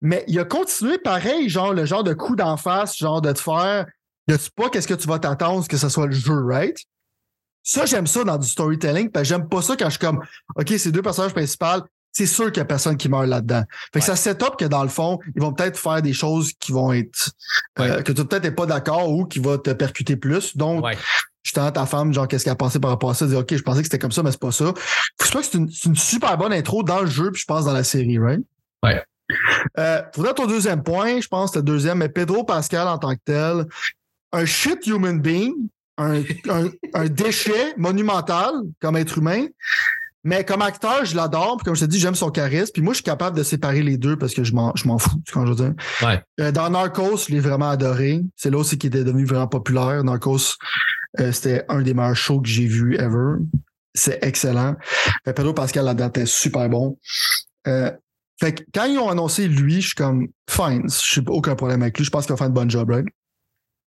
Mais 0.00 0.24
il 0.28 0.38
a 0.38 0.44
continué 0.44 0.98
pareil, 0.98 1.48
genre 1.48 1.74
le 1.74 1.84
genre 1.84 2.04
de 2.04 2.14
coup 2.14 2.36
d'en 2.36 2.56
face, 2.56 2.96
genre 2.96 3.20
de 3.20 3.32
te 3.32 3.40
faire, 3.40 3.86
de 4.28 4.36
tu 4.36 4.50
pas 4.50 4.70
qu'est-ce 4.70 4.88
que 4.88 4.94
tu 4.94 5.06
vas 5.06 5.18
t'attendre 5.18 5.66
que 5.68 5.76
ce 5.76 5.88
soit 5.88 6.06
le 6.06 6.12
jeu, 6.12 6.42
right? 6.44 6.78
Ça, 7.62 7.86
j'aime 7.86 8.06
ça 8.06 8.24
dans 8.24 8.38
du 8.38 8.48
storytelling, 8.48 9.10
parce 9.10 9.24
que 9.24 9.28
j'aime 9.28 9.48
pas 9.48 9.62
ça 9.62 9.76
quand 9.76 9.86
je 9.86 9.90
suis 9.90 9.98
comme, 9.98 10.22
OK, 10.56 10.68
ces 10.78 10.92
deux 10.92 11.02
personnages 11.02 11.32
principaux, 11.32 11.86
c'est 12.16 12.26
sûr 12.26 12.46
qu'il 12.46 12.58
y 12.58 12.60
a 12.60 12.64
personne 12.64 12.96
qui 12.96 13.08
meurt 13.08 13.26
là-dedans. 13.26 13.64
Fait 13.92 13.98
que 13.98 14.06
ça 14.06 14.14
set-up 14.16 14.54
que 14.56 14.64
dans 14.64 14.84
le 14.84 14.88
fond, 14.88 15.18
ils 15.34 15.42
vont 15.42 15.52
peut-être 15.52 15.76
faire 15.76 16.00
des 16.00 16.12
choses 16.12 16.52
qui 16.60 16.70
vont 16.70 16.92
être, 16.92 17.32
euh, 17.80 18.02
que 18.02 18.12
tu 18.12 18.24
peut-être 18.24 18.44
n'es 18.44 18.52
pas 18.52 18.66
d'accord 18.66 19.10
ou 19.10 19.26
qui 19.26 19.40
va 19.40 19.58
te 19.58 19.70
percuter 19.70 20.14
plus. 20.16 20.56
Donc, 20.56 20.84
Ouais. 20.84 20.96
justement, 21.42 21.72
ta 21.72 21.86
femme, 21.86 22.14
genre, 22.14 22.28
qu'est-ce 22.28 22.44
qu'elle 22.44 22.52
a 22.52 22.56
pensé 22.56 22.78
par 22.78 22.90
rapport 22.90 23.10
à 23.10 23.14
ça? 23.14 23.26
Dire, 23.26 23.40
OK, 23.40 23.54
je 23.54 23.62
pensais 23.62 23.80
que 23.80 23.86
c'était 23.86 23.98
comme 23.98 24.12
ça, 24.12 24.22
mais 24.22 24.30
c'est 24.30 24.40
pas 24.40 24.52
ça. 24.52 24.72
Je 25.24 25.30
pense 25.30 25.48
que 25.48 25.58
c'est 25.72 25.88
une, 25.88 25.96
super 25.96 26.38
bonne 26.38 26.52
intro 26.52 26.84
dans 26.84 27.00
le 27.00 27.08
jeu, 27.08 27.32
puis 27.32 27.40
je 27.42 27.46
pense 27.46 27.64
dans 27.64 27.72
la 27.72 27.84
série, 27.84 28.18
right? 28.18 28.40
Ouais. 28.84 29.02
Euh, 29.78 30.02
pour 30.12 30.32
ton 30.34 30.46
deuxième 30.46 30.82
point, 30.84 31.20
je 31.20 31.26
pense 31.26 31.50
que 31.50 31.58
le 31.58 31.64
deuxième, 31.64 31.98
mais 31.98 32.08
Pedro 32.08 32.44
Pascal 32.44 32.86
en 32.86 32.98
tant 32.98 33.14
que 33.14 33.20
tel, 33.24 33.66
un 34.32 34.44
shit 34.44 34.86
human 34.86 35.20
being, 35.20 35.52
un, 35.98 36.20
un, 36.48 36.68
un 36.92 37.06
déchet 37.06 37.74
monumental 37.76 38.52
comme 38.80 38.96
être 38.96 39.18
humain. 39.18 39.46
Mais 40.24 40.44
comme 40.44 40.62
acteur, 40.62 41.04
je 41.04 41.14
l'adore. 41.14 41.58
Puis 41.58 41.64
comme 41.66 41.76
je 41.76 41.84
te 41.84 41.90
dis, 41.90 42.00
j'aime 42.00 42.14
son 42.14 42.30
charisme. 42.30 42.72
Puis 42.72 42.82
moi, 42.82 42.94
je 42.94 42.96
suis 42.96 43.04
capable 43.04 43.36
de 43.36 43.42
séparer 43.42 43.82
les 43.82 43.98
deux 43.98 44.16
parce 44.16 44.34
que 44.34 44.42
je 44.42 44.54
m'en, 44.54 44.74
je 44.74 44.88
m'en 44.88 44.98
fous, 44.98 45.20
tu 45.26 45.34
vois 45.34 45.44
ce 45.46 45.50
que 45.50 45.56
je 45.56 45.62
veux 45.62 45.68
dire. 45.70 45.84
Ouais. 46.02 46.22
Euh, 46.40 46.50
dans 46.50 46.70
Narcos, 46.70 47.26
je 47.28 47.32
l'ai 47.32 47.40
vraiment 47.40 47.68
adoré. 47.68 48.22
C'est 48.34 48.50
là 48.50 48.58
aussi 48.58 48.78
qu'il 48.78 48.88
était 48.88 49.04
devenu 49.04 49.26
vraiment 49.26 49.46
populaire. 49.46 50.02
Narcos, 50.02 50.56
euh, 51.20 51.30
c'était 51.30 51.64
un 51.68 51.82
des 51.82 51.94
meilleurs 51.94 52.16
shows 52.16 52.40
que 52.40 52.48
j'ai 52.48 52.66
vu 52.66 52.96
ever. 52.96 53.36
C'est 53.94 54.18
excellent. 54.24 54.74
Euh, 55.28 55.32
Pedro 55.32 55.52
Pascal 55.52 55.84
là-dedans 55.84 56.08
était 56.08 56.26
super 56.26 56.68
bon. 56.68 56.98
Euh, 57.68 57.90
fait 58.40 58.54
que 58.54 58.62
quand 58.74 58.84
ils 58.84 58.98
ont 58.98 59.08
annoncé 59.08 59.46
lui, 59.46 59.80
je 59.80 59.88
suis 59.88 59.94
comme 59.94 60.28
fine. 60.50 60.88
Je 60.88 61.20
n'ai 61.20 61.28
aucun 61.28 61.54
problème 61.54 61.82
avec 61.82 61.98
lui. 61.98 62.04
Je 62.04 62.10
pense 62.10 62.26
qu'il 62.26 62.32
va 62.32 62.36
faire 62.36 62.48
une 62.48 62.52
bonne 62.52 62.70
job, 62.70 62.90
right? 62.90 63.06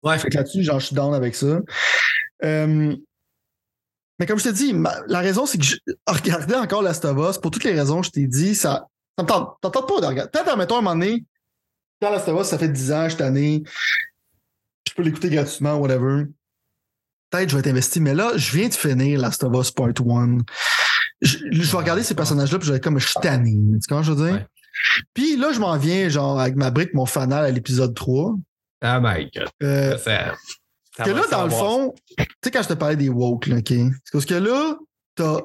Ouais. 0.03 0.17
Fait 0.17 0.29
que 0.29 0.37
là-dessus, 0.37 0.63
genre, 0.63 0.79
je 0.79 0.87
suis 0.87 0.95
down 0.95 1.13
avec 1.13 1.35
ça. 1.35 1.59
Euh, 2.45 2.95
mais 4.19 4.25
comme 4.25 4.37
je 4.39 4.43
te 4.45 4.49
dis, 4.49 4.73
ma- 4.73 5.01
la 5.07 5.19
raison, 5.19 5.45
c'est 5.45 5.57
que 5.57 5.63
je 5.65 5.75
regardais 6.07 6.55
encore 6.55 6.81
Last 6.81 7.05
of 7.05 7.17
Us, 7.29 7.37
pour 7.37 7.51
toutes 7.51 7.63
les 7.63 7.73
raisons 7.73 8.01
que 8.01 8.07
je 8.07 8.11
t'ai 8.11 8.27
dit, 8.27 8.55
ça 8.55 8.87
ça 9.17 9.23
me 9.23 9.27
tente, 9.27 9.57
ça 9.61 9.67
me 9.69 9.73
tente 9.73 9.87
pas 9.87 9.99
de 10.01 10.05
regarder. 10.05 10.31
Peut-être, 10.31 10.47
admettons, 10.49 10.75
à 10.75 10.79
un 10.79 10.81
moment 10.81 10.95
donné, 10.95 11.23
dans 12.01 12.09
Last 12.09 12.27
of 12.29 12.39
Us, 12.41 12.47
ça 12.47 12.57
fait 12.57 12.69
10 12.69 12.91
ans, 12.93 13.09
cette 13.09 13.19
année, 13.21 13.63
je 14.87 14.93
peux 14.93 15.03
l'écouter 15.03 15.29
gratuitement, 15.29 15.75
whatever. 15.75 16.25
Peut-être 17.29 17.49
je 17.49 17.55
vais 17.55 17.59
être 17.59 17.67
investi, 17.67 17.99
mais 17.99 18.15
là, 18.15 18.31
je 18.37 18.55
viens 18.55 18.69
de 18.69 18.73
finir 18.73 19.19
Last 19.19 19.43
of 19.43 19.53
Us 19.59 19.71
Part 19.71 19.89
1. 19.89 20.37
Je, 21.21 21.37
je 21.51 21.71
vais 21.71 21.77
regarder 21.77 22.01
ces 22.03 22.15
personnages-là, 22.15 22.57
puis 22.59 22.67
je 22.67 22.71
vais 22.71 22.77
être 22.77 22.83
comme, 22.83 22.97
je 22.97 23.05
suis 23.07 23.19
tanné. 23.21 23.51
Tu 23.51 23.73
sais 23.81 23.87
comment 23.89 24.03
je 24.03 24.13
veux 24.13 24.25
dire? 24.25 24.35
Ouais. 24.35 24.47
Puis 25.13 25.35
là, 25.35 25.51
je 25.51 25.59
m'en 25.59 25.77
viens, 25.77 26.07
genre, 26.07 26.39
avec 26.39 26.55
ma 26.55 26.71
brique, 26.71 26.93
mon 26.93 27.05
fanal 27.05 27.43
à 27.43 27.51
l'épisode 27.51 27.93
3. 27.93 28.35
Ah 28.81 29.01
my 29.01 29.29
god. 29.35 29.49
Euh, 29.61 29.97
Ça 30.97 31.03
que 31.03 31.11
là, 31.11 31.21
dans 31.31 31.43
le 31.43 31.49
fond, 31.49 31.93
tu 32.17 32.25
sais, 32.43 32.51
quand 32.51 32.63
je 32.63 32.67
te 32.69 32.73
parlais 32.73 32.95
des 32.95 33.09
woke, 33.09 33.47
là, 33.47 33.57
OK? 33.57 33.73
Parce 34.11 34.25
que 34.25 34.33
là, 34.35 34.75
t'as 35.15 35.39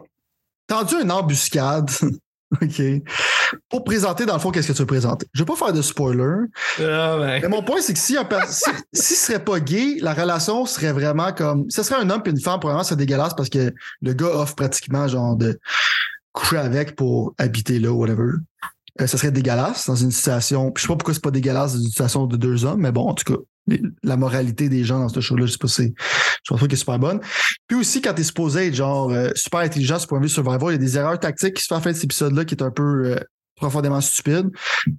tendu 0.66 0.94
une 1.00 1.10
embuscade, 1.12 1.90
OK? 2.62 2.82
Pour 3.68 3.84
présenter, 3.84 4.26
dans 4.26 4.34
le 4.34 4.40
fond, 4.40 4.50
qu'est-ce 4.50 4.68
que 4.68 4.72
tu 4.72 4.80
veux 4.80 4.86
présenter. 4.86 5.26
Je 5.32 5.42
vais 5.42 5.46
pas 5.46 5.54
faire 5.56 5.72
de 5.72 5.82
spoiler, 5.82 6.46
Ah, 6.78 7.16
ben. 7.18 7.42
mais 7.42 7.48
mon 7.48 7.62
point, 7.62 7.80
c'est 7.80 7.92
que 7.92 7.98
si, 7.98 8.16
un 8.16 8.26
si, 8.48 8.64
si 8.92 9.14
ce 9.14 9.26
serait 9.26 9.44
pas 9.44 9.60
gay, 9.60 9.96
la 10.00 10.14
relation 10.14 10.66
serait 10.66 10.92
vraiment 10.92 11.32
comme. 11.32 11.70
Ce 11.70 11.82
serait 11.82 12.00
un 12.00 12.10
homme 12.10 12.22
et 12.24 12.30
une 12.30 12.40
femme, 12.40 12.58
probablement, 12.58 12.84
c'est 12.84 12.96
dégueulasse 12.96 13.34
parce 13.34 13.48
que 13.48 13.72
le 14.00 14.12
gars 14.12 14.26
offre 14.26 14.54
pratiquement, 14.56 15.06
genre, 15.06 15.36
de 15.36 15.58
coucher 16.32 16.56
avec 16.58 16.96
pour 16.96 17.34
habiter 17.38 17.78
là, 17.78 17.92
whatever. 17.92 18.32
Euh, 19.00 19.06
ça 19.06 19.18
serait 19.18 19.30
dégueulasse 19.30 19.86
dans 19.86 19.96
une 19.96 20.10
situation. 20.10 20.70
Puis 20.72 20.82
je 20.82 20.86
sais 20.86 20.92
pas 20.92 20.96
pourquoi 20.96 21.14
c'est 21.14 21.22
pas 21.22 21.30
dégueulasse 21.30 21.74
dans 21.74 21.80
une 21.80 21.88
situation 21.88 22.26
de 22.26 22.36
deux 22.36 22.64
hommes, 22.64 22.80
mais 22.80 22.92
bon, 22.92 23.08
en 23.08 23.14
tout 23.14 23.24
cas, 23.32 23.40
la 24.02 24.16
moralité 24.16 24.68
des 24.68 24.84
gens 24.84 24.98
dans 24.98 25.08
ce 25.08 25.20
show-là, 25.20 25.46
je 25.46 25.52
sais 25.52 25.58
pas 25.58 25.68
si 25.68 25.74
c'est. 25.74 25.94
Je 25.96 26.48
pense 26.50 26.60
pas 26.60 26.66
qu'elle 26.66 26.74
est 26.74 26.76
super 26.76 26.98
bonne. 26.98 27.20
Puis 27.66 27.78
aussi, 27.78 28.02
quand 28.02 28.12
t'es 28.14 28.22
supposé 28.24 28.66
être 28.66 28.74
genre 28.74 29.10
euh, 29.10 29.30
super 29.34 29.60
intelligent 29.60 29.98
sur 29.98 30.08
point 30.08 30.18
de 30.18 30.24
vue 30.24 30.28
survival, 30.28 30.68
il 30.68 30.72
y 30.72 30.74
a 30.74 30.78
des 30.78 30.96
erreurs 30.98 31.18
tactiques 31.18 31.54
qui 31.54 31.62
se 31.62 31.68
font 31.68 31.76
à 31.76 31.78
la 31.78 31.82
fin 31.84 31.90
de 31.90 31.94
cet 31.94 32.04
épisode-là 32.04 32.44
qui 32.44 32.54
est 32.54 32.62
un 32.62 32.70
peu 32.70 33.06
euh, 33.06 33.16
profondément 33.56 34.00
stupide. 34.00 34.50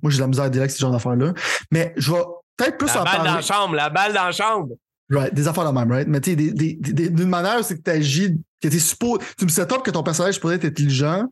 Moi, 0.02 0.12
j'ai 0.12 0.18
de 0.18 0.22
la 0.22 0.28
misère 0.28 0.46
à 0.46 0.50
dire 0.50 0.62
avec 0.62 0.72
ce 0.72 0.80
genre 0.80 0.92
d'affaires-là. 0.92 1.34
Mais 1.72 1.94
je 1.98 2.12
vais 2.12 2.22
peut-être 2.58 2.78
plus 2.78 2.88
La 2.88 3.02
en 3.02 3.04
balle 3.04 3.18
dans 3.18 3.24
parler. 3.24 3.36
la 3.36 3.42
chambre, 3.42 3.76
la 3.76 3.90
balle 3.90 4.14
dans 4.14 4.24
la 4.26 4.32
chambre. 4.32 4.70
Right, 5.12 5.34
des 5.36 5.48
affaires 5.48 5.72
de 5.72 5.78
même, 5.78 5.92
right? 5.92 6.08
Mais 6.08 6.20
tu 6.20 6.32
sais, 6.32 6.36
des- 6.36 6.52
des- 6.52 6.74
des- 6.82 7.10
d'une 7.12 7.30
manière, 7.30 7.64
c'est 7.64 7.78
que 7.78 7.84
tu 7.84 7.92
agis, 7.92 8.34
que 8.60 8.68
t'es 8.68 8.80
supposé, 8.80 9.24
tu 9.38 9.46
me 9.46 9.50
set 9.52 9.72
up 9.72 9.84
que 9.84 9.92
ton 9.92 10.02
personnage 10.02 10.34
supposé 10.34 10.56
être 10.56 10.66
intelligent. 10.66 11.26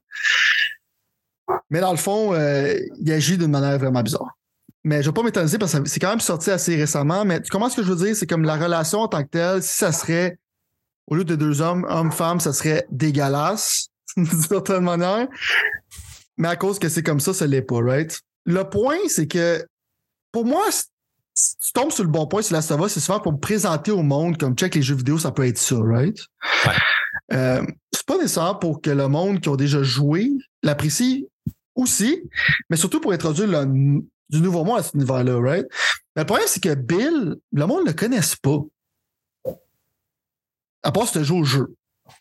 Mais 1.71 1.79
dans 1.79 1.91
le 1.91 1.97
fond, 1.97 2.33
euh, 2.35 2.77
il 3.01 3.11
agit 3.11 3.37
d'une 3.37 3.49
manière 3.51 3.77
vraiment 3.79 4.03
bizarre. 4.03 4.37
Mais 4.83 5.01
je 5.01 5.09
vais 5.09 5.13
pas 5.13 5.23
m'étonner 5.23 5.57
parce 5.57 5.79
que 5.79 5.87
c'est 5.87 5.99
quand 5.99 6.09
même 6.09 6.19
sorti 6.19 6.51
assez 6.51 6.75
récemment. 6.75 7.23
Mais 7.25 7.41
tu 7.41 7.49
comprends 7.49 7.69
ce 7.69 7.77
que 7.77 7.83
je 7.83 7.91
veux 7.91 8.05
dire? 8.05 8.15
C'est 8.15 8.27
comme 8.27 8.43
la 8.43 8.55
relation 8.57 8.99
en 8.99 9.07
tant 9.07 9.23
que 9.23 9.29
telle, 9.29 9.63
si 9.63 9.77
ça 9.77 9.91
serait, 9.91 10.37
au 11.07 11.15
lieu 11.15 11.23
de 11.23 11.35
deux 11.35 11.61
hommes, 11.61 11.85
homme-femme, 11.89 12.39
ça 12.39 12.51
serait 12.53 12.85
dégueulasse, 12.91 13.87
d'une 14.17 14.25
certaine 14.25 14.83
manière. 14.83 15.27
Mais 16.37 16.49
à 16.49 16.55
cause 16.55 16.79
que 16.79 16.89
c'est 16.89 17.03
comme 17.03 17.19
ça, 17.19 17.33
ça 17.33 17.47
l'est 17.47 17.61
pas, 17.61 17.79
right? 17.81 18.19
Le 18.45 18.63
point, 18.63 18.97
c'est 19.07 19.27
que, 19.27 19.65
pour 20.31 20.45
moi, 20.45 20.63
si 21.33 21.55
tu 21.57 21.71
tombes 21.71 21.91
sur 21.91 22.03
le 22.03 22.09
bon 22.09 22.27
point 22.27 22.41
sur 22.41 22.53
la 22.55 22.61
Sava, 22.61 22.89
c'est 22.89 22.99
souvent 22.99 23.19
pour 23.19 23.31
me 23.31 23.37
présenter 23.37 23.91
au 23.91 24.03
monde 24.03 24.37
comme 24.37 24.55
check 24.55 24.75
les 24.75 24.81
jeux 24.81 24.95
vidéo, 24.95 25.17
ça 25.17 25.31
peut 25.31 25.47
être 25.47 25.57
ça, 25.57 25.77
right? 25.79 26.17
Ouais. 26.65 26.71
Euh, 27.31 27.65
c'est 27.93 28.05
pas 28.05 28.17
nécessaire 28.17 28.59
pour 28.59 28.81
que 28.81 28.89
le 28.89 29.07
monde 29.07 29.39
qui 29.39 29.47
ont 29.49 29.55
déjà 29.55 29.81
joué 29.81 30.29
l'apprécie 30.61 31.27
aussi, 31.75 32.21
mais 32.69 32.75
surtout 32.77 32.99
pour 32.99 33.13
introduire 33.13 33.47
le- 33.47 34.01
du 34.29 34.41
nouveau 34.41 34.63
monde 34.63 34.79
à 34.79 34.83
cet 34.83 34.93
univers-là, 34.95 35.39
right? 35.39 35.65
Mais 36.15 36.21
le 36.21 36.25
problème, 36.25 36.47
c'est 36.47 36.61
que 36.61 36.73
Bill, 36.75 37.35
le 37.51 37.65
monde 37.65 37.81
ne 37.83 37.87
le 37.87 37.93
connaisse 37.93 38.35
pas. 38.35 38.59
À 40.83 40.91
part 40.91 41.07
si 41.07 41.13
tu 41.13 41.23
joues 41.23 41.37
au 41.39 41.43
jeu. 41.43 41.73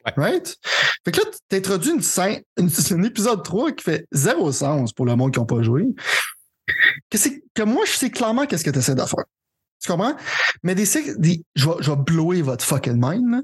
Ouais. 0.07 0.13
Right? 0.17 0.57
Fait 1.05 1.11
que 1.13 1.19
là, 1.21 1.25
tu 1.51 1.57
introduis 1.57 1.91
une 1.91 2.03
scène, 2.03 2.43
une- 2.59 2.71
un 2.93 3.03
épisode 3.03 3.43
3 3.43 3.73
qui 3.73 3.85
fait 3.85 4.07
zéro 4.13 4.53
sens 4.53 4.93
pour 4.93 5.07
le 5.07 5.17
monde 5.17 5.33
qui 5.33 5.41
n'a 5.41 5.47
pas 5.47 5.63
joué. 5.63 5.85
Que, 7.11 7.19
c'est- 7.19 7.43
que 7.55 7.63
moi, 7.63 7.85
je 7.87 7.93
sais 7.93 8.11
clairement 8.11 8.47
qu'est-ce 8.47 8.65
que 8.65 8.71
tu 8.71 8.79
essaies 8.79 8.95
de 8.95 9.01
faire. 9.03 9.25
Tu 9.83 9.91
comprends? 9.91 10.17
Mais 10.63 10.77
des, 10.77 10.85
des 11.19 11.45
je, 11.57 11.67
vais, 11.69 11.75
je 11.81 11.91
vais 11.91 11.97
blower 11.97 12.43
votre 12.43 12.65
fucking 12.65 12.95
mind, 13.03 13.29
là. 13.33 13.41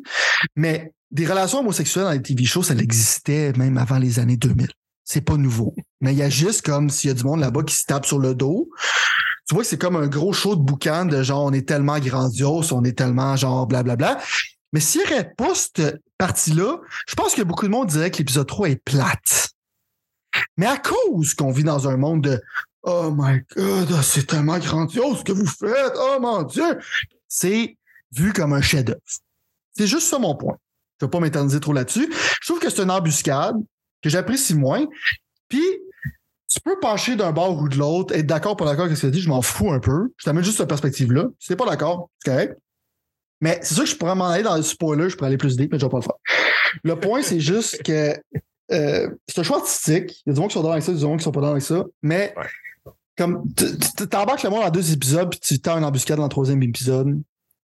mais 0.54 0.92
des 1.10 1.26
relations 1.26 1.58
homosexuelles 1.60 2.04
dans 2.04 2.12
les 2.12 2.22
TV 2.22 2.44
shows, 2.44 2.62
ça 2.62 2.74
existait 2.74 3.52
même 3.54 3.76
avant 3.76 3.98
les 3.98 4.20
années 4.20 4.36
2000. 4.36 4.68
C'est 5.08 5.22
pas 5.22 5.38
nouveau. 5.38 5.74
Mais 6.02 6.12
il 6.12 6.18
y 6.18 6.22
a 6.22 6.28
juste 6.28 6.60
comme 6.60 6.90
s'il 6.90 7.08
y 7.08 7.10
a 7.10 7.14
du 7.14 7.24
monde 7.24 7.40
là-bas 7.40 7.62
qui 7.62 7.74
se 7.74 7.84
tape 7.86 8.04
sur 8.04 8.18
le 8.18 8.34
dos. 8.34 8.68
Tu 9.48 9.54
vois 9.54 9.62
que 9.62 9.68
c'est 9.68 9.78
comme 9.78 9.96
un 9.96 10.06
gros 10.06 10.34
show 10.34 10.54
de 10.54 10.60
boucan 10.60 11.06
de 11.06 11.22
genre 11.22 11.44
on 11.44 11.52
est 11.54 11.66
tellement 11.66 11.98
grandiose, 11.98 12.72
on 12.72 12.84
est 12.84 12.96
tellement 12.96 13.34
genre 13.34 13.66
blablabla. 13.66 14.20
Mais 14.74 14.80
s'il 14.80 15.00
n'y 15.00 15.06
aurait 15.06 15.32
pas 15.34 15.54
cette 15.54 16.02
partie-là, 16.18 16.78
je 17.08 17.14
pense 17.14 17.34
que 17.34 17.40
beaucoup 17.40 17.64
de 17.64 17.70
monde 17.70 17.88
dirait 17.88 18.10
que 18.10 18.18
l'épisode 18.18 18.46
3 18.46 18.68
est 18.68 18.84
plate. 18.84 19.48
Mais 20.58 20.66
à 20.66 20.76
cause 20.76 21.32
qu'on 21.32 21.52
vit 21.52 21.64
dans 21.64 21.88
un 21.88 21.96
monde 21.96 22.20
de 22.24 22.42
Oh 22.82 23.10
my 23.16 23.40
God, 23.56 24.02
c'est 24.02 24.26
tellement 24.26 24.58
grandiose 24.58 25.20
ce 25.20 25.24
que 25.24 25.32
vous 25.32 25.46
faites, 25.46 25.92
oh 25.96 26.18
mon 26.20 26.42
Dieu, 26.42 26.78
c'est 27.26 27.78
vu 28.12 28.34
comme 28.34 28.52
un 28.52 28.60
chef-d'œuvre. 28.60 29.00
C'est 29.74 29.86
juste 29.86 30.08
ça 30.08 30.18
mon 30.18 30.36
point. 30.36 30.58
Je 31.00 31.06
ne 31.06 31.08
vais 31.08 31.10
pas 31.10 31.20
m'éterniser 31.20 31.60
trop 31.60 31.72
là-dessus. 31.72 32.12
Je 32.42 32.46
trouve 32.46 32.60
que 32.60 32.68
c'est 32.68 32.82
une 32.82 32.90
embuscade 32.90 33.56
que 34.02 34.10
j'apprécie 34.10 34.54
moins. 34.54 34.86
Puis, 35.48 35.64
tu 36.48 36.60
peux 36.60 36.78
pencher 36.80 37.16
d'un 37.16 37.32
bord 37.32 37.60
ou 37.60 37.68
de 37.68 37.76
l'autre, 37.76 38.14
être 38.14 38.26
d'accord 38.26 38.56
pour 38.56 38.66
d'accord 38.66 38.86
avec 38.86 38.96
ce 38.96 39.02
que 39.02 39.06
tu 39.08 39.12
dit, 39.12 39.20
je 39.20 39.28
m'en 39.28 39.42
fous 39.42 39.70
un 39.70 39.80
peu. 39.80 40.12
Je 40.16 40.24
t'amène 40.24 40.44
juste 40.44 40.58
cette 40.58 40.68
perspective-là. 40.68 41.26
Si 41.38 41.48
t'es 41.48 41.56
pas 41.56 41.66
d'accord, 41.66 42.10
c'est 42.22 42.30
correct. 42.30 42.58
Mais 43.40 43.58
c'est 43.62 43.74
sûr 43.74 43.84
que 43.84 43.90
je 43.90 43.96
pourrais 43.96 44.14
m'en 44.14 44.28
aller 44.28 44.42
dans 44.42 44.56
le 44.56 44.62
spoiler, 44.62 45.10
je 45.10 45.16
pourrais 45.16 45.28
aller 45.28 45.36
plus 45.36 45.56
vite, 45.56 45.70
mais 45.70 45.78
je 45.78 45.84
vais 45.84 45.90
pas 45.90 45.98
le 45.98 46.02
faire. 46.02 46.14
Le 46.82 46.98
point, 46.98 47.22
c'est 47.22 47.40
juste 47.40 47.82
que 47.82 48.14
euh, 48.72 49.08
c'est 49.26 49.38
un 49.38 49.42
choix 49.42 49.58
artistique. 49.58 50.22
Il 50.26 50.30
y 50.30 50.30
a 50.30 50.32
des 50.34 50.40
gens 50.40 50.48
qui 50.48 50.54
sont 50.54 50.62
dans 50.62 50.72
avec 50.72 50.82
ça, 50.82 50.92
il 50.92 50.94
y 50.94 50.98
a 50.98 51.00
des 51.00 51.06
gens 51.06 51.16
qui 51.16 51.24
sont 51.24 51.32
pas 51.32 51.40
dans 51.40 51.50
avec 51.50 51.62
ça. 51.62 51.84
Mais 52.02 52.34
comme 53.16 53.44
tu 53.54 54.08
t'embarques 54.08 54.42
le 54.42 54.50
monde 54.50 54.62
dans 54.62 54.70
deux 54.70 54.92
épisodes, 54.92 55.30
puis 55.30 55.40
tu 55.40 55.60
tends 55.60 55.78
une 55.78 55.84
embuscade 55.84 56.16
dans 56.16 56.24
le 56.24 56.28
troisième 56.28 56.62
épisode, 56.62 57.20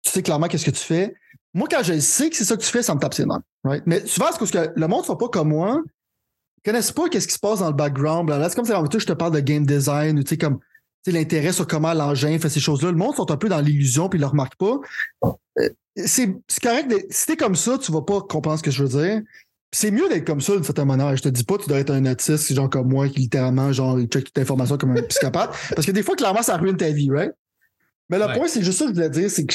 tu 0.03 0.11
sais 0.11 0.21
clairement 0.21 0.47
qu'est-ce 0.47 0.65
que 0.65 0.71
tu 0.71 0.83
fais. 0.83 1.13
Moi, 1.53 1.67
quand 1.69 1.83
je 1.83 1.99
sais 1.99 2.29
que 2.29 2.35
c'est 2.35 2.45
ça 2.45 2.55
que 2.55 2.61
tu 2.61 2.69
fais, 2.69 2.83
ça 2.83 2.93
me 2.93 2.99
tape 2.99 3.13
ses 3.13 3.25
nerfs. 3.25 3.39
Right? 3.63 3.83
Mais 3.85 4.05
souvent, 4.05 4.27
c'est 4.31 4.39
parce 4.39 4.51
que 4.51 4.71
le 4.75 4.87
monde 4.87 5.01
ne 5.01 5.05
soit 5.05 5.17
pas 5.17 5.29
comme 5.29 5.49
moi, 5.49 5.81
connaissent 6.67 6.91
pas 6.91 7.07
qu'est-ce 7.09 7.27
qui 7.27 7.33
se 7.33 7.39
passe 7.39 7.59
dans 7.59 7.67
le 7.67 7.75
background. 7.75 8.29
C'est 8.29 8.55
comme 8.55 8.65
si 8.65 8.99
je 8.99 9.05
te 9.05 9.13
parle 9.13 9.33
de 9.33 9.39
game 9.39 9.65
design, 9.65 10.23
tu 10.23 10.29
sais, 10.29 10.37
comme 10.37 10.59
l'intérêt 11.11 11.53
sur 11.53 11.67
comment 11.67 11.93
l'engin 11.93 12.37
fait 12.39 12.49
ces 12.49 12.59
choses-là. 12.59 12.91
Le 12.91 12.97
monde 12.97 13.15
sont 13.15 13.29
un 13.31 13.37
peu 13.37 13.49
dans 13.49 13.59
l'illusion 13.59 14.09
puis 14.09 14.19
ils 14.19 14.21
le 14.21 14.27
remarquent 14.27 14.57
pas. 14.57 14.79
Euh, 15.59 15.69
c'est 15.95 16.35
correct. 16.61 16.93
Si 17.09 17.25
t'es 17.25 17.37
comme 17.37 17.55
ça, 17.55 17.77
tu 17.77 17.91
vas 17.91 18.01
pas 18.01 18.21
comprendre 18.21 18.57
ce 18.57 18.63
que 18.63 18.71
je 18.71 18.83
veux 18.83 19.01
dire. 19.01 19.21
C'est 19.71 19.91
mieux 19.91 20.07
d'être 20.09 20.25
comme 20.25 20.41
ça 20.41 20.53
d'une 20.53 20.63
certaine 20.63 20.87
manière. 20.87 21.15
Je 21.15 21.21
te 21.21 21.29
dis 21.29 21.43
pas, 21.43 21.57
tu 21.57 21.67
dois 21.67 21.79
être 21.79 21.91
un 21.91 22.05
autiste, 22.05 22.53
genre 22.53 22.69
comme 22.69 22.89
moi, 22.89 23.09
qui 23.09 23.21
littéralement, 23.21 23.71
genre, 23.73 23.99
il 23.99 24.07
check 24.07 24.25
toute 24.25 24.37
l'information 24.37 24.77
comme 24.77 24.91
un 24.91 25.01
psychopathe. 25.01 25.55
Parce 25.75 25.85
que 25.85 25.91
des 25.91 26.03
fois, 26.03 26.15
clairement, 26.15 26.41
ça 26.41 26.57
ruine 26.57 26.77
ta 26.77 26.89
vie, 26.89 27.09
right? 27.09 27.31
Mais 28.09 28.17
le 28.17 28.33
point, 28.33 28.47
c'est 28.47 28.63
juste 28.63 28.79
ça 28.79 28.85
que 28.85 28.91
je 28.91 28.95
voulais 28.95 29.09
dire, 29.09 29.29
c'est 29.29 29.45
que 29.45 29.53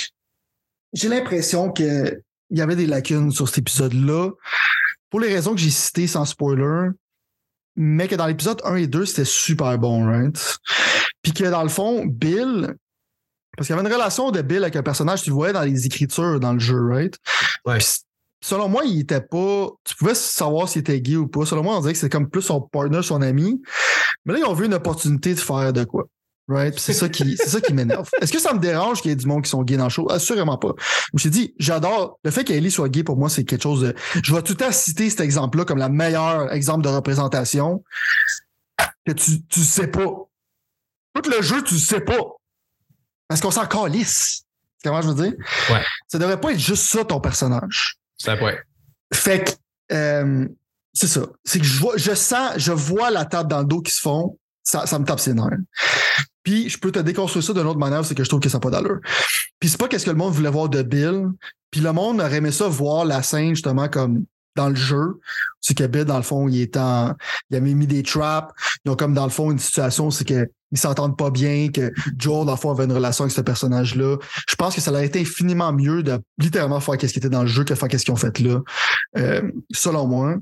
j'ai 0.92 1.08
l'impression 1.08 1.72
qu'il 1.72 2.20
y 2.50 2.60
avait 2.60 2.76
des 2.76 2.86
lacunes 2.86 3.30
sur 3.30 3.48
cet 3.48 3.58
épisode-là. 3.58 4.30
Pour 5.08 5.20
les 5.20 5.32
raisons 5.32 5.54
que 5.54 5.60
j'ai 5.60 5.70
citées 5.70 6.06
sans 6.06 6.26
spoiler, 6.26 6.90
mais 7.76 8.08
que 8.08 8.14
dans 8.14 8.26
l'épisode 8.26 8.60
1 8.64 8.76
et 8.76 8.86
2, 8.86 9.06
c'était 9.06 9.24
super 9.24 9.78
bon, 9.78 10.06
right? 10.06 10.58
Puis 11.22 11.32
que 11.32 11.44
dans 11.44 11.62
le 11.62 11.68
fond, 11.68 12.04
Bill, 12.04 12.74
parce 13.56 13.66
qu'il 13.66 13.76
y 13.76 13.78
avait 13.78 13.86
une 13.86 13.92
relation 13.94 14.30
de 14.30 14.42
Bill 14.42 14.62
avec 14.62 14.76
un 14.76 14.82
personnage, 14.82 15.22
tu 15.22 15.30
le 15.30 15.34
voyais 15.34 15.52
dans 15.52 15.62
les 15.62 15.86
écritures 15.86 16.40
dans 16.40 16.52
le 16.52 16.58
jeu, 16.58 16.80
right? 16.88 17.16
Ouais. 17.66 17.78
selon 18.42 18.68
moi, 18.68 18.82
il 18.84 19.00
était 19.00 19.20
pas. 19.20 19.68
Tu 19.84 19.94
pouvais 19.96 20.14
savoir 20.14 20.68
s'il 20.68 20.80
était 20.80 21.00
gay 21.00 21.16
ou 21.16 21.28
pas. 21.28 21.44
Selon 21.44 21.62
moi, 21.62 21.76
on 21.76 21.80
dirait 21.80 21.92
que 21.92 21.98
c'est 21.98 22.10
comme 22.10 22.28
plus 22.28 22.42
son 22.42 22.60
partner, 22.60 23.02
son 23.02 23.22
ami. 23.22 23.62
Mais 24.24 24.34
là, 24.34 24.38
ils 24.40 24.44
ont 24.44 24.54
vu 24.54 24.66
une 24.66 24.74
opportunité 24.74 25.34
de 25.34 25.40
faire 25.40 25.72
de 25.72 25.84
quoi. 25.84 26.06
Right? 26.48 26.78
C'est 26.78 26.92
ça 26.92 27.08
qui, 27.08 27.36
c'est 27.36 27.48
ça 27.48 27.60
qui 27.60 27.72
m'énerve. 27.72 28.08
Est-ce 28.20 28.32
que 28.32 28.40
ça 28.40 28.52
me 28.52 28.58
dérange 28.58 29.00
qu'il 29.00 29.10
y 29.10 29.12
ait 29.12 29.16
du 29.16 29.26
monde 29.26 29.42
qui 29.44 29.50
sont 29.50 29.62
gays 29.62 29.76
dans 29.76 29.84
le 29.84 29.90
show? 29.90 30.10
Assurément 30.10 30.58
pas. 30.58 30.72
Je 31.14 31.22
t'ai 31.22 31.30
dit, 31.30 31.54
j'adore. 31.58 32.18
Le 32.24 32.30
fait 32.30 32.44
qu'Ellie 32.44 32.70
soit 32.70 32.88
gay, 32.88 33.04
pour 33.04 33.16
moi, 33.16 33.28
c'est 33.28 33.44
quelque 33.44 33.62
chose 33.62 33.82
de. 33.82 33.94
Je 34.22 34.34
vais 34.34 34.42
tout 34.42 34.56
à 34.60 34.72
citer 34.72 35.08
cet 35.08 35.20
exemple-là 35.20 35.64
comme 35.64 35.78
la 35.78 35.88
meilleure 35.88 36.52
exemple 36.52 36.82
de 36.82 36.88
représentation. 36.88 37.84
Que 39.06 39.12
tu, 39.12 39.44
tu 39.46 39.60
sais 39.60 39.86
pas. 39.86 40.06
Tout 41.14 41.30
le 41.30 41.42
jeu, 41.42 41.62
tu 41.62 41.78
sais 41.78 42.00
pas. 42.00 42.18
Parce 43.28 43.40
qu'on 43.40 43.50
s'en 43.50 43.66
calisse. 43.66 44.44
C'est 44.78 44.88
comment 44.88 45.00
je 45.00 45.08
veux 45.08 45.14
dire? 45.14 45.32
Ouais. 45.70 45.82
Ça 46.08 46.18
devrait 46.18 46.40
pas 46.40 46.52
être 46.52 46.58
juste 46.58 46.84
ça, 46.84 47.04
ton 47.04 47.20
personnage. 47.20 47.98
C'est 48.16 48.30
un 48.30 48.36
point. 48.36 48.56
Fait 49.12 49.44
que, 49.44 49.94
euh, 49.94 50.48
c'est 50.92 51.06
ça. 51.06 51.22
C'est 51.44 51.58
que 51.58 51.64
je 51.64 51.78
vois, 51.78 51.96
je 51.96 52.14
sens, 52.14 52.52
je 52.56 52.72
vois 52.72 53.10
la 53.10 53.24
table 53.24 53.48
dans 53.48 53.60
le 53.60 53.64
dos 53.64 53.80
qui 53.80 53.92
se 53.92 54.00
font. 54.00 54.38
Ça, 54.62 54.86
ça 54.86 54.98
me 54.98 55.04
tape 55.04 55.20
ses 55.20 55.34
nerfs. 55.34 55.58
Puis 56.42 56.68
je 56.68 56.78
peux 56.78 56.90
te 56.90 56.98
déconstruire 56.98 57.44
ça 57.44 57.52
d'une 57.52 57.66
autre 57.66 57.78
manière, 57.78 58.04
c'est 58.04 58.14
que 58.14 58.24
je 58.24 58.28
trouve 58.28 58.40
que 58.40 58.48
ça 58.48 58.58
n'a 58.58 58.60
pas 58.60 58.70
d'allure. 58.70 59.00
Puis 59.60 59.70
c'est 59.70 59.78
pas 59.78 59.88
qu'est-ce 59.88 60.04
que 60.04 60.10
le 60.10 60.16
monde 60.16 60.32
voulait 60.32 60.50
voir 60.50 60.68
de 60.68 60.82
Bill. 60.82 61.28
Puis 61.70 61.80
le 61.80 61.92
monde 61.92 62.20
aurait 62.20 62.36
aimé 62.36 62.50
ça 62.50 62.68
voir 62.68 63.04
la 63.04 63.22
scène 63.22 63.50
justement 63.50 63.88
comme 63.88 64.24
dans 64.56 64.68
le 64.68 64.74
jeu. 64.74 65.20
C'est 65.60 65.74
que 65.74 65.84
Bill, 65.84 66.04
dans 66.04 66.16
le 66.16 66.22
fond, 66.22 66.48
il 66.48 66.60
est 66.60 66.76
en. 66.76 67.14
Il 67.50 67.56
a 67.56 67.60
mis 67.60 67.86
des 67.86 68.02
traps. 68.02 68.52
Ils 68.84 68.90
ont 68.90 68.96
comme 68.96 69.14
dans 69.14 69.24
le 69.24 69.30
fond 69.30 69.50
une 69.50 69.58
situation, 69.58 70.10
c'est 70.10 70.24
que 70.24 70.48
ils 70.72 70.78
s'entendent 70.78 71.18
pas 71.18 71.30
bien, 71.30 71.68
que 71.68 71.92
Joel, 72.18 72.46
dans 72.46 72.52
le 72.52 72.58
fond, 72.58 72.70
avait 72.70 72.84
une 72.84 72.92
relation 72.92 73.24
avec 73.24 73.34
ce 73.34 73.42
personnage-là. 73.42 74.16
Je 74.48 74.54
pense 74.56 74.74
que 74.74 74.80
ça 74.80 74.90
aurait 74.90 75.04
été 75.06 75.20
infiniment 75.20 75.70
mieux 75.72 76.02
de 76.02 76.18
littéralement 76.38 76.80
faire 76.80 76.96
qu'est-ce 76.96 77.12
qui 77.12 77.18
était 77.18 77.28
dans 77.28 77.42
le 77.42 77.48
jeu 77.48 77.64
que 77.64 77.74
faire 77.74 77.88
qu'est-ce 77.88 78.06
qu'ils 78.06 78.14
ont 78.14 78.16
fait 78.16 78.38
là. 78.38 78.60
Euh, 79.18 79.42
selon 79.70 80.06
moi. 80.06 80.36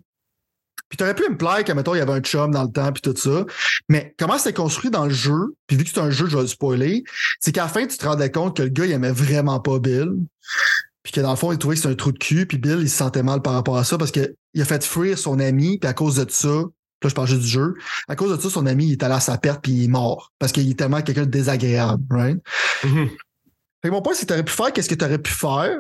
Puis 0.91 0.97
t'aurais 0.97 1.15
pu 1.15 1.23
me 1.31 1.37
plaire 1.37 1.65
qu'à 1.65 1.75
mettons, 1.75 1.95
il 1.95 1.99
y 1.99 2.01
avait 2.01 2.13
un 2.13 2.21
chum 2.21 2.51
dans 2.51 2.65
le 2.65 2.71
temps 2.71 2.93
puis 2.93 3.01
tout 3.01 3.17
ça. 3.17 3.47
Mais 3.89 4.15
comment 4.19 4.39
c'est 4.39 4.53
construit 4.53 4.91
dans 4.91 5.07
le 5.07 5.13
jeu, 5.13 5.55
puis 5.69 5.77
vu 5.77 5.85
que 5.85 5.91
c'est 5.91 6.01
un 6.01 6.11
jeu, 6.11 6.27
je 6.29 6.37
vais 6.37 6.43
le 6.43 6.49
spoiler, 6.49 7.05
c'est 7.39 7.53
qu'à 7.53 7.63
la 7.63 7.69
fin, 7.69 7.87
tu 7.87 7.97
te 7.97 8.05
rendais 8.05 8.31
compte 8.31 8.57
que 8.57 8.63
le 8.63 8.69
gars, 8.69 8.85
il 8.85 8.93
aimait 8.93 9.13
vraiment 9.13 9.61
pas 9.61 9.79
Bill. 9.79 10.11
Puis 11.03 11.13
que 11.13 11.21
dans 11.21 11.31
le 11.31 11.37
fond, 11.37 11.53
il 11.53 11.59
trouvait 11.59 11.77
que 11.77 11.81
c'était 11.81 11.93
un 11.93 11.97
trou 11.97 12.13
de 12.13 12.19
cul, 12.19 12.45
puis 12.45 12.59
Bill, 12.59 12.79
il 12.81 12.91
se 12.91 12.97
sentait 12.97 13.23
mal 13.23 13.41
par 13.41 13.55
rapport 13.55 13.79
à 13.79 13.85
ça 13.85 13.97
parce 13.97 14.11
qu'il 14.11 14.35
a 14.59 14.65
fait 14.65 14.85
fuir 14.85 15.17
son 15.17 15.39
ami, 15.39 15.79
puis 15.79 15.89
à 15.89 15.95
cause 15.95 16.17
de 16.17 16.31
ça, 16.31 16.49
là, 16.49 17.09
je 17.09 17.15
parle 17.15 17.29
juste 17.29 17.43
du 17.43 17.49
jeu. 17.49 17.75
À 18.09 18.17
cause 18.17 18.37
de 18.37 18.43
ça, 18.43 18.51
son 18.51 18.67
ami, 18.67 18.89
il 18.89 18.93
est 18.93 19.03
allé 19.03 19.15
à 19.15 19.21
sa 19.21 19.39
perte, 19.39 19.63
puis 19.63 19.73
il 19.73 19.85
est 19.85 19.89
mort. 19.89 20.33
Parce 20.39 20.51
qu'il 20.53 20.69
est 20.69 20.79
tellement 20.79 21.01
quelqu'un 21.03 21.25
de 21.25 21.31
désagréable, 21.31 22.03
right? 22.11 22.39
Mhm. 22.85 23.09
Fait 23.83 23.89
que 23.89 23.95
mon 23.95 24.03
point, 24.03 24.13
c'est 24.13 24.23
que 24.23 24.27
tu 24.27 24.33
aurais 24.35 24.45
pu 24.45 24.53
faire 24.53 24.73
qu'est-ce 24.73 24.89
que 24.89 24.95
tu 24.95 25.05
aurais 25.05 25.19
pu 25.19 25.31
faire, 25.31 25.79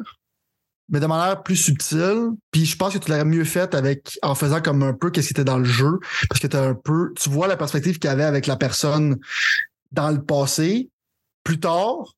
mais 0.90 1.00
de 1.00 1.06
manière 1.06 1.42
plus 1.42 1.56
subtile. 1.56 2.30
Puis 2.50 2.66
je 2.66 2.76
pense 2.76 2.92
que 2.92 2.98
tu 2.98 3.10
l'aurais 3.10 3.24
mieux 3.24 3.44
fait 3.44 3.74
avec 3.74 4.18
en 4.22 4.34
faisant 4.34 4.60
comme 4.60 4.82
un 4.82 4.92
peu 4.92 5.10
qu'est-ce 5.10 5.28
qui 5.28 5.32
était 5.32 5.44
dans 5.44 5.58
le 5.58 5.64
jeu, 5.64 5.98
parce 6.28 6.40
que 6.40 6.46
tu 6.46 6.56
un 6.56 6.74
peu, 6.74 7.12
tu 7.14 7.30
vois 7.30 7.46
la 7.46 7.56
perspective 7.56 7.98
qu'il 7.98 8.10
y 8.10 8.12
avait 8.12 8.24
avec 8.24 8.46
la 8.46 8.56
personne 8.56 9.18
dans 9.92 10.10
le 10.10 10.22
passé, 10.22 10.90
plus 11.44 11.60
tard 11.60 12.14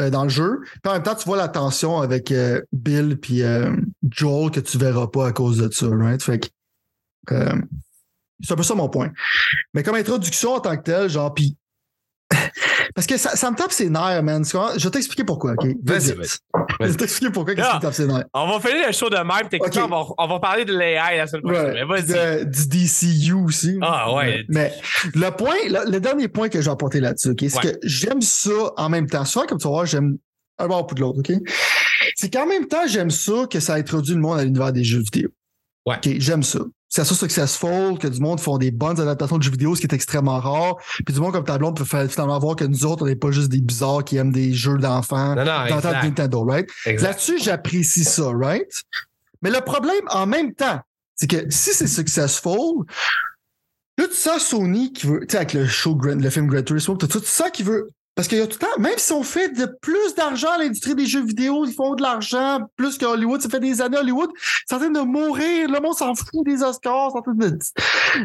euh, 0.00 0.10
dans 0.10 0.24
le 0.24 0.30
jeu. 0.30 0.60
Puis 0.62 0.90
en 0.90 0.92
même 0.92 1.02
temps, 1.02 1.14
tu 1.14 1.24
vois 1.24 1.36
la 1.36 1.48
tension 1.48 2.00
avec 2.00 2.30
euh, 2.32 2.62
Bill 2.72 3.18
puis 3.20 3.42
euh, 3.42 3.74
Joel 4.10 4.50
que 4.50 4.60
tu 4.60 4.78
verras 4.78 5.08
pas 5.08 5.28
à 5.28 5.32
cause 5.32 5.58
de 5.58 5.72
ça, 5.72 5.88
right? 5.90 6.22
C'est 8.42 8.52
un 8.52 8.56
peu 8.56 8.62
ça 8.62 8.74
mon 8.74 8.88
point. 8.88 9.10
Mais 9.72 9.82
comme 9.82 9.94
introduction 9.94 10.54
en 10.54 10.60
tant 10.60 10.76
que 10.76 10.82
tel, 10.82 11.08
genre, 11.08 11.32
puis 11.32 11.56
parce 12.94 13.06
que 13.06 13.16
ça, 13.16 13.36
ça, 13.36 13.50
me 13.50 13.56
tape 13.56 13.72
ses 13.72 13.88
nerfs, 13.90 14.22
man. 14.22 14.44
Je 14.44 14.84
vais 14.84 14.90
t'expliquer 14.90 15.24
pourquoi, 15.24 15.52
OK? 15.52 15.66
Vas-y, 15.84 16.12
vas-y. 16.12 16.28
Je 16.80 16.86
vais 16.86 16.94
t'expliquer 16.94 17.32
pourquoi 17.32 17.54
qu'est-ce 17.54 17.68
qui 17.70 17.76
me 17.76 17.80
tape 17.80 17.94
ses 17.94 18.06
nerfs. 18.06 18.24
On 18.34 18.46
va 18.46 18.60
finir 18.60 18.86
le 18.86 18.92
show 18.92 19.08
de 19.10 19.16
même. 19.16 19.48
T'écoutes, 19.48 19.76
Ok. 19.76 19.82
on, 19.84 19.88
va, 19.88 20.04
on 20.18 20.26
va 20.28 20.40
parler 20.40 20.64
de 20.64 20.72
l'AI 20.76 21.16
la 21.18 21.26
semaine 21.26 21.42
prochaine. 21.42 21.64
Ouais, 21.66 21.72
Mais 21.74 21.84
vas-y. 21.84 22.44
de- 22.44 22.44
du 22.44 22.68
DCU 22.68 23.32
aussi. 23.34 23.78
Ah 23.82 24.12
ouais. 24.14 24.44
Mais 24.48 24.72
le 25.14 25.30
point, 25.30 25.54
le, 25.68 25.90
le 25.90 26.00
dernier 26.00 26.28
point 26.28 26.48
que 26.48 26.60
je 26.60 26.66
vais 26.66 26.72
apporter 26.72 27.00
là-dessus, 27.00 27.30
OK? 27.30 27.44
C'est 27.48 27.56
Ouais. 27.56 27.72
que 27.72 27.78
j'aime 27.82 28.20
ça 28.20 28.50
en 28.76 28.88
même 28.88 29.08
temps. 29.08 29.24
Souvent, 29.24 29.46
comme 29.46 29.58
tu 29.58 29.64
vas 29.64 29.70
voir, 29.70 29.86
j'aime 29.86 30.16
un 30.58 30.68
bord 30.68 30.86
ou 30.90 30.94
de 30.94 31.00
l'autre, 31.00 31.18
OK? 31.20 31.32
C'est 32.16 32.32
qu'en 32.32 32.46
même 32.46 32.66
temps, 32.68 32.86
j'aime 32.86 33.10
ça 33.10 33.46
que 33.50 33.60
ça 33.60 33.74
introduit 33.74 34.14
le 34.14 34.20
monde 34.20 34.38
à 34.38 34.44
l'univers 34.44 34.72
des 34.72 34.84
jeux 34.84 35.00
vidéo. 35.00 35.30
Ouais. 35.86 35.96
OK, 35.96 36.14
j'aime 36.18 36.42
ça. 36.42 36.60
C'est 36.88 37.04
ça 37.04 37.14
successful, 37.14 37.98
que 37.98 38.06
du 38.06 38.20
monde 38.20 38.38
font 38.38 38.56
des 38.56 38.70
bonnes 38.70 39.00
adaptations 39.00 39.36
de 39.36 39.42
jeux 39.42 39.50
vidéo, 39.50 39.74
ce 39.74 39.80
qui 39.80 39.88
est 39.88 39.94
extrêmement 39.94 40.38
rare. 40.38 40.76
Puis 41.04 41.12
du 41.12 41.18
monde 41.18 41.32
comme 41.32 41.44
ta 41.44 41.58
blonde 41.58 41.76
peut 41.76 41.84
faire 41.84 42.08
finalement 42.08 42.38
voir 42.38 42.54
que 42.54 42.64
nous 42.64 42.86
autres, 42.86 43.02
on 43.02 43.06
n'est 43.06 43.16
pas 43.16 43.32
juste 43.32 43.48
des 43.48 43.60
bizarres 43.60 44.04
qui 44.04 44.16
aiment 44.16 44.30
des 44.30 44.52
jeux 44.52 44.78
d'enfants 44.78 45.34
dans 45.34 45.44
de. 45.44 46.04
Nintendo, 46.04 46.44
right? 46.44 46.68
exact. 46.86 47.08
Là-dessus, 47.08 47.38
j'apprécie 47.42 48.04
ça, 48.04 48.30
right? 48.32 48.70
Mais 49.42 49.50
le 49.50 49.60
problème, 49.60 50.04
en 50.10 50.26
même 50.26 50.54
temps, 50.54 50.80
c'est 51.16 51.26
que 51.26 51.50
si 51.50 51.70
c'est 51.74 51.88
successful, 51.88 52.84
là, 53.98 54.06
tu 54.06 54.14
sens 54.14 54.42
Sony 54.42 54.92
qui 54.92 55.08
veut, 55.08 55.20
tu 55.20 55.32
sais, 55.32 55.38
avec 55.38 55.52
le 55.52 55.66
show, 55.66 55.98
le 56.00 56.30
film 56.30 56.46
Gran 56.46 56.62
Turismo, 56.62 56.96
tout 56.96 57.10
ça, 57.10 57.20
tu 57.20 57.26
sens 57.26 57.50
qu'il 57.52 57.66
veut, 57.66 57.88
parce 58.14 58.28
qu'il 58.28 58.38
y 58.38 58.40
a 58.40 58.46
tout 58.46 58.58
le 58.60 58.66
temps, 58.66 58.80
même 58.80 58.98
si 58.98 59.12
on 59.12 59.22
fait 59.22 59.48
de 59.48 59.66
plus 59.80 60.14
d'argent 60.14 60.50
à 60.52 60.58
l'industrie 60.58 60.94
des 60.94 61.06
jeux 61.06 61.24
vidéo, 61.24 61.64
ils 61.66 61.72
font 61.72 61.94
de 61.94 62.02
l'argent 62.02 62.60
plus 62.76 62.96
que 62.96 63.04
Hollywood, 63.04 63.40
ça 63.40 63.48
fait 63.48 63.60
des 63.60 63.80
années 63.80 63.98
Hollywood, 63.98 64.30
c'est 64.66 64.76
en 64.76 64.78
train 64.78 64.90
de 64.90 65.00
mourir, 65.00 65.68
le 65.68 65.80
monde 65.80 65.96
s'en 65.96 66.14
fout 66.14 66.44
des 66.44 66.62
Oscars, 66.62 67.14
en 67.16 67.22
train 67.22 67.34
de... 67.34 67.58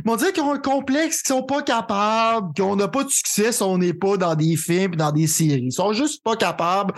Vont 0.06 0.16
dire 0.16 0.32
qu'ils 0.32 0.44
ont 0.44 0.54
un 0.54 0.60
complexe, 0.60 1.24
qu'ils 1.24 1.36
sont 1.36 1.44
pas 1.44 1.62
capables, 1.62 2.54
qu'on 2.56 2.76
n'a 2.76 2.88
pas 2.88 3.04
de 3.04 3.10
succès 3.10 3.52
si 3.52 3.64
on 3.64 3.78
n'est 3.78 3.94
pas 3.94 4.18
dans 4.18 4.36
des 4.36 4.56
films 4.56 4.96
dans 4.96 5.12
des 5.12 5.28
séries. 5.28 5.64
Ils 5.66 5.72
sont 5.72 5.94
juste 5.94 6.24
pas 6.24 6.36
capables 6.36 6.94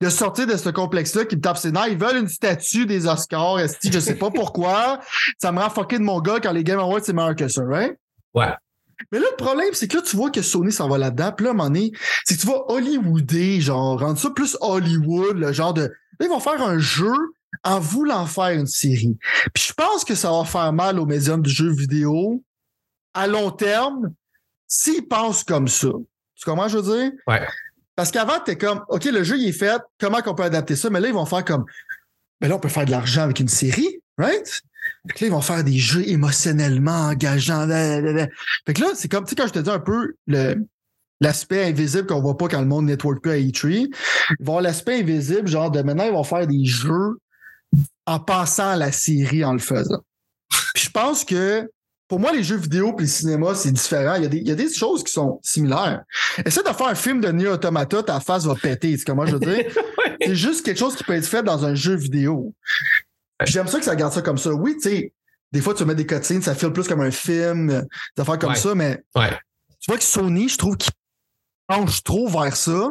de 0.00 0.08
sortir 0.08 0.46
de 0.46 0.56
ce 0.56 0.68
complexe-là 0.68 1.24
qui 1.24 1.40
tape 1.40 1.58
ses 1.58 1.72
nerfs. 1.72 1.88
Ils 1.88 1.98
veulent 1.98 2.18
une 2.18 2.28
statue 2.28 2.86
des 2.86 3.06
Oscars. 3.06 3.58
Esti, 3.60 3.90
je 3.92 3.98
sais 3.98 4.14
pas 4.14 4.30
pourquoi. 4.30 5.00
Ça 5.38 5.50
me 5.52 5.60
rend 5.60 5.70
fucké 5.70 5.98
de 5.98 6.04
mon 6.04 6.20
gars 6.20 6.38
quand 6.40 6.52
les 6.52 6.64
Game 6.64 6.78
Awards, 6.78 7.00
c'est 7.02 7.12
meilleur 7.12 7.34
que 7.34 7.48
ça, 7.48 7.62
right? 7.64 7.98
Ouais. 8.34 8.52
Mais 9.12 9.18
là, 9.18 9.26
le 9.30 9.36
problème, 9.36 9.72
c'est 9.72 9.88
que 9.88 9.96
là, 9.96 10.02
tu 10.02 10.16
vois 10.16 10.30
que 10.30 10.42
Sony 10.42 10.72
s'en 10.72 10.88
va 10.88 10.98
là-dedans. 10.98 11.32
Puis 11.32 11.44
là, 11.44 11.50
à 11.50 11.52
un 11.52 11.56
moment 11.56 11.70
donné, 11.70 11.92
c'est 12.24 12.36
que 12.36 12.40
tu 12.40 12.46
vas 12.46 12.64
Hollywooder, 12.68 13.60
genre, 13.60 14.00
rendre 14.00 14.18
ça 14.18 14.30
plus 14.30 14.56
Hollywood, 14.60 15.36
le 15.38 15.52
genre 15.52 15.74
de... 15.74 15.82
Là, 15.82 16.26
ils 16.26 16.28
vont 16.28 16.40
faire 16.40 16.60
un 16.62 16.78
jeu 16.78 17.12
en 17.64 17.80
voulant 17.80 18.26
faire 18.26 18.50
une 18.50 18.66
série. 18.66 19.16
Puis 19.54 19.64
je 19.68 19.72
pense 19.72 20.04
que 20.04 20.14
ça 20.14 20.30
va 20.30 20.44
faire 20.44 20.72
mal 20.72 20.98
au 20.98 21.06
médium 21.06 21.42
du 21.42 21.50
jeu 21.50 21.70
vidéo 21.70 22.42
à 23.14 23.26
long 23.26 23.50
terme, 23.50 24.12
s'ils 24.66 25.06
pensent 25.06 25.44
comme 25.44 25.68
ça, 25.68 25.88
tu 26.36 26.44
comprends, 26.44 26.68
je 26.68 26.78
veux 26.78 26.96
dire? 26.96 27.12
Ouais. 27.26 27.46
Parce 27.96 28.12
qu'avant, 28.12 28.38
t'es 28.38 28.56
comme, 28.56 28.84
OK, 28.88 29.06
le 29.06 29.24
jeu, 29.24 29.38
il 29.38 29.48
est 29.48 29.52
fait, 29.52 29.80
comment 29.98 30.20
qu'on 30.20 30.34
peut 30.34 30.44
adapter 30.44 30.76
ça? 30.76 30.88
Mais 30.90 31.00
là, 31.00 31.08
ils 31.08 31.14
vont 31.14 31.26
faire 31.26 31.44
comme, 31.44 31.64
ben 32.40 32.48
là, 32.48 32.54
on 32.54 32.60
peut 32.60 32.68
faire 32.68 32.84
de 32.84 32.92
l'argent 32.92 33.22
avec 33.22 33.40
une 33.40 33.48
série, 33.48 34.00
right? 34.18 34.62
Fait 35.06 35.14
que 35.14 35.24
là, 35.24 35.28
ils 35.28 35.32
vont 35.32 35.40
faire 35.40 35.64
des 35.64 35.78
jeux 35.78 36.06
émotionnellement 36.08 37.08
engageants. 37.08 37.66
blablabla. 37.66 38.28
Fait 38.66 38.74
que 38.74 38.80
là, 38.80 38.88
c'est 38.94 39.08
comme, 39.08 39.24
tu 39.24 39.30
sais, 39.30 39.36
quand 39.36 39.46
je 39.46 39.52
te 39.52 39.58
dis 39.58 39.70
un 39.70 39.78
peu 39.78 40.14
le, 40.26 40.56
l'aspect 41.20 41.64
invisible 41.64 42.06
qu'on 42.06 42.20
voit 42.20 42.36
pas 42.36 42.48
quand 42.48 42.60
le 42.60 42.66
monde 42.66 42.86
network 42.86 43.22
pas 43.22 43.32
à 43.32 43.36
E3, 43.36 43.70
ils 43.70 43.88
vont 44.40 44.52
avoir 44.54 44.62
l'aspect 44.62 45.00
invisible, 45.00 45.48
genre 45.48 45.70
de 45.70 45.82
maintenant, 45.82 46.04
ils 46.04 46.12
vont 46.12 46.24
faire 46.24 46.46
des 46.46 46.64
jeux 46.64 47.18
en 48.06 48.20
passant 48.20 48.70
à 48.70 48.76
la 48.76 48.92
série 48.92 49.44
en 49.44 49.52
le 49.52 49.58
faisant. 49.58 50.02
Puis 50.74 50.84
je 50.84 50.90
pense 50.90 51.24
que 51.24 51.68
pour 52.08 52.18
moi, 52.18 52.32
les 52.32 52.42
jeux 52.42 52.56
vidéo 52.56 52.94
et 52.98 53.02
le 53.02 53.06
cinéma, 53.06 53.54
c'est 53.54 53.70
différent. 53.70 54.14
Il 54.14 54.22
y, 54.22 54.26
a 54.26 54.28
des, 54.28 54.38
il 54.38 54.48
y 54.48 54.50
a 54.50 54.54
des 54.54 54.72
choses 54.72 55.04
qui 55.04 55.12
sont 55.12 55.40
similaires. 55.42 56.02
Essaie 56.44 56.62
de 56.62 56.68
faire 56.68 56.86
un 56.86 56.94
film 56.94 57.20
de 57.20 57.30
Neo 57.30 57.52
Automata, 57.52 58.02
ta 58.02 58.18
face 58.20 58.46
va 58.46 58.54
péter. 58.54 58.96
C'est 58.96 59.04
comment 59.04 59.26
je 59.26 59.36
veux 59.36 59.40
dire? 59.40 59.66
c'est 60.22 60.34
juste 60.34 60.64
quelque 60.64 60.78
chose 60.78 60.96
qui 60.96 61.04
peut 61.04 61.12
être 61.12 61.26
fait 61.26 61.42
dans 61.42 61.66
un 61.66 61.74
jeu 61.74 61.94
vidéo. 61.94 62.54
J'aime 63.44 63.68
ça 63.68 63.78
que 63.78 63.84
ça 63.84 63.94
garde 63.96 64.12
ça 64.12 64.22
comme 64.22 64.38
ça. 64.38 64.50
Oui, 64.52 64.74
tu 64.74 64.88
sais, 64.88 65.12
des 65.52 65.60
fois, 65.60 65.74
tu 65.74 65.84
mets 65.84 65.94
des 65.94 66.06
cutscenes, 66.06 66.42
ça 66.42 66.54
file 66.54 66.72
plus 66.72 66.88
comme 66.88 67.00
un 67.00 67.10
film, 67.10 67.70
euh, 67.70 67.82
des 68.16 68.22
affaires 68.22 68.38
comme 68.38 68.50
Ouais. 68.50 68.56
ça, 68.56 68.74
mais 68.74 69.02
Ouais. 69.14 69.30
tu 69.80 69.90
vois 69.90 69.98
que 69.98 70.04
Sony, 70.04 70.48
je 70.48 70.58
trouve 70.58 70.76
qu'il 70.76 70.90
penche 71.66 72.02
trop 72.02 72.28
vers 72.28 72.56
ça. 72.56 72.90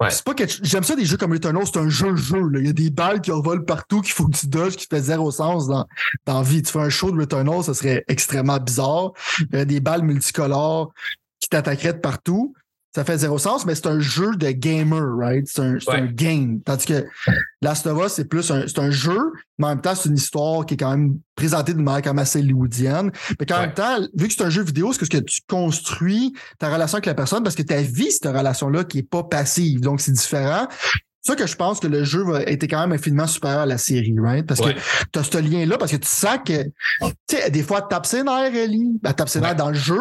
Ouais. 0.00 0.10
C'est 0.10 0.24
pas 0.24 0.34
que 0.34 0.44
j'aime 0.62 0.82
ça 0.82 0.96
des 0.96 1.04
jeux 1.04 1.16
comme 1.18 1.32
Returnal, 1.32 1.62
c'est 1.66 1.78
un 1.78 1.88
jeu 1.88 2.16
jeu 2.16 2.40
là. 2.48 2.58
Il 2.60 2.66
y 2.66 2.70
a 2.70 2.72
des 2.72 2.90
balles 2.90 3.20
qui 3.20 3.30
revolent 3.30 3.64
partout 3.64 4.00
qu'il 4.00 4.12
faut 4.14 4.26
que 4.26 4.36
tu 4.36 4.46
dodges 4.46 4.76
qui 4.76 4.86
fait 4.90 5.00
zéro 5.02 5.30
sens 5.30 5.66
dans 5.68 5.86
dans 6.24 6.38
la 6.38 6.42
vie. 6.42 6.62
Tu 6.62 6.72
fais 6.72 6.80
un 6.80 6.88
show 6.88 7.10
de 7.10 7.18
Returnal, 7.20 7.62
ça 7.62 7.74
serait 7.74 8.02
extrêmement 8.08 8.58
bizarre. 8.58 9.12
Il 9.40 9.46
y 9.52 9.56
aurait 9.56 9.66
des 9.66 9.80
balles 9.80 10.02
multicolores 10.02 10.92
qui 11.38 11.48
t'attaqueraient 11.50 11.92
de 11.94 11.98
partout. 11.98 12.54
Ça 12.94 13.04
fait 13.04 13.18
zéro 13.18 13.38
sens, 13.38 13.66
mais 13.66 13.74
c'est 13.74 13.88
un 13.88 13.98
jeu 13.98 14.36
de 14.36 14.50
gamer, 14.52 15.02
right? 15.18 15.48
C'est 15.48 15.62
un, 15.62 15.72
Ouais. 15.74 15.80
un 16.00 16.06
game. 16.06 16.60
Tandis 16.64 16.86
que 16.86 17.04
Last 17.60 17.86
of 17.88 18.06
Us, 18.06 18.12
c'est 18.12 18.26
plus 18.26 18.48
un, 18.52 18.68
c'est 18.68 18.78
un 18.78 18.90
jeu, 18.92 19.18
mais 19.58 19.66
en 19.66 19.68
même 19.70 19.80
temps, 19.80 19.96
c'est 19.96 20.08
une 20.08 20.14
histoire 20.16 20.64
qui 20.64 20.74
est 20.74 20.76
quand 20.76 20.90
même 20.96 21.18
présentée 21.34 21.74
d'une 21.74 21.82
manière 21.82 22.02
quand 22.02 22.10
même 22.10 22.20
assez 22.22 22.38
hollywoodienne. 22.38 23.10
Mais 23.40 23.52
Ouais. 23.52 23.60
même 23.62 23.74
temps, 23.74 23.98
vu 24.16 24.28
que 24.28 24.34
c'est 24.34 24.44
un 24.44 24.50
jeu 24.50 24.62
vidéo, 24.62 24.92
c'est 24.92 25.00
que 25.00 25.06
ce 25.06 25.10
que 25.10 25.18
tu 25.24 25.40
construis 25.48 26.34
ta 26.60 26.72
relation 26.72 26.96
avec 26.96 27.06
la 27.06 27.14
personne? 27.14 27.42
Parce 27.42 27.56
que 27.56 27.62
ta 27.62 27.80
vie, 27.82 28.12
cette 28.12 28.26
relation-là 28.32 28.84
qui 28.84 28.98
est 28.98 29.02
pas 29.08 29.24
passive. 29.24 29.80
Donc, 29.80 30.00
c'est 30.00 30.12
différent. 30.12 30.68
C'est 31.22 31.32
ça 31.32 31.36
que 31.36 31.46
je 31.48 31.56
pense 31.56 31.80
que 31.80 31.86
le 31.88 32.04
jeu 32.04 32.22
va 32.22 32.42
être 32.42 32.64
quand 32.64 32.80
même 32.80 32.92
infiniment 32.92 33.26
supérieur 33.26 33.60
à 33.62 33.66
la 33.66 33.78
série, 33.78 34.14
right? 34.20 34.46
Parce 34.46 34.60
Ouais. 34.60 34.74
que 34.74 34.80
tu 35.12 35.18
as 35.18 35.22
ce 35.24 35.38
lien-là, 35.38 35.78
parce 35.78 35.90
que 35.90 35.96
tu 35.96 36.06
sens 36.08 36.38
que, 36.46 36.62
tu 36.62 37.08
sais, 37.28 37.50
des 37.50 37.62
fois, 37.62 37.78
elle 37.82 37.88
tape 37.88 38.06
ses 38.06 38.22
nerfs, 38.22 38.54
Ellie. 38.54 39.00
Elle 39.04 39.14
tape 39.14 39.28
ses 39.30 39.40
Ouais. 39.40 39.54
dans 39.54 39.70
le 39.70 39.74
jeu. 39.74 40.00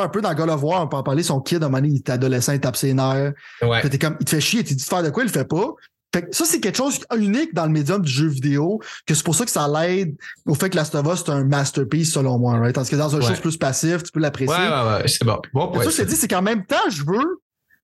Un 0.00 0.08
peu 0.08 0.20
dans 0.20 0.32
God 0.34 0.48
of 0.48 0.62
War, 0.62 0.82
on 0.82 0.88
peut 0.88 0.96
en 0.96 1.02
parler, 1.02 1.22
son 1.22 1.40
kid, 1.40 1.62
à 1.62 1.66
un 1.66 1.68
moment 1.68 1.78
donné, 1.82 1.94
il 1.94 1.96
est 1.98 2.10
adolescent, 2.10 2.52
il 2.52 2.60
tape 2.60 2.76
ses 2.76 2.94
nerfs. 2.94 3.32
Ouais. 3.60 3.88
T'es 3.88 3.98
comme, 3.98 4.16
il 4.20 4.24
te 4.24 4.30
fait 4.30 4.40
chier, 4.40 4.64
tu 4.64 4.74
dis 4.74 4.82
de 4.82 4.88
faire 4.88 5.02
de 5.02 5.10
quoi, 5.10 5.22
il 5.22 5.26
le 5.26 5.32
fait 5.32 5.44
pas. 5.48 5.66
Fait 6.14 6.22
que 6.28 6.36
ça, 6.36 6.44
c'est 6.44 6.60
quelque 6.60 6.76
chose 6.76 7.00
unique 7.16 7.54
dans 7.54 7.64
le 7.64 7.70
médium 7.72 8.02
du 8.02 8.10
jeu 8.12 8.26
vidéo, 8.28 8.80
que 9.06 9.14
c'est 9.14 9.24
pour 9.24 9.34
ça 9.34 9.46
que 9.46 9.50
ça 9.50 9.66
l'aide 9.66 10.14
au 10.46 10.54
fait 10.54 10.68
que 10.68 10.76
Last 10.76 10.94
of 10.94 11.06
Us, 11.06 11.22
c'est 11.24 11.32
un 11.32 11.44
masterpiece, 11.44 12.12
selon 12.12 12.38
moi, 12.38 12.58
right? 12.58 12.74
Tandis 12.74 12.90
que 12.90 12.96
dans 12.96 13.14
un 13.16 13.20
Ouais. 13.20 13.26
chose 13.26 13.40
plus 13.40 13.56
passif, 13.56 14.02
tu 14.02 14.12
peux 14.12 14.20
Ouais, 14.20 14.24
l'apprécier. 14.24 14.54
ouais, 14.54 14.92
ouais, 15.02 15.08
c'est 15.08 15.24
bon. 15.24 15.38
Bon 15.54 15.68
point. 15.68 15.82
ça, 15.84 15.90
je 15.90 15.96
te 15.96 16.02
dis, 16.02 16.14
c'est 16.16 16.28
qu'en 16.28 16.42
même 16.42 16.66
temps, 16.66 16.76
je 16.90 17.02
veux 17.02 17.40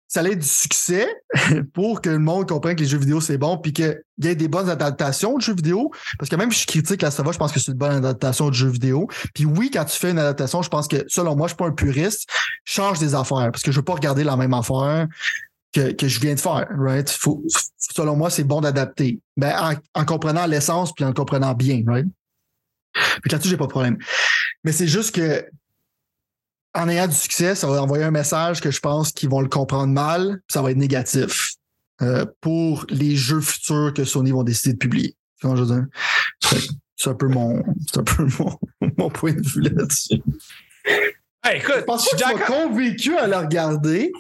ça 0.09 0.23
ait 0.23 0.37
du 0.37 0.47
succès 0.47 1.07
pour 1.75 2.01
que 2.01 2.09
le 2.09 2.19
monde 2.19 2.49
comprenne 2.49 2.75
que 2.75 2.81
les 2.81 2.89
jeux 2.89 2.99
vidéo, 2.99 3.21
c'est 3.21 3.37
bon, 3.37 3.59
puis 3.59 3.75
qu'il 3.75 4.03
y 4.23 4.27
ait 4.27 4.35
des 4.35 4.49
bonnes 4.49 4.71
adaptations 4.71 5.37
de 5.37 5.43
jeux 5.43 5.55
vidéo. 5.55 5.93
Parce 6.19 6.31
que 6.31 6.37
même 6.37 6.51
si 6.51 6.63
je 6.63 6.67
critique 6.67 7.03
of 7.03 7.19
Us, 7.19 7.33
je 7.33 7.39
pense 7.39 7.53
que 7.53 7.61
c'est 7.61 7.73
une 7.73 7.79
bonne 7.79 7.97
adaptation 7.97 8.49
de 8.49 8.55
jeux 8.55 8.71
vidéo. 8.71 9.07
Puis 9.35 9.45
oui, 9.45 9.71
quand 9.71 9.85
tu 9.85 9.99
fais 9.99 10.11
une 10.11 10.19
adaptation, 10.19 10.63
je 10.63 10.71
pense 10.71 10.89
que, 10.89 11.05
selon 11.09 11.37
moi, 11.37 11.47
je 11.47 11.51
suis 11.51 11.59
pas 11.59 11.67
un 11.67 11.73
puriste, 11.73 12.29
change 12.65 12.99
des 12.99 13.15
affaires, 13.15 13.51
parce 13.53 13.63
que 13.63 13.71
je 13.71 13.77
veux 13.77 13.85
pas 13.85 13.95
regarder 13.95 14.25
la 14.25 14.37
même 14.37 14.55
affaire 14.55 15.07
que, 15.75 15.93
que 15.93 16.09
je 16.09 16.19
viens 16.21 16.35
de 16.35 16.41
faire, 16.41 16.67
right? 16.71 17.09
Selon 17.79 18.17
moi, 18.17 18.31
c'est 18.31 18.45
bon 18.45 18.63
d'adapter. 18.63 19.21
Ben, 19.37 19.55
en, 19.95 20.01
en 20.01 20.05
comprenant 20.07 20.47
l'essence 20.47 20.95
puis 20.95 21.05
en 21.05 21.13
comprenant 21.13 21.53
bien, 21.53 21.83
right? 21.87 22.07
Puis 23.23 23.31
là-dessus, 23.31 23.51
j'ai 23.51 23.59
pas 23.59 23.67
de 23.67 23.71
problème. 23.71 23.99
Mais 24.65 24.73
c'est 24.73 24.89
juste 24.89 25.15
que 25.15 25.45
en 26.75 26.89
ayant 26.89 27.07
du 27.07 27.15
succès, 27.15 27.55
ça 27.55 27.67
va 27.67 27.83
envoyer 27.83 28.05
un 28.05 28.11
message 28.11 28.61
que 28.61 28.71
je 28.71 28.81
pense 28.81 29.13
qu'ils 29.13 29.29
vont 29.29 29.41
le 29.41 29.49
comprendre 29.49 29.93
mal, 29.93 30.41
puis 30.47 30.53
ça 30.53 30.63
va 30.63 30.71
être 30.71 30.77
négatif 30.77 31.55
euh, 32.03 32.25
pour 32.41 32.87
les 32.91 33.17
jeux 33.17 33.41
futurs 33.41 33.93
que 33.95 34.05
Sony 34.05 34.31
vont 34.31 34.45
décider 34.45 34.75
de 34.75 34.79
publier. 34.79 35.17
C'est 35.41 37.11
un 37.11 37.15
peu 37.15 37.29
mon, 37.29 37.59
un 37.97 38.03
peu 38.03 38.27
mon, 38.39 38.59
mon 38.97 39.11
point 39.11 39.33
de 39.33 39.47
vue 39.47 39.63
là-dessus. 39.63 40.23
Hey, 41.45 41.59
écoute, 41.59 41.75
Je 41.79 41.85
pense 41.85 42.09
que 42.09 42.17
tu 42.17 42.23
d'accord. 42.23 42.47
sois 42.47 42.57
convaincu 42.57 43.17
à 43.17 43.27
le 43.27 43.37
regarder, 43.37 44.13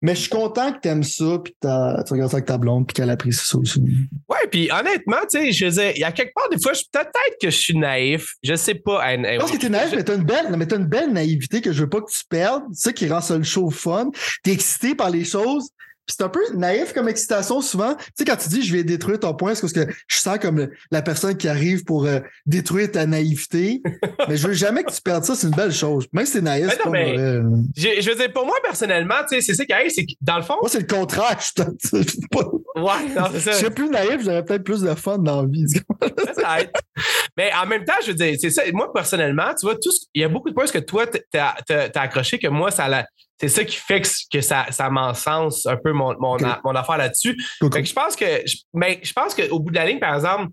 mais 0.00 0.14
je 0.14 0.20
suis 0.20 0.30
content 0.30 0.72
que 0.72 0.78
tu 0.80 0.88
aimes 0.88 1.02
ça, 1.02 1.38
puis 1.42 1.54
que 1.60 2.04
tu 2.04 2.12
regardes 2.12 2.30
ça 2.30 2.36
avec 2.36 2.46
ta 2.46 2.56
blonde, 2.56 2.86
puis 2.86 2.94
qu'elle 2.94 3.10
apprécie 3.10 3.44
ça 3.44 3.58
aussi. 3.58 3.80
Ouais, 3.80 4.46
puis 4.50 4.70
honnêtement, 4.70 5.16
tu 5.30 5.40
sais, 5.40 5.52
je 5.52 5.64
veux 5.64 5.70
dire, 5.72 5.92
il 5.96 6.00
y 6.00 6.04
a 6.04 6.12
quelque 6.12 6.32
part, 6.34 6.48
des 6.50 6.60
fois, 6.62 6.72
peut-être 6.72 7.36
que 7.40 7.50
je 7.50 7.56
suis 7.56 7.76
naïf. 7.76 8.34
Je 8.44 8.54
sais 8.54 8.76
pas. 8.76 9.16
Je 9.16 9.38
pense 9.38 9.50
que 9.50 9.56
t'es 9.56 9.68
naïf, 9.68 9.92
mais 9.94 10.04
t'as 10.04 10.14
une 10.14 10.24
belle, 10.24 10.54
mais 10.56 10.66
t'as 10.66 10.76
une 10.76 10.86
belle 10.86 11.12
naïveté 11.12 11.60
que 11.60 11.72
je 11.72 11.82
veux 11.82 11.88
pas 11.88 12.00
que 12.00 12.10
tu 12.10 12.24
perdes. 12.28 12.62
C'est 12.72 12.90
ça 12.90 12.92
qui 12.92 13.08
rend 13.08 13.20
ça 13.20 13.36
le 13.36 13.42
show 13.42 13.70
fun. 13.70 14.10
T'es 14.44 14.52
excité 14.52 14.94
par 14.94 15.10
les 15.10 15.24
choses. 15.24 15.70
C'est 16.10 16.22
un 16.22 16.28
peu 16.30 16.40
naïf 16.54 16.94
comme 16.94 17.08
excitation 17.08 17.60
souvent. 17.60 17.94
Tu 17.94 18.04
sais, 18.16 18.24
quand 18.24 18.36
tu 18.36 18.48
dis 18.48 18.62
je 18.62 18.72
vais 18.74 18.82
détruire 18.82 19.20
ton 19.20 19.34
point, 19.34 19.54
c'est 19.54 19.60
parce 19.60 19.72
que 19.74 19.86
je 20.06 20.16
sens 20.16 20.38
comme 20.38 20.68
la 20.90 21.02
personne 21.02 21.36
qui 21.36 21.48
arrive 21.48 21.84
pour 21.84 22.06
euh, 22.06 22.20
détruire 22.46 22.90
ta 22.90 23.04
naïveté. 23.06 23.82
mais 24.28 24.36
je 24.36 24.48
veux 24.48 24.54
jamais 24.54 24.84
que 24.84 24.90
tu 24.92 25.00
perdes 25.02 25.24
ça, 25.24 25.34
c'est 25.34 25.46
une 25.48 25.54
belle 25.54 25.72
chose. 25.72 26.06
Même 26.12 26.24
si 26.26 26.32
c'est 26.32 26.40
naïf, 26.40 26.66
Mais 26.66 26.84
non, 26.84 26.90
mais-. 26.90 27.14
Je, 27.76 28.00
je 28.00 28.10
veux 28.10 28.16
dire, 28.16 28.32
pour 28.32 28.46
moi, 28.46 28.56
personnellement, 28.62 29.16
tu 29.28 29.36
sais, 29.36 29.40
c'est 29.42 29.54
ça 29.54 29.64
qui 29.66 29.72
arrive, 29.72 29.90
c'est 29.90 30.04
que 30.06 30.12
dans 30.20 30.36
le 30.36 30.42
fond. 30.42 30.54
Moi, 30.60 30.70
c'est 30.70 30.80
le 30.80 30.86
contraire. 30.86 31.38
Je 31.40 32.02
suis 32.02 32.20
pas- 32.30 32.50
Ouais, 32.76 33.08
non, 33.16 33.24
c'est 33.32 33.52
je 33.52 33.56
serais 33.58 33.70
plus 33.70 33.88
naïf, 33.90 34.22
j'aurais 34.24 34.44
peut-être 34.44 34.62
plus 34.64 34.80
de 34.82 34.94
fun 34.94 35.18
dans 35.18 35.42
la 35.42 35.48
vie. 35.48 35.64
Mais 37.36 37.50
en 37.60 37.66
même 37.66 37.84
temps, 37.84 37.94
je 38.02 38.08
veux 38.08 38.14
dire, 38.14 38.34
c'est 38.40 38.50
ça. 38.50 38.62
Moi, 38.72 38.92
personnellement, 38.92 39.50
tu 39.58 39.66
vois, 39.66 39.74
tout 39.74 39.90
ce- 39.90 40.06
il 40.14 40.22
y 40.22 40.24
a 40.24 40.28
beaucoup 40.28 40.48
de 40.48 40.54
points 40.54 40.66
que 40.66 40.78
toi, 40.78 41.06
t'as 41.32 41.54
accroché 41.94 42.38
que 42.38 42.48
moi, 42.48 42.70
ça 42.70 42.88
l'a- 42.88 43.06
c'est 43.40 43.48
ça 43.48 43.64
qui 43.64 43.76
fait 43.76 44.00
que, 44.00 44.08
que 44.32 44.40
ça, 44.40 44.66
ça 44.70 44.90
m'encense 44.90 45.64
un 45.66 45.76
peu 45.76 45.92
mon, 45.92 46.14
mon, 46.18 46.36
a- 46.44 46.60
mon 46.64 46.74
affaire 46.74 46.96
là-dessus. 46.98 47.36
Que 47.70 47.84
je 47.84 47.92
pense 47.92 48.16
que, 48.16 48.24
je- 48.46 48.56
mais 48.74 49.00
je 49.02 49.12
pense 49.12 49.34
qu'au 49.34 49.60
bout 49.60 49.70
de 49.70 49.76
la 49.76 49.86
ligne, 49.86 50.00
par 50.00 50.14
exemple, 50.14 50.48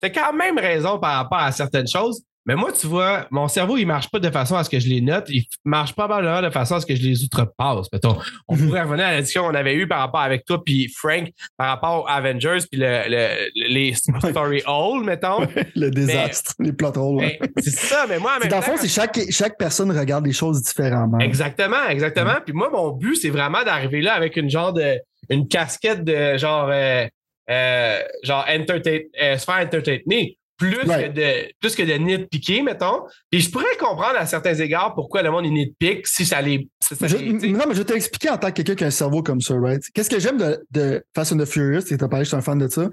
t'as 0.00 0.10
quand 0.10 0.32
même 0.32 0.58
raison 0.58 0.98
par 0.98 1.16
rapport 1.16 1.38
à 1.38 1.50
certaines 1.52 1.88
choses. 1.88 2.22
Mais 2.50 2.56
moi, 2.56 2.72
tu 2.72 2.88
vois, 2.88 3.28
mon 3.30 3.46
cerveau, 3.46 3.76
il 3.76 3.86
marche 3.86 4.10
pas 4.10 4.18
de 4.18 4.28
façon 4.28 4.56
à 4.56 4.64
ce 4.64 4.70
que 4.70 4.80
je 4.80 4.88
les 4.88 5.00
note. 5.00 5.26
Il 5.28 5.44
marche 5.64 5.92
probablement 5.92 6.42
de 6.42 6.50
façon 6.50 6.74
à 6.74 6.80
ce 6.80 6.86
que 6.86 6.96
je 6.96 7.02
les 7.02 7.22
outrepasse. 7.22 7.86
Mettons, 7.92 8.16
on 8.48 8.56
Mhm. 8.56 8.66
pourrait 8.66 8.82
revenir 8.82 9.06
à 9.06 9.12
la 9.12 9.20
discussion 9.20 9.44
qu'on 9.44 9.54
avait 9.54 9.74
eue 9.74 9.86
par 9.86 10.00
rapport 10.00 10.18
avec 10.22 10.44
toi 10.44 10.60
puis 10.64 10.92
Frank, 10.92 11.28
par 11.56 11.68
rapport 11.68 12.02
aux 12.04 12.08
Avengers 12.08 12.58
puis 12.68 12.80
le, 12.80 13.02
le- 13.06 13.50
les 13.72 13.94
story 13.94 14.62
hall, 14.66 15.04
mettons. 15.04 15.46
le 15.76 15.90
désastre, 15.90 16.54
les 16.58 16.72
plot 16.72 16.92
holes. 16.96 17.18
ouais. 17.18 17.38
C'est 17.58 17.70
ça, 17.70 18.06
mais 18.08 18.18
moi, 18.18 18.32
en 18.36 18.40
même 18.40 18.48
Dans 18.48 18.56
le 18.56 18.62
fond, 18.62 18.74
c'est 18.76 18.88
chaque, 18.88 19.16
chaque 19.30 19.56
personne 19.56 19.96
regarde 19.96 20.26
les 20.26 20.32
choses 20.32 20.60
différemment. 20.60 21.20
Exactement, 21.20 21.86
exactement. 21.88 22.34
Puis 22.44 22.52
moi, 22.52 22.68
mon 22.72 22.90
but, 22.90 23.14
c'est 23.14 23.30
vraiment 23.30 23.62
d'arriver 23.62 24.00
là 24.02 24.14
avec 24.14 24.36
une 24.36 24.50
genre 24.50 24.72
de 24.72 24.98
une 25.28 25.46
casquette 25.46 26.02
de 26.02 26.36
genre 26.36 26.68
euh, 26.72 27.06
euh, 27.48 28.00
genre 28.24 28.44
entertain, 28.48 28.98
euh, 29.22 29.38
se 29.38 29.44
faire 29.44 29.58
entertainer. 29.64 30.36
Plus, 30.60 30.76
Ouais. 30.86 31.08
que 31.08 31.14
de, 31.14 31.52
plus 31.58 31.74
que 31.74 31.82
de 31.82 31.94
nitpicker, 31.94 32.62
mettons. 32.62 33.02
Puis 33.30 33.40
je 33.40 33.50
pourrais 33.50 33.76
comprendre 33.78 34.16
à 34.18 34.26
certains 34.26 34.54
égards 34.54 34.94
pourquoi 34.94 35.22
le 35.22 35.30
monde 35.32 35.46
est 35.46 36.02
si 36.04 36.24
ça 36.24 36.40
les. 36.40 36.68
si 36.86 36.94
ça 36.94 37.06
Je- 37.08 37.16
les- 37.16 37.32
non, 37.52 37.64
mais 37.66 37.72
je 37.74 37.78
vais 37.78 37.84
t'expliquer 37.84 38.30
en 38.30 38.36
tant 38.38 38.48
que 38.48 38.54
quelqu'un 38.54 38.74
qui 38.76 38.84
a 38.84 38.88
un 38.88 38.90
cerveau 38.90 39.22
comme 39.22 39.40
ça, 39.40 39.54
right? 39.58 39.82
Qu'est-ce 39.94 40.10
que 40.10 40.20
j'aime 40.20 40.36
de, 40.38 40.62
de 40.70 41.02
Fast 41.16 41.32
and 41.32 41.38
the 41.38 41.46
Furious, 41.46 41.82
et 41.90 41.96
t'as 41.96 42.06
parlé, 42.08 42.24
je 42.24 42.28
suis 42.28 42.36
un 42.36 42.42
fan 42.42 42.58
de 42.58 42.68
ça, 42.68 42.88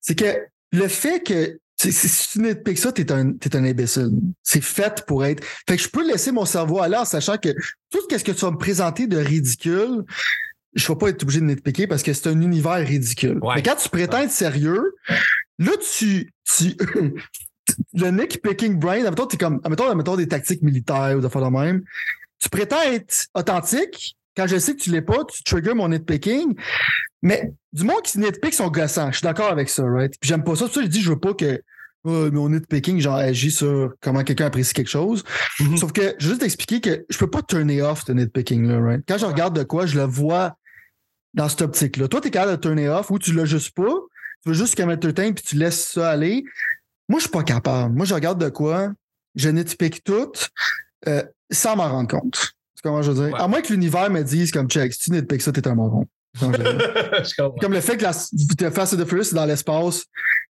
c'est 0.00 0.18
que 0.18 0.24
le 0.72 0.88
fait 0.88 1.22
que 1.22 1.58
si 1.78 2.28
tu 2.32 2.40
nitpicks 2.40 2.78
ça, 2.78 2.92
t'es 2.92 3.10
un, 3.12 3.32
t'es 3.32 3.54
un 3.56 3.64
imbécile. 3.64 4.10
C'est 4.42 4.62
fait 4.62 5.04
pour 5.06 5.24
être. 5.24 5.44
Fait 5.68 5.76
que 5.76 5.82
je 5.82 5.88
peux 5.88 6.06
laisser 6.06 6.32
mon 6.32 6.44
cerveau 6.46 6.80
aller 6.80 6.96
en 6.96 7.04
sachant 7.04 7.36
que 7.36 7.50
tout 7.90 8.00
ce 8.10 8.22
que 8.24 8.32
tu 8.32 8.40
vas 8.44 8.52
me 8.52 8.56
présenter 8.56 9.06
de 9.06 9.18
ridicule, 9.18 10.04
je 10.74 10.88
vais 10.88 10.96
pas 10.96 11.08
être 11.10 11.22
obligé 11.24 11.40
de 11.40 11.44
nitpicker 11.46 11.86
parce 11.86 12.02
que 12.02 12.12
c'est 12.14 12.28
un 12.28 12.40
univers 12.40 12.86
ridicule. 12.86 13.38
Ouais. 13.42 13.56
Mais 13.56 13.62
quand 13.62 13.74
tu 13.76 13.88
prétends 13.90 14.22
être 14.22 14.30
sérieux, 14.30 14.94
là, 15.58 15.72
tu, 15.96 16.32
tu, 16.44 16.76
le 17.94 18.10
Nick 18.10 18.42
Picking 18.42 18.78
Brain, 18.78 19.04
admettons, 19.04 19.26
t'es 19.26 19.36
comme, 19.36 19.60
admettons, 19.64 19.88
admettons 19.88 20.16
des 20.16 20.28
tactiques 20.28 20.62
militaires 20.62 21.16
ou 21.16 21.20
des 21.20 21.28
fois 21.28 21.42
de 21.42 21.48
même. 21.48 21.82
Tu 22.38 22.48
prétends 22.48 22.82
être 22.82 23.26
authentique. 23.34 24.16
Quand 24.36 24.46
je 24.46 24.58
sais 24.58 24.74
que 24.74 24.80
tu 24.80 24.90
l'es 24.90 25.02
pas, 25.02 25.24
tu 25.24 25.42
triggers 25.42 25.74
mon 25.74 25.88
nitpicking. 25.88 26.54
Mais 27.22 27.52
du 27.72 27.84
monde 27.84 28.02
qui 28.02 28.18
nitpick 28.18 28.54
sont 28.54 28.68
gossants. 28.68 29.12
Je 29.12 29.18
suis 29.18 29.24
d'accord 29.24 29.50
avec 29.50 29.68
ça, 29.68 29.84
right? 29.84 30.12
Puis 30.18 30.28
j'aime 30.28 30.42
pas 30.42 30.56
ça. 30.56 30.66
C'est 30.66 30.74
ça 30.74 30.82
je 30.82 30.86
dis, 30.86 31.02
je 31.02 31.10
veux 31.10 31.18
pas 31.18 31.34
que 31.34 31.62
oh, 32.04 32.30
mon 32.32 32.48
nitpicking, 32.48 32.98
genre, 32.98 33.16
agit 33.16 33.50
sur 33.50 33.92
comment 34.00 34.24
quelqu'un 34.24 34.46
apprécie 34.46 34.72
quelque 34.72 34.90
chose. 34.90 35.22
Mhm. 35.60 35.76
Sauf 35.76 35.92
que, 35.92 36.14
je 36.18 36.26
veux 36.26 36.32
juste 36.32 36.42
expliquer 36.42 36.80
que 36.80 37.04
je 37.08 37.18
peux 37.18 37.30
pas 37.30 37.42
turner 37.42 37.82
off 37.82 38.04
ce 38.06 38.12
nitpicking-là, 38.12 38.80
right? 38.80 39.04
Quand 39.06 39.18
je 39.18 39.26
regarde 39.26 39.56
de 39.56 39.62
quoi, 39.62 39.86
je 39.86 39.96
le 39.96 40.04
vois 40.04 40.56
dans 41.34 41.48
cette 41.48 41.62
optique-là. 41.62 42.08
Toi, 42.08 42.20
t'es 42.20 42.30
capable 42.30 42.52
de 42.52 42.60
turner 42.60 42.88
off 42.88 43.10
ou 43.10 43.18
tu 43.18 43.32
l'as 43.32 43.44
juste 43.44 43.74
pas. 43.74 43.94
Tu 44.42 44.48
veux 44.50 44.54
juste 44.54 44.74
qu'elle 44.74 44.86
mette 44.86 45.00
puis 45.00 45.44
tu 45.44 45.56
laisses 45.56 45.88
ça 45.88 46.10
aller. 46.10 46.44
Moi, 47.08 47.18
je 47.18 47.24
suis 47.24 47.30
pas 47.30 47.42
capable. 47.42 47.94
Moi, 47.94 48.06
je 48.06 48.14
regarde 48.14 48.40
de 48.40 48.48
quoi, 48.48 48.92
je 49.34 49.48
nitpick 49.48 50.02
tout. 50.02 50.32
Euh, 51.08 51.22
sans 51.50 51.76
m'en 51.76 51.88
rendre 51.88 52.08
compte. 52.08 52.52
Comment 52.82 53.02
je 53.02 53.12
veux 53.12 53.26
dire? 53.26 53.34
Ouais. 53.34 53.40
À 53.40 53.46
moins 53.46 53.60
que 53.60 53.72
l'univers 53.72 54.10
me 54.10 54.22
dise 54.22 54.50
comme 54.50 54.68
check, 54.68 54.92
si 54.92 55.10
tu 55.10 55.26
que 55.26 55.38
ça, 55.38 55.52
t'es 55.52 55.66
un 55.68 55.74
moron. 55.74 56.06
Comme 56.40 57.54
comme 57.60 57.72
le 57.74 57.82
fait 57.82 57.98
que 57.98 58.04
la 58.04 58.12
the 58.12 58.70
Fast 58.70 58.94
and 58.94 58.96
the 58.96 59.04
Furious 59.04 59.24
c'est 59.24 59.34
dans 59.34 59.44
l'espace. 59.44 60.06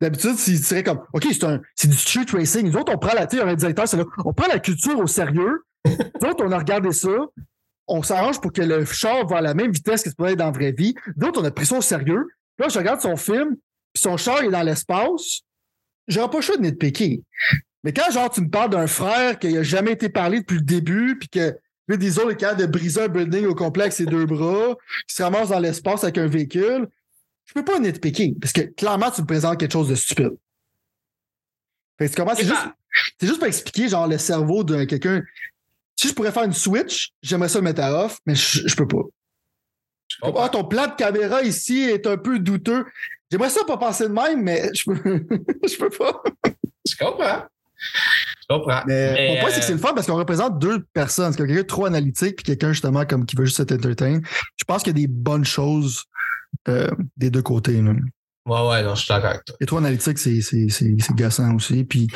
D'habitude, 0.01 0.37
s'il 0.37 0.59
dirait 0.59 0.83
comme 0.83 1.03
OK, 1.13 1.27
c'est 1.31 1.45
un 1.45 1.61
c'est 1.75 1.89
du 1.89 1.97
street 1.97 2.25
racing. 2.33 2.67
Nous 2.67 2.79
autres, 2.79 2.95
on 2.95 2.99
prend 2.99 3.13
la 3.13 3.25
un 3.25 3.55
directeur, 3.55 3.87
c'est 3.87 3.99
là, 3.99 4.05
on 4.25 4.33
prend 4.33 4.49
la 4.49 4.59
culture 4.59 4.99
au 4.99 5.07
sérieux. 5.07 5.65
Nous 5.85 6.29
autres, 6.29 6.43
on 6.43 6.51
a 6.51 6.59
regardé 6.59 6.93
ça. 6.93 7.11
On 7.89 8.03
s'arrange 8.03 8.41
pour 8.41 8.55
que 8.55 8.63
le 8.63 8.87
char 8.87 9.27
va 9.27 9.37
à 9.37 9.41
la 9.43 9.53
même 9.53 9.71
vitesse 9.71 10.03
que 10.03 10.09
ce 10.09 10.15
pourrait 10.15 10.33
être 10.33 10.39
dans 10.39 10.47
la 10.47 10.51
vraie 10.51 10.73
vie. 10.73 10.95
D'autres, 11.15 11.43
on 11.43 11.45
a 11.45 11.51
pris 11.51 11.67
ça 11.67 11.77
au 11.77 11.83
sérieux. 11.83 12.27
Là, 12.59 12.69
je 12.69 12.79
regarde 12.79 13.03
son 13.03 13.17
film, 13.17 13.57
puis 13.97 14.03
son 14.03 14.19
char 14.19 14.43
est 14.43 14.51
dans 14.51 14.63
l'espace. 14.63 15.41
J'aurais 16.07 16.29
pas 16.29 16.37
le 16.37 16.43
choix 16.43 16.59
de 16.59 16.63
nitpicker. 16.63 17.23
Mais 17.83 17.95
quand, 17.95 18.11
genre, 18.13 18.29
tu 18.29 18.43
me 18.43 18.51
parles 18.51 18.69
d'un 18.69 18.87
frère 18.87 19.39
qui 19.39 19.57
a 19.57 19.63
jamais 19.63 19.93
été 19.93 20.11
parlé 20.11 20.41
depuis 20.41 20.57
le 20.57 20.65
début, 20.65 21.19
puis 21.19 21.31
que 21.31 21.59
Vin 21.89 21.97
Diesel 21.97 22.31
est 22.31 22.37
capable 22.37 22.61
de 22.61 22.67
briser 22.67 23.05
un 23.05 23.09
building 23.09 23.47
au 23.47 23.55
complet 23.55 23.85
avec 23.85 23.95
ses 23.95 24.05
deux 24.05 24.27
bras, 24.27 24.77
qui 25.09 25.15
se 25.15 25.23
ramasse 25.23 25.49
dans 25.49 25.61
l'espace 25.61 26.05
avec 26.05 26.19
un 26.19 26.27
véhicule, 26.27 26.89
je 27.47 27.55
peux 27.55 27.65
pas 27.65 27.79
nitpicker, 27.79 28.35
parce 28.39 28.53
que 28.53 28.61
clairement, 28.61 29.11
tu 29.11 29.23
me 29.23 29.27
présentes 29.27 29.59
quelque 29.59 29.73
chose 29.73 29.89
de 29.89 29.95
stupide. 29.95 30.37
Fait 31.99 32.15
que? 32.15 32.23
C'est 32.35 32.45
juste, 32.45 32.69
c'est 33.19 33.27
juste 33.27 33.39
pour 33.39 33.49
expliquer, 33.49 33.89
genre, 33.89 34.07
le 34.07 34.19
cerveau 34.19 34.63
de 34.63 34.85
quelqu'un. 34.85 35.23
Si 35.97 36.09
je 36.09 36.13
pourrais 36.13 36.33
faire 36.33 36.45
une 36.45 36.53
switch, 36.53 37.15
j'aimerais 37.23 37.49
ça 37.49 37.61
le 37.61 37.65
mettre 37.65 37.81
à 37.81 38.05
off, 38.05 38.19
mais 38.27 38.35
je, 38.35 38.69
je 38.69 38.77
peux 38.77 38.87
pas. 38.87 39.05
Ah, 40.23 40.49
ton 40.51 40.65
plan 40.65 40.87
de 40.87 40.95
caméra 40.95 41.43
ici 41.43 41.81
est 41.81 42.07
un 42.07 42.17
peu 42.17 42.39
douteux. 42.39 42.85
J'aimerais 43.31 43.51
ça 43.51 43.65
pas 43.65 43.77
penser 43.77 44.05
de 44.05 44.13
même, 44.13 44.43
mais 44.43 44.71
je 44.75 44.85
peux, 44.85 45.27
je 45.69 45.77
peux 45.77 45.91
pas. 45.91 46.23
Je 46.89 46.97
comprends. 46.97 47.45
Je 47.77 48.47
comprends. 48.49 48.83
Mais, 48.87 49.13
Mais, 49.13 49.35
mon 49.35 49.41
point, 49.41 49.51
c'est 49.51 49.61
que 49.61 49.67
c'est 49.67 49.73
euh, 49.73 49.77
le 49.77 49.81
fun 49.81 49.95
parce 49.95 50.07
qu'on 50.07 50.17
représente 50.17 50.59
deux 50.59 50.85
personnes. 50.93 51.33
C'est 51.33 51.45
quelqu'un 51.45 51.65
trop 51.65 51.87
analytique 51.87 52.37
puis 52.37 52.45
quelqu'un, 52.45 52.73
justement, 52.73 53.05
comme 53.05 53.27
qui 53.27 53.37
veut 53.37 53.45
juste 53.45 53.61
être 53.61 53.73
entertain. 53.73 54.21
Je 54.57 54.65
pense 54.65 54.83
qu'il 54.83 54.97
y 54.97 55.03
a 55.03 55.07
des 55.07 55.13
bonnes 55.13 55.45
choses 55.45 56.05
euh, 56.69 56.91
des 57.17 57.31
deux 57.31 57.43
côtés. 57.43 57.81
là. 57.83 57.93
Ouais, 58.47 58.69
ouais, 58.69 58.83
non, 58.85 58.95
je 58.95 59.01
suis 59.01 59.09
d'accord 59.09 59.31
avec 59.31 59.45
toi. 59.45 59.57
Et 59.61 59.67
trop 59.67 59.79
analytique, 59.79 60.19
c'est, 60.19 60.41
c'est, 60.41 60.69
c'est, 60.69 60.95
c'est 60.99 61.17
gossant 61.17 61.53
aussi. 61.57 61.85
Puis 61.85 62.07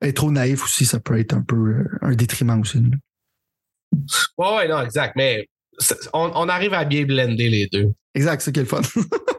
être 0.00 0.16
trop 0.16 0.30
naïf 0.30 0.64
aussi, 0.64 0.86
ça 0.86 0.98
peut 0.98 1.18
être 1.18 1.34
un 1.34 1.42
peu 1.42 1.56
euh, 1.56 1.84
un 2.00 2.14
détriment 2.14 2.60
aussi. 2.60 2.78
là. 2.78 2.96
Ouais, 4.38 4.56
ouais, 4.56 4.68
non, 4.68 4.82
exact. 4.82 5.14
Mais 5.16 5.46
on, 6.14 6.30
on 6.34 6.48
arrive 6.48 6.72
à 6.72 6.84
bien 6.84 7.04
blender 7.04 7.50
les 7.50 7.66
deux. 7.66 7.92
Exact, 8.14 8.40
c'est 8.40 8.52
quel 8.52 8.66
fun. 8.66 8.80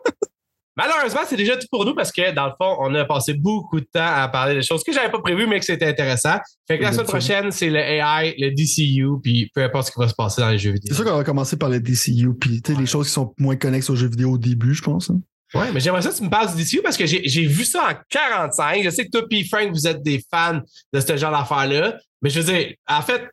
Malheureusement, 0.80 1.20
c'est 1.28 1.36
déjà 1.36 1.58
tout 1.58 1.68
pour 1.70 1.84
nous 1.84 1.94
parce 1.94 2.10
que, 2.10 2.34
dans 2.34 2.46
le 2.46 2.54
fond, 2.58 2.78
on 2.80 2.96
a 2.96 3.04
passé 3.04 3.34
beaucoup 3.34 3.82
de 3.82 3.86
temps 3.86 4.00
à 4.16 4.30
parler 4.30 4.56
de 4.56 4.62
choses 4.62 4.82
que 4.82 4.94
j'avais 4.94 5.12
pas 5.12 5.20
prévues, 5.20 5.46
mais 5.46 5.60
que 5.60 5.66
c'était 5.66 5.88
intéressant. 5.88 6.38
Fait 6.70 6.78
que 6.78 6.84
la 6.84 6.94
semaine 6.94 7.06
prochaine, 7.06 7.52
c'est 7.52 7.70
le 7.70 7.80
AI, 7.80 8.34
le 8.38 8.52
DCU, 8.52 9.20
puis 9.22 9.52
peu 9.54 9.62
importe 9.62 9.88
ce 9.88 9.92
qui 9.92 10.00
va 10.00 10.08
se 10.08 10.14
passer 10.14 10.40
dans 10.42 10.50
les 10.50 10.58
jeux 10.58 10.72
vidéo. 10.72 10.88
c'est 10.88 10.96
sûr 10.96 11.04
qu'on 11.04 11.18
va 11.18 11.26
commencer 11.26 11.58
par 11.58 11.68
le 11.70 11.82
DCU, 11.82 12.34
puis 12.40 12.62
les 12.70 12.86
choses 12.86 13.08
qui 13.08 13.14
sont 13.14 13.34
moins 13.38 13.58
connexes 13.58 13.90
aux 13.90 13.96
jeux 13.98 14.08
vidéo 14.08 14.32
au 14.32 14.38
début, 14.38 14.74
je 14.74 14.82
pense. 14.82 15.10
hein. 15.10 15.20
Ouais, 15.54 15.72
mais 15.74 15.80
j'aimerais 15.82 16.02
ça 16.04 16.12
que 16.12 16.16
tu 16.16 16.24
me 16.24 16.30
parles 16.30 16.56
du 16.56 16.64
DCU 16.64 16.82
parce 16.82 16.96
que 16.96 17.06
j'ai 17.08 17.28
j'ai 17.28 17.46
vu 17.46 17.66
ça 17.66 17.90
en 17.90 17.96
45. 18.10 18.84
Je 18.84 18.90
sais 18.90 19.06
que 19.06 19.10
toi 19.10 19.24
et 19.32 19.44
Frank, 19.46 19.70
vous 19.72 19.86
êtes 19.88 20.02
des 20.02 20.24
fans 20.32 20.62
de 20.94 21.00
ce 21.00 21.18
genre 21.18 21.32
d'affaires-là. 21.32 21.98
Mais 22.22 22.30
je 22.30 22.40
veux 22.40 22.54
dire, 22.54 22.74
en 22.88 23.02
fait, 23.02 23.24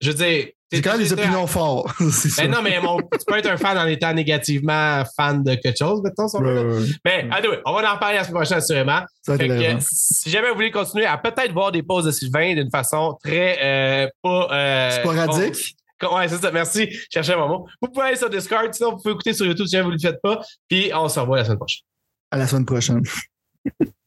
je 0.00 0.10
veux 0.10 0.16
dire. 0.16 0.48
J'ai 0.70 0.82
quand 0.82 0.90
même 0.92 0.98
des 1.00 1.12
opinions 1.14 1.46
fortes. 1.46 1.90
c'est 2.10 2.28
ça. 2.28 2.42
Ben 2.42 2.50
non, 2.50 2.60
mais 2.62 2.78
mon- 2.80 2.98
tu 3.00 3.24
peux 3.26 3.38
être 3.38 3.48
un 3.50 3.56
fan 3.56 3.78
en 3.78 3.86
étant 3.86 4.12
négativement 4.12 5.02
fan 5.16 5.42
de 5.42 5.54
quelque 5.54 5.78
chose, 5.78 6.02
mettons, 6.02 6.28
si 6.28 6.36
ouais. 6.36 6.64
Mais, 7.04 7.26
anyway, 7.30 7.58
on 7.64 7.72
va 7.72 7.90
en 7.90 7.94
reparler 7.94 8.16
la 8.16 8.24
semaine 8.24 8.34
prochaine, 8.36 8.58
assurément. 8.58 9.00
Ça 9.22 9.36
Fait 9.38 9.48
que, 9.48 9.76
si 9.80 10.28
jamais 10.30 10.48
vous 10.50 10.56
voulez 10.56 10.70
continuer 10.70 11.06
à 11.06 11.16
peut-être 11.16 11.52
voir 11.52 11.72
des 11.72 11.82
pauses 11.82 12.04
de 12.04 12.10
Sylvain 12.10 12.54
d'une 12.54 12.70
façon 12.70 13.16
très 13.24 13.58
euh, 13.62 14.08
pas 14.22 14.48
euh, 14.52 14.90
Sporadique. 14.90 15.76
con- 16.00 16.16
Ouais, 16.16 16.28
c'est 16.28 16.36
ça. 16.38 16.50
Merci. 16.52 16.88
Cherchez 17.10 17.32
un 17.32 17.38
moment. 17.38 17.66
Vous 17.82 17.88
pouvez 17.88 18.06
aller 18.06 18.16
sur 18.16 18.30
Discord, 18.30 18.72
sinon 18.72 18.90
vous 18.92 18.98
pouvez 18.98 19.12
écouter 19.14 19.32
sur 19.32 19.46
YouTube 19.46 19.66
si 19.66 19.72
jamais 19.72 19.84
vous 19.84 19.90
ne 19.90 19.96
le 19.96 20.00
faites 20.00 20.20
pas. 20.22 20.40
Puis 20.68 20.90
on 20.94 21.08
se 21.08 21.18
revoit 21.18 21.38
la 21.38 21.44
semaine 21.44 21.58
prochaine. 21.58 21.82
À 22.30 22.36
la 22.36 22.46
semaine 22.46 22.66
prochaine. 22.66 23.02